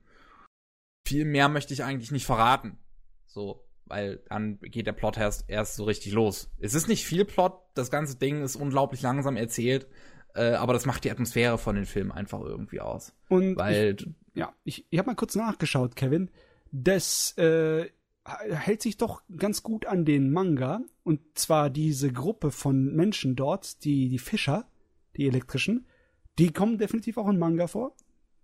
Viel 1.08 1.24
mehr 1.24 1.48
möchte 1.48 1.72
ich 1.72 1.84
eigentlich 1.84 2.12
nicht 2.12 2.26
verraten. 2.26 2.76
So, 3.24 3.64
weil 3.86 4.20
dann 4.28 4.58
geht 4.60 4.86
der 4.86 4.92
Plot 4.92 5.16
erst, 5.16 5.48
erst 5.48 5.76
so 5.76 5.84
richtig 5.84 6.12
los. 6.12 6.50
Es 6.58 6.74
ist 6.74 6.88
nicht 6.88 7.04
viel 7.04 7.24
Plot, 7.24 7.60
das 7.74 7.90
ganze 7.90 8.16
Ding 8.16 8.42
ist 8.42 8.56
unglaublich 8.56 9.02
langsam 9.02 9.36
erzählt, 9.36 9.86
äh, 10.34 10.52
aber 10.52 10.72
das 10.72 10.86
macht 10.86 11.04
die 11.04 11.10
Atmosphäre 11.10 11.58
von 11.58 11.76
den 11.76 11.86
Filmen 11.86 12.12
einfach 12.12 12.40
irgendwie 12.40 12.80
aus. 12.80 13.12
Und 13.28 13.56
Weil 13.56 13.96
ich, 13.98 14.08
ja, 14.34 14.52
ich, 14.64 14.86
ich 14.90 14.98
habe 14.98 15.08
mal 15.10 15.16
kurz 15.16 15.34
nachgeschaut, 15.36 15.96
Kevin. 15.96 16.30
Das 16.72 17.36
äh, 17.38 17.88
hält 18.24 18.82
sich 18.82 18.96
doch 18.96 19.22
ganz 19.36 19.62
gut 19.62 19.86
an 19.86 20.04
den 20.04 20.32
Manga. 20.32 20.80
Und 21.04 21.20
zwar 21.34 21.70
diese 21.70 22.12
Gruppe 22.12 22.50
von 22.50 22.94
Menschen 22.94 23.36
dort, 23.36 23.84
die, 23.84 24.08
die 24.08 24.18
Fischer, 24.18 24.66
die 25.16 25.26
elektrischen, 25.28 25.86
die 26.38 26.52
kommen 26.52 26.78
definitiv 26.78 27.18
auch 27.18 27.28
in 27.28 27.38
Manga 27.38 27.66
vor. 27.66 27.94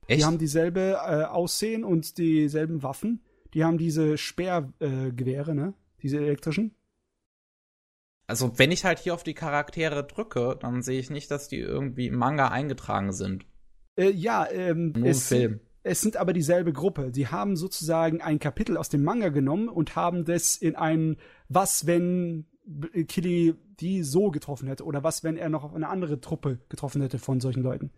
Die 0.09 0.25
haben 0.25 0.39
dieselbe 0.39 0.99
äh, 1.07 1.25
Aussehen 1.25 1.85
und 1.85 2.19
dieselben 2.19 2.83
Waffen. 2.83 3.23
Die 3.55 3.65
haben 3.65 3.79
diese 3.79 4.17
Speergewehre, 4.19 5.51
äh, 5.51 5.55
ne? 5.55 5.75
Diese 6.03 6.19
elektrischen. 6.19 6.75
Also, 8.27 8.59
wenn 8.59 8.70
ich 8.70 8.85
halt 8.85 9.01
hier 9.01 9.15
auf 9.15 9.25
die 9.25 9.35
Charaktere 9.35 10.07
drücke, 10.07 10.57
dann 10.61 10.83
sehe 10.83 11.01
ich 11.01 11.11
nicht, 11.11 11.31
dass 11.31 11.49
die 11.49 11.59
irgendwie 11.59 12.07
im 12.07 12.17
Manga 12.17 12.49
eingetragen 12.49 13.12
sind. 13.12 13.45
Äh, 13.97 14.11
ja, 14.11 14.49
ähm, 14.51 14.93
Nur 14.97 15.09
es, 15.09 15.29
Film. 15.29 15.61
es 15.83 16.01
sind 16.01 16.17
aber 16.17 16.33
dieselbe 16.33 16.73
Gruppe. 16.73 17.11
Sie 17.12 17.27
haben 17.27 17.57
sozusagen 17.57 18.20
ein 18.23 18.39
Kapitel 18.39 18.77
aus 18.77 18.89
dem 18.89 19.03
Manga 19.03 19.31
genommen 19.31 19.69
und 19.69 19.97
haben 19.97 20.25
das 20.25 20.57
in 20.57 20.77
ein 20.77 21.17
Was, 21.49 21.87
wenn 21.87 22.47
Killy 23.09 23.55
die 23.81 24.03
so 24.05 24.31
getroffen 24.31 24.69
hätte 24.69 24.85
oder 24.85 25.03
was, 25.03 25.25
wenn 25.25 25.37
er 25.37 25.49
noch 25.49 25.65
auf 25.65 25.75
eine 25.75 25.89
andere 25.89 26.20
Truppe 26.20 26.61
getroffen 26.69 27.03
hätte 27.03 27.19
von 27.19 27.41
solchen 27.41 27.62
Leuten 27.62 27.91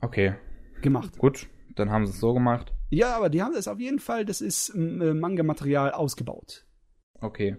Okay, 0.00 0.34
gemacht. 0.82 1.18
gut. 1.18 1.48
Dann 1.76 1.90
haben 1.90 2.06
sie 2.06 2.12
es 2.12 2.18
so 2.18 2.34
gemacht. 2.34 2.72
Ja, 2.90 3.16
aber 3.16 3.28
die 3.28 3.42
haben 3.42 3.54
das 3.54 3.68
auf 3.68 3.80
jeden 3.80 3.98
Fall, 3.98 4.24
das 4.24 4.40
ist 4.40 4.70
m, 4.70 5.00
äh, 5.00 5.14
Manga-Material 5.14 5.92
ausgebaut. 5.92 6.66
Okay. 7.20 7.56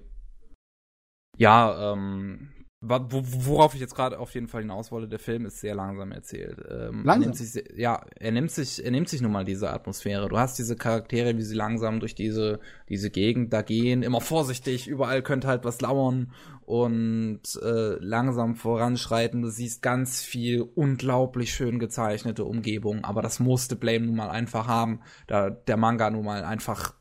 Ja, 1.37 1.93
ähm, 1.93 2.49
Worauf 2.81 3.73
ich 3.73 3.81
jetzt 3.81 3.93
gerade 3.93 4.19
auf 4.19 4.33
jeden 4.33 4.47
Fall 4.47 4.61
hinaus 4.61 4.89
wollte, 4.89 5.09
der 5.09 5.19
Film 5.19 5.45
ist 5.45 5.59
sehr 5.59 5.75
langsam 5.75 6.13
erzählt. 6.13 6.59
Ähm, 6.69 7.03
langsam? 7.03 7.09
Er 7.09 7.19
nimmt 7.19 7.35
sich, 7.35 7.63
ja, 7.75 8.05
er 8.15 8.31
nimmt 8.31 8.51
sich, 8.51 8.85
er 8.85 8.91
nimmt 8.91 9.09
sich 9.09 9.19
nun 9.19 9.33
mal 9.33 9.43
diese 9.43 9.69
Atmosphäre. 9.69 10.29
Du 10.29 10.37
hast 10.37 10.57
diese 10.57 10.77
Charaktere, 10.77 11.35
wie 11.35 11.41
sie 11.41 11.55
langsam 11.55 11.99
durch 11.99 12.15
diese, 12.15 12.61
diese 12.87 13.09
Gegend 13.09 13.51
da 13.51 13.63
gehen, 13.63 14.01
immer 14.01 14.21
vorsichtig, 14.21 14.87
überall 14.87 15.21
könnte 15.23 15.49
halt 15.49 15.65
was 15.65 15.81
lauern 15.81 16.31
und 16.61 17.41
äh, 17.61 17.95
langsam 17.99 18.55
voranschreiten. 18.55 19.41
Du 19.41 19.49
siehst 19.49 19.81
ganz 19.81 20.23
viel 20.23 20.61
unglaublich 20.61 21.53
schön 21.53 21.79
gezeichnete 21.79 22.45
Umgebung, 22.45 23.03
aber 23.03 23.21
das 23.21 23.41
musste 23.41 23.75
Blame 23.75 24.05
nun 24.05 24.15
mal 24.15 24.29
einfach 24.29 24.67
haben, 24.67 25.01
da 25.27 25.49
der 25.49 25.75
Manga 25.75 26.09
nun 26.11 26.23
mal 26.23 26.45
einfach 26.45 26.93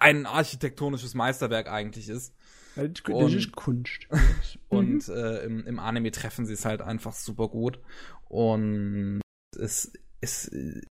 ein 0.00 0.26
architektonisches 0.26 1.14
Meisterwerk 1.14 1.70
eigentlich 1.70 2.08
ist. 2.08 2.34
Das 3.34 3.34
ist 3.34 3.52
Kunst. 3.52 4.08
und 4.68 5.08
äh, 5.08 5.44
im, 5.44 5.66
im 5.66 5.78
Anime 5.78 6.10
treffen 6.10 6.46
sie 6.46 6.54
es 6.54 6.64
halt 6.64 6.82
einfach 6.82 7.12
super 7.12 7.48
gut. 7.48 7.80
Und 8.28 9.20
es, 9.58 9.92
es, 10.20 10.48
es 10.48 10.86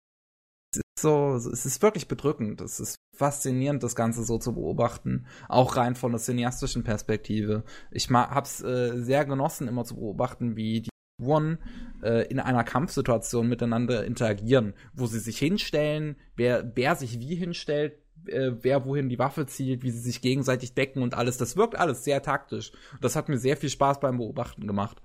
ist 0.77 0.83
so, 1.01 1.35
es 1.35 1.67
ist 1.67 1.83
wirklich 1.83 2.09
bedrückend. 2.09 2.61
Es 2.61 2.81
ist 2.81 2.97
faszinierend, 3.15 3.83
das 3.83 3.97
Ganze 3.97 4.25
so 4.25 4.39
zu 4.39 4.55
beobachten. 4.55 5.27
Auch 5.49 5.77
rein 5.77 5.95
von 5.95 6.13
der 6.13 6.21
cineastischen 6.21 6.85
Perspektive. 6.85 7.65
Ich 7.91 8.11
hab's 8.11 8.63
äh, 8.63 9.03
sehr 9.03 9.25
genossen, 9.25 9.69
immer 9.69 9.85
zu 9.85 9.97
beobachten, 9.97 10.57
wie 10.57 10.83
die 10.83 10.91
Figuren 11.19 11.59
äh, 12.03 12.27
in 12.29 12.41
einer 12.41 12.65
Kampfsituation 12.65 13.49
miteinander 13.49 14.05
interagieren, 14.05 14.75
wo 14.93 15.07
sie 15.07 15.19
sich 15.19 15.39
hinstellen, 15.39 16.17
wer, 16.37 16.73
wer 16.75 16.95
sich 16.95 17.21
wie 17.21 17.35
hinstellt, 17.35 17.99
äh, 18.29 18.63
wer 18.63 18.85
wohin 18.85 19.09
die 19.09 19.19
Waffe 19.19 19.47
zielt, 19.47 19.83
wie 19.83 19.91
sie 19.91 20.01
sich 20.01 20.21
gegenseitig 20.21 20.75
decken 20.75 21.03
und 21.03 21.15
alles. 21.15 21.37
Das 21.37 21.57
wirkt 21.57 21.77
alles 21.77 22.05
sehr 22.05 22.23
taktisch. 22.23 22.73
Das 23.01 23.17
hat 23.17 23.29
mir 23.29 23.39
sehr 23.39 23.57
viel 23.57 23.71
Spaß 23.71 24.01
beim 24.01 24.19
Beobachten 24.19 24.67
gemacht. 24.67 25.03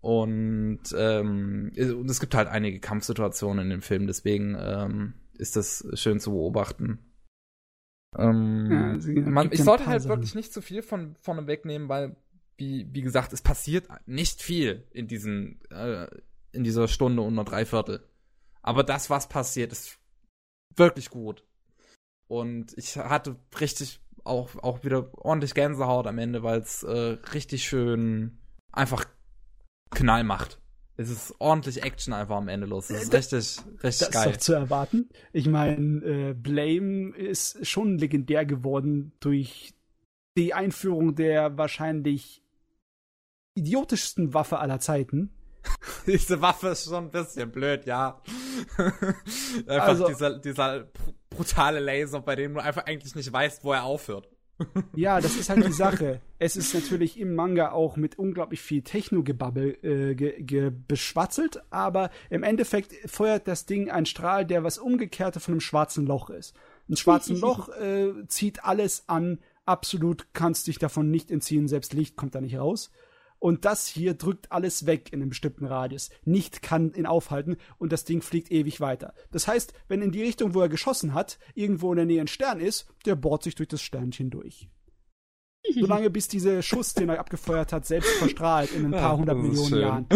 Und, 0.00 0.82
ähm, 0.96 1.72
und 1.76 2.10
es 2.10 2.20
gibt 2.20 2.34
halt 2.34 2.48
einige 2.48 2.78
Kampfsituationen 2.78 3.64
in 3.64 3.70
dem 3.70 3.82
Film, 3.82 4.06
deswegen 4.06 4.54
ähm, 4.58 5.14
ist 5.38 5.56
das 5.56 5.86
schön 5.94 6.20
zu 6.20 6.32
beobachten. 6.32 6.98
Ähm, 8.16 8.68
ja, 8.70 8.90
also, 8.90 9.10
man, 9.12 9.50
ich 9.50 9.64
sollte 9.64 9.86
halt 9.86 10.06
wirklich 10.06 10.34
nicht 10.34 10.52
zu 10.52 10.60
viel 10.60 10.82
von 10.82 11.16
vorne 11.16 11.46
wegnehmen, 11.46 11.88
weil, 11.88 12.16
wie, 12.58 12.86
wie 12.92 13.00
gesagt, 13.00 13.32
es 13.32 13.40
passiert 13.40 13.88
nicht 14.06 14.42
viel 14.42 14.86
in 14.90 15.08
diesen, 15.08 15.60
äh, 15.70 16.06
in 16.52 16.64
dieser 16.64 16.86
Stunde 16.86 17.22
und 17.22 17.32
einer 17.32 17.44
Dreiviertel. 17.44 18.06
Aber 18.62 18.82
das, 18.82 19.10
was 19.10 19.28
passiert, 19.28 19.72
ist 19.72 19.98
wirklich 20.76 21.10
gut. 21.10 21.44
Und 22.26 22.72
ich 22.76 22.96
hatte 22.96 23.36
richtig 23.60 24.00
auch, 24.24 24.50
auch 24.62 24.84
wieder 24.84 25.10
ordentlich 25.12 25.54
Gänsehaut 25.54 26.06
am 26.06 26.18
Ende, 26.18 26.42
weil 26.42 26.60
es 26.60 26.82
äh, 26.82 27.18
richtig 27.32 27.64
schön 27.64 28.38
einfach 28.72 29.04
Knall 29.90 30.24
macht. 30.24 30.60
Es 30.96 31.10
ist 31.10 31.34
ordentlich 31.40 31.82
Action 31.82 32.12
einfach 32.12 32.36
am 32.36 32.48
Ende 32.48 32.66
los. 32.66 32.88
Das 32.88 33.02
ist 33.02 33.12
richtig, 33.12 33.58
richtig 33.82 34.08
das 34.08 34.10
geil. 34.10 34.30
ist 34.30 34.36
doch 34.36 34.40
zu 34.40 34.52
erwarten. 34.52 35.08
Ich 35.32 35.48
meine, 35.48 36.04
äh, 36.04 36.34
Blame 36.34 37.14
ist 37.16 37.66
schon 37.66 37.98
legendär 37.98 38.46
geworden 38.46 39.12
durch 39.18 39.74
die 40.36 40.54
Einführung 40.54 41.14
der 41.16 41.58
wahrscheinlich 41.58 42.42
idiotischsten 43.54 44.34
Waffe 44.34 44.58
aller 44.58 44.78
Zeiten. 44.78 45.30
Diese 46.06 46.40
Waffe 46.40 46.68
ist 46.68 46.84
schon 46.84 47.04
ein 47.04 47.10
bisschen 47.10 47.50
blöd, 47.50 47.86
ja. 47.86 48.20
einfach 49.66 49.88
also, 49.88 50.08
dieser, 50.08 50.38
dieser 50.38 50.88
brutale 51.34 51.80
Laser, 51.80 52.20
bei 52.20 52.36
dem 52.36 52.54
du 52.54 52.60
einfach 52.60 52.86
eigentlich 52.86 53.14
nicht 53.14 53.32
weißt, 53.32 53.64
wo 53.64 53.72
er 53.72 53.84
aufhört. 53.84 54.28
ja, 54.94 55.20
das 55.20 55.36
ist 55.36 55.50
halt 55.50 55.66
die 55.66 55.72
Sache. 55.72 56.20
Es 56.38 56.56
ist 56.56 56.74
natürlich 56.74 57.18
im 57.18 57.34
Manga 57.34 57.72
auch 57.72 57.96
mit 57.96 58.18
unglaublich 58.18 58.60
viel 58.60 58.82
Techno-Gebabbel 58.82 59.78
äh, 59.82 60.14
ge, 60.14 60.42
ge 60.42 60.70
beschwatzelt, 60.70 61.62
aber 61.70 62.10
im 62.30 62.42
Endeffekt 62.42 62.92
feuert 63.10 63.48
das 63.48 63.66
Ding 63.66 63.90
einen 63.90 64.06
Strahl, 64.06 64.46
der 64.46 64.62
was 64.62 64.78
Umgekehrte 64.78 65.40
von 65.40 65.54
einem 65.54 65.60
schwarzen 65.60 66.06
Loch 66.06 66.30
ist. 66.30 66.54
Ein 66.88 66.96
schwarzen 66.96 67.38
Loch 67.40 67.68
äh, 67.70 68.12
zieht 68.28 68.64
alles 68.64 69.04
an, 69.08 69.40
absolut 69.64 70.28
kannst 70.34 70.66
dich 70.66 70.78
davon 70.78 71.10
nicht 71.10 71.30
entziehen, 71.30 71.66
selbst 71.66 71.92
Licht 71.92 72.16
kommt 72.16 72.34
da 72.34 72.40
nicht 72.40 72.56
raus. 72.58 72.90
Und 73.44 73.66
das 73.66 73.86
hier 73.86 74.14
drückt 74.14 74.50
alles 74.52 74.86
weg 74.86 75.12
in 75.12 75.20
einem 75.20 75.28
bestimmten 75.28 75.66
Radius. 75.66 76.08
Nicht 76.24 76.62
kann 76.62 76.94
ihn 76.94 77.04
aufhalten 77.04 77.58
und 77.76 77.92
das 77.92 78.06
Ding 78.06 78.22
fliegt 78.22 78.50
ewig 78.50 78.80
weiter. 78.80 79.12
Das 79.32 79.46
heißt, 79.46 79.74
wenn 79.86 80.00
in 80.00 80.12
die 80.12 80.22
Richtung, 80.22 80.54
wo 80.54 80.62
er 80.62 80.70
geschossen 80.70 81.12
hat, 81.12 81.38
irgendwo 81.52 81.92
in 81.92 81.96
der 81.96 82.06
Nähe 82.06 82.22
ein 82.22 82.26
Stern 82.26 82.58
ist, 82.58 82.86
der 83.04 83.16
bohrt 83.16 83.42
sich 83.42 83.54
durch 83.54 83.68
das 83.68 83.82
Sternchen 83.82 84.30
durch. 84.30 84.70
Solange 85.78 86.08
bis 86.08 86.26
dieser 86.26 86.62
Schuss, 86.62 86.94
den 86.94 87.10
er 87.10 87.20
abgefeuert 87.20 87.74
hat, 87.74 87.84
selbst 87.84 88.12
verstrahlt 88.12 88.72
in 88.72 88.86
ein 88.86 88.92
paar 88.92 89.12
ja, 89.12 89.16
hundert 89.18 89.36
Millionen 89.36 89.68
schön. 89.68 89.80
Jahren. 89.80 90.06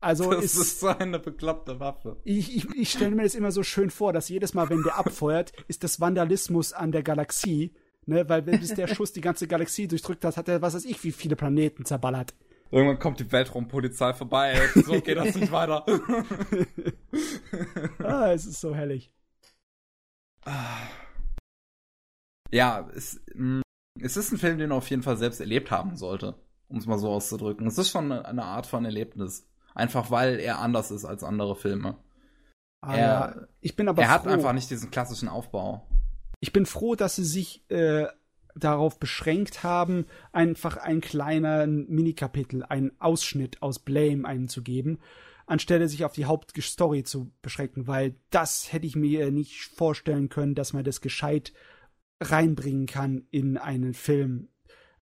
Also 0.00 0.32
das 0.32 0.46
ist, 0.46 0.56
ist 0.56 0.80
so 0.80 0.88
eine 0.88 1.18
bekloppte 1.18 1.78
Waffe. 1.80 2.16
Ich, 2.24 2.56
ich, 2.56 2.66
ich 2.74 2.90
stelle 2.90 3.14
mir 3.14 3.22
das 3.22 3.34
immer 3.34 3.52
so 3.52 3.62
schön 3.62 3.90
vor, 3.90 4.14
dass 4.14 4.28
jedes 4.30 4.52
Mal, 4.52 4.68
wenn 4.70 4.82
der 4.82 4.96
abfeuert, 4.98 5.52
ist 5.68 5.84
das 5.84 6.00
Vandalismus 6.00 6.72
an 6.72 6.92
der 6.92 7.02
Galaxie 7.04 7.72
Ne, 8.06 8.28
weil 8.28 8.44
wenn 8.46 8.58
bis 8.58 8.74
der 8.74 8.88
Schuss 8.88 9.12
die 9.12 9.20
ganze 9.20 9.46
Galaxie 9.46 9.86
durchdrückt 9.86 10.24
hat, 10.24 10.36
hat 10.36 10.48
er, 10.48 10.60
was 10.60 10.74
weiß 10.74 10.86
ich, 10.86 11.04
wie 11.04 11.12
viele 11.12 11.36
Planeten 11.36 11.84
zerballert. 11.84 12.34
Irgendwann 12.72 12.98
kommt 12.98 13.20
die 13.20 13.30
Weltraumpolizei 13.30 14.14
vorbei. 14.14 14.58
So 14.74 14.92
geht 15.00 15.18
das 15.18 15.36
nicht 15.36 15.52
weiter. 15.52 15.84
ah, 17.98 18.32
es 18.32 18.46
ist 18.46 18.60
so 18.60 18.74
herrlich. 18.74 19.12
Ja, 22.50 22.88
es, 22.94 23.20
mm, 23.34 23.60
es 24.00 24.16
ist 24.16 24.32
ein 24.32 24.38
Film, 24.38 24.58
den 24.58 24.72
er 24.72 24.78
auf 24.78 24.90
jeden 24.90 25.02
Fall 25.02 25.16
selbst 25.16 25.40
erlebt 25.40 25.70
haben 25.70 25.96
sollte, 25.96 26.34
um 26.68 26.78
es 26.78 26.86
mal 26.86 26.98
so 26.98 27.10
auszudrücken. 27.10 27.66
Es 27.66 27.78
ist 27.78 27.90
schon 27.90 28.10
eine, 28.10 28.44
Art 28.44 28.66
von 28.66 28.84
Erlebnis. 28.84 29.46
Einfach 29.74 30.10
weil 30.10 30.40
er 30.40 30.58
anders 30.58 30.90
ist 30.90 31.04
als 31.04 31.22
andere 31.22 31.54
Filme. 31.54 31.96
Ah, 32.80 32.96
er, 32.96 33.48
ich 33.60 33.76
bin 33.76 33.88
aber 33.88 34.02
er 34.02 34.10
hat 34.10 34.26
einfach 34.26 34.52
nicht 34.52 34.70
diesen 34.70 34.90
klassischen 34.90 35.28
Aufbau 35.28 35.86
ich 36.42 36.52
bin 36.52 36.66
froh, 36.66 36.96
dass 36.96 37.14
sie 37.14 37.24
sich 37.24 37.62
äh, 37.70 38.06
darauf 38.56 38.98
beschränkt 38.98 39.62
haben, 39.62 40.06
einfach 40.32 40.76
ein 40.76 41.00
kleiner 41.00 41.68
Minikapitel, 41.68 42.64
einen 42.64 42.90
Ausschnitt 43.00 43.62
aus 43.62 43.78
Blame 43.78 44.26
einzugeben, 44.26 44.98
anstelle 45.46 45.86
sich 45.86 46.04
auf 46.04 46.14
die 46.14 46.24
Hauptstory 46.24 47.04
zu 47.04 47.30
beschränken, 47.42 47.86
weil 47.86 48.16
das 48.30 48.72
hätte 48.72 48.88
ich 48.88 48.96
mir 48.96 49.30
nicht 49.30 49.70
vorstellen 49.76 50.30
können, 50.30 50.56
dass 50.56 50.72
man 50.72 50.82
das 50.82 51.00
gescheit 51.00 51.52
reinbringen 52.20 52.86
kann 52.86 53.24
in 53.30 53.56
einen 53.56 53.94
Film. 53.94 54.48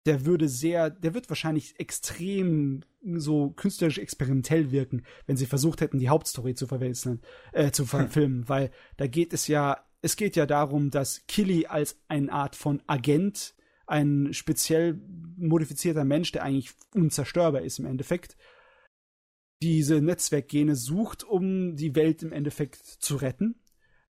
Der 0.07 0.25
würde 0.25 0.49
sehr, 0.49 0.90
der 0.90 1.14
wird 1.14 1.30
wahrscheinlich 1.30 1.80
extrem 1.80 2.82
so 3.03 3.51
künstlerisch 3.51 3.99
experimentell 3.99 4.72
wirken, 4.72 5.03
wenn 5.27 5.38
sie 5.38 5.45
versucht 5.45 5.82
hätten, 5.82 5.99
die 5.99 6.09
Hauptstory 6.09 6.56
zu 6.56 6.66
verwechseln, 6.66 7.22
äh, 7.51 7.69
zu 7.69 7.85
verfilmen, 7.85 8.49
weil 8.49 8.72
da 8.98 9.06
geht 9.06 9.33
es 9.33 9.48
ja 9.48 9.86
es 10.07 10.15
geht 10.15 10.37
ja 10.37 10.45
darum, 10.45 10.89
dass 10.89 11.27
Killy 11.27 11.65
als 11.65 11.99
eine 12.07 12.31
Art 12.31 12.55
von 12.55 12.81
Agent, 12.87 13.55
ein 13.87 14.33
speziell 14.33 15.01
modifizierter 15.35 16.05
Mensch, 16.05 16.31
der 16.31 16.43
eigentlich 16.43 16.71
unzerstörbar 16.95 17.61
ist 17.61 17.79
im 17.79 17.85
Endeffekt, 17.85 18.37
diese 19.61 19.99
Netzwerkgene 19.99 20.77
sucht, 20.77 21.25
um 21.25 21.75
die 21.75 21.93
Welt 21.93 22.23
im 22.23 22.31
Endeffekt 22.31 22.77
zu 22.85 23.17
retten. 23.17 23.55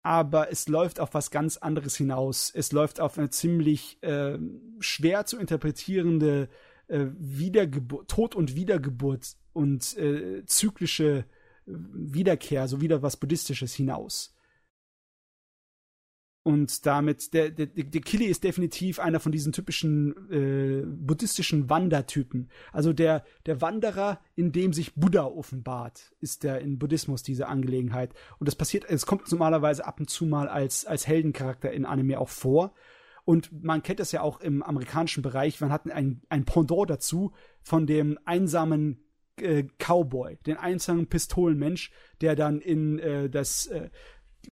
Aber 0.02 0.52
es 0.52 0.68
läuft 0.68 1.00
auf 1.00 1.14
was 1.14 1.30
ganz 1.30 1.56
anderes 1.56 1.96
hinaus. 1.96 2.52
Es 2.54 2.70
läuft 2.72 3.00
auf 3.00 3.16
eine 3.16 3.30
ziemlich 3.30 4.02
äh, 4.02 4.38
schwer 4.80 5.24
zu 5.24 5.38
interpretierende 5.38 6.50
äh, 6.88 7.06
Wiedergeburt, 7.18 8.08
Tod 8.10 8.34
und 8.34 8.54
Wiedergeburt 8.56 9.36
und 9.54 9.96
äh, 9.96 10.44
zyklische 10.44 11.24
Wiederkehr, 11.64 12.68
so 12.68 12.82
wieder 12.82 13.00
was 13.00 13.16
Buddhistisches 13.16 13.72
hinaus. 13.72 14.34
Und 16.44 16.86
damit, 16.86 17.34
der, 17.34 17.50
der, 17.50 17.66
der 17.66 18.00
Kili 18.00 18.24
ist 18.24 18.42
definitiv 18.42 19.00
einer 19.00 19.20
von 19.20 19.32
diesen 19.32 19.52
typischen 19.52 20.14
äh, 20.30 20.86
buddhistischen 20.86 21.68
Wandertypen. 21.68 22.48
Also 22.72 22.92
der, 22.92 23.24
der 23.44 23.60
Wanderer, 23.60 24.20
in 24.34 24.52
dem 24.52 24.72
sich 24.72 24.94
Buddha 24.94 25.24
offenbart, 25.24 26.12
ist 26.20 26.44
der 26.44 26.60
in 26.60 26.78
Buddhismus 26.78 27.22
diese 27.22 27.48
Angelegenheit. 27.48 28.14
Und 28.38 28.46
das 28.46 28.54
passiert, 28.54 28.86
es 28.88 29.04
kommt 29.04 29.30
normalerweise 29.30 29.84
ab 29.84 30.00
und 30.00 30.08
zu 30.08 30.24
mal 30.24 30.48
als, 30.48 30.86
als 30.86 31.06
Heldencharakter 31.06 31.70
in 31.70 31.84
Anime 31.84 32.18
auch 32.18 32.30
vor. 32.30 32.72
Und 33.24 33.62
man 33.62 33.82
kennt 33.82 34.00
das 34.00 34.12
ja 34.12 34.22
auch 34.22 34.40
im 34.40 34.62
amerikanischen 34.62 35.22
Bereich. 35.22 35.60
Man 35.60 35.70
hat 35.70 35.90
ein, 35.90 36.22
ein 36.30 36.46
Pendant 36.46 36.88
dazu 36.88 37.32
von 37.60 37.86
dem 37.86 38.18
einsamen 38.24 39.04
äh, 39.36 39.64
Cowboy, 39.78 40.38
den 40.46 40.56
einsamen 40.56 41.08
Pistolenmensch, 41.08 41.90
der 42.20 42.36
dann 42.36 42.60
in 42.60 42.98
äh, 42.98 43.28
das 43.28 43.66
äh, 43.66 43.90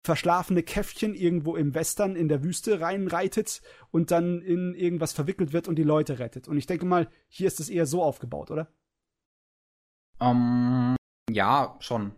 verschlafene 0.04 0.62
Käffchen 0.62 1.14
irgendwo 1.14 1.56
im 1.56 1.74
Western 1.74 2.16
in 2.16 2.28
der 2.28 2.42
Wüste 2.42 2.80
reinreitet 2.80 3.62
und 3.90 4.10
dann 4.10 4.40
in 4.40 4.74
irgendwas 4.74 5.12
verwickelt 5.12 5.52
wird 5.52 5.68
und 5.68 5.76
die 5.76 5.82
Leute 5.82 6.18
rettet. 6.18 6.48
Und 6.48 6.56
ich 6.56 6.66
denke 6.66 6.86
mal, 6.86 7.08
hier 7.28 7.46
ist 7.46 7.60
es 7.60 7.68
eher 7.68 7.86
so 7.86 8.02
aufgebaut, 8.02 8.50
oder? 8.50 8.68
Um, 10.18 10.96
ähm, 11.28 11.34
ja, 11.34 11.76
schon. 11.80 12.12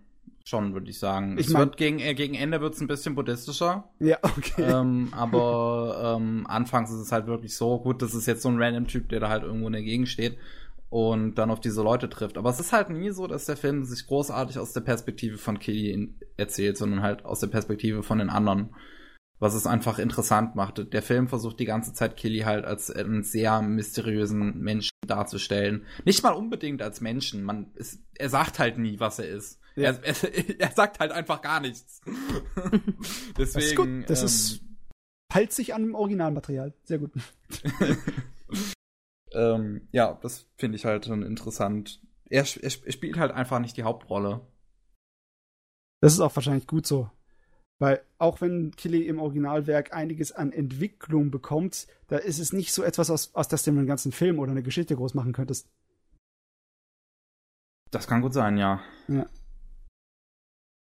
Schon, 0.46 0.74
würde 0.74 0.90
ich 0.90 0.98
sagen. 0.98 1.38
Ich 1.38 1.46
es 1.46 1.52
mein- 1.54 1.60
wird 1.60 1.78
gegen, 1.78 1.98
äh, 2.00 2.14
gegen 2.14 2.34
Ende 2.34 2.60
wird 2.60 2.74
es 2.74 2.80
ein 2.82 2.86
bisschen 2.86 3.14
buddhistischer. 3.14 3.88
Ja, 3.98 4.18
okay. 4.22 4.62
ähm, 4.62 5.08
aber 5.12 6.16
ähm, 6.18 6.46
anfangs 6.46 6.90
ist 6.90 7.00
es 7.00 7.12
halt 7.12 7.26
wirklich 7.26 7.56
so, 7.56 7.80
gut, 7.80 8.02
das 8.02 8.14
ist 8.14 8.26
jetzt 8.26 8.42
so 8.42 8.50
ein 8.50 8.62
random 8.62 8.86
Typ, 8.86 9.08
der 9.08 9.20
da 9.20 9.30
halt 9.30 9.42
irgendwo 9.42 9.68
in 9.68 9.72
der 9.72 9.82
Gegend 9.82 10.08
steht 10.08 10.36
und 10.94 11.34
dann 11.34 11.50
auf 11.50 11.58
diese 11.58 11.82
Leute 11.82 12.08
trifft. 12.08 12.38
Aber 12.38 12.50
es 12.50 12.60
ist 12.60 12.72
halt 12.72 12.88
nie 12.88 13.10
so, 13.10 13.26
dass 13.26 13.46
der 13.46 13.56
Film 13.56 13.82
sich 13.82 14.06
großartig 14.06 14.60
aus 14.60 14.72
der 14.74 14.80
Perspektive 14.82 15.38
von 15.38 15.58
Killy 15.58 15.90
in- 15.90 16.20
erzählt, 16.36 16.76
sondern 16.76 17.02
halt 17.02 17.24
aus 17.24 17.40
der 17.40 17.48
Perspektive 17.48 18.04
von 18.04 18.18
den 18.18 18.30
anderen. 18.30 18.76
Was 19.40 19.54
es 19.54 19.66
einfach 19.66 19.98
interessant 19.98 20.54
macht. 20.54 20.92
Der 20.92 21.02
Film 21.02 21.26
versucht 21.26 21.58
die 21.58 21.64
ganze 21.64 21.94
Zeit 21.94 22.16
Killy 22.16 22.42
halt 22.42 22.64
als 22.64 22.92
einen 22.92 23.24
sehr 23.24 23.60
mysteriösen 23.60 24.56
Menschen 24.60 24.92
darzustellen. 25.04 25.84
Nicht 26.04 26.22
mal 26.22 26.30
unbedingt 26.30 26.80
als 26.80 27.00
Menschen. 27.00 27.42
Man 27.42 27.72
ist, 27.74 27.98
er 28.14 28.28
sagt 28.28 28.60
halt 28.60 28.78
nie, 28.78 29.00
was 29.00 29.18
er 29.18 29.26
ist. 29.26 29.58
Ja. 29.74 29.90
Er, 29.90 29.98
er, 30.04 30.60
er 30.60 30.70
sagt 30.70 31.00
halt 31.00 31.10
einfach 31.10 31.42
gar 31.42 31.58
nichts. 31.58 32.02
Deswegen. 33.36 33.36
das 33.36 33.56
ist 33.56 33.76
gut. 33.76 33.88
Das 34.06 34.20
ähm, 34.20 34.26
ist 34.26 34.60
halt 35.32 35.52
sich 35.52 35.74
an 35.74 35.82
dem 35.82 35.96
Originalmaterial. 35.96 36.72
Sehr 36.84 36.98
gut. 37.00 37.10
ähm, 39.34 39.88
ja, 39.92 40.18
das 40.22 40.46
finde 40.56 40.76
ich 40.76 40.84
halt 40.84 41.06
schon 41.06 41.22
interessant. 41.22 42.00
Er, 42.28 42.42
er, 42.42 42.62
er 42.62 42.92
spielt 42.92 43.18
halt 43.18 43.32
einfach 43.32 43.58
nicht 43.58 43.76
die 43.76 43.82
Hauptrolle. 43.82 44.40
Das 46.00 46.12
ist 46.12 46.20
auch 46.20 46.34
wahrscheinlich 46.34 46.66
gut 46.66 46.86
so. 46.86 47.10
Weil 47.78 48.02
auch 48.18 48.40
wenn 48.40 48.70
Killy 48.76 49.06
im 49.06 49.18
Originalwerk 49.18 49.92
einiges 49.92 50.32
an 50.32 50.52
Entwicklung 50.52 51.30
bekommt, 51.30 51.86
da 52.06 52.18
ist 52.18 52.38
es 52.38 52.52
nicht 52.52 52.72
so 52.72 52.82
etwas, 52.82 53.10
aus, 53.10 53.34
aus 53.34 53.48
das 53.48 53.64
du 53.64 53.70
einen 53.70 53.86
ganzen 53.86 54.12
Film 54.12 54.38
oder 54.38 54.52
eine 54.52 54.62
Geschichte 54.62 54.94
groß 54.94 55.14
machen 55.14 55.32
könntest. 55.32 55.68
Das 57.90 58.06
kann 58.06 58.22
gut 58.22 58.32
sein, 58.32 58.56
ja. 58.56 58.80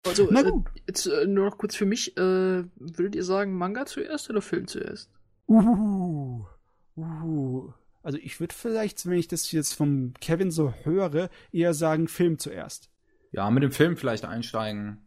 Also, 0.06 0.28
Na 0.31 0.40
äh, 0.40 0.50
gut. 0.50 0.70
jetzt 0.86 1.06
äh, 1.06 1.26
nur 1.26 1.47
noch 1.47 1.58
kurz 1.58 1.74
für 1.74 1.86
mich, 1.86 2.16
äh, 2.16 2.64
würdet 2.76 3.14
ihr 3.14 3.24
sagen 3.24 3.56
Manga 3.56 3.86
zuerst 3.86 4.28
oder 4.31 4.42
Film 4.42 4.66
zuerst? 4.66 5.10
Uh, 5.48 6.44
uh. 6.97 7.73
Also 8.05 8.18
ich 8.18 8.39
würde 8.39 8.55
vielleicht, 8.55 9.07
wenn 9.07 9.18
ich 9.18 9.28
das 9.28 9.50
jetzt 9.50 9.73
vom 9.73 10.12
Kevin 10.20 10.50
so 10.50 10.74
höre, 10.84 11.31
eher 11.52 11.73
sagen 11.73 12.07
Film 12.07 12.39
zuerst. 12.39 12.91
Ja, 13.33 13.50
mit 13.50 13.62
dem 13.62 13.73
Film 13.73 13.97
vielleicht 13.97 14.26
einsteigen, 14.26 14.99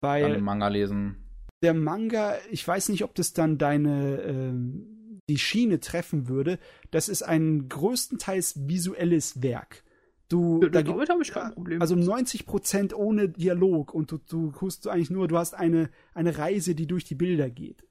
dann 0.00 0.10
Weil 0.10 0.32
den 0.34 0.44
Manga 0.44 0.68
lesen. 0.68 1.16
der 1.62 1.72
Manga, 1.72 2.34
ich 2.50 2.66
weiß 2.66 2.88
nicht, 2.88 3.04
ob 3.04 3.14
das 3.14 3.32
dann 3.32 3.58
deine 3.58 4.20
ähm, 4.22 5.20
die 5.28 5.38
Schiene 5.38 5.78
treffen 5.78 6.28
würde. 6.28 6.58
Das 6.90 7.08
ist 7.08 7.22
ein 7.22 7.68
größtenteils 7.68 8.66
visuelles 8.68 9.40
Werk. 9.40 9.84
Du, 10.28 10.60
Ja, 10.62 10.68
da 10.68 10.82
damit 10.82 11.08
habe 11.10 11.22
ich 11.22 11.30
kein 11.30 11.52
Problem. 11.54 11.80
also 11.80 11.94
90 11.94 12.44
Prozent 12.44 12.92
ohne 12.92 13.28
Dialog 13.28 13.94
und 13.94 14.10
du, 14.10 14.18
du 14.18 14.50
tust 14.50 14.88
eigentlich 14.88 15.10
nur, 15.10 15.28
du 15.28 15.38
hast 15.38 15.54
eine, 15.54 15.90
eine 16.12 16.36
Reise, 16.38 16.74
die 16.74 16.88
durch 16.88 17.04
die 17.04 17.14
Bilder 17.14 17.50
geht. 17.50 17.84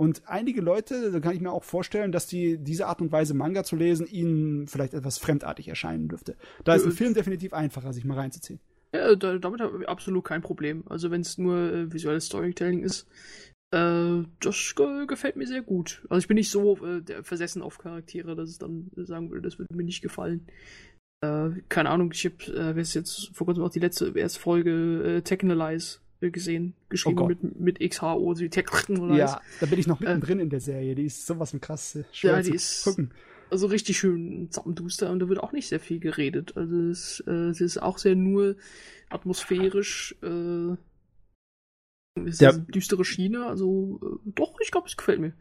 Und 0.00 0.22
einige 0.26 0.62
Leute, 0.62 1.12
da 1.12 1.20
kann 1.20 1.34
ich 1.34 1.42
mir 1.42 1.52
auch 1.52 1.62
vorstellen, 1.62 2.10
dass 2.10 2.26
die 2.26 2.56
diese 2.56 2.86
Art 2.86 3.02
und 3.02 3.12
Weise 3.12 3.34
Manga 3.34 3.64
zu 3.64 3.76
lesen 3.76 4.06
ihnen 4.06 4.66
vielleicht 4.66 4.94
etwas 4.94 5.18
fremdartig 5.18 5.68
erscheinen 5.68 6.08
dürfte. 6.08 6.36
Da 6.64 6.74
ist 6.74 6.86
ein 6.86 6.92
Äh, 6.92 6.94
Film 6.94 7.12
definitiv 7.12 7.52
einfacher, 7.52 7.92
sich 7.92 8.06
mal 8.06 8.16
reinzuziehen. 8.16 8.60
Ja, 8.94 9.14
da, 9.14 9.36
damit 9.36 9.60
habe 9.60 9.82
ich 9.82 9.88
absolut 9.90 10.24
kein 10.24 10.40
Problem. 10.40 10.84
Also 10.88 11.10
wenn 11.10 11.20
es 11.20 11.36
nur 11.36 11.54
äh, 11.70 11.92
visuelles 11.92 12.24
Storytelling 12.24 12.82
ist, 12.82 13.06
äh, 13.72 14.22
das 14.40 14.74
ge 14.74 15.06
gefällt 15.06 15.36
mir 15.36 15.46
sehr 15.46 15.60
gut. 15.60 16.02
Also 16.08 16.20
ich 16.20 16.28
bin 16.28 16.36
nicht 16.36 16.50
so 16.50 16.78
äh, 16.78 17.22
versessen 17.22 17.60
auf 17.60 17.76
Charaktere, 17.76 18.34
dass 18.34 18.52
ich 18.52 18.58
dann 18.58 18.90
sagen 18.96 19.30
würde, 19.30 19.42
das 19.42 19.58
würde 19.58 19.76
mir 19.76 19.84
nicht 19.84 20.00
gefallen. 20.00 20.46
Äh, 21.22 21.50
keine 21.68 21.90
Ahnung, 21.90 22.10
ich 22.14 22.24
habe 22.24 22.74
äh, 22.74 22.80
jetzt 22.80 23.36
vor 23.36 23.46
kurzem 23.46 23.64
auch 23.64 23.70
die 23.70 23.80
letzte 23.80 24.18
erste 24.18 24.40
Folge 24.40 25.18
äh, 25.18 25.20
Technalize 25.20 25.98
äh, 25.98 26.09
gesehen, 26.20 26.74
geschrieben 26.90 27.16
Gott. 27.16 27.28
mit, 27.42 27.58
mit 27.60 27.80
XHO, 27.90 28.34
so 28.34 28.40
wie 28.42 28.50
Technalize. 28.50 29.18
Ja, 29.18 29.40
da 29.60 29.66
bin 29.66 29.78
ich 29.78 29.86
noch 29.86 30.00
mittendrin 30.00 30.38
in 30.40 30.50
der 30.50 30.60
Serie. 30.60 30.94
Die 30.94 31.04
ist 31.06 31.26
sowas 31.26 31.52
von 31.52 31.60
krass 31.62 31.94
äh, 31.96 32.04
schwer 32.12 32.32
Ja, 32.36 32.42
die 32.42 32.50
zu 32.50 32.54
ist- 32.56 32.84
gucken. 32.84 33.10
Also 33.52 33.66
richtig 33.66 33.98
schön 33.98 34.48
zappenduster 34.50 35.10
und 35.10 35.18
da 35.18 35.28
wird 35.28 35.40
auch 35.40 35.50
nicht 35.52 35.66
sehr 35.68 35.80
viel 35.80 35.98
geredet. 35.98 36.56
Also 36.56 36.76
es, 36.88 37.24
äh, 37.26 37.48
es 37.48 37.60
ist 37.60 37.78
auch 37.82 37.98
sehr 37.98 38.14
nur 38.14 38.54
atmosphärisch, 39.08 40.14
äh, 40.22 40.72
es 42.26 42.34
ist 42.34 42.40
Ja. 42.42 42.50
eine 42.50 42.60
düstere 42.60 43.04
Schiene, 43.04 43.46
also 43.46 43.98
äh, 44.02 44.30
doch, 44.34 44.54
ich 44.60 44.70
glaube, 44.70 44.86
es 44.86 44.96
gefällt 44.96 45.20
mir. 45.20 45.32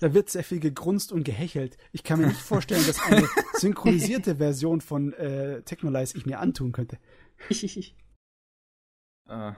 Da 0.00 0.14
wird 0.14 0.30
sehr 0.30 0.44
viel 0.44 0.60
gegrunzt 0.60 1.10
und 1.12 1.24
gehechelt. 1.24 1.76
Ich 1.92 2.04
kann 2.04 2.20
mir 2.20 2.28
nicht 2.28 2.40
vorstellen, 2.40 2.86
dass 2.86 3.00
eine 3.02 3.26
synchronisierte 3.54 4.36
Version 4.36 4.80
von 4.80 5.12
äh, 5.14 5.60
Technolize 5.62 6.16
ich 6.16 6.24
mir 6.24 6.38
antun 6.38 6.72
könnte. 6.72 6.98
Äh, 9.30 9.52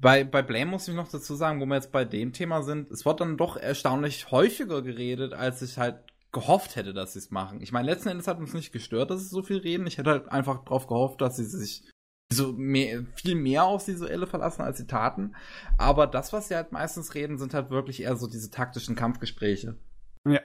bei, 0.00 0.24
bei 0.24 0.42
Blame 0.42 0.70
muss 0.70 0.88
ich 0.88 0.94
noch 0.94 1.08
dazu 1.08 1.34
sagen, 1.34 1.60
wo 1.60 1.66
wir 1.66 1.74
jetzt 1.74 1.92
bei 1.92 2.04
dem 2.04 2.32
Thema 2.32 2.62
sind, 2.62 2.90
es 2.90 3.04
wird 3.04 3.20
dann 3.20 3.36
doch 3.36 3.56
erstaunlich 3.56 4.30
häufiger 4.30 4.82
geredet, 4.82 5.32
als 5.32 5.62
ich 5.62 5.78
halt 5.78 6.00
gehofft 6.32 6.76
hätte, 6.76 6.92
dass 6.92 7.14
sie 7.14 7.18
es 7.20 7.30
machen. 7.30 7.60
Ich 7.62 7.72
meine, 7.72 7.88
letzten 7.90 8.10
Endes 8.10 8.28
hat 8.28 8.38
uns 8.38 8.54
nicht 8.54 8.72
gestört, 8.72 9.10
dass 9.10 9.22
sie 9.22 9.28
so 9.28 9.42
viel 9.42 9.58
reden. 9.58 9.86
Ich 9.86 9.98
hätte 9.98 10.10
halt 10.10 10.28
einfach 10.28 10.64
drauf 10.64 10.86
gehofft, 10.86 11.20
dass 11.20 11.36
sie 11.36 11.44
sich 11.44 11.90
so 12.30 12.52
mehr, 12.52 13.06
viel 13.14 13.34
mehr 13.34 13.64
aufs 13.64 13.88
Visuelle 13.88 14.26
verlassen, 14.26 14.62
als 14.62 14.78
sie 14.78 14.86
taten. 14.86 15.34
Aber 15.78 16.06
das, 16.06 16.32
was 16.32 16.48
sie 16.48 16.54
halt 16.54 16.72
meistens 16.72 17.14
reden, 17.14 17.38
sind 17.38 17.54
halt 17.54 17.70
wirklich 17.70 18.02
eher 18.02 18.16
so 18.16 18.26
diese 18.26 18.50
taktischen 18.50 18.94
Kampfgespräche. 18.94 19.78
Ja. 20.26 20.40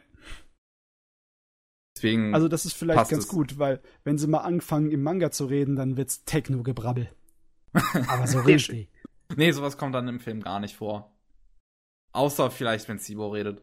Deswegen. 1.95 2.33
Also 2.33 2.47
das 2.47 2.65
ist 2.65 2.73
vielleicht 2.73 3.09
ganz 3.09 3.25
es. 3.25 3.27
gut, 3.27 3.59
weil 3.59 3.81
wenn 4.03 4.17
sie 4.17 4.27
mal 4.27 4.39
anfangen 4.39 4.89
im 4.89 5.03
Manga 5.03 5.31
zu 5.31 5.45
reden, 5.45 5.75
dann 5.75 5.97
wird's 5.97 6.23
Techno-Gebrabbel. 6.23 7.09
Aber 8.07 8.27
so 8.27 8.39
richtig. 8.41 8.89
nee, 9.35 9.51
sowas 9.51 9.77
kommt 9.77 9.95
dann 9.95 10.07
im 10.07 10.19
Film 10.19 10.41
gar 10.41 10.59
nicht 10.59 10.75
vor. 10.75 11.15
Außer 12.11 12.51
vielleicht, 12.51 12.87
wenn 12.89 12.99
Sibo 12.99 13.29
redet. 13.29 13.61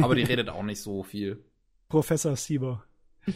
Aber 0.00 0.14
die 0.14 0.22
redet 0.24 0.48
auch 0.48 0.62
nicht 0.62 0.80
so 0.80 1.02
viel. 1.02 1.44
Professor 1.88 2.36
Sibo. 2.36 2.82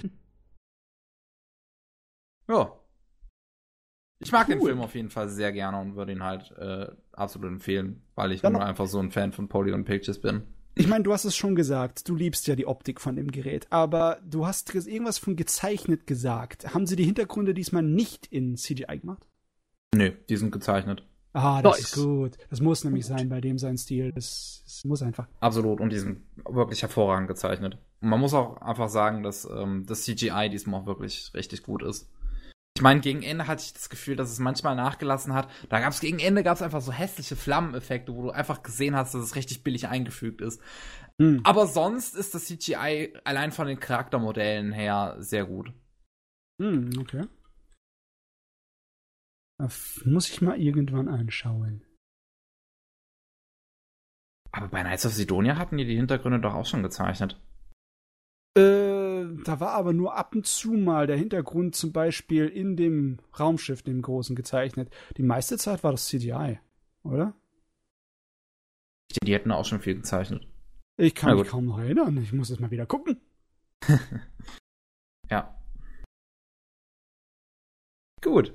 Ja. 2.49 2.73
Ich 4.20 4.33
mag 4.33 4.47
den 4.49 4.59
Cool. 4.59 4.70
Film 4.70 4.81
auf 4.81 4.94
jeden 4.94 5.10
Fall 5.10 5.28
sehr 5.28 5.52
gerne 5.52 5.78
und 5.78 5.94
würde 5.94 6.12
ihn 6.12 6.25
halt 6.25 6.51
äh, 6.52 6.91
absolut 7.12 7.51
empfehlen, 7.51 8.02
weil 8.15 8.33
ich 8.33 8.41
Dann 8.41 8.55
nur 8.55 8.65
einfach 8.65 8.86
so 8.86 8.99
ein 8.99 9.10
Fan 9.12 9.33
von 9.33 9.49
Polygon 9.49 9.85
Pictures 9.85 10.20
bin. 10.20 10.43
Ich 10.75 10.86
meine, 10.86 11.05
du 11.05 11.12
hast 11.12 11.25
es 11.25 11.36
schon 11.36 11.55
gesagt, 11.55 12.09
du 12.09 12.15
liebst 12.15 12.47
ja 12.47 12.57
die 12.57 12.67
Optik 12.67 13.01
von 13.01 13.17
dem 13.17 13.31
Gerät, 13.31 13.67
aber 13.70 14.20
du 14.25 14.47
hast 14.47 14.75
irgendwas 14.75 15.18
von 15.18 15.36
gezeichnet 15.36 16.07
gesagt. 16.07 16.73
Haben 16.73 16.86
sie 16.86 16.97
die 16.97 17.05
Hintergründe 17.05 17.52
diesmal 17.52 17.83
nicht 17.83 18.27
in 18.27 18.57
CGI 18.57 18.99
gemacht? 19.01 19.27
Nö, 19.94 20.12
die 20.28 20.36
sind 20.36 20.52
gezeichnet. 20.52 21.02
Ah, 21.33 21.62
das 21.62 21.78
Nice. 21.78 21.86
ist 21.89 21.94
gut. 21.94 22.39
Das 22.50 22.60
muss 22.60 22.84
nämlich 22.84 23.07
Gut. 23.07 23.17
sein 23.18 23.28
bei 23.28 23.41
dem 23.41 23.58
sein 23.58 23.76
Stil. 23.76 24.12
Das, 24.12 24.62
das 24.65 24.84
muss 24.84 25.02
einfach. 25.02 25.28
Absolut. 25.41 25.81
Und 25.81 25.91
die 25.91 25.99
sind 25.99 26.23
wirklich 26.49 26.83
hervorragend 26.83 27.28
gezeichnet. 27.28 27.78
Und 28.00 28.08
man 28.08 28.18
muss 28.20 28.34
auch 28.34 28.60
einfach 28.60 28.89
sagen, 28.89 29.23
dass 29.23 29.44
ähm, 29.44 29.84
das 29.86 30.05
CGI 30.05 30.49
diesmal 30.50 30.81
auch 30.81 30.86
wirklich 30.86 31.31
richtig 31.34 31.62
gut 31.62 31.83
ist. 31.83 32.10
Ich 32.76 32.83
meine, 32.83 33.00
gegen 33.00 33.23
Ende 33.23 33.47
hatte 33.47 33.62
ich 33.65 33.73
das 33.73 33.91
Gefühl, 33.91 34.15
dass 34.15 34.31
es 34.31 34.39
manchmal 34.39 34.76
nachgelassen 34.76 35.34
hat. 35.34 35.49
Da 35.68 35.81
gab 35.81 35.92
es 35.92 36.00
gegen 36.00 36.20
Ende 36.20 36.44
gab 36.44 36.55
es 36.57 36.62
einfach 36.62 36.81
so 36.81 36.92
hässliche 36.92 37.34
Flammeneffekte, 37.34 38.15
wo 38.15 38.23
du 38.23 38.31
einfach 38.31 38.62
gesehen 38.62 38.94
hast, 38.94 39.15
dass 39.15 39.23
es 39.23 39.34
richtig 39.36 39.65
billig 39.65 39.89
eingefügt 39.89 40.41
ist. 40.41 40.60
Hm. 41.20 41.41
Aber 41.44 41.67
sonst 41.67 42.15
ist 42.15 42.34
das 42.34 42.44
CGI 42.47 43.15
allein 43.25 43.50
von 43.50 43.67
den 43.67 43.81
Charaktermodellen 43.81 44.70
her 44.73 45.17
sehr 45.18 45.44
gut. 45.44 45.73
Hm, 46.60 46.91
okay. 47.00 47.25
Das 49.59 50.03
muss 50.05 50.28
ich 50.28 50.41
mal 50.41 50.61
irgendwann 50.61 51.09
anschauen. 51.09 51.85
Aber 54.53 54.69
bei 54.69 54.81
Knights 54.83 55.05
of 55.05 55.12
Sidonia 55.12 55.57
hatten 55.57 55.77
die 55.77 55.85
die 55.85 55.97
Hintergründe 55.97 56.41
doch 56.41 56.55
auch 56.55 56.67
schon 56.67 56.83
gezeichnet. 56.83 57.41
Äh, 58.57 59.27
da 59.45 59.61
war 59.61 59.73
aber 59.73 59.93
nur 59.93 60.17
ab 60.17 60.35
und 60.35 60.47
zu 60.47 60.73
mal 60.73 61.07
der 61.07 61.17
Hintergrund 61.17 61.75
zum 61.75 61.93
Beispiel 61.93 62.47
in 62.47 62.77
dem 62.77 63.19
Raumschiff, 63.39 63.83
dem 63.83 64.01
großen, 64.01 64.35
gezeichnet. 64.37 64.95
Die 65.17 65.23
meiste 65.23 65.59
Zeit 65.59 65.85
war 65.85 65.91
das 65.91 66.07
CGI, 66.07 66.59
oder? 67.03 67.35
Die, 69.12 69.27
die 69.27 69.35
hätten 69.35 69.53
auch 69.53 69.65
schon 69.65 69.81
viel 69.81 69.97
gezeichnet. 69.97 70.47
Ich 70.97 71.15
kann 71.15 71.37
mich 71.37 71.49
kaum 71.49 71.67
noch 71.67 71.78
erinnern. 71.78 72.17
Ich 72.19 72.33
muss 72.33 72.51
es 72.51 72.59
mal 72.59 72.70
wieder 72.70 72.87
gucken. 72.87 73.20
Ja. 75.31 75.55
Gut. 78.23 78.55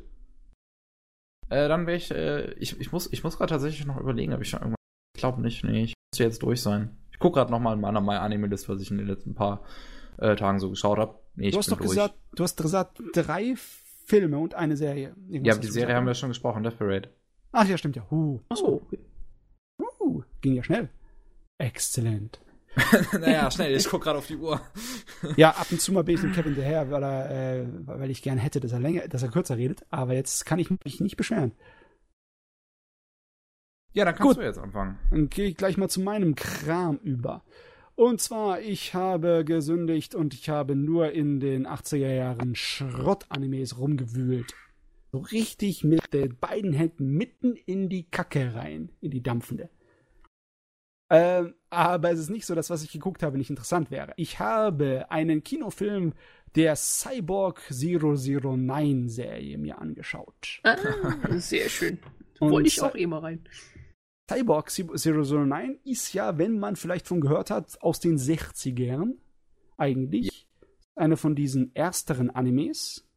Äh, 1.53 1.67
dann 1.67 1.85
wäre 1.85 1.98
ich, 1.98 2.09
äh, 2.09 2.51
ich, 2.53 2.80
ich 2.80 2.91
muss, 2.91 3.11
ich 3.14 3.23
muss 3.23 3.38
gerade 3.38 3.51
tatsächlich 3.51 3.85
noch 3.85 3.99
überlegen, 3.99 4.33
ob 4.33 4.41
ich 4.41 4.49
schon 4.49 4.59
irgendwann, 4.59 4.75
ich 5.15 5.19
glaube 5.19 5.40
nicht, 5.40 5.64
nee, 5.64 5.83
ich 5.83 5.93
müsste 6.11 6.23
jetzt 6.23 6.41
durch 6.41 6.61
sein. 6.61 6.98
Ich 7.11 7.19
gucke 7.19 7.38
gerade 7.38 7.51
nochmal 7.51 7.75
in 7.75 7.82
meiner 7.82 8.01
My 8.01 8.15
Anime 8.15 8.48
List, 8.48 8.69
was 8.69 8.82
ich 8.82 8.90
in 8.90 8.98
den 8.98 9.06
letzten 9.06 9.35
paar 9.35 9.64
äh, 10.17 10.35
Tagen 10.35 10.59
so 10.59 10.72
geschaut 10.72 10.98
habe. 10.98 11.19
Nee, 11.35 11.49
ich 11.49 11.51
Du 11.53 11.59
hast 11.59 11.72
doch 11.72 11.77
durch. 11.77 11.91
gesagt, 11.91 12.15
du 12.35 12.43
hast 12.43 12.59
gesagt, 12.59 13.03
drei 13.14 13.53
Filme 13.56 14.40
und 14.40 14.56
eine 14.56 14.75
Serie. 14.75 15.15
Irgendwas 15.27 15.45
ja, 15.45 15.51
hast 15.53 15.61
die 15.61 15.67
Serie 15.67 15.88
gesagt, 15.88 15.98
haben 15.98 16.07
wir 16.07 16.14
schon 16.15 16.30
gesprochen, 16.30 16.64
Death 16.64 16.80
Parade. 16.80 17.09
Ach 17.51 17.67
ja, 17.67 17.77
stimmt 17.77 17.98
ja. 17.98 18.07
Huh. 18.09 18.40
Achso, 18.49 18.82
okay. 18.85 18.99
Uh, 19.99 20.23
ging 20.41 20.56
ja 20.56 20.64
schnell. 20.64 20.90
Exzellent. 21.59 22.41
naja, 23.19 23.50
schnell, 23.52 23.76
ich 23.76 23.88
guck 23.88 24.03
gerade 24.03 24.19
auf 24.19 24.27
die 24.27 24.38
Uhr. 24.38 24.61
Ja, 25.38 25.52
ab 25.52 25.68
und 25.72 25.80
zu 25.80 25.93
mal 25.93 26.03
bin 26.03 26.16
ich 26.16 26.22
dem 26.22 26.34
Kevin 26.34 26.53
hinterher, 26.53 26.92
weil, 26.92 27.02
er, 27.02 27.61
äh, 27.61 27.66
weil 27.85 28.11
ich 28.11 28.22
gerne 28.22 28.42
hätte, 28.42 28.60
dass 28.60 28.74
er 28.74 28.80
länger, 28.80 29.08
dass 29.08 29.24
er 29.24 29.30
kürzer 29.30 29.58
redet. 29.58 29.85
Aber 29.90 30.14
jetzt 30.14 30.45
kann 30.45 30.60
ich 30.60 30.69
mich 30.69 31.00
nicht 31.00 31.16
beschweren. 31.16 31.53
Ja, 33.93 34.03
dann 34.03 34.16
kannst 34.16 34.35
Gut. 34.35 34.38
du 34.38 34.45
jetzt 34.45 34.58
anfangen. 34.58 35.00
Dann 35.11 35.30
gehe 35.30 35.48
ich 35.48 35.56
gleich 35.56 35.77
mal 35.77 35.88
zu 35.88 36.02
meinem 36.02 36.35
Kram 36.35 36.98
über. 36.98 37.43
Und 37.95 38.19
zwar, 38.19 38.60
ich 38.60 38.93
habe 38.93 39.45
gesündigt 39.45 40.14
und 40.14 40.34
ich 40.34 40.50
habe 40.50 40.76
nur 40.76 41.11
in 41.11 41.40
den 41.40 41.68
80er 41.68 42.14
Jahren 42.14 42.56
Schrott-Animes 42.56 43.77
rumgewühlt. 43.77 44.53
So 45.11 45.19
richtig 45.19 45.84
mit 45.84 46.11
den 46.11 46.38
beiden 46.38 46.74
Händen 46.74 47.11
mitten 47.11 47.56
in 47.56 47.88
die 47.88 48.10
Kacke 48.10 48.56
rein, 48.56 48.92
in 49.00 49.11
die 49.11 49.22
dampfende. 49.22 49.69
Ähm, 51.11 51.53
aber 51.74 52.11
es 52.11 52.19
ist 52.19 52.30
nicht 52.30 52.45
so, 52.45 52.56
dass 52.56 52.69
was 52.69 52.84
ich 52.84 52.92
geguckt 52.92 53.24
habe 53.24 53.38
nicht 53.38 53.50
interessant 53.50 53.92
wäre. 53.92 54.14
Ich 54.16 54.40
habe 54.40 55.06
einen 55.10 55.43
Kinofilm 55.43 56.14
der 56.56 56.76
Cyborg 56.76 57.61
009 57.72 59.10
Serie 59.10 59.58
mir 59.58 59.80
angeschaut. 59.80 60.61
Ah, 60.64 60.77
sehr 61.32 61.68
schön. 61.69 62.00
Wollte 62.40 62.68
ich 62.68 62.82
auch 62.82 62.95
eh 62.95 63.08
mal 63.08 63.19
rein. 63.19 63.43
Cyborg 64.30 64.72
009 64.72 65.80
ist 65.84 66.14
ja, 66.14 66.38
wenn 66.38 66.60
man 66.60 66.76
vielleicht 66.76 67.08
von 67.08 67.22
gehört 67.22 67.50
hat, 67.50 67.82
aus 67.82 68.00
den 68.00 68.18
60ern. 68.18 69.14
Eigentlich. 69.77 70.48
Eine 70.95 71.18
von 71.18 71.35
diesen 71.35 71.76
ersteren 71.76 72.30
Animes. 72.30 73.08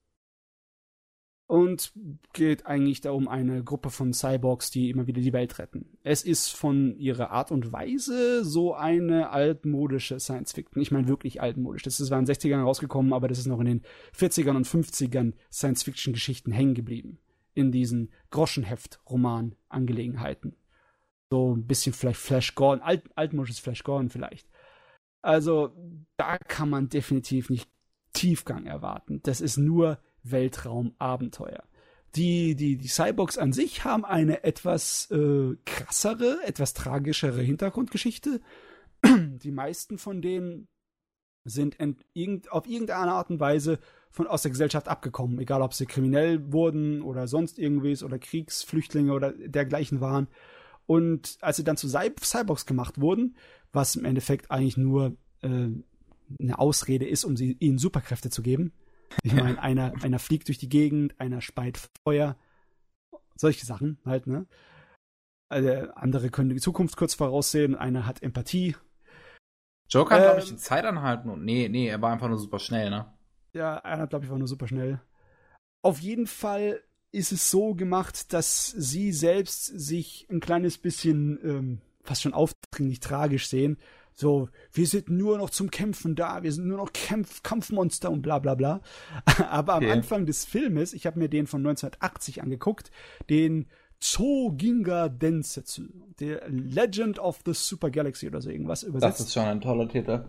Und 1.49 1.93
geht 2.33 2.67
eigentlich 2.67 3.03
darum, 3.03 3.29
eine 3.29 3.63
Gruppe 3.63 3.91
von 3.91 4.13
Cyborgs, 4.13 4.73
die 4.73 4.91
immer 4.91 5.07
wieder 5.07 5.21
die 5.21 5.33
Welt 5.33 5.61
retten. 5.61 5.97
Es 6.03 6.25
ist 6.25 6.49
von 6.49 6.99
ihrer 6.99 7.31
Art 7.31 7.53
und 7.53 7.73
Weise 7.73 8.45
so 8.45 8.75
eine 8.75 9.31
altmodische 9.31 10.19
Science 10.19 10.53
Fiction. 10.53 10.83
Ich 10.83 10.91
meine 10.91 11.07
wirklich 11.07 11.41
altmodisch. 11.41 11.85
Das 11.85 12.01
ist 12.01 12.09
zwar 12.09 12.19
in 12.19 12.25
den 12.25 12.35
60ern 12.35 12.65
rausgekommen, 12.65 13.13
aber 13.13 13.29
das 13.29 13.39
ist 13.39 13.47
noch 13.47 13.61
in 13.61 13.67
den 13.67 13.83
40ern 14.17 14.57
und 14.57 14.67
50ern 14.67 15.35
Science 15.53 15.85
Fiction 15.85 16.13
Geschichten 16.13 16.51
hängen 16.51 16.75
geblieben. 16.75 17.21
In 17.55 17.71
diesen 17.71 18.11
Groschenheft-Roman-Angelegenheiten 18.31 20.57
so 21.31 21.55
ein 21.55 21.67
bisschen 21.67 21.93
vielleicht 21.93 22.21
Flash 22.21 22.55
Gordon, 22.55 22.83
alt, 22.83 23.05
altmodisches 23.15 23.61
Flash 23.61 23.85
Gordon 23.85 24.11
vielleicht. 24.11 24.49
Also 25.23 25.73
da 26.17 26.39
kann 26.39 26.71
man 26.71 26.89
definitiv 26.89 27.51
nicht 27.51 27.69
Tiefgang 28.13 28.67
erwarten. 28.67 29.21
Das 29.23 29.41
ist 29.41 29.57
nur 29.57 29.99
Weltraumabenteuer. 30.31 31.63
Die, 32.15 32.55
die, 32.55 32.77
die 32.77 32.89
Cyborgs 32.89 33.37
an 33.37 33.53
sich 33.53 33.85
haben 33.85 34.05
eine 34.05 34.43
etwas 34.45 35.11
äh, 35.11 35.57
krassere, 35.65 36.39
etwas 36.45 36.73
tragischere 36.73 37.43
Hintergrundgeschichte. 37.43 38.41
Die 39.05 39.51
meisten 39.51 39.99
von 39.99 40.23
denen 40.23 40.67
sind 41.45 41.79
ent, 41.79 42.05
irgend, 42.15 42.51
auf 42.51 42.67
irgendeine 42.67 43.13
Art 43.13 43.29
und 43.29 43.39
Weise 43.39 43.79
von 44.11 44.27
aus 44.27 44.43
der 44.43 44.51
Gesellschaft 44.51 44.89
abgekommen, 44.89 45.39
egal 45.39 45.61
ob 45.61 45.75
sie 45.75 45.85
kriminell 45.85 46.53
wurden 46.53 47.03
oder 47.03 47.29
sonst 47.29 47.59
irgendwas 47.59 48.03
oder 48.03 48.19
Kriegsflüchtlinge 48.19 49.13
oder 49.13 49.33
dergleichen 49.33 50.01
waren. 50.01 50.29
Und 50.87 51.37
als 51.43 51.57
sie 51.57 51.65
dann 51.65 51.77
zu 51.77 51.89
Cy 51.89 52.13
Cyborgs 52.19 52.65
gemacht 52.65 52.99
wurden, 52.99 53.37
was 53.73 53.97
im 53.97 54.07
Endeffekt 54.07 54.51
eigentlich 54.51 54.79
nur 54.79 55.17
äh, 55.43 55.69
eine 56.41 56.59
Ausrede 56.59 57.07
ist, 57.07 57.25
um 57.25 57.37
sie, 57.37 57.57
ihnen 57.61 57.79
Superkräfte 57.79 58.31
zu 58.31 58.43
geben. 58.43 58.73
Ich 59.23 59.33
meine, 59.33 59.61
einer, 59.61 59.93
einer 60.03 60.19
fliegt 60.19 60.49
durch 60.49 60.59
die 60.59 60.69
Gegend, 60.69 61.19
einer 61.21 61.41
speit 61.41 61.79
Feuer, 62.05 62.37
solche 63.37 63.67
Sachen 63.67 63.99
halt, 64.05 64.27
ne? 64.27 64.47
Also, 65.49 65.93
andere 65.95 66.31
können 66.31 66.51
die 66.51 66.61
Zukunft 66.61 66.97
kurz 66.97 67.15
voraussehen, 67.15 67.75
einer 67.77 68.07
hat 68.07 68.23
Empathie. 68.23 68.77
Joker 69.89 70.17
hat, 70.17 70.23
glaube 70.25 70.41
ich, 70.41 70.49
Ähm, 70.49 70.57
die 70.57 70.57
Zeit 70.57 70.85
anhalten 70.85 71.31
und 71.31 71.45
nee, 71.45 71.69
nee, 71.69 71.89
er 71.89 72.03
war 72.03 72.13
einfach 72.13 72.29
nur 72.29 72.39
super 72.39 72.59
schnell, 72.59 72.91
ne? 72.91 73.13
Ja, 73.53 73.79
einer, 73.79 74.07
glaube 74.07 74.25
ich, 74.25 74.31
war 74.31 74.39
nur 74.39 74.49
super 74.49 74.69
schnell. 74.69 75.01
Auf 75.83 76.01
jeden 76.01 76.27
Fall 76.27 76.83
ist 77.13 77.33
es 77.33 77.51
so 77.51 77.75
gemacht, 77.75 78.33
dass 78.33 78.67
sie 78.67 79.13
selbst 79.13 79.65
sich 79.65 80.27
ein 80.31 80.41
kleines 80.41 80.79
bisschen 80.79 81.39
ähm, 81.43 81.81
fast 82.03 82.23
schon 82.23 82.35
aufdringlich 82.35 83.01
tragisch 83.01 83.49
sehen. 83.49 83.79
So, 84.19 84.49
wir 84.73 84.87
sind 84.87 85.11
nur 85.11 85.37
noch 85.37 85.51
zum 85.51 85.71
Kämpfen 85.71 86.15
da, 86.15 86.43
wir 86.43 86.51
sind 86.51 86.67
nur 86.67 86.79
noch 86.79 86.93
Kämpf 86.95 87.43
Kampfmonster 87.43 88.11
und 88.11 88.23
bla 88.23 88.39
bla 88.39 88.55
bla. 88.55 88.81
Aber 89.51 89.77
Okay. 89.77 89.87
am 89.87 89.93
Anfang 89.93 90.25
des 90.27 90.45
Filmes, 90.47 90.95
ich 90.95 91.07
habe 91.07 91.19
mir 91.19 91.29
den 91.29 91.47
von 91.47 91.61
1980 91.61 92.43
angeguckt, 92.43 92.91
den 93.29 93.67
Zoginga 94.01 95.09
Densetsu, 95.11 95.85
der 96.19 96.49
Legend 96.49 97.19
of 97.19 97.41
the 97.45 97.53
Super 97.53 97.91
Galaxy 97.91 98.27
oder 98.27 98.41
so 98.41 98.51
irgendwas 98.51 98.83
übersetzt. 98.83 99.21
Das 99.21 99.27
ist 99.27 99.35
schon 99.35 99.45
ein 99.45 99.61
toller 99.61 99.89
Titel. 99.89 100.25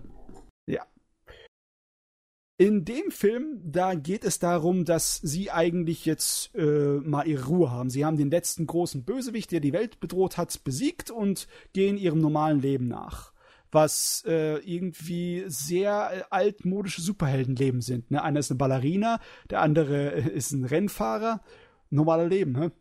In 2.59 2.85
dem 2.85 3.11
Film, 3.11 3.61
da 3.63 3.93
geht 3.93 4.23
es 4.23 4.39
darum, 4.39 4.83
dass 4.83 5.17
sie 5.17 5.51
eigentlich 5.51 6.05
jetzt 6.05 6.55
äh, 6.55 6.99
mal 7.03 7.27
ihre 7.27 7.45
Ruhe 7.45 7.69
haben. 7.69 7.91
Sie 7.91 8.03
haben 8.03 8.17
den 8.17 8.31
letzten 8.31 8.65
großen 8.65 9.03
Bösewicht, 9.05 9.51
der 9.51 9.59
die 9.59 9.73
Welt 9.73 9.99
bedroht 9.99 10.37
hat, 10.37 10.63
besiegt 10.63 11.11
und 11.11 11.47
gehen 11.73 11.97
ihrem 11.97 12.19
normalen 12.19 12.59
Leben 12.59 12.87
nach. 12.87 13.31
Was 13.71 14.23
äh, 14.25 14.57
irgendwie 14.59 15.43
sehr 15.47 16.11
äh, 16.13 16.23
altmodische 16.29 17.01
Superheldenleben 17.01 17.81
sind. 17.81 18.11
Ne? 18.11 18.23
Einer 18.23 18.39
ist 18.39 18.51
eine 18.51 18.57
Ballerina, 18.57 19.19
der 19.49 19.61
andere 19.61 20.13
äh, 20.13 20.29
ist 20.29 20.51
ein 20.51 20.65
Rennfahrer. 20.65 21.41
Normale 21.89 22.27
Leben, 22.27 22.51
ne? 22.53 22.71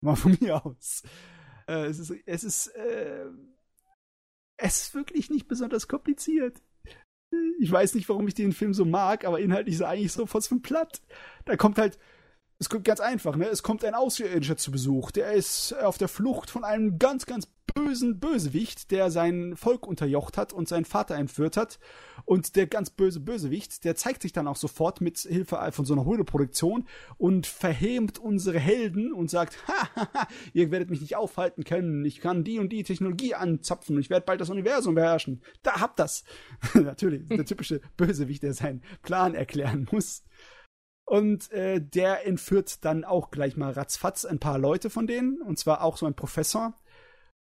Mal 0.00 0.16
von 0.16 0.36
mir 0.40 0.64
aus. 0.64 1.02
Äh, 1.68 1.86
es 1.86 1.98
ist, 1.98 2.12
es 2.26 2.44
ist, 2.44 2.66
äh, 2.68 3.26
es 4.56 4.82
ist 4.82 4.94
wirklich 4.94 5.30
nicht 5.30 5.48
besonders 5.48 5.88
kompliziert. 5.88 6.60
Ich 7.60 7.70
weiß 7.70 7.94
nicht, 7.94 8.08
warum 8.08 8.28
ich 8.28 8.34
den 8.34 8.52
Film 8.52 8.74
so 8.74 8.84
mag, 8.84 9.24
aber 9.24 9.40
inhaltlich 9.40 9.76
ist 9.76 9.80
er 9.80 9.88
eigentlich 9.88 10.12
so 10.12 10.26
von 10.26 10.62
platt. 10.62 11.00
Da 11.44 11.56
kommt 11.56 11.78
halt, 11.78 11.98
es 12.58 12.68
kommt 12.68 12.84
ganz 12.84 13.00
einfach, 13.00 13.36
ne? 13.36 13.46
Es 13.46 13.62
kommt 13.62 13.84
ein 13.84 13.94
Außerirdischer 13.94 14.56
zu 14.56 14.70
Besuch. 14.70 15.10
Der 15.10 15.32
ist 15.32 15.72
auf 15.72 15.98
der 15.98 16.08
Flucht 16.08 16.50
von 16.50 16.62
einem 16.62 16.98
ganz, 16.98 17.26
ganz 17.26 17.46
bösen 17.74 18.20
Bösewicht, 18.20 18.90
der 18.90 19.10
sein 19.10 19.56
Volk 19.56 19.86
unterjocht 19.86 20.36
hat 20.36 20.52
und 20.52 20.68
seinen 20.68 20.84
Vater 20.84 21.14
entführt 21.14 21.56
hat. 21.56 21.78
Und 22.24 22.56
der 22.56 22.66
ganz 22.66 22.90
böse 22.90 23.20
Bösewicht, 23.20 23.84
der 23.84 23.96
zeigt 23.96 24.22
sich 24.22 24.32
dann 24.32 24.46
auch 24.46 24.56
sofort 24.56 25.00
mit 25.00 25.18
Hilfe 25.18 25.58
von 25.72 25.84
so 25.84 25.94
einer 25.94 26.04
Höhleproduktion 26.04 26.86
und 27.18 27.46
verhämt 27.46 28.18
unsere 28.18 28.58
Helden 28.58 29.12
und 29.12 29.30
sagt, 29.30 29.56
ha, 29.68 30.28
ihr 30.52 30.70
werdet 30.70 30.90
mich 30.90 31.00
nicht 31.00 31.16
aufhalten 31.16 31.64
können. 31.64 32.04
Ich 32.04 32.20
kann 32.20 32.44
die 32.44 32.58
und 32.58 32.70
die 32.70 32.84
Technologie 32.84 33.34
anzapfen 33.34 33.96
und 33.96 34.02
ich 34.02 34.10
werde 34.10 34.26
bald 34.26 34.40
das 34.40 34.50
Universum 34.50 34.94
beherrschen. 34.94 35.42
Da 35.62 35.80
habt 35.80 35.98
das. 35.98 36.24
Natürlich, 36.74 37.26
der 37.28 37.44
typische 37.44 37.80
Bösewicht, 37.96 38.42
der 38.42 38.54
seinen 38.54 38.82
Plan 39.02 39.34
erklären 39.34 39.88
muss. 39.90 40.24
Und 41.04 41.50
äh, 41.52 41.80
der 41.80 42.26
entführt 42.26 42.84
dann 42.84 43.04
auch 43.04 43.30
gleich 43.30 43.56
mal 43.56 43.72
ratzfatz 43.72 44.24
ein 44.24 44.38
paar 44.38 44.58
Leute 44.58 44.88
von 44.88 45.06
denen, 45.06 45.42
und 45.42 45.58
zwar 45.58 45.82
auch 45.82 45.96
so 45.96 46.06
ein 46.06 46.14
Professor. 46.14 46.74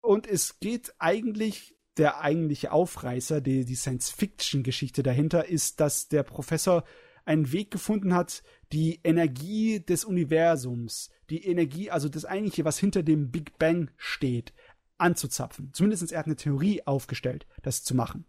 Und 0.01 0.27
es 0.27 0.59
geht 0.59 0.93
eigentlich, 1.00 1.76
der 1.98 2.22
eigentliche 2.22 2.72
Aufreißer, 2.72 3.42
die, 3.42 3.66
die 3.66 3.76
Science-Fiction-Geschichte 3.76 5.03
dahinter, 5.03 5.48
ist, 5.48 5.80
dass 5.80 6.08
der 6.08 6.24
Professor 6.24 6.84
einen 7.26 7.51
Weg 7.51 7.72
gefunden 7.72 8.14
hat, 8.14 8.43
die 8.72 9.00
Energie 9.03 9.80
des 9.80 10.06
Universums, 10.06 11.09
die 11.30 11.45
Energie, 11.45 11.92
also 11.92 12.08
das 12.08 12.26
eigentliche, 12.26 12.66
was 12.66 12.77
hinter 12.77 13.03
dem 13.03 13.32
Big 13.32 13.58
Bang 13.58 13.92
steht, 13.98 14.53
anzuzapfen. 14.98 15.72
Zumindest 15.74 16.11
er 16.11 16.19
hat 16.19 16.26
eine 16.26 16.35
Theorie 16.35 16.85
aufgestellt, 16.85 17.45
das 17.64 17.84
zu 17.84 17.95
machen. 17.95 18.26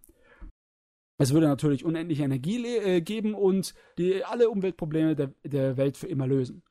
Es 1.18 1.32
würde 1.32 1.48
natürlich 1.48 1.84
unendliche 1.84 2.22
Energie 2.22 2.64
äh, 2.64 3.00
geben 3.00 3.34
und 3.34 3.74
die, 3.98 4.24
alle 4.24 4.50
Umweltprobleme 4.50 5.16
der, 5.16 5.32
der 5.44 5.76
Welt 5.76 5.96
für 5.96 6.06
immer 6.06 6.26
lösen. 6.26 6.62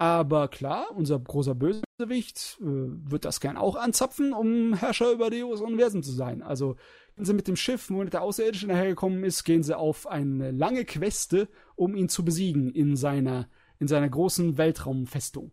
Aber 0.00 0.48
klar, 0.48 0.86
unser 0.96 1.18
großer 1.18 1.54
Bösewicht 1.54 2.56
äh, 2.62 2.64
wird 2.64 3.26
das 3.26 3.38
gern 3.38 3.58
auch 3.58 3.76
anzapfen, 3.76 4.32
um 4.32 4.72
Herrscher 4.72 5.12
über 5.12 5.28
das 5.28 5.60
Universum 5.60 6.02
zu 6.02 6.10
sein. 6.10 6.40
Also 6.40 6.76
gehen 7.16 7.26
sie 7.26 7.34
mit 7.34 7.46
dem 7.48 7.56
Schiff, 7.56 7.90
wo 7.90 8.02
der 8.02 8.22
Außerirdische 8.22 8.66
dahergekommen 8.66 9.22
ist, 9.24 9.44
gehen 9.44 9.62
sie 9.62 9.76
auf 9.76 10.06
eine 10.06 10.52
lange 10.52 10.86
Queste, 10.86 11.50
um 11.76 11.94
ihn 11.94 12.08
zu 12.08 12.24
besiegen 12.24 12.70
in 12.70 12.96
seiner, 12.96 13.50
in 13.78 13.88
seiner 13.88 14.08
großen 14.08 14.56
Weltraumfestung. 14.56 15.52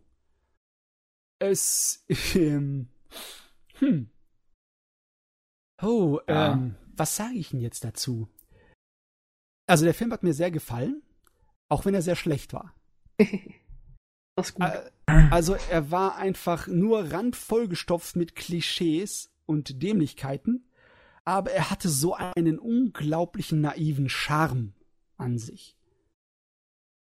Es, 1.38 2.06
ähm, 2.34 2.88
hm. 3.74 4.08
Oh, 5.82 6.20
Ja. 6.26 6.54
ähm, 6.54 6.74
was 6.96 7.16
sage 7.16 7.34
ich 7.34 7.50
denn 7.50 7.60
jetzt 7.60 7.84
dazu? 7.84 8.28
Also 9.66 9.84
der 9.84 9.92
Film 9.92 10.10
hat 10.10 10.22
mir 10.22 10.32
sehr 10.32 10.50
gefallen, 10.50 11.02
auch 11.68 11.84
wenn 11.84 11.92
er 11.92 12.00
sehr 12.00 12.16
schlecht 12.16 12.54
war. 12.54 12.74
Das 14.38 14.54
gut. 14.54 14.64
Äh, 14.64 14.90
Also 15.30 15.56
er 15.70 15.90
war 15.90 16.16
einfach 16.16 16.68
nur 16.68 17.12
randvoll 17.12 17.66
gestopft 17.66 18.14
mit 18.14 18.36
Klischees 18.36 19.32
und 19.46 19.82
Dämlichkeiten, 19.82 20.70
aber 21.24 21.50
er 21.50 21.70
hatte 21.70 21.88
so 21.88 22.14
einen 22.14 22.58
unglaublichen 22.58 23.60
naiven 23.60 24.08
Charme 24.08 24.74
an 25.16 25.38
sich. 25.38 25.76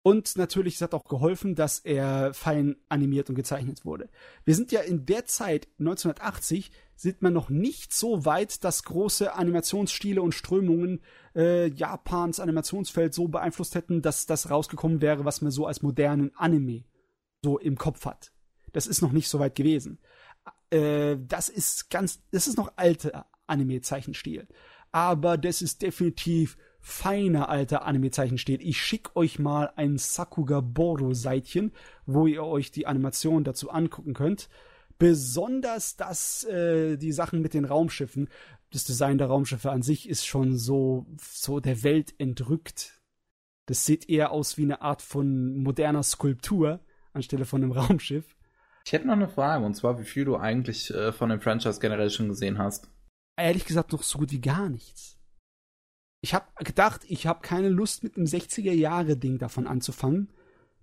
Und 0.03 0.37
natürlich, 0.37 0.77
es 0.77 0.81
hat 0.81 0.95
auch 0.95 1.05
geholfen, 1.05 1.55
dass 1.55 1.81
er 1.81 2.33
fein 2.33 2.77
animiert 2.89 3.29
und 3.29 3.35
gezeichnet 3.35 3.85
wurde. 3.85 4.09
Wir 4.45 4.55
sind 4.55 4.71
ja 4.71 4.81
in 4.81 5.05
der 5.05 5.27
Zeit, 5.27 5.67
1980, 5.81 6.71
sieht 6.95 7.21
man 7.21 7.33
noch 7.33 7.51
nicht 7.51 7.93
so 7.93 8.25
weit, 8.25 8.65
dass 8.65 8.85
große 8.85 9.35
Animationsstile 9.35 10.23
und 10.23 10.35
Strömungen 10.35 11.01
äh, 11.35 11.67
Japans 11.69 12.39
Animationsfeld 12.39 13.13
so 13.13 13.29
beeinflusst 13.29 13.75
hätten, 13.75 14.03
dass 14.03 14.27
das 14.27 14.51
rausgekommen 14.51 15.01
wäre, 15.01 15.25
was 15.25 15.43
man 15.43 15.51
so 15.51 15.67
als 15.67 15.83
modernen 15.83 16.31
Anime 16.37 16.85
so 17.43 17.59
im 17.59 17.77
Kopf 17.77 18.05
hat. 18.05 18.33
Das 18.73 18.87
ist 18.87 19.03
noch 19.03 19.13
nicht 19.13 19.29
so 19.29 19.39
weit 19.39 19.55
gewesen. 19.55 19.99
Äh, 20.71 21.17
das 21.27 21.49
ist 21.49 21.91
ganz, 21.91 22.21
das 22.31 22.47
ist 22.47 22.59
noch 22.59 22.73
alter 22.77 23.27
Anime-Zeichenstil. 23.47 24.47
Aber 24.91 25.37
das 25.37 25.63
ist 25.63 25.83
definitiv 25.83 26.57
feiner 26.81 27.49
alter 27.49 27.85
Anime-Zeichenstil. 27.85 28.61
Ich 28.63 28.81
schick 28.81 29.15
euch 29.17 29.39
mal 29.39 29.73
ein 29.77 29.99
Sakuga 29.99 30.61
Boro-Seitchen, 30.61 31.73
wo 32.07 32.27
ihr 32.27 32.45
euch 32.45 32.71
die 32.71 32.87
Animation 32.87 33.45
dazu 33.45 33.71
angucken 33.71 34.15
könnt. 34.15 34.49
Besonders 34.99 35.97
das, 35.97 36.45
äh, 36.45 36.97
die 36.97 37.13
Sachen 37.13 37.41
mit 37.41 37.55
den 37.55 37.65
Raumschiffen. 37.65 38.29
Das 38.71 38.85
Design 38.85 39.19
der 39.19 39.29
Raumschiffe 39.29 39.71
an 39.71 39.83
sich 39.83 40.09
ist 40.09 40.27
schon 40.27 40.57
so, 40.57 41.07
so 41.21 41.61
der 41.61 41.83
Welt 41.83 42.15
entrückt. 42.19 43.01
Das 43.67 43.85
sieht 43.85 44.09
eher 44.09 44.31
aus 44.31 44.57
wie 44.57 44.63
eine 44.63 44.83
Art 44.83 45.03
von 45.03 45.57
moderner 45.59 46.03
Skulptur 46.03 46.81
anstelle 47.13 47.45
von 47.45 47.63
einem 47.63 47.73
Raumschiff. 47.79 48.37
Ich 48.85 48.93
hätte 48.93 49.07
noch 49.07 49.15
eine 49.15 49.29
Frage, 49.29 49.65
und 49.67 49.75
zwar, 49.75 49.99
wie 49.99 50.05
viel 50.05 50.25
du 50.25 50.37
eigentlich 50.37 50.93
äh, 50.95 51.13
von 51.13 51.29
dem 51.29 51.41
Franchise 51.41 51.81
generell 51.81 52.11
schon 52.11 52.29
gesehen 52.29 52.59
hast. 52.59 52.89
Ehrlich 53.37 53.67
gesagt, 53.67 53.93
noch 53.93 54.03
so 54.03 54.19
gut 54.19 54.33
wie 54.33 54.41
gar 54.41 54.69
nichts. 54.69 55.19
Ich 56.21 56.35
habe 56.35 56.47
gedacht, 56.65 57.03
ich 57.07 57.27
habe 57.27 57.41
keine 57.43 57.69
Lust, 57.69 58.03
mit 58.03 58.17
einem 58.17 58.27
60er-Jahre-Ding 58.27 59.39
davon 59.39 59.67
anzufangen. 59.67 60.31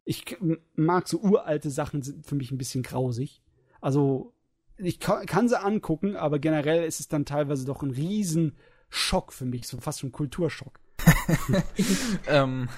Ich 0.05 0.37
mag 0.75 1.07
so 1.07 1.19
uralte 1.19 1.69
Sachen, 1.69 2.03
sind 2.03 2.25
für 2.25 2.35
mich 2.35 2.51
ein 2.51 2.57
bisschen 2.57 2.83
grausig. 2.83 3.41
Also, 3.81 4.33
ich 4.77 4.99
kann, 4.99 5.25
kann 5.25 5.49
sie 5.49 5.59
angucken, 5.59 6.15
aber 6.15 6.39
generell 6.39 6.85
ist 6.85 6.99
es 6.99 7.07
dann 7.07 7.25
teilweise 7.25 7.65
doch 7.65 7.81
ein 7.81 7.91
Riesenschock 7.91 9.33
für 9.33 9.45
mich, 9.45 9.67
so 9.67 9.79
fast 9.79 10.01
schon 10.01 10.11
Kulturschock. 10.11 10.79
ähm, 12.27 12.69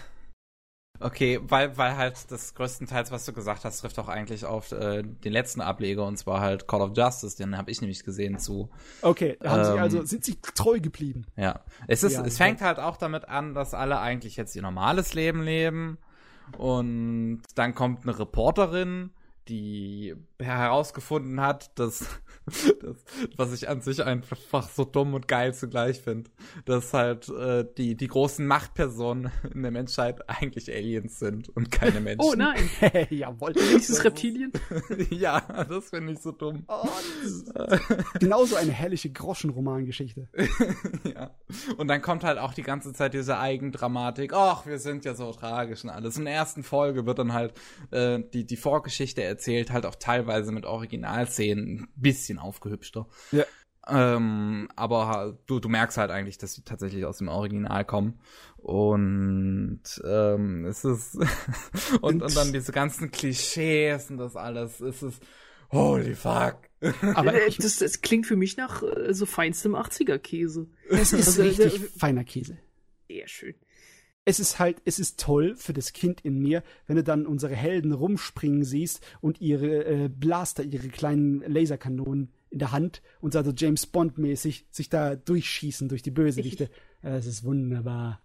Okay, 1.00 1.40
weil, 1.44 1.78
weil 1.78 1.96
halt 1.96 2.32
das 2.32 2.56
größtenteils, 2.56 3.12
was 3.12 3.26
du 3.26 3.34
gesagt 3.34 3.66
hast, 3.66 3.80
trifft 3.80 4.00
auch 4.00 4.08
eigentlich 4.08 4.46
auf 4.46 4.72
äh, 4.72 5.04
den 5.04 5.32
letzten 5.32 5.62
Ableger 5.62 6.06
und 6.06 6.18
zwar 6.18 6.42
halt 6.42 6.68
Call 6.68 6.82
of 6.82 6.98
Justice, 6.98 7.38
den 7.38 7.58
habe 7.58 7.70
ich 7.72 7.82
nämlich 7.82 8.04
gesehen 8.04 8.40
zu. 8.40 8.70
Okay, 9.02 9.38
haben 9.44 9.60
ähm, 9.60 9.66
sie 9.66 9.80
also 9.80 10.06
sind 10.06 10.26
sie 10.26 10.36
treu 10.42 10.80
geblieben. 10.80 11.26
Ja, 11.36 11.62
es 11.88 12.04
ist, 12.04 12.14
ja, 12.14 12.26
es 12.26 12.38
fängt 12.38 12.62
halt 12.62 12.80
auch 12.80 12.98
damit 12.98 13.28
an, 13.30 13.54
dass 13.54 13.74
alle 13.74 14.00
eigentlich 14.00 14.38
jetzt 14.38 14.56
ihr 14.56 14.62
normales 14.62 15.14
Leben 15.14 15.44
leben 15.44 15.98
und 16.58 17.42
dann 17.56 17.76
kommt 17.76 18.04
eine 18.04 18.18
Reporterin 18.18 19.12
die 19.48 20.16
herausgefunden 20.40 21.42
hat, 21.42 21.78
dass, 21.80 22.06
dass 22.82 23.04
was 23.36 23.54
ich 23.54 23.68
an 23.68 23.82
sich 23.82 24.04
einfach 24.04 24.70
so 24.70 24.86
dumm 24.86 25.14
und 25.14 25.28
geil 25.28 25.54
zugleich 25.54 26.00
finde, 26.00 26.30
dass 26.66 26.94
halt 26.94 27.28
äh, 27.30 27.66
die 27.78 27.96
die 27.96 28.08
großen 28.08 28.46
Machtpersonen 28.46 29.32
in 29.54 29.64
der 29.64 29.72
Menschheit 29.72 30.30
eigentlich 30.30 30.72
Aliens 30.72 31.20
sind 31.20 31.50
und 31.50 31.72
keine 31.72 32.00
Menschen. 32.00 32.22
Oh 32.22 32.34
nein, 32.36 32.70
jawohl, 33.10 33.54
dieses 33.54 34.04
Reptilien. 34.04 34.52
ja, 35.10 35.42
das 35.68 35.90
finde 35.90 36.14
ich 36.14 36.20
so 36.20 36.32
dumm. 36.32 36.64
Oh, 36.68 36.88
genauso 38.20 38.56
eine 38.56 38.72
herrliche 38.72 39.10
Groschenromangeschichte. 39.10 40.30
ja. 41.04 41.32
Und 41.78 41.88
dann 41.90 42.02
kommt 42.02 42.24
halt 42.24 42.38
auch 42.38 42.54
die 42.54 42.64
ganze 42.64 42.94
Zeit 42.94 43.14
diese 43.14 43.40
Eigendramatik. 43.40 44.34
Ach, 44.34 44.66
wir 44.66 44.80
sind 44.80 45.06
ja 45.06 45.16
so 45.16 45.32
tragisch 45.32 45.84
und 45.84 45.90
alles. 45.90 46.18
In 46.18 46.26
der 46.26 46.34
ersten 46.34 46.64
Folge 46.64 47.06
wird 47.06 47.20
dann 47.20 47.34
halt 47.34 47.54
äh, 47.92 48.20
die 48.34 48.46
die 48.46 48.58
Vorgeschichte 48.58 49.24
erzählt, 49.24 49.72
halt 49.72 49.86
auch 49.86 49.96
teilweise 49.96 50.52
mit 50.52 50.66
Originalszenen 50.66 51.82
ein 51.82 51.88
bisschen 51.96 52.37
aufgehübschter. 52.40 53.08
Ja. 53.32 53.46
Ähm, 53.90 54.68
aber 54.76 55.38
du, 55.46 55.60
du 55.60 55.70
merkst 55.70 55.98
halt 55.98 56.12
eigentlich, 56.12 56.38
dass 56.38 56.54
sie 56.54 56.64
tatsächlich 56.64 57.06
aus 57.06 57.20
dem 57.20 57.30
Original 57.30 57.86
kommen. 57.86 58.20
Und 58.58 59.82
ähm, 60.06 60.66
es 60.66 60.84
ist 60.84 61.16
und, 62.02 62.22
und 62.22 62.36
dann 62.36 62.52
diese 62.52 62.72
ganzen 62.72 63.12
Klischees 63.12 64.10
und 64.10 64.18
das 64.18 64.36
alles, 64.36 64.82
es 64.82 65.04
ist 65.04 65.24
holy 65.72 66.16
fuck. 66.16 66.58
Aber 67.16 67.34
äh, 67.34 67.50
das, 67.58 67.78
das 67.78 68.02
klingt 68.02 68.26
für 68.26 68.36
mich 68.36 68.58
nach 68.58 68.84
äh, 68.84 69.14
so 69.14 69.26
feinstem 69.26 69.76
80er-Käse. 69.76 70.68
Es 70.90 71.14
ist 71.14 71.40
also, 71.40 71.44
richtig 71.44 71.90
feiner 71.98 72.24
Käse. 72.24 72.58
Sehr 73.08 73.28
schön 73.28 73.56
es 74.28 74.42
ist 74.42 74.60
halt, 74.60 74.82
es 74.84 75.00
ist 75.00 75.22
toll 75.22 75.56
für 75.56 75.72
das 75.72 75.94
Kind 75.94 76.20
in 76.20 76.38
mir, 76.40 76.62
wenn 76.86 76.98
du 76.98 77.04
dann 77.04 77.26
unsere 77.26 77.56
Helden 77.56 77.94
rumspringen 77.94 78.66
siehst 78.66 79.02
und 79.22 79.40
ihre 79.40 79.86
äh, 79.86 80.10
Blaster, 80.10 80.64
ihre 80.64 80.90
kleinen 80.90 81.40
Laserkanonen 81.50 82.34
in 82.50 82.60
der 82.60 82.74
Hand 82.74 83.02
und 83.22 83.32
so 83.32 83.40
also 83.40 83.54
James 83.56 83.86
Bond 83.86 84.18
mäßig 84.18 84.68
sich 84.70 84.90
da 84.90 85.16
durchschießen 85.16 85.88
durch 85.88 86.02
die 86.02 86.12
Bösewichte. 86.12 86.70
Es 87.02 87.26
ist 87.26 87.46
wunderbar. 87.46 88.22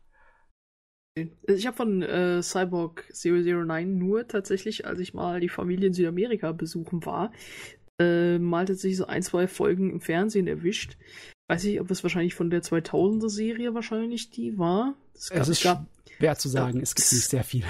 Ich 1.47 1.67
habe 1.69 1.77
von 1.77 2.03
äh, 2.03 2.43
Cyborg 2.43 3.05
009 3.13 3.97
nur 3.97 4.27
tatsächlich, 4.27 4.85
als 4.85 4.99
ich 4.99 5.15
mal 5.15 5.39
die 5.39 5.49
Familie 5.49 5.87
in 5.87 5.93
Südamerika 5.93 6.51
besuchen 6.51 7.07
war, 7.07 7.31
äh, 8.01 8.41
mal 8.41 8.65
tatsächlich 8.65 8.97
so 8.97 9.07
ein, 9.07 9.23
zwei 9.23 9.47
Folgen 9.47 9.91
im 9.91 10.01
Fernsehen 10.01 10.49
erwischt. 10.49 10.97
Weiß 11.53 11.65
ich, 11.65 11.81
ob 11.81 11.91
es 11.91 12.03
wahrscheinlich 12.03 12.35
von 12.35 12.49
der 12.49 12.63
2000er 12.63 13.29
Serie 13.29 13.75
wahrscheinlich 13.75 14.31
die 14.31 14.59
war. 14.59 14.95
Es, 15.15 15.29
gab, 15.29 15.43
es 15.43 15.49
ist 15.49 15.63
gab, 15.63 15.87
schwer 16.17 16.39
zu 16.39 16.49
sagen, 16.49 16.79
ja, 16.79 16.83
es 16.83 16.95
gibt 16.95 17.13
nicht 17.13 17.29
sehr 17.29 17.45
viel. 17.45 17.65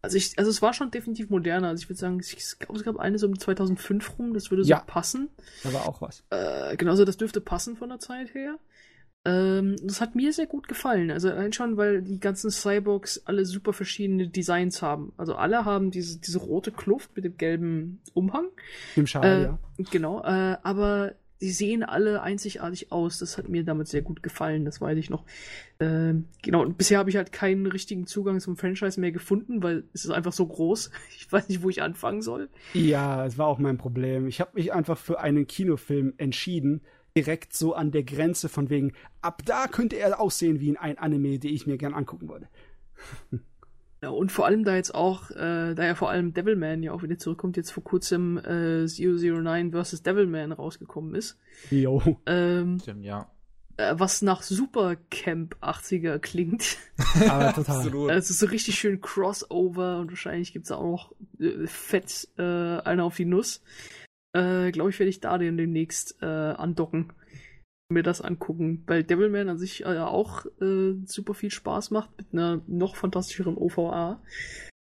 Also, 0.00 0.16
ich, 0.16 0.38
also 0.38 0.50
es 0.50 0.62
war 0.62 0.72
schon 0.72 0.90
definitiv 0.90 1.28
moderner. 1.28 1.68
Also 1.68 1.82
ich 1.82 1.90
würde 1.90 1.98
sagen, 1.98 2.20
ich 2.20 2.58
glaube, 2.58 2.78
es 2.78 2.84
gab 2.84 2.96
eine 2.96 3.18
so 3.18 3.26
um 3.26 3.38
2005 3.38 4.18
rum, 4.18 4.32
das 4.32 4.50
würde 4.50 4.64
so 4.64 4.70
ja, 4.70 4.78
passen. 4.78 5.28
Da 5.62 5.72
war 5.72 5.86
auch 5.86 6.00
was. 6.00 6.22
Äh, 6.30 6.76
genauso, 6.76 7.04
das 7.04 7.16
dürfte 7.16 7.40
passen 7.40 7.76
von 7.76 7.90
der 7.90 7.98
Zeit 7.98 8.32
her. 8.32 8.58
Ähm, 9.24 9.76
das 9.82 10.00
hat 10.00 10.14
mir 10.14 10.32
sehr 10.32 10.46
gut 10.46 10.68
gefallen. 10.68 11.10
Also 11.10 11.28
allein 11.28 11.52
schon, 11.52 11.76
weil 11.76 12.00
die 12.00 12.20
ganzen 12.20 12.50
Cyborgs 12.50 13.22
alle 13.26 13.44
super 13.44 13.74
verschiedene 13.74 14.28
Designs 14.28 14.80
haben. 14.80 15.12
Also 15.18 15.34
alle 15.34 15.64
haben 15.66 15.90
diese, 15.90 16.18
diese 16.18 16.38
rote 16.38 16.70
Kluft 16.70 17.14
mit 17.14 17.24
dem 17.24 17.36
gelben 17.36 18.00
Umhang. 18.14 18.46
Im 18.96 19.06
Schal, 19.06 19.24
äh, 19.24 19.42
ja. 19.42 19.58
Genau, 19.90 20.22
äh, 20.22 20.56
aber 20.62 21.14
sie 21.38 21.50
sehen 21.50 21.82
alle 21.82 22.22
einzigartig 22.22 22.92
aus. 22.92 23.18
Das 23.18 23.38
hat 23.38 23.48
mir 23.48 23.64
damit 23.64 23.88
sehr 23.88 24.02
gut 24.02 24.22
gefallen, 24.22 24.64
das 24.64 24.80
weiß 24.80 24.98
ich 24.98 25.10
noch. 25.10 25.24
Ähm, 25.80 26.26
genau, 26.42 26.62
und 26.62 26.76
bisher 26.76 26.98
habe 26.98 27.10
ich 27.10 27.16
halt 27.16 27.32
keinen 27.32 27.66
richtigen 27.66 28.06
Zugang 28.06 28.40
zum 28.40 28.56
Franchise 28.56 29.00
mehr 29.00 29.12
gefunden, 29.12 29.62
weil 29.62 29.84
es 29.92 30.04
ist 30.04 30.10
einfach 30.10 30.32
so 30.32 30.46
groß. 30.46 30.90
Ich 31.18 31.32
weiß 31.32 31.48
nicht, 31.48 31.62
wo 31.62 31.68
ich 31.68 31.82
anfangen 31.82 32.22
soll. 32.22 32.48
Ja, 32.72 33.26
es 33.26 33.36
war 33.36 33.48
auch 33.48 33.58
mein 33.58 33.76
Problem. 33.76 34.26
Ich 34.26 34.40
habe 34.40 34.52
mich 34.54 34.72
einfach 34.72 34.96
für 34.96 35.20
einen 35.20 35.46
Kinofilm 35.46 36.14
entschieden, 36.16 36.80
direkt 37.14 37.52
so 37.52 37.74
an 37.74 37.90
der 37.90 38.02
Grenze 38.02 38.48
von 38.48 38.70
wegen, 38.70 38.92
ab 39.20 39.42
da 39.44 39.66
könnte 39.66 39.96
er 39.96 40.20
aussehen 40.20 40.60
wie 40.60 40.70
in 40.70 40.76
ein 40.78 40.96
Anime, 40.96 41.38
die 41.38 41.50
ich 41.50 41.66
mir 41.66 41.76
gern 41.76 41.92
angucken 41.92 42.28
würde. 42.28 42.48
Ja, 44.00 44.10
und 44.10 44.30
vor 44.30 44.46
allem 44.46 44.64
da 44.64 44.76
jetzt 44.76 44.94
auch, 44.94 45.30
äh, 45.30 45.74
da 45.74 45.84
ja 45.84 45.94
vor 45.96 46.10
allem 46.10 46.32
Devilman 46.32 46.82
ja 46.82 46.92
auch 46.92 47.02
wieder 47.02 47.18
zurückkommt, 47.18 47.56
jetzt 47.56 47.72
vor 47.72 47.82
kurzem 47.82 48.38
äh, 48.38 48.86
009 48.86 49.72
vs. 49.72 50.02
Devilman 50.02 50.52
rausgekommen 50.52 51.16
ist. 51.16 51.38
Jo. 51.70 52.00
Ähm, 52.26 52.78
Stimmt, 52.80 53.04
ja. 53.04 53.28
Äh, 53.76 53.94
was 53.96 54.22
nach 54.22 54.42
Supercamp 54.42 55.56
80er 55.60 56.18
klingt. 56.18 56.76
Aber 57.28 57.52
total. 57.52 57.76
Absolut. 57.76 58.10
Es 58.10 58.30
ist 58.30 58.38
so 58.38 58.46
richtig 58.46 58.78
schön 58.78 59.00
Crossover 59.00 59.98
und 59.98 60.10
wahrscheinlich 60.10 60.52
gibt's 60.52 60.70
auch 60.70 60.82
noch 60.82 61.14
äh, 61.40 61.66
fett 61.66 62.28
äh, 62.38 62.42
einer 62.42 63.04
auf 63.04 63.16
die 63.16 63.24
Nuss. 63.24 63.62
Äh, 64.32 64.70
Glaube 64.70 64.90
ich, 64.90 64.98
werde 64.98 65.10
ich 65.10 65.20
da 65.20 65.38
den 65.38 65.56
demnächst 65.56 66.22
äh, 66.22 66.26
andocken 66.26 67.12
mir 67.88 68.02
das 68.02 68.20
angucken, 68.20 68.84
weil 68.86 69.02
Devilman 69.02 69.48
an 69.48 69.58
sich 69.58 69.84
äh, 69.84 69.98
auch 69.98 70.44
äh, 70.60 70.94
super 71.06 71.34
viel 71.34 71.50
Spaß 71.50 71.90
macht 71.90 72.10
mit 72.18 72.26
einer 72.32 72.60
noch 72.66 72.96
fantastischeren 72.96 73.56
OVA. 73.56 74.20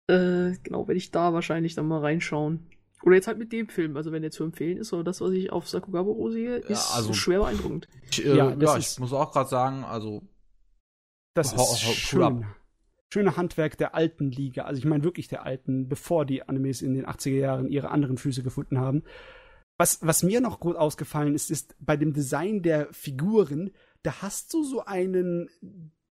Äh, 0.07 0.53
genau, 0.63 0.87
werde 0.87 0.97
ich 0.97 1.11
da 1.11 1.33
wahrscheinlich 1.33 1.75
dann 1.75 1.87
mal 1.87 1.99
reinschauen. 1.99 2.67
Oder 3.03 3.15
jetzt 3.15 3.27
halt 3.27 3.37
mit 3.37 3.51
dem 3.51 3.67
Film, 3.67 3.97
also 3.97 4.11
wenn 4.11 4.21
der 4.21 4.31
zu 4.31 4.43
empfehlen 4.43 4.77
ist, 4.77 4.93
oder 4.93 5.03
das, 5.03 5.21
was 5.21 5.31
ich 5.31 5.51
auf 5.51 5.67
Sakugaburo 5.67 6.31
sehe, 6.31 6.57
ist 6.57 6.89
ja, 6.89 6.95
also, 6.95 7.13
schwer 7.13 7.39
beeindruckend. 7.39 7.87
Ich, 8.09 8.25
äh, 8.25 8.35
ja, 8.35 8.53
ja 8.53 8.77
ich 8.77 8.97
muss 8.99 9.13
auch 9.13 9.31
gerade 9.31 9.49
sagen, 9.49 9.83
also 9.83 10.23
das 11.33 11.53
ist 11.53 11.81
schön. 11.81 12.45
Schöne 13.13 13.37
Handwerk 13.37 13.77
der 13.77 13.93
alten 13.93 14.31
Liga, 14.31 14.63
also 14.63 14.79
ich 14.79 14.85
meine 14.85 15.03
wirklich 15.03 15.27
der 15.27 15.45
alten, 15.45 15.87
bevor 15.87 16.25
die 16.25 16.43
Animes 16.43 16.81
in 16.81 16.95
den 16.95 17.05
80er 17.05 17.37
Jahren 17.37 17.69
ihre 17.69 17.89
anderen 17.91 18.17
Füße 18.17 18.41
gefunden 18.41 18.79
haben. 18.79 19.03
Was, 19.77 19.99
was 20.01 20.23
mir 20.23 20.41
noch 20.41 20.59
gut 20.59 20.75
ausgefallen 20.75 21.35
ist, 21.35 21.51
ist 21.51 21.75
bei 21.79 21.97
dem 21.97 22.13
Design 22.13 22.61
der 22.61 22.87
Figuren, 22.93 23.71
da 24.03 24.21
hast 24.21 24.53
du 24.53 24.63
so 24.63 24.85
einen 24.85 25.49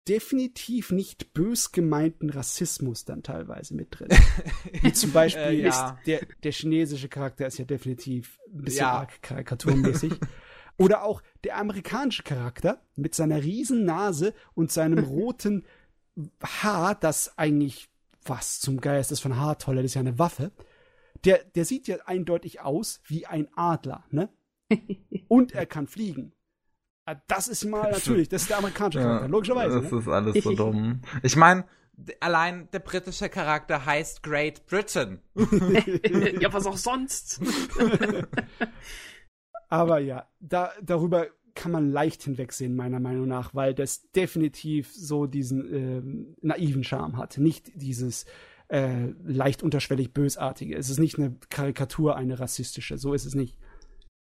definitiv 0.09 0.91
nicht 0.91 1.35
bös 1.35 1.73
gemeinten 1.73 2.31
Rassismus 2.31 3.05
dann 3.05 3.23
teilweise 3.23 3.75
mit 3.75 3.99
drin. 3.99 4.09
Wie 4.83 4.93
zum 4.93 5.13
Beispiel 5.13 5.43
äh, 5.43 5.61
ja. 5.61 5.69
ist 5.69 6.07
der, 6.07 6.27
der 6.43 6.53
chinesische 6.53 7.09
Charakter 7.09 7.47
ist 7.47 7.59
ja 7.59 7.65
definitiv 7.65 8.39
ein 8.53 8.65
bisschen 8.65 8.81
ja. 8.81 8.93
arg 8.93 9.23
karikaturmäßig. 9.23 10.15
Oder 10.79 11.05
auch 11.05 11.23
der 11.45 11.59
amerikanische 11.59 12.23
Charakter 12.23 12.81
mit 12.97 13.15
seiner 13.15 13.43
riesen 13.43 13.85
Nase 13.85 14.33
und 14.55 14.73
seinem 14.73 14.99
roten 15.05 15.65
Haar, 16.43 16.95
das 16.95 17.37
eigentlich 17.39 17.89
was 18.25 18.61
zum 18.61 18.81
Geist 18.81 19.13
ist 19.13 19.21
von 19.21 19.37
Haartolle, 19.37 19.83
das 19.83 19.93
ist 19.93 19.95
ja 19.95 20.01
eine 20.01 20.19
Waffe. 20.19 20.53
Der, 21.25 21.45
der 21.45 21.65
sieht 21.65 21.87
ja 21.89 21.97
eindeutig 22.07 22.61
aus 22.61 23.01
wie 23.07 23.27
ein 23.27 23.49
Adler, 23.55 24.05
ne? 24.11 24.29
Und 25.29 25.53
er 25.53 25.67
kann 25.67 25.87
fliegen. 25.87 26.33
Ah, 27.07 27.17
Das 27.29 27.49
ist 27.49 27.65
mal 27.65 27.91
natürlich, 27.91 28.29
das 28.29 28.43
ist 28.43 28.51
der 28.51 28.59
amerikanische 28.59 29.01
Charakter, 29.01 29.29
logischerweise. 29.29 29.81
Das 29.83 29.93
Ne? 29.93 29.99
ist 29.99 30.09
alles 30.09 30.45
so 30.45 30.53
dumm. 30.55 31.01
Ich 31.23 31.37
meine, 31.37 31.65
allein 32.21 32.69
der 32.73 32.79
britische 32.79 33.29
Charakter 33.29 33.85
heißt 33.85 34.23
Great 34.23 34.65
Britain. 34.67 35.21
ja, 36.41 36.53
was 36.53 36.67
auch 36.67 36.77
sonst. 36.79 37.41
Aber 39.69 39.99
ja, 40.01 40.29
da, 40.41 40.73
darüber 40.83 41.29
kann 41.55 41.73
man 41.73 41.91
leicht 41.91 42.23
hinwegsehen, 42.23 42.75
meiner 42.77 43.01
Meinung 43.01 43.29
nach, 43.29 43.55
weil 43.55 43.75
das 43.75 44.11
definitiv 44.13 44.93
so 44.95 45.27
diesen 45.27 45.75
ähm, 45.75 46.37
naiven 46.41 46.85
Charme 46.85 47.17
hat. 47.17 47.39
Nicht 47.39 47.71
dieses 47.75 48.25
äh, 48.71 49.07
leicht 49.25 49.63
unterschwellig 49.63 50.13
bösartige. 50.13 50.77
Es 50.77 50.91
ist 50.91 50.99
nicht 50.99 51.19
eine 51.19 51.35
Karikatur, 51.51 52.17
eine 52.17 52.39
rassistische. 52.39 52.99
So 52.99 53.15
ist 53.15 53.25
es 53.25 53.35
nicht. 53.35 53.59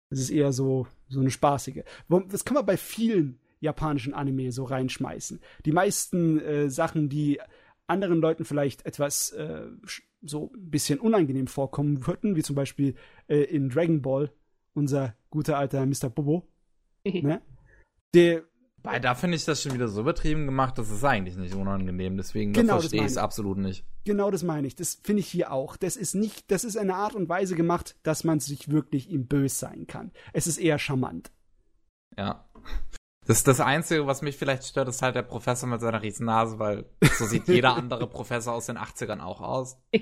Es 0.10 0.20
ist 0.20 0.32
eher 0.32 0.52
so, 0.52 0.88
so 1.08 1.20
eine 1.20 1.30
spaßige. 1.30 1.84
Das 2.30 2.46
kann 2.46 2.56
man 2.56 2.66
bei 2.66 2.78
vielen 2.78 3.40
japanischen 3.60 4.14
Anime 4.14 4.52
so 4.52 4.64
reinschmeißen. 4.64 5.40
Die 5.66 5.72
meisten 5.72 6.40
äh, 6.40 6.70
Sachen, 6.70 7.10
die 7.10 7.40
anderen 7.86 8.22
Leuten 8.22 8.46
vielleicht 8.46 8.86
etwas 8.86 9.32
äh, 9.32 9.68
so 10.22 10.52
ein 10.56 10.70
bisschen 10.70 11.00
unangenehm 11.00 11.48
vorkommen 11.48 12.08
würden, 12.08 12.36
wie 12.36 12.44
zum 12.44 12.56
Beispiel 12.56 12.96
äh, 13.28 13.44
in 13.44 13.70
Dragon 13.70 14.02
Ball, 14.02 14.32
unser 14.74 15.16
guter 15.30 15.58
alter 15.58 15.86
Mr. 15.86 16.10
Bobo, 16.10 16.48
ne? 17.06 17.42
Der, 18.14 18.44
Weil 18.84 19.02
da 19.02 19.14
finde 19.16 19.36
ich 19.36 19.46
das 19.46 19.62
schon 19.62 19.74
wieder 19.74 19.88
so 19.90 20.02
übertrieben 20.02 20.46
gemacht, 20.46 20.78
das 20.78 20.90
ist 20.90 21.04
eigentlich 21.04 21.36
nicht 21.36 21.54
unangenehm. 21.54 22.16
Deswegen 22.18 22.54
Genau, 22.54 22.80
verstehe 22.80 23.02
ich 23.02 23.08
es 23.08 23.18
absolut 23.18 23.58
nicht. 23.58 23.86
genau 24.06 24.32
das 24.32 24.44
meine 24.44 24.68
ich. 24.68 24.76
Das 24.76 25.00
finde 25.04 25.20
ich 25.20 25.28
hier 25.28 25.52
auch. 25.52 25.76
Das 25.78 25.98
ist 25.98 26.16
nicht, 26.16 26.50
das 26.50 26.64
ist 26.64 26.78
eine 26.78 26.96
Art 26.96 27.14
und 27.16 27.28
Weise 27.30 27.56
gemacht, 27.56 27.98
dass 28.04 28.24
man 28.24 28.40
sich 28.40 28.70
wirklich 28.72 29.10
ihm 29.10 29.28
bös 29.28 29.60
sein 29.60 29.86
kann. 29.88 30.12
Es 30.34 30.48
ist 30.48 30.58
eher 30.60 30.80
charmant. 30.80 31.32
Ja. 32.18 32.50
Das, 33.28 33.44
das 33.44 33.60
Einzige, 33.60 34.08
was 34.08 34.22
mich 34.22 34.38
vielleicht 34.38 34.64
stört, 34.64 34.88
ist 34.90 35.02
halt 35.02 35.16
der 35.16 35.22
Professor 35.24 35.68
mit 35.70 35.82
seiner 35.82 36.02
riesen 36.02 36.26
Nase, 36.26 36.58
weil 36.58 36.90
so 37.18 37.26
sieht 37.26 37.48
jeder 37.48 37.76
andere 37.76 38.08
Professor 38.08 38.54
aus 38.54 38.66
den 38.66 38.78
80ern 38.78 39.20
auch 39.20 39.42
aus. 39.42 39.78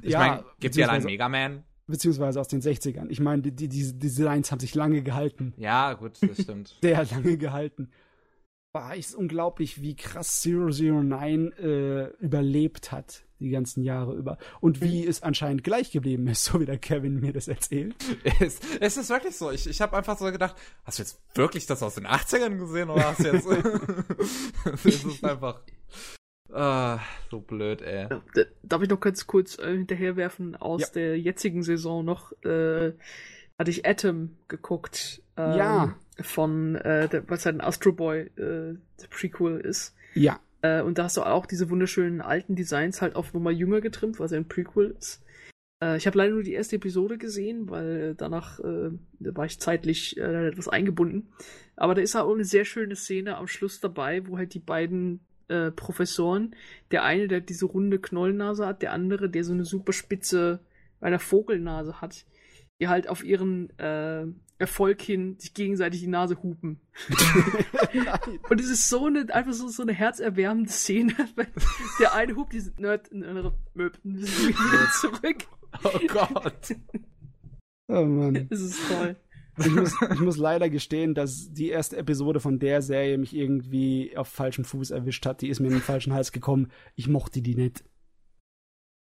Ich 0.00 0.12
Ja, 0.12 0.18
meine, 0.20 0.44
gibt 0.60 0.76
ja 0.76 0.86
allein 0.86 1.00
beziehungsweise- 1.02 1.06
Megaman. 1.06 1.64
Beziehungsweise 1.88 2.40
aus 2.40 2.48
den 2.48 2.60
60ern. 2.60 3.06
Ich 3.08 3.18
meine, 3.18 3.42
die, 3.42 3.52
die, 3.52 3.68
diese 3.68 3.94
Designs 3.94 4.52
haben 4.52 4.60
sich 4.60 4.74
lange 4.74 5.02
gehalten. 5.02 5.54
Ja, 5.56 5.94
gut, 5.94 6.18
das 6.20 6.42
stimmt. 6.42 6.76
Sehr 6.82 7.04
lange 7.06 7.38
gehalten. 7.38 7.90
Boah, 8.72 8.94
ist 8.94 9.14
unglaublich, 9.14 9.80
wie 9.80 9.96
krass 9.96 10.44
009 10.44 11.52
äh, 11.52 12.08
überlebt 12.20 12.92
hat, 12.92 13.24
die 13.40 13.48
ganzen 13.48 13.82
Jahre 13.82 14.14
über. 14.14 14.36
Und 14.60 14.82
wie 14.82 15.06
es 15.06 15.22
anscheinend 15.22 15.64
gleich 15.64 15.90
geblieben 15.90 16.26
ist, 16.28 16.44
so 16.46 16.60
wie 16.60 16.66
der 16.66 16.78
Kevin 16.78 17.20
mir 17.20 17.32
das 17.32 17.48
erzählt. 17.48 17.96
es, 18.40 18.60
es 18.80 18.98
ist 18.98 19.08
wirklich 19.08 19.36
so. 19.36 19.50
Ich, 19.50 19.66
ich 19.66 19.80
habe 19.80 19.96
einfach 19.96 20.18
so 20.18 20.26
gedacht, 20.26 20.56
hast 20.84 20.98
du 20.98 21.02
jetzt 21.02 21.18
wirklich 21.34 21.64
das 21.64 21.82
aus 21.82 21.94
den 21.94 22.06
80ern 22.06 22.58
gesehen 22.58 22.90
oder 22.90 23.06
hast 23.06 23.20
du 23.20 23.32
jetzt. 23.32 23.46
es 24.84 25.04
ist 25.04 25.24
einfach. 25.24 25.62
Ah, 26.52 27.00
so 27.30 27.40
blöd, 27.40 27.82
ey. 27.82 28.08
D- 28.34 28.46
Darf 28.62 28.82
ich 28.82 28.88
noch 28.88 29.00
ganz 29.00 29.26
kurz 29.26 29.58
äh, 29.58 29.72
hinterherwerfen? 29.72 30.56
Aus 30.56 30.80
Ja. 30.82 30.86
der 30.94 31.18
jetzigen 31.18 31.62
Saison 31.62 32.04
noch 32.04 32.32
äh, 32.44 32.92
hatte 33.58 33.70
ich 33.70 33.86
Atom 33.86 34.36
geguckt. 34.48 35.22
Ähm, 35.36 35.56
Ja. 35.56 35.94
Von, 36.20 36.74
äh, 36.76 37.08
der, 37.08 37.28
was 37.30 37.44
halt 37.46 37.56
ein 37.56 37.60
Astro 37.60 37.92
Boy 37.92 38.30
äh, 38.36 38.74
Prequel 39.10 39.60
ist. 39.60 39.94
Ja, 40.14 40.40
Äh, 40.62 40.82
und 40.82 40.98
da 40.98 41.04
hast 41.04 41.16
du 41.16 41.22
auch 41.22 41.46
diese 41.46 41.70
wunderschönen 41.70 42.20
alten 42.20 42.56
Designs 42.56 43.00
halt 43.00 43.14
auf 43.14 43.32
nochmal 43.34 43.52
jünger 43.52 43.80
getrimmt, 43.80 44.18
weil 44.18 44.26
es 44.26 44.32
ja 44.32 44.38
ein 44.38 44.48
Prequel 44.48 44.96
ist. 44.98 45.22
Äh, 45.80 45.96
ich 45.98 46.08
habe 46.08 46.18
leider 46.18 46.32
nur 46.34 46.42
die 46.42 46.54
erste 46.54 46.74
Episode 46.76 47.16
gesehen, 47.18 47.70
weil 47.70 48.16
danach 48.16 48.58
äh, 48.58 48.90
war 49.20 49.44
ich 49.46 49.60
zeitlich 49.60 50.16
äh, 50.16 50.48
etwas 50.48 50.66
eingebunden. 50.66 51.28
Aber 51.76 51.94
da 51.94 52.02
ist 52.02 52.16
auch 52.16 52.34
eine 52.34 52.42
sehr 52.44 52.64
schöne 52.64 52.96
Szene 52.96 53.36
am 53.36 53.46
Schluss 53.46 53.78
dabei, 53.78 54.26
wo 54.26 54.36
halt 54.38 54.54
die 54.54 54.58
beiden 54.58 55.20
äh, 55.48 55.70
Professoren, 55.70 56.54
der 56.90 57.04
eine, 57.04 57.28
der 57.28 57.40
diese 57.40 57.66
runde 57.66 57.98
Knollennase 57.98 58.66
hat, 58.66 58.82
der 58.82 58.92
andere, 58.92 59.28
der 59.28 59.44
so 59.44 59.52
eine 59.52 59.64
super 59.64 59.92
spitze, 59.92 60.60
eine 61.00 61.18
Vogelnase 61.18 62.00
hat, 62.00 62.24
die 62.80 62.88
halt 62.88 63.08
auf 63.08 63.24
ihren 63.24 63.70
äh, 63.78 64.26
Erfolg 64.58 65.00
hin 65.00 65.36
sich 65.38 65.54
gegenseitig 65.54 66.00
die 66.00 66.08
Nase 66.08 66.42
hupen. 66.42 66.80
Und 68.48 68.60
es 68.60 68.68
ist 68.68 68.88
so 68.88 69.06
eine, 69.06 69.32
einfach 69.32 69.52
so, 69.52 69.68
so 69.68 69.82
eine 69.82 69.92
herzerwärmende 69.92 70.70
Szene. 70.70 71.14
weil 71.36 71.46
Der 72.00 72.14
eine 72.14 72.34
hupt 72.34 72.52
diesen 72.52 72.74
Nerd, 72.78 73.08
der 73.12 73.28
andere 73.28 73.54
möp, 73.74 73.98
wieder 74.02 74.90
zurück. 75.00 75.44
Oh 75.84 76.00
Gott. 76.08 76.74
oh 77.88 78.04
Mann. 78.04 78.48
Es 78.50 78.60
ist 78.60 78.80
toll. 78.88 79.16
Ich 79.58 79.70
muss, 79.70 79.94
ich 80.12 80.20
muss 80.20 80.36
leider 80.36 80.68
gestehen, 80.70 81.14
dass 81.14 81.52
die 81.52 81.68
erste 81.68 81.96
Episode 81.96 82.40
von 82.40 82.58
der 82.58 82.82
Serie 82.82 83.18
mich 83.18 83.34
irgendwie 83.34 84.16
auf 84.16 84.28
falschem 84.28 84.64
Fuß 84.64 84.90
erwischt 84.90 85.24
hat. 85.26 85.42
Die 85.42 85.48
ist 85.48 85.60
mir 85.60 85.68
in 85.68 85.74
den 85.74 85.82
falschen 85.82 86.12
Hals 86.12 86.32
gekommen. 86.32 86.70
Ich 86.94 87.08
mochte 87.08 87.42
die 87.42 87.54
nicht. 87.54 87.84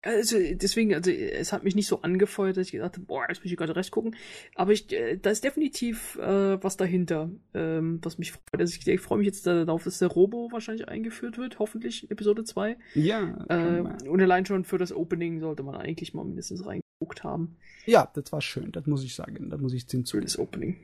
Also 0.06 0.38
deswegen, 0.38 0.94
also 0.94 1.10
es 1.10 1.52
hat 1.52 1.64
mich 1.64 1.74
nicht 1.74 1.88
so 1.88 2.04
angefeuert, 2.04 2.58
dass 2.58 2.68
ich 2.68 2.74
gedacht 2.74 2.96
habe, 2.96 3.08
boah, 3.08 3.26
jetzt 3.28 3.44
muss 3.44 3.52
ich 3.52 3.58
gerade 3.58 3.76
recht 3.76 3.90
gucken. 3.90 4.16
Aber 4.54 4.72
ich, 4.72 4.92
äh, 4.94 5.18
da 5.18 5.32
ist 5.32 5.44
definitiv 5.44 6.16
äh, 6.18 6.64
was 6.64 6.78
dahinter, 6.78 7.32
ähm, 7.56 8.00
was 8.04 8.20
mich 8.20 8.32
freut. 8.34 8.60
Also 8.60 8.76
ich, 8.80 8.88
ich 8.88 9.02
freue 9.02 9.18
mich 9.18 9.26
jetzt 9.26 9.48
darauf, 9.48 9.84
dass 9.84 9.98
der 9.98 10.10
Robo 10.10 10.50
wahrscheinlich 10.52 10.88
eingeführt 10.88 11.40
wird, 11.40 11.58
hoffentlich 11.58 12.10
Episode 12.12 12.44
2. 12.44 12.78
Ja, 12.94 13.46
Äh, 13.50 14.08
und 14.08 14.22
allein 14.22 14.46
schon 14.46 14.64
für 14.64 14.78
das 14.78 14.94
Opening 14.94 15.40
sollte 15.40 15.64
man 15.64 15.76
eigentlich 15.76 16.14
mal 16.14 16.24
mindestens 16.24 16.68
reingeguckt 16.96 17.24
haben. 17.24 17.58
ja, 17.86 18.10
das 18.14 18.32
war 18.32 18.42
schön. 18.42 18.72
Das 18.72 18.86
muss 18.86 19.04
ich 19.04 19.16
sagen. 19.16 19.50
Das 19.50 19.60
muss 19.60 19.74
ich 19.74 19.86
hinzu. 19.90 20.18
Schönes 20.18 20.40
Opening. 20.40 20.78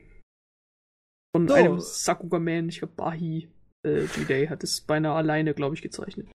Von 1.34 1.48
So. 1.48 1.54
einem 1.54 1.80
Sakuga-Man, 1.80 2.68
ich 2.68 2.78
glaube 2.78 2.94
Bahi 2.94 3.48
äh, 3.84 4.06
G-Day 4.06 4.46
hat 4.48 4.62
es 4.62 4.80
beinahe 4.82 5.14
alleine, 5.14 5.54
glaube 5.54 5.74
ich, 5.74 5.82
gezeichnet. 5.82 6.28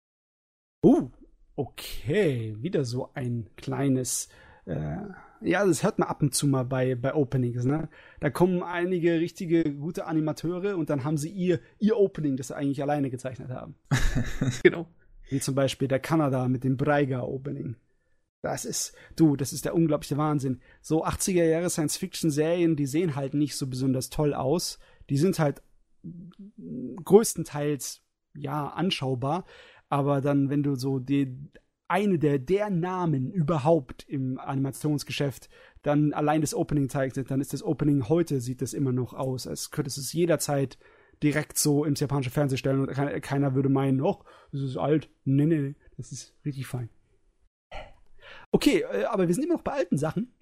Uh, 0.83 1.09
okay. 1.55 2.55
Wieder 2.59 2.85
so 2.85 3.11
ein 3.13 3.49
kleines. 3.57 4.29
Äh, 4.65 4.97
ja, 5.41 5.65
das 5.65 5.83
hört 5.83 5.99
man 5.99 6.07
ab 6.07 6.21
und 6.21 6.33
zu 6.33 6.47
mal 6.47 6.63
bei, 6.63 6.95
bei 6.95 7.13
Openings, 7.13 7.65
ne? 7.65 7.89
Da 8.19 8.29
kommen 8.29 8.63
einige 8.63 9.19
richtige 9.19 9.63
gute 9.75 10.05
Animateure 10.07 10.75
und 10.77 10.89
dann 10.89 11.03
haben 11.03 11.17
sie 11.17 11.29
ihr, 11.29 11.59
ihr 11.77 11.97
Opening, 11.97 12.37
das 12.37 12.47
sie 12.47 12.55
eigentlich 12.55 12.81
alleine 12.81 13.09
gezeichnet 13.09 13.49
haben. 13.51 13.75
Genau. 14.63 14.87
Wie 15.29 15.39
zum 15.39 15.55
Beispiel 15.55 15.87
der 15.87 15.99
Kanada 15.99 16.47
mit 16.47 16.63
dem 16.63 16.77
Breiger-Opening. 16.77 17.75
Das 18.41 18.65
ist, 18.65 18.93
du, 19.15 19.35
das 19.35 19.53
ist 19.53 19.65
der 19.65 19.75
unglaubliche 19.75 20.17
Wahnsinn. 20.17 20.61
So 20.81 21.05
80er 21.05 21.43
Jahre 21.43 21.69
Science-Fiction-Serien, 21.69 22.75
die 22.75 22.85
sehen 22.85 23.15
halt 23.15 23.33
nicht 23.33 23.55
so 23.55 23.67
besonders 23.67 24.09
toll 24.09 24.33
aus. 24.33 24.77
Die 25.09 25.17
sind 25.17 25.39
halt 25.39 25.63
größtenteils, 27.03 28.03
ja, 28.35 28.67
anschaubar. 28.67 29.45
Aber 29.89 30.21
dann, 30.21 30.49
wenn 30.49 30.63
du 30.63 30.75
so 30.75 30.99
die, 30.99 31.49
eine 31.87 32.19
der, 32.19 32.39
der 32.39 32.69
Namen 32.69 33.31
überhaupt 33.31 34.03
im 34.07 34.39
Animationsgeschäft 34.39 35.49
dann 35.81 36.13
allein 36.13 36.41
das 36.41 36.55
Opening 36.55 36.89
zeichnet, 36.89 37.29
dann 37.29 37.41
ist 37.41 37.53
das 37.53 37.63
Opening 37.63 38.09
heute, 38.09 38.41
sieht 38.41 38.61
das 38.61 38.73
immer 38.73 38.91
noch 38.91 39.13
aus, 39.13 39.45
als 39.45 39.69
könntest 39.69 39.97
du 39.97 40.01
es 40.01 40.13
jederzeit 40.13 40.79
direkt 41.21 41.57
so 41.57 41.85
ins 41.85 41.99
japanische 41.99 42.31
Fernsehen 42.31 42.57
stellen 42.57 42.81
und 42.81 42.91
keiner, 42.91 43.19
keiner 43.21 43.55
würde 43.55 43.69
meinen, 43.69 44.01
oh, 44.01 44.23
das 44.51 44.61
ist 44.61 44.77
alt. 44.77 45.09
Nee, 45.23 45.45
nee, 45.45 45.59
nee, 45.59 45.75
das 45.95 46.11
ist 46.11 46.35
richtig 46.43 46.67
fein. 46.67 46.89
Okay, 48.55 48.85
äh, 48.89 49.03
aber 49.03 49.27
wir 49.27 49.35
sind 49.35 49.43
immer 49.43 49.55
noch 49.55 49.63
bei 49.63 49.73
alten 49.73 49.97
Sachen. 49.97 50.33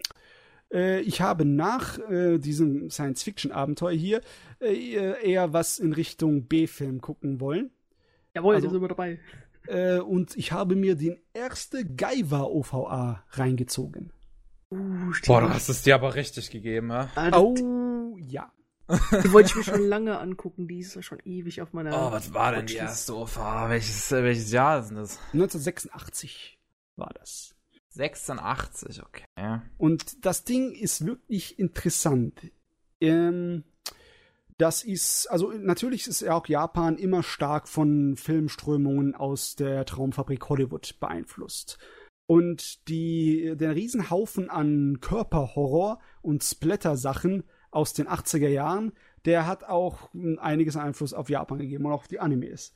Äh, 0.71 1.01
ich 1.01 1.19
habe 1.19 1.45
nach 1.45 1.97
äh, 1.97 2.37
diesem 2.37 2.91
Science-Fiction-Abenteuer 2.91 3.91
hier 3.91 4.21
eher 4.59 5.51
was 5.51 5.79
in 5.79 5.93
Richtung 5.93 6.45
B-Film 6.45 7.01
gucken 7.01 7.39
wollen. 7.41 7.71
Jawohl, 8.35 8.53
Also- 8.55 8.67
da 8.67 8.71
sind 8.73 8.81
wir 8.81 8.87
dabei. 8.87 9.19
Und 10.05 10.35
ich 10.37 10.51
habe 10.51 10.75
mir 10.75 10.95
den 10.95 11.19
erste 11.33 11.85
Gaiva-OVA 11.85 13.23
reingezogen. 13.31 14.11
Uh, 14.69 15.11
Boah, 15.25 15.41
du 15.41 15.49
hast 15.49 15.69
es 15.69 15.81
dir 15.83 15.95
aber 15.95 16.15
richtig 16.15 16.51
gegeben, 16.51 16.89
ja? 16.89 17.09
Oh, 17.33 18.17
ja. 18.19 18.51
Die 19.23 19.31
wollte 19.31 19.49
ich 19.49 19.55
mir 19.55 19.63
schon 19.63 19.87
lange 19.87 20.19
angucken, 20.19 20.67
die 20.67 20.79
ist 20.79 20.95
ja 20.95 21.01
schon 21.01 21.19
ewig 21.23 21.61
auf 21.61 21.71
meiner. 21.73 21.91
Oh, 21.93 22.11
was 22.11 22.33
war 22.33 22.51
denn 22.51 22.65
die 22.67 22.75
erste 22.75 23.15
OVA? 23.15 23.69
Welches, 23.69 24.11
welches 24.11 24.51
Jahr 24.51 24.81
ist 24.81 24.89
denn 24.89 24.97
das? 24.97 25.17
1986 25.31 26.59
war 26.97 27.11
das. 27.17 27.55
86, 27.93 29.03
okay. 29.03 29.23
Und 29.77 30.25
das 30.25 30.43
Ding 30.43 30.71
ist 30.71 31.05
wirklich 31.05 31.59
interessant. 31.59 32.51
Ähm, 32.99 33.63
das 34.57 34.83
ist, 34.83 35.27
also 35.27 35.51
natürlich 35.51 36.07
ist 36.07 36.21
ja 36.21 36.33
auch 36.33 36.47
Japan 36.47 36.97
immer 36.97 37.23
stark 37.23 37.67
von 37.67 38.15
Filmströmungen 38.15 39.15
aus 39.15 39.55
der 39.55 39.85
Traumfabrik 39.85 40.47
Hollywood 40.49 40.99
beeinflusst. 40.99 41.79
Und 42.25 42.87
die, 42.87 43.55
der 43.55 43.75
Riesenhaufen 43.75 44.49
an 44.49 44.99
Körperhorror 45.01 45.99
und 46.21 46.43
Splatter-Sachen 46.43 47.43
aus 47.71 47.93
den 47.93 48.07
80er 48.07 48.47
Jahren, 48.47 48.93
der 49.25 49.47
hat 49.47 49.63
auch 49.65 50.09
einiges 50.37 50.77
Einfluss 50.77 51.13
auf 51.13 51.29
Japan 51.29 51.59
gegeben 51.59 51.85
und 51.85 51.91
auch 51.91 52.01
auf 52.01 52.07
die 52.07 52.19
Animes. 52.19 52.73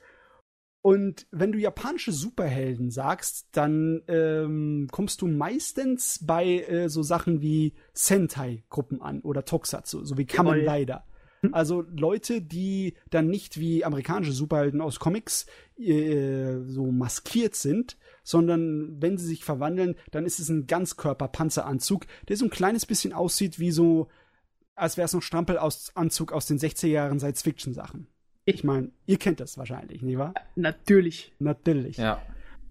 Und 0.81 1.27
wenn 1.31 1.51
du 1.51 1.59
japanische 1.59 2.11
Superhelden 2.11 2.91
sagst, 2.91 3.49
dann 3.51 4.03
ähm, 4.07 4.87
kommst 4.91 5.21
du 5.21 5.27
meistens 5.27 6.19
bei 6.25 6.61
äh, 6.61 6.89
so 6.89 7.03
Sachen 7.03 7.41
wie 7.41 7.73
Sentai-Gruppen 7.93 9.01
an 9.01 9.21
oder 9.21 9.43
Tokusatsu, 9.43 10.05
so 10.05 10.17
wie 10.17 10.25
Kamen 10.25 10.59
Jawohl. 10.59 10.69
Rider. 10.69 11.03
Also 11.51 11.81
Leute, 11.81 12.41
die 12.41 12.95
dann 13.09 13.27
nicht 13.27 13.59
wie 13.59 13.85
amerikanische 13.85 14.31
Superhelden 14.31 14.81
aus 14.81 14.99
Comics 14.99 15.45
äh, 15.77 16.61
so 16.65 16.91
maskiert 16.91 17.55
sind, 17.55 17.97
sondern 18.23 19.01
wenn 19.01 19.17
sie 19.17 19.27
sich 19.27 19.43
verwandeln, 19.43 19.95
dann 20.11 20.25
ist 20.25 20.39
es 20.39 20.49
ein 20.49 20.67
Ganzkörper-Panzeranzug, 20.67 22.05
der 22.27 22.37
so 22.37 22.45
ein 22.45 22.51
kleines 22.51 22.85
bisschen 22.85 23.13
aussieht 23.13 23.59
wie 23.59 23.71
so, 23.71 24.07
als 24.75 24.97
wäre 24.97 25.05
es 25.05 25.13
noch 25.13 25.21
Strampelanzug 25.21 26.31
aus 26.31 26.45
den 26.47 26.59
60er 26.59 26.87
Jahren 26.87 27.19
Science-Fiction-Sachen. 27.19 28.07
Ich 28.49 28.63
meine, 28.63 28.91
ihr 29.05 29.17
kennt 29.17 29.41
das 29.41 29.57
wahrscheinlich, 29.57 30.01
nicht 30.01 30.17
wahr? 30.17 30.33
Natürlich. 30.55 31.33
Natürlich. 31.37 31.97
Ja. 31.97 32.21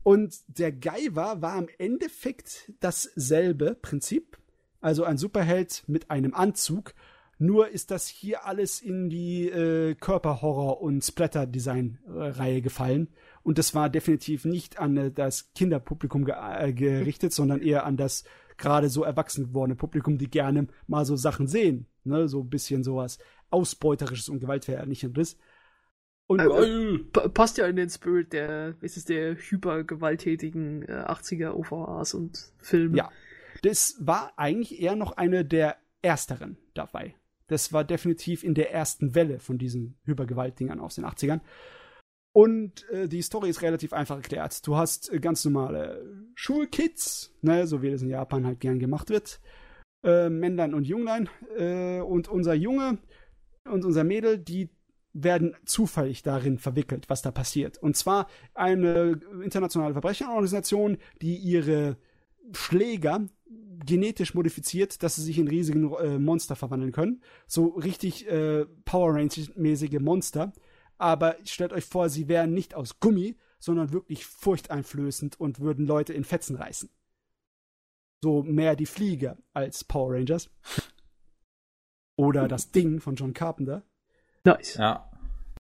Und 0.03 0.35
der 0.47 0.73
Gaiva 0.73 1.43
war 1.43 1.59
im 1.59 1.69
Endeffekt 1.77 2.73
dasselbe 2.81 3.75
Prinzip. 3.75 4.39
Also 4.81 5.05
ein 5.05 5.19
Superheld 5.19 5.85
mit 5.87 6.11
einem 6.11 6.33
Anzug. 6.33 6.95
Nur 7.39 7.69
ist 7.69 7.91
das 7.91 8.09
hier 8.09 8.47
alles 8.47 8.81
in 8.81 9.11
die 9.11 9.51
äh, 9.51 9.95
Körperhorror- 9.97 10.81
und 10.81 11.05
Splatter-Design-Reihe 11.05 12.63
gefallen. 12.63 13.09
Und 13.43 13.59
das 13.59 13.75
war 13.75 13.91
definitiv 13.91 14.47
nicht 14.47 14.79
an 14.79 14.97
äh, 14.97 15.11
das 15.11 15.53
Kinderpublikum 15.53 16.25
ge 16.25 16.37
äh, 16.37 16.73
gerichtet, 16.73 17.35
sondern 17.35 17.61
eher 17.61 17.85
an 17.85 17.99
das 17.99 18.25
gerade 18.57 18.89
so 18.89 19.05
erwachsen 19.05 19.49
gewordene 19.49 19.77
Publikum, 19.77 20.17
die 20.17 20.31
gerne 20.31 20.69
mal 20.87 21.05
so 21.05 21.17
Sachen 21.17 21.47
sehen. 21.47 21.87
Ne? 22.05 22.29
So 22.29 22.41
ein 22.41 22.49
bisschen 22.49 22.83
sowas 22.83 23.19
Ausbeuterisches 23.51 24.31
und 24.31 24.41
Gewaltverherrlichendes. 24.41 25.37
Und 26.29 26.41
Äh, 26.41 26.99
pa- 27.13 27.29
passt 27.29 27.57
ja 27.59 27.67
in 27.67 27.77
den 27.77 27.89
Spirit 27.89 28.33
der, 28.33 28.75
ist 28.81 28.97
es 28.97 29.05
der 29.05 29.37
hypergewalttätigen 29.37 30.83
äh, 30.83 31.05
80er 31.07 31.51
OVAs 31.53 32.15
und 32.15 32.53
Filme. 32.59 32.97
Ja. 32.97 33.11
Das 33.63 33.97
war 34.01 34.33
eigentlich 34.37 34.81
eher 34.81 34.97
noch 34.97 35.13
eine 35.17 35.45
der 35.45 35.77
ersteren 36.03 36.57
dabei. 36.75 37.15
Das 37.49 37.73
war 37.73 37.85
definitiv 37.85 38.43
in 38.43 38.55
der 38.55 38.73
ersten 38.73 39.15
Welle 39.15 39.39
von 39.39 39.57
diesen 39.57 39.97
Hypergewaltdingern 40.05 40.81
aus 40.81 40.97
den 40.97 41.05
80ern. 41.05 41.41
Und 42.33 42.87
äh, 42.91 43.09
die 43.09 43.23
Story 43.23 43.49
ist 43.49 43.63
relativ 43.63 43.93
einfach 43.93 44.17
erklärt. 44.17 44.67
Du 44.67 44.77
hast 44.77 45.11
äh, 45.13 45.21
ganz 45.21 45.45
normale 45.45 46.05
Schulkids, 46.35 47.35
ne, 47.41 47.67
so 47.67 47.83
wie 47.83 47.91
das 47.91 48.03
in 48.03 48.11
Japan 48.11 48.45
halt 48.45 48.61
gern 48.61 48.79
gemacht 48.79 49.09
wird. 49.11 49.41
Äh, 50.05 50.29
Männlein 50.29 50.75
und 50.75 50.85
Junglein. 50.87 51.29
Äh, 51.57 52.01
und 52.01 52.29
unser 52.29 52.55
Junge 52.55 52.99
und 53.65 53.85
unser 53.85 54.05
Mädel, 54.05 54.39
die 54.39 54.69
werden 55.23 55.57
zufällig 55.65 56.23
darin 56.23 56.59
verwickelt, 56.59 57.09
was 57.09 57.23
da 57.23 57.31
passiert. 57.31 57.79
Und 57.79 57.97
zwar 57.97 58.29
eine 58.55 59.21
internationale 59.43 59.95
Verbrecherorganisation, 59.95 60.99
die 61.23 61.37
ihre 61.37 61.97
Schläger 62.53 63.27
genetisch 63.85 64.35
modifiziert, 64.35 65.03
dass 65.03 65.17
sie 65.17 65.23
sich 65.23 65.39
in 65.39 65.49
riesigen 65.49 65.93
äh, 65.95 66.19
Monster 66.19 66.57
verwandeln 66.57 66.93
können. 66.93 67.23
So 67.47 67.69
richtig 67.69 68.29
äh, 68.29 68.67
Power 68.85 69.15
Rangers-mäßige 69.15 70.01
Monster. 70.01 70.53
Aber 70.99 71.37
stellt 71.45 71.73
euch 71.73 71.85
vor, 71.85 72.09
sie 72.09 72.29
wären 72.29 72.53
nicht 72.53 72.75
aus 72.75 73.01
Gummi, 73.01 73.37
sondern 73.59 73.93
wirklich 73.93 74.27
furchteinflößend 74.27 75.39
und 75.39 75.61
würden 75.61 75.87
Leute 75.87 76.13
in 76.13 76.25
Fetzen 76.25 76.57
reißen. 76.57 76.91
So 78.23 78.43
mehr 78.43 78.77
die 78.77 78.87
Fliege 78.87 79.37
als 79.53 79.85
Power 79.85 80.15
Rangers. 80.15 80.51
Oder 82.17 82.49
das 82.49 82.71
Ding 82.71 83.01
von 83.01 83.15
John 83.15 83.35
Carpenter. 83.35 83.85
Nice. 84.47 84.77
Ja. 84.77 85.11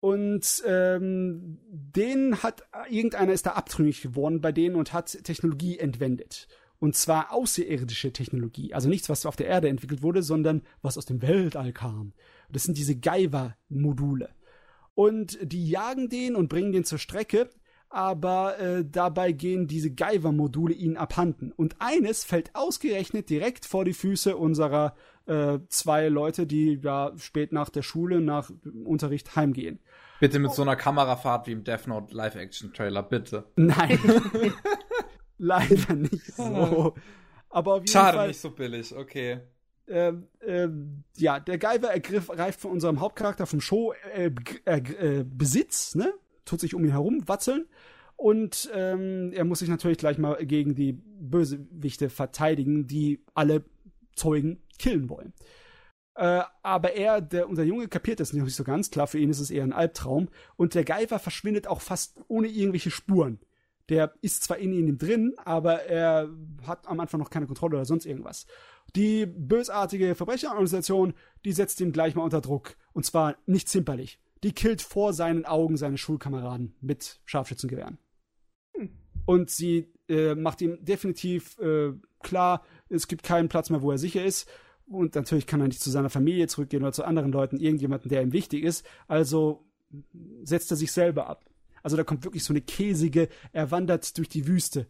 Und 0.00 0.62
ähm, 0.66 1.58
den 1.70 2.42
hat 2.42 2.62
irgendeiner 2.88 3.32
ist 3.32 3.46
da 3.46 3.52
abtrünnig 3.52 4.00
geworden 4.00 4.40
bei 4.40 4.52
denen 4.52 4.76
und 4.76 4.92
hat 4.92 5.24
Technologie 5.24 5.78
entwendet. 5.78 6.46
Und 6.78 6.94
zwar 6.94 7.32
außerirdische 7.32 8.12
Technologie. 8.12 8.72
Also 8.72 8.88
nichts, 8.88 9.08
was 9.08 9.26
auf 9.26 9.34
der 9.34 9.48
Erde 9.48 9.68
entwickelt 9.68 10.02
wurde, 10.02 10.22
sondern 10.22 10.62
was 10.82 10.96
aus 10.96 11.06
dem 11.06 11.20
Weltall 11.22 11.72
kam. 11.72 12.12
Das 12.50 12.62
sind 12.62 12.78
diese 12.78 12.96
Gaiva-Module. 12.96 14.30
Und 14.94 15.38
die 15.42 15.68
jagen 15.68 16.08
den 16.08 16.36
und 16.36 16.48
bringen 16.48 16.72
den 16.72 16.84
zur 16.84 16.98
Strecke, 16.98 17.50
aber 17.88 18.58
äh, 18.58 18.84
dabei 18.84 19.32
gehen 19.32 19.66
diese 19.66 19.90
Gaiva-Module 19.90 20.74
ihnen 20.74 20.96
abhanden. 20.96 21.50
Und 21.50 21.76
eines 21.80 22.22
fällt 22.22 22.54
ausgerechnet 22.54 23.30
direkt 23.30 23.64
vor 23.64 23.84
die 23.84 23.94
Füße 23.94 24.36
unserer 24.36 24.94
äh, 25.28 25.58
zwei 25.68 26.08
Leute, 26.08 26.46
die 26.46 26.80
ja 26.82 27.12
spät 27.16 27.52
nach 27.52 27.68
der 27.68 27.82
Schule, 27.82 28.20
nach 28.20 28.50
Unterricht 28.84 29.36
heimgehen. 29.36 29.78
Bitte 30.20 30.38
mit 30.38 30.52
so 30.52 30.62
einer 30.62 30.74
Kamerafahrt 30.74 31.46
wie 31.46 31.52
im 31.52 31.64
Death 31.64 31.86
Note 31.86 32.14
Live-Action-Trailer, 32.14 33.02
bitte. 33.04 33.44
Nein. 33.56 33.98
Leider 35.38 35.94
nicht 35.94 36.34
so. 36.34 36.94
Aber 37.50 37.74
auf 37.74 37.80
jeden 37.80 37.88
Schade, 37.88 38.18
Fall. 38.18 38.28
nicht 38.28 38.40
so 38.40 38.50
billig, 38.50 38.94
okay. 38.96 39.40
ähm, 39.86 40.26
ähm, 40.44 41.04
ja, 41.16 41.38
der 41.38 41.58
Geiver 41.58 41.88
ergriff, 41.88 42.30
reift 42.30 42.60
von 42.60 42.72
unserem 42.72 43.00
Hauptcharakter 43.00 43.46
vom 43.46 43.60
Show 43.60 43.94
äh, 44.14 44.30
äh, 44.64 44.78
äh, 44.78 45.24
Besitz, 45.24 45.94
ne? 45.94 46.12
Tut 46.44 46.60
sich 46.60 46.74
um 46.74 46.84
ihn 46.84 46.90
herum, 46.90 47.22
watzeln. 47.26 47.66
Und 48.16 48.68
ähm, 48.74 49.32
er 49.32 49.44
muss 49.44 49.60
sich 49.60 49.68
natürlich 49.68 49.98
gleich 49.98 50.18
mal 50.18 50.44
gegen 50.44 50.74
die 50.74 50.92
Bösewichte 50.92 52.10
verteidigen, 52.10 52.88
die 52.88 53.22
alle 53.34 53.64
Zeugen 54.16 54.60
killen 54.78 55.08
wollen. 55.08 55.32
Äh, 56.14 56.42
aber 56.62 56.94
er, 56.94 57.20
der, 57.20 57.48
unser 57.48 57.62
Junge, 57.62 57.86
kapiert 57.88 58.20
das 58.20 58.32
nicht 58.32 58.54
so 58.54 58.64
ganz. 58.64 58.90
Klar, 58.90 59.06
für 59.06 59.18
ihn 59.18 59.30
ist 59.30 59.38
es 59.38 59.50
eher 59.50 59.62
ein 59.62 59.72
Albtraum. 59.72 60.28
Und 60.56 60.74
der 60.74 60.84
Geiver 60.84 61.18
verschwindet 61.18 61.66
auch 61.66 61.80
fast 61.80 62.20
ohne 62.26 62.48
irgendwelche 62.48 62.90
Spuren. 62.90 63.38
Der 63.88 64.12
ist 64.20 64.42
zwar 64.42 64.58
in 64.58 64.72
ihm 64.72 64.98
drin, 64.98 65.34
aber 65.44 65.84
er 65.84 66.28
hat 66.66 66.88
am 66.88 67.00
Anfang 67.00 67.20
noch 67.20 67.30
keine 67.30 67.46
Kontrolle 67.46 67.76
oder 67.76 67.84
sonst 67.84 68.04
irgendwas. 68.04 68.46
Die 68.96 69.26
bösartige 69.26 70.14
Verbrecherorganisation, 70.14 71.14
die 71.44 71.52
setzt 71.52 71.80
ihn 71.80 71.92
gleich 71.92 72.14
mal 72.14 72.24
unter 72.24 72.40
Druck. 72.40 72.76
Und 72.92 73.06
zwar 73.06 73.36
nicht 73.46 73.68
zimperlich. 73.68 74.20
Die 74.42 74.52
killt 74.52 74.82
vor 74.82 75.12
seinen 75.12 75.44
Augen 75.44 75.76
seine 75.76 75.98
Schulkameraden 75.98 76.74
mit 76.80 77.20
Scharfschützengewehren. 77.24 77.98
Und 79.24 79.50
sie 79.50 79.92
äh, 80.08 80.34
macht 80.34 80.62
ihm 80.62 80.84
definitiv 80.84 81.58
äh, 81.58 81.92
klar, 82.22 82.64
es 82.88 83.08
gibt 83.08 83.22
keinen 83.22 83.48
Platz 83.48 83.70
mehr, 83.70 83.82
wo 83.82 83.90
er 83.90 83.98
sicher 83.98 84.24
ist. 84.24 84.48
Und 84.90 85.14
natürlich 85.14 85.46
kann 85.46 85.60
er 85.60 85.68
nicht 85.68 85.82
zu 85.82 85.90
seiner 85.90 86.10
Familie 86.10 86.46
zurückgehen 86.48 86.82
oder 86.82 86.92
zu 86.92 87.04
anderen 87.04 87.30
Leuten, 87.32 87.58
irgendjemanden, 87.58 88.08
der 88.08 88.22
ihm 88.22 88.32
wichtig 88.32 88.62
ist. 88.64 88.86
Also 89.06 89.64
setzt 90.42 90.70
er 90.70 90.76
sich 90.76 90.92
selber 90.92 91.26
ab. 91.28 91.44
Also 91.82 91.96
da 91.96 92.04
kommt 92.04 92.24
wirklich 92.24 92.44
so 92.44 92.52
eine 92.52 92.60
käsige, 92.60 93.28
er 93.52 93.70
wandert 93.70 94.16
durch 94.18 94.28
die 94.28 94.46
Wüste. 94.46 94.86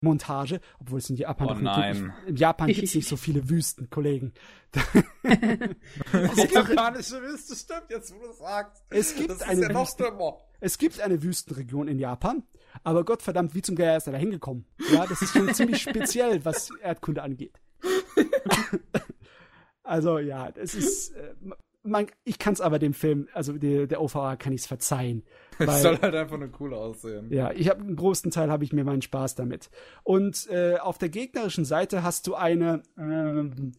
Montage, 0.00 0.60
obwohl 0.80 0.98
es 0.98 1.08
in 1.08 1.16
Japan 1.16 1.48
Oh 1.48 1.54
nein. 1.54 2.12
in 2.26 2.36
Japan 2.36 2.66
gibt 2.68 2.82
es 2.82 2.94
nicht 2.94 3.08
so 3.08 3.16
viele 3.16 3.48
Wüsten, 3.48 3.88
Kollegen. 3.88 4.34
Die 4.74 6.54
japanische 6.54 7.22
Wüste 7.22 7.56
stimmt 7.56 7.86
jetzt, 7.90 8.14
wo 8.14 8.18
du 8.26 8.32
sagst. 8.32 8.82
Es 8.90 9.14
gibt 9.14 9.30
das 9.30 9.42
eine 9.42 9.62
ja 9.62 9.72
noch 9.72 9.86
Wüste. 9.86 10.04
schlimmer. 10.04 10.38
Es 10.60 10.78
gibt 10.78 11.00
eine 11.00 11.22
Wüstenregion 11.22 11.88
in 11.88 11.98
Japan, 11.98 12.42
aber 12.82 13.04
Gottverdammt, 13.04 13.54
wie 13.54 13.62
zum 13.62 13.76
Geier 13.76 13.96
ist 13.96 14.06
er 14.06 14.12
da 14.12 14.18
hingekommen? 14.18 14.66
Ja, 14.92 15.06
das 15.06 15.22
ist 15.22 15.32
schon 15.32 15.52
ziemlich 15.54 15.82
speziell, 15.82 16.44
was 16.44 16.68
Erdkunde 16.82 17.22
angeht. 17.22 17.60
also 19.82 20.18
ja, 20.18 20.50
es 20.56 20.74
ist, 20.74 21.16
äh, 21.16 21.34
man, 21.82 22.06
ich 22.24 22.38
kann 22.38 22.54
es 22.54 22.60
aber 22.60 22.78
dem 22.78 22.94
Film, 22.94 23.28
also 23.32 23.52
der, 23.52 23.86
der 23.86 24.00
OVA 24.00 24.36
kann 24.36 24.52
ich 24.52 24.62
es 24.62 24.66
verzeihen. 24.66 25.22
Es 25.58 25.82
soll 25.82 25.98
halt 26.00 26.14
einfach 26.14 26.38
nur 26.38 26.50
cool 26.58 26.74
aussehen. 26.74 27.30
Ja, 27.30 27.52
ich 27.52 27.68
habe 27.68 27.80
einen 27.80 27.96
großen 27.96 28.30
Teil 28.30 28.50
habe 28.50 28.64
ich 28.64 28.72
mir 28.72 28.84
meinen 28.84 29.02
Spaß 29.02 29.34
damit. 29.34 29.70
Und 30.02 30.48
äh, 30.50 30.78
auf 30.78 30.98
der 30.98 31.10
gegnerischen 31.10 31.64
Seite 31.64 32.02
hast 32.02 32.26
du 32.26 32.34
eine 32.34 32.82
ähm, 32.98 33.72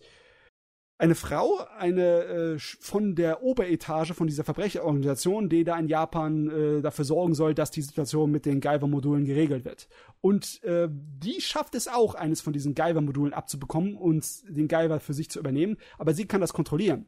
eine 0.98 1.16
Frau, 1.16 1.60
eine 1.78 2.24
äh, 2.24 2.60
von 2.60 3.16
der 3.16 3.44
Oberetage 3.44 4.14
von 4.14 4.28
dieser 4.28 4.46
Verbrecherorganisation, 4.46 5.50
die 5.50 5.66
da 5.66 5.78
in 5.78 5.90
Japan 5.90 6.50
äh, 6.50 6.82
dafür 6.82 7.04
sorgen 7.04 7.34
soll, 7.34 7.54
dass 7.54 7.70
die 7.70 7.82
Situation 7.82 8.32
mit 8.32 8.46
den 8.46 8.62
Gaiva-Modulen 8.62 9.26
geregelt 9.26 9.66
wird. 9.66 9.90
Und 10.22 10.64
äh, 10.64 10.88
die 10.90 11.42
schafft 11.42 11.76
es 11.76 11.90
auch, 11.90 12.16
eines 12.16 12.40
von 12.40 12.54
diesen 12.54 12.76
Gaiva-Modulen 12.76 13.34
abzubekommen 13.34 13.96
und 13.96 14.26
den 14.48 14.70
Gaiva 14.70 15.00
für 15.00 15.14
sich 15.14 15.30
zu 15.30 15.40
übernehmen, 15.40 15.78
aber 15.98 16.14
sie 16.14 16.28
kann 16.28 16.42
das 16.42 16.54
kontrollieren. 16.54 17.08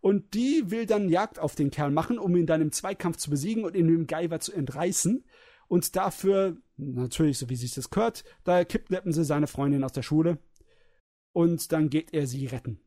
Und 0.00 0.34
die 0.34 0.70
will 0.70 0.86
dann 0.86 1.08
Jagd 1.08 1.38
auf 1.38 1.56
den 1.56 1.70
Kerl 1.70 1.90
machen, 1.90 2.18
um 2.18 2.36
ihn 2.36 2.46
dann 2.46 2.60
im 2.60 2.72
Zweikampf 2.72 3.16
zu 3.16 3.30
besiegen 3.30 3.64
und 3.64 3.74
ihn 3.74 3.88
dem 3.88 4.06
Gaiva 4.06 4.38
zu 4.38 4.52
entreißen. 4.52 5.24
Und 5.66 5.96
dafür, 5.96 6.58
natürlich, 6.76 7.38
so 7.38 7.48
wie 7.48 7.56
sich 7.56 7.74
das 7.74 7.90
gehört, 7.90 8.22
da 8.44 8.64
kidnappen 8.64 9.12
sie 9.12 9.24
seine 9.24 9.46
Freundin 9.46 9.82
aus 9.82 9.92
der 9.92 10.02
Schule. 10.02 10.38
Und 11.32 11.72
dann 11.72 11.88
geht 11.88 12.12
er 12.12 12.26
sie 12.26 12.46
retten. 12.46 12.83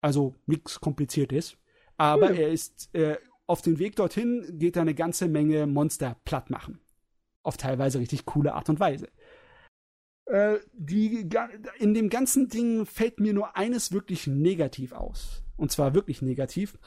Also 0.00 0.34
nichts 0.46 0.80
Kompliziertes. 0.80 1.56
Aber 1.96 2.28
Hm. 2.28 2.36
er 2.36 2.48
ist 2.50 2.94
äh, 2.94 3.16
auf 3.46 3.62
dem 3.62 3.78
Weg 3.78 3.96
dorthin, 3.96 4.58
geht 4.58 4.76
er 4.76 4.82
eine 4.82 4.94
ganze 4.94 5.28
Menge 5.28 5.66
Monster 5.66 6.16
platt 6.24 6.50
machen. 6.50 6.80
Auf 7.42 7.56
teilweise 7.56 7.98
richtig 7.98 8.26
coole 8.26 8.54
Art 8.54 8.68
und 8.68 8.78
Weise. 8.80 9.08
Äh, 10.26 10.58
die, 10.74 11.28
in 11.78 11.94
dem 11.94 12.10
ganzen 12.10 12.48
Ding 12.48 12.84
fällt 12.86 13.18
mir 13.20 13.32
nur 13.32 13.56
eines 13.56 13.92
wirklich 13.92 14.26
negativ 14.26 14.92
aus. 14.92 15.42
Und 15.56 15.72
zwar 15.72 15.94
wirklich 15.94 16.22
negativ. 16.22 16.78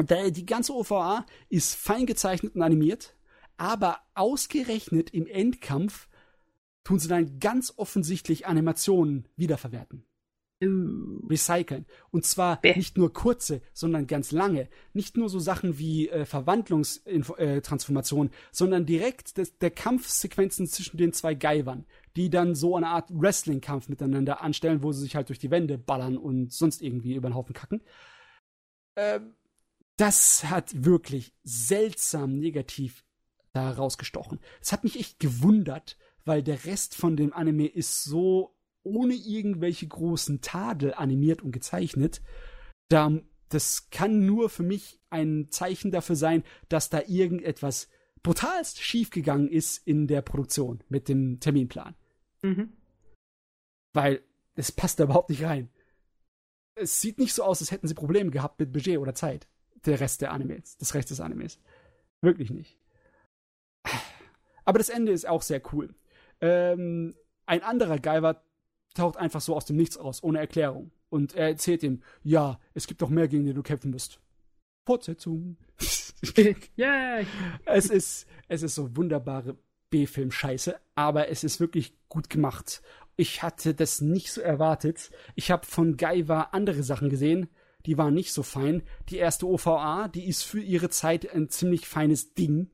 Die 0.00 0.46
ganze 0.46 0.74
OVA 0.74 1.26
ist 1.48 1.74
fein 1.74 2.06
gezeichnet 2.06 2.54
und 2.54 2.62
animiert. 2.62 3.16
aber 3.56 3.98
ausgerechnet 4.14 5.10
im 5.10 5.26
Endkampf 5.26 6.08
tun 6.84 7.00
sie 7.00 7.08
dann 7.08 7.40
ganz 7.40 7.74
offensichtlich 7.76 8.46
Animationen 8.46 9.26
wiederverwerten. 9.36 10.04
Recyceln. 10.60 11.86
Und 12.10 12.24
zwar 12.24 12.60
nicht 12.76 12.98
nur 12.98 13.12
kurze, 13.12 13.62
sondern 13.72 14.06
ganz 14.06 14.32
lange. 14.32 14.68
Nicht 14.92 15.16
nur 15.16 15.28
so 15.28 15.38
Sachen 15.38 15.78
wie 15.78 16.08
äh, 16.08 16.24
Verwandlungstransformation, 16.24 18.30
sondern 18.50 18.86
direkt 18.86 19.38
des, 19.38 19.58
der 19.58 19.70
Kampfsequenzen 19.70 20.66
zwischen 20.66 20.96
den 20.96 21.12
zwei 21.12 21.34
Geivern, 21.34 21.86
die 22.16 22.30
dann 22.30 22.54
so 22.54 22.76
eine 22.76 22.88
Art 22.88 23.10
Wrestling-Kampf 23.10 23.88
miteinander 23.88 24.42
anstellen, 24.42 24.82
wo 24.82 24.92
sie 24.92 25.02
sich 25.02 25.14
halt 25.14 25.28
durch 25.28 25.38
die 25.38 25.50
Wände 25.50 25.78
ballern 25.78 26.16
und 26.16 26.52
sonst 26.52 26.82
irgendwie 26.82 27.14
über 27.14 27.28
den 27.28 27.34
Haufen 27.34 27.54
kacken. 27.54 27.82
Ähm, 28.96 29.34
das 29.96 30.44
hat 30.44 30.84
wirklich 30.84 31.34
seltsam 31.44 32.38
negativ 32.38 33.04
da 33.52 33.70
rausgestochen. 33.70 34.40
Es 34.60 34.72
hat 34.72 34.84
mich 34.84 34.98
echt 34.98 35.20
gewundert, 35.20 35.96
weil 36.24 36.42
der 36.42 36.64
Rest 36.64 36.94
von 36.94 37.16
dem 37.16 37.32
Anime 37.32 37.66
ist 37.66 38.04
so 38.04 38.57
ohne 38.88 39.14
irgendwelche 39.14 39.86
großen 39.86 40.40
Tadel 40.40 40.94
animiert 40.94 41.42
und 41.42 41.52
gezeichnet. 41.52 42.22
Da, 42.88 43.12
das 43.48 43.90
kann 43.90 44.24
nur 44.26 44.48
für 44.48 44.62
mich 44.62 44.98
ein 45.10 45.48
Zeichen 45.50 45.90
dafür 45.90 46.16
sein, 46.16 46.42
dass 46.68 46.90
da 46.90 47.02
irgendetwas 47.06 47.88
brutalst 48.22 48.80
schiefgegangen 48.80 49.48
ist 49.48 49.86
in 49.86 50.06
der 50.06 50.22
Produktion 50.22 50.82
mit 50.88 51.08
dem 51.08 51.40
Terminplan. 51.40 51.94
Mhm. 52.42 52.72
Weil 53.94 54.22
es 54.54 54.72
passt 54.72 54.98
da 54.98 55.04
überhaupt 55.04 55.30
nicht 55.30 55.44
rein. 55.44 55.70
Es 56.74 57.00
sieht 57.00 57.18
nicht 57.18 57.34
so 57.34 57.42
aus, 57.42 57.60
als 57.60 57.70
hätten 57.70 57.88
sie 57.88 57.94
Probleme 57.94 58.30
gehabt 58.30 58.58
mit 58.60 58.72
Budget 58.72 58.98
oder 58.98 59.14
Zeit. 59.14 59.48
Der 59.84 60.00
Rest 60.00 60.20
der 60.20 60.32
Animes, 60.32 60.76
des 60.76 60.94
Rest 60.94 61.10
des 61.10 61.20
Animes. 61.20 61.60
Wirklich 62.20 62.50
nicht. 62.50 62.76
Aber 64.64 64.78
das 64.78 64.88
Ende 64.88 65.12
ist 65.12 65.26
auch 65.26 65.42
sehr 65.42 65.62
cool. 65.72 65.94
Ähm, 66.40 67.14
ein 67.46 67.62
anderer 67.62 67.98
Guyver 67.98 68.42
taucht 68.94 69.16
einfach 69.16 69.40
so 69.40 69.54
aus 69.54 69.64
dem 69.64 69.76
Nichts 69.76 69.96
aus, 69.96 70.22
ohne 70.22 70.38
Erklärung. 70.38 70.90
Und 71.10 71.34
er 71.34 71.48
erzählt 71.48 71.82
ihm, 71.82 72.02
ja, 72.22 72.58
es 72.74 72.86
gibt 72.86 73.02
doch 73.02 73.08
mehr, 73.08 73.28
gegen 73.28 73.44
die 73.44 73.54
du 73.54 73.62
kämpfen 73.62 73.90
musst. 73.90 74.20
Fortsetzung. 74.86 75.56
Yay! 76.76 77.26
es 77.64 77.90
ist, 77.90 78.26
es 78.48 78.62
ist 78.62 78.74
so 78.74 78.96
wunderbare 78.96 79.56
B-Film-Scheiße, 79.90 80.78
aber 80.94 81.28
es 81.28 81.44
ist 81.44 81.60
wirklich 81.60 81.94
gut 82.08 82.28
gemacht. 82.30 82.82
Ich 83.16 83.42
hatte 83.42 83.74
das 83.74 84.00
nicht 84.00 84.32
so 84.32 84.40
erwartet. 84.40 85.10
Ich 85.34 85.50
habe 85.50 85.66
von 85.66 85.96
Gaiva 85.96 86.48
andere 86.52 86.82
Sachen 86.82 87.08
gesehen, 87.08 87.48
die 87.86 87.96
waren 87.98 88.14
nicht 88.14 88.32
so 88.32 88.42
fein. 88.42 88.82
Die 89.08 89.16
erste 89.16 89.46
OVA, 89.46 90.08
die 90.08 90.26
ist 90.26 90.42
für 90.42 90.60
ihre 90.60 90.90
Zeit 90.90 91.32
ein 91.34 91.48
ziemlich 91.48 91.88
feines 91.88 92.34
Ding, 92.34 92.70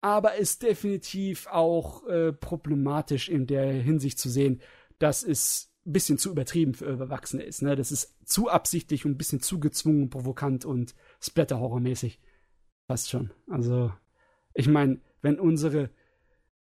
aber 0.00 0.36
ist 0.36 0.62
definitiv 0.62 1.46
auch 1.46 2.06
äh, 2.06 2.32
problematisch 2.32 3.28
in 3.28 3.46
der 3.46 3.72
Hinsicht 3.72 4.18
zu 4.18 4.28
sehen, 4.28 4.60
dass 5.00 5.24
es 5.24 5.72
ein 5.86 5.92
bisschen 5.92 6.18
zu 6.18 6.30
übertrieben 6.30 6.74
für 6.74 6.86
Erwachsene 6.86 7.42
ist. 7.42 7.62
Ne? 7.62 7.74
Das 7.74 7.90
ist 7.90 8.14
zu 8.24 8.48
absichtlich 8.48 9.04
und 9.04 9.10
ein 9.12 9.18
bisschen 9.18 9.40
zu 9.40 9.58
gezwungen, 9.58 10.10
provokant 10.10 10.64
und 10.64 10.94
Splatter-Horror-mäßig. 11.20 12.20
Passt 12.86 13.10
schon. 13.10 13.32
Also, 13.48 13.92
ich 14.54 14.68
meine, 14.68 15.00
wenn 15.22 15.40
unsere, 15.40 15.90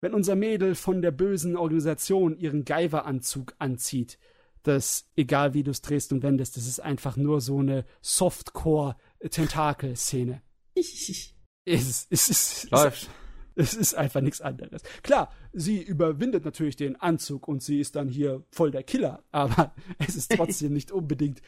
wenn 0.01 0.13
unser 0.13 0.35
Mädel 0.35 0.75
von 0.75 1.01
der 1.01 1.09
bösen 1.11 1.57
Organisation 1.57 2.37
ihren 2.37 2.63
Geiver-Anzug 2.63 3.55
anzieht, 3.57 4.19
das, 4.63 5.09
egal 5.15 5.55
wie 5.55 5.63
du 5.63 5.71
es 5.71 5.81
drehst 5.81 6.13
und 6.13 6.21
wendest, 6.23 6.55
das 6.57 6.67
ist 6.67 6.79
einfach 6.79 7.17
nur 7.17 7.41
so 7.41 7.59
eine 7.59 7.85
Softcore-Tentakel-Szene. 8.01 10.41
es, 10.75 11.33
ist, 11.65 12.07
es, 12.11 12.29
ist, 12.29 12.71
Läuft. 12.71 13.09
Es 13.57 13.73
ist 13.73 13.95
einfach 13.95 14.21
nichts 14.21 14.41
anderes. 14.41 14.83
Klar, 15.01 15.31
sie 15.51 15.81
überwindet 15.81 16.45
natürlich 16.45 16.75
den 16.75 16.95
Anzug 16.95 17.47
und 17.47 17.63
sie 17.63 17.79
ist 17.79 17.95
dann 17.95 18.07
hier 18.07 18.43
voll 18.51 18.71
der 18.71 18.83
Killer, 18.83 19.23
aber 19.31 19.73
es 19.99 20.15
ist 20.15 20.31
trotzdem 20.31 20.73
nicht 20.73 20.91
unbedingt 20.91 21.41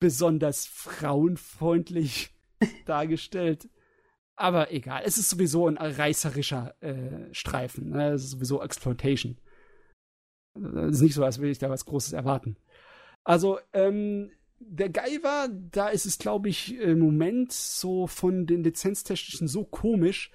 besonders 0.00 0.66
frauenfreundlich 0.66 2.34
dargestellt. 2.86 3.68
Aber 4.36 4.72
egal, 4.72 5.02
es 5.04 5.16
ist 5.16 5.30
sowieso 5.30 5.68
ein 5.68 5.76
reißerischer 5.76 6.74
äh, 6.80 7.32
Streifen. 7.32 7.90
Ne? 7.90 8.12
Es 8.12 8.24
ist 8.24 8.30
sowieso 8.30 8.62
Exploitation. 8.62 9.38
Es 10.56 10.96
ist 10.96 11.02
nicht 11.02 11.14
so, 11.14 11.24
als 11.24 11.40
will 11.40 11.50
ich 11.50 11.58
da 11.58 11.70
was 11.70 11.84
Großes 11.84 12.14
erwarten. 12.14 12.56
Also, 13.22 13.58
ähm, 13.72 14.30
der 14.58 14.88
Gaiva, 14.88 15.48
da 15.48 15.88
ist 15.88 16.06
es, 16.06 16.18
glaube 16.18 16.48
ich, 16.48 16.76
im 16.78 16.98
Moment 16.98 17.52
so 17.52 18.06
von 18.06 18.46
den 18.46 18.64
Lizenztechnischen 18.64 19.46
so 19.46 19.64
komisch, 19.64 20.30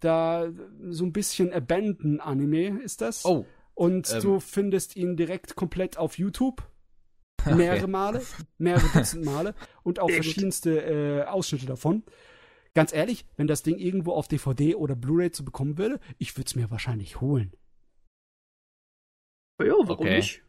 da 0.00 0.50
so 0.88 1.04
ein 1.04 1.12
bisschen 1.12 1.52
Abandon-Anime 1.52 2.82
ist 2.82 3.00
das. 3.00 3.24
Oh. 3.24 3.46
Und 3.74 4.12
ähm. 4.12 4.20
du 4.20 4.40
findest 4.40 4.96
ihn 4.96 5.16
direkt 5.16 5.56
komplett 5.56 5.96
auf 5.98 6.18
YouTube. 6.18 6.62
Mehrere 7.46 7.86
Male, 7.86 8.20
mehrere 8.58 8.86
Dutzend 8.92 9.24
Male 9.24 9.54
und 9.82 9.98
auch 9.98 10.10
verschiedenste 10.10 10.82
äh, 10.82 11.22
Ausschnitte 11.24 11.64
davon. 11.64 12.02
Ganz 12.74 12.92
ehrlich, 12.92 13.24
wenn 13.36 13.46
das 13.46 13.62
Ding 13.62 13.78
irgendwo 13.78 14.12
auf 14.12 14.28
DVD 14.28 14.74
oder 14.74 14.94
Blu-ray 14.94 15.30
zu 15.30 15.44
bekommen 15.44 15.78
würde, 15.78 16.00
ich 16.18 16.36
würde 16.36 16.46
es 16.46 16.54
mir 16.54 16.70
wahrscheinlich 16.70 17.20
holen. 17.22 17.52
Ja, 19.60 19.72
warum 19.72 20.06
Okay. 20.06 20.16
nicht? 20.16 20.42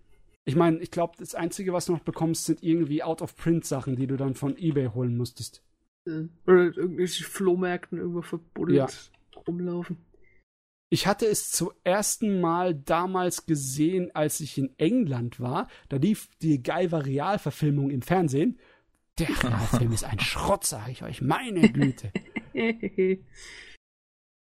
Ich 0.44 0.56
meine, 0.56 0.80
ich 0.80 0.92
glaube, 0.92 1.14
das 1.18 1.36
Einzige, 1.36 1.72
was 1.72 1.86
du 1.86 1.94
noch 1.94 2.02
bekommst, 2.02 2.46
sind 2.46 2.64
irgendwie 2.64 3.04
Out-of-Print-Sachen, 3.04 3.96
die 3.96 4.08
du 4.08 4.18
dann 4.18 4.34
von 4.34 4.58
Ebay 4.58 4.88
holen 4.88 5.16
musstest. 5.16 5.64
Äh, 6.08 6.24
Oder 6.48 6.76
irgendwelche 6.76 7.24
Flohmärkten 7.24 8.00
irgendwo 8.00 8.22
verbuddelt 8.22 8.78
Ja. 8.78 8.88
Rumlaufen. 9.48 9.98
Ich 10.94 11.08
hatte 11.08 11.26
es 11.26 11.52
zum 11.52 11.72
ersten 11.86 12.42
Mal 12.42 12.76
damals 12.76 13.45
gesehen, 13.45 14.14
als 14.14 14.42
ich 14.42 14.58
in 14.58 14.78
England 14.78 15.40
war. 15.40 15.70
Da 15.88 15.95
lief 15.98 16.28
die 16.42 16.61
Gaiva 16.61 16.98
Realverfilmung 17.00 17.90
im 17.90 18.02
Fernsehen. 18.02 18.60
Der 19.18 19.30
Realfilm 19.44 19.92
ist 19.94 20.03
ein 20.03 20.20
Schrott, 20.20 20.66
sag 20.66 20.90
ich 20.90 21.03
euch. 21.03 21.22
Meine 21.22 21.70
Güte. 21.72 22.11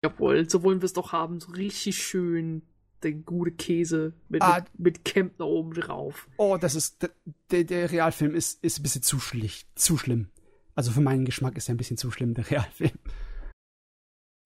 Jawohl, 0.04 0.48
so 0.50 0.62
wollen 0.64 0.82
wir 0.82 0.86
es 0.86 0.94
doch 0.94 1.12
haben. 1.12 1.40
So 1.40 1.52
richtig 1.54 1.98
schön 1.98 2.62
der 3.04 3.14
gute 3.14 3.52
Käse 3.52 4.14
mit, 4.30 4.42
Ah. 4.42 4.60
mit, 4.60 4.80
mit 4.80 5.06
Kempner 5.06 5.46
oben 5.48 5.74
drauf. 5.74 6.28
Oh, 6.38 6.58
das 6.58 6.76
ist. 6.76 7.10
Der, 7.52 7.64
der 7.64 7.92
Realfilm 7.92 8.34
ist, 8.36 8.64
ist 8.64 8.80
ein 8.80 8.84
bisschen 8.84 9.04
zu, 9.04 9.20
schlicht, 9.20 9.68
zu 9.78 9.98
schlimm. 9.98 10.30
Also 10.76 10.92
für 10.92 11.02
meinen 11.02 11.26
Geschmack 11.26 11.58
ist 11.58 11.70
er 11.70 11.76
ein 11.76 11.78
bisschen 11.78 11.98
zu 11.98 12.12
schlimm, 12.12 12.34
der 12.36 12.50
Realfilm. 12.50 12.98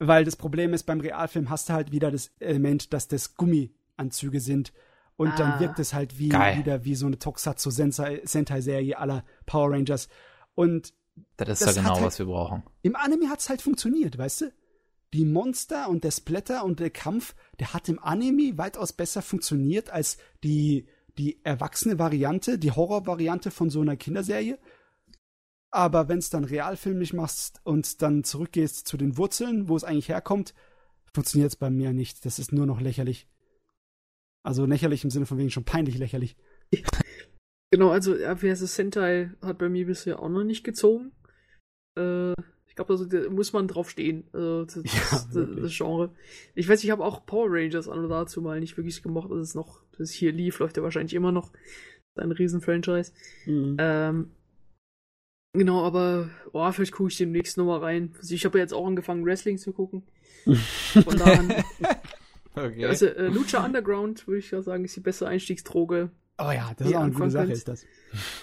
Weil 0.03 0.25
das 0.25 0.35
Problem 0.35 0.73
ist, 0.73 0.83
beim 0.83 0.99
Realfilm 0.99 1.51
hast 1.51 1.69
du 1.69 1.73
halt 1.73 1.91
wieder 1.91 2.09
das 2.09 2.31
Element, 2.39 2.91
dass 2.91 3.07
das 3.07 3.35
Gummianzüge 3.35 4.39
sind. 4.39 4.73
Und 5.15 5.29
Ah. 5.33 5.35
dann 5.37 5.59
wirkt 5.59 5.77
es 5.77 5.93
halt 5.93 6.17
wie 6.17 6.29
Geil. 6.29 6.57
wieder 6.57 6.83
wie 6.85 6.95
so 6.95 7.05
eine 7.05 7.19
Tokusatsu 7.19 7.69
Sentai- 7.69 8.25
Sentai-Serie 8.27 8.97
aller 8.97 9.23
Power 9.45 9.71
Rangers. 9.73 10.09
Und 10.55 10.93
Das 11.37 11.49
ist 11.49 11.61
Das 11.67 11.75
ja 11.75 11.81
genau, 11.81 11.89
hat 11.91 11.97
halt- 11.97 12.07
was 12.07 12.19
wir 12.19 12.25
brauchen. 12.25 12.63
im 12.81 12.95
Anime 12.95 13.29
hat's 13.29 13.49
halt 13.49 13.61
funktioniert, 13.61 14.17
weißt 14.17 14.41
du? 14.41 14.53
Die 15.13 15.25
Monster 15.25 15.89
und 15.89 16.03
der 16.05 16.11
Splatter 16.11 16.63
und 16.63 16.79
der 16.79 16.89
Kampf, 16.89 17.35
der 17.59 17.73
hat 17.73 17.89
im 17.89 17.99
Anime 17.99 18.57
weitaus 18.57 18.93
besser 18.93 19.21
funktioniert 19.21 19.89
als 19.91 20.17
die, 20.43 20.87
die 21.17 21.37
erwachsene 21.43 21.99
Variante, 21.99 22.57
die 22.57 22.71
Horror-Variante 22.71 23.51
von 23.51 23.69
so 23.69 23.81
einer 23.81 23.97
Kinderserie. 23.97 24.57
Aber 25.71 26.09
wenn's 26.09 26.29
dann 26.29 26.43
realfilmig 26.43 27.13
machst 27.13 27.61
und 27.63 28.01
dann 28.01 28.23
zurückgehst 28.23 28.87
zu 28.87 28.97
den 28.97 29.17
Wurzeln, 29.17 29.69
wo 29.69 29.75
es 29.75 29.85
eigentlich 29.85 30.09
herkommt, 30.09 30.53
funktioniert's 31.13 31.55
bei 31.55 31.69
mir 31.69 31.93
nicht. 31.93 32.25
Das 32.25 32.39
ist 32.39 32.51
nur 32.51 32.65
noch 32.65 32.81
lächerlich. 32.81 33.27
Also 34.43 34.65
lächerlich 34.65 35.03
im 35.03 35.09
Sinne 35.09 35.25
von 35.25 35.37
wegen 35.37 35.51
schon 35.51 35.65
peinlich 35.65 35.97
lächerlich. 35.97 36.35
Genau, 37.73 37.89
also 37.89 38.13
RPS 38.15 38.59
Sentai 38.75 39.31
hat 39.41 39.57
bei 39.57 39.69
mir 39.69 39.85
bisher 39.85 40.19
auch 40.19 40.27
noch 40.27 40.43
nicht 40.43 40.65
gezogen. 40.65 41.13
Äh, 41.97 42.33
ich 42.67 42.75
glaube, 42.75 42.91
also, 42.91 43.05
da 43.05 43.29
muss 43.29 43.53
man 43.53 43.69
drauf 43.69 43.89
stehen. 43.89 44.25
Also, 44.33 44.65
das, 44.65 44.75
Ja, 44.83 45.25
das, 45.33 45.55
das 45.55 45.77
Genre. 45.77 46.13
Ich 46.53 46.67
weiß, 46.67 46.83
ich 46.83 46.91
habe 46.91 47.05
auch 47.05 47.25
Power 47.25 47.47
Rangers 47.49 47.87
an 47.87 47.99
und 47.99 48.09
dazu 48.09 48.41
mal 48.41 48.59
nicht 48.59 48.75
wirklich 48.75 49.01
gemocht, 49.01 49.31
dass 49.31 49.39
es 49.39 49.55
noch, 49.55 49.83
dass 49.91 50.01
es 50.01 50.11
hier 50.11 50.33
lief, 50.33 50.59
läuft 50.59 50.75
ja 50.75 50.83
wahrscheinlich 50.83 51.13
immer 51.13 51.31
noch. 51.31 51.53
Das 52.15 52.25
ein 52.25 52.31
Riesen-Franchise. 52.33 53.13
Mhm. 53.45 53.77
Ähm, 53.79 54.31
genau, 55.53 55.83
aber 55.83 56.29
oh, 56.53 56.71
vielleicht 56.71 56.91
gucke 56.93 57.09
ich 57.09 57.17
demnächst 57.17 57.57
nochmal 57.57 57.79
rein. 57.79 58.13
Also 58.17 58.33
ich 58.35 58.45
habe 58.45 58.57
ja 58.57 58.63
jetzt 58.63 58.73
auch 58.73 58.85
angefangen, 58.87 59.25
Wrestling 59.25 59.57
zu 59.57 59.73
gucken. 59.73 60.03
Von 60.45 61.21
Okay. 62.53 62.85
also 62.85 63.05
äh, 63.05 63.27
Lucha 63.27 63.63
Underground, 63.65 64.27
würde 64.27 64.39
ich 64.39 64.51
ja 64.51 64.61
sagen, 64.61 64.83
ist 64.83 64.95
die 64.95 64.99
beste 64.99 65.25
Einstiegsdroge. 65.25 66.09
oh 66.37 66.51
ja, 66.51 66.71
das 66.75 66.89
ist 66.89 66.95
auch 66.95 67.01
eine 67.01 67.13
gute 67.13 67.29
Sache, 67.29 67.51
ist 67.51 67.67
das. 67.67 67.85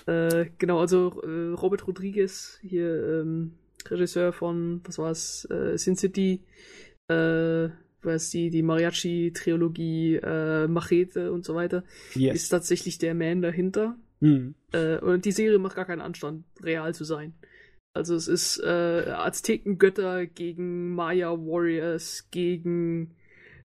Äh, 0.07 0.47
genau, 0.57 0.81
also 0.81 1.20
äh, 1.23 1.53
Robert 1.53 1.87
Rodriguez, 1.87 2.59
hier 2.62 3.20
ähm, 3.20 3.53
Regisseur 3.87 4.33
von, 4.33 4.81
was 4.85 4.97
war's, 4.99 5.47
äh, 5.51 5.77
Sin 5.77 5.95
City, 5.97 6.41
äh, 7.09 7.69
was 8.01 8.31
die, 8.31 8.49
die 8.49 8.62
Mariachi-Trilogie, 8.62 10.17
äh, 10.17 10.69
Machete 10.69 11.31
und 11.31 11.45
so 11.45 11.55
weiter, 11.55 11.85
Yes. 12.15 12.37
ist 12.37 12.49
tatsächlich 12.49 12.97
der 12.97 13.15
Man 13.15 13.43
dahinter. 13.43 13.97
Mhm. 14.20 14.55
Äh, 14.72 14.98
und 14.98 15.24
die 15.24 15.32
Serie 15.32 15.58
macht 15.58 15.76
gar 15.76 15.84
keinen 15.84 16.00
Anstand, 16.00 16.44
real 16.62 16.94
zu 16.94 17.05
sein. 17.05 17.34
Also 17.94 18.14
es 18.14 18.28
ist 18.28 18.58
äh, 18.62 19.10
Aztekengötter 19.10 20.26
gegen 20.26 20.94
Maya 20.94 21.32
Warriors, 21.32 22.28
gegen 22.30 23.16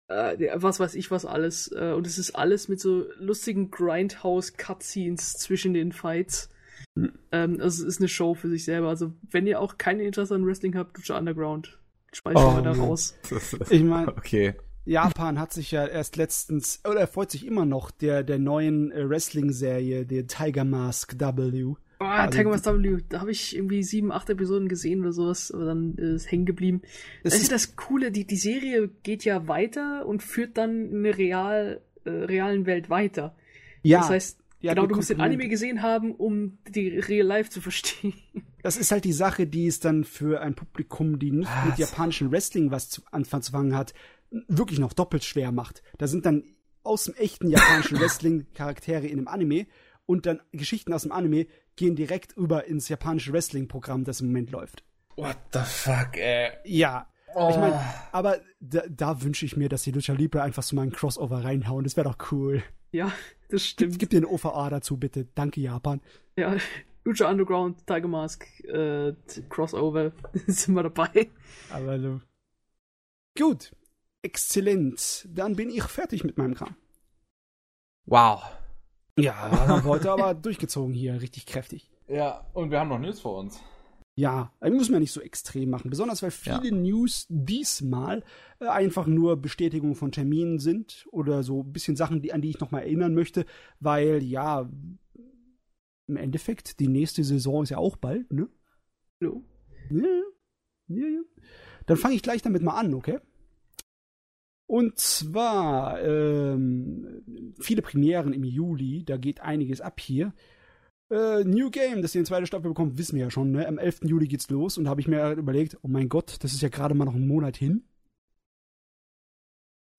äh, 0.09 0.49
was 0.55 0.81
weiß 0.81 0.95
ich 0.95 1.11
was 1.11 1.27
alles. 1.27 1.71
Äh, 1.73 1.93
und 1.93 2.07
es 2.07 2.19
ist 2.19 2.35
alles 2.35 2.69
mit 2.69 2.81
so 2.81 3.07
lustigen 3.19 3.71
Grindhouse-Cutscenes 3.71 5.35
zwischen 5.35 5.75
den 5.75 5.93
Fights. 5.93 6.51
Mhm. 6.95 7.13
Ähm, 7.31 7.61
also 7.61 7.83
es 7.83 7.95
ist 7.95 8.01
eine 8.01 8.09
Show 8.09 8.35
für 8.35 8.49
sich 8.49 8.65
selber. 8.65 8.89
Also 8.89 9.13
wenn 9.31 9.47
ihr 9.47 9.61
auch 9.61 9.79
keine 9.79 10.05
Interesse 10.05 10.35
an 10.35 10.47
Wrestling 10.47 10.77
habt, 10.77 10.97
Lucha 10.97 11.19
Underground. 11.19 11.79
Schmeiß 12.13 12.37
oh, 12.37 12.51
mal 12.53 12.63
da 12.63 12.73
raus. 12.73 13.19
Ich 13.71 13.83
meine, 13.83 14.09
okay. 14.09 14.55
Japan 14.85 15.39
hat 15.39 15.53
sich 15.53 15.71
ja 15.71 15.87
erst 15.87 16.17
letztens, 16.17 16.81
oder 16.89 17.01
er 17.01 17.07
freut 17.07 17.31
sich 17.31 17.47
immer 17.47 17.65
noch 17.65 17.91
der, 17.91 18.23
der 18.23 18.39
neuen 18.39 18.91
äh, 18.91 19.09
Wrestling-Serie, 19.09 20.07
der 20.07 20.27
Tiger 20.27 20.65
Mask 20.65 21.19
W. 21.19 21.65
Oh, 21.65 21.77
also, 22.05 22.37
Tiger 22.37 22.51
Mask 22.51 22.67
W, 22.67 22.99
da 23.09 23.21
habe 23.21 23.31
ich 23.31 23.55
irgendwie 23.57 23.85
sieben, 23.85 24.11
acht 24.11 24.29
Episoden 24.29 24.69
gesehen 24.69 25.01
oder 25.01 25.13
sowas, 25.13 25.53
aber 25.53 25.67
dann 25.67 25.95
ist 25.95 26.31
hängen 26.31 26.47
geblieben. 26.47 26.83
Das, 27.23 27.35
das 27.35 27.43
ist 27.43 27.53
das 27.53 27.77
Coole, 27.77 28.11
die, 28.11 28.27
die 28.27 28.37
Serie 28.37 28.91
geht 29.03 29.25
ja 29.25 29.47
weiter 29.47 30.05
und 30.07 30.23
führt 30.23 30.59
dann 30.59 30.91
in 30.91 31.03
der 31.05 31.17
real, 31.17 31.81
äh, 32.05 32.11
realen 32.11 32.67
Welt 32.67 32.91
weiter. 32.91 33.37
Ja. 33.83 34.01
Das 34.01 34.11
heißt, 34.11 34.39
ja, 34.63 34.75
genau, 34.75 34.87
du 34.87 34.95
musst 34.95 35.11
den 35.11 35.21
Anime 35.21 35.49
gesehen 35.49 35.83
haben, 35.83 36.13
um 36.15 36.59
die 36.69 36.99
Real 36.99 37.27
Life 37.27 37.51
zu 37.51 37.61
verstehen. 37.61 38.15
Das 38.63 38.77
ist 38.77 38.93
halt 38.93 39.05
die 39.05 39.13
Sache, 39.13 39.49
die 39.49 39.67
es 39.67 39.81
dann 39.81 40.05
für 40.05 40.41
ein 40.41 40.55
Publikum, 40.55 41.19
die 41.19 41.33
nicht 41.33 41.51
was? 41.51 41.67
mit 41.67 41.79
japanischem 41.79 42.31
Wrestling 42.31 42.71
was 42.71 42.89
zu, 42.89 43.03
anfangen 43.11 43.77
hat, 43.77 43.93
wirklich 44.49 44.79
noch 44.79 44.93
doppelt 44.93 45.25
schwer 45.25 45.53
macht. 45.53 45.83
Da 45.99 46.07
sind 46.07 46.27
dann 46.27 46.45
aus 46.83 47.05
dem 47.05 47.15
echten 47.15 47.49
japanischen 47.49 47.99
Wrestling 48.01 48.47
Charaktere 48.55 49.07
in 49.07 49.17
dem 49.17 49.29
Anime 49.29 49.67
und 50.07 50.27
dann 50.27 50.41
Geschichten 50.53 50.93
aus 50.93 51.03
dem 51.03 51.13
Anime 51.13 51.47
gehen 51.77 51.97
direkt 51.97 52.37
über 52.37 52.67
ins 52.67 52.89
japanische 52.89 53.33
Wrestling-Programm, 53.33 54.05
das 54.05 54.21
im 54.21 54.29
Moment 54.29 54.51
läuft. 54.51 54.85
What 55.17 55.39
the 55.53 55.61
fuck, 55.61 56.17
ey. 56.17 56.51
Ja. 56.65 57.07
Oh. 57.35 57.49
Ich 57.51 57.57
meine, 57.57 57.81
aber 58.13 58.41
da, 58.61 58.83
da 58.91 59.23
wünsche 59.23 59.47
ich 59.47 59.57
mir, 59.57 59.69
dass 59.69 59.83
die 59.83 59.91
Lucha 59.93 60.13
Libre 60.13 60.43
einfach 60.43 60.63
so 60.63 60.77
mal 60.77 60.83
ein 60.83 60.93
Crossover 60.93 61.45
reinhauen. 61.45 61.85
Das 61.85 61.97
wäre 61.97 62.09
doch 62.09 62.31
cool. 62.31 62.63
Ja, 62.91 63.11
das 63.49 63.65
stimmt. 63.65 63.93
Gib, 63.93 64.01
gib 64.01 64.11
dir 64.11 64.19
eine 64.19 64.29
OVA 64.29 64.69
dazu, 64.69 64.99
bitte. 64.99 65.27
Danke, 65.35 65.61
Japan. 65.63 66.03
Ja, 66.37 66.57
Lucha 67.05 67.31
Underground, 67.31 67.87
Tiger 67.87 68.09
Mask, 68.09 68.47
äh, 68.65 69.15
Crossover, 69.49 70.13
sind 70.47 70.75
wir 70.75 70.83
dabei. 70.83 71.31
Aber 71.71 71.99
du. 71.99 72.21
Gut. 73.37 73.73
Exzellent. 74.23 75.29
Dann 75.29 75.57
bin 75.57 75.71
ich 75.71 75.83
fertig 75.83 76.25
mit 76.25 76.39
meinem 76.39 76.55
Kram. 76.55 76.77
Wow. 78.07 78.43
Ja, 79.19 79.83
heute 79.85 80.11
aber 80.11 80.35
durchgezogen 80.35 80.95
hier, 80.95 81.21
richtig 81.21 81.47
kräftig. 81.47 81.91
Ja, 82.09 82.47
und 82.55 82.71
wir 82.71 82.81
haben 82.81 82.89
noch 82.89 82.99
News 82.99 83.21
vor 83.21 83.39
uns. 83.39 83.61
Ja, 84.15 84.53
muss 84.61 84.91
man 84.91 85.01
nicht 85.01 85.13
so 85.13 85.21
extrem 85.21 85.71
machen. 85.71 85.91
Besonders 85.91 86.23
weil 86.23 86.31
viele 86.31 86.69
ja. 86.69 86.75
News 86.75 87.27
diesmal 87.29 88.23
äh, 88.61 88.67
einfach 88.67 89.07
nur 89.07 89.37
Bestätigung 89.37 89.95
von 89.95 90.13
Terminen 90.13 90.59
sind 90.59 91.07
oder 91.11 91.43
so 91.43 91.63
ein 91.63 91.73
bisschen 91.73 91.97
Sachen, 91.97 92.21
die, 92.21 92.33
an 92.33 92.43
die 92.43 92.51
ich 92.51 92.61
nochmal 92.61 92.83
erinnern 92.83 93.15
möchte, 93.15 93.47
weil 93.81 94.23
ja, 94.23 94.69
im 96.09 96.17
Endeffekt, 96.17 96.79
die 96.81 96.89
nächste 96.89 97.25
Saison 97.25 97.63
ist 97.63 97.71
ja 97.71 97.79
auch 97.79 97.97
bald, 97.97 98.31
ne? 98.33 98.49
Ja. 99.21 99.31
Ja, 99.91 100.23
ja, 100.89 101.07
ja. 101.07 101.23
Dann 101.87 101.97
fange 101.97 102.15
ich 102.15 102.23
gleich 102.23 102.43
damit 102.43 102.63
mal 102.63 102.79
an, 102.79 102.93
okay? 102.93 103.19
Und 104.73 104.99
zwar 104.99 106.03
ähm, 106.03 107.23
viele 107.61 107.83
Premieren 107.83 108.33
im 108.33 108.43
Juli, 108.43 109.05
da 109.05 109.19
geht 109.19 109.41
einiges 109.41 109.83
ab 109.83 110.01
hier. 110.01 110.33
Äh, 111.11 111.45
New 111.45 111.71
Game, 111.71 112.01
dass 112.01 112.15
ihr 112.15 112.21
eine 112.21 112.27
zweite 112.27 112.47
Staffel 112.47 112.71
bekommt, 112.71 112.97
wissen 112.97 113.17
wir 113.17 113.25
ja 113.25 113.31
schon. 113.31 113.51
Ne? 113.51 113.69
Am 113.69 113.77
11. 113.77 114.05
Juli 114.05 114.29
geht's 114.29 114.49
los 114.49 114.79
und 114.79 114.85
da 114.85 114.91
habe 114.91 115.03
ich 115.03 115.09
mir 115.09 115.33
überlegt, 115.33 115.77
oh 115.83 115.89
mein 115.89 116.09
Gott, 116.09 116.43
das 116.43 116.55
ist 116.55 116.63
ja 116.63 116.71
gerade 116.71 116.95
mal 116.95 117.05
noch 117.05 117.15
einen 117.15 117.27
Monat 117.27 117.59
hin. 117.59 117.85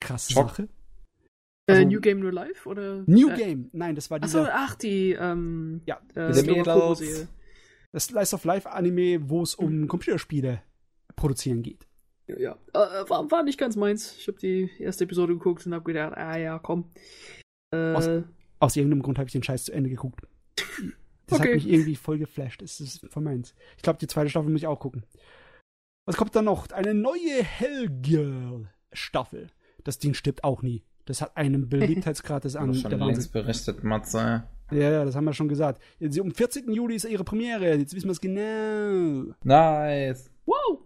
Krasse 0.01 0.33
Schock. 0.33 0.49
Sache. 0.49 0.69
Äh, 1.67 1.73
also, 1.73 1.87
New 1.87 2.01
Game 2.01 2.19
Nur 2.19 2.31
Live 2.31 2.65
oder? 2.65 3.03
New 3.05 3.29
äh, 3.29 3.35
Game, 3.35 3.69
nein, 3.73 3.93
das 3.93 4.09
war 4.09 4.19
dieser. 4.19 4.41
Achso, 4.41 4.51
ach 4.55 4.73
die. 4.73 5.11
Ähm, 5.11 5.81
ja, 5.85 6.01
äh, 6.15 6.33
das, 6.63 7.27
das 7.91 8.05
Slice 8.05 8.33
of 8.33 8.43
Life 8.43 8.71
Anime, 8.71 9.29
wo 9.29 9.43
es 9.43 9.53
um 9.53 9.87
Computerspiele 9.87 10.63
produzieren 11.15 11.61
geht. 11.61 11.85
Ja, 12.27 12.57
äh, 12.73 13.09
war, 13.09 13.29
war 13.29 13.43
nicht 13.43 13.59
ganz 13.59 13.75
meins. 13.75 14.15
Ich 14.17 14.27
habe 14.27 14.37
die 14.37 14.69
erste 14.79 15.03
Episode 15.03 15.33
geguckt 15.33 15.65
und 15.65 15.73
habe 15.73 15.83
gedacht, 15.83 16.17
ah 16.17 16.37
ja, 16.37 16.59
komm. 16.59 16.91
Äh, 17.71 17.93
aus, 17.93 18.09
aus, 18.59 18.75
irgendeinem 18.75 19.03
Grund 19.03 19.17
habe 19.17 19.27
ich 19.27 19.33
den 19.33 19.43
Scheiß 19.43 19.65
zu 19.65 19.73
Ende 19.73 19.89
geguckt. 19.89 20.21
Das 21.25 21.39
okay. 21.39 21.53
hat 21.53 21.55
mich 21.55 21.69
irgendwie 21.69 21.95
voll 21.95 22.17
geflasht. 22.17 22.61
Das 22.61 22.81
ist 22.81 23.07
von 23.09 23.23
meins. 23.23 23.55
Ich 23.77 23.81
glaube, 23.81 23.97
die 23.97 24.07
zweite 24.07 24.29
Staffel 24.29 24.51
muss 24.51 24.59
ich 24.59 24.67
auch 24.67 24.79
gucken. 24.79 25.05
Was 26.05 26.17
kommt 26.17 26.35
dann 26.35 26.45
noch? 26.45 26.69
Eine 26.71 26.93
neue 26.93 27.41
Hellgirl 27.41 28.67
Staffel. 28.91 29.49
Das 29.85 29.99
Ding 29.99 30.13
stirbt 30.13 30.43
auch 30.43 30.61
nie. 30.61 30.83
Das 31.05 31.21
hat 31.21 31.37
einen 31.37 31.69
Beliebtheitsgrad 31.69 32.43
des 32.43 32.55
an. 32.57 32.73
schon 32.73 32.89
der 32.89 32.99
längst 32.99 33.31
berichtet, 33.31 33.85
Matze. 33.85 34.43
Ja, 34.71 34.91
ja, 34.91 35.05
das 35.05 35.15
haben 35.15 35.25
wir 35.25 35.33
schon 35.33 35.47
gesagt. 35.47 35.81
Jetzt, 35.99 36.19
um 36.19 36.31
14. 36.31 36.71
Juli 36.71 36.95
ist 36.95 37.05
ihre 37.05 37.23
Premiere. 37.23 37.75
Jetzt 37.75 37.95
wissen 37.95 38.07
wir 38.07 38.11
es 38.11 38.21
genau. 38.21 39.33
Nice. 39.43 40.29
Wow. 40.45 40.82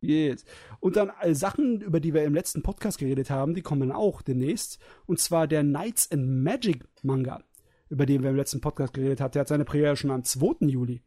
Yes. 0.00 0.44
Und 0.80 0.96
dann 0.96 1.10
äh, 1.20 1.34
Sachen, 1.34 1.80
über 1.80 2.00
die 2.00 2.14
wir 2.14 2.24
im 2.24 2.34
letzten 2.34 2.62
Podcast 2.62 2.98
geredet 2.98 3.30
haben, 3.30 3.54
die 3.54 3.62
kommen 3.62 3.92
auch 3.92 4.22
demnächst. 4.22 4.78
Und 5.06 5.20
zwar 5.20 5.46
der 5.46 5.62
Knights 5.62 6.10
and 6.10 6.42
Magic 6.42 6.84
Manga, 7.02 7.42
über 7.88 8.06
den 8.06 8.22
wir 8.22 8.30
im 8.30 8.36
letzten 8.36 8.60
Podcast 8.60 8.94
geredet 8.94 9.20
haben. 9.20 9.32
Der 9.32 9.40
hat 9.40 9.48
seine 9.48 9.64
Premiere 9.64 9.96
schon 9.96 10.10
am 10.10 10.24
2. 10.24 10.66
Juli. 10.66 11.02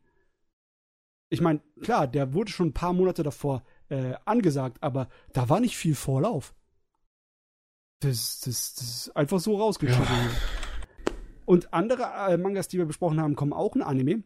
Ich 1.29 1.41
meine, 1.41 1.61
klar, 1.81 2.07
der 2.07 2.33
wurde 2.33 2.51
schon 2.51 2.69
ein 2.69 2.73
paar 2.73 2.93
Monate 2.93 3.23
davor 3.23 3.63
äh, 3.89 4.15
angesagt, 4.25 4.77
aber 4.81 5.07
da 5.31 5.47
war 5.47 5.61
nicht 5.61 5.77
viel 5.77 5.95
Vorlauf. 5.95 6.53
Das, 8.01 8.41
das, 8.41 8.73
das 8.73 8.87
ist 8.87 9.15
einfach 9.15 9.39
so 9.39 9.55
rausgeschossen. 9.57 10.03
Ja. 10.03 10.31
Und 11.45 11.73
andere 11.73 12.03
äh, 12.29 12.37
Mangas, 12.37 12.67
die 12.67 12.77
wir 12.77 12.85
besprochen 12.85 13.21
haben, 13.21 13.35
kommen 13.35 13.53
auch 13.53 13.75
in 13.75 13.81
Anime. 13.81 14.23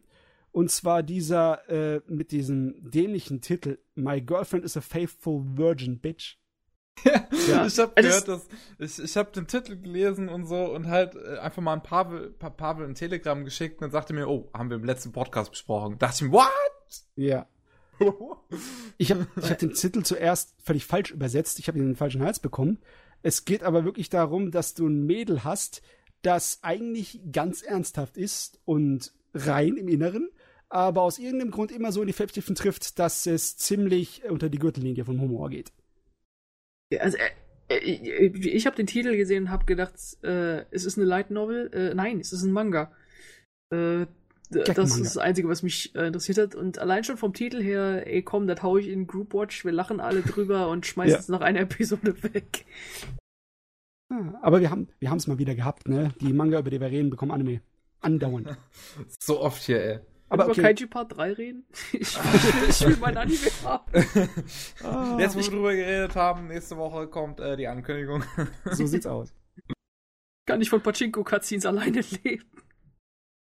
Und 0.56 0.70
zwar 0.70 1.02
dieser 1.02 1.68
äh, 1.68 2.00
mit 2.06 2.32
diesem 2.32 2.76
dämlichen 2.90 3.42
Titel 3.42 3.76
My 3.94 4.22
Girlfriend 4.22 4.64
is 4.64 4.74
a 4.74 4.80
Faithful 4.80 5.44
Virgin 5.54 5.98
Bitch. 5.98 6.38
ja, 7.04 7.66
ich 7.66 7.78
habe 7.78 7.92
gehört, 7.94 8.26
dass 8.26 8.48
ich, 8.78 8.98
ich 8.98 9.18
habe 9.18 9.30
den 9.32 9.46
Titel 9.46 9.76
gelesen 9.76 10.30
und 10.30 10.46
so 10.46 10.72
und 10.74 10.86
halt 10.86 11.14
äh, 11.14 11.36
einfach 11.40 11.60
mal 11.60 11.74
ein 11.74 11.82
Pavel, 11.82 12.30
pa 12.30 12.48
Pavel 12.48 12.86
ein 12.86 12.94
Telegramm 12.94 13.44
geschickt 13.44 13.82
und 13.82 13.90
sagte 13.90 14.14
mir, 14.14 14.30
oh, 14.30 14.48
haben 14.54 14.70
wir 14.70 14.78
im 14.78 14.84
letzten 14.84 15.12
Podcast 15.12 15.50
besprochen. 15.50 15.98
Da 15.98 16.06
dachte 16.06 16.24
ich 16.24 16.30
mir, 16.30 16.38
what? 16.38 17.04
Ja. 17.16 17.46
ich 18.96 19.10
habe 19.10 19.26
ich 19.36 19.50
hab 19.50 19.58
den 19.58 19.74
Titel 19.74 20.04
zuerst 20.04 20.54
völlig 20.62 20.86
falsch 20.86 21.10
übersetzt. 21.10 21.58
Ich 21.58 21.68
habe 21.68 21.76
ihn 21.76 21.82
in 21.82 21.90
den 21.90 21.96
falschen 21.96 22.22
Hals 22.22 22.40
bekommen. 22.40 22.78
Es 23.22 23.44
geht 23.44 23.62
aber 23.62 23.84
wirklich 23.84 24.08
darum, 24.08 24.50
dass 24.50 24.72
du 24.72 24.86
ein 24.86 25.04
Mädel 25.04 25.44
hast, 25.44 25.82
das 26.22 26.60
eigentlich 26.62 27.20
ganz 27.30 27.60
ernsthaft 27.60 28.16
ist 28.16 28.58
und 28.64 29.12
rein 29.34 29.76
im 29.76 29.88
Inneren, 29.88 30.30
aber 30.68 31.02
aus 31.02 31.18
irgendeinem 31.18 31.50
Grund 31.50 31.72
immer 31.72 31.92
so 31.92 32.00
in 32.00 32.06
die 32.06 32.12
Fettstiefel 32.12 32.54
trifft, 32.54 32.98
dass 32.98 33.26
es 33.26 33.56
ziemlich 33.56 34.24
unter 34.28 34.48
die 34.48 34.58
Gürtellinie 34.58 35.04
von 35.04 35.20
Humor 35.20 35.50
geht. 35.50 35.72
Also, 36.98 37.16
äh, 37.68 37.76
äh, 37.76 38.26
ich 38.26 38.66
habe 38.66 38.76
den 38.76 38.86
Titel 38.86 39.16
gesehen 39.16 39.44
und 39.44 39.50
habe 39.50 39.64
gedacht, 39.64 39.94
äh, 40.22 40.64
es 40.70 40.84
ist 40.84 40.98
eine 40.98 41.06
Light 41.06 41.30
Novel. 41.30 41.70
Äh, 41.72 41.94
nein, 41.94 42.20
es 42.20 42.32
ist 42.32 42.42
ein 42.42 42.52
Manga. 42.52 42.92
Äh, 43.72 44.06
das 44.50 44.96
ist 44.96 45.04
das 45.04 45.18
Einzige, 45.18 45.48
was 45.48 45.64
mich 45.64 45.94
äh, 45.96 46.06
interessiert 46.06 46.38
hat. 46.38 46.54
Und 46.54 46.78
allein 46.78 47.02
schon 47.02 47.16
vom 47.16 47.32
Titel 47.32 47.60
her, 47.60 48.06
ey 48.06 48.22
komm, 48.22 48.46
da 48.46 48.54
tau 48.54 48.76
ich 48.76 48.88
in 48.88 49.06
Group 49.06 49.34
Watch, 49.34 49.64
wir 49.64 49.72
lachen 49.72 49.98
alle 49.98 50.22
drüber 50.22 50.68
und 50.68 50.86
schmeißen 50.86 51.14
ja. 51.14 51.18
es 51.18 51.28
nach 51.28 51.40
einer 51.40 51.60
Episode 51.60 52.22
weg. 52.22 52.64
Ah, 54.08 54.38
aber 54.42 54.60
wir 54.60 54.70
haben 54.70 54.88
wir 55.00 55.12
es 55.12 55.26
mal 55.26 55.38
wieder 55.38 55.56
gehabt, 55.56 55.88
ne? 55.88 56.14
Die 56.20 56.32
Manga, 56.32 56.60
über 56.60 56.70
die 56.70 56.80
wir 56.80 56.90
reden, 56.90 57.10
bekommen 57.10 57.32
Anime. 57.32 57.60
Andauernd. 58.00 58.56
so 59.20 59.40
oft 59.40 59.62
hier, 59.62 59.82
ey. 59.82 60.00
Aber 60.28 60.48
okay. 60.48 60.60
über 60.60 60.62
Kaiju 60.62 60.88
Part 60.88 61.16
3 61.16 61.32
reden? 61.32 61.66
Ich, 61.92 62.18
ich 62.68 62.86
will 62.86 62.96
mein 63.00 63.16
Anime 63.16 63.38
haben. 63.64 63.92
ah, 64.82 65.16
Jetzt, 65.18 65.36
wo 65.36 65.40
wir 65.40 65.50
drüber 65.50 65.74
geredet 65.74 66.16
haben, 66.16 66.48
nächste 66.48 66.76
Woche 66.76 67.06
kommt 67.06 67.40
äh, 67.40 67.56
die 67.56 67.68
Ankündigung. 67.68 68.24
so 68.72 68.86
sieht's 68.86 69.06
aus. 69.06 69.34
Kann 70.46 70.60
ich 70.60 70.70
von 70.70 70.80
Pachinko-Cutscenes 70.80 71.66
alleine 71.66 72.02
leben. 72.22 72.44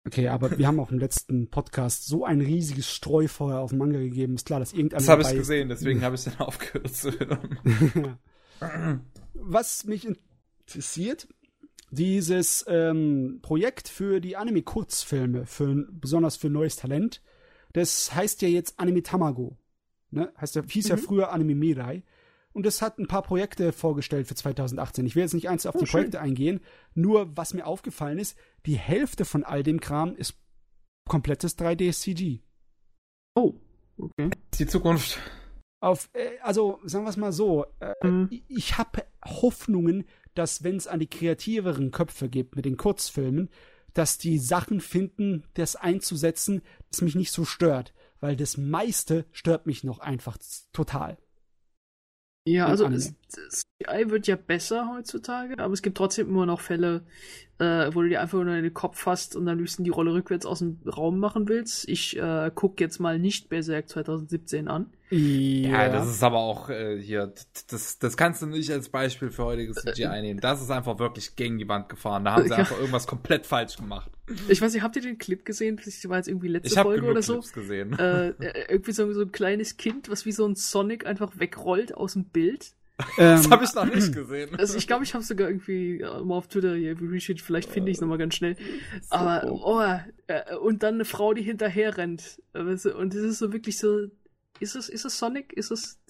Okay, 0.07 0.29
aber 0.29 0.57
wir 0.57 0.67
haben 0.69 0.79
auch 0.79 0.93
im 0.93 0.99
letzten 0.99 1.51
Podcast 1.51 2.07
so 2.07 2.25
ein 2.25 2.41
riesiges 2.41 2.93
Streufeuer 2.93 3.59
auf 3.59 3.73
Manga 3.73 3.99
gegeben. 3.99 4.35
Ist 4.37 4.47
klar, 4.47 4.61
dass 4.61 4.73
irgendeiner. 4.73 5.01
Das 5.01 5.09
habe 5.09 5.23
ich 5.23 5.33
gesehen, 5.33 5.69
deswegen 5.69 6.03
habe 6.03 6.15
ich 6.15 6.25
dann 6.25 6.39
aufgehört 6.39 6.95
zu 6.95 7.11
hören. 7.11 8.19
Was 9.35 9.85
mich 9.85 10.07
interessiert, 10.07 11.27
dieses 11.91 12.65
ähm, 12.69 13.39
Projekt 13.43 13.89
für 13.89 14.21
die 14.21 14.37
Anime-Kurzfilme, 14.37 15.47
für, 15.47 15.87
besonders 15.91 16.37
für 16.37 16.51
neues 16.51 16.77
Talent, 16.77 17.23
das 17.73 18.15
heißt 18.15 18.43
ja 18.43 18.49
jetzt 18.49 18.79
Anime 18.79 19.03
Tamago. 19.03 19.57
Ne? 20.11 20.33
Heißt 20.41 20.57
ja, 20.57 20.63
hieß 20.63 20.87
mhm. 20.87 20.91
ja 20.91 20.97
früher 20.97 21.33
Anime 21.33 21.55
Mirai. 21.55 22.03
Und 22.53 22.65
es 22.65 22.81
hat 22.81 22.99
ein 22.99 23.07
paar 23.07 23.23
Projekte 23.23 23.71
vorgestellt 23.71 24.27
für 24.27 24.35
2018. 24.35 25.05
Ich 25.05 25.15
will 25.15 25.23
jetzt 25.23 25.35
nicht 25.35 25.51
eins 25.51 25.67
auf 25.67 25.75
oh, 25.75 25.81
die 25.81 25.87
schön. 25.87 26.01
Projekte 26.01 26.21
eingehen. 26.21 26.61
Nur, 26.95 27.37
was 27.37 27.53
mir 27.53 27.67
aufgefallen 27.67 28.19
ist, 28.19 28.39
die 28.65 28.79
Hälfte 28.79 29.27
von 29.27 29.45
all 29.45 29.63
dem 29.63 29.79
Kram 29.79 30.17
ist 30.17 30.39
komplettes 31.07 31.59
3D-CG. 31.59 32.41
Oh. 33.35 33.55
Okay. 33.99 34.31
Die 34.55 34.67
Zukunft. 34.67 35.21
Auf, 35.81 36.09
äh, 36.15 36.39
also 36.43 36.81
sagen 36.85 37.05
wir 37.05 37.11
es 37.11 37.19
mal 37.19 37.33
so, 37.33 37.67
äh, 37.81 37.93
mhm. 38.07 38.31
ich 38.49 38.79
habe 38.79 39.05
Hoffnungen, 39.23 40.07
dass 40.39 40.63
wenn 40.63 40.77
es 40.77 40.87
an 40.87 41.01
die 41.01 41.09
kreativeren 41.09 41.91
Köpfe 41.91 42.29
geht 42.29 42.55
mit 42.57 42.65
den 42.65 42.77
Kurzfilmen, 42.77 43.49
dass 43.93 44.19
die 44.19 44.39
Sachen 44.39 44.81
finden, 44.81 45.45
das 45.55 45.75
einzusetzen, 45.75 46.63
das 46.91 47.01
mich 47.01 47.15
nicht 47.15 47.33
so 47.33 47.45
stört, 47.45 47.95
weil 48.21 48.37
das 48.37 48.57
meiste 48.57 49.25
stört 49.33 49.67
mich 49.67 49.85
noch 49.85 49.99
einfach 49.99 50.39
total. 50.73 51.19
Ja, 52.47 52.67
also 52.67 52.87
es, 52.87 53.15
CGI 53.29 54.11
wird 54.11 54.27
ja 54.27 54.37
besser 54.37 54.91
heutzutage, 54.95 55.59
aber 55.59 55.75
es 55.75 55.83
gibt 55.83 55.97
trotzdem 55.97 56.29
immer 56.29 56.47
noch 56.47 56.61
Fälle, 56.61 57.03
äh, 57.59 57.91
wo 57.93 58.03
du 58.03 58.09
dir 58.09 58.21
einfach 58.21 58.43
nur 58.43 58.55
in 58.55 58.63
den 58.63 58.75
Kopf 58.75 58.99
fasst 59.01 59.37
und 59.37 59.47
dann 59.47 59.59
liebsten 59.59 59.85
die 59.85 59.91
Rolle 59.91 60.13
rückwärts 60.13 60.47
aus 60.47 60.61
dem 60.61 60.79
Raum 60.87 61.19
machen 61.19 61.49
willst. 61.49 61.89
Ich 61.89 62.17
äh, 62.17 62.51
guck 62.55 62.81
jetzt 62.81 62.99
mal 62.99 63.19
nicht 63.19 63.49
Berserk 63.49 63.89
2017 63.89 64.69
an. 64.69 64.91
Ja, 65.11 65.85
ja 65.85 65.89
das 65.89 66.09
ist 66.09 66.23
aber 66.23 66.39
auch 66.39 66.69
äh, 66.69 67.01
hier, 67.01 67.33
das, 67.69 67.99
das 67.99 68.17
kannst 68.17 68.43
du 68.43 68.47
nicht 68.47 68.71
als 68.71 68.89
Beispiel 68.89 69.31
für 69.31 69.45
heutiges 69.45 69.77
CGI 69.77 70.03
äh, 70.03 70.23
nehmen. 70.23 70.41
Das 70.41 70.61
ist 70.61 70.71
einfach 70.71 70.99
wirklich 70.99 71.37
gegen 71.37 71.59
die 71.59 71.69
Wand 71.69 71.89
gefahren. 71.89 72.25
Da 72.25 72.35
haben 72.35 72.45
sie 72.45 72.51
ja. 72.51 72.57
einfach 72.57 72.79
irgendwas 72.79 73.07
komplett 73.07 73.47
falsch 73.47 73.77
gemacht. 73.77 74.11
Ich 74.49 74.61
weiß 74.61 74.75
nicht, 74.75 74.83
habt 74.83 74.97
ihr 74.97 75.03
den 75.03 75.19
Clip 75.19 75.45
gesehen? 75.45 75.81
Das 75.83 76.09
war 76.09 76.17
jetzt 76.17 76.29
irgendwie 76.29 76.49
letzte 76.49 76.75
ich 76.75 76.81
Folge 76.81 77.07
oder 77.07 77.23
so. 77.23 77.35
Clips 77.35 77.53
gesehen. 77.53 77.99
Äh, 77.99 78.29
äh, 78.41 78.65
irgendwie 78.69 78.93
so, 78.93 79.11
so 79.13 79.23
ein 79.23 79.33
kleines 79.33 79.77
Kind, 79.77 80.11
was 80.11 80.27
wie 80.27 80.33
so 80.33 80.47
ein 80.47 80.57
Sonic 80.57 81.07
einfach 81.07 81.39
wegrollt 81.39 81.95
aus 81.95 82.15
dem 82.15 82.25
Bild. 82.25 82.73
Das 83.17 83.45
ähm, 83.47 83.51
habe 83.51 83.65
ich 83.65 83.75
noch 83.75 83.85
nicht 83.85 84.15
gesehen. 84.15 84.55
Also 84.59 84.79
ich 84.79 84.87
glaube, 84.87 85.05
ich 85.05 85.15
habe 85.15 85.23
sogar 85.23 85.49
irgendwie 85.49 86.01
äh, 86.01 86.25
mal 86.25 86.37
auf 86.37 86.49
Twitter 86.49 86.75
hier 86.75 86.97
resheet, 87.01 87.41
vielleicht 87.41 87.71
finde 87.71 87.91
ich 87.91 87.99
es 87.99 88.01
nochmal 88.01 88.19
ganz 88.19 88.35
schnell. 88.35 88.57
Aber 89.11 89.51
oh, 89.51 89.83
äh, 90.27 90.57
und 90.57 90.83
dann 90.83 90.95
eine 90.95 91.05
Frau, 91.05 91.35
die 91.35 91.43
hinterher 91.43 91.99
rennt. 91.99 92.41
Und 92.55 92.73
das 93.15 93.23
ist 93.23 93.39
so 93.39 93.53
wirklich 93.53 93.79
so. 93.79 94.07
Ist 94.61 94.75
es, 94.75 94.89
ist 94.89 95.05
es 95.05 95.19
Sonic? 95.19 95.53
Ist 95.53 95.71
es. 95.71 96.01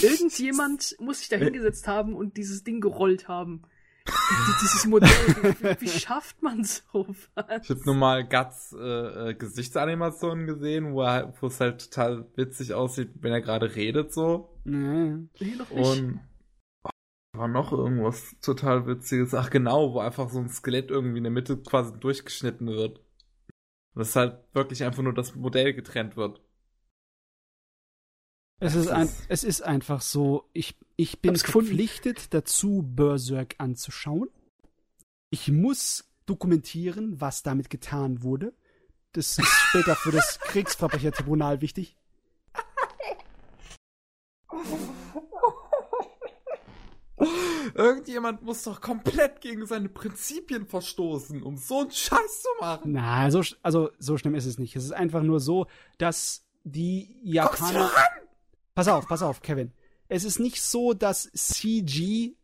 Irgendjemand 0.00 0.94
muss 1.00 1.18
sich 1.18 1.28
da 1.28 1.36
hingesetzt 1.36 1.88
haben 1.88 2.14
und 2.14 2.36
dieses 2.36 2.62
Ding 2.62 2.80
gerollt 2.80 3.26
haben. 3.26 3.62
Dieses 4.60 4.86
Modell, 4.86 5.10
wie, 5.10 5.80
wie, 5.80 5.88
schafft 5.88 6.42
man 6.42 6.64
sowas? 6.64 7.28
Ich 7.62 7.70
habe 7.70 7.80
nur 7.84 7.94
mal 7.94 8.26
Guts 8.26 8.72
äh, 8.72 9.30
äh, 9.30 9.34
Gesichtsanimationen 9.34 10.46
gesehen, 10.46 10.92
wo, 10.92 11.02
er, 11.02 11.34
wo 11.40 11.46
es 11.46 11.60
halt 11.60 11.90
total 11.90 12.26
witzig 12.36 12.74
aussieht, 12.74 13.10
wenn 13.20 13.32
er 13.32 13.40
gerade 13.40 13.74
redet 13.74 14.12
so. 14.12 14.58
Nee. 14.64 15.28
Nee, 15.40 15.54
noch 15.56 15.70
nicht. 15.70 15.72
Und 15.72 16.20
oh, 16.84 16.90
war 17.36 17.48
noch 17.48 17.72
irgendwas 17.72 18.36
total 18.40 18.86
witziges. 18.86 19.34
Ach 19.34 19.50
genau, 19.50 19.92
wo 19.94 20.00
einfach 20.00 20.30
so 20.30 20.40
ein 20.40 20.48
Skelett 20.48 20.90
irgendwie 20.90 21.18
in 21.18 21.24
der 21.24 21.32
Mitte 21.32 21.56
quasi 21.58 21.92
durchgeschnitten 21.98 22.68
wird. 22.68 22.98
Und 23.94 24.00
das 24.00 24.16
halt 24.16 24.38
wirklich 24.54 24.84
einfach 24.84 25.02
nur 25.02 25.14
das 25.14 25.34
Modell 25.34 25.74
getrennt 25.74 26.16
wird. 26.16 26.40
Es 28.64 28.76
ist, 28.76 28.88
ein, 28.88 29.08
es 29.26 29.42
ist 29.42 29.62
einfach 29.62 30.00
so, 30.00 30.48
ich, 30.52 30.76
ich 30.94 31.20
bin 31.20 31.34
verpflichtet 31.34 32.32
dazu, 32.32 32.84
Berserk 32.86 33.56
anzuschauen. 33.58 34.30
Ich 35.30 35.50
muss 35.50 36.04
dokumentieren, 36.26 37.20
was 37.20 37.42
damit 37.42 37.70
getan 37.70 38.22
wurde. 38.22 38.52
Das 39.14 39.36
ist 39.36 39.48
später 39.68 39.96
für 39.96 40.12
das 40.12 40.38
Kriegsverbrechertribunal 40.38 41.60
wichtig. 41.60 41.96
Irgendjemand 47.74 48.42
muss 48.42 48.62
doch 48.62 48.80
komplett 48.80 49.40
gegen 49.40 49.66
seine 49.66 49.88
Prinzipien 49.88 50.66
verstoßen, 50.66 51.42
um 51.42 51.56
so 51.56 51.80
einen 51.80 51.90
Scheiß 51.90 52.42
zu 52.42 52.48
machen. 52.60 52.92
Na, 52.92 53.28
so, 53.32 53.42
also 53.64 53.90
so 53.98 54.18
schlimm 54.18 54.36
ist 54.36 54.46
es 54.46 54.60
nicht. 54.60 54.76
Es 54.76 54.84
ist 54.84 54.92
einfach 54.92 55.24
nur 55.24 55.40
so, 55.40 55.66
dass 55.98 56.46
die 56.62 57.18
Japaner. 57.24 57.90
Pass 58.74 58.88
auf, 58.88 59.06
pass 59.06 59.22
auf, 59.22 59.42
Kevin. 59.42 59.72
Es 60.08 60.24
ist 60.24 60.38
nicht 60.38 60.62
so, 60.62 60.92
dass 60.94 61.30
CG 61.32 62.34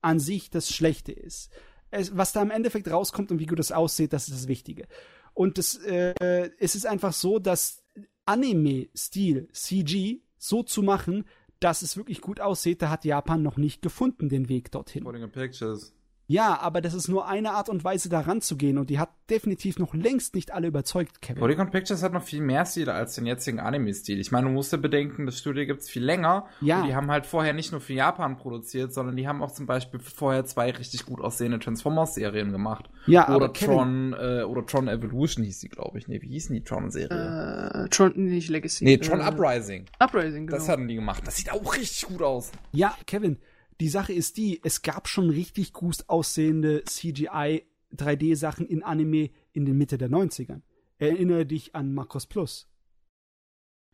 an 0.00 0.20
sich 0.20 0.50
das 0.50 0.70
Schlechte 0.70 1.12
ist. 1.12 1.50
Es, 1.90 2.16
was 2.16 2.32
da 2.32 2.42
im 2.42 2.50
Endeffekt 2.50 2.90
rauskommt 2.90 3.30
und 3.30 3.38
wie 3.38 3.46
gut 3.46 3.58
es 3.58 3.72
aussieht, 3.72 4.12
das 4.12 4.28
ist 4.28 4.36
das 4.36 4.48
Wichtige. 4.48 4.86
Und 5.34 5.58
das, 5.58 5.76
äh, 5.76 6.50
es 6.58 6.74
ist 6.74 6.86
einfach 6.86 7.12
so, 7.12 7.38
dass 7.38 7.82
Anime-Stil 8.26 9.48
CG 9.52 10.20
so 10.36 10.62
zu 10.62 10.82
machen, 10.82 11.24
dass 11.60 11.82
es 11.82 11.96
wirklich 11.96 12.20
gut 12.20 12.40
aussieht, 12.40 12.82
da 12.82 12.90
hat 12.90 13.04
Japan 13.04 13.42
noch 13.42 13.56
nicht 13.56 13.82
gefunden, 13.82 14.28
den 14.28 14.48
Weg 14.48 14.70
dorthin. 14.70 15.04
Pictures. 15.28 15.94
Ja, 16.30 16.60
aber 16.60 16.82
das 16.82 16.92
ist 16.92 17.08
nur 17.08 17.26
eine 17.26 17.52
Art 17.52 17.70
und 17.70 17.84
Weise, 17.84 18.10
da 18.10 18.20
ranzugehen 18.20 18.76
und 18.76 18.90
die 18.90 18.98
hat 18.98 19.08
definitiv 19.30 19.78
noch 19.78 19.94
längst 19.94 20.34
nicht 20.34 20.52
alle 20.52 20.68
überzeugt, 20.68 21.22
Kevin. 21.22 21.40
Polygon 21.40 21.70
Pictures 21.70 22.02
hat 22.02 22.12
noch 22.12 22.22
viel 22.22 22.42
mehr 22.42 22.66
Stil 22.66 22.90
als 22.90 23.14
den 23.14 23.24
jetzigen 23.24 23.60
Anime-Stil. 23.60 24.20
Ich 24.20 24.30
meine, 24.30 24.46
du 24.46 24.52
musst 24.52 24.70
ja 24.72 24.76
bedenken, 24.76 25.24
das 25.24 25.38
Studio 25.38 25.64
gibt's 25.64 25.88
viel 25.88 26.04
länger. 26.04 26.44
Ja. 26.60 26.82
Und 26.82 26.88
die 26.88 26.94
haben 26.94 27.10
halt 27.10 27.24
vorher 27.24 27.54
nicht 27.54 27.72
nur 27.72 27.80
für 27.80 27.94
Japan 27.94 28.36
produziert, 28.36 28.92
sondern 28.92 29.16
die 29.16 29.26
haben 29.26 29.42
auch 29.42 29.52
zum 29.52 29.64
Beispiel 29.64 30.00
vorher 30.00 30.44
zwei 30.44 30.70
richtig 30.70 31.06
gut 31.06 31.22
aussehende 31.22 31.58
Transformers-Serien 31.60 32.52
gemacht. 32.52 32.90
Ja, 33.06 33.26
oder 33.28 33.46
aber 33.46 33.52
Tron, 33.54 34.12
äh, 34.12 34.42
oder 34.42 34.66
Tron 34.66 34.88
Evolution 34.88 35.46
hieß 35.46 35.60
die, 35.60 35.70
glaube 35.70 35.96
ich. 35.96 36.08
Nee, 36.08 36.20
wie 36.20 36.28
hießen 36.28 36.54
die 36.54 36.62
Tron-Serie? 36.62 37.86
Äh, 37.86 37.88
Tron, 37.88 38.12
nicht 38.16 38.50
Legacy. 38.50 38.84
Nee, 38.84 38.98
Tron 38.98 39.20
äh, 39.20 39.24
Uprising. 39.24 39.86
Uprising, 39.98 40.46
genau. 40.46 40.58
Das 40.58 40.68
hatten 40.68 40.88
die 40.88 40.96
gemacht. 40.96 41.22
Das 41.26 41.36
sieht 41.36 41.50
auch 41.50 41.74
richtig 41.74 42.06
gut 42.06 42.20
aus. 42.20 42.52
Ja, 42.72 42.94
Kevin, 43.06 43.38
die 43.80 43.88
Sache 43.88 44.12
ist 44.12 44.36
die, 44.36 44.60
es 44.64 44.82
gab 44.82 45.08
schon 45.08 45.30
richtig 45.30 45.72
gut 45.72 46.04
aussehende 46.08 46.84
CGI 46.84 47.64
3D-Sachen 47.94 48.66
in 48.66 48.82
Anime 48.82 49.30
in 49.52 49.64
den 49.64 49.78
Mitte 49.78 49.98
der 49.98 50.10
90ern. 50.10 50.62
Erinnere 50.98 51.46
dich 51.46 51.74
an 51.74 51.94
Makros 51.94 52.26
Plus. 52.26 52.68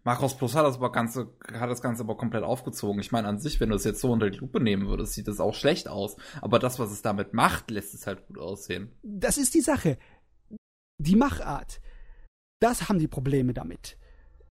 Makros 0.05 0.37
Plus 0.37 0.55
hat 0.55 0.67
das, 0.67 0.77
aber 0.77 0.93
Ganze, 0.93 1.35
hat 1.53 1.71
das 1.71 1.81
Ganze 1.81 2.03
aber 2.03 2.17
komplett 2.17 2.45
aufgezogen. 2.45 3.01
Ich 3.01 3.13
meine, 3.13 3.29
an 3.29 3.39
sich, 3.39 3.61
wenn 3.61 3.71
du 3.71 3.77
es 3.77 3.85
jetzt 3.85 4.01
so 4.01 4.13
unter 4.13 4.31
die 4.31 4.39
Lupe 4.39 4.61
nehmen 4.61 4.87
würdest, 4.87 5.15
sieht 5.15 5.29
das 5.29 5.41
auch 5.41 5.55
schlecht 5.55 5.89
aus. 5.89 6.17
Aber 6.43 6.59
das, 6.59 6.79
was 6.79 6.91
es 6.91 7.03
damit 7.03 7.33
macht, 7.33 7.71
lässt 7.71 7.95
es 7.95 8.07
halt 8.07 8.27
gut 8.27 8.39
aussehen. 8.39 8.93
Das 9.03 9.39
ist 9.39 9.55
die 9.55 9.63
Sache. 9.63 9.99
Die 10.99 11.17
Machart. 11.17 11.81
Das 12.61 12.89
haben 12.89 12.99
die 12.99 13.09
Probleme 13.09 13.55
damit. 13.55 13.99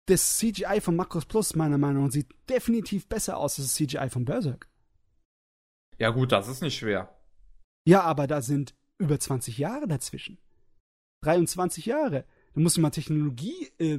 Das 0.07 0.39
CGI 0.39 0.81
von 0.81 0.97
Makros 0.97 1.27
Plus, 1.27 1.55
meiner 1.57 1.79
Meinung 1.79 2.05
nach, 2.05 2.13
sieht 2.13 2.29
definitiv 2.49 3.09
besser 3.09 3.37
aus 3.37 3.59
als 3.59 3.69
das 3.69 3.75
CGI 3.75 4.09
von 4.09 4.25
Berserk. 4.25 4.70
Ja, 6.01 6.11
gut, 6.11 6.33
das 6.33 6.49
ist 6.49 6.63
nicht 6.63 6.79
schwer. 6.79 7.15
Ja, 7.85 8.01
aber 8.03 8.27
da 8.27 8.41
sind 8.41 8.75
über 8.99 9.21
20 9.21 9.59
Jahre 9.59 9.87
dazwischen. 9.87 10.39
23 11.23 11.87
Jahre. 11.87 12.25
Da 12.55 12.61
musst 12.61 12.79
du 12.79 12.81
mal 12.81 12.91
Technologie 12.91 13.69
äh, 13.79 13.99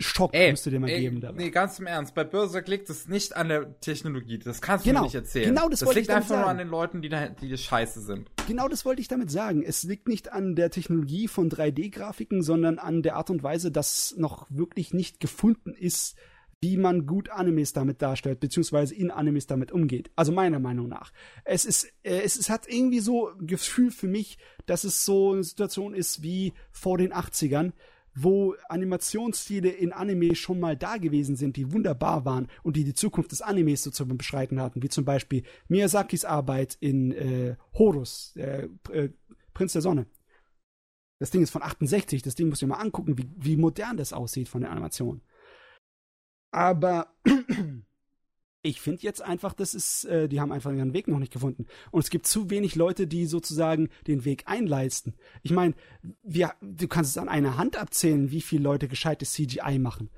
Schock 0.00 0.32
ey, 0.32 0.50
musst 0.50 0.64
du 0.64 0.70
dir 0.70 0.80
mal 0.80 0.88
ey, 0.88 1.00
geben 1.00 1.20
dabei. 1.20 1.36
Nee, 1.36 1.50
ganz 1.50 1.78
im 1.78 1.86
Ernst. 1.86 2.14
Bei 2.14 2.24
Berserk 2.24 2.68
liegt 2.68 2.88
es 2.88 3.08
nicht 3.08 3.36
an 3.36 3.48
der 3.48 3.80
Technologie. 3.80 4.38
Das 4.38 4.62
kannst 4.62 4.86
du 4.86 4.90
genau, 4.90 5.00
mir 5.00 5.06
nicht 5.06 5.16
erzählen. 5.16 5.48
Genau, 5.48 5.68
das, 5.68 5.80
das 5.80 5.86
wollte 5.86 6.00
liegt 6.00 6.10
ich 6.10 6.16
einfach 6.16 6.28
sagen. 6.28 6.40
nur 6.42 6.50
an 6.50 6.58
den 6.58 6.68
Leuten, 6.68 7.02
die, 7.02 7.08
da, 7.08 7.28
die 7.28 7.56
scheiße 7.56 8.00
sind. 8.00 8.30
Genau 8.46 8.68
das 8.68 8.84
wollte 8.84 9.02
ich 9.02 9.08
damit 9.08 9.30
sagen. 9.30 9.62
Es 9.62 9.82
liegt 9.82 10.08
nicht 10.08 10.32
an 10.32 10.54
der 10.54 10.70
Technologie 10.70 11.28
von 11.28 11.50
3D-Grafiken, 11.50 12.42
sondern 12.42 12.78
an 12.78 13.02
der 13.02 13.16
Art 13.16 13.30
und 13.30 13.42
Weise, 13.42 13.70
dass 13.70 14.14
noch 14.16 14.46
wirklich 14.50 14.94
nicht 14.94 15.20
gefunden 15.20 15.74
ist, 15.74 16.16
wie 16.60 16.76
man 16.76 17.06
gut 17.06 17.30
Animes 17.30 17.72
damit 17.72 18.02
darstellt, 18.02 18.40
beziehungsweise 18.40 18.94
in 18.94 19.10
Animes 19.10 19.46
damit 19.46 19.70
umgeht. 19.70 20.10
Also 20.16 20.32
meiner 20.32 20.58
Meinung 20.58 20.88
nach. 20.88 21.12
Es 21.44 21.64
ist, 21.64 21.84
äh, 22.02 22.20
es, 22.22 22.36
es 22.36 22.50
hat 22.50 22.68
irgendwie 22.68 23.00
so 23.00 23.28
ein 23.28 23.46
Gefühl 23.46 23.90
für 23.90 24.08
mich, 24.08 24.38
dass 24.66 24.84
es 24.84 25.04
so 25.04 25.32
eine 25.32 25.44
Situation 25.44 25.94
ist 25.94 26.22
wie 26.22 26.52
vor 26.72 26.98
den 26.98 27.12
80ern, 27.12 27.72
wo 28.14 28.56
Animationsstile 28.68 29.68
in 29.68 29.92
Anime 29.92 30.34
schon 30.34 30.58
mal 30.58 30.76
da 30.76 30.96
gewesen 30.96 31.36
sind, 31.36 31.56
die 31.56 31.72
wunderbar 31.72 32.24
waren 32.24 32.48
und 32.64 32.76
die 32.76 32.82
die 32.82 32.94
Zukunft 32.94 33.30
des 33.30 33.42
Animes 33.42 33.84
so 33.84 33.92
zu 33.92 34.06
beschreiten 34.08 34.60
hatten, 34.60 34.82
wie 34.82 34.88
zum 34.88 35.04
Beispiel 35.04 35.44
Miyazakis 35.68 36.24
Arbeit 36.24 36.76
in 36.80 37.12
äh, 37.12 37.56
Horus, 37.74 38.34
äh, 38.36 38.68
äh, 38.90 39.10
Prinz 39.54 39.74
der 39.74 39.82
Sonne. 39.82 40.06
Das 41.20 41.30
Ding 41.30 41.42
ist 41.42 41.50
von 41.50 41.62
68, 41.62 42.22
das 42.22 42.34
Ding 42.34 42.48
muss 42.48 42.62
ich 42.62 42.68
mal 42.68 42.76
angucken, 42.76 43.18
wie, 43.18 43.28
wie 43.36 43.56
modern 43.56 43.96
das 43.96 44.12
aussieht 44.12 44.48
von 44.48 44.62
der 44.62 44.70
Animation. 44.70 45.20
Aber 46.50 47.14
ich 48.62 48.80
finde 48.80 49.02
jetzt 49.02 49.22
einfach, 49.22 49.54
das 49.54 49.74
ist, 49.74 50.04
äh, 50.04 50.28
die 50.28 50.40
haben 50.40 50.52
einfach 50.52 50.72
ihren 50.72 50.92
Weg 50.92 51.08
noch 51.08 51.18
nicht 51.18 51.32
gefunden. 51.32 51.66
Und 51.90 52.00
es 52.00 52.10
gibt 52.10 52.26
zu 52.26 52.50
wenig 52.50 52.74
Leute, 52.74 53.06
die 53.06 53.26
sozusagen 53.26 53.88
den 54.06 54.24
Weg 54.24 54.44
einleisten. 54.46 55.14
Ich 55.42 55.52
meine, 55.52 55.74
du 56.22 56.88
kannst 56.88 57.10
es 57.10 57.18
an 57.18 57.28
einer 57.28 57.56
Hand 57.56 57.76
abzählen, 57.76 58.30
wie 58.30 58.40
viele 58.40 58.62
Leute 58.62 58.88
gescheites 58.88 59.32
CGI 59.32 59.78
machen. 59.78 60.10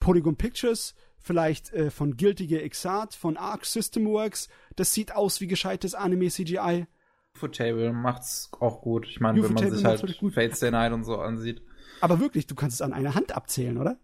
Polygon 0.00 0.36
Pictures, 0.36 0.94
vielleicht 1.18 1.72
äh, 1.72 1.90
von 1.90 2.16
Guilty 2.16 2.46
Gear 2.46 2.68
Xrd, 2.68 3.14
von 3.14 3.36
Arc 3.36 3.64
System 3.64 4.06
Works, 4.06 4.48
das 4.76 4.92
sieht 4.92 5.14
aus 5.14 5.40
wie 5.40 5.46
gescheites 5.46 5.94
Anime 5.94 6.28
CGI. 6.28 6.86
Ufotable 7.34 7.92
macht's 7.92 8.50
auch 8.60 8.82
gut. 8.82 9.06
Ich 9.08 9.20
meine, 9.20 9.42
wenn 9.42 9.54
man 9.54 9.70
sich 9.70 9.84
halt 9.84 10.00
Fate 10.34 10.56
Stay 10.56 10.70
Night 10.70 10.92
und 10.92 11.04
so 11.04 11.16
ansieht. 11.16 11.62
Aber 12.00 12.20
wirklich, 12.20 12.46
du 12.46 12.54
kannst 12.54 12.74
es 12.74 12.82
an 12.82 12.92
einer 12.92 13.14
Hand 13.14 13.34
abzählen, 13.34 13.78
oder? 13.78 13.98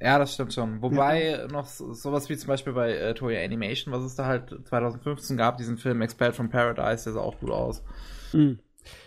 Ja, 0.00 0.18
das 0.18 0.34
stimmt 0.34 0.54
schon. 0.54 0.80
Wobei 0.80 1.30
ja. 1.30 1.48
noch 1.48 1.66
sowas 1.66 2.28
wie 2.28 2.36
zum 2.36 2.48
Beispiel 2.48 2.72
bei 2.72 2.92
äh, 2.92 3.14
Toei 3.14 3.44
Animation, 3.44 3.92
was 3.92 4.04
es 4.04 4.14
da 4.14 4.26
halt 4.26 4.54
2015 4.68 5.36
gab, 5.36 5.56
diesen 5.56 5.76
Film 5.76 6.02
Expelled 6.02 6.36
from 6.36 6.50
Paradise, 6.50 7.04
der 7.04 7.14
sah 7.14 7.20
auch 7.20 7.38
gut 7.40 7.50
aus. 7.50 7.82
Mhm. 8.32 8.58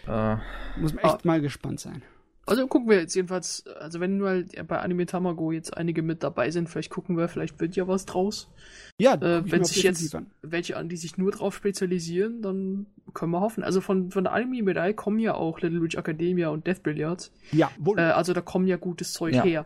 Äh, 0.07 0.35
Muss 0.77 0.93
man 0.93 1.03
echt 1.05 1.19
oh. 1.23 1.27
mal 1.27 1.41
gespannt 1.41 1.79
sein. 1.79 2.03
Also 2.47 2.67
gucken 2.67 2.89
wir 2.89 2.99
jetzt 2.99 3.15
jedenfalls, 3.15 3.65
also 3.79 3.99
wenn 3.99 4.17
nur 4.17 4.29
halt 4.29 4.67
bei 4.67 4.79
Anime 4.79 5.05
Tamago 5.05 5.51
jetzt 5.51 5.77
einige 5.77 6.01
mit 6.01 6.23
dabei 6.23 6.49
sind, 6.49 6.67
vielleicht 6.67 6.89
gucken 6.89 7.15
wir, 7.15 7.27
vielleicht 7.27 7.59
wird 7.61 7.75
ja 7.75 7.87
was 7.87 8.05
draus. 8.05 8.49
Ja, 8.97 9.13
äh, 9.13 9.49
wenn 9.49 9.63
sich 9.63 9.83
jetzt 9.83 10.13
an. 10.15 10.25
welche 10.41 10.75
an, 10.75 10.89
die 10.89 10.97
sich 10.97 11.17
nur 11.17 11.31
drauf 11.31 11.55
spezialisieren, 11.55 12.41
dann 12.41 12.87
können 13.13 13.31
wir 13.31 13.41
hoffen. 13.41 13.63
Also 13.63 13.79
von, 13.79 14.11
von 14.11 14.23
der 14.23 14.33
Anime-Medaille 14.33 14.95
kommen 14.95 15.19
ja 15.19 15.35
auch 15.35 15.61
Little 15.61 15.81
Witch 15.81 15.95
Academia 15.95 16.49
und 16.49 16.65
Death 16.65 16.81
Billiards. 16.81 17.31
Ja, 17.51 17.69
wohl. 17.77 17.99
Äh, 17.99 18.01
also 18.01 18.33
da 18.33 18.41
kommen 18.41 18.65
ja 18.65 18.77
gutes 18.77 19.13
Zeug 19.13 19.35
ja. 19.35 19.43
her. 19.43 19.65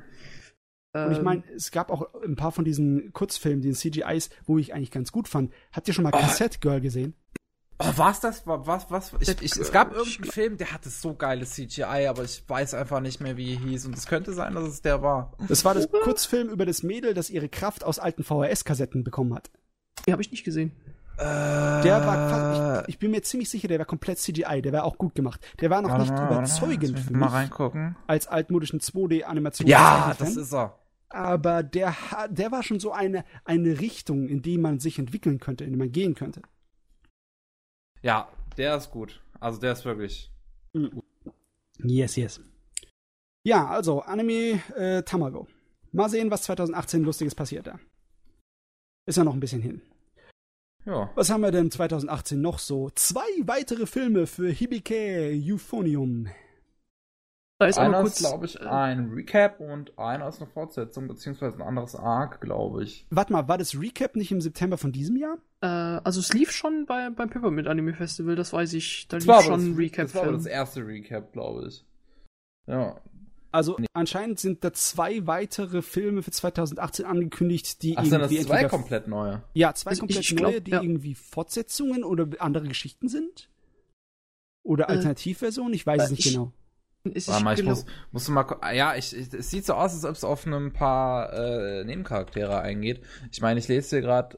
Und 1.03 1.11
ich 1.11 1.21
meine, 1.21 1.43
es 1.55 1.71
gab 1.71 1.91
auch 1.91 2.07
ein 2.23 2.35
paar 2.35 2.51
von 2.51 2.63
diesen 2.63 3.11
Kurzfilmen, 3.11 3.61
diesen 3.61 3.75
CGIs, 3.75 4.29
wo 4.45 4.57
ich 4.57 4.73
eigentlich 4.73 4.91
ganz 4.91 5.11
gut 5.11 5.27
fand. 5.27 5.51
Habt 5.73 5.87
ihr 5.87 5.93
schon 5.93 6.03
mal 6.03 6.11
oh. 6.13 6.17
Cassette 6.17 6.59
Girl 6.59 6.79
gesehen? 6.79 7.13
Oh, 7.77 7.91
war's 7.97 8.21
das? 8.21 8.43
Was, 8.45 8.89
was? 8.89 9.11
Ich, 9.19 9.41
ich, 9.41 9.57
es 9.57 9.71
gab 9.73 9.91
irgendeinen 9.91 10.31
Film, 10.31 10.57
der 10.57 10.71
hatte 10.71 10.89
so 10.89 11.13
geiles 11.13 11.55
CGI, 11.55 12.07
aber 12.07 12.23
ich 12.23 12.43
weiß 12.47 12.73
einfach 12.73 13.01
nicht 13.01 13.19
mehr, 13.19 13.35
wie 13.35 13.53
er 13.53 13.59
hieß. 13.59 13.85
Und 13.87 13.97
es 13.97 14.05
könnte 14.05 14.31
sein, 14.31 14.55
dass 14.55 14.63
es 14.63 14.81
der 14.81 15.01
war. 15.01 15.33
Das 15.49 15.65
war 15.65 15.73
das 15.73 15.89
Kurzfilm 15.91 16.47
über 16.47 16.65
das 16.65 16.83
Mädel, 16.83 17.13
das 17.13 17.29
ihre 17.29 17.49
Kraft 17.49 17.83
aus 17.83 17.99
alten 17.99 18.23
VHS-Kassetten 18.23 19.03
bekommen 19.03 19.35
hat. 19.35 19.51
Die 20.07 20.13
habe 20.13 20.21
ich 20.21 20.31
nicht 20.31 20.45
gesehen. 20.45 20.71
Der 21.17 22.05
war 22.05 22.29
fast, 22.29 22.87
ich, 22.87 22.95
ich, 22.95 22.99
bin 22.99 23.11
mir 23.11 23.21
ziemlich 23.21 23.49
sicher, 23.49 23.69
der 23.69 23.79
war 23.79 23.85
komplett 23.85 24.19
CGI, 24.19 24.61
der 24.61 24.73
war 24.73 24.83
auch 24.83 24.97
gut 24.97 25.15
gemacht. 25.15 25.39
Der 25.61 25.69
war 25.69 25.81
noch 25.81 25.89
warte 25.89 26.03
nicht 26.03 26.13
überzeugend 26.13 26.99
für 26.99 27.11
mich. 27.11 27.19
Mal 27.19 27.27
reingucken. 27.27 27.95
Als 28.07 28.27
altmodischen 28.27 28.79
2D-Animation. 28.79 29.67
Ja, 29.67 30.13
das 30.17 30.35
ist 30.35 30.53
er. 30.53 30.77
Aber 31.15 31.63
der, 31.63 31.95
der 32.29 32.51
war 32.51 32.61
schon 32.61 32.81
so 32.81 32.91
eine, 32.91 33.23
eine 33.45 33.79
Richtung, 33.79 34.27
in 34.27 34.41
die 34.41 34.57
man 34.57 34.79
sich 34.79 34.99
entwickeln 34.99 35.39
könnte, 35.39 35.63
in 35.63 35.71
die 35.71 35.77
man 35.77 35.93
gehen 35.93 36.13
könnte. 36.13 36.41
Ja, 38.01 38.27
der 38.57 38.75
ist 38.75 38.91
gut. 38.91 39.21
Also 39.39 39.61
der 39.61 39.71
ist 39.71 39.85
wirklich. 39.85 40.29
Mm. 40.73 40.99
Yes, 41.85 42.17
yes. 42.17 42.41
Ja, 43.45 43.65
also 43.65 44.01
Anime 44.01 44.61
äh, 44.75 45.03
Tamago. 45.03 45.47
Mal 45.93 46.09
sehen, 46.09 46.29
was 46.31 46.43
2018 46.43 47.03
Lustiges 47.03 47.33
passiert 47.33 47.67
da. 47.67 47.79
Ist 49.05 49.17
ja 49.17 49.23
noch 49.23 49.35
ein 49.35 49.39
bisschen 49.39 49.61
hin. 49.61 49.81
Ja. 50.85 51.09
Was 51.15 51.29
haben 51.29 51.41
wir 51.41 51.51
denn 51.51 51.71
2018 51.71 52.41
noch 52.41 52.59
so? 52.59 52.89
Zwei 52.93 53.25
weitere 53.45 53.85
Filme 53.85 54.27
für 54.27 54.49
Hibike 54.49 55.31
Euphonium. 55.33 56.27
Da 57.57 57.67
ist 57.67 57.77
einer 57.77 58.01
ist, 58.01 58.19
glaube 58.19 58.45
ich, 58.45 58.59
ein 58.61 59.11
Recap 59.11 59.61
und 59.61 59.97
einer 59.97 60.27
ist 60.27 60.41
eine 60.41 60.51
Fortsetzung, 60.51 61.07
beziehungsweise 61.07 61.57
ein 61.57 61.61
anderes 61.61 61.95
Arc, 61.95 62.41
glaube 62.41 62.83
ich. 62.83 63.07
Warte 63.11 63.31
mal, 63.31 63.47
war 63.47 63.57
das 63.57 63.79
Recap 63.79 64.17
nicht 64.17 64.31
im 64.33 64.41
September 64.41 64.77
von 64.77 64.91
diesem 64.91 65.15
Jahr? 65.15 65.37
Äh, 65.61 65.67
also 65.67 66.19
es 66.19 66.33
lief 66.33 66.51
schon 66.51 66.85
bei, 66.85 67.09
beim 67.11 67.29
Peppermint 67.29 67.69
Anime 67.69 67.93
Festival, 67.93 68.35
das 68.35 68.51
weiß 68.51 68.73
ich. 68.73 69.07
Da 69.07 69.17
das 69.17 69.25
lief 69.25 69.41
schon 69.41 69.71
ein 69.71 69.75
Recap. 69.75 70.11
Das 70.11 70.15
war 70.15 70.31
das 70.33 70.45
erste 70.45 70.85
Recap, 70.85 71.31
glaube 71.31 71.67
ich. 71.69 71.85
Ja. 72.67 72.99
Also 73.53 73.77
nee. 73.79 73.87
anscheinend 73.93 74.37
sind 74.41 74.65
da 74.65 74.73
zwei 74.73 75.25
weitere 75.25 75.81
Filme 75.81 76.23
für 76.23 76.31
2018 76.31 77.05
angekündigt, 77.05 77.81
die 77.83 77.97
Ach, 77.97 78.03
irgendwie 78.03 78.35
sind 78.35 78.49
das 78.49 78.59
zwei 78.59 78.67
komplett 78.67 79.07
neue? 79.07 79.43
Ja, 79.53 79.73
zwei 79.73 79.91
also 79.91 80.01
komplett 80.01 80.25
ich, 80.25 80.35
neue, 80.35 80.59
die 80.59 80.71
ja. 80.71 80.81
irgendwie 80.81 81.15
Fortsetzungen 81.15 82.03
oder 82.03 82.27
andere 82.39 82.67
Geschichten 82.67 83.07
sind? 83.07 83.49
Oder 84.61 84.89
äh, 84.89 84.93
Alternativversionen? 84.93 85.73
Ich 85.73 85.87
weiß 85.87 86.01
äh, 86.01 86.03
es 86.03 86.11
nicht 86.11 86.25
ich, 86.25 86.33
genau. 86.33 86.51
Ist 87.13 87.27
Warte 87.27 87.43
mal, 87.43 87.53
ich 87.57 87.63
muss, 87.63 87.85
musst 88.11 88.29
mal, 88.29 88.45
ja, 88.73 88.95
ich, 88.95 89.15
ich, 89.15 89.31
es 89.31 89.51
sieht 89.51 89.65
so 89.65 89.73
aus, 89.73 89.93
als 89.93 90.05
ob 90.05 90.11
es 90.11 90.23
auf 90.23 90.45
ein 90.45 90.73
paar 90.73 91.31
äh, 91.33 91.83
Nebencharaktere 91.83 92.59
eingeht. 92.59 93.01
Ich 93.31 93.41
meine, 93.41 93.59
ich 93.59 93.67
lese 93.67 93.97
hier 93.97 94.01
gerade 94.01 94.37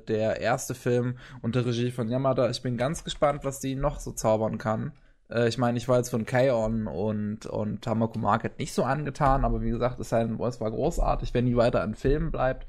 äh, 0.00 0.06
der 0.06 0.40
erste 0.40 0.74
Film 0.74 1.18
unter 1.42 1.66
Regie 1.66 1.90
von 1.90 2.08
Yamada. 2.08 2.48
Ich 2.50 2.62
bin 2.62 2.76
ganz 2.76 3.02
gespannt, 3.02 3.44
was 3.44 3.60
die 3.60 3.74
noch 3.74 3.98
so 3.98 4.12
zaubern 4.12 4.58
kann. 4.58 4.92
Äh, 5.28 5.48
ich 5.48 5.58
meine, 5.58 5.76
ich 5.76 5.88
war 5.88 5.98
jetzt 5.98 6.10
von 6.10 6.24
K-On! 6.24 6.86
und, 6.86 7.46
und 7.46 7.82
Tamako 7.82 8.18
Market 8.18 8.58
nicht 8.58 8.72
so 8.72 8.84
angetan, 8.84 9.44
aber 9.44 9.62
wie 9.62 9.70
gesagt, 9.70 9.98
es, 9.98 10.10
sei, 10.10 10.22
es 10.22 10.60
war 10.60 10.70
großartig. 10.70 11.34
Wenn 11.34 11.46
die 11.46 11.56
weiter 11.56 11.82
an 11.82 11.94
Filmen 11.94 12.30
bleibt, 12.30 12.66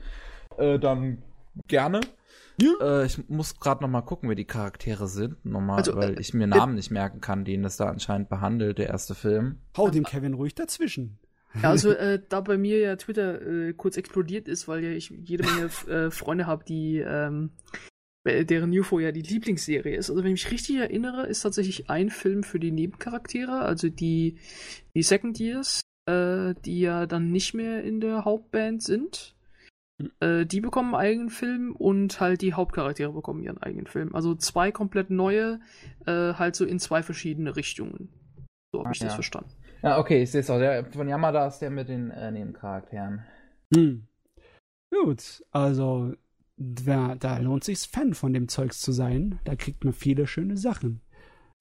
äh, 0.57 0.79
dann 0.79 1.21
gerne. 1.67 2.01
Ja. 2.61 3.01
Äh, 3.01 3.05
ich 3.05 3.29
muss 3.29 3.59
gerade 3.59 3.83
noch 3.83 3.89
mal 3.89 4.01
gucken, 4.01 4.29
wer 4.29 4.35
die 4.35 4.45
Charaktere 4.45 5.07
sind, 5.07 5.43
nochmal, 5.45 5.77
also, 5.77 5.95
weil 5.95 6.17
äh, 6.17 6.21
ich 6.21 6.33
mir 6.33 6.47
Namen 6.47 6.73
äh, 6.73 6.75
nicht 6.77 6.91
merken 6.91 7.21
kann, 7.21 7.45
den 7.45 7.63
das 7.63 7.77
da 7.77 7.85
anscheinend 7.85 8.29
behandelt, 8.29 8.77
der 8.77 8.87
erste 8.87 9.15
Film. 9.15 9.59
Hau 9.75 9.89
dem 9.89 10.03
Kevin 10.03 10.33
ruhig 10.33 10.55
dazwischen. 10.55 11.19
Ja, 11.61 11.69
also 11.69 11.91
äh, 11.91 12.21
da 12.27 12.41
bei 12.41 12.57
mir 12.57 12.79
ja 12.79 12.95
Twitter 12.95 13.41
äh, 13.41 13.73
kurz 13.73 13.97
explodiert 13.97 14.47
ist, 14.47 14.67
weil 14.67 14.83
ja 14.83 14.89
ich 14.89 15.09
jede 15.09 15.45
Menge 15.45 15.69
äh, 15.87 16.11
Freunde 16.11 16.47
habe, 16.47 16.65
die 16.65 16.97
ähm, 16.97 17.51
deren 18.25 18.77
UFO 18.77 18.99
ja 18.99 19.11
die 19.11 19.21
Lieblingsserie 19.21 19.95
ist. 19.95 20.09
Also 20.09 20.23
wenn 20.23 20.33
ich 20.33 20.43
mich 20.45 20.51
richtig 20.51 20.77
erinnere, 20.77 21.27
ist 21.27 21.41
tatsächlich 21.41 21.89
ein 21.89 22.09
Film 22.09 22.43
für 22.43 22.59
die 22.59 22.71
Nebencharaktere, 22.71 23.59
also 23.59 23.89
die 23.89 24.37
die 24.95 25.03
Second 25.03 25.39
Years, 25.39 25.81
äh, 26.07 26.55
die 26.65 26.81
ja 26.81 27.05
dann 27.05 27.31
nicht 27.31 27.53
mehr 27.53 27.83
in 27.83 28.01
der 28.01 28.25
Hauptband 28.25 28.81
sind. 28.81 29.34
Äh, 30.19 30.45
die 30.45 30.59
bekommen 30.59 30.93
einen 30.93 31.05
eigenen 31.05 31.29
Film 31.29 31.75
und 31.75 32.19
halt 32.19 32.41
die 32.41 32.53
Hauptcharaktere 32.53 33.13
bekommen 33.13 33.41
ihren 33.41 33.57
eigenen 33.57 33.87
Film. 33.87 34.13
Also 34.13 34.35
zwei 34.35 34.71
komplett 34.71 35.09
neue, 35.09 35.59
äh, 36.05 36.33
halt 36.33 36.55
so 36.55 36.65
in 36.65 36.79
zwei 36.79 37.01
verschiedene 37.01 37.55
Richtungen. 37.55 38.09
So 38.73 38.83
habe 38.83 38.93
ich 38.93 38.99
ja. 38.99 39.05
das 39.05 39.15
verstanden. 39.15 39.51
Ja, 39.81 39.97
okay, 39.99 40.23
ich 40.23 40.31
sehe 40.31 40.41
es 40.41 40.49
auch. 40.49 40.57
Der, 40.57 40.85
von 40.91 41.07
Yamada 41.07 41.47
ist 41.47 41.59
der 41.59 41.69
mit 41.69 41.87
den 41.87 42.11
äh, 42.11 42.31
Nebencharakteren. 42.31 43.23
Hm. 43.73 44.07
Gut, 44.93 45.43
also 45.51 46.13
da, 46.57 47.15
da 47.15 47.37
lohnt 47.37 47.63
sich 47.63 47.79
Fan 47.79 48.13
von 48.13 48.33
dem 48.33 48.47
Zeugs 48.47 48.81
zu 48.81 48.91
sein. 48.91 49.39
Da 49.45 49.55
kriegt 49.55 49.83
man 49.83 49.93
viele 49.93 50.27
schöne 50.27 50.57
Sachen. 50.57 51.01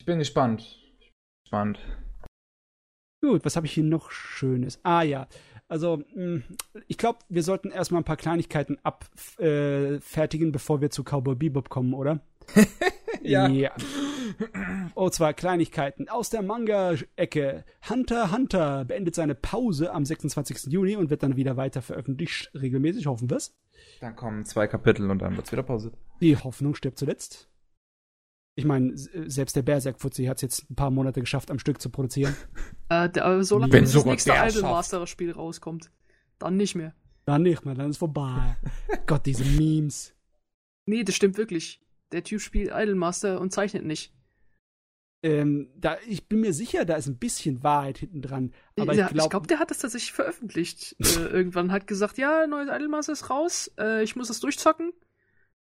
Ich 0.00 0.06
bin 0.06 0.18
gespannt. 0.18 0.62
Ich 0.98 1.00
bin 1.00 1.12
gespannt. 1.44 1.78
Gut, 3.22 3.44
was 3.44 3.56
habe 3.56 3.66
ich 3.66 3.72
hier 3.72 3.84
noch 3.84 4.10
Schönes? 4.10 4.80
Ah 4.82 5.02
ja, 5.02 5.26
also, 5.68 6.02
hm, 6.12 6.44
ich 6.88 6.98
glaube, 6.98 7.20
wir 7.28 7.42
sollten 7.42 7.70
erstmal 7.70 8.02
ein 8.02 8.04
paar 8.04 8.16
Kleinigkeiten 8.16 8.78
abfertigen, 8.82 10.48
äh, 10.48 10.52
bevor 10.52 10.80
wir 10.80 10.90
zu 10.90 11.02
Cowboy 11.02 11.34
Bebop 11.34 11.68
kommen, 11.68 11.94
oder? 11.94 12.20
ja. 13.22 13.48
ja. 13.48 13.72
Oh, 14.94 15.08
zwar 15.08 15.32
Kleinigkeiten. 15.32 16.08
Aus 16.08 16.30
der 16.30 16.42
Manga-Ecke. 16.42 17.64
Hunter 17.88 18.32
Hunter 18.32 18.84
beendet 18.84 19.14
seine 19.14 19.34
Pause 19.34 19.92
am 19.92 20.04
26. 20.04 20.72
Juni 20.72 20.96
und 20.96 21.10
wird 21.10 21.22
dann 21.22 21.36
wieder 21.36 21.56
weiter 21.56 21.82
veröffentlicht, 21.82 22.50
regelmäßig, 22.54 23.06
hoffen 23.06 23.30
wir 23.30 23.38
es. 23.38 23.56
Dann 24.00 24.16
kommen 24.16 24.44
zwei 24.44 24.66
Kapitel 24.66 25.10
und 25.10 25.20
dann 25.20 25.36
wird 25.36 25.46
es 25.46 25.52
wieder 25.52 25.62
Pause. 25.62 25.92
Die 26.20 26.36
Hoffnung 26.36 26.74
stirbt 26.74 26.98
zuletzt. 26.98 27.48
Ich 28.56 28.64
meine, 28.64 28.92
selbst 28.94 29.56
der 29.56 29.62
Berserk-Fuzzi 29.62 30.26
hat 30.26 30.36
es 30.36 30.42
jetzt 30.42 30.70
ein 30.70 30.76
paar 30.76 30.90
Monate 30.90 31.20
geschafft, 31.20 31.50
am 31.50 31.58
Stück 31.58 31.80
zu 31.80 31.90
produzieren. 31.90 32.36
Äh, 32.90 33.08
der, 33.08 33.42
so 33.44 33.58
lange, 33.58 33.80
bis 33.80 33.92
das 33.92 34.04
nächste 34.04 34.32
Idolmaster-Spiel 34.32 35.32
rauskommt. 35.32 35.90
Dann 36.38 36.58
nicht 36.58 36.74
mehr. 36.74 36.94
Dann 37.24 37.40
nicht 37.40 37.64
mehr, 37.64 37.74
dann 37.74 37.88
ist 37.88 37.96
vorbei. 37.96 38.58
Gott, 39.06 39.24
diese 39.24 39.42
Memes. 39.42 40.14
Nee, 40.84 41.02
das 41.02 41.14
stimmt 41.14 41.38
wirklich. 41.38 41.80
Der 42.12 42.22
Typ 42.22 42.42
spielt 42.42 42.68
Idolmaster 42.68 43.40
und 43.40 43.52
zeichnet 43.54 43.86
nicht. 43.86 44.12
Ähm, 45.24 45.70
da, 45.74 45.96
ich 46.06 46.28
bin 46.28 46.40
mir 46.40 46.52
sicher, 46.52 46.84
da 46.84 46.96
ist 46.96 47.06
ein 47.06 47.16
bisschen 47.16 47.62
Wahrheit 47.62 47.96
hinten 47.96 48.20
dran. 48.20 48.52
Aber 48.78 48.92
ja, 48.92 49.06
ich 49.06 49.14
glaube, 49.14 49.30
glaub, 49.30 49.48
der 49.48 49.58
hat 49.58 49.70
das 49.70 49.78
tatsächlich 49.78 50.12
veröffentlicht. 50.12 50.94
äh, 51.00 51.28
irgendwann 51.28 51.72
hat 51.72 51.86
gesagt, 51.86 52.18
ja, 52.18 52.46
neues 52.46 52.68
Idolmaster 52.68 53.14
ist 53.14 53.30
raus, 53.30 53.72
äh, 53.78 54.04
ich 54.04 54.14
muss 54.14 54.28
das 54.28 54.40
durchzocken. 54.40 54.92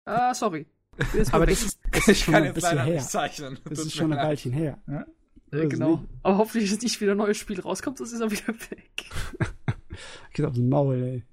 Ah, 0.03 0.33
sorry. 0.33 0.67
Aber 1.31 1.45
das 1.45 1.63
ist, 1.63 1.79
das 1.91 2.07
ist 2.07 2.21
schon 2.21 2.35
ein 2.35 2.53
bisschen 2.53 2.83
her. 2.83 2.95
Das 2.95 3.79
ist 3.79 3.95
schon 3.95 4.13
ein 4.13 4.19
Weilchen 4.19 4.51
her. 4.51 4.79
Ne? 4.85 5.05
Ja, 5.51 5.65
genau. 5.65 5.97
Nicht. 5.97 6.09
Aber 6.23 6.37
hoffentlich 6.37 6.71
ist 6.71 6.81
nicht 6.81 6.99
wieder 6.99 7.11
ein 7.11 7.17
neues 7.17 7.37
Spiel 7.37 7.59
rauskommt, 7.59 7.97
sonst 7.97 8.13
ist 8.13 8.21
er 8.21 8.31
wieder 8.31 8.47
weg. 8.71 9.05
Geht 10.33 10.45
auf 10.45 10.53
den 10.53 10.69
Maul, 10.69 11.03
ey. 11.03 11.23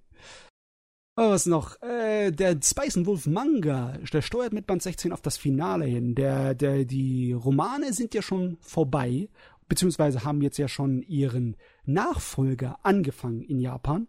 Oh, 1.16 1.30
was 1.30 1.46
noch? 1.46 1.80
Äh, 1.82 2.30
der 2.30 2.58
Spice 2.62 3.04
Wolf 3.04 3.26
Manga, 3.26 3.98
der 4.12 4.22
steuert 4.22 4.52
mit 4.52 4.66
Band 4.66 4.82
16 4.82 5.12
auf 5.12 5.20
das 5.20 5.36
Finale 5.36 5.84
hin. 5.84 6.14
Der, 6.14 6.54
der, 6.54 6.84
die 6.84 7.32
Romane 7.32 7.92
sind 7.92 8.14
ja 8.14 8.22
schon 8.22 8.56
vorbei, 8.60 9.28
beziehungsweise 9.68 10.24
haben 10.24 10.40
jetzt 10.40 10.58
ja 10.58 10.68
schon 10.68 11.02
ihren 11.02 11.56
Nachfolger 11.84 12.78
angefangen 12.82 13.42
in 13.42 13.58
Japan 13.58 14.08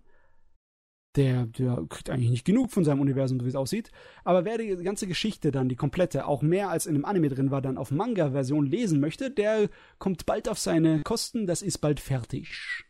der, 1.15 1.45
der 1.45 1.85
kriegt 1.89 2.09
eigentlich 2.09 2.29
nicht 2.29 2.45
genug 2.45 2.71
von 2.71 2.83
seinem 2.83 3.01
Universum, 3.01 3.39
so 3.39 3.45
wie 3.45 3.49
es 3.49 3.55
aussieht. 3.55 3.91
Aber 4.23 4.45
wer 4.45 4.57
die 4.57 4.75
ganze 4.77 5.07
Geschichte 5.07 5.51
dann, 5.51 5.69
die 5.69 5.75
komplette, 5.75 6.25
auch 6.25 6.41
mehr 6.41 6.69
als 6.69 6.85
in 6.85 6.93
dem 6.93 7.05
Anime 7.05 7.29
drin 7.29 7.51
war, 7.51 7.61
dann 7.61 7.77
auf 7.77 7.91
Manga-Version 7.91 8.65
lesen 8.65 8.99
möchte, 8.99 9.29
der 9.29 9.69
kommt 9.99 10.25
bald 10.25 10.47
auf 10.47 10.59
seine 10.59 11.01
Kosten, 11.03 11.47
das 11.47 11.61
ist 11.61 11.79
bald 11.79 11.99
fertig. 11.99 12.85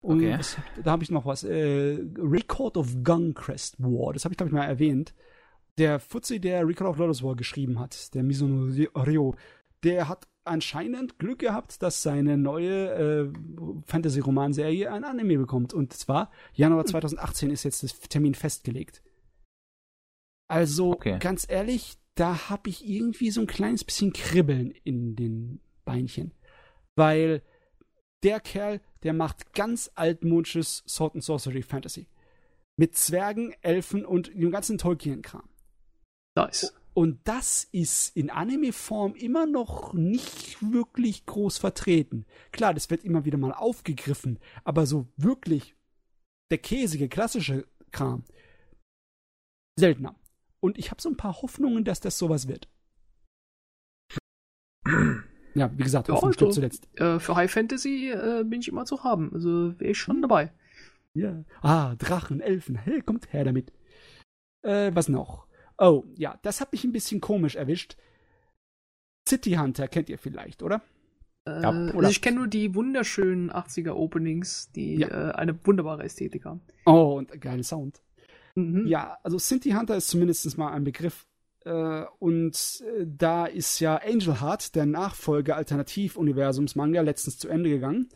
Und 0.00 0.18
okay. 0.18 0.36
das, 0.36 0.56
da 0.82 0.92
habe 0.92 1.02
ich 1.02 1.10
noch 1.10 1.26
was. 1.26 1.42
Äh, 1.42 1.98
Record 2.16 2.76
of 2.76 3.02
Guncrest 3.02 3.76
War, 3.80 4.12
das 4.12 4.24
habe 4.24 4.32
ich, 4.32 4.36
glaube 4.36 4.50
ich, 4.50 4.54
mal 4.54 4.64
erwähnt. 4.64 5.14
Der 5.78 5.98
Fuzzi, 5.98 6.40
der 6.40 6.66
Record 6.66 6.90
of 6.90 6.98
Lotus 6.98 7.22
War 7.22 7.36
geschrieben 7.36 7.78
hat, 7.78 8.14
der 8.14 8.22
Mizuno 8.22 8.72
Ryo, 8.94 9.34
der 9.82 10.08
hat 10.08 10.26
anscheinend 10.46 11.18
Glück 11.18 11.40
gehabt, 11.40 11.82
dass 11.82 12.02
seine 12.02 12.36
neue 12.36 12.90
äh, 12.90 13.32
Fantasy-Romanserie 13.86 14.90
ein 14.90 15.04
Anime 15.04 15.38
bekommt. 15.38 15.74
Und 15.74 15.92
zwar 15.92 16.30
Januar 16.52 16.84
2018 16.84 17.48
hm. 17.48 17.54
ist 17.54 17.64
jetzt 17.64 17.82
das 17.82 17.98
Termin 18.00 18.34
festgelegt. 18.34 19.02
Also 20.48 20.92
okay. 20.92 21.18
ganz 21.18 21.46
ehrlich, 21.48 21.96
da 22.14 22.48
habe 22.48 22.70
ich 22.70 22.88
irgendwie 22.88 23.30
so 23.30 23.40
ein 23.40 23.46
kleines 23.46 23.84
bisschen 23.84 24.12
Kribbeln 24.12 24.70
in 24.84 25.16
den 25.16 25.60
Beinchen. 25.84 26.32
Weil 26.94 27.42
der 28.22 28.40
Kerl, 28.40 28.80
der 29.02 29.12
macht 29.12 29.52
ganz 29.54 29.90
altmodisches 29.94 30.82
Sword 30.86 31.14
and 31.14 31.24
Sorcery 31.24 31.62
Fantasy. 31.62 32.08
Mit 32.76 32.96
Zwergen, 32.96 33.54
Elfen 33.62 34.04
und 34.04 34.28
dem 34.34 34.50
ganzen 34.50 34.78
Tolkien-Kram. 34.78 35.48
Nice. 36.36 36.74
Und 36.96 37.20
das 37.28 37.64
ist 37.72 38.16
in 38.16 38.30
Anime-Form 38.30 39.16
immer 39.16 39.44
noch 39.44 39.92
nicht 39.92 40.56
wirklich 40.72 41.26
groß 41.26 41.58
vertreten. 41.58 42.24
Klar, 42.52 42.72
das 42.72 42.88
wird 42.88 43.04
immer 43.04 43.26
wieder 43.26 43.36
mal 43.36 43.52
aufgegriffen, 43.52 44.38
aber 44.64 44.86
so 44.86 45.06
wirklich 45.18 45.76
der 46.50 46.56
käsige, 46.56 47.10
klassische 47.10 47.66
Kram 47.90 48.24
seltener. 49.78 50.18
Und 50.60 50.78
ich 50.78 50.90
habe 50.90 51.02
so 51.02 51.10
ein 51.10 51.18
paar 51.18 51.42
Hoffnungen, 51.42 51.84
dass 51.84 52.00
das 52.00 52.16
sowas 52.16 52.48
wird. 52.48 52.66
Ja, 55.54 55.70
wie 55.76 55.82
gesagt, 55.82 56.08
Ja, 56.08 56.14
Hoffnung 56.14 56.28
also, 56.28 56.32
stirbt 56.32 56.54
zuletzt. 56.54 56.88
Äh, 56.98 57.20
für 57.20 57.36
High 57.36 57.52
Fantasy 57.52 58.08
äh, 58.10 58.42
bin 58.42 58.60
ich 58.60 58.68
immer 58.68 58.86
zu 58.86 59.04
haben. 59.04 59.34
Also 59.34 59.78
wäre 59.78 59.90
ich 59.90 59.98
schon 59.98 60.22
dabei. 60.22 60.50
Ja. 61.12 61.44
Ah, 61.60 61.94
Drachen, 61.96 62.40
Elfen, 62.40 62.76
hey, 62.76 63.02
kommt 63.02 63.34
her 63.34 63.44
damit. 63.44 63.70
Äh, 64.62 64.92
was 64.94 65.10
noch? 65.10 65.46
Oh, 65.78 66.04
ja, 66.16 66.38
das 66.42 66.60
hat 66.60 66.72
mich 66.72 66.84
ein 66.84 66.92
bisschen 66.92 67.20
komisch 67.20 67.56
erwischt. 67.56 67.96
City 69.28 69.52
Hunter 69.52 69.88
kennt 69.88 70.08
ihr 70.08 70.18
vielleicht, 70.18 70.62
oder? 70.62 70.82
Äh, 71.46 71.62
Ja, 71.62 71.70
also 71.70 72.08
ich 72.08 72.22
kenne 72.22 72.38
nur 72.38 72.46
die 72.48 72.74
wunderschönen 72.74 73.50
80er 73.50 73.92
Openings, 73.94 74.70
die 74.72 74.96
Ja. 74.96 75.08
äh, 75.30 75.32
eine 75.34 75.58
wunderbare 75.66 76.04
Ästhetik 76.04 76.44
haben. 76.44 76.60
Oh, 76.86 77.16
und 77.18 77.38
geiler 77.40 77.62
Sound. 77.62 78.00
Mhm. 78.54 78.86
Ja, 78.86 79.18
also 79.22 79.38
Sinti 79.38 79.70
Hunter 79.72 79.96
ist 79.96 80.08
zumindest 80.08 80.56
mal 80.56 80.72
ein 80.72 80.84
Begriff. 80.84 81.26
Äh, 81.64 82.04
und 82.20 82.82
äh, 82.86 83.04
da 83.06 83.46
ist 83.46 83.80
ja 83.80 83.96
Angel 83.96 84.40
Heart, 84.40 84.76
der 84.76 84.86
Nachfolger 84.86 85.56
Alternativ-Universums-Manga, 85.56 87.00
letztens 87.02 87.38
zu 87.38 87.48
Ende 87.48 87.68
gegangen. 87.70 88.08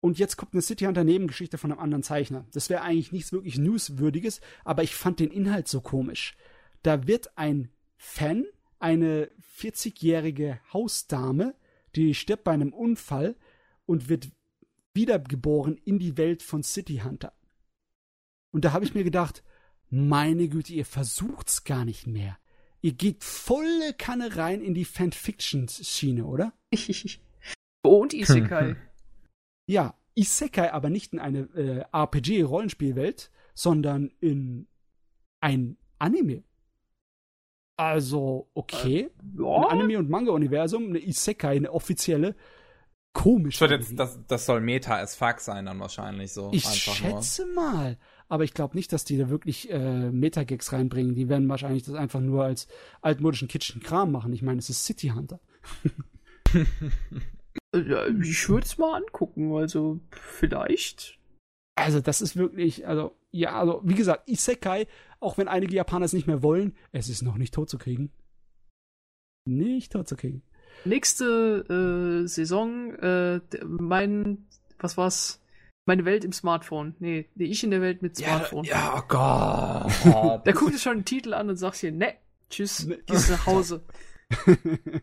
Und 0.00 0.18
jetzt 0.20 0.36
kommt 0.36 0.52
eine 0.54 0.62
City 0.62 0.84
Hunter 0.84 1.02
Nebengeschichte 1.02 1.58
von 1.58 1.72
einem 1.72 1.80
anderen 1.80 2.04
Zeichner. 2.04 2.46
Das 2.52 2.70
wäre 2.70 2.82
eigentlich 2.82 3.10
nichts 3.10 3.32
wirklich 3.32 3.58
Newswürdiges, 3.58 4.40
aber 4.64 4.84
ich 4.84 4.94
fand 4.94 5.18
den 5.18 5.32
Inhalt 5.32 5.66
so 5.66 5.80
komisch. 5.80 6.36
Da 6.82 7.06
wird 7.06 7.36
ein 7.36 7.70
Fan, 7.96 8.46
eine 8.78 9.30
40-jährige 9.56 10.60
Hausdame, 10.72 11.54
die 11.94 12.14
stirbt 12.14 12.44
bei 12.44 12.52
einem 12.52 12.72
Unfall 12.72 13.36
und 13.86 14.08
wird 14.08 14.30
wiedergeboren 14.94 15.76
in 15.84 15.98
die 15.98 16.16
Welt 16.16 16.42
von 16.42 16.62
City 16.62 17.02
Hunter. 17.04 17.32
Und 18.50 18.64
da 18.64 18.72
habe 18.72 18.84
ich 18.84 18.94
mir 18.94 19.04
gedacht, 19.04 19.42
meine 19.90 20.48
Güte, 20.48 20.72
ihr 20.72 20.84
versucht's 20.84 21.64
gar 21.64 21.84
nicht 21.84 22.06
mehr. 22.06 22.38
Ihr 22.80 22.92
geht 22.92 23.24
volle 23.24 23.92
Kanne 23.94 24.36
rein 24.36 24.60
in 24.60 24.74
die 24.74 24.84
Fanfiction-Schiene, 24.84 26.24
oder? 26.24 26.52
Und 27.82 28.14
Isekai. 28.14 28.76
Ja, 29.70 29.94
Isekai 30.14 30.72
aber 30.72 30.88
nicht 30.88 31.12
in 31.12 31.18
eine 31.18 31.40
äh, 31.54 31.84
RPG-Rollenspielwelt, 31.92 33.30
sondern 33.52 34.10
in 34.18 34.66
ein 35.40 35.76
Anime. 35.98 36.42
Also, 37.78 38.48
okay. 38.54 39.08
Ein 39.22 39.38
ja, 39.38 39.68
Anime- 39.68 39.98
und 39.98 40.10
Manga-Universum, 40.10 40.88
eine 40.88 40.98
Isekai, 40.98 41.56
eine 41.56 41.72
offizielle, 41.72 42.34
komisch. 43.12 43.58
Das, 43.58 43.94
das, 43.94 44.18
das 44.26 44.46
soll 44.46 44.60
Meta 44.60 44.98
as 44.98 45.14
fuck 45.14 45.38
sein 45.38 45.66
dann 45.66 45.78
wahrscheinlich 45.78 46.32
so. 46.32 46.50
Ich 46.52 46.66
einfach 46.66 46.94
schätze 46.94 47.46
mal. 47.46 47.96
Aber 48.28 48.42
ich 48.42 48.52
glaube 48.52 48.76
nicht, 48.76 48.92
dass 48.92 49.04
die 49.04 49.16
da 49.16 49.30
wirklich 49.30 49.70
äh, 49.70 50.10
Metagags 50.10 50.72
reinbringen. 50.72 51.14
Die 51.14 51.28
werden 51.28 51.48
wahrscheinlich 51.48 51.84
das 51.84 51.94
einfach 51.94 52.20
nur 52.20 52.44
als 52.44 52.66
altmodischen 53.00 53.46
Kitchen-Kram 53.46 54.10
machen. 54.10 54.32
Ich 54.32 54.42
meine, 54.42 54.58
es 54.58 54.68
ist 54.68 54.84
City 54.84 55.12
Hunter. 55.14 55.38
äh, 56.54 58.10
ich 58.20 58.48
würde 58.48 58.66
es 58.66 58.76
mal 58.76 58.96
angucken. 58.96 59.54
Also 59.54 60.00
vielleicht. 60.10 61.16
Also, 61.76 62.00
das 62.00 62.20
ist 62.20 62.34
wirklich, 62.34 62.88
also, 62.88 63.14
ja, 63.30 63.52
also, 63.58 63.80
wie 63.84 63.94
gesagt, 63.94 64.28
Isekai, 64.28 64.88
auch 65.20 65.38
wenn 65.38 65.48
einige 65.48 65.74
Japaner 65.74 66.04
es 66.04 66.12
nicht 66.12 66.26
mehr 66.26 66.42
wollen, 66.42 66.74
es 66.92 67.08
ist 67.08 67.22
noch 67.22 67.36
nicht 67.36 67.54
tot 67.54 67.68
zu 67.70 67.78
kriegen. 67.78 68.12
Nicht 69.44 69.92
tot 69.92 70.08
zu 70.08 70.16
kriegen. 70.16 70.42
Nächste 70.84 72.22
äh, 72.24 72.26
Saison, 72.28 72.94
äh, 72.94 73.40
mein, 73.66 74.46
was 74.78 74.96
war's? 74.96 75.40
Meine 75.86 76.04
Welt 76.04 76.22
im 76.24 76.32
Smartphone. 76.32 76.94
Nee, 76.98 77.30
nee, 77.34 77.46
ich 77.46 77.64
in 77.64 77.70
der 77.70 77.80
Welt 77.80 78.02
mit 78.02 78.18
Ja, 78.20 78.26
Smartphone. 78.28 78.64
ja, 78.66 78.98
oh 78.98 79.04
Gott. 79.08 80.44
Der 80.46 80.52
guckt 80.52 80.72
sich 80.74 80.82
schon 80.82 80.98
den 80.98 81.04
Titel 81.06 81.32
an 81.32 81.48
und 81.48 81.56
sagt 81.56 81.76
hier, 81.76 81.92
ne, 81.92 82.14
tschüss, 82.50 82.86
Ne. 82.86 82.98
gehst 83.06 83.30
nach 83.30 83.46
Hause. 83.46 83.82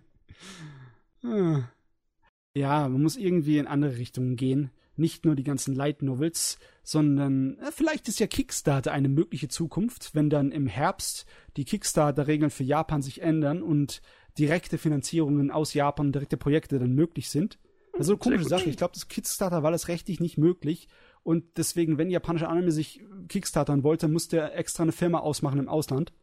Ja, 2.57 2.87
man 2.87 3.01
muss 3.01 3.17
irgendwie 3.17 3.57
in 3.57 3.67
andere 3.67 3.97
Richtungen 3.97 4.35
gehen. 4.35 4.71
Nicht 4.95 5.25
nur 5.25 5.35
die 5.35 5.43
ganzen 5.43 5.73
Light 5.75 6.01
Novels, 6.01 6.57
sondern 6.85 7.57
äh, 7.57 7.71
vielleicht 7.71 8.07
ist 8.07 8.19
ja 8.19 8.27
Kickstarter 8.27 8.91
eine 8.93 9.09
mögliche 9.09 9.47
Zukunft, 9.47 10.13
wenn 10.13 10.29
dann 10.29 10.51
im 10.51 10.67
Herbst 10.67 11.25
die 11.57 11.65
Kickstarter-Regeln 11.65 12.51
für 12.51 12.63
Japan 12.63 13.01
sich 13.01 13.21
ändern 13.21 13.63
und 13.63 14.01
direkte 14.37 14.77
Finanzierungen 14.77 15.49
aus 15.49 15.73
Japan, 15.73 16.11
direkte 16.11 16.37
Projekte 16.37 16.77
dann 16.77 16.93
möglich 16.93 17.29
sind. 17.29 17.57
Also 17.97 18.13
eine 18.13 18.19
komische. 18.19 18.47
Sache. 18.47 18.69
Ich 18.69 18.77
glaube, 18.77 18.93
das 18.93 19.07
Kickstarter 19.07 19.63
war 19.63 19.71
das 19.71 19.87
rechtlich 19.87 20.19
nicht 20.19 20.37
möglich. 20.37 20.87
Und 21.23 21.57
deswegen, 21.57 21.97
wenn 21.97 22.11
japanische 22.11 22.47
Anime 22.47 22.71
sich 22.71 23.03
Kickstartern 23.29 23.83
wollte, 23.83 24.07
musste 24.07 24.37
er 24.37 24.55
extra 24.55 24.83
eine 24.83 24.91
Firma 24.91 25.19
ausmachen 25.19 25.59
im 25.59 25.69
Ausland, 25.69 26.13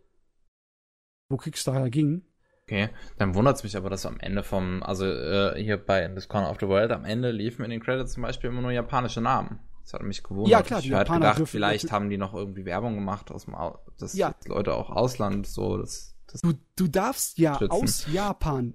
wo 1.29 1.39
Kickstarter 1.39 1.91
ging. 1.91 2.23
Okay, 2.69 2.91
dann 3.19 3.35
wundert 3.35 3.57
es 3.57 3.65
mich 3.65 3.77
aber, 3.77 3.91
dass 3.91 4.07
am 4.07 4.21
Ende 4.21 4.45
vom, 4.45 4.85
also 4.85 5.07
äh, 5.07 5.61
hier 5.61 5.77
bei 5.77 6.05
In 6.05 6.15
This 6.15 6.29
Corner 6.29 6.51
of 6.51 6.59
the 6.61 6.69
World, 6.69 6.93
am 6.93 7.05
Ende 7.05 7.33
liefen 7.33 7.65
in 7.65 7.71
den 7.73 7.83
Credits 7.83 8.13
zum 8.13 8.23
Beispiel 8.23 8.51
immer 8.51 8.63
nur 8.63 8.71
japanische 8.71 9.21
Namen. 9.21 9.59
Das 9.83 9.95
hat 9.95 10.03
mich 10.03 10.23
gewundert. 10.23 10.51
Ja, 10.51 10.63
klar, 10.63 10.81
die 10.81 10.89
ich 10.89 10.95
hatte 10.95 11.01
Japaner 11.09 11.21
gedacht, 11.21 11.39
dürfen 11.39 11.51
vielleicht 11.51 11.93
haben 11.93 12.09
die 12.11 12.19
noch 12.19 12.35
irgendwie 12.35 12.65
Werbung 12.65 12.95
gemacht 12.95 13.31
aus 13.31 13.45
dem 13.47 13.55
Au 13.55 13.79
dass 13.99 14.15
Ja. 14.15 14.35
Leute 14.47 14.75
auch 14.75 14.91
Ausland 14.91 15.47
so, 15.47 15.77
das, 15.79 16.15
das 16.27 16.41
Du, 16.41 16.53
du 16.77 16.89
darfst 16.89 17.39
ja 17.39 17.59
Schützen. 17.59 17.73
aus 17.73 18.07
Japan 18.13 18.75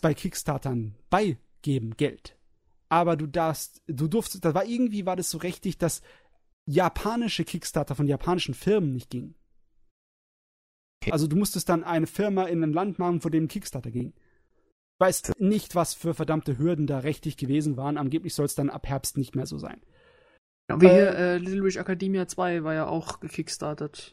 bei 0.00 0.14
Kickstartern 0.14 0.96
beigeben 1.10 1.96
Geld. 1.96 2.36
Aber 2.88 3.16
du 3.16 3.26
darfst, 3.26 3.82
du 3.86 4.08
durfst, 4.08 4.44
da 4.44 4.54
war 4.54 4.64
irgendwie 4.64 5.06
war 5.06 5.16
das 5.16 5.30
so 5.30 5.38
richtig, 5.38 5.78
dass 5.78 6.02
japanische 6.66 7.44
Kickstarter 7.44 7.94
von 7.94 8.06
japanischen 8.06 8.54
Firmen 8.54 8.92
nicht 8.92 9.10
gingen. 9.10 9.34
Okay. 11.02 11.12
Also 11.12 11.26
du 11.26 11.36
musstest 11.36 11.68
dann 11.68 11.84
eine 11.84 12.06
Firma 12.06 12.44
in 12.44 12.62
ein 12.62 12.72
Land 12.72 12.98
machen, 12.98 13.20
vor 13.20 13.30
dem 13.30 13.48
Kickstarter 13.48 13.90
ging. 13.90 14.12
Ich 14.14 15.00
weiß 15.00 15.32
nicht, 15.38 15.74
was 15.74 15.94
für 15.94 16.14
verdammte 16.14 16.58
Hürden 16.58 16.86
da 16.86 16.98
rechtlich 17.00 17.36
gewesen 17.36 17.76
waren. 17.76 17.98
Angeblich 17.98 18.34
soll 18.34 18.46
es 18.46 18.54
dann 18.54 18.70
ab 18.70 18.86
Herbst 18.86 19.16
nicht 19.16 19.34
mehr 19.34 19.46
so 19.46 19.58
sein. 19.58 19.80
Ja, 20.72 20.80
wie 20.80 20.86
Äh, 20.86 20.90
hier, 20.90 21.14
äh, 21.18 21.38
Little 21.38 21.64
Witch 21.64 21.76
Academia 21.76 22.26
2 22.26 22.64
war 22.64 22.74
ja 22.74 22.86
auch 22.86 23.20
gekickstartet. 23.20 24.12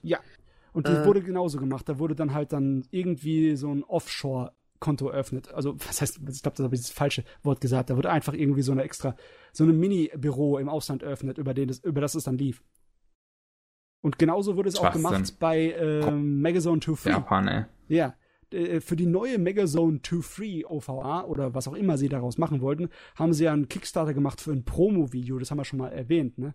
Und 0.71 0.87
das 0.87 0.99
Äh. 0.99 1.05
wurde 1.05 1.21
genauso 1.21 1.59
gemacht. 1.59 1.89
Da 1.89 1.99
wurde 1.99 2.15
dann 2.15 2.33
halt 2.33 2.53
dann 2.53 2.85
irgendwie 2.91 3.55
so 3.55 3.73
ein 3.73 3.83
Offshore-Konto 3.83 5.09
eröffnet. 5.09 5.51
Also, 5.53 5.75
was 5.79 6.01
heißt, 6.01 6.19
ich 6.29 6.41
glaube, 6.41 6.57
das 6.57 6.63
habe 6.63 6.75
ich 6.75 6.81
das 6.81 6.91
falsche 6.91 7.23
Wort 7.43 7.59
gesagt. 7.61 7.89
Da 7.89 7.97
wurde 7.97 8.11
einfach 8.11 8.33
irgendwie 8.33 8.61
so 8.61 8.71
eine 8.71 8.83
extra, 8.83 9.15
so 9.51 9.63
ein 9.63 9.77
Mini-Büro 9.79 10.57
im 10.59 10.69
Ausland 10.69 11.01
eröffnet, 11.03 11.37
über, 11.37 11.53
den 11.53 11.67
das, 11.69 11.79
über 11.79 12.01
das 12.01 12.13
es 12.15 12.23
dann 12.25 12.37
lief. 12.37 12.63
Und 14.01 14.17
genauso 14.17 14.55
wurde 14.55 14.69
es 14.69 14.77
auch 14.77 14.93
gemacht 14.93 15.39
bei 15.39 15.73
ähm, 15.73 16.39
Megazone 16.41 16.79
2 16.79 16.95
Free. 16.95 17.09
Japan, 17.09 17.47
ey. 17.47 17.65
Ja. 17.89 18.15
Äh, 18.51 18.79
Für 18.81 18.95
die 18.95 19.05
neue 19.05 19.37
Megazone 19.37 20.01
2 20.01 20.21
Free 20.21 20.65
OVA 20.65 21.23
oder 21.25 21.53
was 21.53 21.67
auch 21.67 21.73
immer 21.75 21.97
sie 21.97 22.09
daraus 22.09 22.37
machen 22.37 22.61
wollten, 22.61 22.89
haben 23.15 23.33
sie 23.33 23.43
ja 23.45 23.53
einen 23.53 23.67
Kickstarter 23.69 24.13
gemacht 24.13 24.41
für 24.41 24.51
ein 24.51 24.65
Promo-Video. 24.65 25.37
Das 25.39 25.51
haben 25.51 25.57
wir 25.59 25.65
schon 25.65 25.79
mal 25.79 25.89
erwähnt, 25.91 26.37
ne? 26.37 26.53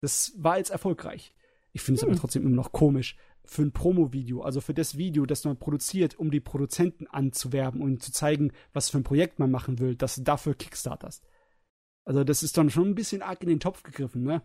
Das 0.00 0.32
war 0.36 0.58
jetzt 0.58 0.70
erfolgreich. 0.70 1.34
Ich 1.72 1.82
finde 1.82 1.98
es 1.98 2.02
Hm. 2.02 2.10
aber 2.10 2.18
trotzdem 2.20 2.42
immer 2.46 2.56
noch 2.56 2.72
komisch. 2.72 3.16
Für 3.44 3.62
ein 3.62 3.72
Promo-Video, 3.72 4.42
also 4.42 4.60
für 4.60 4.74
das 4.74 4.98
Video, 4.98 5.24
das 5.24 5.44
man 5.44 5.56
produziert, 5.56 6.18
um 6.18 6.30
die 6.30 6.40
Produzenten 6.40 7.06
anzuwerben 7.06 7.80
und 7.80 8.02
zu 8.02 8.12
zeigen, 8.12 8.52
was 8.74 8.90
für 8.90 8.98
ein 8.98 9.04
Projekt 9.04 9.38
man 9.38 9.50
machen 9.50 9.78
will, 9.78 9.94
dass 9.96 10.16
du 10.16 10.22
dafür 10.22 10.54
Kickstarters. 10.54 11.22
Also, 12.04 12.24
das 12.24 12.42
ist 12.42 12.56
dann 12.58 12.68
schon 12.70 12.88
ein 12.88 12.94
bisschen 12.94 13.22
arg 13.22 13.42
in 13.42 13.48
den 13.48 13.60
Topf 13.60 13.82
gegriffen, 13.82 14.22
ne? 14.22 14.42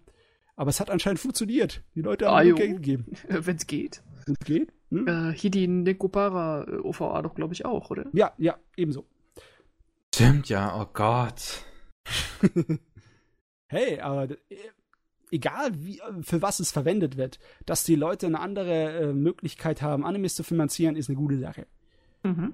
Aber 0.56 0.70
es 0.70 0.80
hat 0.80 0.90
anscheinend 0.90 1.20
funktioniert. 1.20 1.84
Die 1.96 2.02
Leute 2.02 2.28
haben 2.28 2.50
Ah. 2.52 2.54
Geld 2.56 2.74
gegeben. 2.76 3.06
Wenn 3.28 3.56
es 3.58 3.68
geht. 3.68 4.04
Wenn 4.26 4.36
es 4.40 4.46
geht. 4.46 4.72
Hm? 4.94 5.08
Äh, 5.08 5.34
hier 5.34 5.50
die 5.50 5.68
Nekopara 5.68 6.66
äh, 6.68 6.78
OVA 6.78 7.22
doch, 7.24 7.34
glaube 7.34 7.54
ich, 7.54 7.66
auch, 7.66 7.90
oder? 7.90 8.06
Ja, 8.14 8.32
ja, 8.38 8.58
ebenso. 8.78 9.06
Stimmt, 10.14 10.50
ja, 10.50 10.80
oh 10.80 10.88
Gott. 10.94 11.66
hey, 13.68 14.00
aber 14.00 14.30
äh, 14.30 14.58
egal 15.32 15.72
wie, 15.84 15.98
äh, 15.98 16.22
für 16.22 16.44
was 16.44 16.60
es 16.60 16.72
verwendet 16.72 17.18
wird, 17.18 17.40
dass 17.66 17.84
die 17.84 17.96
Leute 17.96 18.28
eine 18.28 18.40
andere 18.40 18.92
äh, 18.92 19.14
Möglichkeit 19.14 19.82
haben, 19.82 20.06
Animes 20.06 20.36
zu 20.36 20.44
finanzieren, 20.44 20.96
ist 20.96 21.10
eine 21.10 21.18
gute 21.18 21.40
Sache. 21.40 21.66
Mhm. 22.22 22.54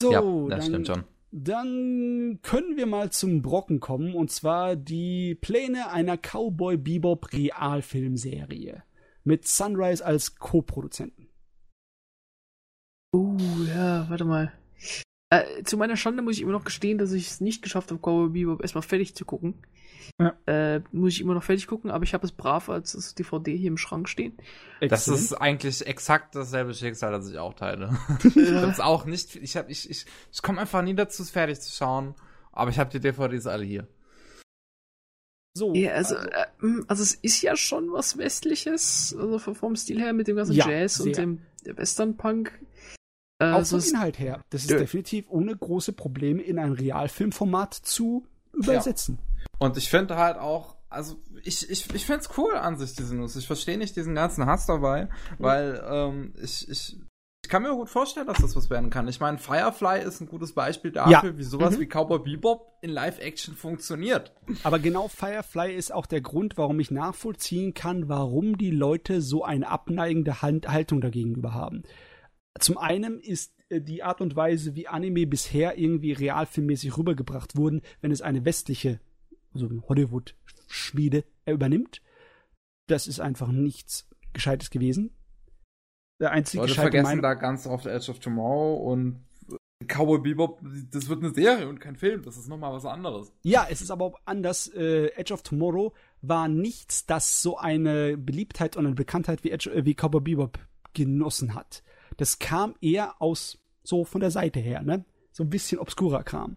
So, 0.00 0.12
ja, 0.12 0.20
dann, 0.20 0.48
das 0.48 0.66
stimmt 0.66 0.86
schon. 0.86 1.04
dann 1.30 2.38
können 2.40 2.78
wir 2.78 2.86
mal 2.86 3.10
zum 3.10 3.42
Brocken 3.42 3.80
kommen, 3.80 4.14
und 4.14 4.30
zwar 4.30 4.76
die 4.76 5.34
Pläne 5.34 5.90
einer 5.90 6.16
Cowboy 6.16 6.78
Bebop 6.78 7.34
Realfilmserie 7.34 8.82
mit 9.24 9.46
Sunrise 9.46 10.04
als 10.04 10.36
Co-Produzenten. 10.36 11.25
Uh, 13.16 13.64
ja, 13.68 14.08
warte 14.10 14.24
mal. 14.24 14.52
Äh, 15.30 15.62
zu 15.64 15.76
meiner 15.76 15.96
Schande 15.96 16.22
muss 16.22 16.36
ich 16.36 16.42
immer 16.42 16.52
noch 16.52 16.64
gestehen, 16.64 16.98
dass 16.98 17.12
ich 17.12 17.28
es 17.28 17.40
nicht 17.40 17.62
geschafft 17.62 17.90
habe, 17.90 18.00
Cowboy 18.00 18.28
Bebop 18.28 18.60
erstmal 18.62 18.82
fertig 18.82 19.14
zu 19.16 19.24
gucken. 19.24 19.54
Ja. 20.20 20.36
Äh, 20.46 20.82
muss 20.92 21.14
ich 21.14 21.20
immer 21.20 21.34
noch 21.34 21.42
fertig 21.42 21.66
gucken, 21.66 21.90
aber 21.90 22.04
ich 22.04 22.14
habe 22.14 22.24
es 22.24 22.32
brav 22.32 22.68
als 22.68 22.92
das 22.92 23.14
DVD 23.14 23.56
hier 23.56 23.68
im 23.68 23.76
Schrank 23.76 24.08
stehen. 24.08 24.36
Das 24.80 25.08
ist 25.08 25.32
eigentlich 25.34 25.84
exakt 25.86 26.34
dasselbe 26.36 26.74
Schicksal, 26.74 27.10
das 27.10 27.28
ich 27.28 27.38
auch 27.38 27.54
teile. 27.54 27.96
ich 28.24 28.34
bin's 28.34 28.78
auch 28.80 29.04
nicht. 29.04 29.34
Ich 29.36 29.56
hab, 29.56 29.68
ich, 29.68 29.90
ich, 29.90 30.06
ich 30.32 30.42
komme 30.42 30.60
einfach 30.60 30.82
nie 30.82 30.94
dazu, 30.94 31.22
es 31.22 31.30
fertig 31.30 31.60
zu 31.60 31.72
schauen. 31.74 32.14
Aber 32.52 32.70
ich 32.70 32.78
habe 32.78 32.90
die 32.90 33.00
DVDs 33.00 33.46
alle 33.46 33.64
hier. 33.64 33.88
so. 35.54 35.74
Ja, 35.74 35.92
also, 35.92 36.14
äh, 36.14 36.46
mh, 36.60 36.84
also 36.86 37.02
es 37.02 37.14
ist 37.14 37.42
ja 37.42 37.56
schon 37.56 37.92
was 37.92 38.16
Westliches, 38.16 39.14
also 39.18 39.38
vom- 39.38 39.76
Stil 39.76 40.00
her 40.00 40.12
mit 40.12 40.28
dem 40.28 40.36
ganzen 40.36 40.52
Ja, 40.54 40.68
Jazz 40.68 41.00
und 41.00 41.14
sehr. 41.14 41.24
dem 41.24 41.42
der 41.64 41.76
Western-Punk. 41.76 42.52
Äh, 43.38 43.52
auch 43.52 43.64
vom 43.66 43.80
Inhalt 43.80 44.18
her. 44.18 44.42
Das 44.50 44.62
ist 44.62 44.70
Ja. 44.70 44.78
definitiv 44.78 45.26
ohne 45.28 45.54
große 45.54 45.92
Probleme 45.92 46.42
in 46.42 46.58
ein 46.58 46.72
Realfilmformat 46.72 47.74
zu 47.74 48.26
übersetzen. 48.52 49.18
Und 49.58 49.76
ich 49.76 49.90
finde 49.90 50.16
halt 50.16 50.38
auch, 50.38 50.76
also 50.88 51.16
ich, 51.42 51.68
ich, 51.68 51.92
ich 51.94 52.06
finde 52.06 52.20
es 52.20 52.30
cool 52.38 52.54
an 52.54 52.78
sich, 52.78 52.94
diese 52.94 53.14
News. 53.14 53.36
Ich 53.36 53.46
verstehe 53.46 53.76
nicht 53.78 53.96
diesen 53.96 54.14
ganzen 54.14 54.46
Hass 54.46 54.66
dabei, 54.66 55.08
weil 55.38 55.82
ähm, 55.88 56.34
ich, 56.42 56.68
ich, 56.68 56.96
ich 57.44 57.48
kann 57.50 57.62
mir 57.62 57.70
gut 57.74 57.90
vorstellen, 57.90 58.26
dass 58.26 58.38
das 58.38 58.56
was 58.56 58.70
werden 58.70 58.88
kann. 58.90 59.06
Ich 59.08 59.20
meine, 59.20 59.38
Firefly 59.38 60.02
ist 60.02 60.20
ein 60.20 60.26
gutes 60.28 60.52
Beispiel 60.52 60.90
dafür, 60.92 61.30
Ja. 61.30 61.36
wie 61.38 61.42
sowas 61.44 61.76
Mhm. 61.76 61.80
wie 61.80 61.86
Cowboy 61.86 62.18
Bebop 62.20 62.72
in 62.80 62.90
Live-Action 62.90 63.54
funktioniert. 63.54 64.32
Aber 64.64 64.78
genau 64.78 65.08
Firefly 65.08 65.74
ist 65.74 65.92
auch 65.92 66.06
der 66.06 66.22
Grund, 66.22 66.56
warum 66.56 66.80
ich 66.80 66.90
nachvollziehen 66.90 67.74
kann, 67.74 68.08
warum 68.08 68.56
die 68.58 68.70
Leute 68.70 69.20
so 69.20 69.44
eine 69.44 69.68
abneigende 69.68 70.40
Hand 70.42 70.68
Haltung 70.68 71.00
dagegenüber 71.00 71.52
haben. 71.54 71.82
Zum 72.60 72.78
einen 72.78 73.20
ist 73.20 73.52
äh, 73.68 73.80
die 73.80 74.02
Art 74.02 74.20
und 74.20 74.36
Weise, 74.36 74.74
wie 74.74 74.88
Anime 74.88 75.26
bisher 75.26 75.78
irgendwie 75.78 76.12
realfilmmäßig 76.12 76.96
rübergebracht 76.96 77.56
wurden, 77.56 77.82
wenn 78.00 78.10
es 78.10 78.22
eine 78.22 78.44
westliche, 78.44 79.00
also 79.54 79.68
Hollywood-Schmiede 79.88 81.24
äh, 81.44 81.52
übernimmt. 81.52 82.02
Das 82.88 83.06
ist 83.06 83.20
einfach 83.20 83.48
nichts 83.48 84.08
Gescheites 84.32 84.70
gewesen. 84.70 85.10
Der 86.20 86.30
einzige 86.30 86.62
Leute 86.62 86.70
gescheite 86.70 86.84
vergessen 86.90 87.04
Meinung- 87.04 87.22
da 87.22 87.34
ganz 87.34 87.66
oft 87.66 87.86
Edge 87.86 88.10
of 88.10 88.20
Tomorrow 88.20 88.90
und 88.92 89.24
Cowboy 89.86 90.20
Bebop, 90.20 90.60
das 90.90 91.08
wird 91.08 91.22
eine 91.22 91.34
Serie 91.34 91.68
und 91.68 91.80
kein 91.80 91.96
Film. 91.96 92.22
Das 92.22 92.38
ist 92.38 92.48
nochmal 92.48 92.72
was 92.72 92.86
anderes. 92.86 93.30
Ja, 93.42 93.66
es 93.68 93.82
ist 93.82 93.90
aber 93.90 94.06
auch 94.06 94.18
anders. 94.24 94.68
Äh, 94.68 95.08
Edge 95.16 95.34
of 95.34 95.42
Tomorrow 95.42 95.92
war 96.22 96.48
nichts, 96.48 97.04
das 97.04 97.42
so 97.42 97.58
eine 97.58 98.16
Beliebtheit 98.16 98.76
und 98.76 98.86
eine 98.86 98.94
Bekanntheit 98.94 99.44
wie, 99.44 99.50
Edge, 99.50 99.70
äh, 99.70 99.84
wie 99.84 99.94
Cowboy 99.94 100.22
Bebop 100.22 100.58
genossen 100.94 101.54
hat. 101.54 101.82
Das 102.16 102.38
kam 102.38 102.74
eher 102.80 103.20
aus 103.20 103.58
so 103.82 104.04
von 104.04 104.20
der 104.20 104.30
Seite 104.30 104.60
her, 104.60 104.82
ne? 104.82 105.04
So 105.32 105.44
ein 105.44 105.50
bisschen 105.50 105.78
obskurer 105.78 106.24
Kram. 106.24 106.56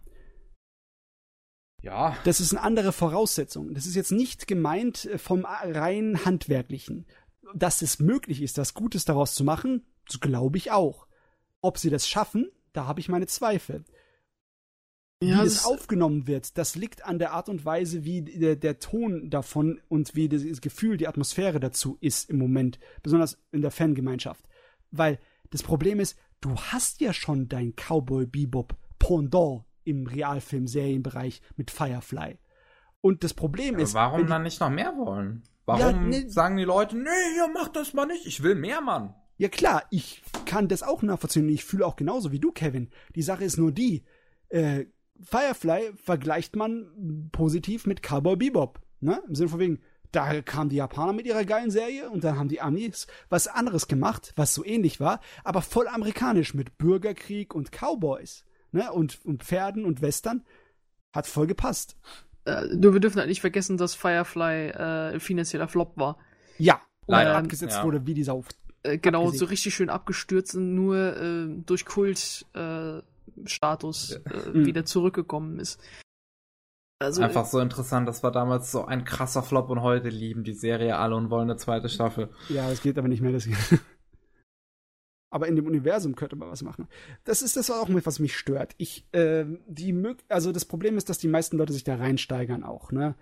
Ja, 1.82 2.16
Das 2.24 2.40
ist 2.40 2.52
eine 2.52 2.62
andere 2.62 2.92
Voraussetzung. 2.92 3.72
Das 3.74 3.86
ist 3.86 3.94
jetzt 3.94 4.12
nicht 4.12 4.46
gemeint 4.46 5.06
äh, 5.06 5.18
vom 5.18 5.44
rein 5.46 6.24
handwerklichen. 6.24 7.06
Dass 7.54 7.82
es 7.82 7.98
möglich 7.98 8.42
ist, 8.42 8.58
das 8.58 8.74
Gutes 8.74 9.04
daraus 9.04 9.34
zu 9.34 9.44
machen, 9.44 9.86
glaube 10.20 10.58
ich 10.58 10.70
auch. 10.70 11.06
Ob 11.60 11.78
sie 11.78 11.90
das 11.90 12.08
schaffen, 12.08 12.50
da 12.72 12.86
habe 12.86 13.00
ich 13.00 13.08
meine 13.08 13.26
Zweifel. 13.26 13.84
ja, 15.22 15.42
wie 15.42 15.46
es 15.46 15.64
aufgenommen 15.64 16.26
wird, 16.26 16.56
das 16.58 16.76
liegt 16.76 17.04
an 17.04 17.18
der 17.18 17.32
Art 17.32 17.48
und 17.48 17.64
Weise, 17.64 18.04
wie 18.04 18.22
der, 18.22 18.56
der 18.56 18.78
Ton 18.78 19.30
davon 19.30 19.80
und 19.88 20.14
wie 20.14 20.28
das 20.28 20.60
Gefühl, 20.60 20.96
die 20.96 21.08
Atmosphäre 21.08 21.60
dazu 21.60 21.96
ist 22.00 22.30
im 22.30 22.38
Moment, 22.38 22.78
besonders 23.02 23.38
in 23.52 23.62
der 23.62 23.70
Fangemeinschaft. 23.70 24.44
Weil 24.90 25.18
das 25.50 25.62
Problem 25.62 26.00
ist, 26.00 26.16
du 26.40 26.56
hast 26.56 27.00
ja 27.00 27.12
schon 27.12 27.48
dein 27.48 27.74
Cowboy 27.74 28.26
Bebop 28.26 28.76
Pendant 28.98 29.64
im 29.84 30.06
Realfilm-Serienbereich 30.06 31.42
mit 31.56 31.70
Firefly. 31.70 32.38
Und 33.00 33.24
das 33.24 33.34
Problem 33.34 33.78
ist, 33.78 33.94
wenn 33.94 34.00
warum 34.00 34.26
dann 34.26 34.42
nicht 34.42 34.60
noch 34.60 34.70
mehr 34.70 34.96
wollen? 34.96 35.42
Warum 35.64 35.80
Ja, 35.80 35.92
nee. 35.92 36.28
sagen 36.28 36.56
die 36.56 36.64
Leute, 36.64 36.96
nee, 36.96 37.08
ihr 37.36 37.48
macht 37.48 37.76
das 37.76 37.94
mal 37.94 38.06
nicht, 38.06 38.26
ich 38.26 38.42
will 38.42 38.54
mehr, 38.54 38.80
Mann. 38.80 39.14
Ja 39.38 39.48
klar, 39.48 39.84
ich 39.90 40.22
kann 40.44 40.68
das 40.68 40.82
auch 40.82 41.02
nachvollziehen 41.02 41.44
und 41.44 41.48
ich 41.50 41.64
fühle 41.64 41.86
auch 41.86 41.96
genauso 41.96 42.30
wie 42.30 42.40
du, 42.40 42.52
Kevin. 42.52 42.90
Die 43.14 43.22
Sache 43.22 43.44
ist 43.44 43.56
nur 43.56 43.72
die, 43.72 44.04
äh, 44.50 44.84
Firefly 45.22 45.92
vergleicht 45.96 46.56
man 46.56 47.28
positiv 47.32 47.86
mit 47.86 48.02
Cowboy 48.02 48.36
Bebop. 48.36 48.80
Ne? 49.00 49.22
Im 49.28 49.34
Sinne 49.34 49.48
von 49.48 49.60
wegen, 49.60 49.80
da 50.12 50.40
kamen 50.42 50.70
die 50.70 50.76
Japaner 50.76 51.12
mit 51.12 51.26
ihrer 51.26 51.44
geilen 51.44 51.70
Serie 51.70 52.10
und 52.10 52.24
dann 52.24 52.38
haben 52.38 52.48
die 52.48 52.60
Amis 52.60 53.06
was 53.28 53.46
anderes 53.48 53.86
gemacht, 53.88 54.32
was 54.36 54.54
so 54.54 54.64
ähnlich 54.64 55.00
war, 55.00 55.20
aber 55.44 55.62
voll 55.62 55.86
amerikanisch 55.88 56.54
mit 56.54 56.78
Bürgerkrieg 56.78 57.54
und 57.54 57.70
Cowboys. 57.72 58.44
Ne? 58.72 58.90
Und, 58.92 59.18
und 59.24 59.42
Pferden 59.44 59.84
und 59.84 60.02
Western. 60.02 60.44
Hat 61.12 61.26
voll 61.26 61.46
gepasst. 61.48 61.96
äh, 62.44 62.66
nur 62.74 62.92
wir 62.92 63.00
dürfen 63.00 63.18
halt 63.18 63.28
nicht 63.28 63.40
vergessen, 63.40 63.76
dass 63.76 63.94
Firefly 63.96 64.68
äh, 64.68 65.14
ein 65.14 65.20
finanzieller 65.20 65.66
Flop 65.66 65.96
war. 65.96 66.18
Ja, 66.58 66.80
und 67.06 67.14
Leider, 67.14 67.36
abgesetzt 67.36 67.78
ja. 67.78 67.84
wurde 67.84 68.06
wie 68.06 68.14
die 68.14 68.22
Sau. 68.22 68.44
Äh, 68.84 68.98
genau, 68.98 69.22
Abgesehen. 69.24 69.38
so 69.40 69.44
richtig 69.46 69.74
schön 69.74 69.90
abgestürzt 69.90 70.54
und 70.54 70.74
nur 70.76 70.96
äh, 71.16 71.48
durch 71.66 71.84
Kult 71.84 72.46
äh, 72.54 73.00
Status 73.44 74.12
äh, 74.12 74.20
Mhm. 74.50 74.66
wieder 74.66 74.84
zurückgekommen 74.84 75.58
ist. 75.58 75.80
Also 77.02 77.22
Einfach 77.22 77.46
so 77.46 77.60
interessant, 77.60 78.06
das 78.06 78.22
war 78.22 78.30
damals 78.30 78.70
so 78.70 78.84
ein 78.84 79.04
krasser 79.04 79.42
Flop 79.42 79.70
und 79.70 79.80
heute 79.80 80.10
lieben 80.10 80.44
die 80.44 80.52
Serie 80.52 80.98
alle 80.98 81.16
und 81.16 81.30
wollen 81.30 81.48
eine 81.48 81.56
zweite 81.56 81.88
Staffel. 81.88 82.28
Ja, 82.50 82.70
es 82.70 82.82
geht 82.82 82.98
aber 82.98 83.08
nicht 83.08 83.22
mehr. 83.22 83.32
Das 83.32 83.48
aber 85.30 85.48
in 85.48 85.56
dem 85.56 85.66
Universum 85.66 86.14
könnte 86.14 86.36
man 86.36 86.50
was 86.50 86.62
machen. 86.62 86.88
Das 87.24 87.40
ist 87.40 87.56
das 87.56 87.70
auch 87.70 87.88
was 88.04 88.18
mich 88.18 88.36
stört. 88.36 88.74
Ich, 88.76 89.06
ähm, 89.14 89.60
die 89.66 89.94
mög 89.94 90.18
also 90.28 90.52
das 90.52 90.66
Problem 90.66 90.98
ist, 90.98 91.08
dass 91.08 91.16
die 91.16 91.28
meisten 91.28 91.56
Leute 91.56 91.72
sich 91.72 91.84
da 91.84 91.96
reinsteigern 91.96 92.64
auch, 92.64 92.92
ne? 92.92 93.14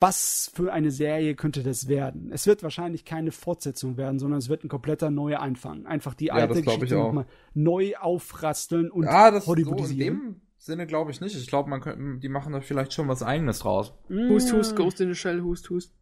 Was 0.00 0.50
für 0.54 0.72
eine 0.72 0.90
Serie 0.90 1.34
könnte 1.36 1.62
das 1.62 1.86
werden? 1.86 2.32
Es 2.32 2.46
wird 2.46 2.62
wahrscheinlich 2.62 3.04
keine 3.04 3.30
Fortsetzung 3.30 3.98
werden, 3.98 4.18
sondern 4.18 4.38
es 4.38 4.48
wird 4.48 4.64
ein 4.64 4.68
kompletter 4.68 5.10
neuer 5.10 5.40
Anfang. 5.40 5.84
Einfach 5.86 6.14
die 6.14 6.26
Ja, 6.26 6.34
alte 6.34 6.58
ich 6.58 6.64
Geschichte 6.64 6.96
nochmal 6.96 7.26
neu 7.54 7.94
aufrasteln 7.98 8.90
und 8.90 9.06
ah, 9.06 9.30
das 9.30 9.44
so 9.44 9.52
in 9.54 9.66
Hollywoodisieren. 9.66 10.18
dem 10.18 10.40
Sinne 10.62 10.86
glaube 10.86 11.10
ich 11.10 11.20
nicht. 11.20 11.34
Ich 11.34 11.48
glaube, 11.48 11.68
man 11.68 11.80
könnte, 11.80 12.20
die 12.20 12.28
machen 12.28 12.52
da 12.52 12.60
vielleicht 12.60 12.92
schon 12.92 13.08
was 13.08 13.24
eigenes 13.24 13.58
draus. 13.58 13.94
Hust, 14.08 14.52
Hust, 14.52 14.76
Ghost 14.76 15.00
in 15.00 15.08
the 15.08 15.14
Shell, 15.16 15.42
Hust, 15.42 15.68
Hust. 15.70 15.92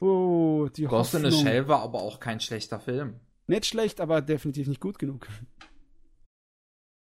Oh, 0.00 0.68
die 0.76 0.84
Ghost 0.84 1.14
in 1.14 1.20
the 1.22 1.28
Hoffnung. 1.28 1.42
Shell 1.42 1.68
war 1.68 1.80
aber 1.80 2.02
auch 2.02 2.20
kein 2.20 2.38
schlechter 2.38 2.80
Film. 2.80 3.18
Nicht 3.46 3.64
schlecht, 3.64 3.98
aber 3.98 4.20
definitiv 4.20 4.68
nicht 4.68 4.82
gut 4.82 4.98
genug. 4.98 5.26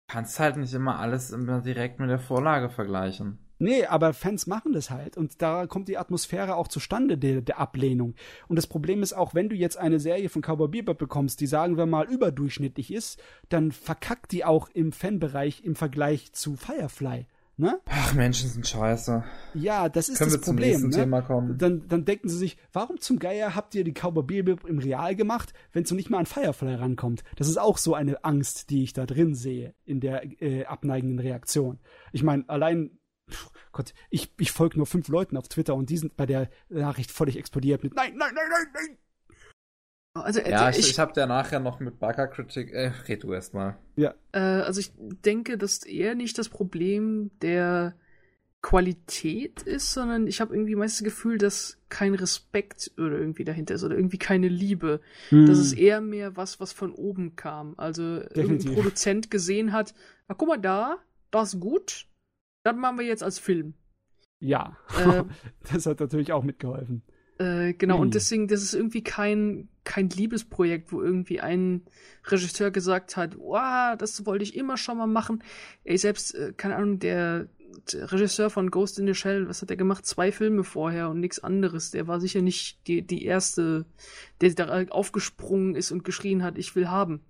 Kannst 0.06 0.38
halt 0.38 0.56
nicht 0.56 0.74
immer 0.74 1.00
alles 1.00 1.32
immer 1.32 1.60
direkt 1.60 1.98
mit 1.98 2.08
der 2.08 2.20
Vorlage 2.20 2.70
vergleichen. 2.70 3.40
Nee, 3.62 3.86
aber 3.86 4.12
Fans 4.12 4.48
machen 4.48 4.72
das 4.72 4.90
halt. 4.90 5.16
Und 5.16 5.40
da 5.40 5.68
kommt 5.68 5.86
die 5.86 5.96
Atmosphäre 5.96 6.56
auch 6.56 6.66
zustande 6.66 7.16
der, 7.16 7.42
der 7.42 7.60
Ablehnung. 7.60 8.16
Und 8.48 8.56
das 8.56 8.66
Problem 8.66 9.04
ist 9.04 9.12
auch, 9.12 9.34
wenn 9.36 9.48
du 9.48 9.54
jetzt 9.54 9.76
eine 9.76 10.00
Serie 10.00 10.28
von 10.28 10.42
Cowboy 10.42 10.66
Bebop 10.66 10.98
bekommst, 10.98 11.40
die 11.40 11.46
sagen 11.46 11.76
wir 11.76 11.86
mal 11.86 12.06
überdurchschnittlich 12.10 12.92
ist, 12.92 13.22
dann 13.50 13.70
verkackt 13.70 14.32
die 14.32 14.44
auch 14.44 14.68
im 14.74 14.90
Fanbereich 14.90 15.62
im 15.64 15.76
Vergleich 15.76 16.32
zu 16.32 16.56
Firefly. 16.56 17.26
Ne? 17.56 17.78
Ach, 17.86 18.14
Menschen 18.14 18.48
sind 18.48 18.66
scheiße. 18.66 19.22
Ja, 19.54 19.88
das 19.88 20.08
ist 20.08 20.18
Können 20.18 20.30
das 20.32 20.40
wir 20.40 20.42
zum 20.42 20.56
Problem. 20.56 20.70
nächsten 20.70 20.88
Ne? 20.88 20.96
Thema 20.96 21.22
kommen? 21.22 21.58
Dann, 21.58 21.86
dann 21.86 22.04
denken 22.04 22.28
sie 22.28 22.38
sich, 22.38 22.56
warum 22.72 22.98
zum 22.98 23.20
Geier 23.20 23.54
habt 23.54 23.76
ihr 23.76 23.84
die 23.84 23.92
Cowboy 23.92 24.24
Bebop 24.24 24.64
im 24.66 24.78
Real 24.78 25.14
gemacht, 25.14 25.52
wenn 25.72 25.84
es 25.84 25.88
so 25.88 25.94
nicht 25.94 26.10
mal 26.10 26.18
an 26.18 26.26
Firefly 26.26 26.74
rankommt? 26.74 27.22
Das 27.36 27.46
ist 27.46 27.58
auch 27.58 27.78
so 27.78 27.94
eine 27.94 28.24
Angst, 28.24 28.70
die 28.70 28.82
ich 28.82 28.94
da 28.94 29.06
drin 29.06 29.36
sehe 29.36 29.74
in 29.84 30.00
der 30.00 30.24
äh, 30.42 30.64
abneigenden 30.64 31.20
Reaktion. 31.20 31.78
Ich 32.10 32.24
meine, 32.24 32.48
allein, 32.48 32.98
Gott, 33.72 33.94
ich, 34.10 34.30
ich 34.38 34.52
folge 34.52 34.76
nur 34.76 34.86
fünf 34.86 35.08
Leuten 35.08 35.36
auf 35.36 35.48
Twitter 35.48 35.74
und 35.74 35.90
die 35.90 35.96
sind 35.96 36.16
bei 36.16 36.26
der 36.26 36.48
Nachricht 36.68 37.10
völlig 37.10 37.36
explodiert 37.36 37.82
mit 37.82 37.94
Nein, 37.94 38.14
nein, 38.16 38.34
nein, 38.34 38.44
nein, 38.50 38.66
nein. 38.72 38.98
Also, 40.14 40.40
äh, 40.40 40.50
Ja, 40.50 40.68
ich, 40.70 40.78
ich, 40.78 40.90
ich 40.90 40.98
habe 40.98 41.18
ja 41.18 41.26
nachher 41.26 41.58
noch 41.58 41.80
mit 41.80 41.98
Bagger-Kritik. 41.98 42.70
Äh, 42.72 42.92
red 43.08 43.22
du 43.22 43.32
erst 43.32 43.54
mal. 43.54 43.78
Ja, 43.96 44.14
äh, 44.32 44.38
also 44.38 44.80
ich 44.80 44.92
denke, 44.96 45.56
dass 45.56 45.84
eher 45.84 46.14
nicht 46.14 46.36
das 46.38 46.50
Problem 46.50 47.30
der 47.40 47.94
Qualität 48.60 49.62
ist, 49.62 49.92
sondern 49.92 50.28
ich 50.28 50.40
habe 50.40 50.54
irgendwie 50.54 50.76
meistens 50.76 50.98
das 50.98 51.04
Gefühl, 51.04 51.38
dass 51.38 51.78
kein 51.88 52.14
Respekt 52.14 52.92
oder 52.96 53.18
irgendwie 53.18 53.44
dahinter 53.44 53.74
ist 53.74 53.82
oder 53.82 53.96
irgendwie 53.96 54.18
keine 54.18 54.48
Liebe. 54.48 55.00
Das 55.30 55.58
ist 55.58 55.72
eher 55.72 56.00
mehr 56.00 56.36
was, 56.36 56.60
was 56.60 56.72
von 56.72 56.92
oben 56.92 57.34
kam. 57.34 57.74
Also 57.76 58.02
irgendein 58.02 58.34
Definitiv. 58.34 58.74
Produzent 58.74 59.30
gesehen 59.32 59.72
hat, 59.72 59.94
ah, 60.28 60.34
guck 60.34 60.48
mal 60.48 60.60
da, 60.60 60.98
das 61.32 61.54
ist 61.54 61.60
gut, 61.60 62.06
das 62.64 62.76
machen 62.76 62.98
wir 62.98 63.06
jetzt 63.06 63.22
als 63.22 63.38
Film. 63.38 63.74
ja. 64.40 64.76
Äh, 64.98 65.24
das 65.72 65.86
hat 65.86 66.00
natürlich 66.00 66.32
auch 66.32 66.42
mitgeholfen. 66.44 67.02
Äh, 67.38 67.72
genau, 67.74 67.96
Hm. 67.96 68.02
und 68.02 68.14
deswegen, 68.14 68.46
das 68.48 68.62
ist 68.62 68.74
irgendwie 68.74 69.02
kein, 69.02 69.68
kein 69.84 70.08
Liebesprojekt, 70.10 70.92
wo 70.92 71.02
irgendwie 71.02 71.40
ein 71.40 71.82
Regisseur 72.26 72.70
gesagt 72.70 73.16
hat, 73.16 73.36
wow, 73.38 73.96
das 73.96 74.26
wollte 74.26 74.44
ich 74.44 74.54
immer 74.54 74.76
schon 74.76 74.98
mal 74.98 75.06
machen. 75.06 75.42
Ey, 75.84 75.96
selbst, 75.96 76.34
äh, 76.34 76.52
keine 76.56 76.76
Ahnung, 76.76 76.98
der, 76.98 77.48
der 77.92 78.12
Regisseur 78.12 78.50
von 78.50 78.70
Ghost 78.70 78.98
in 78.98 79.06
the 79.06 79.14
Shell, 79.14 79.48
was 79.48 79.62
hat 79.62 79.70
er 79.70 79.76
gemacht? 79.76 80.04
Zwei 80.04 80.30
Filme 80.30 80.62
vorher 80.62 81.08
und 81.08 81.20
nichts 81.20 81.42
anderes. 81.42 81.90
Der 81.90 82.06
war 82.06 82.20
sicher 82.20 82.42
nicht 82.42 82.86
die, 82.86 83.00
die 83.02 83.24
erste, 83.24 83.86
der 84.42 84.50
da 84.50 84.84
aufgesprungen 84.90 85.74
ist 85.74 85.90
und 85.90 86.04
geschrien 86.04 86.42
hat, 86.42 86.58
ich 86.58 86.76
will 86.76 86.88
haben. 86.88 87.22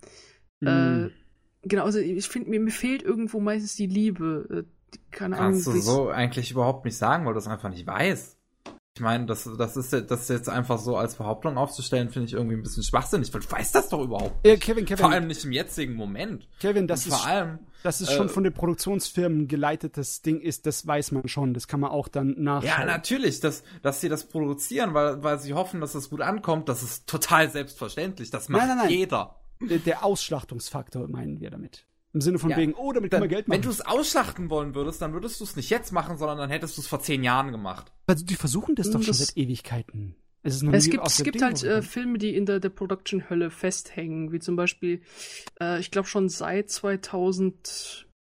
Äh, 0.60 0.66
Hm. 0.68 1.10
genau, 1.62 1.84
also 1.84 2.00
ich 2.00 2.28
finde, 2.28 2.50
mir, 2.50 2.60
mir 2.60 2.72
fehlt 2.72 3.02
irgendwo 3.02 3.38
meistens 3.40 3.76
die 3.76 3.86
Liebe. 3.86 4.66
Äh, 4.94 4.98
keine 5.10 5.36
Kannst 5.36 5.66
Ahnung. 5.68 5.80
du 5.80 5.84
so 5.84 6.08
eigentlich 6.10 6.50
überhaupt 6.50 6.84
nicht 6.84 6.96
sagen, 6.96 7.24
weil 7.26 7.32
du 7.34 7.38
es 7.38 7.46
einfach 7.48 7.68
nicht 7.68 7.86
weißt. 7.86 8.38
Ich 8.94 9.00
meine, 9.00 9.24
das, 9.24 9.48
das, 9.56 9.74
ist, 9.78 10.10
das 10.10 10.28
jetzt 10.28 10.50
einfach 10.50 10.78
so 10.78 10.98
als 10.98 11.14
Behauptung 11.14 11.56
aufzustellen, 11.56 12.10
finde 12.10 12.26
ich 12.26 12.34
irgendwie 12.34 12.56
ein 12.56 12.62
bisschen 12.62 12.82
schwachsinnig, 12.82 13.32
weil 13.32 13.40
du 13.40 13.50
weißt 13.50 13.74
das 13.74 13.88
doch 13.88 14.02
überhaupt 14.02 14.46
Äh, 14.46 14.50
nicht. 14.52 14.62
Kevin, 14.64 14.84
Kevin, 14.84 14.98
Vor 15.04 15.10
allem 15.10 15.28
nicht 15.28 15.42
im 15.46 15.52
jetzigen 15.52 15.94
Moment. 15.94 16.46
Kevin, 16.60 16.86
das 16.86 17.06
Und 17.06 17.12
ist, 17.12 17.18
vor 17.18 17.26
allem, 17.26 17.58
das 17.82 18.02
ist 18.02 18.12
schon 18.12 18.26
äh, 18.26 18.28
von 18.28 18.44
den 18.44 18.52
Produktionsfirmen 18.52 19.48
geleitetes 19.48 20.20
Ding 20.20 20.40
ist, 20.40 20.66
das 20.66 20.86
weiß 20.86 21.12
man 21.12 21.26
schon. 21.26 21.54
Das 21.54 21.68
kann 21.68 21.80
man 21.80 21.90
auch 21.90 22.06
dann 22.08 22.34
nachschauen. 22.36 22.80
ja, 22.80 22.84
natürlich, 22.84 23.40
dass, 23.40 23.62
dass 23.80 24.02
sie 24.02 24.10
das 24.10 24.24
produzieren, 24.28 24.92
weil, 24.92 25.22
weil 25.22 25.38
sie 25.38 25.54
hoffen, 25.54 25.80
dass 25.80 25.94
es 25.94 26.10
gut 26.10 26.20
ankommt, 26.20 26.68
das 26.68 26.82
ist 26.82 27.06
total 27.06 27.50
selbstverständlich. 27.50 28.30
Das 28.30 28.50
macht 28.50 28.60
Nein, 28.66 28.76
nein, 28.76 28.78
nein. 28.88 28.90
jeder. 28.90 29.36
Der, 29.62 29.78
der 29.78 30.04
Ausschlachtungsfaktor 30.04 31.08
meinen 31.08 31.40
wir 31.40 31.48
damit. 31.50 31.86
Im 32.14 32.20
Sinne 32.20 32.38
von 32.38 32.50
Ja. 32.50 32.56
wegen, 32.58 32.74
oh, 32.74 32.92
damit 32.92 33.10
können 33.10 33.22
wir 33.22 33.28
Geld 33.28 33.48
machen. 33.48 33.56
wenn 33.56 33.62
du 33.62 33.70
es 33.70 33.80
ausschlachten 33.80 34.50
wollen 34.50 34.74
würdest, 34.74 35.00
dann 35.00 35.12
würdest 35.14 35.40
du 35.40 35.44
es 35.44 35.56
nicht 35.56 35.70
jetzt 35.70 35.92
machen, 35.92 36.18
sondern 36.18 36.36
dann 36.38 36.50
hättest 36.50 36.76
du 36.76 36.82
es 36.82 36.86
vor 36.86 37.00
zehn 37.00 37.22
Jahren 37.24 37.52
gemacht. 37.52 37.90
also, 38.06 38.24
die 38.24 38.34
versuchen 38.34 38.74
das 38.74 38.88
doch 38.90 39.00
schon 39.00 39.06
Das- 39.08 39.18
seit 39.18 39.36
Ewigkeiten. 39.36 40.14
Es, 40.44 40.60
Es 40.60 40.90
gibt, 40.90 41.06
es 41.06 41.22
gibt 41.22 41.36
Ding 41.36 41.42
halt 41.44 41.62
äh. 41.62 41.82
Filme, 41.82 42.18
die 42.18 42.34
in 42.34 42.46
der, 42.46 42.58
der 42.58 42.68
Production-Hölle 42.68 43.50
festhängen, 43.50 44.32
wie 44.32 44.40
zum 44.40 44.56
Beispiel, 44.56 45.00
äh, 45.60 45.78
ich 45.78 45.92
glaube 45.92 46.08
schon 46.08 46.28
seit 46.28 46.68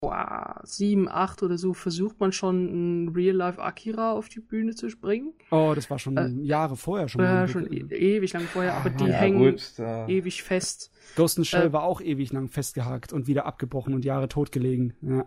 2007, 0.03 1.09
8 1.09 1.43
oder 1.45 1.59
so 1.59 1.75
versucht 1.75 2.19
man 2.19 2.33
schon 2.33 3.05
ein 3.05 3.09
Real-Life 3.11 3.63
Akira 3.63 4.13
auf 4.13 4.29
die 4.29 4.41
Bühne 4.41 4.75
zu 4.75 4.89
bringen. 4.89 5.33
Oh, 5.51 5.73
das 5.75 5.89
war 5.91 5.99
schon 5.99 6.17
äh, 6.17 6.29
Jahre 6.45 6.77
vorher 6.77 7.09
schon. 7.09 7.21
Äh, 7.21 7.25
mal. 7.25 7.49
schon 7.49 7.73
e 7.73 7.77
ewig 7.95 8.33
lang 8.33 8.43
vorher, 8.43 8.75
aber 8.75 8.91
die 8.91 9.05
Ja, 9.05 9.13
hängen 9.13 9.57
da. 9.77 10.09
ewig 10.09 10.43
fest. 10.43 10.91
Ghost 11.17 11.39
in 11.39 11.45
Shell 11.45 11.69
äh, 11.69 11.73
war 11.73 11.85
auch 11.85 12.01
ewig 12.01 12.33
lang 12.33 12.49
festgehakt 12.49 13.13
und 13.13 13.27
wieder 13.29 13.47
abgebrochen 13.47 13.95
und 13.95 14.05
Jahre 14.05 14.29
totgelegen. 14.29 14.95
Ja. 15.03 15.25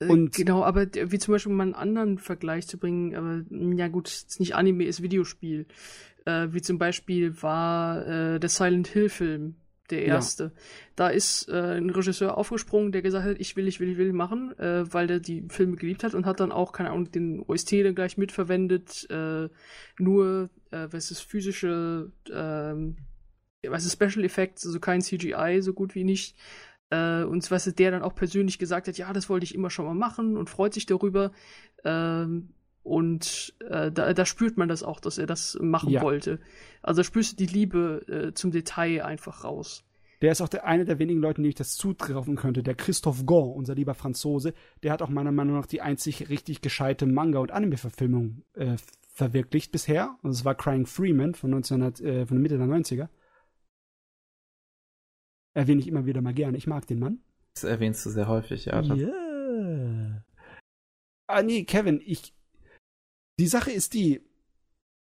Äh, 0.00 0.08
Und- 0.08 0.34
genau, 0.34 0.64
aber 0.64 0.86
wie 0.86 1.18
zum 1.18 1.32
Beispiel 1.32 1.52
mal 1.52 1.64
einen 1.64 1.74
anderen 1.74 2.18
Vergleich 2.18 2.66
zu 2.66 2.78
bringen, 2.78 3.14
aber 3.14 3.42
mh, 3.50 3.76
ja 3.76 3.88
gut, 3.88 4.08
ist 4.08 4.40
nicht 4.40 4.54
Anime, 4.54 4.84
ist 4.84 5.02
Videospiel. 5.02 5.66
Äh, 6.24 6.48
wie 6.52 6.62
zum 6.62 6.78
Beispiel 6.78 7.42
war 7.42 8.06
äh, 8.06 8.40
der 8.40 8.48
Silent 8.48 8.86
Hill 8.88 9.10
Film, 9.10 9.56
der 9.90 10.06
Ja. 10.06 10.14
erste. 10.14 10.52
Da 10.96 11.08
ist 11.08 11.48
äh, 11.48 11.76
ein 11.76 11.90
Regisseur 11.90 12.36
aufgesprungen, 12.38 12.92
der 12.92 13.02
gesagt 13.02 13.26
hat, 13.26 13.36
ich 13.38 13.56
will, 13.56 13.68
ich 13.68 13.80
will, 13.80 13.90
ich 13.90 13.98
will 13.98 14.12
machen, 14.12 14.58
äh, 14.58 14.84
weil 14.92 15.06
der 15.06 15.20
die 15.20 15.44
Filme 15.50 15.76
geliebt 15.76 16.04
hat 16.04 16.14
und 16.14 16.26
hat 16.26 16.40
dann 16.40 16.52
auch, 16.52 16.72
keine 16.72 16.90
Ahnung, 16.90 17.10
den 17.10 17.40
OST 17.40 17.72
dann 17.84 17.94
gleich 17.94 18.16
mitverwendet, 18.16 19.06
äh, 19.10 19.48
nur, 19.98 20.50
äh, 20.70 20.88
was 20.90 21.10
ist 21.10 21.20
physische, 21.20 22.12
ähm, 22.32 22.96
was 23.66 23.84
ist 23.86 23.92
Special 23.94 24.24
Effects, 24.24 24.66
also 24.66 24.80
kein 24.80 25.00
CGI, 25.00 25.60
so 25.60 25.72
gut 25.72 25.94
wie 25.94 26.04
nicht. 26.04 26.36
Äh, 26.90 27.24
und 27.24 27.50
was 27.50 27.64
der 27.64 27.90
dann 27.90 28.02
auch 28.02 28.14
persönlich 28.14 28.58
gesagt 28.58 28.88
hat, 28.88 28.98
ja, 28.98 29.12
das 29.12 29.28
wollte 29.28 29.44
ich 29.44 29.54
immer 29.54 29.70
schon 29.70 29.86
mal 29.86 29.94
machen 29.94 30.36
und 30.36 30.50
freut 30.50 30.74
sich 30.74 30.86
darüber. 30.86 31.32
Ähm, 31.84 32.50
und 32.84 33.54
äh, 33.68 33.90
da, 33.90 34.12
da 34.12 34.24
spürt 34.26 34.56
man 34.56 34.68
das 34.68 34.82
auch, 34.84 35.00
dass 35.00 35.18
er 35.18 35.26
das 35.26 35.58
machen 35.60 35.90
Ja. 35.90 36.02
wollte. 36.02 36.38
Also 36.82 37.00
da 37.00 37.04
spürst 37.04 37.32
du 37.32 37.36
die 37.46 37.52
Liebe 37.52 38.04
äh, 38.08 38.34
zum 38.34 38.52
Detail 38.52 39.04
einfach 39.04 39.42
raus. 39.42 39.82
Der 40.22 40.32
ist 40.32 40.40
auch 40.40 40.48
der, 40.48 40.64
einer 40.64 40.84
der 40.84 40.98
wenigen 40.98 41.20
Leute, 41.20 41.42
die 41.42 41.48
ich 41.48 41.54
das 41.54 41.74
zutrauen 41.76 42.36
könnte. 42.36 42.62
Der 42.62 42.74
Christophe 42.76 43.24
Gant, 43.24 43.56
unser 43.56 43.74
lieber 43.74 43.94
Franzose, 43.94 44.54
der 44.82 44.92
hat 44.92 45.02
auch 45.02 45.08
meiner 45.08 45.32
Meinung 45.32 45.56
nach 45.56 45.66
die 45.66 45.80
einzig 45.82 46.28
richtig 46.28 46.60
gescheite 46.60 47.04
Manga- 47.06 47.40
und 47.40 47.50
Anime-Verfilmung 47.50 48.42
äh, 48.54 48.76
verwirklicht 49.08 49.72
bisher. 49.72 50.16
Und 50.22 50.30
das 50.30 50.44
war 50.44 50.54
Crying 50.54 50.86
Freeman 50.86 51.34
von, 51.34 51.52
1900, 51.52 52.00
äh, 52.00 52.26
von 52.26 52.36
der 52.36 52.42
Mitte 52.42 52.58
der 52.58 52.66
90er. 52.66 53.08
Erwähne 55.54 55.80
ich 55.80 55.88
immer 55.88 56.06
wieder 56.06 56.20
mal 56.20 56.34
gerne. 56.34 56.56
Ich 56.56 56.66
mag 56.66 56.86
den 56.86 56.98
Mann. 57.00 57.20
Das 57.54 57.64
erwähnst 57.64 58.04
du 58.04 58.10
sehr 58.10 58.28
häufig, 58.28 58.64
ja. 58.66 58.80
Ja. 58.82 60.24
Ah, 61.26 61.42
nee, 61.42 61.64
Kevin, 61.64 62.00
ich. 62.04 62.34
Die 63.38 63.46
Sache 63.46 63.72
ist 63.72 63.94
die, 63.94 64.20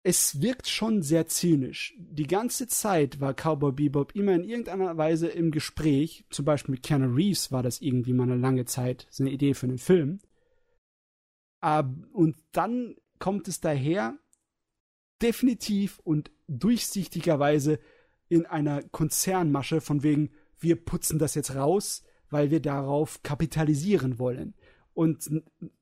es 0.03 0.41
wirkt 0.41 0.69
schon 0.69 1.03
sehr 1.03 1.27
zynisch. 1.27 1.95
Die 1.99 2.27
ganze 2.27 2.69
Zeit 2.69 3.21
war 3.21 3.35
Cowboy 3.35 3.73
Bebop 3.73 4.15
immer 4.15 4.35
in 4.35 4.45
irgendeiner 4.45 4.97
Weise 4.97 5.27
im 5.29 5.51
Gespräch. 5.51 6.25
Zum 6.31 6.45
Beispiel 6.45 6.75
mit 6.77 6.85
Keanu 6.85 7.13
Reeves 7.13 7.51
war 7.51 7.63
das 7.63 7.81
irgendwie 7.81 8.13
mal 8.13 8.25
eine 8.25 8.37
lange 8.37 8.65
Zeit 8.67 9.07
so 9.11 9.25
eine 9.25 9.33
Idee 9.33 9.55
für 9.55 9.67
einen 9.67 9.79
Film. 9.79 10.21
Und 11.61 12.37
dann 12.53 12.95
kommt 13.19 13.49
es 13.49 13.61
daher, 13.61 14.17
definitiv 15.21 15.99
und 16.05 16.31
durchsichtigerweise 16.47 17.81
in 18.29 18.47
einer 18.47 18.83
Konzernmasche 18.83 19.81
von 19.81 20.03
wegen, 20.03 20.31
wir 20.59 20.77
putzen 20.77 21.19
das 21.19 21.35
jetzt 21.35 21.55
raus, 21.55 22.05
weil 22.31 22.51
wir 22.51 22.61
darauf 22.61 23.23
kapitalisieren 23.23 24.19
wollen. 24.19 24.55
Und 24.95 25.29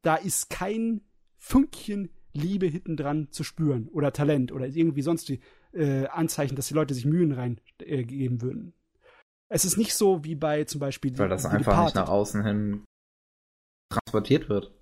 da 0.03 0.17
ist 0.17 0.49
kein 0.49 1.03
Fünkchen 1.37 2.11
Liebe 2.35 2.67
hinten 2.67 2.97
dran 2.97 3.29
zu 3.31 3.45
spüren 3.45 3.89
oder 3.89 4.13
Talent 4.13 4.53
oder 4.53 4.67
irgendwie 4.67 5.03
sonst 5.03 5.29
die 5.29 5.41
äh, 5.73 6.07
Anzeichen, 6.07 6.57
dass 6.57 6.69
die 6.69 6.75
Leute 6.75 6.95
sich 6.95 7.05
Mühen 7.05 7.33
rein 7.33 7.61
äh, 7.79 8.05
geben 8.05 8.43
würden. 8.43 8.75
Es 9.49 9.65
ist 9.65 9.77
nicht 9.77 9.95
so 9.95 10.25
wie 10.25 10.35
bei 10.35 10.65
zum 10.65 10.81
Beispiel 10.81 11.17
Weil 11.19 11.29
das 11.29 11.45
einfach 11.47 11.59
nicht 11.59 11.67
Departed. 11.67 11.95
nach 11.97 12.09
außen 12.09 12.45
hin 12.45 12.85
transportiert 13.91 14.49
wird. 14.49 14.73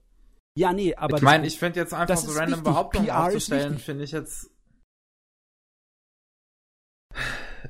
Ja, 0.57 0.73
nee, 0.73 0.95
aber 0.95 1.17
ich 1.17 1.23
meine, 1.23 1.47
ich 1.47 1.59
finde 1.59 1.81
jetzt 1.81 1.95
einfach 1.95 2.17
so 2.17 2.31
random 2.33 2.51
wichtig. 2.51 2.65
Behauptungen 2.65 3.07
PR 3.07 3.25
aufzustellen, 3.27 3.79
finde 3.79 4.05
ich 4.05 4.13
jetzt. 4.13 4.51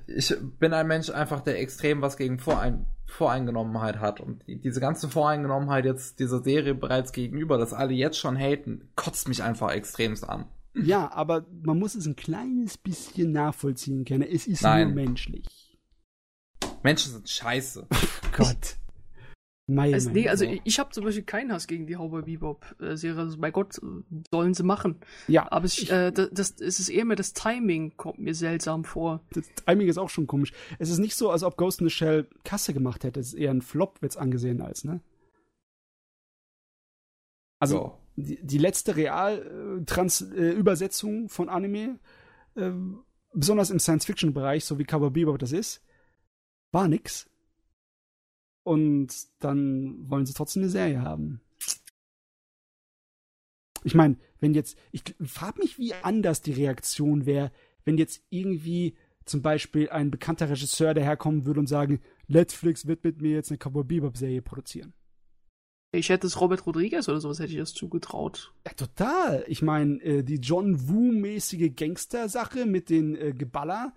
Ich 0.06 0.34
bin 0.58 0.72
ein 0.72 0.86
Mensch 0.86 1.10
einfach, 1.10 1.40
der 1.40 1.60
extrem 1.60 2.02
was 2.02 2.16
gegen 2.16 2.38
Vorein 2.38 2.86
Voreingenommenheit 3.06 4.00
hat. 4.00 4.20
Und 4.20 4.46
die, 4.46 4.60
diese 4.60 4.80
ganze 4.80 5.08
Voreingenommenheit 5.08 5.84
jetzt 5.84 6.18
dieser 6.18 6.42
Serie 6.42 6.74
bereits 6.74 7.12
gegenüber, 7.12 7.58
dass 7.58 7.72
alle 7.72 7.92
jetzt 7.92 8.18
schon 8.18 8.36
haten, 8.36 8.88
kotzt 8.96 9.28
mich 9.28 9.42
einfach 9.42 9.70
extremst 9.70 10.28
an. 10.28 10.46
Ja, 10.74 11.12
aber 11.12 11.44
man 11.62 11.78
muss 11.78 11.94
es 11.94 12.06
ein 12.06 12.16
kleines 12.16 12.78
bisschen 12.78 13.32
nachvollziehen 13.32 14.04
können. 14.06 14.22
Es 14.22 14.46
ist 14.46 14.62
Nein. 14.62 14.88
nur 14.88 14.94
menschlich. 14.94 15.78
Menschen 16.82 17.12
sind 17.12 17.28
scheiße. 17.28 17.86
Gott. 18.36 18.76
Meine 19.68 19.94
Also, 19.94 20.10
nee, 20.10 20.28
also 20.28 20.44
ich, 20.44 20.60
ich 20.65 20.81
habe 20.81 20.91
zum 20.91 21.05
Beispiel 21.05 21.23
keinen 21.23 21.52
Hass 21.52 21.68
gegen 21.68 21.86
die 21.86 21.94
Cowboy 21.94 22.23
Bebop-Serie. 22.23 23.20
Also, 23.20 23.39
bei 23.39 23.52
Gott, 23.52 23.78
äh, 23.78 23.82
sollen 24.31 24.55
sie 24.55 24.65
machen. 24.65 24.97
ja, 25.28 25.50
Aber 25.52 25.65
es, 25.66 25.89
äh, 25.89 26.10
das, 26.12 26.31
das, 26.32 26.60
es 26.60 26.81
ist 26.81 26.89
eher 26.89 27.05
mehr 27.05 27.15
das 27.16 27.32
Timing, 27.32 27.97
kommt 27.97 28.18
mir 28.18 28.34
seltsam 28.34 28.82
vor. 28.84 29.20
das 29.31 29.47
Timing 29.65 29.86
ist 29.89 29.99
auch 29.99 30.10
schon 30.10 30.26
komisch. 30.26 30.52
Es 30.81 30.91
ist 30.91 30.99
nicht 30.99 31.15
so, 31.15 31.31
als 31.31 31.44
ob 31.44 31.57
Ghost 31.57 31.81
in 31.81 31.86
the 31.89 31.94
Shell 31.94 32.26
Kasse 32.44 32.74
gemacht 32.74 33.05
hätte. 33.05 33.20
Es 33.20 33.28
ist 33.28 33.34
eher 33.34 33.52
ein 33.52 33.62
Flop, 33.62 34.02
wird's 34.02 34.16
angesehen 34.16 34.60
als, 34.60 34.82
ne? 34.84 35.00
Also, 37.60 37.76
So. 37.76 37.99
die, 38.16 38.44
die 38.44 38.58
letzte 38.58 38.97
Real-Übersetzung 38.97 41.28
von 41.28 41.49
Anime, 41.49 42.00
äh, 42.57 42.73
besonders 43.32 43.70
im 43.70 43.78
Science-Fiction-Bereich, 43.78 44.65
so 44.65 44.81
wie 44.81 44.84
Cowboy 44.84 45.10
Bebop 45.10 45.39
das 45.39 45.52
ist, 45.52 45.84
war 46.73 46.89
nix. 46.89 47.28
Und 48.65 49.12
dann 49.41 50.08
wollen 50.08 50.26
sie 50.26 50.34
trotzdem 50.34 50.62
eine 50.62 50.70
Serie 50.70 51.02
haben. 51.02 51.41
Ich 53.84 53.94
meine, 53.94 54.16
wenn 54.39 54.55
jetzt, 54.55 54.76
ich 54.92 55.02
frage 55.24 55.60
mich, 55.60 55.78
wie 55.78 55.94
anders 55.94 56.42
die 56.42 56.52
Reaktion 56.52 57.26
wäre, 57.26 57.50
wenn 57.84 57.99
jetzt 57.99 58.23
irgendwie 58.31 58.97
zum 59.24 59.42
Beispiel 59.42 59.89
ein 59.91 60.10
bekannter 60.10 60.49
Regisseur 60.49 60.94
daherkommen 60.94 61.44
würde 61.47 61.60
und 61.60 61.68
sagen, 61.68 62.00
Netflix 62.28 62.86
wird 62.86 63.05
mit 63.05 63.20
mir 63.20 63.32
jetzt 63.32 63.50
eine 63.50 63.58
Cowboy 63.58 63.84
Bebop 63.84 64.16
Serie 64.16 64.42
produzieren. 64.42 64.94
Ich 65.94 66.08
hätte 66.08 66.26
es 66.26 66.41
Robert 66.41 66.66
Rodriguez 66.66 67.08
oder 67.08 67.20
sowas 67.20 67.39
hätte 67.39 67.52
ich 67.52 67.58
das 67.58 67.74
zugetraut. 67.74 68.55
Ja, 68.66 68.73
total. 68.73 69.44
Ich 69.47 69.60
meine, 69.60 70.00
äh, 70.02 70.23
die 70.23 70.36
John 70.36 70.89
Woo-mäßige 70.89 71.74
Gangster-Sache 71.76 72.65
mit 72.65 72.89
den 72.89 73.15
äh, 73.15 73.32
Geballer 73.32 73.92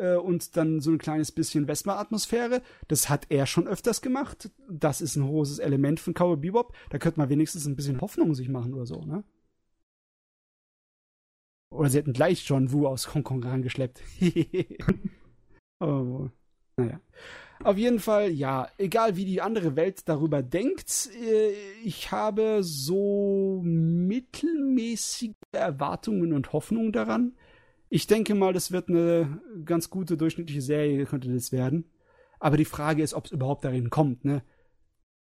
äh, 0.00 0.16
und 0.16 0.56
dann 0.56 0.80
so 0.80 0.90
ein 0.90 0.98
kleines 0.98 1.30
bisschen 1.30 1.66
Vespa-Atmosphäre, 1.66 2.62
das 2.88 3.08
hat 3.08 3.26
er 3.28 3.46
schon 3.46 3.68
öfters 3.68 4.00
gemacht. 4.00 4.50
Das 4.68 5.00
ist 5.00 5.16
ein 5.16 5.26
großes 5.26 5.58
Element 5.58 6.00
von 6.00 6.14
Cowboy 6.14 6.36
Bebop. 6.36 6.74
Da 6.88 6.98
könnte 6.98 7.20
man 7.20 7.28
wenigstens 7.28 7.66
ein 7.66 7.76
bisschen 7.76 8.00
Hoffnung 8.00 8.34
sich 8.34 8.48
machen 8.48 8.74
oder 8.74 8.86
so, 8.86 9.04
ne? 9.04 9.22
Oder 11.72 11.88
sie 11.88 11.98
hätten 11.98 12.12
gleich 12.12 12.44
John 12.48 12.72
Woo 12.72 12.86
aus 12.86 13.14
Hongkong 13.14 13.44
rangeschleppt. 13.44 14.02
oh, 15.80 16.28
naja. 16.76 17.00
Auf 17.62 17.76
jeden 17.76 18.00
Fall, 18.00 18.30
ja, 18.30 18.68
egal 18.78 19.16
wie 19.16 19.26
die 19.26 19.42
andere 19.42 19.76
Welt 19.76 20.08
darüber 20.08 20.42
denkt, 20.42 21.10
äh, 21.14 21.52
ich 21.84 22.10
habe 22.10 22.62
so 22.62 23.60
mittelmäßige 23.62 25.34
Erwartungen 25.52 26.32
und 26.32 26.52
Hoffnungen 26.54 26.90
daran. 26.90 27.36
Ich 27.92 28.06
denke 28.06 28.34
mal, 28.34 28.52
das 28.52 28.70
wird 28.72 28.88
eine 28.88 29.40
ganz 29.64 29.90
gute 29.90 30.16
durchschnittliche 30.16 30.62
Serie, 30.62 31.04
könnte 31.06 31.30
das 31.32 31.50
werden. 31.52 31.90
Aber 32.38 32.56
die 32.56 32.64
Frage 32.64 33.02
ist, 33.02 33.12
ob 33.14 33.26
es 33.26 33.32
überhaupt 33.32 33.64
darin 33.64 33.90
kommt, 33.90 34.24
ne? 34.24 34.42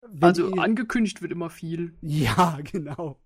Wenn 0.02 0.22
Also 0.22 0.50
die- 0.50 0.58
angekündigt 0.60 1.20
wird 1.22 1.32
immer 1.32 1.50
viel. 1.50 1.94
ja, 2.02 2.58
genau. 2.70 3.20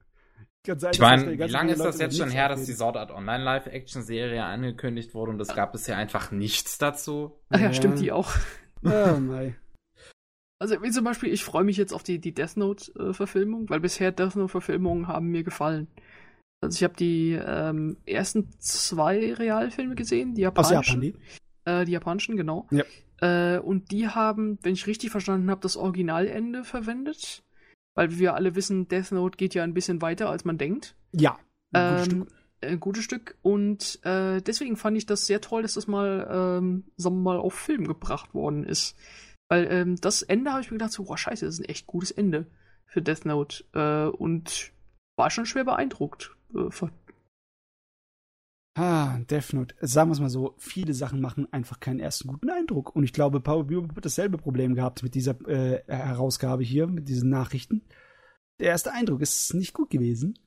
Kann 0.64 0.78
sein, 0.78 0.92
Ich 0.94 1.00
meine, 1.00 1.32
wie 1.32 1.42
lange 1.50 1.72
ist 1.72 1.80
das 1.80 1.96
Leute 1.96 2.04
jetzt 2.04 2.16
schon 2.18 2.30
her, 2.30 2.48
dass 2.48 2.64
die. 2.64 2.72
Sword 2.72 2.96
Art 2.96 3.10
Online 3.10 3.42
Live-Action-Serie 3.42 4.44
angekündigt 4.44 5.12
wurde 5.12 5.32
und 5.32 5.40
es 5.40 5.54
gab 5.54 5.72
bisher 5.72 5.96
einfach 5.96 6.30
nichts 6.30 6.78
dazu? 6.78 7.32
Ach 7.50 7.58
ja, 7.58 7.66
Ja. 7.66 7.72
stimmt 7.74 7.98
die 7.98 8.12
auch. 8.12 8.30
Oh 8.84 9.16
mei. 9.20 9.56
Also 10.60 10.80
wie 10.80 10.90
zum 10.92 11.02
Beispiel, 11.04 11.32
ich 11.32 11.42
freue 11.42 11.64
mich 11.64 11.76
jetzt 11.76 11.92
auf 11.92 12.04
die, 12.04 12.20
die 12.20 12.32
Death 12.32 12.56
Note-Verfilmung, 12.56 13.68
weil 13.68 13.80
bisher 13.80 14.12
Death 14.12 14.36
Note-Verfilmungen 14.36 15.08
haben 15.08 15.26
mir 15.28 15.42
gefallen. 15.42 15.88
Also 16.62 16.76
ich 16.76 16.84
habe 16.84 16.94
die 16.94 17.32
ähm, 17.32 17.96
ersten 18.06 18.48
zwei 18.60 19.34
Realfilme 19.34 19.94
gesehen, 19.96 20.34
die 20.34 20.46
Aus 20.46 20.70
japanischen. 20.70 21.02
Japan, 21.02 21.20
die? 21.64 21.70
Äh, 21.70 21.84
die 21.84 21.92
japanischen, 21.92 22.36
genau. 22.36 22.66
Ja. 22.70 22.84
Äh, 23.20 23.58
und 23.58 23.90
die 23.90 24.08
haben, 24.08 24.58
wenn 24.62 24.72
ich 24.72 24.86
richtig 24.86 25.10
verstanden 25.10 25.50
habe, 25.50 25.60
das 25.60 25.76
Originalende 25.76 26.64
verwendet. 26.64 27.42
Weil 27.94 28.18
wir 28.18 28.34
alle 28.34 28.54
wissen, 28.54 28.88
Death 28.88 29.12
Note 29.12 29.36
geht 29.36 29.54
ja 29.54 29.64
ein 29.64 29.74
bisschen 29.74 30.00
weiter, 30.00 30.30
als 30.30 30.44
man 30.46 30.56
denkt. 30.56 30.96
Ja. 31.12 31.38
Ein 31.72 31.90
gutes 31.90 32.06
Ähm, 32.06 32.22
Stück. 32.22 32.34
ein 32.62 32.80
gutes 32.80 33.04
Stück. 33.04 33.38
Und 33.42 34.00
äh, 34.04 34.40
deswegen 34.40 34.76
fand 34.76 34.96
ich 34.96 35.04
das 35.04 35.26
sehr 35.26 35.40
toll, 35.40 35.62
dass 35.62 35.74
das 35.74 35.88
mal, 35.88 36.26
ähm, 36.30 36.84
sagen 36.96 37.16
wir 37.16 37.22
mal, 37.34 37.38
auf 37.38 37.54
Film 37.54 37.86
gebracht 37.86 38.34
worden 38.34 38.64
ist. 38.64 38.96
Weil 39.48 39.66
ähm, 39.70 39.96
das 40.00 40.22
Ende 40.22 40.52
habe 40.52 40.62
ich 40.62 40.70
mir 40.70 40.78
gedacht, 40.78 40.92
so, 40.92 41.04
boah, 41.04 41.18
scheiße, 41.18 41.44
das 41.44 41.56
ist 41.56 41.60
ein 41.60 41.68
echt 41.68 41.86
gutes 41.86 42.12
Ende 42.12 42.46
für 42.86 43.02
Death 43.02 43.26
Note. 43.26 43.64
Äh, 43.74 44.16
und 44.16 44.72
war 45.16 45.28
schon 45.30 45.44
schwer 45.44 45.64
beeindruckt. 45.64 46.34
Ah, 48.74 49.18
Death 49.30 49.52
Note. 49.52 49.74
Sagen 49.80 50.10
wir 50.10 50.14
es 50.14 50.20
mal 50.20 50.30
so, 50.30 50.54
viele 50.58 50.94
Sachen 50.94 51.20
machen 51.20 51.52
einfach 51.52 51.78
keinen 51.78 52.00
ersten 52.00 52.28
guten 52.28 52.48
Eindruck. 52.50 52.96
Und 52.96 53.04
ich 53.04 53.12
glaube, 53.12 53.40
Power 53.40 53.64
Bebop 53.64 53.94
hat 53.94 54.04
dasselbe 54.04 54.38
Problem 54.38 54.74
gehabt 54.74 55.02
mit 55.02 55.14
dieser 55.14 55.38
äh, 55.46 55.82
Herausgabe 55.86 56.62
hier, 56.62 56.86
mit 56.86 57.08
diesen 57.08 57.28
Nachrichten. 57.28 57.82
Der 58.60 58.68
erste 58.68 58.92
Eindruck 58.92 59.20
ist 59.20 59.52
nicht 59.54 59.74
gut 59.74 59.90
gewesen. 59.90 60.38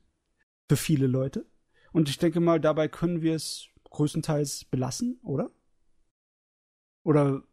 Für 0.68 0.76
viele 0.76 1.06
Leute. 1.06 1.46
Und 1.92 2.08
ich 2.08 2.18
denke 2.18 2.40
mal, 2.40 2.60
dabei 2.60 2.88
können 2.88 3.22
wir 3.22 3.34
es 3.34 3.68
größtenteils 3.90 4.64
belassen, 4.64 5.20
oder? 5.22 5.50
Oder 7.04 7.44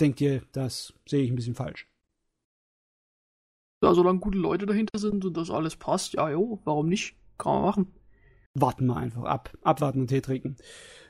denkt 0.00 0.20
ihr, 0.20 0.42
das 0.50 0.92
sehe 1.06 1.22
ich 1.22 1.30
ein 1.30 1.36
bisschen 1.36 1.54
falsch? 1.54 1.88
ja, 3.84 3.94
solange 3.94 4.18
gute 4.18 4.38
Leute 4.38 4.66
dahinter 4.66 4.98
sind 4.98 5.24
und 5.24 5.36
das 5.36 5.50
alles 5.50 5.76
passt, 5.76 6.14
ja, 6.14 6.30
jo, 6.30 6.60
warum 6.64 6.88
nicht? 6.88 7.16
Kann 7.38 7.52
man 7.54 7.62
machen. 7.62 7.94
Warten 8.54 8.86
wir 8.86 8.96
einfach 8.96 9.24
ab. 9.24 9.52
Abwarten 9.62 10.00
und 10.00 10.06
Tee 10.08 10.20
trinken. 10.20 10.56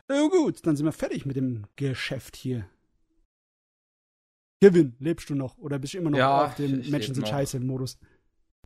Na 0.08 0.26
gut, 0.28 0.66
dann 0.66 0.76
sind 0.76 0.86
wir 0.86 0.92
fertig 0.92 1.26
mit 1.26 1.36
dem 1.36 1.66
Geschäft 1.76 2.36
hier. 2.36 2.66
Kevin, 4.62 4.94
lebst 4.98 5.28
du 5.30 5.34
noch? 5.34 5.58
Oder 5.58 5.78
bist 5.78 5.94
du 5.94 5.98
immer 5.98 6.10
noch 6.10 6.18
Ja, 6.18 6.46
auf 6.46 6.54
dem 6.54 6.80
ich- 6.80 6.86
ich 6.86 6.90
Menschen 6.90 7.14
sind 7.14 7.28
scheiße 7.28 7.60
Modus? 7.60 7.98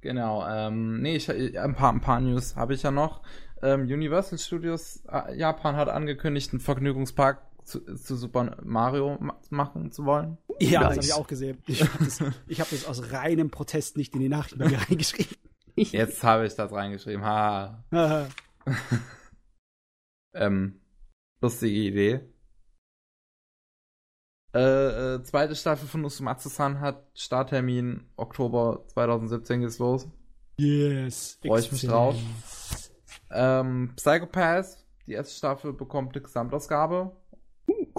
Genau, 0.00 0.46
ähm, 0.46 1.02
nee, 1.02 1.16
ich, 1.16 1.28
ein, 1.28 1.74
paar, 1.74 1.92
ein 1.92 2.00
paar 2.00 2.20
News 2.20 2.54
habe 2.54 2.72
ich 2.74 2.82
ja 2.84 2.92
noch. 2.92 3.22
Ähm, 3.62 3.82
Universal 3.82 4.38
Studios 4.38 5.02
äh, 5.08 5.36
Japan 5.36 5.74
hat 5.74 5.88
angekündigt, 5.88 6.52
einen 6.52 6.60
Vergnügungspark 6.60 7.42
zu, 7.64 7.80
zu 7.96 8.14
Super 8.16 8.56
Mario 8.62 9.16
ma 9.20 9.40
machen 9.50 9.90
zu 9.90 10.04
wollen. 10.04 10.38
Ja, 10.60 10.82
das 10.88 10.90
Nice. 10.90 10.96
habe 10.96 11.06
ich 11.06 11.12
auch 11.14 11.26
gesehen. 11.26 11.58
Ich 11.66 11.82
habe 11.82 12.04
das, 12.04 12.20
hab 12.20 12.70
das 12.70 12.86
aus 12.86 13.10
reinem 13.12 13.50
Protest 13.50 13.96
nicht 13.96 14.14
in 14.14 14.20
die 14.20 14.28
Nachrichten 14.28 14.60
bei 14.60 14.68
mir 14.70 14.78
reingeschrieben. 14.88 15.36
Jetzt 15.78 16.22
habe 16.24 16.46
ich 16.46 16.54
das 16.54 16.72
reingeschrieben. 16.72 17.24
Ha. 17.24 17.84
Haha. 17.92 18.28
Ähm, 20.34 20.80
lustige 21.40 21.74
Idee. 21.74 22.20
Äh, 24.54 25.14
äh, 25.14 25.22
zweite 25.22 25.56
Staffel 25.56 25.88
von 25.88 26.04
Usumatsu-san 26.04 26.80
hat 26.80 27.06
Starttermin 27.14 28.04
Oktober 28.16 28.84
2017 28.88 29.60
geht's 29.60 29.78
los. 29.78 30.06
yes. 30.58 31.38
Freu 31.44 31.58
ich 31.58 31.72
mich 31.72 31.86
drauf. 31.86 32.16
Ähm, 33.30 33.92
Psychopath, 33.96 34.84
die 35.06 35.12
erste 35.12 35.34
Staffel 35.34 35.72
bekommt 35.72 36.14
eine 36.14 36.22
Gesamtausgabe 36.22 37.16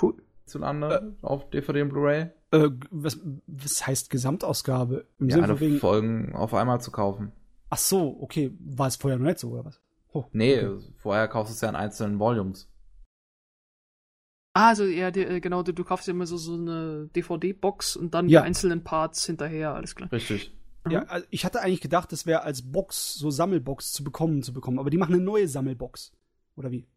Cool. 0.01 0.15
hierzulande 0.43 1.15
auf 1.21 1.49
DVD 1.49 1.81
und 1.83 1.89
Blu-ray. 1.89 2.29
Äh, 2.51 2.69
was, 2.89 3.19
was 3.47 3.85
heißt 3.85 4.09
Gesamtausgabe? 4.09 5.05
Im 5.19 5.29
Ja, 5.29 5.35
Sinne 5.35 5.47
alle 5.47 5.57
von 5.57 5.67
wegen. 5.67 5.79
Folgen 5.79 6.35
auf 6.35 6.53
einmal 6.53 6.81
zu 6.81 6.91
kaufen. 6.91 7.31
Ach 7.69 7.77
so, 7.77 8.17
okay. 8.21 8.51
War 8.59 8.87
es 8.87 8.95
vorher 8.95 9.17
noch 9.19 9.25
nicht 9.25 9.39
so, 9.39 9.49
oder 9.51 9.65
was? 9.65 9.79
Oh, 10.11 10.25
Nee, 10.31 10.63
okay. 10.65 10.83
vorher 10.97 11.27
kaufst 11.27 11.51
du 11.51 11.55
es 11.55 11.61
ja 11.61 11.69
in 11.69 11.75
einzelnen 11.75 12.19
Volumes. 12.19 12.67
Ah, 14.53 14.69
also 14.69 14.83
ja, 14.85 15.11
die, 15.11 15.21
äh, 15.23 15.39
genau, 15.39 15.61
du, 15.63 15.73
du 15.73 15.83
kaufst 15.83 16.07
ja 16.07 16.13
immer 16.13 16.25
so, 16.25 16.35
so 16.37 16.55
eine 16.55 17.07
DVD-Box 17.15 17.95
und 17.95 18.13
dann 18.13 18.27
Ja. 18.27 18.41
die 18.41 18.45
einzelnen 18.47 18.83
Parts 18.83 19.25
hinterher, 19.25 19.73
alles 19.75 19.95
klar. 19.95 20.11
Richtig. 20.11 20.53
Ja, 20.89 21.03
also 21.03 21.27
ich 21.29 21.45
hatte 21.45 21.61
eigentlich 21.61 21.81
gedacht, 21.81 22.11
das 22.11 22.25
wäre 22.25 22.41
als 22.41 22.71
Box, 22.71 23.13
so 23.13 23.29
Sammelbox 23.29 23.91
zu 23.91 24.03
bekommen, 24.03 24.41
zu 24.41 24.53
bekommen. 24.53 24.79
Aber 24.79 24.89
die 24.89 24.97
machen 24.97 25.13
eine 25.13 25.23
neue 25.23 25.47
Sammelbox. 25.47 26.11
Oder 26.55 26.71
wie? 26.71 26.87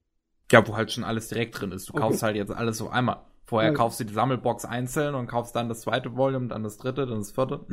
Ja, 0.51 0.67
wo 0.67 0.77
halt 0.77 0.93
schon 0.93 1.05
alles 1.05 1.29
direkt 1.29 1.61
drin 1.61 1.73
ist. 1.73 1.89
Du 1.89 1.93
Okay. 1.93 2.01
kaufst 2.03 2.23
halt 2.23 2.37
jetzt 2.37 2.53
alles 2.53 2.81
auf 2.81 2.91
einmal. 2.91 3.23
Vorher 3.45 3.71
Ja. 3.73 3.77
kaufst 3.77 4.01
du 4.01 4.05
die 4.05 4.15
Sammelbox 4.15 4.65
einzeln 4.65 5.15
und 5.15 5.27
kaufst 5.27 5.55
dann 5.55 5.69
das 5.69 5.83
zweite 5.83 6.17
Volume, 6.17 6.49
dann 6.49 6.63
das 6.63 6.79
dritte, 6.79 7.05
dann 7.07 7.19
das 7.19 7.33
vierte. 7.33 7.67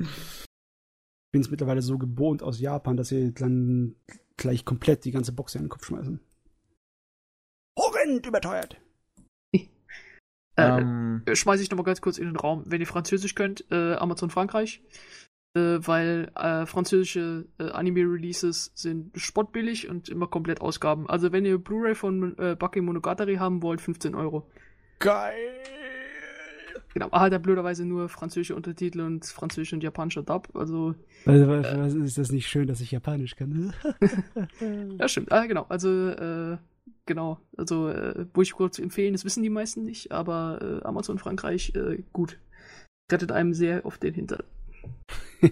Ich 1.29 1.31
bin 1.31 1.41
es 1.41 1.51
mittlerweile 1.51 1.83
so 1.83 1.99
gewohnt 1.99 2.41
aus 2.41 2.59
Japan, 2.59 2.97
dass 2.97 3.09
sie 3.09 3.31
dann 3.35 3.95
gleich 4.35 4.65
komplett 4.65 5.05
die 5.05 5.11
ganze 5.11 5.31
Box 5.31 5.53
in 5.53 5.61
den 5.61 5.69
Kopf 5.69 5.85
schmeißen. 5.85 6.19
Horrend 7.77 8.25
überteuert. 8.25 8.81
Äh, 9.53 9.67
ähm, 10.57 11.21
äh, 11.25 11.35
schmeiße 11.35 11.61
ich 11.61 11.69
nochmal 11.69 11.85
ganz 11.85 12.01
kurz 12.01 12.17
in 12.17 12.25
den 12.25 12.35
Raum. 12.35 12.63
Wenn 12.65 12.81
ihr 12.81 12.87
Französisch 12.87 13.35
könnt, 13.35 13.63
äh, 13.71 13.93
Amazon 13.93 14.31
Frankreich. 14.31 14.81
Äh, 15.53 15.77
weil 15.79 16.31
äh, 16.35 16.65
französische 16.65 17.45
äh, 17.59 17.69
Anime-Releases 17.69 18.71
sind 18.75 19.11
spottbillig 19.15 19.87
und 19.87 20.09
immer 20.09 20.27
komplett 20.27 20.61
Ausgaben. 20.61 21.07
Also 21.07 21.31
wenn 21.31 21.45
ihr 21.45 21.59
Blu-ray 21.59 21.95
von 21.95 22.37
äh, 22.39 22.55
Baki 22.55 22.81
Monogatari 22.81 23.35
haben 23.35 23.61
wollt, 23.61 23.81
15 23.81 24.15
Euro. 24.15 24.49
Geil. 24.97 25.35
Genau, 26.93 27.07
ah, 27.11 27.21
hat 27.21 27.31
er 27.31 27.39
blöderweise 27.39 27.85
nur 27.85 28.09
französische 28.09 28.55
Untertitel 28.55 29.01
und 29.01 29.25
französische 29.25 29.75
und 29.75 29.83
japanische 29.83 30.23
Dub. 30.23 30.49
Also, 30.53 30.95
was, 31.25 31.45
was 31.77 31.93
ist 31.93 32.17
das 32.17 32.31
nicht 32.31 32.47
schön, 32.47 32.67
dass 32.67 32.81
ich 32.81 32.91
Japanisch 32.91 33.35
kann? 33.35 33.73
ja, 34.99 35.07
stimmt. 35.07 35.31
Ah, 35.31 35.45
genau. 35.45 35.65
Also, 35.69 36.09
äh, 36.09 36.57
genau. 37.05 37.39
Also, 37.57 37.89
äh, 37.89 38.25
wo 38.33 38.41
ich 38.41 38.53
kurz 38.53 38.79
empfehlen, 38.79 39.13
das 39.13 39.25
wissen 39.25 39.43
die 39.43 39.49
meisten 39.49 39.83
nicht, 39.83 40.11
aber 40.11 40.59
äh, 40.61 40.85
Amazon 40.85 41.19
Frankreich, 41.19 41.73
äh, 41.75 42.03
gut. 42.13 42.39
Rettet 43.11 43.31
einem 43.31 43.53
sehr 43.53 43.85
oft 43.85 44.03
den 44.03 44.13
Hintern. 44.13 44.43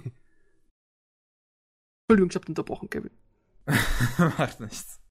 Entschuldigung, 2.10 2.30
ich 2.30 2.36
hab 2.36 2.48
unterbrochen, 2.48 2.90
Kevin. 2.90 3.12
macht 4.18 4.60
nichts. 4.60 5.02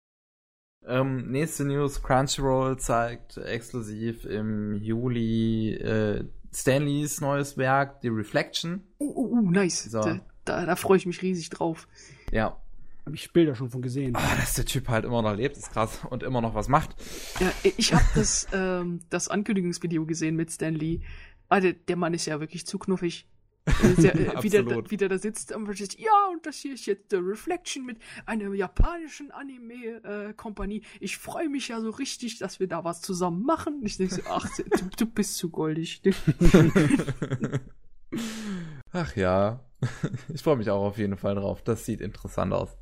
Ähm, 0.87 1.31
nächste 1.31 1.65
News, 1.65 2.03
Crunchyroll 2.03 2.79
zeigt 2.79 3.37
exklusiv 3.39 4.25
im 4.25 4.75
Juli 4.75 5.75
äh, 5.75 6.25
Stanleys 6.53 7.21
neues 7.21 7.59
Werk, 7.59 7.99
The 8.03 8.09
Reflection. 8.09 8.83
Uh, 8.99 9.05
uh, 9.05 9.39
uh 9.39 9.51
nice. 9.51 9.85
So. 9.85 10.01
Da, 10.01 10.21
da, 10.45 10.65
da 10.65 10.77
freue 10.77 10.97
ich 10.97 11.07
mich 11.07 11.21
riesig 11.23 11.51
drauf. 11.51 11.89
Ja. 12.31 12.57
Hab 13.05 13.15
ich 13.15 13.33
Bilder 13.33 13.55
schon 13.55 13.71
von 13.71 13.83
gesehen. 13.83 14.17
Ah, 14.17 14.37
dass 14.37 14.55
der 14.55 14.65
Typ 14.65 14.89
halt 14.89 15.05
immer 15.05 15.23
noch 15.23 15.35
lebt, 15.35 15.57
ist 15.57 15.73
krass. 15.73 16.01
Und 16.09 16.23
immer 16.23 16.41
noch 16.41 16.55
was 16.55 16.69
macht. 16.69 16.97
Ja, 17.41 17.53
ich 17.63 17.93
habe 17.93 18.05
das, 18.15 18.49
ähm, 18.53 19.01
das 19.11 19.29
Ankündigungsvideo 19.29 20.07
gesehen 20.07 20.35
mit 20.35 20.51
Stan 20.51 20.75
Lee. 20.75 21.01
Ah, 21.49 21.61
der, 21.61 21.75
der 21.75 21.97
Mann 21.97 22.15
ist 22.15 22.27
ja 22.27 22.41
wirklich 22.41 22.67
zu 22.67 22.79
knuffig. 22.79 23.29
Äh, 23.67 23.95
Der, 24.01 24.15
äh, 24.15 24.19
wie, 24.43 24.49
der, 24.49 24.63
da- 24.63 24.67
Absolut. 24.69 24.91
wie 24.91 24.97
der 24.97 25.09
da 25.09 25.19
sitzt 25.19 25.53
und 25.55 25.67
sagt, 25.77 25.99
ja, 25.99 26.11
und 26.33 26.47
das 26.47 26.57
hier 26.59 26.75
ist 26.75 26.87
jetzt 26.87 27.11
The 27.11 27.17
Reflection 27.17 27.85
mit 27.85 27.99
einer 28.25 28.53
japanischen 28.55 29.31
Anime-Kompanie. 29.33 30.83
ich 31.01 31.19
freue 31.19 31.49
mich 31.49 31.69
ja 31.69 31.81
so 31.81 31.91
richtig, 31.91 32.39
dass 32.39 32.61
wir 32.61 32.69
da 32.69 32.85
was 32.85 33.01
zusammen 33.03 33.43
machen. 33.45 33.81
Ich 33.85 33.97
denke 33.97 34.15
so, 34.15 34.23
ach, 34.29 34.49
du, 34.57 34.65
du 34.97 35.07
bist 35.07 35.37
zu 35.37 35.51
goldig. 35.51 36.01
Ach 38.93 39.17
ja. 39.17 39.61
Ich 40.33 40.43
freue 40.43 40.57
mich 40.57 40.71
auch 40.71 40.83
auf 40.85 40.97
jeden 40.99 41.17
Fall 41.19 41.35
drauf. 41.35 41.63
Das 41.63 41.85
sieht 41.85 42.01
interessant 42.01 42.53
aus. 42.53 42.77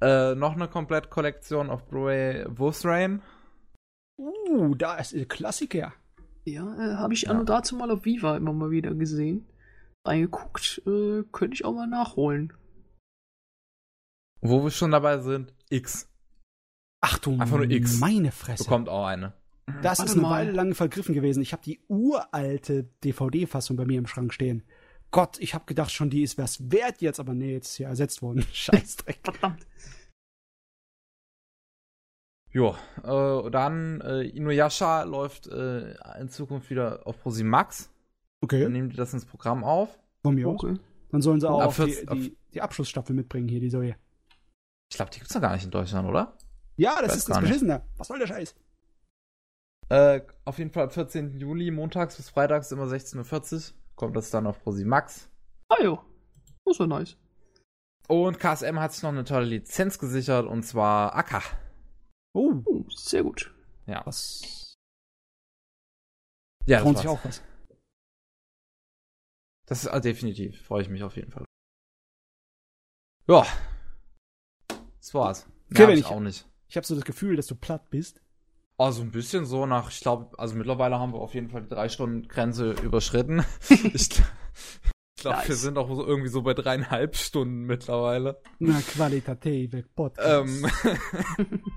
Äh, 0.00 0.34
noch 0.36 0.54
eine 0.54 0.68
Komplett-Kollektion 0.68 1.70
auf 1.70 1.86
Blu-ray 1.88 2.44
Wolf's 2.48 2.84
Rain. 2.84 3.20
Uh, 4.18 4.74
da 4.76 4.96
ist 4.96 5.12
ein 5.12 5.26
Klassiker. 5.28 5.92
Ja, 6.44 6.64
äh, 6.76 6.96
habe 6.96 7.14
ich 7.14 7.22
Ja. 7.22 7.30
an 7.32 7.40
und 7.40 7.48
dazu 7.48 7.76
mal 7.76 7.90
auf 7.90 8.04
Viva 8.04 8.36
immer 8.36 8.52
mal 8.52 8.70
wieder 8.70 8.94
gesehen. 8.94 9.46
Reingeguckt, 10.06 10.82
äh, 10.86 11.22
könnte 11.32 11.54
ich 11.54 11.64
auch 11.64 11.74
mal 11.74 11.86
nachholen. 11.86 12.52
Wo 14.40 14.62
wir 14.62 14.70
schon 14.70 14.90
dabei 14.90 15.18
sind, 15.18 15.52
X 15.68 16.08
Ach 17.02 17.18
du 17.18 17.32
Einfach 17.38 17.56
nur 17.56 17.70
X. 17.70 17.98
meine 17.98 18.30
Fresse. 18.32 18.64
bekommt 18.64 18.88
auch 18.88 19.06
eine. 19.06 19.32
Das 19.82 19.98
Warte 20.00 20.04
ist 20.04 20.12
eine 20.12 20.22
mal. 20.22 20.30
Weile 20.30 20.52
lang 20.52 20.74
vergriffen 20.74 21.14
gewesen. 21.14 21.42
Ich 21.42 21.52
habe 21.52 21.62
die 21.62 21.80
uralte 21.88 22.84
DVD-Fassung 23.04 23.76
bei 23.76 23.84
mir 23.86 23.98
im 23.98 24.06
Schrank 24.06 24.34
stehen. 24.34 24.62
Gott, 25.10 25.38
ich 25.40 25.54
habe 25.54 25.64
gedacht 25.66 25.90
schon, 25.92 26.10
die 26.10 26.22
ist 26.22 26.36
was 26.38 26.70
wert 26.70 27.00
jetzt, 27.00 27.18
aber 27.20 27.34
nee, 27.34 27.52
jetzt 27.52 27.70
ist 27.72 27.78
ja 27.78 27.88
ersetzt 27.88 28.20
worden. 28.22 28.42
Scheißdreck. 28.52 29.20
Verdammt. 29.24 29.66
Jo, 32.52 32.74
äh, 33.04 33.50
dann 33.50 34.00
äh, 34.00 34.22
Inuyasha 34.22 35.04
läuft 35.04 35.46
äh, 35.46 35.94
in 36.20 36.28
Zukunft 36.28 36.68
wieder 36.70 37.06
auf 37.06 37.20
ProSieben 37.22 37.50
Max. 37.50 37.84
Dann 37.86 37.92
Okay, 38.42 38.68
nehmen 38.68 38.88
die 38.90 38.96
das 38.96 39.12
ins 39.12 39.24
Programm 39.24 39.62
auf. 39.64 39.98
von 40.22 40.34
mir. 40.34 40.48
Okay. 40.48 40.74
Dann 41.10 41.22
sollen 41.22 41.40
sie 41.40 41.48
auch 41.48 41.60
Ab 41.60 41.68
auf 41.68 41.76
die, 41.76 41.92
14 41.92 42.20
die, 42.20 42.36
die 42.54 42.60
Abschlussstaffel 42.62 43.14
mitbringen 43.14 43.48
hier, 43.48 43.60
die 43.60 43.70
Säue. 43.70 43.94
Ich 44.90 44.96
glaube, 44.96 45.10
die 45.10 45.18
gibt's 45.18 45.34
doch 45.34 45.40
gar 45.40 45.52
nicht 45.54 45.64
in 45.64 45.70
Deutschland, 45.70 46.08
oder? 46.08 46.36
Ja, 46.76 47.00
das 47.02 47.16
ist 47.16 47.28
das. 47.28 47.38
Beschissene. 47.40 47.82
Was 47.98 48.08
soll 48.08 48.18
der 48.18 48.26
Scheiß? 48.26 48.54
Äh, 49.90 50.22
auf 50.44 50.58
jeden 50.58 50.70
Fall 50.70 50.84
am 50.84 50.90
14. 50.90 51.38
Juli, 51.38 51.70
montags 51.70 52.16
bis 52.16 52.30
freitags 52.30 52.72
immer 52.72 52.84
16.40 52.84 53.54
Uhr. 53.54 53.74
kommt 53.96 54.16
das 54.16 54.30
dann 54.30 54.46
auf 54.46 54.62
Prosi 54.62 54.84
Max. 54.84 55.28
Ah 55.68 55.82
jo, 55.82 56.00
das 56.64 56.78
war 56.80 56.86
nice. 56.86 57.16
Und 58.08 58.38
KSM 58.40 58.80
hat 58.80 58.92
sich 58.92 59.02
noch 59.02 59.10
eine 59.10 59.24
tolle 59.24 59.44
Lizenz 59.46 59.98
gesichert 59.98 60.46
und 60.46 60.62
zwar 60.64 61.14
Akka. 61.14 61.42
Oh, 62.32 62.62
Oh, 62.64 62.84
sehr 62.90 63.22
gut. 63.22 63.52
Ja. 63.86 64.04
was. 64.06 64.76
Ja, 66.66 66.80
trauen 66.80 66.94
das 66.94 67.02
sich 67.02 67.10
war's. 67.10 67.18
auch 67.20 67.24
was. 67.24 67.42
Das 69.66 69.82
ist 69.84 69.88
ah, 69.88 70.00
definitiv. 70.00 70.62
Freue 70.62 70.82
ich 70.82 70.88
mich 70.88 71.02
auf 71.02 71.16
jeden 71.16 71.30
Fall. 71.32 71.44
Ja. 73.28 73.46
Das 74.98 75.14
war's. 75.14 75.46
Mehr 75.68 75.76
Kevin, 75.86 75.94
ich 75.94 76.00
ich- 76.00 76.06
auch 76.06 76.20
nicht. 76.20 76.46
Ich 76.68 76.76
habe 76.76 76.86
so 76.86 76.94
das 76.94 77.04
Gefühl, 77.04 77.34
dass 77.36 77.46
du 77.48 77.56
platt 77.56 77.90
bist. 77.90 78.22
Oh, 78.78 78.90
so 78.92 79.02
ein 79.02 79.10
bisschen 79.10 79.44
so 79.44 79.66
nach, 79.66 79.90
ich 79.90 80.00
glaube, 80.00 80.38
also 80.38 80.54
mittlerweile 80.54 80.98
haben 80.98 81.12
wir 81.12 81.18
auf 81.20 81.34
jeden 81.34 81.50
Fall 81.50 81.62
die 81.62 81.68
drei 81.68 81.88
Stunden 81.88 82.28
Grenze 82.28 82.70
überschritten. 82.72 83.44
ich 83.68 84.08
glaube, 84.08 84.28
glaub, 85.16 85.34
wir 85.42 85.48
Nice. 85.48 85.60
sind 85.60 85.76
auch 85.78 85.88
so 85.94 86.06
irgendwie 86.06 86.28
so 86.30 86.42
bei 86.42 86.54
dreieinhalb 86.54 87.16
Stunden 87.16 87.62
mittlerweile. 87.64 88.40
Na, 88.58 88.80
qualitative 88.80 89.82
Podcast. 89.94 90.26
Ähm, 90.28 91.62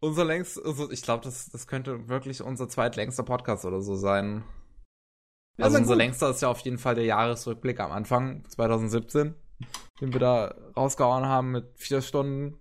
unser 0.00 0.24
längst, 0.24 0.62
also 0.64 0.90
ich 0.90 1.02
glaube, 1.02 1.24
das, 1.24 1.50
das 1.50 1.66
könnte 1.66 2.08
wirklich 2.08 2.42
unser 2.42 2.68
zweitlängster 2.68 3.22
Podcast 3.22 3.64
oder 3.64 3.80
so 3.80 3.94
sein. 3.94 4.42
Ja, 5.58 5.66
also 5.66 5.78
unser 5.78 5.94
gut. 5.94 5.98
längster 5.98 6.30
ist 6.30 6.42
ja 6.42 6.48
auf 6.48 6.60
jeden 6.60 6.78
Fall 6.78 6.94
der 6.94 7.04
Jahresrückblick 7.04 7.80
am 7.80 7.92
Anfang 7.92 8.44
2017, 8.48 9.34
den 10.00 10.12
wir 10.12 10.20
da 10.20 10.54
rausgehauen 10.76 11.26
haben 11.26 11.52
mit 11.52 11.78
vier 11.78 12.00
Stunden. 12.00 12.58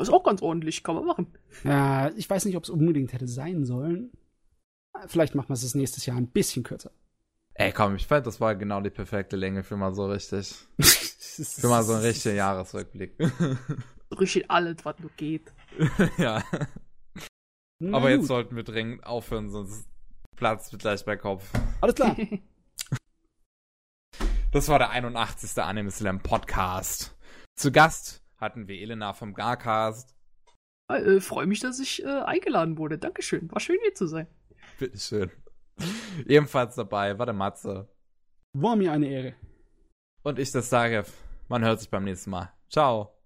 Ist 0.00 0.12
auch 0.12 0.22
ganz 0.22 0.42
ordentlich, 0.42 0.84
kann 0.84 0.94
man 0.94 1.06
machen. 1.06 1.26
Ja, 1.64 2.10
ich 2.10 2.30
weiß 2.30 2.44
nicht, 2.44 2.56
ob 2.56 2.62
es 2.62 2.70
unbedingt 2.70 3.12
hätte 3.12 3.26
sein 3.26 3.64
sollen. 3.64 4.12
Vielleicht 5.08 5.34
machen 5.34 5.48
wir 5.48 5.54
es 5.54 5.62
das 5.62 5.74
nächstes 5.74 6.06
Jahr 6.06 6.16
ein 6.16 6.28
bisschen 6.28 6.62
kürzer. 6.62 6.92
Ey, 7.54 7.72
komm, 7.72 7.96
ich 7.96 8.06
fand, 8.06 8.24
das 8.24 8.40
war 8.40 8.54
genau 8.54 8.80
die 8.80 8.90
perfekte 8.90 9.34
Länge 9.34 9.64
für 9.64 9.76
mal 9.76 9.92
so 9.92 10.06
richtig, 10.06 10.54
für 10.78 11.66
mal 11.66 11.82
so 11.82 11.94
einen 11.94 12.02
richtigen 12.02 12.36
Jahresrückblick. 12.36 13.14
Richtig 14.12 14.50
alles, 14.50 14.84
was 14.84 14.98
nur 14.98 15.10
geht. 15.16 15.52
ja, 16.18 16.42
Na 17.80 17.96
aber 17.96 18.10
jetzt 18.10 18.20
gut. 18.20 18.28
sollten 18.28 18.56
wir 18.56 18.64
dringend 18.64 19.04
aufhören, 19.04 19.50
sonst 19.50 19.88
platzt 20.36 20.72
mir 20.72 20.78
gleich 20.78 21.04
bei 21.04 21.16
Kopf. 21.16 21.50
Alles 21.80 21.94
klar. 21.94 22.16
Das 24.50 24.68
war 24.68 24.78
der 24.78 24.88
81. 24.88 25.62
Anime 25.62 25.90
Slam 25.90 26.22
Podcast. 26.22 27.14
Zu 27.54 27.70
Gast 27.70 28.24
hatten 28.38 28.66
wir 28.66 28.80
Elena 28.80 29.12
vom 29.12 29.34
Garcast. 29.34 30.16
äh, 30.90 31.20
Freue 31.20 31.46
mich, 31.46 31.60
dass 31.60 31.78
ich 31.80 32.02
äh, 32.02 32.08
eingeladen 32.22 32.78
wurde. 32.78 32.96
Dankeschön. 32.96 33.52
War 33.52 33.60
schön 33.60 33.76
hier 33.82 33.92
zu 33.94 34.06
sein. 34.06 34.26
Bitteschön. 34.78 35.30
Ebenfalls 36.26 36.76
dabei 36.76 37.18
war 37.18 37.26
der 37.26 37.34
Matze. 37.34 37.88
War 38.54 38.74
mir 38.74 38.90
eine 38.90 39.08
Ehre. 39.08 39.34
Und 40.22 40.38
ich, 40.38 40.50
das 40.50 40.70
Sagev. 40.70 41.12
Man 41.48 41.62
hört 41.62 41.80
sich 41.80 41.90
beim 41.90 42.04
nächsten 42.04 42.30
Mal. 42.30 42.50
Ciao. 42.70 43.17